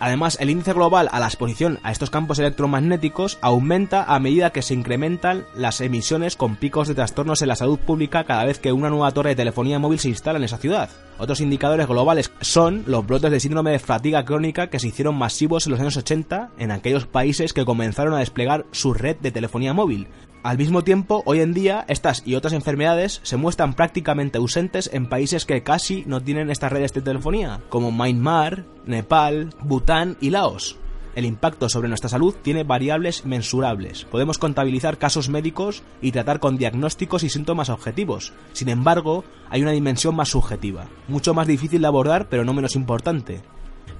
Además, 0.00 0.38
el 0.40 0.50
índice 0.50 0.72
global 0.72 1.08
a 1.10 1.18
la 1.18 1.26
exposición 1.26 1.80
a 1.82 1.90
estos 1.90 2.10
campos 2.10 2.38
electromagnéticos 2.38 3.38
aumenta 3.40 4.04
a 4.04 4.18
medida 4.20 4.50
que 4.50 4.62
se 4.62 4.74
incrementan 4.74 5.44
las 5.54 5.80
emisiones 5.80 6.36
con 6.36 6.56
picos 6.56 6.86
de 6.86 6.94
trastornos 6.94 7.42
en 7.42 7.48
la 7.48 7.56
salud 7.56 7.78
pública 7.78 8.24
cada 8.24 8.44
vez 8.44 8.58
que 8.58 8.72
una 8.72 8.90
nueva 8.90 9.10
torre 9.10 9.30
de 9.30 9.36
telefonía 9.36 9.78
móvil 9.78 9.98
se 9.98 10.08
instala 10.08 10.38
en 10.38 10.44
esa 10.44 10.58
ciudad. 10.58 10.88
Otros 11.18 11.40
indicadores 11.40 11.88
globales 11.88 12.30
son 12.40 12.84
los 12.86 13.04
brotes 13.04 13.32
de 13.32 13.40
síndrome 13.40 13.72
de 13.72 13.80
fatiga 13.80 14.24
crónica 14.24 14.68
que 14.68 14.78
se 14.78 14.86
hicieron 14.86 15.16
masivos 15.16 15.66
en 15.66 15.72
los 15.72 15.80
años 15.80 15.96
80 15.96 16.50
en 16.58 16.70
aquellos 16.70 17.06
países 17.06 17.52
que 17.52 17.64
comenzaron 17.64 18.14
a 18.14 18.20
desplegar 18.20 18.66
su 18.70 18.94
red 18.94 19.16
de 19.16 19.32
telefonía 19.32 19.72
móvil, 19.72 20.06
al 20.44 20.56
mismo 20.56 20.84
tiempo, 20.84 21.22
hoy 21.26 21.40
en 21.40 21.52
día, 21.52 21.84
estas 21.88 22.22
y 22.24 22.36
otras 22.36 22.52
enfermedades 22.52 23.20
se 23.24 23.36
muestran 23.36 23.74
prácticamente 23.74 24.38
ausentes 24.38 24.88
en 24.92 25.06
países 25.06 25.44
que 25.44 25.62
casi 25.62 26.04
no 26.06 26.22
tienen 26.22 26.50
estas 26.50 26.70
redes 26.70 26.92
de 26.92 27.02
telefonía, 27.02 27.60
como 27.68 27.90
Myanmar, 27.90 28.64
Nepal, 28.86 29.50
Bután 29.60 30.16
y 30.20 30.30
Laos. 30.30 30.78
El 31.16 31.24
impacto 31.24 31.68
sobre 31.68 31.88
nuestra 31.88 32.08
salud 32.08 32.36
tiene 32.42 32.62
variables 32.62 33.24
mensurables. 33.24 34.04
Podemos 34.04 34.38
contabilizar 34.38 34.98
casos 34.98 35.28
médicos 35.28 35.82
y 36.00 36.12
tratar 36.12 36.38
con 36.38 36.56
diagnósticos 36.56 37.24
y 37.24 37.30
síntomas 37.30 37.70
objetivos. 37.70 38.32
Sin 38.52 38.68
embargo, 38.68 39.24
hay 39.50 39.62
una 39.62 39.72
dimensión 39.72 40.14
más 40.14 40.28
subjetiva, 40.28 40.86
mucho 41.08 41.34
más 41.34 41.48
difícil 41.48 41.80
de 41.80 41.88
abordar 41.88 42.28
pero 42.28 42.44
no 42.44 42.54
menos 42.54 42.76
importante. 42.76 43.40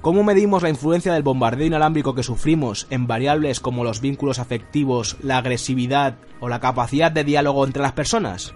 ¿Cómo 0.01 0.23
medimos 0.23 0.63
la 0.63 0.69
influencia 0.69 1.13
del 1.13 1.23
bombardeo 1.23 1.67
inalámbrico 1.67 2.15
que 2.15 2.23
sufrimos 2.23 2.87
en 2.89 3.05
variables 3.05 3.59
como 3.59 3.83
los 3.83 3.99
vínculos 3.99 4.39
afectivos, 4.39 5.17
la 5.21 5.37
agresividad 5.37 6.15
o 6.39 6.47
la 6.47 6.61
capacidad 6.61 7.11
de 7.11 7.25
diálogo 7.25 7.65
entre 7.65 7.81
las 7.81 7.91
personas? 7.91 8.53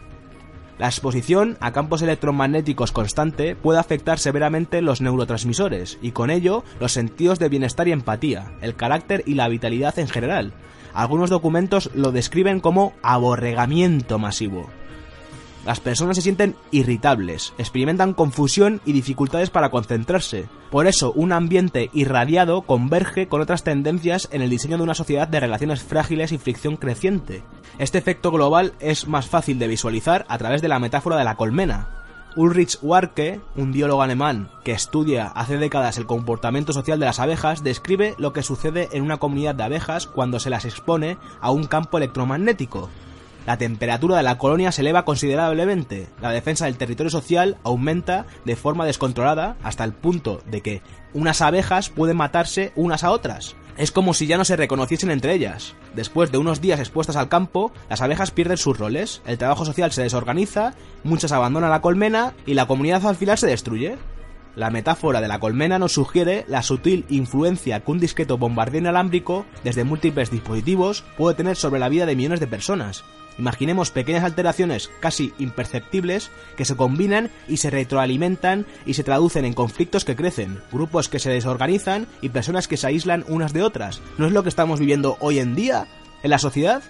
La 0.79 0.87
exposición 0.87 1.57
a 1.59 1.73
campos 1.73 2.01
electromagnéticos 2.01 2.93
constante 2.93 3.57
puede 3.57 3.77
afectar 3.77 4.19
severamente 4.19 4.81
los 4.81 5.01
neurotransmisores 5.01 5.99
y 6.01 6.11
con 6.11 6.29
ello 6.29 6.63
los 6.79 6.93
sentidos 6.93 7.39
de 7.39 7.49
bienestar 7.49 7.89
y 7.89 7.91
empatía, 7.91 8.53
el 8.61 8.75
carácter 8.75 9.21
y 9.25 9.33
la 9.33 9.49
vitalidad 9.49 9.99
en 9.99 10.07
general. 10.07 10.53
Algunos 10.93 11.29
documentos 11.29 11.91
lo 11.93 12.13
describen 12.13 12.61
como 12.61 12.93
aborregamiento 13.01 14.17
masivo. 14.17 14.69
Las 15.65 15.79
personas 15.79 16.17
se 16.17 16.21
sienten 16.21 16.55
irritables, 16.71 17.53
experimentan 17.57 18.13
confusión 18.13 18.81
y 18.85 18.91
dificultades 18.91 19.49
para 19.49 19.71
concentrarse. 19.71 20.49
Por 20.69 20.87
eso, 20.87 21.13
un 21.13 21.31
ambiente 21.31 21.89
irradiado 21.93 22.63
converge 22.63 23.27
con 23.27 23.39
otras 23.39 23.63
tendencias 23.63 24.27
en 24.31 24.41
el 24.41 24.49
diseño 24.49 24.77
de 24.77 24.83
una 24.83 24.93
sociedad 24.93 25.27
de 25.27 25.39
relaciones 25.39 25.81
frágiles 25.81 26.33
y 26.33 26.37
fricción 26.37 26.75
creciente. 26.75 27.43
Este 27.77 27.97
efecto 27.97 28.31
global 28.31 28.73
es 28.81 29.07
más 29.07 29.27
fácil 29.27 29.57
de 29.57 29.67
visualizar 29.67 30.25
a 30.27 30.37
través 30.37 30.61
de 30.61 30.67
la 30.67 30.79
metáfora 30.79 31.15
de 31.15 31.23
la 31.23 31.35
colmena. 31.35 31.87
Ulrich 32.35 32.79
Warke, 32.81 33.39
un 33.55 33.71
biólogo 33.71 34.01
alemán 34.01 34.49
que 34.63 34.71
estudia 34.71 35.27
hace 35.27 35.57
décadas 35.57 35.97
el 35.97 36.07
comportamiento 36.07 36.73
social 36.73 36.99
de 36.99 37.05
las 37.05 37.19
abejas, 37.19 37.63
describe 37.63 38.15
lo 38.17 38.33
que 38.33 38.43
sucede 38.43 38.89
en 38.91 39.03
una 39.03 39.17
comunidad 39.17 39.55
de 39.55 39.63
abejas 39.63 40.07
cuando 40.07 40.39
se 40.39 40.49
las 40.49 40.65
expone 40.65 41.17
a 41.39 41.51
un 41.51 41.65
campo 41.65 41.97
electromagnético. 41.97 42.89
La 43.45 43.57
temperatura 43.57 44.15
de 44.15 44.23
la 44.23 44.37
colonia 44.37 44.71
se 44.71 44.81
eleva 44.81 45.03
considerablemente, 45.03 46.07
la 46.21 46.31
defensa 46.31 46.65
del 46.65 46.77
territorio 46.77 47.09
social 47.09 47.57
aumenta 47.63 48.25
de 48.45 48.55
forma 48.55 48.85
descontrolada 48.85 49.57
hasta 49.63 49.83
el 49.83 49.93
punto 49.93 50.41
de 50.45 50.61
que 50.61 50.81
unas 51.13 51.41
abejas 51.41 51.89
pueden 51.89 52.15
matarse 52.15 52.71
unas 52.75 53.03
a 53.03 53.11
otras. 53.11 53.55
Es 53.75 53.91
como 53.91 54.13
si 54.13 54.27
ya 54.27 54.37
no 54.37 54.45
se 54.45 54.55
reconociesen 54.55 55.09
entre 55.09 55.33
ellas. 55.33 55.75
Después 55.95 56.31
de 56.31 56.37
unos 56.37 56.61
días 56.61 56.79
expuestas 56.79 57.15
al 57.15 57.27
campo, 57.27 57.71
las 57.89 58.01
abejas 58.01 58.31
pierden 58.31 58.57
sus 58.57 58.77
roles, 58.77 59.21
el 59.25 59.37
trabajo 59.37 59.65
social 59.65 59.91
se 59.91 60.03
desorganiza, 60.03 60.75
muchas 61.03 61.31
abandonan 61.31 61.71
la 61.71 61.81
colmena 61.81 62.33
y 62.45 62.53
la 62.53 62.67
comunidad 62.67 63.05
al 63.05 63.17
se 63.37 63.47
destruye. 63.47 63.97
La 64.55 64.69
metáfora 64.69 65.19
de 65.19 65.27
la 65.27 65.39
colmena 65.39 65.79
nos 65.79 65.93
sugiere 65.93 66.45
la 66.47 66.61
sutil 66.61 67.05
influencia 67.09 67.79
que 67.79 67.91
un 67.91 67.99
discreto 67.99 68.37
bombardeo 68.37 68.81
inalámbrico 68.81 69.47
desde 69.63 69.83
múltiples 69.83 70.29
dispositivos 70.29 71.03
puede 71.17 71.35
tener 71.35 71.55
sobre 71.55 71.79
la 71.79 71.89
vida 71.89 72.05
de 72.05 72.15
millones 72.15 72.39
de 72.39 72.47
personas. 72.47 73.03
Imaginemos 73.37 73.91
pequeñas 73.91 74.23
alteraciones 74.23 74.89
casi 74.99 75.33
imperceptibles 75.39 76.31
que 76.55 76.65
se 76.65 76.75
combinan 76.75 77.31
y 77.47 77.57
se 77.57 77.69
retroalimentan 77.69 78.65
y 78.85 78.93
se 78.93 79.03
traducen 79.03 79.45
en 79.45 79.53
conflictos 79.53 80.05
que 80.05 80.15
crecen, 80.15 80.61
grupos 80.71 81.09
que 81.09 81.19
se 81.19 81.31
desorganizan 81.31 82.07
y 82.21 82.29
personas 82.29 82.67
que 82.67 82.77
se 82.77 82.87
aíslan 82.87 83.25
unas 83.27 83.53
de 83.53 83.63
otras. 83.63 84.01
¿No 84.17 84.27
es 84.27 84.33
lo 84.33 84.43
que 84.43 84.49
estamos 84.49 84.79
viviendo 84.79 85.17
hoy 85.19 85.39
en 85.39 85.55
día 85.55 85.87
en 86.21 86.29
la 86.29 86.39
sociedad? 86.39 86.83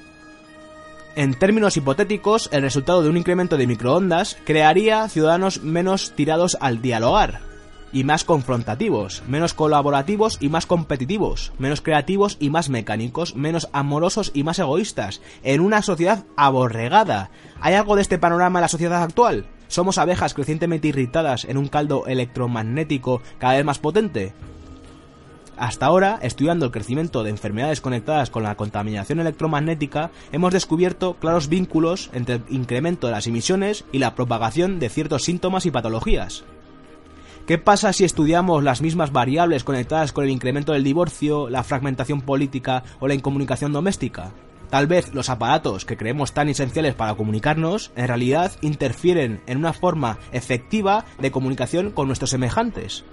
En 1.15 1.35
términos 1.35 1.77
hipotéticos, 1.77 2.49
el 2.51 2.63
resultado 2.63 3.03
de 3.03 3.09
un 3.09 3.17
incremento 3.17 3.55
de 3.57 3.67
microondas 3.67 4.37
crearía 4.45 5.07
ciudadanos 5.09 5.61
menos 5.61 6.13
tirados 6.15 6.57
al 6.59 6.81
dialogar, 6.81 7.52
y 7.93 8.03
más 8.03 8.23
confrontativos, 8.23 9.23
menos 9.27 9.53
colaborativos 9.53 10.37
y 10.41 10.49
más 10.49 10.65
competitivos, 10.65 11.53
menos 11.59 11.81
creativos 11.81 12.37
y 12.39 12.49
más 12.49 12.69
mecánicos, 12.69 13.35
menos 13.35 13.69
amorosos 13.71 14.31
y 14.33 14.43
más 14.43 14.59
egoístas, 14.59 15.21
en 15.43 15.61
una 15.61 15.81
sociedad 15.81 16.25
aborregada. 16.35 17.29
¿Hay 17.61 17.75
algo 17.75 17.95
de 17.95 18.01
este 18.01 18.17
panorama 18.17 18.59
en 18.59 18.63
la 18.63 18.67
sociedad 18.67 19.03
actual? 19.03 19.45
¿Somos 19.67 19.97
abejas 19.97 20.33
crecientemente 20.33 20.89
irritadas 20.89 21.45
en 21.45 21.57
un 21.57 21.67
caldo 21.67 22.05
electromagnético 22.07 23.21
cada 23.37 23.53
vez 23.53 23.65
más 23.65 23.79
potente? 23.79 24.33
Hasta 25.55 25.85
ahora, 25.85 26.19
estudiando 26.21 26.65
el 26.65 26.71
crecimiento 26.71 27.23
de 27.23 27.29
enfermedades 27.29 27.79
conectadas 27.79 28.31
con 28.31 28.43
la 28.43 28.55
contaminación 28.55 29.19
electromagnética, 29.19 30.09
hemos 30.31 30.51
descubierto 30.51 31.15
claros 31.15 31.47
vínculos 31.47 32.09
entre 32.13 32.35
el 32.35 32.43
incremento 32.49 33.07
de 33.07 33.13
las 33.13 33.27
emisiones 33.27 33.85
y 33.91 33.99
la 33.99 34.15
propagación 34.15 34.79
de 34.79 34.89
ciertos 34.89 35.23
síntomas 35.23 35.65
y 35.65 35.71
patologías. 35.71 36.43
¿Qué 37.45 37.57
pasa 37.57 37.91
si 37.91 38.05
estudiamos 38.05 38.63
las 38.63 38.81
mismas 38.81 39.11
variables 39.11 39.65
conectadas 39.65 40.13
con 40.13 40.23
el 40.23 40.29
incremento 40.29 40.71
del 40.71 40.85
divorcio, 40.85 41.49
la 41.49 41.65
fragmentación 41.65 42.21
política 42.21 42.85
o 43.01 43.07
la 43.09 43.15
incomunicación 43.15 43.73
doméstica? 43.73 44.31
Tal 44.69 44.87
vez 44.87 45.13
los 45.13 45.29
aparatos 45.29 45.83
que 45.83 45.97
creemos 45.97 46.31
tan 46.31 46.47
esenciales 46.47 46.95
para 46.95 47.15
comunicarnos 47.15 47.91
en 47.97 48.07
realidad 48.07 48.53
interfieren 48.61 49.41
en 49.45 49.57
una 49.57 49.73
forma 49.73 50.19
efectiva 50.31 51.03
de 51.19 51.31
comunicación 51.31 51.91
con 51.91 52.07
nuestros 52.07 52.29
semejantes. 52.29 53.03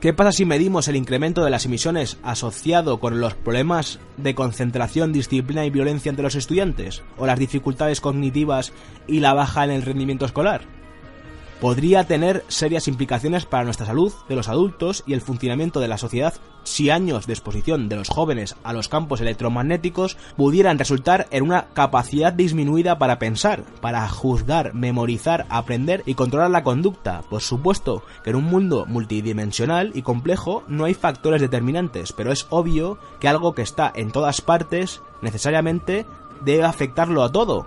¿Qué 0.00 0.12
pasa 0.12 0.32
si 0.32 0.44
medimos 0.44 0.88
el 0.88 0.96
incremento 0.96 1.44
de 1.44 1.50
las 1.50 1.64
emisiones 1.64 2.18
asociado 2.24 2.98
con 2.98 3.20
los 3.20 3.34
problemas 3.34 4.00
de 4.16 4.34
concentración, 4.34 5.12
disciplina 5.12 5.64
y 5.64 5.70
violencia 5.70 6.10
entre 6.10 6.24
los 6.24 6.34
estudiantes? 6.34 7.04
¿O 7.18 7.24
las 7.24 7.38
dificultades 7.38 8.00
cognitivas 8.00 8.72
y 9.06 9.20
la 9.20 9.32
baja 9.32 9.64
en 9.64 9.70
el 9.70 9.82
rendimiento 9.82 10.26
escolar? 10.26 10.73
Podría 11.60 12.04
tener 12.04 12.44
serias 12.48 12.88
implicaciones 12.88 13.46
para 13.46 13.64
nuestra 13.64 13.86
salud 13.86 14.12
de 14.28 14.36
los 14.36 14.48
adultos 14.48 15.02
y 15.06 15.12
el 15.14 15.20
funcionamiento 15.20 15.80
de 15.80 15.88
la 15.88 15.98
sociedad 15.98 16.34
si 16.64 16.90
años 16.90 17.26
de 17.26 17.34
exposición 17.34 17.88
de 17.88 17.96
los 17.96 18.08
jóvenes 18.08 18.56
a 18.64 18.72
los 18.72 18.88
campos 18.88 19.20
electromagnéticos 19.20 20.16
pudieran 20.36 20.78
resultar 20.78 21.28
en 21.30 21.44
una 21.44 21.66
capacidad 21.74 22.32
disminuida 22.32 22.98
para 22.98 23.18
pensar, 23.18 23.64
para 23.80 24.08
juzgar, 24.08 24.74
memorizar, 24.74 25.46
aprender 25.50 26.02
y 26.06 26.14
controlar 26.14 26.50
la 26.50 26.64
conducta. 26.64 27.22
Por 27.28 27.42
supuesto 27.42 28.02
que 28.22 28.30
en 28.30 28.36
un 28.36 28.44
mundo 28.44 28.86
multidimensional 28.86 29.92
y 29.94 30.02
complejo 30.02 30.64
no 30.68 30.84
hay 30.84 30.94
factores 30.94 31.40
determinantes, 31.40 32.12
pero 32.12 32.32
es 32.32 32.46
obvio 32.50 32.98
que 33.20 33.28
algo 33.28 33.54
que 33.54 33.62
está 33.62 33.92
en 33.94 34.10
todas 34.10 34.40
partes 34.40 35.02
necesariamente 35.20 36.06
debe 36.44 36.64
afectarlo 36.64 37.22
a 37.22 37.32
todo, 37.32 37.66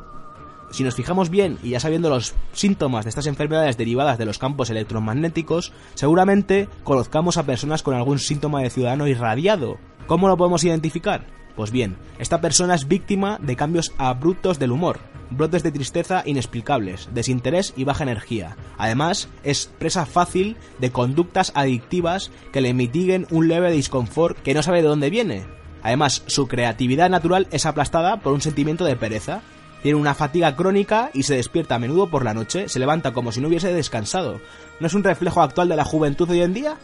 si 0.72 0.84
nos 0.84 0.96
fijamos 0.96 1.30
bien 1.30 1.58
y 1.64 1.70
ya 1.72 1.80
sabiendo 1.80 2.10
los 2.10 2.34
síntomas 2.54 3.06
de 3.06 3.10
estas 3.10 3.28
enfermedades 3.28 3.78
derivadas 3.78 4.18
de 4.18 4.26
los 4.26 4.40
campos 4.40 4.70
electromagnéticos, 4.70 5.72
seguramente 5.96 6.70
conozcamos 6.84 7.38
a 7.38 7.44
personas 7.44 7.84
con 7.84 7.96
algún 7.96 8.20
síntoma 8.20 8.62
de 8.62 8.70
ciudadano 8.70 9.08
irradiado. 9.08 9.78
¿Cómo 10.08 10.28
lo 10.28 10.38
podemos 10.38 10.64
identificar? 10.64 11.26
Pues 11.56 11.72
bien, 11.72 11.98
esta 12.20 12.40
persona 12.40 12.76
es 12.76 12.88
víctima 12.88 13.40
de 13.42 13.56
cambios 13.56 13.92
abruptos 13.98 14.60
del 14.60 14.72
humor, 14.72 15.00
brotes 15.32 15.64
de 15.64 15.72
tristeza 15.72 16.22
inexplicables, 16.26 17.10
desinterés 17.14 17.74
y 17.76 17.84
baja 17.84 18.04
energía. 18.04 18.56
Además, 18.78 19.28
es 19.44 19.72
presa 19.80 20.06
fácil 20.06 20.56
de 20.78 20.92
conductas 20.92 21.52
adictivas 21.56 22.32
que 22.52 22.62
le 22.62 22.76
mitiguen 22.76 23.26
un 23.32 23.48
leve 23.48 23.72
disconfort 23.72 24.38
que 24.38 24.54
no 24.54 24.62
sabe 24.62 24.84
de 24.84 24.88
dónde 24.88 25.10
viene. 25.10 25.46
Además, 25.82 26.24
su 26.28 26.48
creatividad 26.48 27.10
natural 27.10 27.48
es 27.52 27.66
aplastada 27.66 28.18
por 28.18 28.34
un 28.34 28.42
sentimiento 28.42 28.86
de 28.86 28.96
pereza, 28.96 29.42
tiene 29.82 30.00
una 30.00 30.16
fatiga 30.16 30.56
crónica 30.56 31.12
y 31.14 31.24
se 31.24 31.36
despierta 31.36 31.76
a 31.76 31.80
menudo 31.80 32.08
por 32.08 32.24
la 32.24 32.34
noche, 32.34 32.70
se 32.70 32.80
levanta 32.80 33.14
como 33.14 33.32
si 33.32 33.42
no 33.42 33.48
hubiese 33.48 33.74
descansado. 33.74 34.42
¿No 34.80 34.88
es 34.88 34.94
un 34.94 35.04
reflejo 35.04 35.42
actual 35.42 35.70
de 35.70 35.76
la 35.76 35.86
juventud 35.86 36.30
hoy 36.30 36.42
en 36.42 36.54
día? 36.54 36.78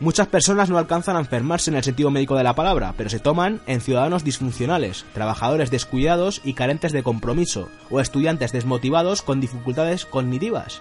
Muchas 0.00 0.28
personas 0.28 0.70
no 0.70 0.78
alcanzan 0.78 1.16
a 1.16 1.20
enfermarse 1.20 1.70
en 1.70 1.76
el 1.76 1.84
sentido 1.84 2.10
médico 2.10 2.34
de 2.34 2.42
la 2.42 2.54
palabra, 2.54 2.94
pero 2.96 3.10
se 3.10 3.18
toman 3.18 3.60
en 3.66 3.82
ciudadanos 3.82 4.24
disfuncionales, 4.24 5.04
trabajadores 5.12 5.70
descuidados 5.70 6.40
y 6.42 6.54
carentes 6.54 6.92
de 6.92 7.02
compromiso, 7.02 7.68
o 7.90 8.00
estudiantes 8.00 8.50
desmotivados 8.50 9.20
con 9.20 9.42
dificultades 9.42 10.06
cognitivas. 10.06 10.80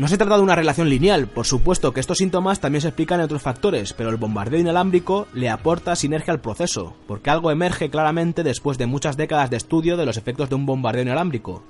No 0.00 0.08
se 0.08 0.16
trata 0.16 0.38
de 0.38 0.42
una 0.42 0.56
relación 0.56 0.88
lineal, 0.88 1.26
por 1.26 1.44
supuesto 1.44 1.92
que 1.92 2.00
estos 2.00 2.16
síntomas 2.16 2.58
también 2.58 2.80
se 2.80 2.88
explican 2.88 3.20
en 3.20 3.26
otros 3.26 3.42
factores, 3.42 3.92
pero 3.92 4.08
el 4.08 4.16
bombardeo 4.16 4.58
inalámbrico 4.58 5.26
le 5.34 5.50
aporta 5.50 5.94
sinergia 5.94 6.32
al 6.32 6.40
proceso, 6.40 6.94
porque 7.06 7.28
algo 7.28 7.50
emerge 7.50 7.90
claramente 7.90 8.42
después 8.42 8.78
de 8.78 8.86
muchas 8.86 9.18
décadas 9.18 9.50
de 9.50 9.58
estudio 9.58 9.98
de 9.98 10.06
los 10.06 10.16
efectos 10.16 10.48
de 10.48 10.54
un 10.54 10.64
bombardeo 10.64 11.02
inalámbrico. 11.02 11.62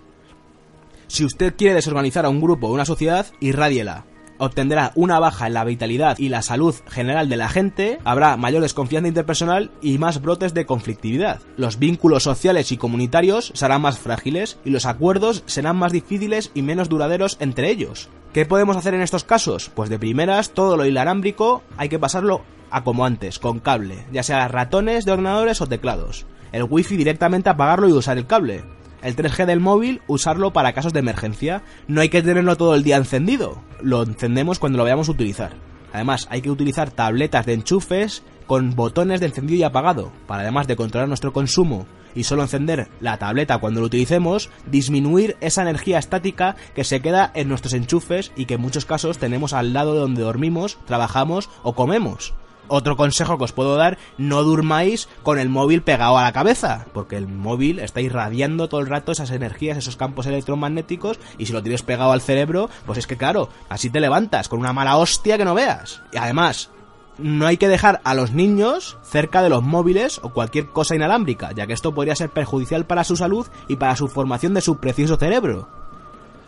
Si 1.09 1.25
usted 1.25 1.57
quiere 1.57 1.75
desorganizar 1.75 2.25
a 2.25 2.29
un 2.29 2.41
grupo 2.41 2.69
o 2.69 2.73
una 2.73 2.85
sociedad, 2.85 3.27
irradiela, 3.41 4.05
obtendrá 4.41 4.91
una 4.95 5.21
baja 5.21 5.47
en 5.47 5.55
la 5.55 5.65
vitalidad 5.65 6.19
y 6.19 6.31
la 6.31 6.43
salud 6.43 6.75
general 6.89 7.29
de 7.29 7.37
la 7.37 7.49
gente, 7.49 7.99
habrá 8.05 8.37
mayor 8.37 8.63
desconfianza 8.63 9.09
interpersonal 9.09 9.71
y 9.83 9.99
más 9.99 10.21
brotes 10.21 10.55
de 10.55 10.67
conflictividad. 10.67 11.41
Los 11.57 11.79
vínculos 11.79 12.23
sociales 12.25 12.73
y 12.73 12.79
comunitarios 12.79 13.53
serán 13.55 13.83
más 13.83 13.99
frágiles 13.99 14.59
y 14.65 14.71
los 14.71 14.87
acuerdos 14.87 15.45
serán 15.47 15.77
más 15.77 15.93
difíciles 15.93 16.51
y 16.55 16.63
menos 16.63 16.89
duraderos 16.89 17.37
entre 17.41 17.71
ellos. 17.71 18.09
¿Qué 18.33 18.47
podemos 18.47 18.77
hacer 18.77 18.95
en 18.95 19.03
estos 19.03 19.25
casos? 19.25 19.71
Pues 19.75 19.91
de 19.91 19.99
primeras, 19.99 20.51
todo 20.51 20.77
lo 20.77 20.87
inalámbrico 20.87 21.63
hay 21.77 21.89
que 21.89 21.99
pasarlo 21.99 22.43
a 22.71 22.83
como 22.83 23.05
antes, 23.05 23.39
con 23.39 23.59
cable, 23.59 24.07
ya 24.13 24.23
sea 24.23 24.49
ratones 24.49 25.05
de 25.05 25.13
ordenadores 25.13 25.61
o 25.61 25.67
teclados. 25.67 26.27
El 26.53 26.65
wifi 26.65 26.97
directamente 26.97 27.51
apagarlo 27.51 27.89
y 27.89 27.93
usar 27.93 28.17
el 28.17 28.27
cable 28.27 28.65
el 29.03 29.17
3G 29.17 29.47
del 29.47 29.61
móvil, 29.61 30.03
usarlo 30.07 30.53
para 30.53 30.73
casos 30.73 30.93
de 30.93 31.01
emergencia. 31.01 31.63
No 31.89 32.01
hay 32.01 32.09
que 32.09 32.23
tenerlo 32.23 32.57
todo 32.57 32.75
el 32.75 32.83
día 32.83 32.97
encendido. 32.97 33.63
Lo 33.83 34.03
encendemos 34.03 34.59
cuando 34.59 34.79
lo 34.79 34.85
vayamos 34.85 35.09
a 35.09 35.13
utilizar. 35.13 35.53
Además, 35.93 36.29
hay 36.31 36.43
que 36.43 36.51
utilizar 36.51 36.91
tabletas 36.91 37.47
de 37.47 37.55
enchufes 37.55 38.23
con 38.47 38.75
botones 38.75 39.21
de 39.21 39.27
encendido 39.27 39.61
y 39.61 39.63
apagado, 39.63 40.13
para 40.27 40.43
además 40.43 40.67
de 40.67 40.77
controlar 40.77 41.09
nuestro 41.09 41.33
consumo 41.33 41.87
y 42.15 42.25
solo 42.25 42.43
encender 42.43 42.89
la 43.01 43.17
tableta 43.19 43.59
cuando 43.59 43.81
lo 43.81 43.87
utilicemos, 43.87 44.51
disminuir 44.67 45.37
esa 45.41 45.63
energía 45.63 45.99
estática 45.99 46.57
que 46.75 46.85
se 46.85 47.01
queda 47.01 47.31
en 47.35 47.49
nuestros 47.49 47.75
enchufes 47.75 48.33
y 48.37 48.47
que 48.47 48.55
en 48.55 48.61
muchos 48.61 48.87
casos 48.87 49.19
tenemos 49.19 49.53
al 49.53 49.73
lado 49.73 49.95
de 49.95 50.01
donde 50.01 50.23
dormimos, 50.23 50.79
trabajamos 50.87 51.49
o 51.63 51.75
comemos. 51.75 52.35
Otro 52.73 52.97
consejo 52.97 53.37
que 53.37 53.43
os 53.43 53.53
puedo 53.53 53.75
dar, 53.75 53.99
no 54.17 54.45
durmáis 54.45 55.09
con 55.25 55.41
el 55.41 55.49
móvil 55.49 55.83
pegado 55.83 56.17
a 56.17 56.23
la 56.23 56.33
cabeza, 56.33 56.87
porque 56.95 57.17
el 57.17 57.27
móvil 57.27 57.81
está 57.81 58.01
irradiando 58.01 58.69
todo 58.69 58.81
el 58.81 58.87
rato 58.87 59.11
esas 59.11 59.33
energías, 59.33 59.77
esos 59.77 59.97
campos 59.97 60.27
electromagnéticos, 60.27 61.19
y 61.37 61.47
si 61.47 61.53
lo 61.53 61.65
tienes 61.65 61.83
pegado 61.83 62.13
al 62.13 62.21
cerebro, 62.21 62.71
pues 62.87 63.01
es 63.01 63.09
que 63.09 63.17
claro, 63.17 63.49
así 63.69 63.91
te 63.91 63.99
levantas 63.99 64.49
con 64.49 64.61
una 64.61 64.73
mala 64.73 64.99
hostia 64.99 65.37
que 65.37 65.45
no 65.45 65.55
veas. 65.55 66.01
Y 66.13 66.19
además, 66.19 66.71
no 67.19 67.49
hay 67.49 67.57
que 67.57 67.67
dejar 67.67 68.01
a 68.05 68.15
los 68.15 68.31
niños 68.31 68.99
cerca 69.03 69.43
de 69.43 69.49
los 69.49 69.65
móviles 69.65 70.21
o 70.23 70.29
cualquier 70.29 70.69
cosa 70.69 70.95
inalámbrica, 70.95 71.51
ya 71.51 71.67
que 71.67 71.73
esto 71.73 71.93
podría 71.93 72.15
ser 72.15 72.31
perjudicial 72.31 72.87
para 72.87 73.03
su 73.03 73.17
salud 73.17 73.49
y 73.67 73.77
para 73.77 73.97
su 73.97 74.07
formación 74.07 74.55
de 74.55 74.61
su 74.61 74.77
precioso 74.77 75.17
cerebro. 75.17 75.69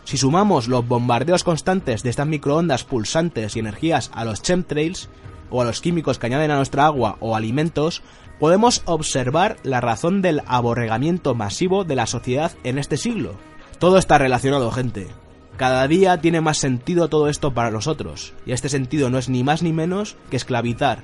Si 0.05 0.15
sumamos 0.15 0.69
los 0.69 0.87
bombardeos 0.87 1.43
constantes 1.43 2.01
de 2.01 2.11
estas 2.11 2.27
microondas 2.27 2.85
pulsantes 2.85 3.57
y 3.57 3.59
energías 3.59 4.09
a 4.13 4.23
los 4.23 4.41
chemtrails, 4.41 5.09
o 5.53 5.61
a 5.61 5.65
los 5.65 5.81
químicos 5.81 6.17
que 6.17 6.25
añaden 6.25 6.49
a 6.49 6.55
nuestra 6.55 6.87
agua 6.87 7.15
o 7.19 7.35
alimentos, 7.35 8.01
podemos 8.39 8.81
observar 8.85 9.57
la 9.61 9.81
razón 9.81 10.23
del 10.23 10.41
aborregamiento 10.47 11.35
masivo 11.35 11.83
de 11.83 11.95
la 11.95 12.07
sociedad 12.07 12.51
en 12.63 12.79
este 12.79 12.97
siglo. 12.97 13.35
Todo 13.77 13.99
está 13.99 14.17
relacionado, 14.17 14.71
gente. 14.71 15.09
Cada 15.55 15.87
día 15.87 16.19
tiene 16.19 16.41
más 16.41 16.57
sentido 16.57 17.07
todo 17.07 17.29
esto 17.29 17.53
para 17.53 17.69
nosotros, 17.69 18.33
y 18.47 18.53
este 18.53 18.67
sentido 18.67 19.11
no 19.11 19.19
es 19.19 19.29
ni 19.29 19.43
más 19.43 19.61
ni 19.61 19.73
menos 19.73 20.17
que 20.31 20.37
esclavizar, 20.37 21.03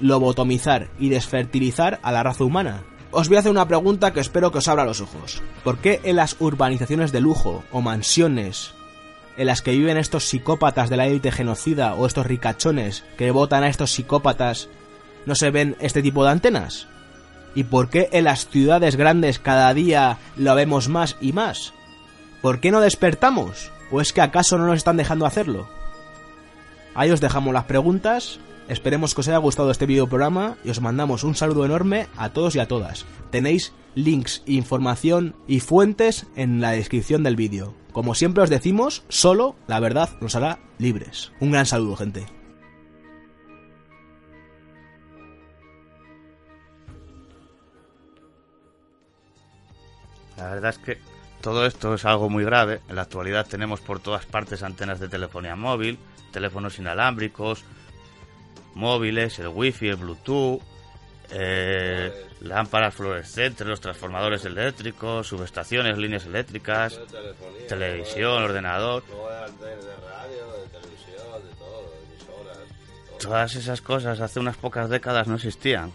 lobotomizar 0.00 0.88
y 0.98 1.10
desfertilizar 1.10 2.00
a 2.02 2.10
la 2.10 2.24
raza 2.24 2.42
humana. 2.42 2.82
Os 3.12 3.28
voy 3.28 3.36
a 3.36 3.40
hacer 3.40 3.52
una 3.52 3.68
pregunta 3.68 4.12
que 4.12 4.18
espero 4.18 4.50
que 4.50 4.58
os 4.58 4.66
abra 4.66 4.84
los 4.84 5.00
ojos. 5.00 5.40
¿Por 5.62 5.78
qué 5.78 6.00
en 6.02 6.16
las 6.16 6.34
urbanizaciones 6.40 7.12
de 7.12 7.20
lujo 7.20 7.62
o 7.70 7.80
mansiones 7.80 8.74
en 9.38 9.46
las 9.46 9.62
que 9.62 9.70
viven 9.70 9.96
estos 9.96 10.24
psicópatas 10.24 10.90
de 10.90 10.96
la 10.96 11.06
élite 11.06 11.30
genocida 11.30 11.94
o 11.94 12.06
estos 12.06 12.26
ricachones 12.26 13.04
que 13.16 13.30
votan 13.30 13.62
a 13.62 13.68
estos 13.68 13.92
psicópatas, 13.92 14.68
no 15.24 15.34
se 15.36 15.50
ven 15.50 15.76
este 15.80 16.02
tipo 16.02 16.24
de 16.24 16.32
antenas? 16.32 16.88
¿Y 17.54 17.64
por 17.64 17.88
qué 17.88 18.08
en 18.12 18.24
las 18.24 18.48
ciudades 18.48 18.96
grandes 18.96 19.38
cada 19.38 19.72
día 19.72 20.18
lo 20.36 20.54
vemos 20.54 20.88
más 20.88 21.16
y 21.20 21.32
más? 21.32 21.72
¿Por 22.42 22.60
qué 22.60 22.70
no 22.70 22.80
despertamos? 22.80 23.70
¿O 23.90 24.00
es 24.00 24.12
que 24.12 24.20
acaso 24.20 24.58
no 24.58 24.66
nos 24.66 24.76
están 24.76 24.96
dejando 24.96 25.24
hacerlo? 25.24 25.68
Ahí 26.94 27.10
os 27.10 27.20
dejamos 27.20 27.54
las 27.54 27.64
preguntas. 27.64 28.40
Esperemos 28.68 29.14
que 29.14 29.20
os 29.20 29.28
haya 29.28 29.38
gustado 29.38 29.70
este 29.70 29.86
video 29.86 30.08
programa 30.08 30.56
y 30.64 30.70
os 30.70 30.80
mandamos 30.80 31.24
un 31.24 31.36
saludo 31.36 31.64
enorme 31.64 32.08
a 32.16 32.30
todos 32.30 32.56
y 32.56 32.58
a 32.58 32.68
todas. 32.68 33.06
Tenéis 33.30 33.72
links, 33.94 34.42
información 34.46 35.34
y 35.46 35.60
fuentes 35.60 36.26
en 36.36 36.60
la 36.60 36.72
descripción 36.72 37.22
del 37.22 37.36
vídeo. 37.36 37.74
Como 37.98 38.14
siempre 38.14 38.44
os 38.44 38.48
decimos, 38.48 39.02
solo 39.08 39.56
la 39.66 39.80
verdad 39.80 40.08
nos 40.20 40.36
hará 40.36 40.60
libres. 40.78 41.32
Un 41.40 41.50
gran 41.50 41.66
saludo, 41.66 41.96
gente. 41.96 42.28
La 50.36 50.50
verdad 50.50 50.70
es 50.70 50.78
que 50.78 50.98
todo 51.40 51.66
esto 51.66 51.94
es 51.94 52.04
algo 52.04 52.30
muy 52.30 52.44
grave. 52.44 52.82
En 52.88 52.94
la 52.94 53.02
actualidad 53.02 53.48
tenemos 53.48 53.80
por 53.80 53.98
todas 53.98 54.26
partes 54.26 54.62
antenas 54.62 55.00
de 55.00 55.08
telefonía 55.08 55.56
móvil, 55.56 55.98
teléfonos 56.30 56.78
inalámbricos, 56.78 57.64
móviles, 58.76 59.40
el 59.40 59.48
wifi, 59.48 59.88
el 59.88 59.96
bluetooth, 59.96 60.62
eh, 61.30 62.28
lámparas 62.40 62.94
fluorescentes, 62.94 63.66
los 63.66 63.80
transformadores 63.80 64.44
eléctricos, 64.44 65.26
subestaciones, 65.26 65.98
líneas 65.98 66.26
eléctricas, 66.26 66.98
televisión, 67.68 68.42
ordenador. 68.42 69.02
Todas 73.20 73.56
esas 73.56 73.80
cosas 73.80 74.20
hace 74.20 74.40
unas 74.40 74.56
pocas 74.56 74.88
décadas 74.88 75.26
no 75.26 75.34
existían. 75.34 75.92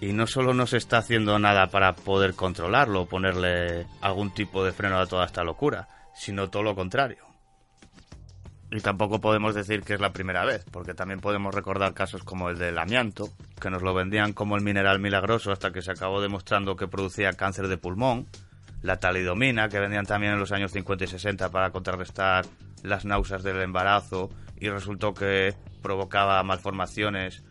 Y 0.00 0.12
no 0.12 0.26
solo 0.26 0.54
no 0.54 0.66
se 0.66 0.76
está 0.76 0.98
haciendo 0.98 1.38
nada 1.38 1.68
para 1.68 1.94
poder 1.94 2.34
controlarlo 2.34 3.02
o 3.02 3.06
ponerle 3.06 3.86
algún 4.00 4.32
tipo 4.32 4.64
de 4.64 4.72
freno 4.72 4.98
a 4.98 5.06
toda 5.06 5.24
esta 5.24 5.42
locura, 5.42 5.88
sino 6.14 6.50
todo 6.50 6.62
lo 6.62 6.74
contrario. 6.74 7.33
Y 8.74 8.80
tampoco 8.80 9.20
podemos 9.20 9.54
decir 9.54 9.82
que 9.82 9.94
es 9.94 10.00
la 10.00 10.12
primera 10.12 10.44
vez, 10.44 10.64
porque 10.68 10.94
también 10.94 11.20
podemos 11.20 11.54
recordar 11.54 11.94
casos 11.94 12.24
como 12.24 12.50
el 12.50 12.58
del 12.58 12.76
amianto, 12.76 13.28
que 13.60 13.70
nos 13.70 13.82
lo 13.82 13.94
vendían 13.94 14.32
como 14.32 14.56
el 14.56 14.64
mineral 14.64 14.98
milagroso 14.98 15.52
hasta 15.52 15.70
que 15.70 15.80
se 15.80 15.92
acabó 15.92 16.20
demostrando 16.20 16.74
que 16.74 16.88
producía 16.88 17.34
cáncer 17.34 17.68
de 17.68 17.76
pulmón, 17.76 18.26
la 18.82 18.98
talidomina, 18.98 19.68
que 19.68 19.78
vendían 19.78 20.06
también 20.06 20.32
en 20.32 20.40
los 20.40 20.50
años 20.50 20.72
50 20.72 21.04
y 21.04 21.06
60 21.06 21.52
para 21.52 21.70
contrarrestar 21.70 22.46
las 22.82 23.04
náuseas 23.04 23.44
del 23.44 23.62
embarazo 23.62 24.28
y 24.58 24.68
resultó 24.68 25.14
que 25.14 25.54
provocaba 25.80 26.42
malformaciones, 26.42 27.44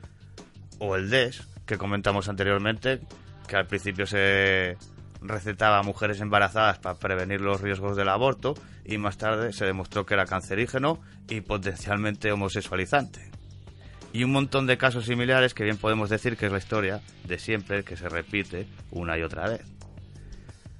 o 0.80 0.98
el 0.98 1.10
DES, 1.10 1.48
que 1.66 1.78
comentamos 1.78 2.28
anteriormente, 2.28 3.00
que 3.48 3.56
al 3.56 3.68
principio 3.68 4.06
se 4.06 4.76
recetaba 5.22 5.80
a 5.80 5.84
mujeres 5.84 6.20
embarazadas 6.20 6.80
para 6.80 7.00
prevenir 7.00 7.40
los 7.40 7.62
riesgos 7.62 7.96
del 7.96 8.10
aborto 8.10 8.56
y 8.86 8.98
más 8.98 9.18
tarde 9.18 9.54
se 9.54 9.66
demostró 9.66 10.06
que 10.06 10.14
era 10.14 10.26
cancerígeno 10.26 11.00
y 11.30 11.42
potencialmente 11.42 12.32
homosexualizante. 12.32 13.32
Y 14.12 14.24
un 14.24 14.32
montón 14.32 14.68
de 14.68 14.78
casos 14.78 15.06
similares 15.06 15.54
que 15.54 15.64
bien 15.64 15.78
podemos 15.78 16.10
decir 16.10 16.38
que 16.38 16.46
es 16.46 16.52
la 16.52 16.60
historia 16.60 17.02
de 17.26 17.40
siempre 17.40 17.84
que 17.84 17.98
se 17.98 18.10
repite 18.10 18.68
una 18.92 19.18
y 19.18 19.24
otra 19.24 19.50
vez. 19.50 19.62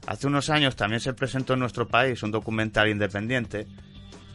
Hace 0.06 0.28
unos 0.28 0.50
años 0.50 0.76
también 0.76 1.00
se 1.00 1.14
presentó 1.14 1.54
en 1.54 1.60
nuestro 1.60 1.88
país 1.88 2.22
un 2.24 2.32
documental 2.32 2.90
independiente 2.90 3.66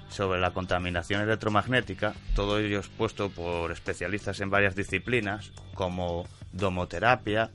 sobre 0.08 0.40
la 0.40 0.52
contaminación 0.52 1.20
electromagnética, 1.20 2.14
todo 2.34 2.58
ello 2.58 2.78
expuesto 2.78 3.28
por 3.30 3.70
especialistas 3.70 4.40
en 4.40 4.48
varias 4.48 4.74
disciplinas 4.74 5.52
como 5.74 6.26
domoterapia, 6.52 7.50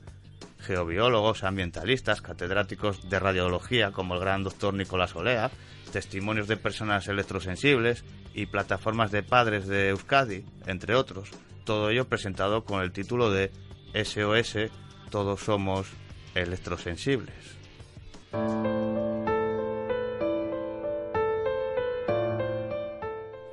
geobiólogos, 0.60 1.44
ambientalistas, 1.44 2.22
catedráticos 2.22 3.08
de 3.08 3.18
radiología 3.18 3.90
como 3.90 4.14
el 4.14 4.20
gran 4.20 4.44
doctor 4.44 4.72
Nicolás 4.74 5.14
Olea, 5.16 5.50
testimonios 5.94 6.48
de 6.48 6.56
personas 6.56 7.06
electrosensibles 7.06 8.02
y 8.34 8.46
plataformas 8.46 9.12
de 9.12 9.22
padres 9.22 9.68
de 9.68 9.90
Euskadi, 9.90 10.44
entre 10.66 10.96
otros. 10.96 11.30
Todo 11.62 11.88
ello 11.88 12.08
presentado 12.08 12.64
con 12.64 12.82
el 12.82 12.90
título 12.90 13.30
de 13.30 13.52
SOS, 13.94 14.72
todos 15.08 15.38
somos 15.38 15.86
electrosensibles. 16.34 17.36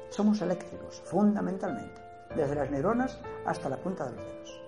Somos 0.09 0.41
eléctricos, 0.41 0.99
fundamentalmente, 1.05 2.01
desde 2.35 2.55
las 2.55 2.71
neuronas 2.71 3.19
hasta 3.45 3.69
la 3.69 3.77
punta 3.77 4.05
de 4.05 4.15
los 4.15 4.25
dedos. 4.25 4.61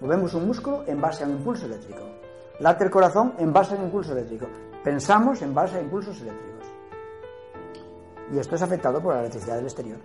Movemos 0.00 0.32
un 0.32 0.46
músculo 0.46 0.84
en 0.86 1.02
base 1.02 1.22
a 1.22 1.26
un 1.26 1.32
impulso 1.32 1.66
eléctrico. 1.66 2.00
Late 2.60 2.84
el 2.84 2.90
corazón 2.90 3.34
en 3.38 3.52
base 3.52 3.74
a 3.74 3.76
un 3.76 3.84
impulso 3.84 4.12
eléctrico. 4.12 4.48
Pensamos 4.82 5.42
en 5.42 5.54
base 5.54 5.76
a 5.76 5.80
impulsos 5.82 6.20
eléctricos. 6.22 6.66
Y 8.32 8.38
esto 8.38 8.54
es 8.54 8.62
afectado 8.62 9.02
por 9.02 9.14
la 9.14 9.20
electricidad 9.20 9.56
del 9.56 9.66
exterior. 9.66 9.98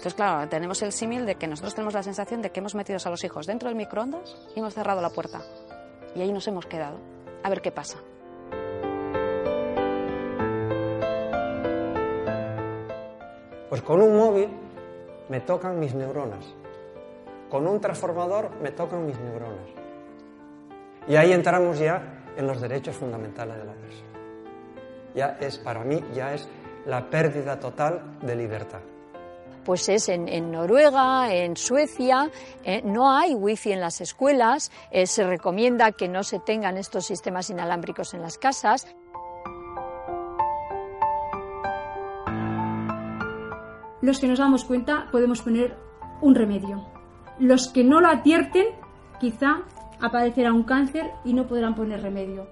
Entonces, 0.00 0.14
claro, 0.14 0.48
tenemos 0.48 0.80
el 0.82 0.92
símil 0.92 1.26
de 1.26 1.34
que 1.36 1.46
nosotros 1.46 1.74
tenemos 1.74 1.94
la 1.94 2.02
sensación 2.02 2.40
de 2.40 2.50
que 2.50 2.60
hemos 2.60 2.74
metido 2.74 2.98
a 3.04 3.10
los 3.10 3.22
hijos 3.22 3.46
dentro 3.46 3.68
del 3.68 3.76
microondas 3.76 4.34
y 4.56 4.58
hemos 4.58 4.74
cerrado 4.74 5.02
la 5.02 5.10
puerta. 5.10 5.42
Y 6.14 6.22
ahí 6.22 6.32
nos 6.32 6.48
hemos 6.48 6.66
quedado. 6.66 6.98
A 7.42 7.50
ver 7.50 7.60
qué 7.60 7.70
pasa. 7.70 7.98
Pues 13.68 13.82
con 13.82 14.00
un 14.00 14.16
móvil 14.16 14.48
me 15.28 15.40
tocan 15.40 15.78
mis 15.78 15.94
neuronas. 15.94 16.59
Con 17.50 17.66
un 17.66 17.80
transformador 17.80 18.50
me 18.62 18.70
tocan 18.70 19.04
mis 19.04 19.18
neuronas. 19.18 19.68
Y 21.08 21.16
ahí 21.16 21.32
entramos 21.32 21.78
ya 21.78 22.22
en 22.36 22.46
los 22.46 22.60
derechos 22.60 22.96
fundamentales 22.96 23.56
de 23.56 23.64
la 23.64 23.72
persona. 23.72 24.08
Ya 25.14 25.36
es, 25.40 25.58
para 25.58 25.82
mí, 25.82 26.00
ya 26.14 26.32
es 26.32 26.48
la 26.86 27.10
pérdida 27.10 27.58
total 27.58 28.18
de 28.22 28.36
libertad. 28.36 28.80
pues 29.64 29.88
es 29.88 30.08
en, 30.08 30.28
en 30.28 30.50
Noruega, 30.50 31.32
en 31.34 31.56
Suecia, 31.56 32.30
eh, 32.64 32.80
no 32.82 33.10
hay 33.10 33.34
wifi 33.34 33.72
en 33.72 33.80
las 33.80 34.00
escuelas, 34.00 34.72
eh, 34.90 35.06
se 35.06 35.24
recomienda 35.26 35.92
que 35.92 36.08
no 36.08 36.22
se 36.22 36.38
tengan 36.38 36.76
estos 36.78 37.06
sistemas 37.06 37.50
inalámbricos 37.50 38.14
en 38.14 38.22
las 38.22 38.38
casas. 38.38 38.86
Los 44.00 44.18
que 44.18 44.28
nos 44.28 44.38
damos 44.38 44.64
cuenta 44.64 45.08
podemos 45.12 45.42
poner 45.42 45.76
un 46.22 46.34
remedio. 46.34 46.99
Los 47.40 47.68
que 47.68 47.82
no 47.82 48.02
lo 48.02 48.08
advierten, 48.08 48.66
quizá 49.18 49.62
aparecerá 49.98 50.52
un 50.52 50.64
cáncer 50.64 51.10
y 51.24 51.32
no 51.32 51.46
podrán 51.46 51.74
poner 51.74 52.02
remedio. 52.02 52.46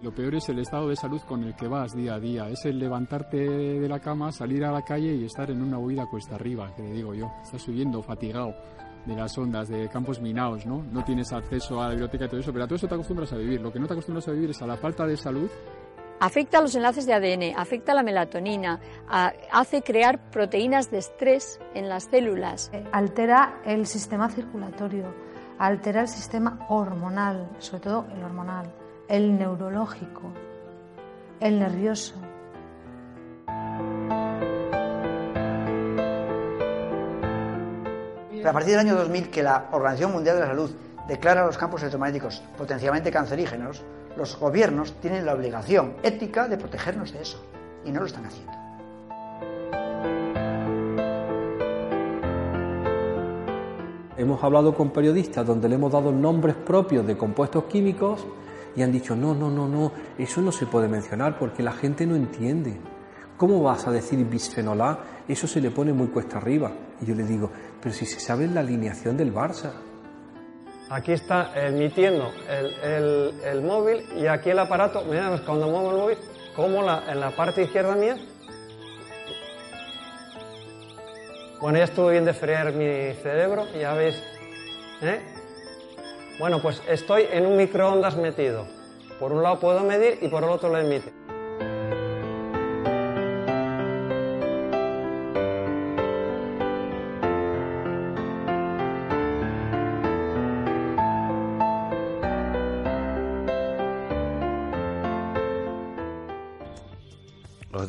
Lo 0.00 0.12
peor 0.12 0.34
es 0.34 0.48
el 0.48 0.58
estado 0.58 0.88
de 0.88 0.96
salud 0.96 1.20
con 1.28 1.44
el 1.44 1.54
que 1.54 1.68
vas 1.68 1.94
día 1.94 2.14
a 2.14 2.20
día. 2.20 2.48
Es 2.48 2.64
el 2.64 2.80
levantarte 2.80 3.36
de 3.36 3.88
la 3.88 4.00
cama, 4.00 4.32
salir 4.32 4.64
a 4.64 4.72
la 4.72 4.82
calle 4.82 5.14
y 5.14 5.24
estar 5.24 5.52
en 5.52 5.62
una 5.62 5.78
huida 5.78 6.06
cuesta 6.10 6.34
arriba, 6.34 6.74
que 6.74 6.82
le 6.82 6.92
digo 6.92 7.14
yo. 7.14 7.30
Estás 7.44 7.62
subiendo 7.62 8.02
fatigado 8.02 8.54
de 9.06 9.14
las 9.14 9.38
ondas, 9.38 9.68
de 9.68 9.88
campos 9.88 10.20
minados, 10.20 10.66
¿no? 10.66 10.82
No 10.82 11.04
tienes 11.04 11.32
acceso 11.32 11.80
a 11.80 11.84
la 11.84 11.90
biblioteca 11.90 12.24
y 12.24 12.28
todo 12.28 12.40
eso, 12.40 12.52
pero 12.52 12.64
a 12.64 12.66
todo 12.66 12.74
eso 12.74 12.88
te 12.88 12.94
acostumbras 12.94 13.32
a 13.32 13.36
vivir. 13.36 13.60
Lo 13.60 13.72
que 13.72 13.78
no 13.78 13.86
te 13.86 13.92
acostumbras 13.92 14.26
a 14.26 14.32
vivir 14.32 14.50
es 14.50 14.60
a 14.62 14.66
la 14.66 14.76
falta 14.76 15.06
de 15.06 15.16
salud 15.16 15.48
Afecta 16.18 16.58
a 16.58 16.62
los 16.62 16.74
enlaces 16.74 17.04
de 17.06 17.12
ADN, 17.12 17.54
afecta 17.58 17.92
a 17.92 17.94
la 17.94 18.02
melatonina, 18.02 18.80
a- 19.08 19.32
hace 19.52 19.82
crear 19.82 20.18
proteínas 20.30 20.90
de 20.90 20.98
estrés 20.98 21.60
en 21.74 21.88
las 21.88 22.04
células. 22.04 22.70
altera 22.92 23.60
el 23.66 23.86
sistema 23.86 24.30
circulatorio, 24.30 25.14
altera 25.58 26.00
el 26.02 26.08
sistema 26.08 26.64
hormonal, 26.70 27.48
sobre 27.58 27.80
todo 27.82 28.06
el 28.14 28.22
hormonal, 28.24 28.72
el 29.08 29.36
neurológico, 29.38 30.32
el 31.40 31.58
nervioso. 31.58 32.14
Pero 38.30 38.50
a 38.50 38.52
partir 38.52 38.70
del 38.72 38.80
año 38.80 38.94
2000, 38.96 39.30
que 39.30 39.42
la 39.42 39.66
Organización 39.72 40.12
Mundial 40.12 40.36
de 40.36 40.42
la 40.42 40.48
Salud 40.48 40.70
declara 41.08 41.44
los 41.46 41.56
campos 41.58 41.80
electromagnéticos 41.82 42.42
potencialmente 42.56 43.10
cancerígenos, 43.10 43.82
los 44.16 44.38
gobiernos 44.38 44.94
tienen 45.00 45.26
la 45.26 45.34
obligación 45.34 45.94
ética 46.02 46.48
de 46.48 46.56
protegernos 46.56 47.12
de 47.12 47.22
eso. 47.22 47.42
Y 47.84 47.92
no 47.92 48.00
lo 48.00 48.06
están 48.06 48.26
haciendo. 48.26 48.52
Hemos 54.16 54.42
hablado 54.42 54.74
con 54.74 54.90
periodistas 54.90 55.46
donde 55.46 55.68
le 55.68 55.74
hemos 55.74 55.92
dado 55.92 56.10
nombres 56.10 56.56
propios 56.56 57.06
de 57.06 57.16
compuestos 57.16 57.64
químicos 57.64 58.26
y 58.74 58.82
han 58.82 58.90
dicho, 58.90 59.14
no, 59.14 59.34
no, 59.34 59.50
no, 59.50 59.68
no, 59.68 59.92
eso 60.18 60.40
no 60.40 60.52
se 60.52 60.66
puede 60.66 60.88
mencionar 60.88 61.38
porque 61.38 61.62
la 61.62 61.72
gente 61.72 62.06
no 62.06 62.16
entiende. 62.16 62.78
¿Cómo 63.36 63.62
vas 63.62 63.86
a 63.86 63.90
decir 63.90 64.24
bisfenol 64.24 64.80
A? 64.80 64.98
Eso 65.28 65.46
se 65.46 65.60
le 65.60 65.70
pone 65.70 65.92
muy 65.92 66.08
cuesta 66.08 66.38
arriba. 66.38 66.72
Y 67.00 67.04
yo 67.04 67.14
le 67.14 67.24
digo, 67.24 67.50
pero 67.82 67.94
si 67.94 68.06
se 68.06 68.18
sabe 68.18 68.46
la 68.48 68.60
alineación 68.60 69.16
del 69.16 69.34
Barça. 69.34 69.72
Aquí 70.88 71.12
está 71.12 71.50
emitiendo 71.66 72.32
el, 72.48 73.34
el- 73.44 73.60
móvil 73.62 74.04
y 74.16 74.26
aquí 74.26 74.50
el 74.50 74.58
aparato, 74.60 75.02
mira, 75.02 75.28
pues 75.30 75.40
cuando 75.40 75.66
muevo 75.68 75.90
el 75.90 75.96
móvil, 75.96 76.18
como 76.54 76.80
en 76.80 77.20
la 77.20 77.30
parte 77.30 77.62
izquierda 77.62 77.94
mía. 77.96 78.16
Bueno, 81.60 81.78
ya 81.78 81.84
estuve 81.84 82.12
bien 82.12 82.24
de 82.24 82.34
freír 82.34 82.72
mi 82.72 83.14
cerebro, 83.22 83.66
ya 83.80 83.94
veis. 83.94 84.22
¿eh? 85.02 85.20
Bueno, 86.38 86.60
pues 86.62 86.80
estoy 86.88 87.26
en 87.32 87.46
un 87.46 87.56
microondas 87.56 88.16
metido. 88.16 88.66
Por 89.18 89.32
un 89.32 89.42
lado 89.42 89.58
puedo 89.58 89.80
medir 89.80 90.18
y 90.20 90.28
por 90.28 90.44
el 90.44 90.50
otro 90.50 90.68
lo 90.68 90.78
emite. 90.78 91.12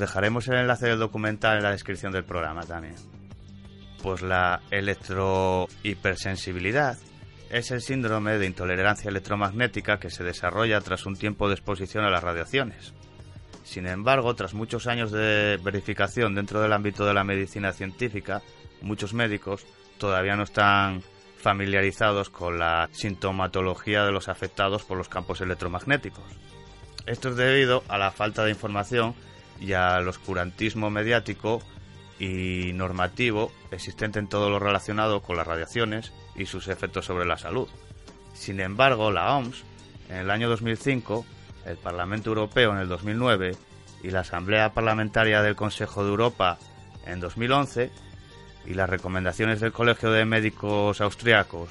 Dejaremos 0.08 0.48
el 0.48 0.56
enlace 0.56 0.88
del 0.88 1.00
documental 1.00 1.58
en 1.58 1.64
la 1.64 1.72
descripción 1.72 2.14
del 2.14 2.24
programa 2.24 2.62
también. 2.62 2.96
Pues 4.02 4.22
la 4.22 4.62
electrohipersensibilidad 4.72 6.98
es 7.50 7.72
el 7.72 7.82
síndrome 7.82 8.38
de 8.38 8.46
intolerancia 8.46 9.10
electromagnética 9.10 10.00
que 10.00 10.10
se 10.10 10.24
desarrolla 10.24 10.80
tras 10.80 11.06
un 11.06 11.18
tiempo 11.18 11.50
de 11.50 11.56
exposición 11.56 12.06
a 12.06 12.10
las 12.10 12.24
radiaciones. 12.24 12.94
Sin 13.66 13.86
embargo, 13.86 14.34
tras 14.34 14.54
muchos 14.54 14.88
años 14.88 15.12
de 15.12 15.60
verificación 15.62 16.36
dentro 16.36 16.62
del 16.62 16.72
ámbito 16.72 17.06
de 17.06 17.14
la 17.14 17.26
medicina 17.26 17.74
científica, 17.74 18.42
muchos 18.82 19.14
médicos 19.14 19.66
todavía 19.98 20.38
no 20.38 20.44
están 20.44 21.04
familiarizados 21.38 22.30
con 22.30 22.60
la 22.60 22.88
sintomatología 22.94 24.06
de 24.06 24.14
los 24.14 24.30
afectados 24.30 24.86
por 24.86 24.98
los 24.98 25.10
campos 25.10 25.42
electromagnéticos. 25.42 26.24
Esto 27.06 27.28
es 27.30 27.36
debido 27.36 27.84
a 27.90 27.98
la 27.98 28.12
falta 28.12 28.46
de 28.46 28.52
información 28.52 29.14
y 29.60 29.74
al 29.74 30.08
oscurantismo 30.08 30.90
mediático 30.90 31.62
y 32.20 32.72
normativo 32.74 33.52
existente 33.72 34.20
en 34.20 34.28
todo 34.28 34.50
lo 34.50 34.60
relacionado 34.60 35.22
con 35.22 35.38
las 35.38 35.48
radiaciones 35.48 36.14
y 36.36 36.46
sus 36.46 36.68
efectos 36.68 37.06
sobre 37.06 37.26
la 37.26 37.38
salud. 37.38 37.68
Sin 38.34 38.60
embargo, 38.60 39.12
la 39.12 39.36
OMS, 39.36 39.64
en 40.10 40.18
el 40.18 40.32
año 40.32 40.50
2005, 40.50 41.26
el 41.66 41.78
Parlamento 41.78 42.30
Europeo 42.30 42.72
en 42.72 42.80
el 42.80 42.88
2009 42.88 43.56
y 44.04 44.12
la 44.12 44.22
Asamblea 44.22 44.74
Parlamentaria 44.74 45.42
del 45.42 45.56
Consejo 45.56 46.04
de 46.04 46.10
Europa 46.10 46.58
en 47.06 47.20
2011 47.20 47.92
y 48.66 48.74
las 48.74 48.90
recomendaciones 48.90 49.60
del 49.60 49.72
Colegio 49.72 50.12
de 50.12 50.26
Médicos 50.26 51.02
Austriacos 51.02 51.70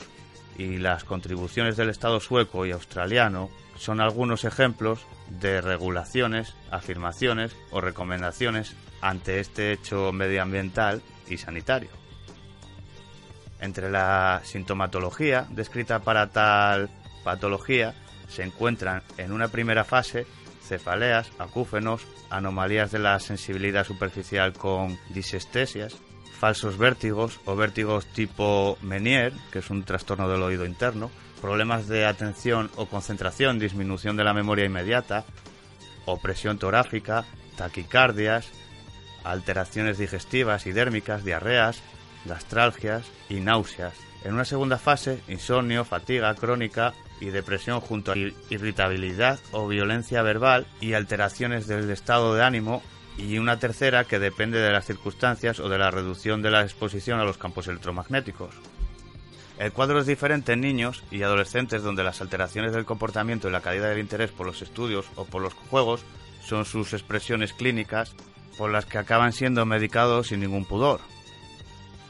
y 0.58 0.78
las 0.78 1.04
contribuciones 1.04 1.76
del 1.76 1.90
Estado 1.90 2.20
sueco 2.20 2.66
y 2.66 2.72
australiano 2.72 3.50
son 3.78 4.00
algunos 4.00 4.44
ejemplos 4.44 5.06
de 5.28 5.60
regulaciones, 5.60 6.54
afirmaciones 6.70 7.56
o 7.70 7.80
recomendaciones 7.80 8.74
ante 9.00 9.40
este 9.40 9.72
hecho 9.72 10.12
medioambiental 10.12 11.02
y 11.28 11.38
sanitario. 11.38 11.90
Entre 13.60 13.90
la 13.90 14.42
sintomatología 14.44 15.46
descrita 15.50 16.00
para 16.00 16.28
tal 16.30 16.90
patología 17.24 17.94
se 18.28 18.42
encuentran 18.42 19.02
en 19.16 19.32
una 19.32 19.48
primera 19.48 19.84
fase 19.84 20.26
cefaleas, 20.66 21.30
acúfenos, 21.38 22.02
anomalías 22.28 22.90
de 22.90 22.98
la 22.98 23.18
sensibilidad 23.20 23.86
superficial 23.86 24.52
con 24.52 24.98
disestesias, 25.10 25.96
falsos 26.38 26.76
vértigos 26.76 27.40
o 27.44 27.56
vértigos 27.56 28.06
tipo 28.06 28.76
Menier, 28.82 29.32
que 29.52 29.60
es 29.60 29.70
un 29.70 29.84
trastorno 29.84 30.28
del 30.28 30.42
oído 30.42 30.66
interno, 30.66 31.10
problemas 31.40 31.88
de 31.88 32.06
atención 32.06 32.70
o 32.76 32.86
concentración, 32.86 33.58
disminución 33.58 34.16
de 34.16 34.24
la 34.24 34.34
memoria 34.34 34.64
inmediata, 34.64 35.24
opresión 36.04 36.58
torácica, 36.58 37.24
taquicardias, 37.56 38.48
alteraciones 39.24 39.98
digestivas 39.98 40.66
y 40.66 40.72
dérmicas, 40.72 41.24
diarreas, 41.24 41.82
gastralgias 42.24 43.04
y 43.28 43.40
náuseas. 43.40 43.94
En 44.24 44.34
una 44.34 44.44
segunda 44.44 44.78
fase, 44.78 45.20
insomnio, 45.28 45.84
fatiga 45.84 46.34
crónica 46.34 46.94
y 47.20 47.26
depresión 47.26 47.80
junto 47.80 48.12
a 48.12 48.16
irritabilidad 48.16 49.38
o 49.52 49.68
violencia 49.68 50.22
verbal 50.22 50.66
y 50.80 50.94
alteraciones 50.94 51.66
del 51.66 51.90
estado 51.90 52.34
de 52.34 52.42
ánimo 52.42 52.82
y 53.16 53.38
una 53.38 53.58
tercera 53.58 54.04
que 54.04 54.18
depende 54.18 54.58
de 54.58 54.72
las 54.72 54.86
circunstancias 54.86 55.60
o 55.60 55.68
de 55.68 55.78
la 55.78 55.90
reducción 55.90 56.42
de 56.42 56.50
la 56.50 56.62
exposición 56.62 57.18
a 57.20 57.24
los 57.24 57.38
campos 57.38 57.68
electromagnéticos. 57.68 58.54
El 59.58 59.72
cuadro 59.72 60.00
es 60.00 60.06
diferente 60.06 60.52
en 60.52 60.60
niños 60.60 61.02
y 61.10 61.22
adolescentes 61.22 61.82
donde 61.82 62.04
las 62.04 62.20
alteraciones 62.20 62.72
del 62.72 62.84
comportamiento 62.84 63.48
y 63.48 63.52
la 63.52 63.62
caída 63.62 63.88
del 63.88 64.00
interés 64.00 64.30
por 64.30 64.46
los 64.46 64.60
estudios 64.60 65.06
o 65.16 65.24
por 65.24 65.40
los 65.40 65.54
juegos 65.54 66.04
son 66.44 66.64
sus 66.64 66.92
expresiones 66.92 67.54
clínicas 67.54 68.14
por 68.58 68.70
las 68.70 68.84
que 68.84 68.98
acaban 68.98 69.32
siendo 69.32 69.64
medicados 69.64 70.28
sin 70.28 70.40
ningún 70.40 70.64
pudor. 70.64 71.00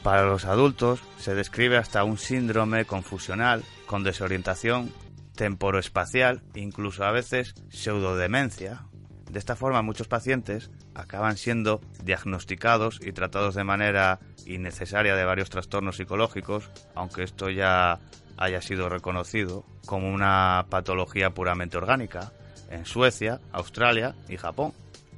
Para 0.02 0.24
los 0.24 0.44
adultos 0.44 1.00
se 1.18 1.34
describe 1.34 1.76
hasta 1.76 2.04
un 2.04 2.18
síndrome 2.18 2.84
confusional 2.84 3.64
con 3.86 4.02
desorientación 4.02 4.92
temporoespacial, 5.36 6.42
incluso 6.54 7.04
a 7.04 7.12
veces 7.12 7.54
pseudodemencia. 7.70 8.86
De 9.30 9.38
esta 9.38 9.56
forma 9.56 9.82
muchos 9.82 10.08
pacientes 10.08 10.70
acaban 10.96 11.36
siendo 11.36 11.80
diagnosticados 12.02 13.00
y 13.02 13.12
tratados 13.12 13.54
de 13.54 13.64
manera 13.64 14.18
innecesaria 14.46 15.14
de 15.14 15.24
varios 15.24 15.50
trastornos 15.50 15.96
psicológicos, 15.96 16.70
aunque 16.94 17.22
esto 17.22 17.50
ya 17.50 18.00
haya 18.38 18.62
sido 18.62 18.88
reconocido 18.88 19.64
como 19.84 20.12
una 20.12 20.66
patología 20.70 21.30
puramente 21.30 21.76
orgánica 21.76 22.32
en 22.70 22.86
Suecia, 22.86 23.40
Australia 23.52 24.14
y 24.28 24.36
Japón, 24.36 24.72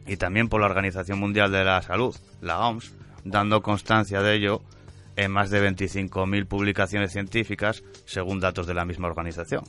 y 0.07 0.17
también 0.17 0.49
por 0.49 0.61
la 0.61 0.67
Organización 0.67 1.19
Mundial 1.19 1.53
de 1.53 1.65
la 1.65 1.81
Salud, 1.83 2.15
la 2.41 2.59
OMS, 2.61 2.93
dando 3.25 3.63
constancia 3.63 4.21
de 4.21 4.35
ello 4.35 4.63
en 5.17 5.31
más 5.31 5.51
de 5.51 5.61
25.000 5.69 6.47
publicaciones 6.47 7.13
científicas 7.13 7.83
según 8.05 8.41
datos 8.41 8.67
de 8.67 8.75
la 8.75 8.85
misma 8.85 9.09
organización. 9.09 9.65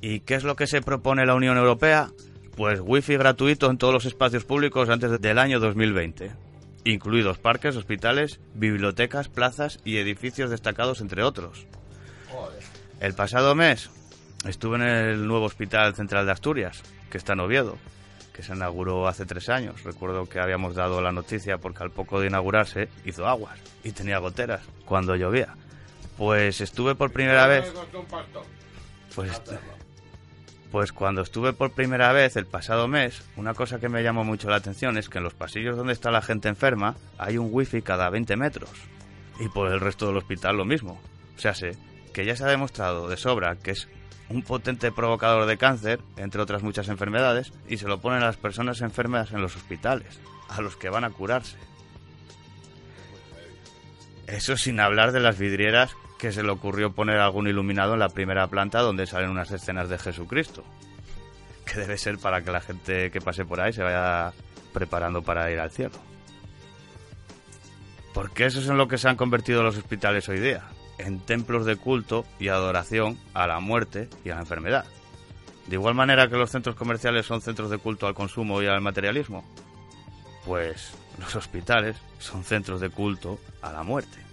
¿Y 0.00 0.20
qué 0.20 0.34
es 0.34 0.44
lo 0.44 0.56
que 0.56 0.66
se 0.66 0.82
propone 0.82 1.26
la 1.26 1.34
Unión 1.34 1.56
Europea? 1.56 2.10
Pues 2.56 2.80
wifi 2.82 3.16
gratuito 3.16 3.70
en 3.70 3.78
todos 3.78 3.94
los 3.94 4.04
espacios 4.04 4.44
públicos 4.44 4.90
antes 4.90 5.20
del 5.20 5.38
año 5.38 5.58
2020, 5.58 6.32
incluidos 6.84 7.38
parques, 7.38 7.76
hospitales, 7.76 8.40
bibliotecas, 8.54 9.28
plazas 9.28 9.80
y 9.84 9.96
edificios 9.96 10.50
destacados 10.50 11.00
entre 11.00 11.22
otros. 11.22 11.66
El 13.00 13.14
pasado 13.14 13.54
mes 13.54 13.90
estuve 14.46 14.76
en 14.76 14.82
el 14.82 15.26
nuevo 15.26 15.46
Hospital 15.46 15.94
Central 15.94 16.26
de 16.26 16.32
Asturias, 16.32 16.82
que 17.10 17.16
está 17.16 17.32
en 17.32 17.40
Oviedo, 17.40 17.78
que 18.34 18.42
se 18.42 18.54
inauguró 18.54 19.08
hace 19.08 19.24
tres 19.24 19.48
años. 19.48 19.82
Recuerdo 19.82 20.28
que 20.28 20.38
habíamos 20.38 20.74
dado 20.74 21.00
la 21.00 21.10
noticia 21.10 21.58
porque 21.58 21.82
al 21.82 21.90
poco 21.90 22.20
de 22.20 22.26
inaugurarse 22.26 22.88
hizo 23.04 23.26
aguas 23.26 23.58
y 23.82 23.92
tenía 23.92 24.18
goteras 24.18 24.60
cuando 24.84 25.16
llovía. 25.16 25.54
Pues 26.18 26.60
estuve 26.60 26.94
por 26.94 27.12
primera 27.12 27.46
vez. 27.46 27.72
Pues, 29.14 29.40
pues 30.72 30.90
cuando 30.90 31.20
estuve 31.20 31.52
por 31.52 31.72
primera 31.72 32.12
vez 32.12 32.34
el 32.36 32.46
pasado 32.46 32.88
mes, 32.88 33.22
una 33.36 33.52
cosa 33.52 33.78
que 33.78 33.90
me 33.90 34.02
llamó 34.02 34.24
mucho 34.24 34.48
la 34.48 34.56
atención 34.56 34.96
es 34.96 35.10
que 35.10 35.18
en 35.18 35.24
los 35.24 35.34
pasillos 35.34 35.76
donde 35.76 35.92
está 35.92 36.10
la 36.10 36.22
gente 36.22 36.48
enferma 36.48 36.96
hay 37.18 37.36
un 37.36 37.50
wifi 37.52 37.82
cada 37.82 38.08
20 38.08 38.36
metros. 38.36 38.70
Y 39.38 39.48
por 39.50 39.70
el 39.70 39.80
resto 39.80 40.06
del 40.06 40.16
hospital 40.16 40.56
lo 40.56 40.64
mismo. 40.64 40.98
O 41.36 41.38
sea, 41.38 41.54
sé 41.54 41.76
que 42.14 42.24
ya 42.24 42.36
se 42.36 42.44
ha 42.44 42.48
demostrado 42.48 43.06
de 43.06 43.18
sobra 43.18 43.56
que 43.56 43.72
es 43.72 43.86
un 44.30 44.42
potente 44.42 44.90
provocador 44.90 45.44
de 45.44 45.58
cáncer, 45.58 46.00
entre 46.16 46.40
otras 46.40 46.62
muchas 46.62 46.88
enfermedades, 46.88 47.52
y 47.68 47.76
se 47.76 47.86
lo 47.86 48.00
ponen 48.00 48.22
a 48.22 48.26
las 48.26 48.38
personas 48.38 48.80
enfermas 48.80 49.32
en 49.32 49.42
los 49.42 49.56
hospitales, 49.56 50.20
a 50.48 50.62
los 50.62 50.76
que 50.76 50.88
van 50.88 51.04
a 51.04 51.10
curarse. 51.10 51.58
Eso 54.26 54.56
sin 54.56 54.80
hablar 54.80 55.12
de 55.12 55.20
las 55.20 55.38
vidrieras 55.38 55.92
que 56.22 56.30
se 56.30 56.44
le 56.44 56.52
ocurrió 56.52 56.92
poner 56.92 57.18
algún 57.18 57.48
iluminado 57.48 57.94
en 57.94 57.98
la 57.98 58.08
primera 58.08 58.46
planta 58.46 58.78
donde 58.78 59.08
salen 59.08 59.30
unas 59.30 59.50
escenas 59.50 59.88
de 59.88 59.98
Jesucristo. 59.98 60.62
Que 61.66 61.80
debe 61.80 61.98
ser 61.98 62.18
para 62.18 62.42
que 62.42 62.52
la 62.52 62.60
gente 62.60 63.10
que 63.10 63.20
pase 63.20 63.44
por 63.44 63.60
ahí 63.60 63.72
se 63.72 63.82
vaya 63.82 64.32
preparando 64.72 65.22
para 65.22 65.50
ir 65.50 65.58
al 65.58 65.72
cielo. 65.72 65.96
Porque 68.14 68.46
eso 68.46 68.60
es 68.60 68.68
en 68.68 68.76
lo 68.76 68.86
que 68.86 68.98
se 68.98 69.08
han 69.08 69.16
convertido 69.16 69.64
los 69.64 69.76
hospitales 69.76 70.28
hoy 70.28 70.38
día, 70.38 70.62
en 70.98 71.18
templos 71.18 71.66
de 71.66 71.74
culto 71.74 72.24
y 72.38 72.46
adoración 72.46 73.18
a 73.34 73.48
la 73.48 73.58
muerte 73.58 74.08
y 74.24 74.30
a 74.30 74.36
la 74.36 74.42
enfermedad. 74.42 74.84
De 75.66 75.74
igual 75.74 75.96
manera 75.96 76.28
que 76.28 76.36
los 76.36 76.52
centros 76.52 76.76
comerciales 76.76 77.26
son 77.26 77.40
centros 77.40 77.68
de 77.68 77.78
culto 77.78 78.06
al 78.06 78.14
consumo 78.14 78.62
y 78.62 78.68
al 78.68 78.80
materialismo, 78.80 79.44
pues 80.46 80.92
los 81.18 81.34
hospitales 81.34 81.96
son 82.20 82.44
centros 82.44 82.80
de 82.80 82.90
culto 82.90 83.40
a 83.60 83.72
la 83.72 83.82
muerte. 83.82 84.31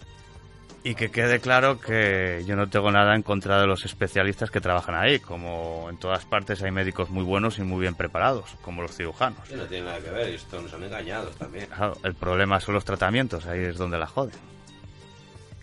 Y 0.83 0.95
que 0.95 1.11
quede 1.11 1.39
claro 1.39 1.79
que 1.79 2.43
yo 2.47 2.55
no 2.55 2.69
tengo 2.69 2.89
nada 2.89 3.13
en 3.13 3.21
contra 3.21 3.59
de 3.59 3.67
los 3.67 3.83
especialistas 3.83 4.49
que 4.49 4.61
trabajan 4.61 4.95
ahí, 4.95 5.19
como 5.19 5.87
en 5.89 5.97
todas 5.97 6.23
partes 6.25 6.63
hay 6.63 6.71
médicos 6.71 7.09
muy 7.09 7.23
buenos 7.23 7.59
y 7.59 7.63
muy 7.63 7.81
bien 7.81 7.95
preparados, 7.95 8.55
como 8.61 8.81
los 8.81 8.95
cirujanos. 8.95 9.39
no 9.51 9.65
tiene 9.65 9.85
nada 9.85 9.99
que 9.99 10.09
ver, 10.09 10.29
esto 10.29 10.61
nos 10.61 10.73
han 10.73 10.83
engañado 10.83 11.29
también. 11.31 11.65
Claro, 11.65 11.97
el 12.03 12.15
problema 12.15 12.61
son 12.61 12.75
los 12.75 12.85
tratamientos, 12.85 13.45
ahí 13.45 13.59
es 13.59 13.77
donde 13.77 13.97
la 13.97 14.07
joden. 14.07 14.35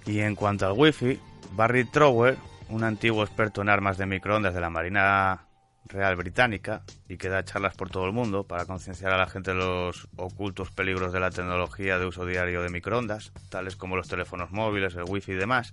Y 0.04 0.20
en 0.20 0.34
cuanto 0.34 0.66
al 0.66 0.72
wifi, 0.72 1.18
Barry 1.52 1.84
Trower, 1.86 2.36
un 2.68 2.84
antiguo 2.84 3.24
experto 3.24 3.62
en 3.62 3.70
armas 3.70 3.96
de 3.96 4.06
microondas 4.06 4.54
de 4.54 4.60
la 4.60 4.70
Marina 4.70 5.45
Real 5.88 6.16
Británica 6.16 6.82
y 7.08 7.16
que 7.16 7.28
da 7.28 7.44
charlas 7.44 7.76
por 7.76 7.90
todo 7.90 8.06
el 8.06 8.12
mundo 8.12 8.44
para 8.44 8.66
concienciar 8.66 9.12
a 9.12 9.18
la 9.18 9.26
gente 9.26 9.52
de 9.52 9.58
los 9.58 10.08
ocultos 10.16 10.70
peligros 10.70 11.12
de 11.12 11.20
la 11.20 11.30
tecnología 11.30 11.98
de 11.98 12.06
uso 12.06 12.26
diario 12.26 12.62
de 12.62 12.70
microondas, 12.70 13.32
tales 13.48 13.76
como 13.76 13.96
los 13.96 14.08
teléfonos 14.08 14.50
móviles, 14.50 14.94
el 14.94 15.04
wifi 15.04 15.32
y 15.32 15.36
demás, 15.36 15.72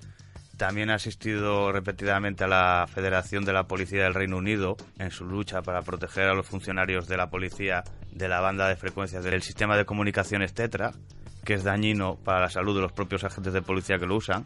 también 0.58 0.92
ha 0.92 0.96
asistido 0.96 1.72
repetidamente 1.72 2.44
a 2.44 2.48
la 2.48 2.86
Federación 2.88 3.44
de 3.44 3.54
la 3.54 3.68
Policía 3.68 4.04
del 4.04 4.14
Reino 4.14 4.38
Unido 4.38 4.78
en 5.00 5.12
su 5.12 5.26
lucha 5.26 5.62
para 5.62 5.82
proteger 5.82 6.30
a 6.30 6.36
los 6.36 6.46
funcionarios 6.46 7.08
de 7.08 7.18
la 7.18 7.30
policía 7.30 7.84
de 8.12 8.28
la 8.28 8.40
banda 8.40 8.68
de 8.68 8.76
frecuencias 8.76 9.24
del 9.24 9.42
sistema 9.42 9.76
de 9.76 9.86
comunicaciones 9.86 10.54
Tetra, 10.54 10.92
que 11.44 11.56
es 11.56 11.64
dañino 11.64 12.18
para 12.24 12.40
la 12.40 12.50
salud 12.50 12.76
de 12.76 12.82
los 12.82 12.92
propios 12.92 13.24
agentes 13.24 13.54
de 13.54 13.62
policía 13.62 13.98
que 13.98 14.06
lo 14.06 14.16
usan, 14.16 14.46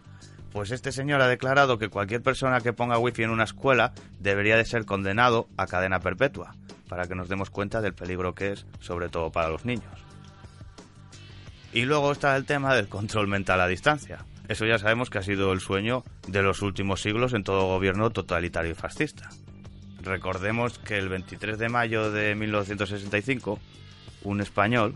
pues 0.51 0.72
este 0.72 0.92
señor 0.92 1.22
ha 1.22 1.27
declarado 1.27 1.77
que 1.77 1.90
cualquier 1.90 2.22
persona 2.22 2.61
que 2.61 2.74
ponga 2.74 2.98
wifi 2.98 3.24
en 3.24 3.30
una 3.30 3.43
escuela 3.43 3.93
debería 4.19 4.58
de 4.58 4.66
ser 4.66 4.85
condenado 4.85 5.48
a 5.58 5.67
cadena 5.67 6.00
perpetua, 6.00 6.56
para 6.88 7.08
que 7.08 7.16
nos 7.16 7.30
demos 7.30 7.50
cuenta 7.50 7.82
del 7.82 7.93
peligro 7.93 8.34
que 8.34 8.53
es, 8.53 8.66
sobre 8.80 9.09
todo 9.09 9.32
para 9.32 9.50
los 9.50 9.66
niños. 9.66 10.08
Y 11.74 11.84
luego 11.84 12.11
está 12.11 12.35
el 12.35 12.45
tema 12.45 12.76
del 12.76 12.88
control 12.88 13.27
mental 13.27 13.61
a 13.61 13.67
distancia. 13.67 14.26
Eso 14.48 14.66
ya 14.66 14.80
sabemos 14.80 15.09
que 15.09 15.17
ha 15.17 15.24
sido 15.24 15.51
el 15.51 15.59
sueño 15.59 16.03
de 16.27 16.42
los 16.42 16.61
últimos 16.61 17.01
siglos 17.01 17.34
en 17.34 17.43
todo 17.43 17.67
gobierno 17.67 18.09
totalitario 18.09 18.72
y 18.72 18.76
fascista. 18.76 19.30
Recordemos 20.01 20.80
que 20.80 20.98
el 20.98 21.09
23 21.09 21.58
de 21.58 21.69
mayo 21.69 22.11
de 22.11 22.34
1965, 22.34 23.59
un 24.24 24.42
español 24.42 24.95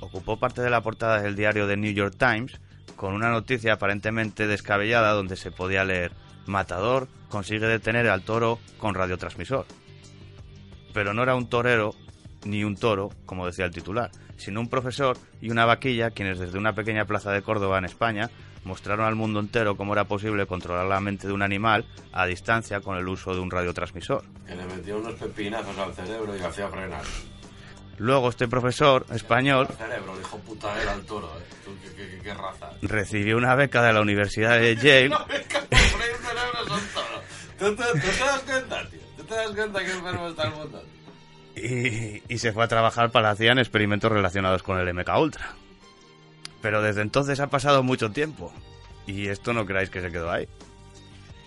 ocupó 0.00 0.38
parte 0.38 0.60
de 0.60 0.70
la 0.70 0.82
portada 0.82 1.22
del 1.22 1.34
diario 1.34 1.66
The 1.66 1.78
New 1.78 1.92
York 1.92 2.16
Times 2.18 2.60
con 2.96 3.14
una 3.14 3.30
noticia 3.30 3.74
aparentemente 3.74 4.46
descabellada 4.46 5.12
donde 5.12 5.36
se 5.36 5.50
podía 5.50 5.84
leer 5.84 6.12
Matador 6.46 7.08
consigue 7.28 7.66
detener 7.66 8.08
al 8.08 8.22
toro 8.22 8.58
con 8.78 8.94
radiotransmisor. 8.94 9.66
Pero 10.92 11.14
no 11.14 11.22
era 11.22 11.34
un 11.34 11.48
torero 11.48 11.94
ni 12.44 12.64
un 12.64 12.76
toro, 12.76 13.10
como 13.26 13.46
decía 13.46 13.64
el 13.64 13.72
titular, 13.72 14.10
sino 14.36 14.60
un 14.60 14.68
profesor 14.68 15.16
y 15.40 15.50
una 15.50 15.64
vaquilla 15.64 16.10
quienes 16.10 16.38
desde 16.38 16.58
una 16.58 16.74
pequeña 16.74 17.06
plaza 17.06 17.32
de 17.32 17.42
Córdoba 17.42 17.78
en 17.78 17.86
España 17.86 18.30
mostraron 18.64 19.06
al 19.06 19.14
mundo 19.14 19.40
entero 19.40 19.76
cómo 19.76 19.92
era 19.92 20.04
posible 20.04 20.46
controlar 20.46 20.86
la 20.86 21.00
mente 21.00 21.26
de 21.26 21.32
un 21.32 21.42
animal 21.42 21.84
a 22.12 22.26
distancia 22.26 22.80
con 22.80 22.96
el 22.96 23.08
uso 23.08 23.34
de 23.34 23.40
un 23.40 23.50
radiotransmisor. 23.50 24.24
Que 24.46 24.54
le 24.54 24.64
metió 24.66 24.98
unos 24.98 25.14
pepinazos 25.14 25.76
al 25.78 25.92
cerebro 25.94 26.36
y 26.36 26.40
hacía 26.40 26.68
frenar. 26.68 27.02
Luego 27.98 28.28
este 28.30 28.48
profesor 28.48 29.06
español 29.12 29.66
El 29.70 29.76
cerebro, 29.76 30.20
hijo 30.20 30.38
puta 30.38 30.80
era 30.82 30.94
el 30.94 31.02
toro, 31.06 31.26
¿eh? 31.38 31.42
Tú, 31.64 31.70
¿Qué, 31.82 31.94
qué, 32.08 32.20
qué- 32.22 32.34
raza? 32.34 32.70
recibió 32.82 33.36
una 33.36 33.54
beca 33.54 33.82
de 33.82 33.92
la 33.92 34.00
Universidad 34.00 34.58
de 34.58 34.76
Yale 34.76 35.08
freír 35.26 36.16
cerebros 36.16 36.68
son 36.68 36.80
toros. 36.94 37.22
¿Tú, 37.58 37.76
tú, 37.76 37.82
tú 37.92 37.98
te 38.00 38.18
das 38.24 38.40
cuenta, 38.40 38.88
tío? 38.90 39.00
¿Tú 39.16 39.24
te 39.24 39.34
das 39.34 39.50
cuenta 39.52 39.84
que 39.84 39.90
enfermo 39.92 40.28
está 40.28 40.42
el 40.44 40.50
mundo? 40.54 40.82
y, 41.56 42.22
y 42.34 42.38
se 42.38 42.52
fue 42.52 42.64
a 42.64 42.68
trabajar 42.68 43.10
para 43.12 43.28
la 43.28 43.36
CIA 43.36 43.52
en 43.52 43.58
experimentos 43.58 44.10
relacionados 44.10 44.62
con 44.64 44.78
el 44.78 44.92
MK 44.92 45.08
Ultra. 45.18 45.54
Pero 46.60 46.82
desde 46.82 47.02
entonces 47.02 47.38
ha 47.40 47.46
pasado 47.48 47.82
mucho 47.82 48.10
tiempo 48.10 48.52
y 49.06 49.28
esto 49.28 49.52
no 49.52 49.64
creáis 49.66 49.90
que 49.90 50.00
se 50.00 50.10
quedó 50.10 50.30
ahí. 50.32 50.48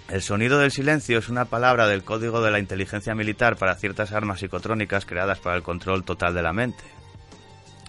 El 0.09 0.21
sonido 0.21 0.59
del 0.59 0.71
silencio 0.71 1.19
es 1.19 1.27
una 1.27 1.45
palabra 1.45 1.87
del 1.87 2.03
código 2.03 2.41
de 2.41 2.49
la 2.49 2.59
inteligencia 2.59 3.13
militar 3.13 3.57
para 3.57 3.75
ciertas 3.75 4.13
armas 4.13 4.39
psicotrónicas 4.39 5.05
creadas 5.05 5.39
para 5.39 5.57
el 5.57 5.63
control 5.63 6.05
total 6.05 6.33
de 6.33 6.41
la 6.41 6.53
mente. 6.53 6.83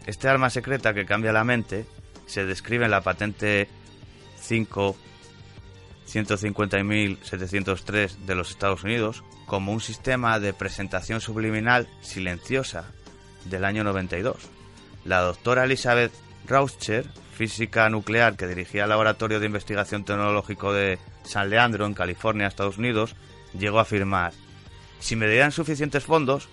Este 0.04 0.28
arma 0.28 0.50
secreta 0.50 0.94
que 0.94 1.06
cambia 1.06 1.32
la 1.32 1.44
mente 1.44 1.86
se 2.26 2.44
describe 2.44 2.86
en 2.86 2.90
la 2.90 3.02
patente 3.02 3.68
5 4.40 4.96
150.703 6.08 8.16
de 8.24 8.34
los 8.34 8.50
Estados 8.50 8.82
Unidos 8.82 9.22
como 9.46 9.72
un 9.72 9.80
sistema 9.80 10.40
de 10.40 10.52
presentación 10.52 11.20
subliminal 11.20 11.86
silenciosa 12.00 12.90
del 13.44 13.64
año 13.64 13.84
92. 13.84 14.36
La 15.04 15.20
doctora 15.20 15.62
Elizabeth 15.64 16.10
Rauscher, 16.46 17.06
física 17.38 17.88
nuclear 17.88 18.36
que 18.36 18.48
dirigía 18.48 18.82
el 18.82 18.88
Laboratorio 18.88 19.38
de 19.38 19.46
Investigación 19.46 20.04
Tecnológico 20.04 20.72
de 20.72 20.98
San 21.22 21.50
Leandro 21.50 21.86
en 21.86 21.94
California, 21.94 22.48
Estados 22.48 22.78
Unidos, 22.78 23.14
llegó 23.56 23.78
a 23.78 23.82
afirmar, 23.82 24.32
si 24.98 25.14
me 25.14 25.28
dieran 25.28 25.52
suficientes 25.52 26.02
fondos, 26.02 26.48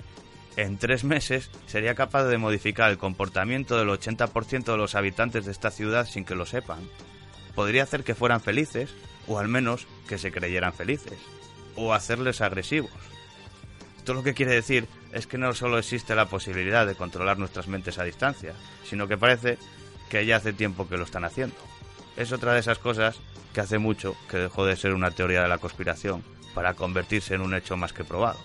en 0.57 0.77
tres 0.77 1.03
meses 1.03 1.49
sería 1.65 1.95
capaz 1.95 2.25
de 2.25 2.37
modificar 2.37 2.91
el 2.91 2.99
comportamiento 2.99 3.79
del 3.79 3.89
80% 3.89 4.65
de 4.65 4.77
los 4.77 4.93
habitantes 4.93 5.45
de 5.45 5.51
esta 5.51 5.71
ciudad 5.71 6.07
sin 6.07 6.23
que 6.23 6.35
lo 6.35 6.45
sepan. 6.45 6.87
Podría 7.55 7.81
hacer 7.81 8.03
que 8.03 8.13
fueran 8.13 8.39
felices, 8.39 8.93
o 9.25 9.39
al 9.39 9.47
menos 9.47 9.87
que 10.07 10.19
se 10.19 10.31
creyeran 10.31 10.71
felices, 10.71 11.17
o 11.75 11.95
hacerles 11.95 12.41
agresivos. 12.41 12.91
Esto 13.97 14.13
lo 14.13 14.21
que 14.21 14.35
quiere 14.35 14.53
decir 14.53 14.87
es 15.13 15.25
que 15.25 15.39
no 15.39 15.51
solo 15.55 15.79
existe 15.79 16.13
la 16.13 16.27
posibilidad 16.27 16.85
de 16.85 16.93
controlar 16.93 17.39
nuestras 17.39 17.67
mentes 17.67 17.97
a 17.97 18.03
distancia, 18.03 18.53
sino 18.87 19.07
que 19.07 19.17
parece 19.17 19.57
que 20.09 20.25
ya 20.25 20.37
hace 20.37 20.53
tiempo 20.53 20.87
que 20.87 20.97
lo 20.97 21.03
están 21.03 21.25
haciendo. 21.25 21.55
Es 22.17 22.31
otra 22.31 22.53
de 22.53 22.59
esas 22.59 22.79
cosas 22.79 23.19
que 23.53 23.61
hace 23.61 23.77
mucho 23.77 24.15
que 24.29 24.37
dejó 24.37 24.65
de 24.65 24.75
ser 24.75 24.93
una 24.93 25.11
teoría 25.11 25.41
de 25.41 25.47
la 25.47 25.57
conspiración 25.57 26.23
para 26.53 26.73
convertirse 26.73 27.35
en 27.35 27.41
un 27.41 27.53
hecho 27.53 27.77
más 27.77 27.93
que 27.93 28.03
probado. 28.03 28.39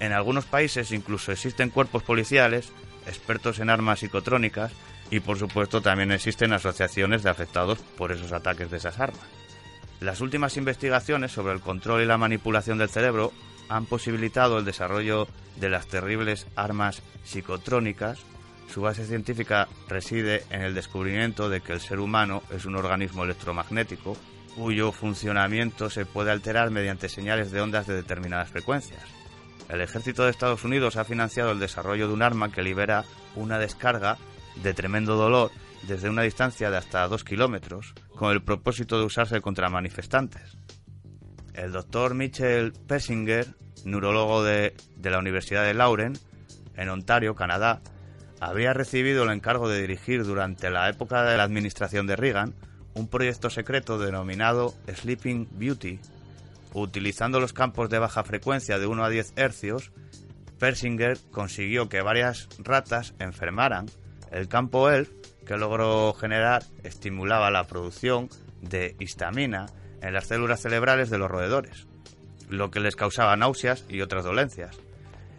En 0.00 0.12
algunos 0.12 0.44
países 0.44 0.92
incluso 0.92 1.32
existen 1.32 1.70
cuerpos 1.70 2.02
policiales, 2.02 2.72
expertos 3.06 3.58
en 3.58 3.70
armas 3.70 4.00
psicotrónicas 4.00 4.72
y 5.10 5.20
por 5.20 5.38
supuesto 5.38 5.82
también 5.82 6.12
existen 6.12 6.52
asociaciones 6.52 7.22
de 7.22 7.30
afectados 7.30 7.78
por 7.96 8.12
esos 8.12 8.32
ataques 8.32 8.70
de 8.70 8.78
esas 8.78 8.98
armas. 8.98 9.22
Las 10.00 10.20
últimas 10.20 10.56
investigaciones 10.56 11.32
sobre 11.32 11.52
el 11.52 11.60
control 11.60 12.02
y 12.02 12.06
la 12.06 12.18
manipulación 12.18 12.78
del 12.78 12.90
cerebro 12.90 13.32
han 13.68 13.86
posibilitado 13.86 14.58
el 14.58 14.64
desarrollo 14.64 15.28
de 15.56 15.70
las 15.70 15.86
terribles 15.86 16.46
armas 16.56 17.02
psicotrónicas. 17.24 18.18
Su 18.72 18.80
base 18.80 19.06
científica 19.06 19.68
reside 19.88 20.42
en 20.50 20.62
el 20.62 20.74
descubrimiento 20.74 21.48
de 21.48 21.60
que 21.60 21.72
el 21.72 21.80
ser 21.80 22.00
humano 22.00 22.42
es 22.50 22.64
un 22.64 22.76
organismo 22.76 23.24
electromagnético 23.24 24.16
cuyo 24.56 24.92
funcionamiento 24.92 25.90
se 25.90 26.06
puede 26.06 26.30
alterar 26.30 26.70
mediante 26.70 27.08
señales 27.08 27.50
de 27.50 27.60
ondas 27.60 27.86
de 27.86 27.94
determinadas 27.94 28.50
frecuencias. 28.50 29.02
El 29.68 29.80
ejército 29.80 30.24
de 30.24 30.30
Estados 30.30 30.64
Unidos 30.64 30.96
ha 30.96 31.04
financiado 31.04 31.52
el 31.52 31.58
desarrollo 31.58 32.06
de 32.08 32.14
un 32.14 32.22
arma 32.22 32.52
que 32.52 32.62
libera 32.62 33.04
una 33.34 33.58
descarga 33.58 34.18
de 34.62 34.74
tremendo 34.74 35.16
dolor 35.16 35.50
desde 35.82 36.08
una 36.08 36.22
distancia 36.22 36.70
de 36.70 36.76
hasta 36.76 37.06
2 37.08 37.24
kilómetros, 37.24 37.94
con 38.16 38.32
el 38.32 38.42
propósito 38.42 38.98
de 38.98 39.04
usarse 39.04 39.40
contra 39.40 39.68
manifestantes. 39.68 40.56
El 41.52 41.72
doctor 41.72 42.14
Michel 42.14 42.72
Persinger, 42.86 43.54
neurólogo 43.84 44.42
de, 44.42 44.74
de 44.96 45.10
la 45.10 45.18
Universidad 45.18 45.64
de 45.64 45.74
Lauren, 45.74 46.14
en 46.76 46.88
Ontario, 46.88 47.34
Canadá, 47.34 47.80
habría 48.40 48.72
recibido 48.72 49.24
el 49.24 49.30
encargo 49.30 49.68
de 49.68 49.80
dirigir 49.80 50.24
durante 50.24 50.70
la 50.70 50.88
época 50.88 51.22
de 51.24 51.36
la 51.36 51.44
administración 51.44 52.06
de 52.06 52.16
Reagan 52.16 52.54
un 52.94 53.08
proyecto 53.08 53.50
secreto 53.50 53.98
denominado 53.98 54.74
Sleeping 54.86 55.48
Beauty. 55.52 55.98
Utilizando 56.72 57.40
los 57.40 57.52
campos 57.52 57.90
de 57.90 57.98
baja 57.98 58.24
frecuencia 58.24 58.78
de 58.78 58.86
1 58.86 59.04
a 59.04 59.08
10 59.08 59.34
hercios, 59.36 59.92
Persinger 60.58 61.18
consiguió 61.30 61.88
que 61.88 62.02
varias 62.02 62.48
ratas 62.58 63.14
enfermaran. 63.18 63.86
El 64.30 64.48
campo 64.48 64.90
ELF 64.90 65.10
que 65.46 65.56
logró 65.56 66.14
generar 66.14 66.64
estimulaba 66.82 67.50
la 67.50 67.66
producción 67.66 68.28
de 68.62 68.96
histamina 68.98 69.66
en 70.00 70.14
las 70.14 70.26
células 70.26 70.60
cerebrales 70.60 71.10
de 71.10 71.18
los 71.18 71.30
roedores, 71.30 71.86
lo 72.48 72.70
que 72.70 72.80
les 72.80 72.96
causaba 72.96 73.36
náuseas 73.36 73.84
y 73.88 74.00
otras 74.00 74.24
dolencias. 74.24 74.76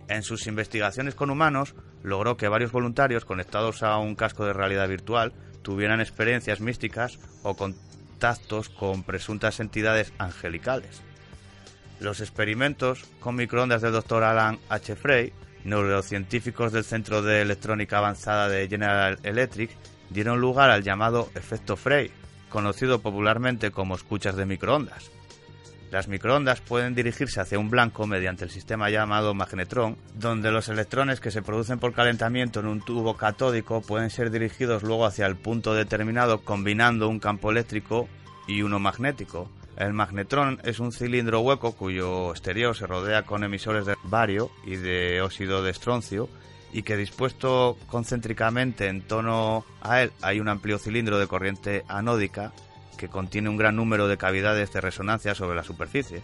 En 0.08 0.24
sus 0.24 0.48
investigaciones 0.48 1.16
con 1.16 1.30
humanos, 1.30 1.76
logró 2.06 2.38
que 2.38 2.48
varios 2.48 2.72
voluntarios 2.72 3.26
conectados 3.26 3.82
a 3.82 3.98
un 3.98 4.16
casco 4.16 4.46
de 4.46 4.54
realidad 4.54 4.88
virtual 4.88 5.34
tuvieran 5.64 6.00
experiencias 6.00 6.62
místicas 6.62 7.20
o 7.42 7.56
contactos 7.56 8.70
con 8.70 9.04
presuntas 9.04 9.60
entidades 9.60 10.14
angelicales. 10.20 11.02
Los 12.00 12.22
experimentos 12.22 13.06
con 13.20 13.36
microondas 13.36 13.82
del 13.82 13.94
Dr. 13.94 14.24
Alan 14.24 14.60
H. 14.70 14.96
Frey, 14.96 15.34
neurocientíficos 15.64 16.72
del 16.72 16.84
Centro 16.84 17.24
de 17.24 17.42
Electrónica 17.42 17.98
Avanzada 17.98 18.50
de 18.50 18.68
General 18.68 19.18
Electric, 19.24 19.72
dieron 20.12 20.40
lugar 20.40 20.70
al 20.70 20.84
llamado 20.84 21.32
efecto 21.34 21.76
Frey, 21.76 22.12
conocido 22.50 23.02
popularmente 23.02 23.72
como 23.72 23.96
escuchas 23.96 24.36
de 24.36 24.46
microondas. 24.46 25.15
Las 25.92 26.08
microondas 26.08 26.62
pueden 26.62 26.96
dirigirse 26.96 27.40
hacia 27.40 27.60
un 27.60 27.70
blanco 27.70 28.08
mediante 28.08 28.44
el 28.44 28.50
sistema 28.50 28.90
llamado 28.90 29.34
magnetrón, 29.34 29.98
donde 30.16 30.52
los 30.52 30.68
electrones 30.68 31.20
que 31.20 31.32
se 31.32 31.42
producen 31.42 31.80
por 31.80 31.94
calentamiento 31.94 32.60
en 32.60 32.66
un 32.66 32.82
tubo 32.82 33.16
catódico 33.16 33.82
pueden 33.82 34.10
ser 34.10 34.32
dirigidos 34.32 34.84
luego 34.84 35.06
hacia 35.06 35.26
el 35.28 35.36
punto 35.36 35.74
determinado 35.74 36.42
combinando 36.44 37.08
un 37.08 37.20
campo 37.20 37.52
eléctrico 37.52 38.10
y 38.48 38.62
uno 38.62 38.80
magnético. 38.80 39.50
El 39.78 39.94
magnetrón 39.94 40.60
es 40.64 40.80
un 40.80 40.92
cilindro 40.92 41.42
hueco 41.42 41.74
cuyo 41.74 42.32
exterior 42.32 42.76
se 42.76 42.88
rodea 42.88 43.24
con 43.24 43.44
emisores 43.44 43.86
de 43.86 43.96
bario 44.04 44.50
y 44.66 44.78
de 44.78 45.22
óxido 45.22 45.64
de 45.64 45.72
estroncio 45.72 46.30
y 46.72 46.84
que 46.84 46.98
dispuesto 46.98 47.78
concéntricamente 47.88 48.88
en 48.88 49.02
torno 49.02 49.66
a 49.82 50.02
él 50.02 50.12
hay 50.22 50.40
un 50.40 50.50
amplio 50.50 50.78
cilindro 50.78 51.20
de 51.20 51.28
corriente 51.28 51.84
anódica 51.88 52.54
que 52.98 53.10
contiene 53.10 53.50
un 53.50 53.58
gran 53.58 53.76
número 53.76 54.08
de 54.08 54.18
cavidades 54.18 54.72
de 54.74 54.82
resonancia 54.82 55.36
sobre 55.36 55.56
la 55.56 55.64
superficie. 55.64 56.22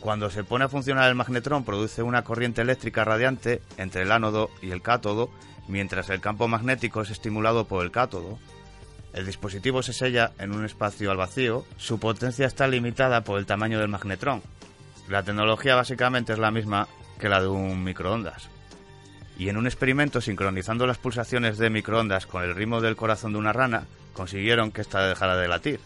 Cuando 0.00 0.30
se 0.30 0.44
pone 0.44 0.64
a 0.64 0.68
funcionar 0.68 1.08
el 1.08 1.14
magnetrón 1.14 1.64
produce 1.64 2.02
una 2.02 2.24
corriente 2.24 2.62
eléctrica 2.62 3.04
radiante 3.04 3.60
entre 3.76 4.02
el 4.02 4.12
ánodo 4.12 4.50
y 4.62 4.70
el 4.70 4.80
cátodo, 4.80 5.30
mientras 5.68 6.08
el 6.08 6.20
campo 6.20 6.48
magnético 6.48 7.02
es 7.02 7.10
estimulado 7.10 7.66
por 7.66 7.84
el 7.84 7.90
cátodo. 7.90 8.38
El 9.12 9.26
dispositivo 9.26 9.82
se 9.82 9.92
sella 9.92 10.32
en 10.38 10.52
un 10.52 10.64
espacio 10.64 11.10
al 11.10 11.16
vacío, 11.16 11.66
su 11.76 11.98
potencia 11.98 12.46
está 12.46 12.66
limitada 12.66 13.24
por 13.24 13.38
el 13.38 13.46
tamaño 13.46 13.78
del 13.78 13.88
magnetrón. 13.88 14.42
La 15.08 15.22
tecnología 15.22 15.74
básicamente 15.74 16.32
es 16.32 16.38
la 16.38 16.50
misma 16.50 16.88
que 17.18 17.28
la 17.28 17.40
de 17.40 17.48
un 17.48 17.82
microondas. 17.82 18.48
Y 19.36 19.48
en 19.48 19.56
un 19.56 19.66
experimento 19.66 20.20
sincronizando 20.20 20.86
las 20.86 20.98
pulsaciones 20.98 21.58
de 21.58 21.70
microondas 21.70 22.26
con 22.26 22.42
el 22.42 22.54
ritmo 22.54 22.80
del 22.80 22.96
corazón 22.96 23.32
de 23.32 23.38
una 23.38 23.52
rana, 23.52 23.86
consiguieron 24.12 24.72
que 24.72 24.80
ésta 24.80 25.06
dejara 25.06 25.36
de 25.36 25.48
latir, 25.48 25.80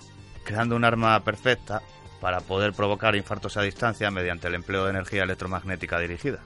creando 0.44 0.76
un 0.76 0.84
arma 0.84 1.18
perfecta 1.24 1.82
para 2.20 2.40
poder 2.40 2.72
provocar 2.72 3.16
infartos 3.16 3.56
a 3.56 3.62
distancia 3.62 4.10
mediante 4.10 4.48
el 4.48 4.54
empleo 4.54 4.84
de 4.84 4.90
energía 4.90 5.24
electromagnética 5.24 5.98
dirigida. 5.98 6.40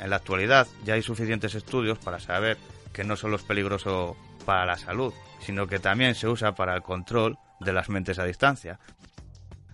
En 0.00 0.10
la 0.10 0.16
actualidad 0.16 0.66
ya 0.84 0.94
hay 0.94 1.02
suficientes 1.02 1.54
estudios 1.54 1.98
para 1.98 2.20
saber 2.20 2.56
que 2.92 3.04
no 3.04 3.16
solo 3.16 3.36
es 3.36 3.42
peligroso 3.42 4.16
para 4.44 4.66
la 4.66 4.78
salud, 4.78 5.12
sino 5.40 5.66
que 5.66 5.78
también 5.78 6.14
se 6.14 6.28
usa 6.28 6.52
para 6.54 6.74
el 6.74 6.82
control 6.82 7.38
de 7.60 7.72
las 7.72 7.88
mentes 7.88 8.18
a 8.18 8.24
distancia. 8.24 8.78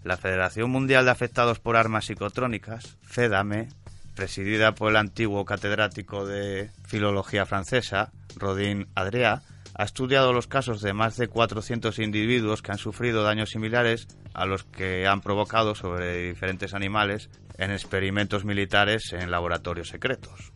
La 0.03 0.17
Federación 0.17 0.71
Mundial 0.71 1.05
de 1.05 1.11
Afectados 1.11 1.59
por 1.59 1.77
Armas 1.77 2.07
Psicotrónicas, 2.07 2.97
FEDAME, 3.03 3.69
presidida 4.15 4.75
por 4.75 4.91
el 4.91 4.97
antiguo 4.97 5.45
catedrático 5.45 6.27
de 6.27 6.71
Filología 6.87 7.47
Francesa, 7.47 8.13
Rodin 8.37 8.89
Adrià, 8.95 9.43
ha 9.79 9.85
estudiado 9.85 10.33
los 10.33 10.47
casos 10.47 10.81
de 10.81 10.95
más 10.95 11.19
de 11.19 11.29
400 11.29 11.99
individuos 11.99 12.63
que 12.63 12.73
han 12.73 12.79
sufrido 12.79 13.23
daños 13.23 13.51
similares 13.51 14.09
a 14.33 14.47
los 14.47 14.65
que 14.65 15.07
han 15.07 15.21
provocado 15.21 15.75
sobre 15.75 16.29
diferentes 16.29 16.73
animales 16.73 17.29
en 17.59 17.71
experimentos 17.71 18.47
militares 18.47 19.13
en 19.13 19.31
laboratorios 19.31 19.89
secretos. 19.89 20.53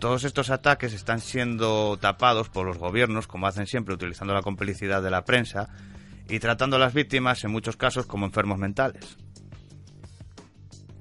Todos 0.00 0.24
estos 0.24 0.50
ataques 0.50 0.92
están 0.92 1.20
siendo 1.20 1.96
tapados 1.96 2.48
por 2.48 2.66
los 2.66 2.76
gobiernos, 2.76 3.28
como 3.28 3.46
hacen 3.46 3.68
siempre, 3.68 3.94
utilizando 3.94 4.34
la 4.34 4.42
complicidad 4.42 5.00
de 5.00 5.10
la 5.10 5.24
prensa 5.24 5.68
y 6.28 6.40
tratando 6.40 6.74
a 6.74 6.80
las 6.80 6.92
víctimas 6.92 7.44
en 7.44 7.52
muchos 7.52 7.76
casos 7.76 8.06
como 8.06 8.26
enfermos 8.26 8.58
mentales. 8.58 9.16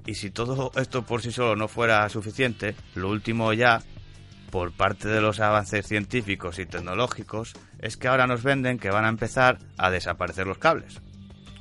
Y 0.05 0.13
si 0.13 0.29
todo 0.29 0.71
esto 0.75 1.03
por 1.03 1.23
sí 1.23 1.31
solo 1.31 1.55
no 1.55 1.67
fuera 1.67 2.07
suficiente, 2.09 2.75
lo 2.93 3.09
último 3.09 3.51
ya, 3.53 3.81
por 4.55 4.71
parte 4.71 5.09
de 5.09 5.19
los 5.19 5.41
avances 5.41 5.85
científicos 5.85 6.59
y 6.59 6.65
tecnológicos, 6.65 7.51
es 7.79 7.97
que 7.97 8.07
ahora 8.07 8.25
nos 8.25 8.41
venden 8.41 8.79
que 8.79 8.89
van 8.89 9.03
a 9.03 9.09
empezar 9.09 9.59
a 9.77 9.89
desaparecer 9.91 10.47
los 10.47 10.59
cables. 10.59 11.01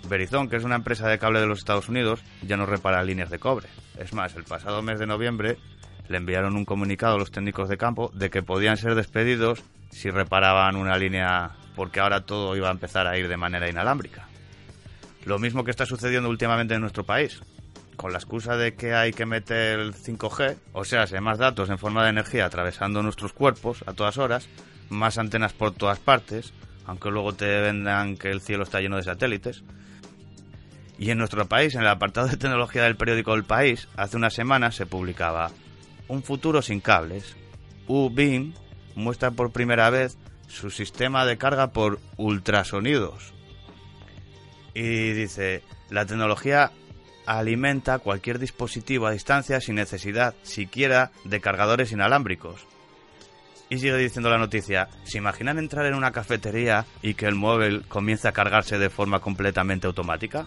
Verizon, 0.09 0.49
que 0.49 0.55
es 0.55 0.63
una 0.63 0.77
empresa 0.77 1.09
de 1.09 1.19
cable 1.19 1.41
de 1.41 1.49
los 1.49 1.59
Estados 1.59 1.89
Unidos, 1.89 2.23
ya 2.43 2.57
no 2.57 2.67
repara 2.67 3.03
líneas 3.03 3.31
de 3.31 3.41
cobre. 3.41 3.67
Es 3.99 4.13
más, 4.13 4.37
el 4.37 4.45
pasado 4.45 4.81
mes 4.81 5.01
de 5.01 5.09
noviembre 5.09 5.59
le 6.07 6.19
enviaron 6.19 6.55
un 6.55 6.65
comunicado 6.65 7.17
a 7.17 7.19
los 7.19 7.33
técnicos 7.33 7.69
de 7.69 7.79
campo 7.79 8.13
de 8.15 8.31
que 8.31 8.45
podían 8.45 8.77
ser 8.77 8.95
despedidos 8.95 9.65
si 9.91 10.11
reparaban 10.11 10.77
una 10.77 10.97
línea 10.97 11.51
porque 11.75 11.99
ahora 11.99 12.25
todo 12.25 12.55
iba 12.55 12.69
a 12.69 12.73
empezar 12.73 13.09
a 13.09 13.19
ir 13.19 13.27
de 13.27 13.37
manera 13.37 13.69
inalámbrica. 13.69 14.29
Lo 15.25 15.41
mismo 15.41 15.65
que 15.65 15.73
está 15.73 15.85
sucediendo 15.85 16.29
últimamente 16.29 16.75
en 16.75 16.81
nuestro 16.81 17.03
país. 17.03 17.43
Con 17.97 18.13
la 18.13 18.19
excusa 18.19 18.57
de 18.57 18.75
que 18.75 18.95
hay 18.95 19.13
que 19.13 19.27
meter 19.27 19.79
el 19.79 19.95
5G, 19.95 20.57
o 20.73 20.85
sea, 20.85 21.07
más 21.21 21.39
datos 21.39 21.71
en 21.71 21.79
forma 21.79 22.05
de 22.05 22.11
energía 22.11 22.47
atravesando 22.47 23.03
nuestros 23.03 23.33
cuerpos 23.33 23.85
a 23.87 23.93
todas 23.93 24.19
horas, 24.19 24.49
más 24.91 25.19
antenas 25.19 25.53
por 25.53 25.73
todas 25.73 25.99
partes, 25.99 26.53
aunque 26.87 27.11
luego 27.11 27.35
te 27.35 27.47
vendan 27.61 28.17
que 28.17 28.31
el 28.31 28.41
cielo 28.41 28.65
está 28.65 28.81
lleno 28.81 28.97
de 28.97 29.05
satélites. 29.05 29.63
Y 30.99 31.11
en 31.11 31.19
nuestro 31.19 31.47
país, 31.47 31.75
en 31.75 31.83
el 31.83 31.89
apartado 31.89 32.29
de 32.29 32.37
tecnología 32.37 32.85
del 32.85 32.97
periódico 32.97 33.35
El 33.35 33.45
País, 33.45 33.89
hace 33.97 34.17
unas 34.17 34.35
semanas 34.35 34.77
se 34.77 34.87
publicaba 34.87 35.51
Un 36.07 36.23
futuro 36.23 36.63
sin 36.63 36.81
cables. 36.81 37.37
U-Beam 37.89 38.55
muestra 38.95 39.31
por 39.31 39.53
primera 39.53 39.91
vez 39.91 40.19
su 40.47 40.71
sistema 40.71 41.25
de 41.27 41.37
carga 41.37 41.73
por 41.73 41.99
ultrasonidos. 42.17 43.33
Y 44.75 45.13
dice, 45.13 45.63
la 45.91 46.07
tecnología 46.07 46.73
alimenta 47.27 47.99
cualquier 47.99 48.39
dispositivo 48.39 49.07
a 49.07 49.13
distancia 49.13 49.61
sin 49.61 49.77
necesidad 49.77 50.35
siquiera 50.43 51.11
de 51.25 51.41
cargadores 51.41 51.93
inalámbricos. 51.93 52.67
Y 53.71 53.79
sigue 53.79 53.97
diciendo 53.97 54.29
la 54.29 54.39
noticia, 54.39 54.89
¿se 55.05 55.19
imaginan 55.19 55.59
entrar 55.59 55.87
en 55.87 55.95
una 55.95 56.13
cafetería 56.13 56.85
y 57.03 57.15
que 57.15 57.27
el 57.27 57.35
móvil 57.35 57.85
comience 57.89 58.29
a 58.29 58.33
cargarse 58.33 58.79
de 58.79 58.91
forma 58.91 59.21
completamente 59.21 59.87
automática? 59.87 60.47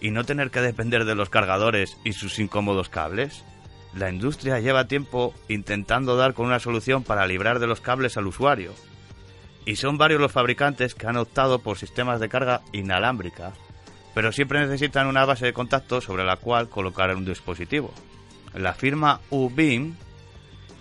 ¿Y 0.00 0.10
no 0.10 0.24
tener 0.24 0.50
que 0.50 0.60
depender 0.60 1.04
de 1.04 1.14
los 1.14 1.28
cargadores 1.28 1.96
y 2.04 2.12
sus 2.12 2.38
incómodos 2.38 2.88
cables? 2.88 3.44
La 3.94 4.10
industria 4.10 4.60
lleva 4.60 4.88
tiempo 4.88 5.34
intentando 5.48 6.16
dar 6.16 6.34
con 6.34 6.46
una 6.46 6.60
solución 6.60 7.02
para 7.02 7.26
librar 7.26 7.58
de 7.58 7.66
los 7.66 7.80
cables 7.80 8.16
al 8.16 8.26
usuario. 8.26 8.72
Y 9.66 9.76
son 9.76 9.98
varios 9.98 10.20
los 10.20 10.32
fabricantes 10.32 10.94
que 10.94 11.06
han 11.06 11.16
optado 11.16 11.58
por 11.58 11.76
sistemas 11.76 12.20
de 12.20 12.28
carga 12.28 12.62
inalámbrica 12.72 13.52
pero 14.18 14.32
siempre 14.32 14.58
necesitan 14.58 15.06
una 15.06 15.24
base 15.24 15.46
de 15.46 15.52
contacto 15.52 16.00
sobre 16.00 16.24
la 16.24 16.34
cual 16.34 16.68
colocar 16.68 17.14
un 17.14 17.24
dispositivo. 17.24 17.94
La 18.52 18.74
firma 18.74 19.20
Ubeam 19.30 19.94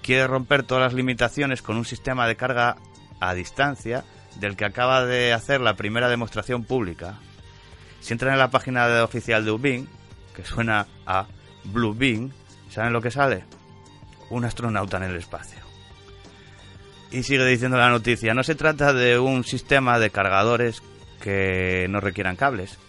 quiere 0.01 0.25
romper 0.25 0.63
todas 0.63 0.85
las 0.85 0.93
limitaciones 0.95 1.61
con 1.61 1.77
un 1.77 1.85
sistema 1.85 2.27
de 2.27 2.35
carga 2.35 2.77
a 3.19 3.35
distancia 3.35 4.03
del 4.39 4.55
que 4.55 4.65
acaba 4.65 5.05
de 5.05 5.33
hacer 5.33 5.61
la 5.61 5.75
primera 5.75 6.09
demostración 6.09 6.63
pública. 6.63 7.19
Si 7.99 8.11
entran 8.11 8.33
en 8.33 8.39
la 8.39 8.49
página 8.49 9.03
oficial 9.03 9.45
de 9.45 9.51
Ubeam, 9.51 9.85
que 10.35 10.43
suena 10.43 10.87
a 11.05 11.27
Blue 11.63 11.93
Beam, 11.93 12.31
¿saben 12.71 12.91
lo 12.91 13.03
que 13.03 13.11
sale? 13.11 13.43
Un 14.31 14.45
astronauta 14.45 14.97
en 14.97 15.03
el 15.03 15.15
espacio. 15.15 15.59
Y 17.11 17.21
sigue 17.21 17.45
diciendo 17.45 17.77
la 17.77 17.91
noticia, 17.91 18.33
no 18.33 18.41
se 18.41 18.55
trata 18.55 18.93
de 18.93 19.19
un 19.19 19.43
sistema 19.43 19.99
de 19.99 20.09
cargadores 20.09 20.81
que 21.21 21.85
no 21.87 21.99
requieran 21.99 22.35
cables, 22.35 22.79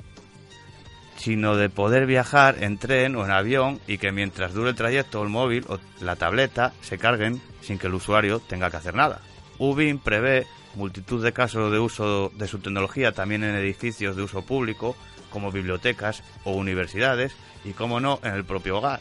sino 1.18 1.56
de 1.56 1.68
poder 1.68 2.06
viajar 2.06 2.62
en 2.62 2.78
tren 2.78 3.16
o 3.16 3.24
en 3.24 3.32
avión 3.32 3.80
y 3.86 3.98
que 3.98 4.12
mientras 4.12 4.54
dure 4.54 4.70
el 4.70 4.76
trayecto 4.76 5.22
el 5.22 5.28
móvil 5.28 5.64
o 5.68 5.78
la 6.00 6.16
tableta 6.16 6.72
se 6.80 6.96
carguen 6.96 7.42
sin 7.60 7.78
que 7.78 7.88
el 7.88 7.94
usuario 7.94 8.38
tenga 8.38 8.70
que 8.70 8.76
hacer 8.76 8.94
nada. 8.94 9.20
Ubin 9.58 9.98
prevé 9.98 10.46
multitud 10.76 11.22
de 11.22 11.32
casos 11.32 11.72
de 11.72 11.80
uso 11.80 12.30
de 12.36 12.46
su 12.46 12.60
tecnología 12.60 13.12
también 13.12 13.42
en 13.42 13.56
edificios 13.56 14.14
de 14.14 14.22
uso 14.22 14.42
público 14.42 14.96
como 15.30 15.50
bibliotecas 15.50 16.22
o 16.44 16.52
universidades 16.52 17.34
y 17.64 17.72
como 17.72 17.98
no 17.98 18.20
en 18.22 18.34
el 18.34 18.44
propio 18.44 18.78
hogar. 18.78 19.00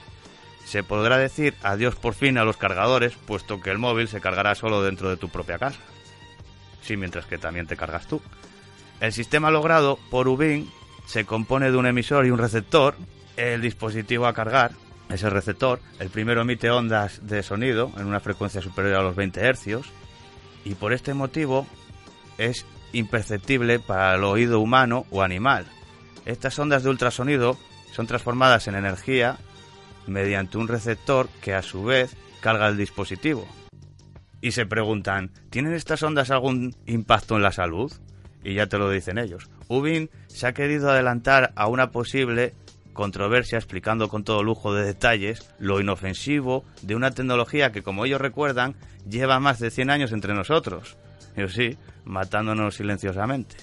Se 0.66 0.84
podrá 0.84 1.18
decir 1.18 1.54
adiós 1.62 1.96
por 1.96 2.16
fin 2.16 2.38
a 2.40 2.44
los 2.44 2.58
cargadores 2.58 3.14
puesto 3.14 3.62
que 3.62 3.70
el 3.70 3.78
móvil 3.78 4.08
se 4.08 4.22
cargará 4.22 4.56
solo 4.56 4.82
dentro 4.82 5.10
de 5.10 5.18
tu 5.18 5.30
propia 5.30 5.60
casa. 5.60 5.80
Sí, 6.82 6.98
mientras 6.98 7.26
que 7.26 7.38
también 7.38 7.68
te 7.68 7.78
cargas 7.78 8.08
tú. 8.08 8.22
El 9.00 9.14
sistema 9.14 9.52
logrado 9.52 10.00
por 10.10 10.28
Ubin 10.28 10.72
se 11.08 11.26
compone 11.26 11.72
de 11.72 11.78
un 11.78 11.88
emisor 11.88 12.28
y 12.28 12.30
un 12.30 12.38
receptor. 12.38 12.96
El 13.38 13.62
dispositivo 13.62 14.28
a 14.28 14.34
cargar, 14.34 14.72
ese 15.10 15.30
receptor, 15.30 15.80
el 16.00 16.10
primero 16.10 16.42
emite 16.42 16.70
ondas 16.70 17.26
de 17.26 17.42
sonido 17.42 17.92
en 17.98 18.06
una 18.06 18.20
frecuencia 18.20 18.62
superior 18.62 18.96
a 18.96 19.04
los 19.04 19.16
20 19.16 19.40
hercios 19.40 19.88
y 20.66 20.76
por 20.76 20.92
este 20.92 21.14
motivo 21.14 21.66
es 22.38 22.66
imperceptible 22.92 23.80
para 23.80 24.16
el 24.16 24.24
oído 24.24 24.60
humano 24.60 25.06
o 25.10 25.22
animal. 25.22 25.66
Estas 26.26 26.60
ondas 26.60 26.84
de 26.84 26.90
ultrasonido 26.90 27.58
son 27.94 28.06
transformadas 28.06 28.68
en 28.68 28.76
energía 28.76 29.38
mediante 30.08 30.58
un 30.58 30.68
receptor 30.68 31.30
que 31.42 31.54
a 31.54 31.62
su 31.62 31.84
vez 31.84 32.18
carga 32.42 32.68
el 32.68 32.78
dispositivo. 32.78 33.48
Y 34.42 34.52
se 34.52 34.66
preguntan, 34.66 35.32
¿tienen 35.50 35.74
estas 35.74 36.04
ondas 36.04 36.32
algún 36.32 36.76
impacto 36.86 37.38
en 37.38 37.44
la 37.44 37.52
salud? 37.52 37.92
Y 38.44 38.56
ya 38.56 38.68
te 38.68 38.78
lo 38.78 38.90
dicen 38.90 39.18
ellos. 39.18 39.50
Ubin 39.68 40.10
se 40.28 40.48
ha 40.48 40.54
querido 40.54 40.90
adelantar 40.90 41.52
a 41.56 41.68
una 41.68 41.92
posible 41.92 42.54
controversia 42.94 43.58
explicando 43.58 44.10
con 44.10 44.24
todo 44.24 44.44
lujo 44.44 44.74
de 44.74 44.84
detalles 44.84 45.54
lo 45.60 45.80
inofensivo 45.80 46.66
de 46.82 46.96
una 46.96 47.12
tecnología 47.12 47.72
que, 47.72 47.84
como 47.84 48.06
ellos 48.06 48.20
recuerdan, 48.20 48.76
lleva 49.08 49.40
más 49.40 49.60
de 49.60 49.70
100 49.70 49.90
años 49.92 50.12
entre 50.12 50.34
nosotros. 50.34 50.98
Y 51.38 51.48
sí, 51.48 51.78
matándonos 52.06 52.76
silenciosamente. 52.76 53.56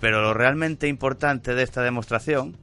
Pero 0.00 0.20
lo 0.20 0.34
realmente 0.34 0.86
importante 0.86 1.54
de 1.54 1.62
esta 1.62 1.82
demostración, 1.82 2.56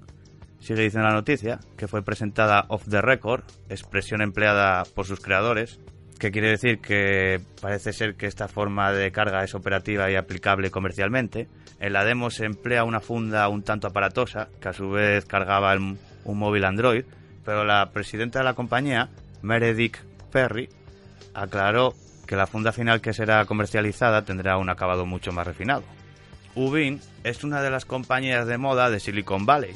sigue 0.59 0.83
diciendo 0.83 1.09
la 1.09 1.15
noticia, 1.15 1.59
que 1.75 1.87
fue 1.87 2.03
presentada 2.03 2.65
off 2.69 2.87
the 2.87 3.01
record, 3.01 3.43
expresión 3.67 4.21
empleada 4.21 4.83
por 4.93 5.05
sus 5.05 5.19
creadores, 5.19 5.79
que 6.19 6.31
quiere 6.31 6.49
decir 6.49 6.79
que 6.79 7.41
parece 7.61 7.93
ser 7.93 8.15
que 8.15 8.27
esta 8.27 8.47
forma 8.47 8.91
de 8.91 9.11
carga 9.11 9.43
es 9.43 9.55
operativa 9.55 10.09
y 10.09 10.15
aplicable 10.15 10.71
comercialmente. 10.71 11.47
En 11.79 11.93
la 11.93 12.05
demo 12.05 12.29
se 12.29 12.45
emplea 12.45 12.83
una 12.83 13.01
funda 13.01 13.47
un 13.49 13.63
tanto 13.63 13.87
aparatosa, 13.87 14.49
que 14.59 14.69
a 14.69 14.73
su 14.73 14.89
vez 14.91 15.25
cargaba 15.25 15.75
un 15.75 15.97
móvil 16.25 16.65
Android, 16.65 17.03
pero 17.43 17.63
la 17.63 17.91
presidenta 17.91 18.39
de 18.39 18.45
la 18.45 18.53
compañía, 18.53 19.09
Meredith 19.41 19.97
Perry, 20.31 20.69
aclaró 21.33 21.93
que 22.25 22.35
la 22.35 22.47
funda 22.47 22.71
final 22.71 23.01
que 23.01 23.13
será 23.13 23.45
comercializada 23.45 24.23
tendrá 24.23 24.57
un 24.57 24.69
acabado 24.69 25.05
mucho 25.05 25.31
más 25.31 25.45
refinado. 25.45 25.83
Ubin 26.55 27.01
es 27.23 27.43
una 27.43 27.61
de 27.61 27.69
las 27.69 27.85
compañías 27.85 28.47
de 28.47 28.57
moda 28.57 28.89
de 28.89 28.99
Silicon 28.99 29.45
Valley. 29.45 29.73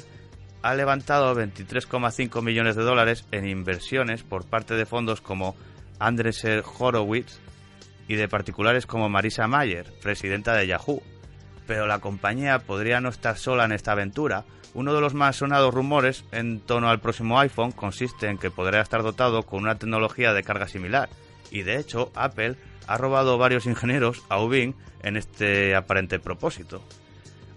Ha 0.61 0.75
levantado 0.75 1.35
23,5 1.35 2.41
millones 2.41 2.75
de 2.75 2.83
dólares 2.83 3.25
en 3.31 3.47
inversiones 3.47 4.23
por 4.23 4.45
parte 4.45 4.75
de 4.75 4.85
fondos 4.85 5.21
como 5.21 5.55
Andresen 5.99 6.63
Horowitz 6.79 7.39
y 8.07 8.15
de 8.15 8.27
particulares 8.27 8.85
como 8.85 9.09
Marisa 9.09 9.47
Mayer, 9.47 9.93
presidenta 10.01 10.55
de 10.55 10.67
Yahoo. 10.67 11.03
Pero 11.67 11.85
la 11.85 11.99
compañía 11.99 12.59
podría 12.59 12.99
no 13.01 13.09
estar 13.09 13.37
sola 13.37 13.65
en 13.65 13.71
esta 13.71 13.91
aventura. 13.91 14.45
Uno 14.73 14.93
de 14.93 15.01
los 15.01 15.13
más 15.13 15.35
sonados 15.35 15.73
rumores 15.73 16.25
en 16.31 16.59
torno 16.59 16.89
al 16.89 16.99
próximo 16.99 17.39
iPhone 17.39 17.71
consiste 17.71 18.27
en 18.27 18.37
que 18.37 18.49
podría 18.49 18.81
estar 18.81 19.03
dotado 19.03 19.43
con 19.43 19.61
una 19.61 19.75
tecnología 19.75 20.33
de 20.33 20.43
carga 20.43 20.67
similar. 20.67 21.09
Y 21.51 21.61
de 21.61 21.77
hecho, 21.77 22.11
Apple 22.15 22.55
ha 22.87 22.97
robado 22.97 23.37
varios 23.37 23.67
ingenieros 23.67 24.23
a 24.29 24.39
Ubin 24.41 24.75
en 25.03 25.17
este 25.17 25.75
aparente 25.75 26.19
propósito. 26.19 26.83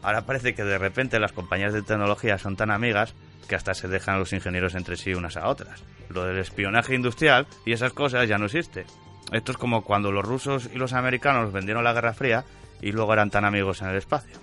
Ahora 0.02 0.26
parece 0.26 0.54
que 0.54 0.64
de 0.64 0.78
repente 0.78 1.20
las 1.20 1.32
compañías 1.32 1.72
de 1.72 1.82
tecnología 1.82 2.36
son 2.36 2.56
tan 2.56 2.70
amigas 2.70 3.14
que 3.48 3.56
hasta 3.56 3.74
se 3.74 3.88
dejan 3.88 4.18
los 4.18 4.32
ingenieros 4.32 4.74
entre 4.74 4.96
sí 4.96 5.14
unas 5.14 5.36
a 5.36 5.48
otras. 5.48 5.82
Lo 6.08 6.24
del 6.24 6.38
espionaje 6.38 6.94
industrial 6.94 7.46
y 7.64 7.72
esas 7.72 7.92
cosas 7.92 8.28
ya 8.28 8.38
no 8.38 8.46
existe. 8.46 8.86
Esto 9.32 9.52
es 9.52 9.58
como 9.58 9.82
cuando 9.82 10.12
los 10.12 10.24
rusos 10.24 10.68
y 10.72 10.78
los 10.78 10.92
americanos 10.92 11.52
vendieron 11.52 11.84
la 11.84 11.92
Guerra 11.92 12.14
Fría 12.14 12.44
y 12.80 12.92
luego 12.92 13.12
eran 13.12 13.30
tan 13.30 13.44
amigos 13.44 13.82
en 13.82 13.88
el 13.88 13.96
espacio. 13.96 14.36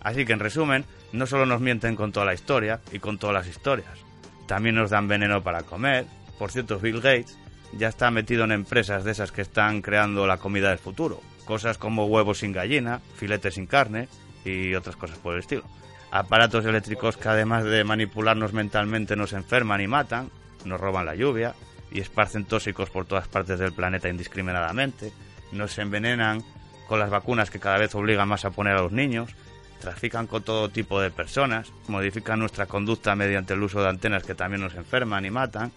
Así 0.00 0.24
que 0.24 0.32
en 0.32 0.40
resumen, 0.40 0.84
no 1.12 1.26
solo 1.26 1.46
nos 1.46 1.60
mienten 1.60 1.96
con 1.96 2.12
toda 2.12 2.26
la 2.26 2.34
historia 2.34 2.80
y 2.92 3.00
con 3.00 3.18
todas 3.18 3.34
las 3.34 3.48
historias, 3.48 3.98
también 4.46 4.76
nos 4.76 4.90
dan 4.90 5.08
veneno 5.08 5.42
para 5.42 5.62
comer. 5.62 6.06
Por 6.38 6.52
cierto, 6.52 6.78
Bill 6.78 7.00
Gates 7.00 7.36
ya 7.72 7.88
está 7.88 8.10
metido 8.10 8.44
en 8.44 8.52
empresas 8.52 9.04
de 9.04 9.10
esas 9.10 9.32
que 9.32 9.42
están 9.42 9.82
creando 9.82 10.26
la 10.26 10.38
comida 10.38 10.70
del 10.70 10.78
futuro. 10.78 11.20
Cosas 11.44 11.76
como 11.76 12.06
huevos 12.06 12.38
sin 12.38 12.52
gallina, 12.52 13.00
filetes 13.16 13.54
sin 13.54 13.66
carne 13.66 14.08
y 14.44 14.74
otras 14.74 14.96
cosas 14.96 15.18
por 15.18 15.34
el 15.34 15.40
estilo 15.40 15.64
aparatos 16.10 16.64
eléctricos 16.64 17.16
que 17.16 17.28
además 17.28 17.64
de 17.64 17.84
manipularnos 17.84 18.52
mentalmente 18.52 19.16
nos 19.16 19.32
enferman 19.32 19.80
y 19.80 19.86
matan, 19.86 20.30
nos 20.64 20.80
roban 20.80 21.06
la 21.06 21.14
lluvia, 21.14 21.54
y 21.90 22.00
esparcen 22.00 22.44
tóxicos 22.44 22.90
por 22.90 23.06
todas 23.06 23.28
partes 23.28 23.58
del 23.58 23.72
planeta 23.72 24.08
indiscriminadamente, 24.08 25.12
nos 25.52 25.78
envenenan 25.78 26.42
con 26.88 26.98
las 26.98 27.10
vacunas 27.10 27.50
que 27.50 27.60
cada 27.60 27.78
vez 27.78 27.94
obligan 27.94 28.28
más 28.28 28.44
a 28.44 28.50
poner 28.50 28.76
a 28.76 28.82
los 28.82 28.92
niños, 28.92 29.34
trafican 29.80 30.26
con 30.26 30.42
todo 30.42 30.68
tipo 30.68 31.00
de 31.00 31.10
personas, 31.10 31.72
modifican 31.88 32.38
nuestra 32.38 32.66
conducta 32.66 33.14
mediante 33.14 33.54
el 33.54 33.62
uso 33.62 33.82
de 33.82 33.88
antenas 33.88 34.24
que 34.24 34.34
también 34.34 34.62
nos 34.62 34.74
enferman 34.74 35.24
y 35.24 35.30
matan, 35.30 35.72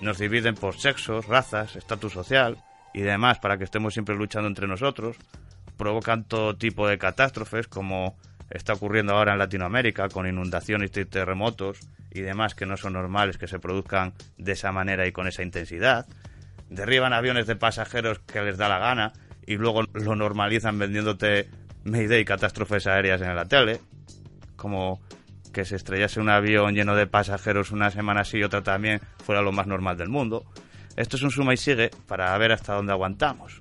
nos 0.00 0.18
dividen 0.18 0.54
por 0.54 0.76
sexos, 0.76 1.26
razas, 1.26 1.76
estatus 1.76 2.12
social 2.12 2.58
y 2.92 3.00
demás 3.00 3.38
para 3.38 3.58
que 3.58 3.64
estemos 3.64 3.94
siempre 3.94 4.14
luchando 4.14 4.48
entre 4.48 4.66
nosotros, 4.66 5.16
provocan 5.76 6.24
todo 6.24 6.56
tipo 6.56 6.88
de 6.88 6.98
catástrofes 6.98 7.68
como 7.68 8.16
está 8.50 8.74
ocurriendo 8.74 9.14
ahora 9.14 9.32
en 9.32 9.38
Latinoamérica 9.38 10.08
con 10.08 10.26
inundaciones 10.26 10.90
y 10.96 11.04
terremotos 11.04 11.80
y 12.10 12.20
demás 12.20 12.54
que 12.54 12.66
no 12.66 12.76
son 12.76 12.94
normales 12.94 13.38
que 13.38 13.48
se 13.48 13.58
produzcan 13.58 14.14
de 14.38 14.52
esa 14.52 14.72
manera 14.72 15.06
y 15.06 15.12
con 15.12 15.26
esa 15.26 15.42
intensidad. 15.42 16.06
Derriban 16.70 17.12
aviones 17.12 17.46
de 17.46 17.56
pasajeros 17.56 18.20
que 18.20 18.42
les 18.42 18.56
da 18.56 18.68
la 18.68 18.78
gana 18.78 19.12
y 19.46 19.56
luego 19.56 19.82
lo 19.92 20.16
normalizan 20.16 20.78
vendiéndote 20.78 21.48
Mayday 21.84 22.24
catástrofes 22.24 22.86
aéreas 22.86 23.20
en 23.20 23.36
la 23.36 23.46
tele, 23.46 23.80
como 24.56 25.00
que 25.52 25.64
se 25.64 25.76
estrellase 25.76 26.20
un 26.20 26.28
avión 26.28 26.74
lleno 26.74 26.96
de 26.96 27.06
pasajeros 27.06 27.70
una 27.70 27.90
semana 27.90 28.22
así 28.22 28.38
y 28.38 28.42
otra 28.42 28.62
también 28.62 29.00
fuera 29.24 29.42
lo 29.42 29.52
más 29.52 29.66
normal 29.66 29.96
del 29.96 30.08
mundo. 30.08 30.44
Esto 30.96 31.16
es 31.16 31.22
un 31.22 31.30
suma 31.30 31.54
y 31.54 31.56
sigue 31.56 31.90
para 32.06 32.36
ver 32.38 32.52
hasta 32.52 32.74
dónde 32.74 32.92
aguantamos. 32.92 33.60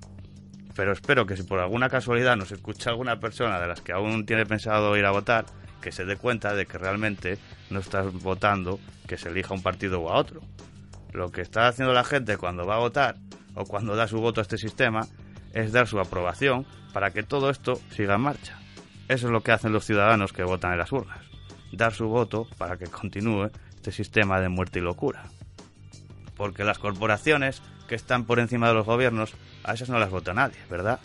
Pero 0.76 0.92
espero 0.92 1.26
que 1.26 1.38
si 1.38 1.44
por 1.44 1.60
alguna 1.60 1.90
casualidad 1.90 2.36
nos 2.36 2.52
escucha 2.52 2.90
alguna 2.90 3.20
persona 3.20 3.60
de 3.60 3.68
las 3.68 3.82
que 3.82 3.94
aún 3.94 4.26
tiene 4.26 4.46
pensado 4.46 4.96
ir 4.98 5.06
a 5.06 5.12
votar, 5.12 5.46
que 5.82 5.92
se 5.92 6.06
dé 6.06 6.18
cuenta 6.18 6.54
de 6.54 6.66
que 6.66 6.78
realmente 6.78 7.38
no 7.70 7.80
estás 7.80 8.12
votando 8.12 8.80
que 9.08 9.18
se 9.18 9.30
elija 9.30 9.54
un 9.54 9.64
partido 9.64 10.02
o 10.02 10.10
a 10.10 10.18
otro. 10.18 10.42
Lo 11.14 11.32
que 11.32 11.42
está 11.42 11.68
haciendo 11.68 11.94
la 11.94 12.04
gente 12.04 12.38
cuando 12.38 12.66
va 12.66 12.76
a 12.76 12.80
votar 12.80 13.16
o 13.54 13.66
cuando 13.66 13.96
da 13.96 14.08
su 14.08 14.20
voto 14.20 14.42
a 14.42 14.44
este 14.44 14.58
sistema 14.58 15.08
es 15.54 15.72
dar 15.72 15.88
su 15.88 16.00
aprobación 16.00 16.66
para 16.92 17.12
que 17.12 17.24
todo 17.24 17.50
esto 17.50 17.80
siga 17.92 18.16
en 18.16 18.22
marcha. 18.22 18.58
Eso 19.08 19.28
es 19.28 19.32
lo 19.32 19.42
que 19.42 19.52
hacen 19.52 19.72
los 19.72 19.86
ciudadanos 19.86 20.34
que 20.34 20.44
votan 20.44 20.74
en 20.74 20.80
las 20.80 20.92
urnas. 20.92 21.20
Dar 21.72 21.94
su 21.94 22.08
voto 22.08 22.48
para 22.58 22.78
que 22.78 22.88
continúe 22.88 23.52
este 23.76 23.92
sistema 23.92 24.42
de 24.42 24.50
muerte 24.50 24.80
y 24.80 24.82
locura. 24.82 25.24
Porque 26.36 26.64
las 26.64 26.80
corporaciones 26.80 27.62
que 27.88 27.96
están 27.96 28.26
por 28.26 28.40
encima 28.40 28.68
de 28.68 28.74
los 28.74 28.86
gobiernos, 28.86 29.36
a 29.66 29.74
esas 29.74 29.90
no 29.90 30.00
las 30.00 30.12
vota 30.12 30.34
nadie, 30.34 30.58
¿verdad? 30.70 31.00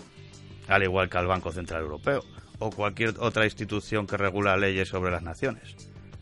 Al 0.69 0.83
igual 0.83 1.09
que 1.09 1.17
al 1.19 1.27
Banco 1.27 1.51
Central 1.51 1.81
Europeo 1.83 2.23
o 2.59 2.71
cualquier 2.71 3.15
otra 3.19 3.47
institución 3.47 4.07
que 4.07 4.19
regula 4.19 4.57
leyes 4.59 4.91
sobre 4.91 5.11
las 5.11 5.23
naciones. 5.23 5.77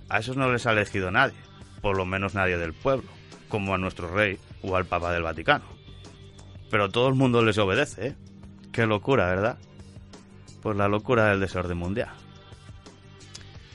A 0.09 0.21
esos 0.21 0.37
no 0.37 0.51
les 0.51 0.65
ha 0.67 0.73
elegido 0.73 1.11
nadie, 1.11 1.37
por 1.83 1.97
lo 1.97 2.07
menos 2.07 2.35
nadie 2.35 2.57
del 2.57 2.73
pueblo, 2.73 3.09
como 3.49 3.75
a 3.75 3.79
nuestro 3.79 4.09
rey 4.09 4.39
o 4.63 4.77
al 4.77 4.87
Papa 4.87 5.13
del 5.13 5.25
Vaticano. 5.25 5.65
Pero 6.71 6.89
todo 6.91 7.09
el 7.09 7.15
mundo 7.15 7.45
les 7.45 7.59
obedece, 7.59 8.09
¿eh? 8.09 8.15
Qué 8.73 8.87
locura, 8.87 9.27
¿verdad? 9.27 9.59
Pues 10.63 10.77
la 10.77 10.87
locura 10.87 11.27
del 11.27 11.41
desorden 11.41 11.77
mundial. 11.77 12.11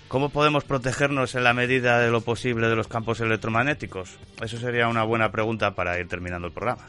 ¿Cómo 0.08 0.30
podemos 0.30 0.64
protegernos 0.64 1.36
en 1.36 1.44
la 1.44 1.54
medida 1.54 2.00
de 2.00 2.12
lo 2.12 2.22
posible 2.22 2.70
de 2.70 2.76
los 2.76 2.88
campos 2.88 3.20
electromagnéticos? 3.20 4.18
Eso 4.42 4.58
sería 4.58 4.88
una 4.88 5.04
buena 5.04 5.32
pregunta 5.32 5.76
para 5.76 6.00
ir 6.00 6.08
terminando 6.08 6.48
el 6.48 6.54
programa. 6.54 6.88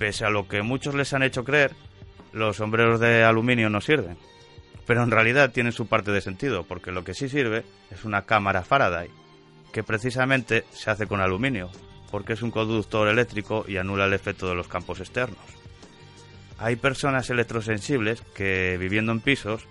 Pese 0.00 0.24
a 0.24 0.30
lo 0.30 0.48
que 0.48 0.62
muchos 0.62 0.94
les 0.94 1.12
han 1.12 1.22
hecho 1.22 1.44
creer, 1.44 1.72
los 2.32 2.56
sombreros 2.56 3.00
de 3.00 3.22
aluminio 3.22 3.68
no 3.68 3.82
sirven. 3.82 4.16
Pero 4.86 5.02
en 5.02 5.10
realidad 5.10 5.52
tienen 5.52 5.72
su 5.72 5.88
parte 5.88 6.10
de 6.10 6.22
sentido, 6.22 6.64
porque 6.64 6.90
lo 6.90 7.04
que 7.04 7.12
sí 7.12 7.28
sirve 7.28 7.66
es 7.90 8.06
una 8.06 8.22
cámara 8.22 8.62
Faraday, 8.62 9.10
que 9.74 9.82
precisamente 9.82 10.64
se 10.70 10.90
hace 10.90 11.06
con 11.06 11.20
aluminio, 11.20 11.68
porque 12.10 12.32
es 12.32 12.40
un 12.40 12.50
conductor 12.50 13.08
eléctrico 13.08 13.66
y 13.68 13.76
anula 13.76 14.06
el 14.06 14.14
efecto 14.14 14.48
de 14.48 14.54
los 14.54 14.68
campos 14.68 15.00
externos. 15.00 15.36
Hay 16.58 16.76
personas 16.76 17.28
electrosensibles 17.28 18.22
que 18.34 18.78
viviendo 18.80 19.12
en 19.12 19.20
pisos, 19.20 19.66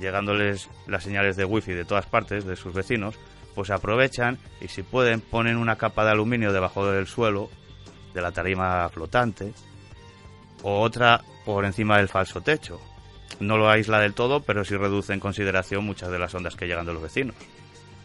llegándoles 0.00 0.70
las 0.86 1.04
señales 1.04 1.36
de 1.36 1.44
wifi 1.44 1.74
de 1.74 1.84
todas 1.84 2.06
partes 2.06 2.46
de 2.46 2.56
sus 2.56 2.72
vecinos, 2.72 3.16
pues 3.54 3.68
aprovechan 3.68 4.38
y 4.58 4.68
si 4.68 4.82
pueden 4.82 5.20
ponen 5.20 5.58
una 5.58 5.76
capa 5.76 6.06
de 6.06 6.12
aluminio 6.12 6.54
debajo 6.54 6.90
del 6.90 7.06
suelo, 7.06 7.50
de 8.16 8.22
la 8.22 8.32
tarima 8.32 8.88
flotante, 8.88 9.52
o 10.62 10.80
otra 10.80 11.22
por 11.44 11.66
encima 11.66 11.98
del 11.98 12.08
falso 12.08 12.40
techo. 12.40 12.80
No 13.40 13.58
lo 13.58 13.68
aísla 13.68 14.00
del 14.00 14.14
todo, 14.14 14.40
pero 14.40 14.64
sí 14.64 14.74
reduce 14.74 15.12
en 15.12 15.20
consideración 15.20 15.84
muchas 15.84 16.10
de 16.10 16.18
las 16.18 16.34
ondas 16.34 16.56
que 16.56 16.66
llegan 16.66 16.86
de 16.86 16.94
los 16.94 17.02
vecinos. 17.02 17.36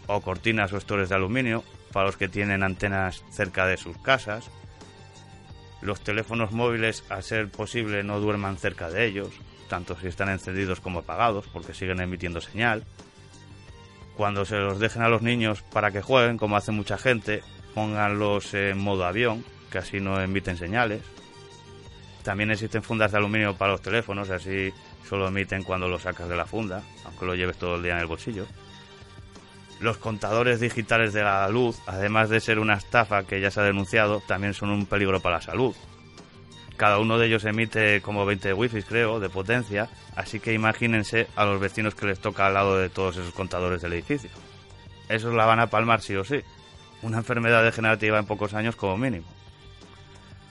O 0.07 0.19
cortinas 0.19 0.73
o 0.73 0.77
estores 0.77 1.07
de 1.07 1.15
aluminio 1.15 1.63
para 1.93 2.07
los 2.07 2.17
que 2.17 2.27
tienen 2.27 2.61
antenas 2.61 3.23
cerca 3.31 3.65
de 3.65 3.77
sus 3.77 3.97
casas, 3.99 4.51
los 5.81 6.01
teléfonos 6.01 6.51
móviles, 6.51 7.05
a 7.09 7.21
ser 7.21 7.49
posible, 7.49 8.03
no 8.03 8.19
duerman 8.19 8.57
cerca 8.57 8.89
de 8.89 9.05
ellos, 9.05 9.29
tanto 9.69 9.97
si 9.97 10.07
están 10.07 10.27
encendidos 10.27 10.81
como 10.81 10.99
apagados, 10.99 11.47
porque 11.47 11.73
siguen 11.73 12.01
emitiendo 12.01 12.41
señal. 12.41 12.83
Cuando 14.17 14.43
se 14.43 14.57
los 14.57 14.79
dejen 14.79 15.03
a 15.03 15.09
los 15.09 15.21
niños 15.21 15.61
para 15.71 15.91
que 15.91 16.01
jueguen, 16.01 16.37
como 16.37 16.57
hace 16.57 16.71
mucha 16.71 16.97
gente, 16.97 17.43
pónganlos 17.73 18.53
en 18.53 18.77
modo 18.77 19.05
avión, 19.05 19.45
que 19.71 19.79
así 19.79 19.99
no 19.99 20.21
emiten 20.21 20.57
señales. 20.57 21.01
También 22.23 22.51
existen 22.51 22.83
fundas 22.83 23.11
de 23.11 23.17
aluminio 23.17 23.55
para 23.55 23.71
los 23.71 23.81
teléfonos, 23.81 24.29
así 24.29 24.71
solo 25.07 25.27
emiten 25.27 25.63
cuando 25.63 25.87
los 25.87 26.03
sacas 26.03 26.29
de 26.29 26.35
la 26.35 26.45
funda, 26.45 26.83
aunque 27.05 27.25
lo 27.25 27.33
lleves 27.33 27.57
todo 27.57 27.75
el 27.75 27.83
día 27.83 27.93
en 27.93 27.99
el 27.99 28.05
bolsillo. 28.05 28.45
Los 29.79 29.97
contadores 29.97 30.59
digitales 30.59 31.13
de 31.13 31.23
la 31.23 31.49
luz, 31.49 31.79
además 31.87 32.29
de 32.29 32.39
ser 32.39 32.59
una 32.59 32.75
estafa 32.75 33.23
que 33.23 33.41
ya 33.41 33.49
se 33.49 33.61
ha 33.61 33.63
denunciado, 33.63 34.21
también 34.27 34.53
son 34.53 34.69
un 34.69 34.85
peligro 34.85 35.19
para 35.19 35.37
la 35.37 35.41
salud. 35.41 35.75
Cada 36.77 36.99
uno 36.99 37.17
de 37.17 37.27
ellos 37.27 37.45
emite 37.45 38.01
como 38.01 38.25
20 38.25 38.53
wifi, 38.53 38.83
creo, 38.83 39.19
de 39.19 39.29
potencia, 39.29 39.89
así 40.15 40.39
que 40.39 40.53
imagínense 40.53 41.27
a 41.35 41.45
los 41.45 41.59
vecinos 41.59 41.95
que 41.95 42.05
les 42.05 42.19
toca 42.19 42.45
al 42.45 42.53
lado 42.53 42.77
de 42.77 42.89
todos 42.89 43.17
esos 43.17 43.33
contadores 43.33 43.81
del 43.81 43.93
edificio. 43.93 44.29
Esos 45.09 45.33
la 45.33 45.45
van 45.45 45.59
a 45.59 45.67
palmar 45.67 46.01
sí 46.01 46.15
o 46.15 46.23
sí. 46.23 46.41
Una 47.01 47.17
enfermedad 47.17 47.63
degenerativa 47.63 48.19
en 48.19 48.25
pocos 48.25 48.53
años 48.53 48.75
como 48.75 48.97
mínimo. 48.97 49.25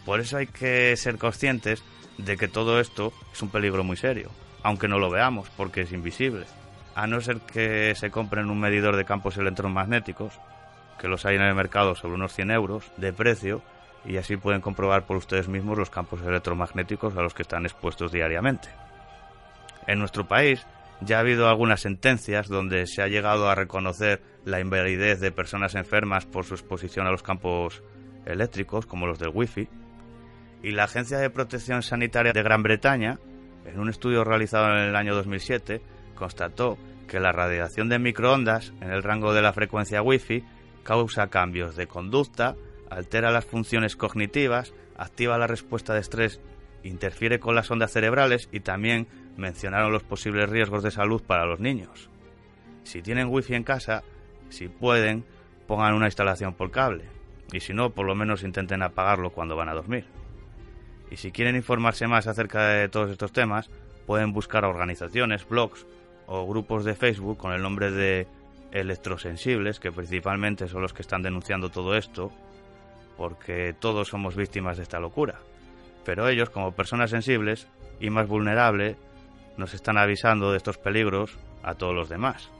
Por 0.05 0.21
eso 0.21 0.39
hay 0.39 0.47
que 0.47 0.97
ser 0.97 1.19
conscientes 1.19 1.83
de 2.19 2.37
que 2.37 2.49
todo 2.49 2.81
esto 2.81 3.13
es 3.33 3.43
un 3.43 3.51
peligro 3.51 3.85
muy 3.85 3.97
serio, 3.97 4.31
aunque 4.63 4.89
no 4.89 4.99
lo 4.99 5.11
veamos 5.11 5.49
porque 5.57 5.83
es 5.83 5.93
invisible 5.93 6.47
a 6.95 7.07
no 7.07 7.21
ser 7.21 7.41
que 7.41 7.95
se 7.95 8.11
compren 8.11 8.51
un 8.51 8.61
medidor 8.61 8.97
de 8.97 9.05
campos 9.05 9.37
electromagnéticos, 9.37 10.39
que 10.99 11.09
los 11.09 11.25
hay 11.25 11.37
en 11.37 11.43
el 11.43 11.55
mercado 11.55 11.95
sobre 11.95 12.15
unos 12.15 12.35
100 12.35 12.51
euros 12.51 12.93
de 12.97 13.13
precio, 13.13 13.63
y 14.05 14.17
así 14.17 14.37
pueden 14.37 14.61
comprobar 14.61 15.07
por 15.07 15.17
ustedes 15.17 15.49
mismos 15.49 15.79
los 15.79 15.91
campos 15.91 16.21
electromagnéticos 16.23 17.17
a 17.17 17.23
los 17.23 17.35
que 17.35 17.43
están 17.43 17.65
expuestos 17.65 18.13
diariamente. 18.13 18.69
En 19.87 19.99
nuestro 19.99 20.27
país 20.27 20.67
ya 21.01 21.17
ha 21.17 21.21
habido 21.21 21.49
algunas 21.49 21.81
sentencias 21.81 22.49
donde 22.49 22.87
se 22.87 23.03
ha 23.03 23.09
llegado 23.09 23.49
a 23.49 23.55
reconocer 23.55 24.23
la 24.45 24.61
invalidez 24.61 25.21
de 25.21 25.33
personas 25.33 25.75
enfermas 25.75 26.27
por 26.27 26.45
su 26.45 26.55
exposición 26.55 27.07
a 27.07 27.11
los 27.11 27.23
campos 27.23 27.83
eléctricos, 28.27 28.85
como 28.85 29.07
los 29.07 29.19
del 29.19 29.31
wifi, 29.33 29.69
y 30.63 30.73
la 30.73 30.85
Agencia 30.85 31.19
de 31.19 31.31
Protección 31.31 31.83
Sanitaria 31.83 32.33
de 32.33 32.43
Gran 32.43 32.63
Bretaña, 32.63 33.19
en 33.65 33.79
un 33.79 33.89
estudio 33.89 34.25
realizado 34.25 34.67
en 34.77 34.89
el 34.89 34.97
año 34.97 35.15
2007, 35.15 35.81
constató 36.15 36.77
que 37.09 37.21
la 37.21 37.33
radiación 37.33 37.89
de 37.89 37.99
microondas 37.99 38.73
en 38.81 38.91
el 38.91 39.03
rango 39.03 39.33
de 39.33 39.43
la 39.43 39.53
frecuencia 39.53 40.03
Wi-Fi 40.03 40.45
causa 40.83 41.29
cambios 41.29 41.77
de 41.77 41.87
conducta, 41.87 42.57
altera 42.91 43.31
las 43.31 43.45
funciones 43.45 43.97
cognitivas, 43.97 44.75
activa 44.97 45.39
la 45.39 45.47
respuesta 45.47 45.95
de 45.95 46.01
estrés, 46.01 46.41
interfiere 46.83 47.41
con 47.41 47.55
las 47.55 47.71
ondas 47.71 47.93
cerebrales 47.93 48.49
y 48.53 48.61
también 48.61 49.09
mencionaron 49.37 49.93
los 49.93 50.03
posibles 50.03 50.49
riesgos 50.49 50.83
de 50.83 50.91
salud 50.91 51.23
para 51.23 51.47
los 51.47 51.61
niños. 51.61 52.11
Si 52.85 53.03
tienen 53.03 53.29
Wi-Fi 53.29 53.55
en 53.55 53.65
casa, 53.65 54.03
si 54.49 54.69
pueden, 54.69 55.25
pongan 55.67 55.95
una 55.95 56.07
instalación 56.07 56.55
por 56.55 56.71
cable 56.71 57.05
y 57.53 57.61
si 57.61 57.73
no, 57.73 57.91
por 57.91 58.07
lo 58.07 58.15
menos 58.15 58.43
intenten 58.43 58.83
apagarlo 58.83 59.31
cuando 59.31 59.57
van 59.57 59.69
a 59.69 59.75
dormir. 59.75 60.20
Y 61.11 61.17
si 61.17 61.33
quieren 61.33 61.57
informarse 61.57 62.07
más 62.07 62.27
acerca 62.27 62.69
de 62.69 62.89
todos 62.89 63.11
estos 63.11 63.33
temas, 63.33 63.69
pueden 64.07 64.33
buscar 64.33 64.65
organizaciones, 64.65 65.49
blogs 65.49 65.87
o 66.27 66.47
grupos 66.47 66.85
de 66.85 66.95
Facebook 66.95 67.39
con 67.39 67.53
el 67.53 67.63
nombre 67.63 67.91
de 67.91 68.29
electrosensibles, 68.73 69.81
que 69.81 69.93
principalmente 69.93 70.69
son 70.69 70.83
los 70.83 70.93
que 70.93 71.03
están 71.03 71.23
denunciando 71.23 71.71
todo 71.71 71.97
esto, 71.97 72.31
porque 73.17 73.75
todos 73.79 74.09
somos 74.09 74.37
víctimas 74.37 74.77
de 74.77 74.85
esta 74.85 75.01
locura. 75.01 75.41
Pero 76.05 76.29
ellos, 76.29 76.51
como 76.51 76.73
personas 76.73 77.11
sensibles 77.11 77.67
y 77.99 78.11
más 78.11 78.29
vulnerables, 78.29 78.97
nos 79.57 79.75
están 79.75 79.99
avisando 79.99 80.53
de 80.53 80.57
estos 80.57 80.79
peligros 80.79 81.37
a 81.63 81.75
todos 81.75 81.95
los 81.95 82.09
demás. 82.09 82.51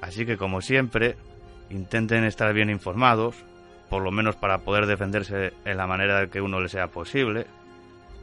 Así 0.00 0.24
que, 0.24 0.36
como 0.36 0.60
siempre, 0.60 1.16
intenten 1.70 2.24
estar 2.24 2.52
bien 2.54 2.70
informados, 2.70 3.36
por 3.88 4.02
lo 4.02 4.10
menos 4.10 4.36
para 4.36 4.58
poder 4.58 4.86
defenderse 4.86 5.52
en 5.64 5.76
la 5.76 5.86
manera 5.86 6.20
de 6.20 6.28
que 6.28 6.40
uno 6.40 6.60
le 6.60 6.68
sea 6.68 6.88
posible, 6.88 7.46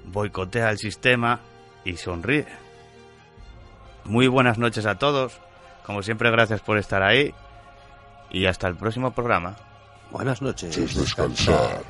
boicotea 0.06 0.70
el 0.70 0.78
sistema 0.78 1.40
y 1.86 1.98
sonríe. 1.98 2.48
Muy 4.06 4.28
buenas 4.28 4.58
noches 4.58 4.86
a 4.86 4.96
todos. 4.96 5.40
Como 5.86 6.04
siempre, 6.04 6.32
gracias 6.32 6.62
por 6.62 6.78
estar 6.78 7.04
ahí. 7.04 7.34
Y 8.30 8.46
hasta 8.46 8.68
el 8.68 8.76
próximo 8.76 9.12
programa 9.12 9.56
Buenas 10.14 10.44
noches. 10.44 10.76
descansar. 10.96 11.82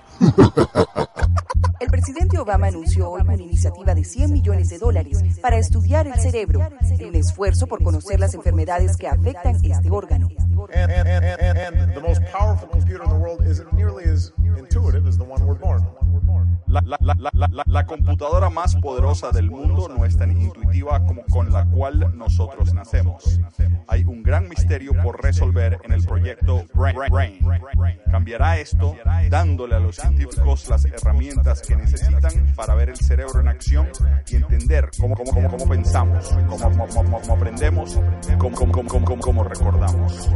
El 1.80 1.90
presidente 1.90 2.40
Obama 2.40 2.67
anunció 2.67 3.09
hoy 3.09 3.22
una 3.22 3.35
iniciativa 3.35 3.93
de 3.93 4.03
100 4.03 4.32
millones 4.32 4.69
de 4.69 4.77
dólares 4.77 5.22
para 5.42 5.58
estudiar 5.58 6.08
el 6.08 6.16
cerebro, 6.16 6.61
un 7.06 7.16
esfuerzo 7.16 7.67
por 7.67 7.83
conocer 7.83 8.19
las 8.19 8.33
enfermedades 8.33 8.95
que 8.95 9.08
afectan 9.08 9.58
este 9.64 9.90
órgano. 9.92 10.30
La, 16.67 16.82
la, 16.82 16.98
la, 17.01 17.16
la, 17.33 17.48
la, 17.51 17.64
la 17.67 17.85
computadora 17.85 18.50
más 18.50 18.75
poderosa 18.77 19.32
del 19.32 19.51
mundo 19.51 19.90
no 19.90 20.06
es 20.06 20.17
tan 20.17 20.32
intuitiva 20.32 21.06
como 21.06 21.24
con 21.25 21.51
la 21.51 21.66
cual 21.66 22.17
nosotros 22.17 22.74
nacemos. 22.74 23.40
Hay 23.88 24.06
un 24.06 24.24
gran 24.24 24.50
misterio 24.50 24.93
por 25.03 25.22
resolver 25.22 25.80
en 25.83 25.92
el 25.92 26.03
proyecto 26.03 26.64
Brain. 26.74 26.98
Brain. 27.11 28.00
Cambiará 28.09 28.58
esto 28.58 28.95
dándole 29.30 29.75
a 29.75 29.80
los 29.80 30.00
científicos 30.03 30.69
las 30.69 30.85
herramientas 30.85 31.61
que 31.61 31.75
necesitan 31.75 32.53
para 32.56 32.75
ver 32.75 32.90
el 32.90 32.98
cerebro 32.98 33.40
en 33.40 33.48
acción 33.48 33.88
y 34.30 34.35
entender 34.35 34.90
cómo, 34.99 35.15
cómo, 35.15 35.32
cómo, 35.32 35.49
cómo 35.49 35.69
pensamos, 35.69 36.30
cómo, 36.48 36.88
cómo, 36.88 37.33
aprendemos, 37.33 37.99
cómo, 38.40 39.19
cómo 39.19 39.43
recordamos. 39.43 40.30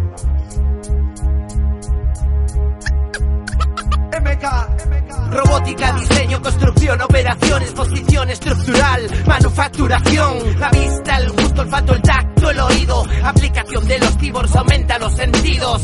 Robótica, 5.32 5.92
diseño, 5.94 6.42
construcción, 6.42 7.02
operaciones, 7.02 7.72
posición 7.72 8.30
estructural, 8.30 9.10
manufacturación, 9.26 10.60
la 10.60 10.70
vista, 10.70 11.18
el 11.18 11.32
gusto, 11.32 11.62
el 11.62 11.68
olfato, 11.68 11.94
el 11.94 12.02
tacto, 12.02 12.50
el 12.50 12.60
oído, 12.60 13.06
aplicación 13.24 13.88
de 13.88 14.00
los 14.00 14.18
cyborgs 14.18 14.56
aumenta 14.56 14.98
los 15.00 15.14
sentidos. 15.16 15.82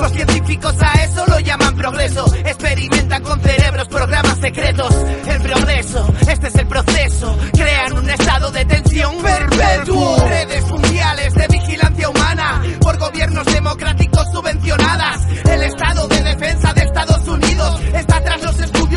Los 0.00 0.12
científicos 0.12 0.74
a 0.80 0.92
eso 1.04 1.24
lo 1.26 1.38
llaman 1.40 1.76
progreso, 1.76 2.34
experimentan 2.34 3.22
con 3.22 3.38
cerebros 3.40 3.86
programas 3.88 4.38
secretos. 4.38 4.94
El 5.26 5.42
progreso, 5.42 6.14
este 6.26 6.48
es 6.48 6.54
el 6.54 6.66
proceso, 6.66 7.38
crean 7.52 7.92
un 7.92 8.08
estado 8.08 8.50
de 8.50 8.64
tensión 8.64 9.14
perpetuo. 9.22 10.16
Redes 10.26 10.64
mundiales 10.70 11.34
de 11.34 11.46
vigilancia 11.48 12.08
humana 12.08 12.62
por 12.80 12.98
gobiernos 12.98 13.44
democráticos 13.44 14.24
subvencionadas. 14.32 15.20
El 15.44 15.62
estado 15.64 16.08
de 16.08 16.22
defensa 16.22 16.72
de 16.72 16.79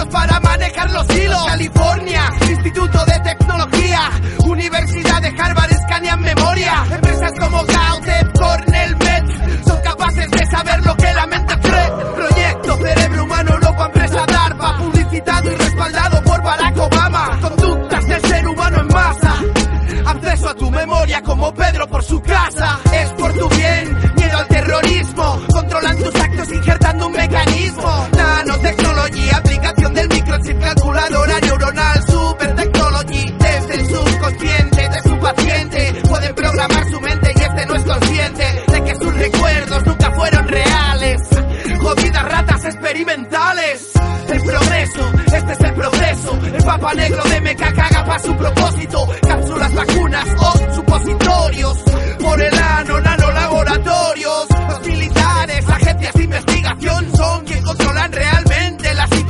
para 0.09 0.39
manejar 0.39 0.91
los 0.91 1.09
hilos. 1.15 1.45
California, 1.45 2.31
Instituto 2.49 3.05
de 3.05 3.19
Tecnología, 3.19 4.11
Universidad 4.45 5.21
de 5.21 5.27
Harvard 5.29 5.71
escanean 5.71 6.21
memoria. 6.21 6.83
Empresas 6.91 7.31
como 7.39 7.63
Gautep, 7.63 8.37
Cornell, 8.37 8.95
Met 8.97 9.63
son 9.65 9.81
capaces 9.81 10.31
de 10.31 10.45
saber 10.47 10.85
lo 10.85 10.95
que 10.95 11.13
la 11.13 11.27
mente 11.27 11.53
cree. 11.59 11.91
Proyecto 12.15 12.77
Cerebro 12.77 13.23
Humano, 13.23 13.57
loco 13.59 13.85
empresa 13.85 14.25
DARPA, 14.25 14.77
publicitado 14.77 15.51
y 15.51 15.55
respaldado 15.55 16.23
por 16.23 16.43
Barack 16.43 16.77
Obama. 16.77 17.39
Conductas 17.41 18.07
del 18.07 18.21
ser 18.21 18.47
humano 18.47 18.79
en 18.79 18.87
masa. 18.87 19.35
Acceso 20.05 20.49
a 20.49 20.55
tu 20.55 20.69
memoria 20.71 21.21
como 21.21 21.53
Pedro 21.53 21.87
por 21.87 22.03
su 22.03 22.21
casa. 22.21 22.79
Es 22.91 23.09
por 23.11 23.33
tu 23.33 23.47
bien, 23.49 23.97
miedo 24.15 24.37
al 24.37 24.47
terrorismo. 24.47 25.41
Controlan 25.51 25.97
tus 25.97 26.15
actos 26.15 26.51
injertando 26.51 27.07
un 27.07 27.13
mecanismo. 27.13 28.07
Nanotecnología, 28.15 28.92
del 29.91 30.07
microchip, 30.07 30.59
calculadora 30.59 31.39
neuronal, 31.41 32.03
super 32.07 32.55
technology. 32.55 33.33
Desde 33.37 33.73
el 33.75 33.85
subconsciente 33.87 34.89
de 34.89 35.01
su 35.01 35.19
paciente 35.19 36.01
pueden 36.07 36.35
programar 36.35 36.89
su 36.89 37.01
mente 37.01 37.33
y 37.35 37.41
este 37.41 37.65
no 37.65 37.75
es 37.75 37.83
consciente 37.83 38.63
de 38.71 38.83
que 38.83 38.95
sus 38.95 39.13
recuerdos 39.13 39.85
nunca 39.85 40.11
fueron 40.11 40.47
reales. 40.47 41.19
Jodidas 41.81 42.23
ratas 42.23 42.65
experimentales. 42.65 43.91
El 44.29 44.41
progreso, 44.41 45.11
este 45.35 45.53
es 45.53 45.59
el 45.59 45.73
progreso. 45.73 46.39
El 46.45 46.63
papa 46.63 46.93
negro 46.93 47.23
de 47.23 47.41
meca 47.41 47.73
caga 47.73 48.05
para 48.05 48.19
su 48.19 48.35
propósito. 48.37 49.09
Cápsulas, 49.27 49.73
vacunas 49.73 50.27
o 50.39 50.75
supositorios. 50.75 51.77
Por 52.19 52.41
el 52.41 52.57
ano, 52.57 53.01
nanolaboratorios. 53.01 54.47
Los 54.69 54.87
militares, 54.87 55.69
agencias 55.69 56.13
de 56.13 56.23
investigación 56.23 57.11
son 57.17 57.45
quien 57.45 57.63
controlan 57.63 58.11
realmente 58.11 58.52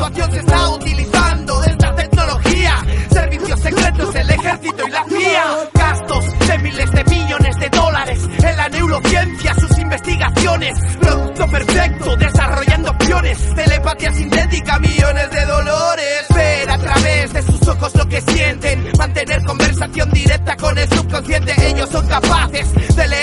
situación. 0.04 0.32
Se 0.32 0.40
está 0.40 0.70
utilizando 0.70 1.64
esta 1.64 1.96
tecnología. 1.96 2.84
Servicios 3.12 3.60
secretos, 3.60 4.16
el 4.16 4.30
ejército 4.30 4.88
y 4.88 4.92
la 4.92 5.06
CIA. 5.06 5.70
Gastos 5.74 6.26
de 6.48 6.58
miles 6.60 6.92
de 6.92 7.04
millones 7.06 7.56
de 7.60 7.70
dólares 7.70 8.20
en 8.44 8.58
la 8.58 8.70
neurociencia, 8.70 9.56
sus 9.56 9.78
investigaciones. 9.78 10.80
Producto 11.00 11.48
perfecto, 11.48 12.16
desarrollando 12.18 12.92
opciones. 12.92 13.56
Telepatía 13.56 14.12
sintética, 14.14 14.80
millones 14.80 15.32
de 15.32 15.46
dolores. 15.46 16.26
Ver 16.36 16.70
a 16.70 16.78
través 16.78 17.34
de 17.34 17.42
sus 17.44 17.68
ojos 17.68 17.96
lo 17.96 18.08
que 18.08 18.22
sienten. 18.22 18.92
Mantener 18.98 19.44
conversación 19.44 20.10
directa 20.12 20.56
con 20.58 20.78
el 20.78 20.90
subconsciente. 20.90 21.54
Ellos 21.68 21.90
son 21.90 22.08
capaces 22.08 22.96
de 22.96 23.08
leer 23.08 23.23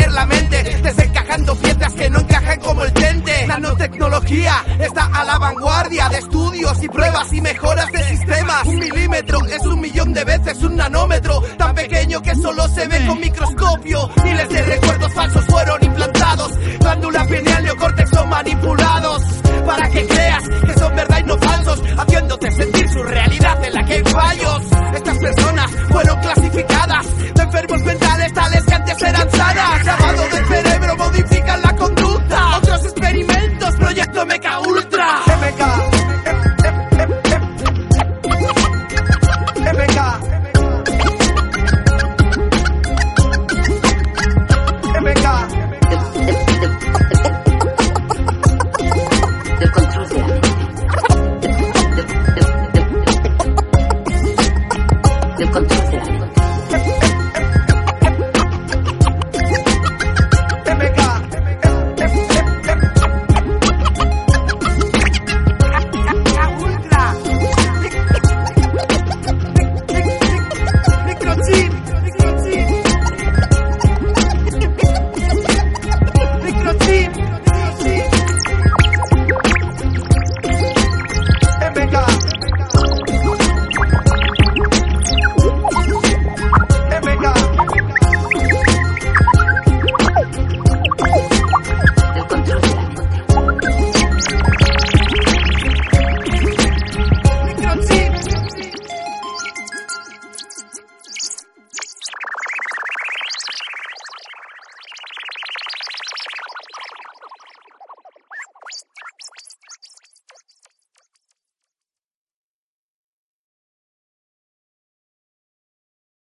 está 4.34 5.06
a 5.12 5.24
la 5.24 5.38
vanguardia 5.38 6.08
de 6.08 6.18
estudios 6.18 6.82
y 6.82 6.88
pruebas 6.88 7.32
y 7.32 7.40
mejoras 7.40 7.90
de 7.90 8.02
sistemas. 8.04 8.64
Un 8.64 8.78
milímetro 8.78 9.40
es 9.46 9.66
un 9.66 9.80
millón 9.80 10.12
de 10.12 10.24
veces 10.24 10.62
un 10.62 10.76
nanómetro, 10.76 11.40
tan 11.58 11.74
pequeño 11.74 12.22
que 12.22 12.34
solo 12.36 12.68
se 12.68 12.86
ve 12.86 13.06
con 13.06 13.18
microscopio. 13.18 14.10
Miles 14.22 14.48
de 14.48 14.62
recuerdos 14.62 15.12
falsos 15.14 15.44
fueron 15.46 15.84
implantados, 15.84 16.52
glándula 16.78 17.26
pineal, 17.26 17.64
neocórtex 17.64 18.10
son 18.10 18.28
manipulados 18.28 19.22
para 19.66 19.88
que 19.90 20.06
creas 20.06 20.48
que 20.48 20.74
son 20.74 20.94
verdad 20.94 21.18
y 21.18 21.24
no 21.24 21.38
falsos, 21.38 21.82
haciéndote 21.98 22.50
sentir 22.52 22.88
su 22.88 23.02
realidad 23.02 23.64
en 23.64 23.74
la 23.74 23.84
que 23.84 23.94
hay 23.94 24.04
fallos. 24.04 24.62
Estas 24.94 25.18
personas 25.18 25.70
fueron 25.90 26.20
clasificadas 26.20 27.34
de 27.34 27.42
enfermos 27.42 27.82
mentales 27.82 28.32
tales 28.32 28.64
que 28.64 28.74
antes 28.74 29.02
eran 29.02 29.30
sanas. 29.30 29.99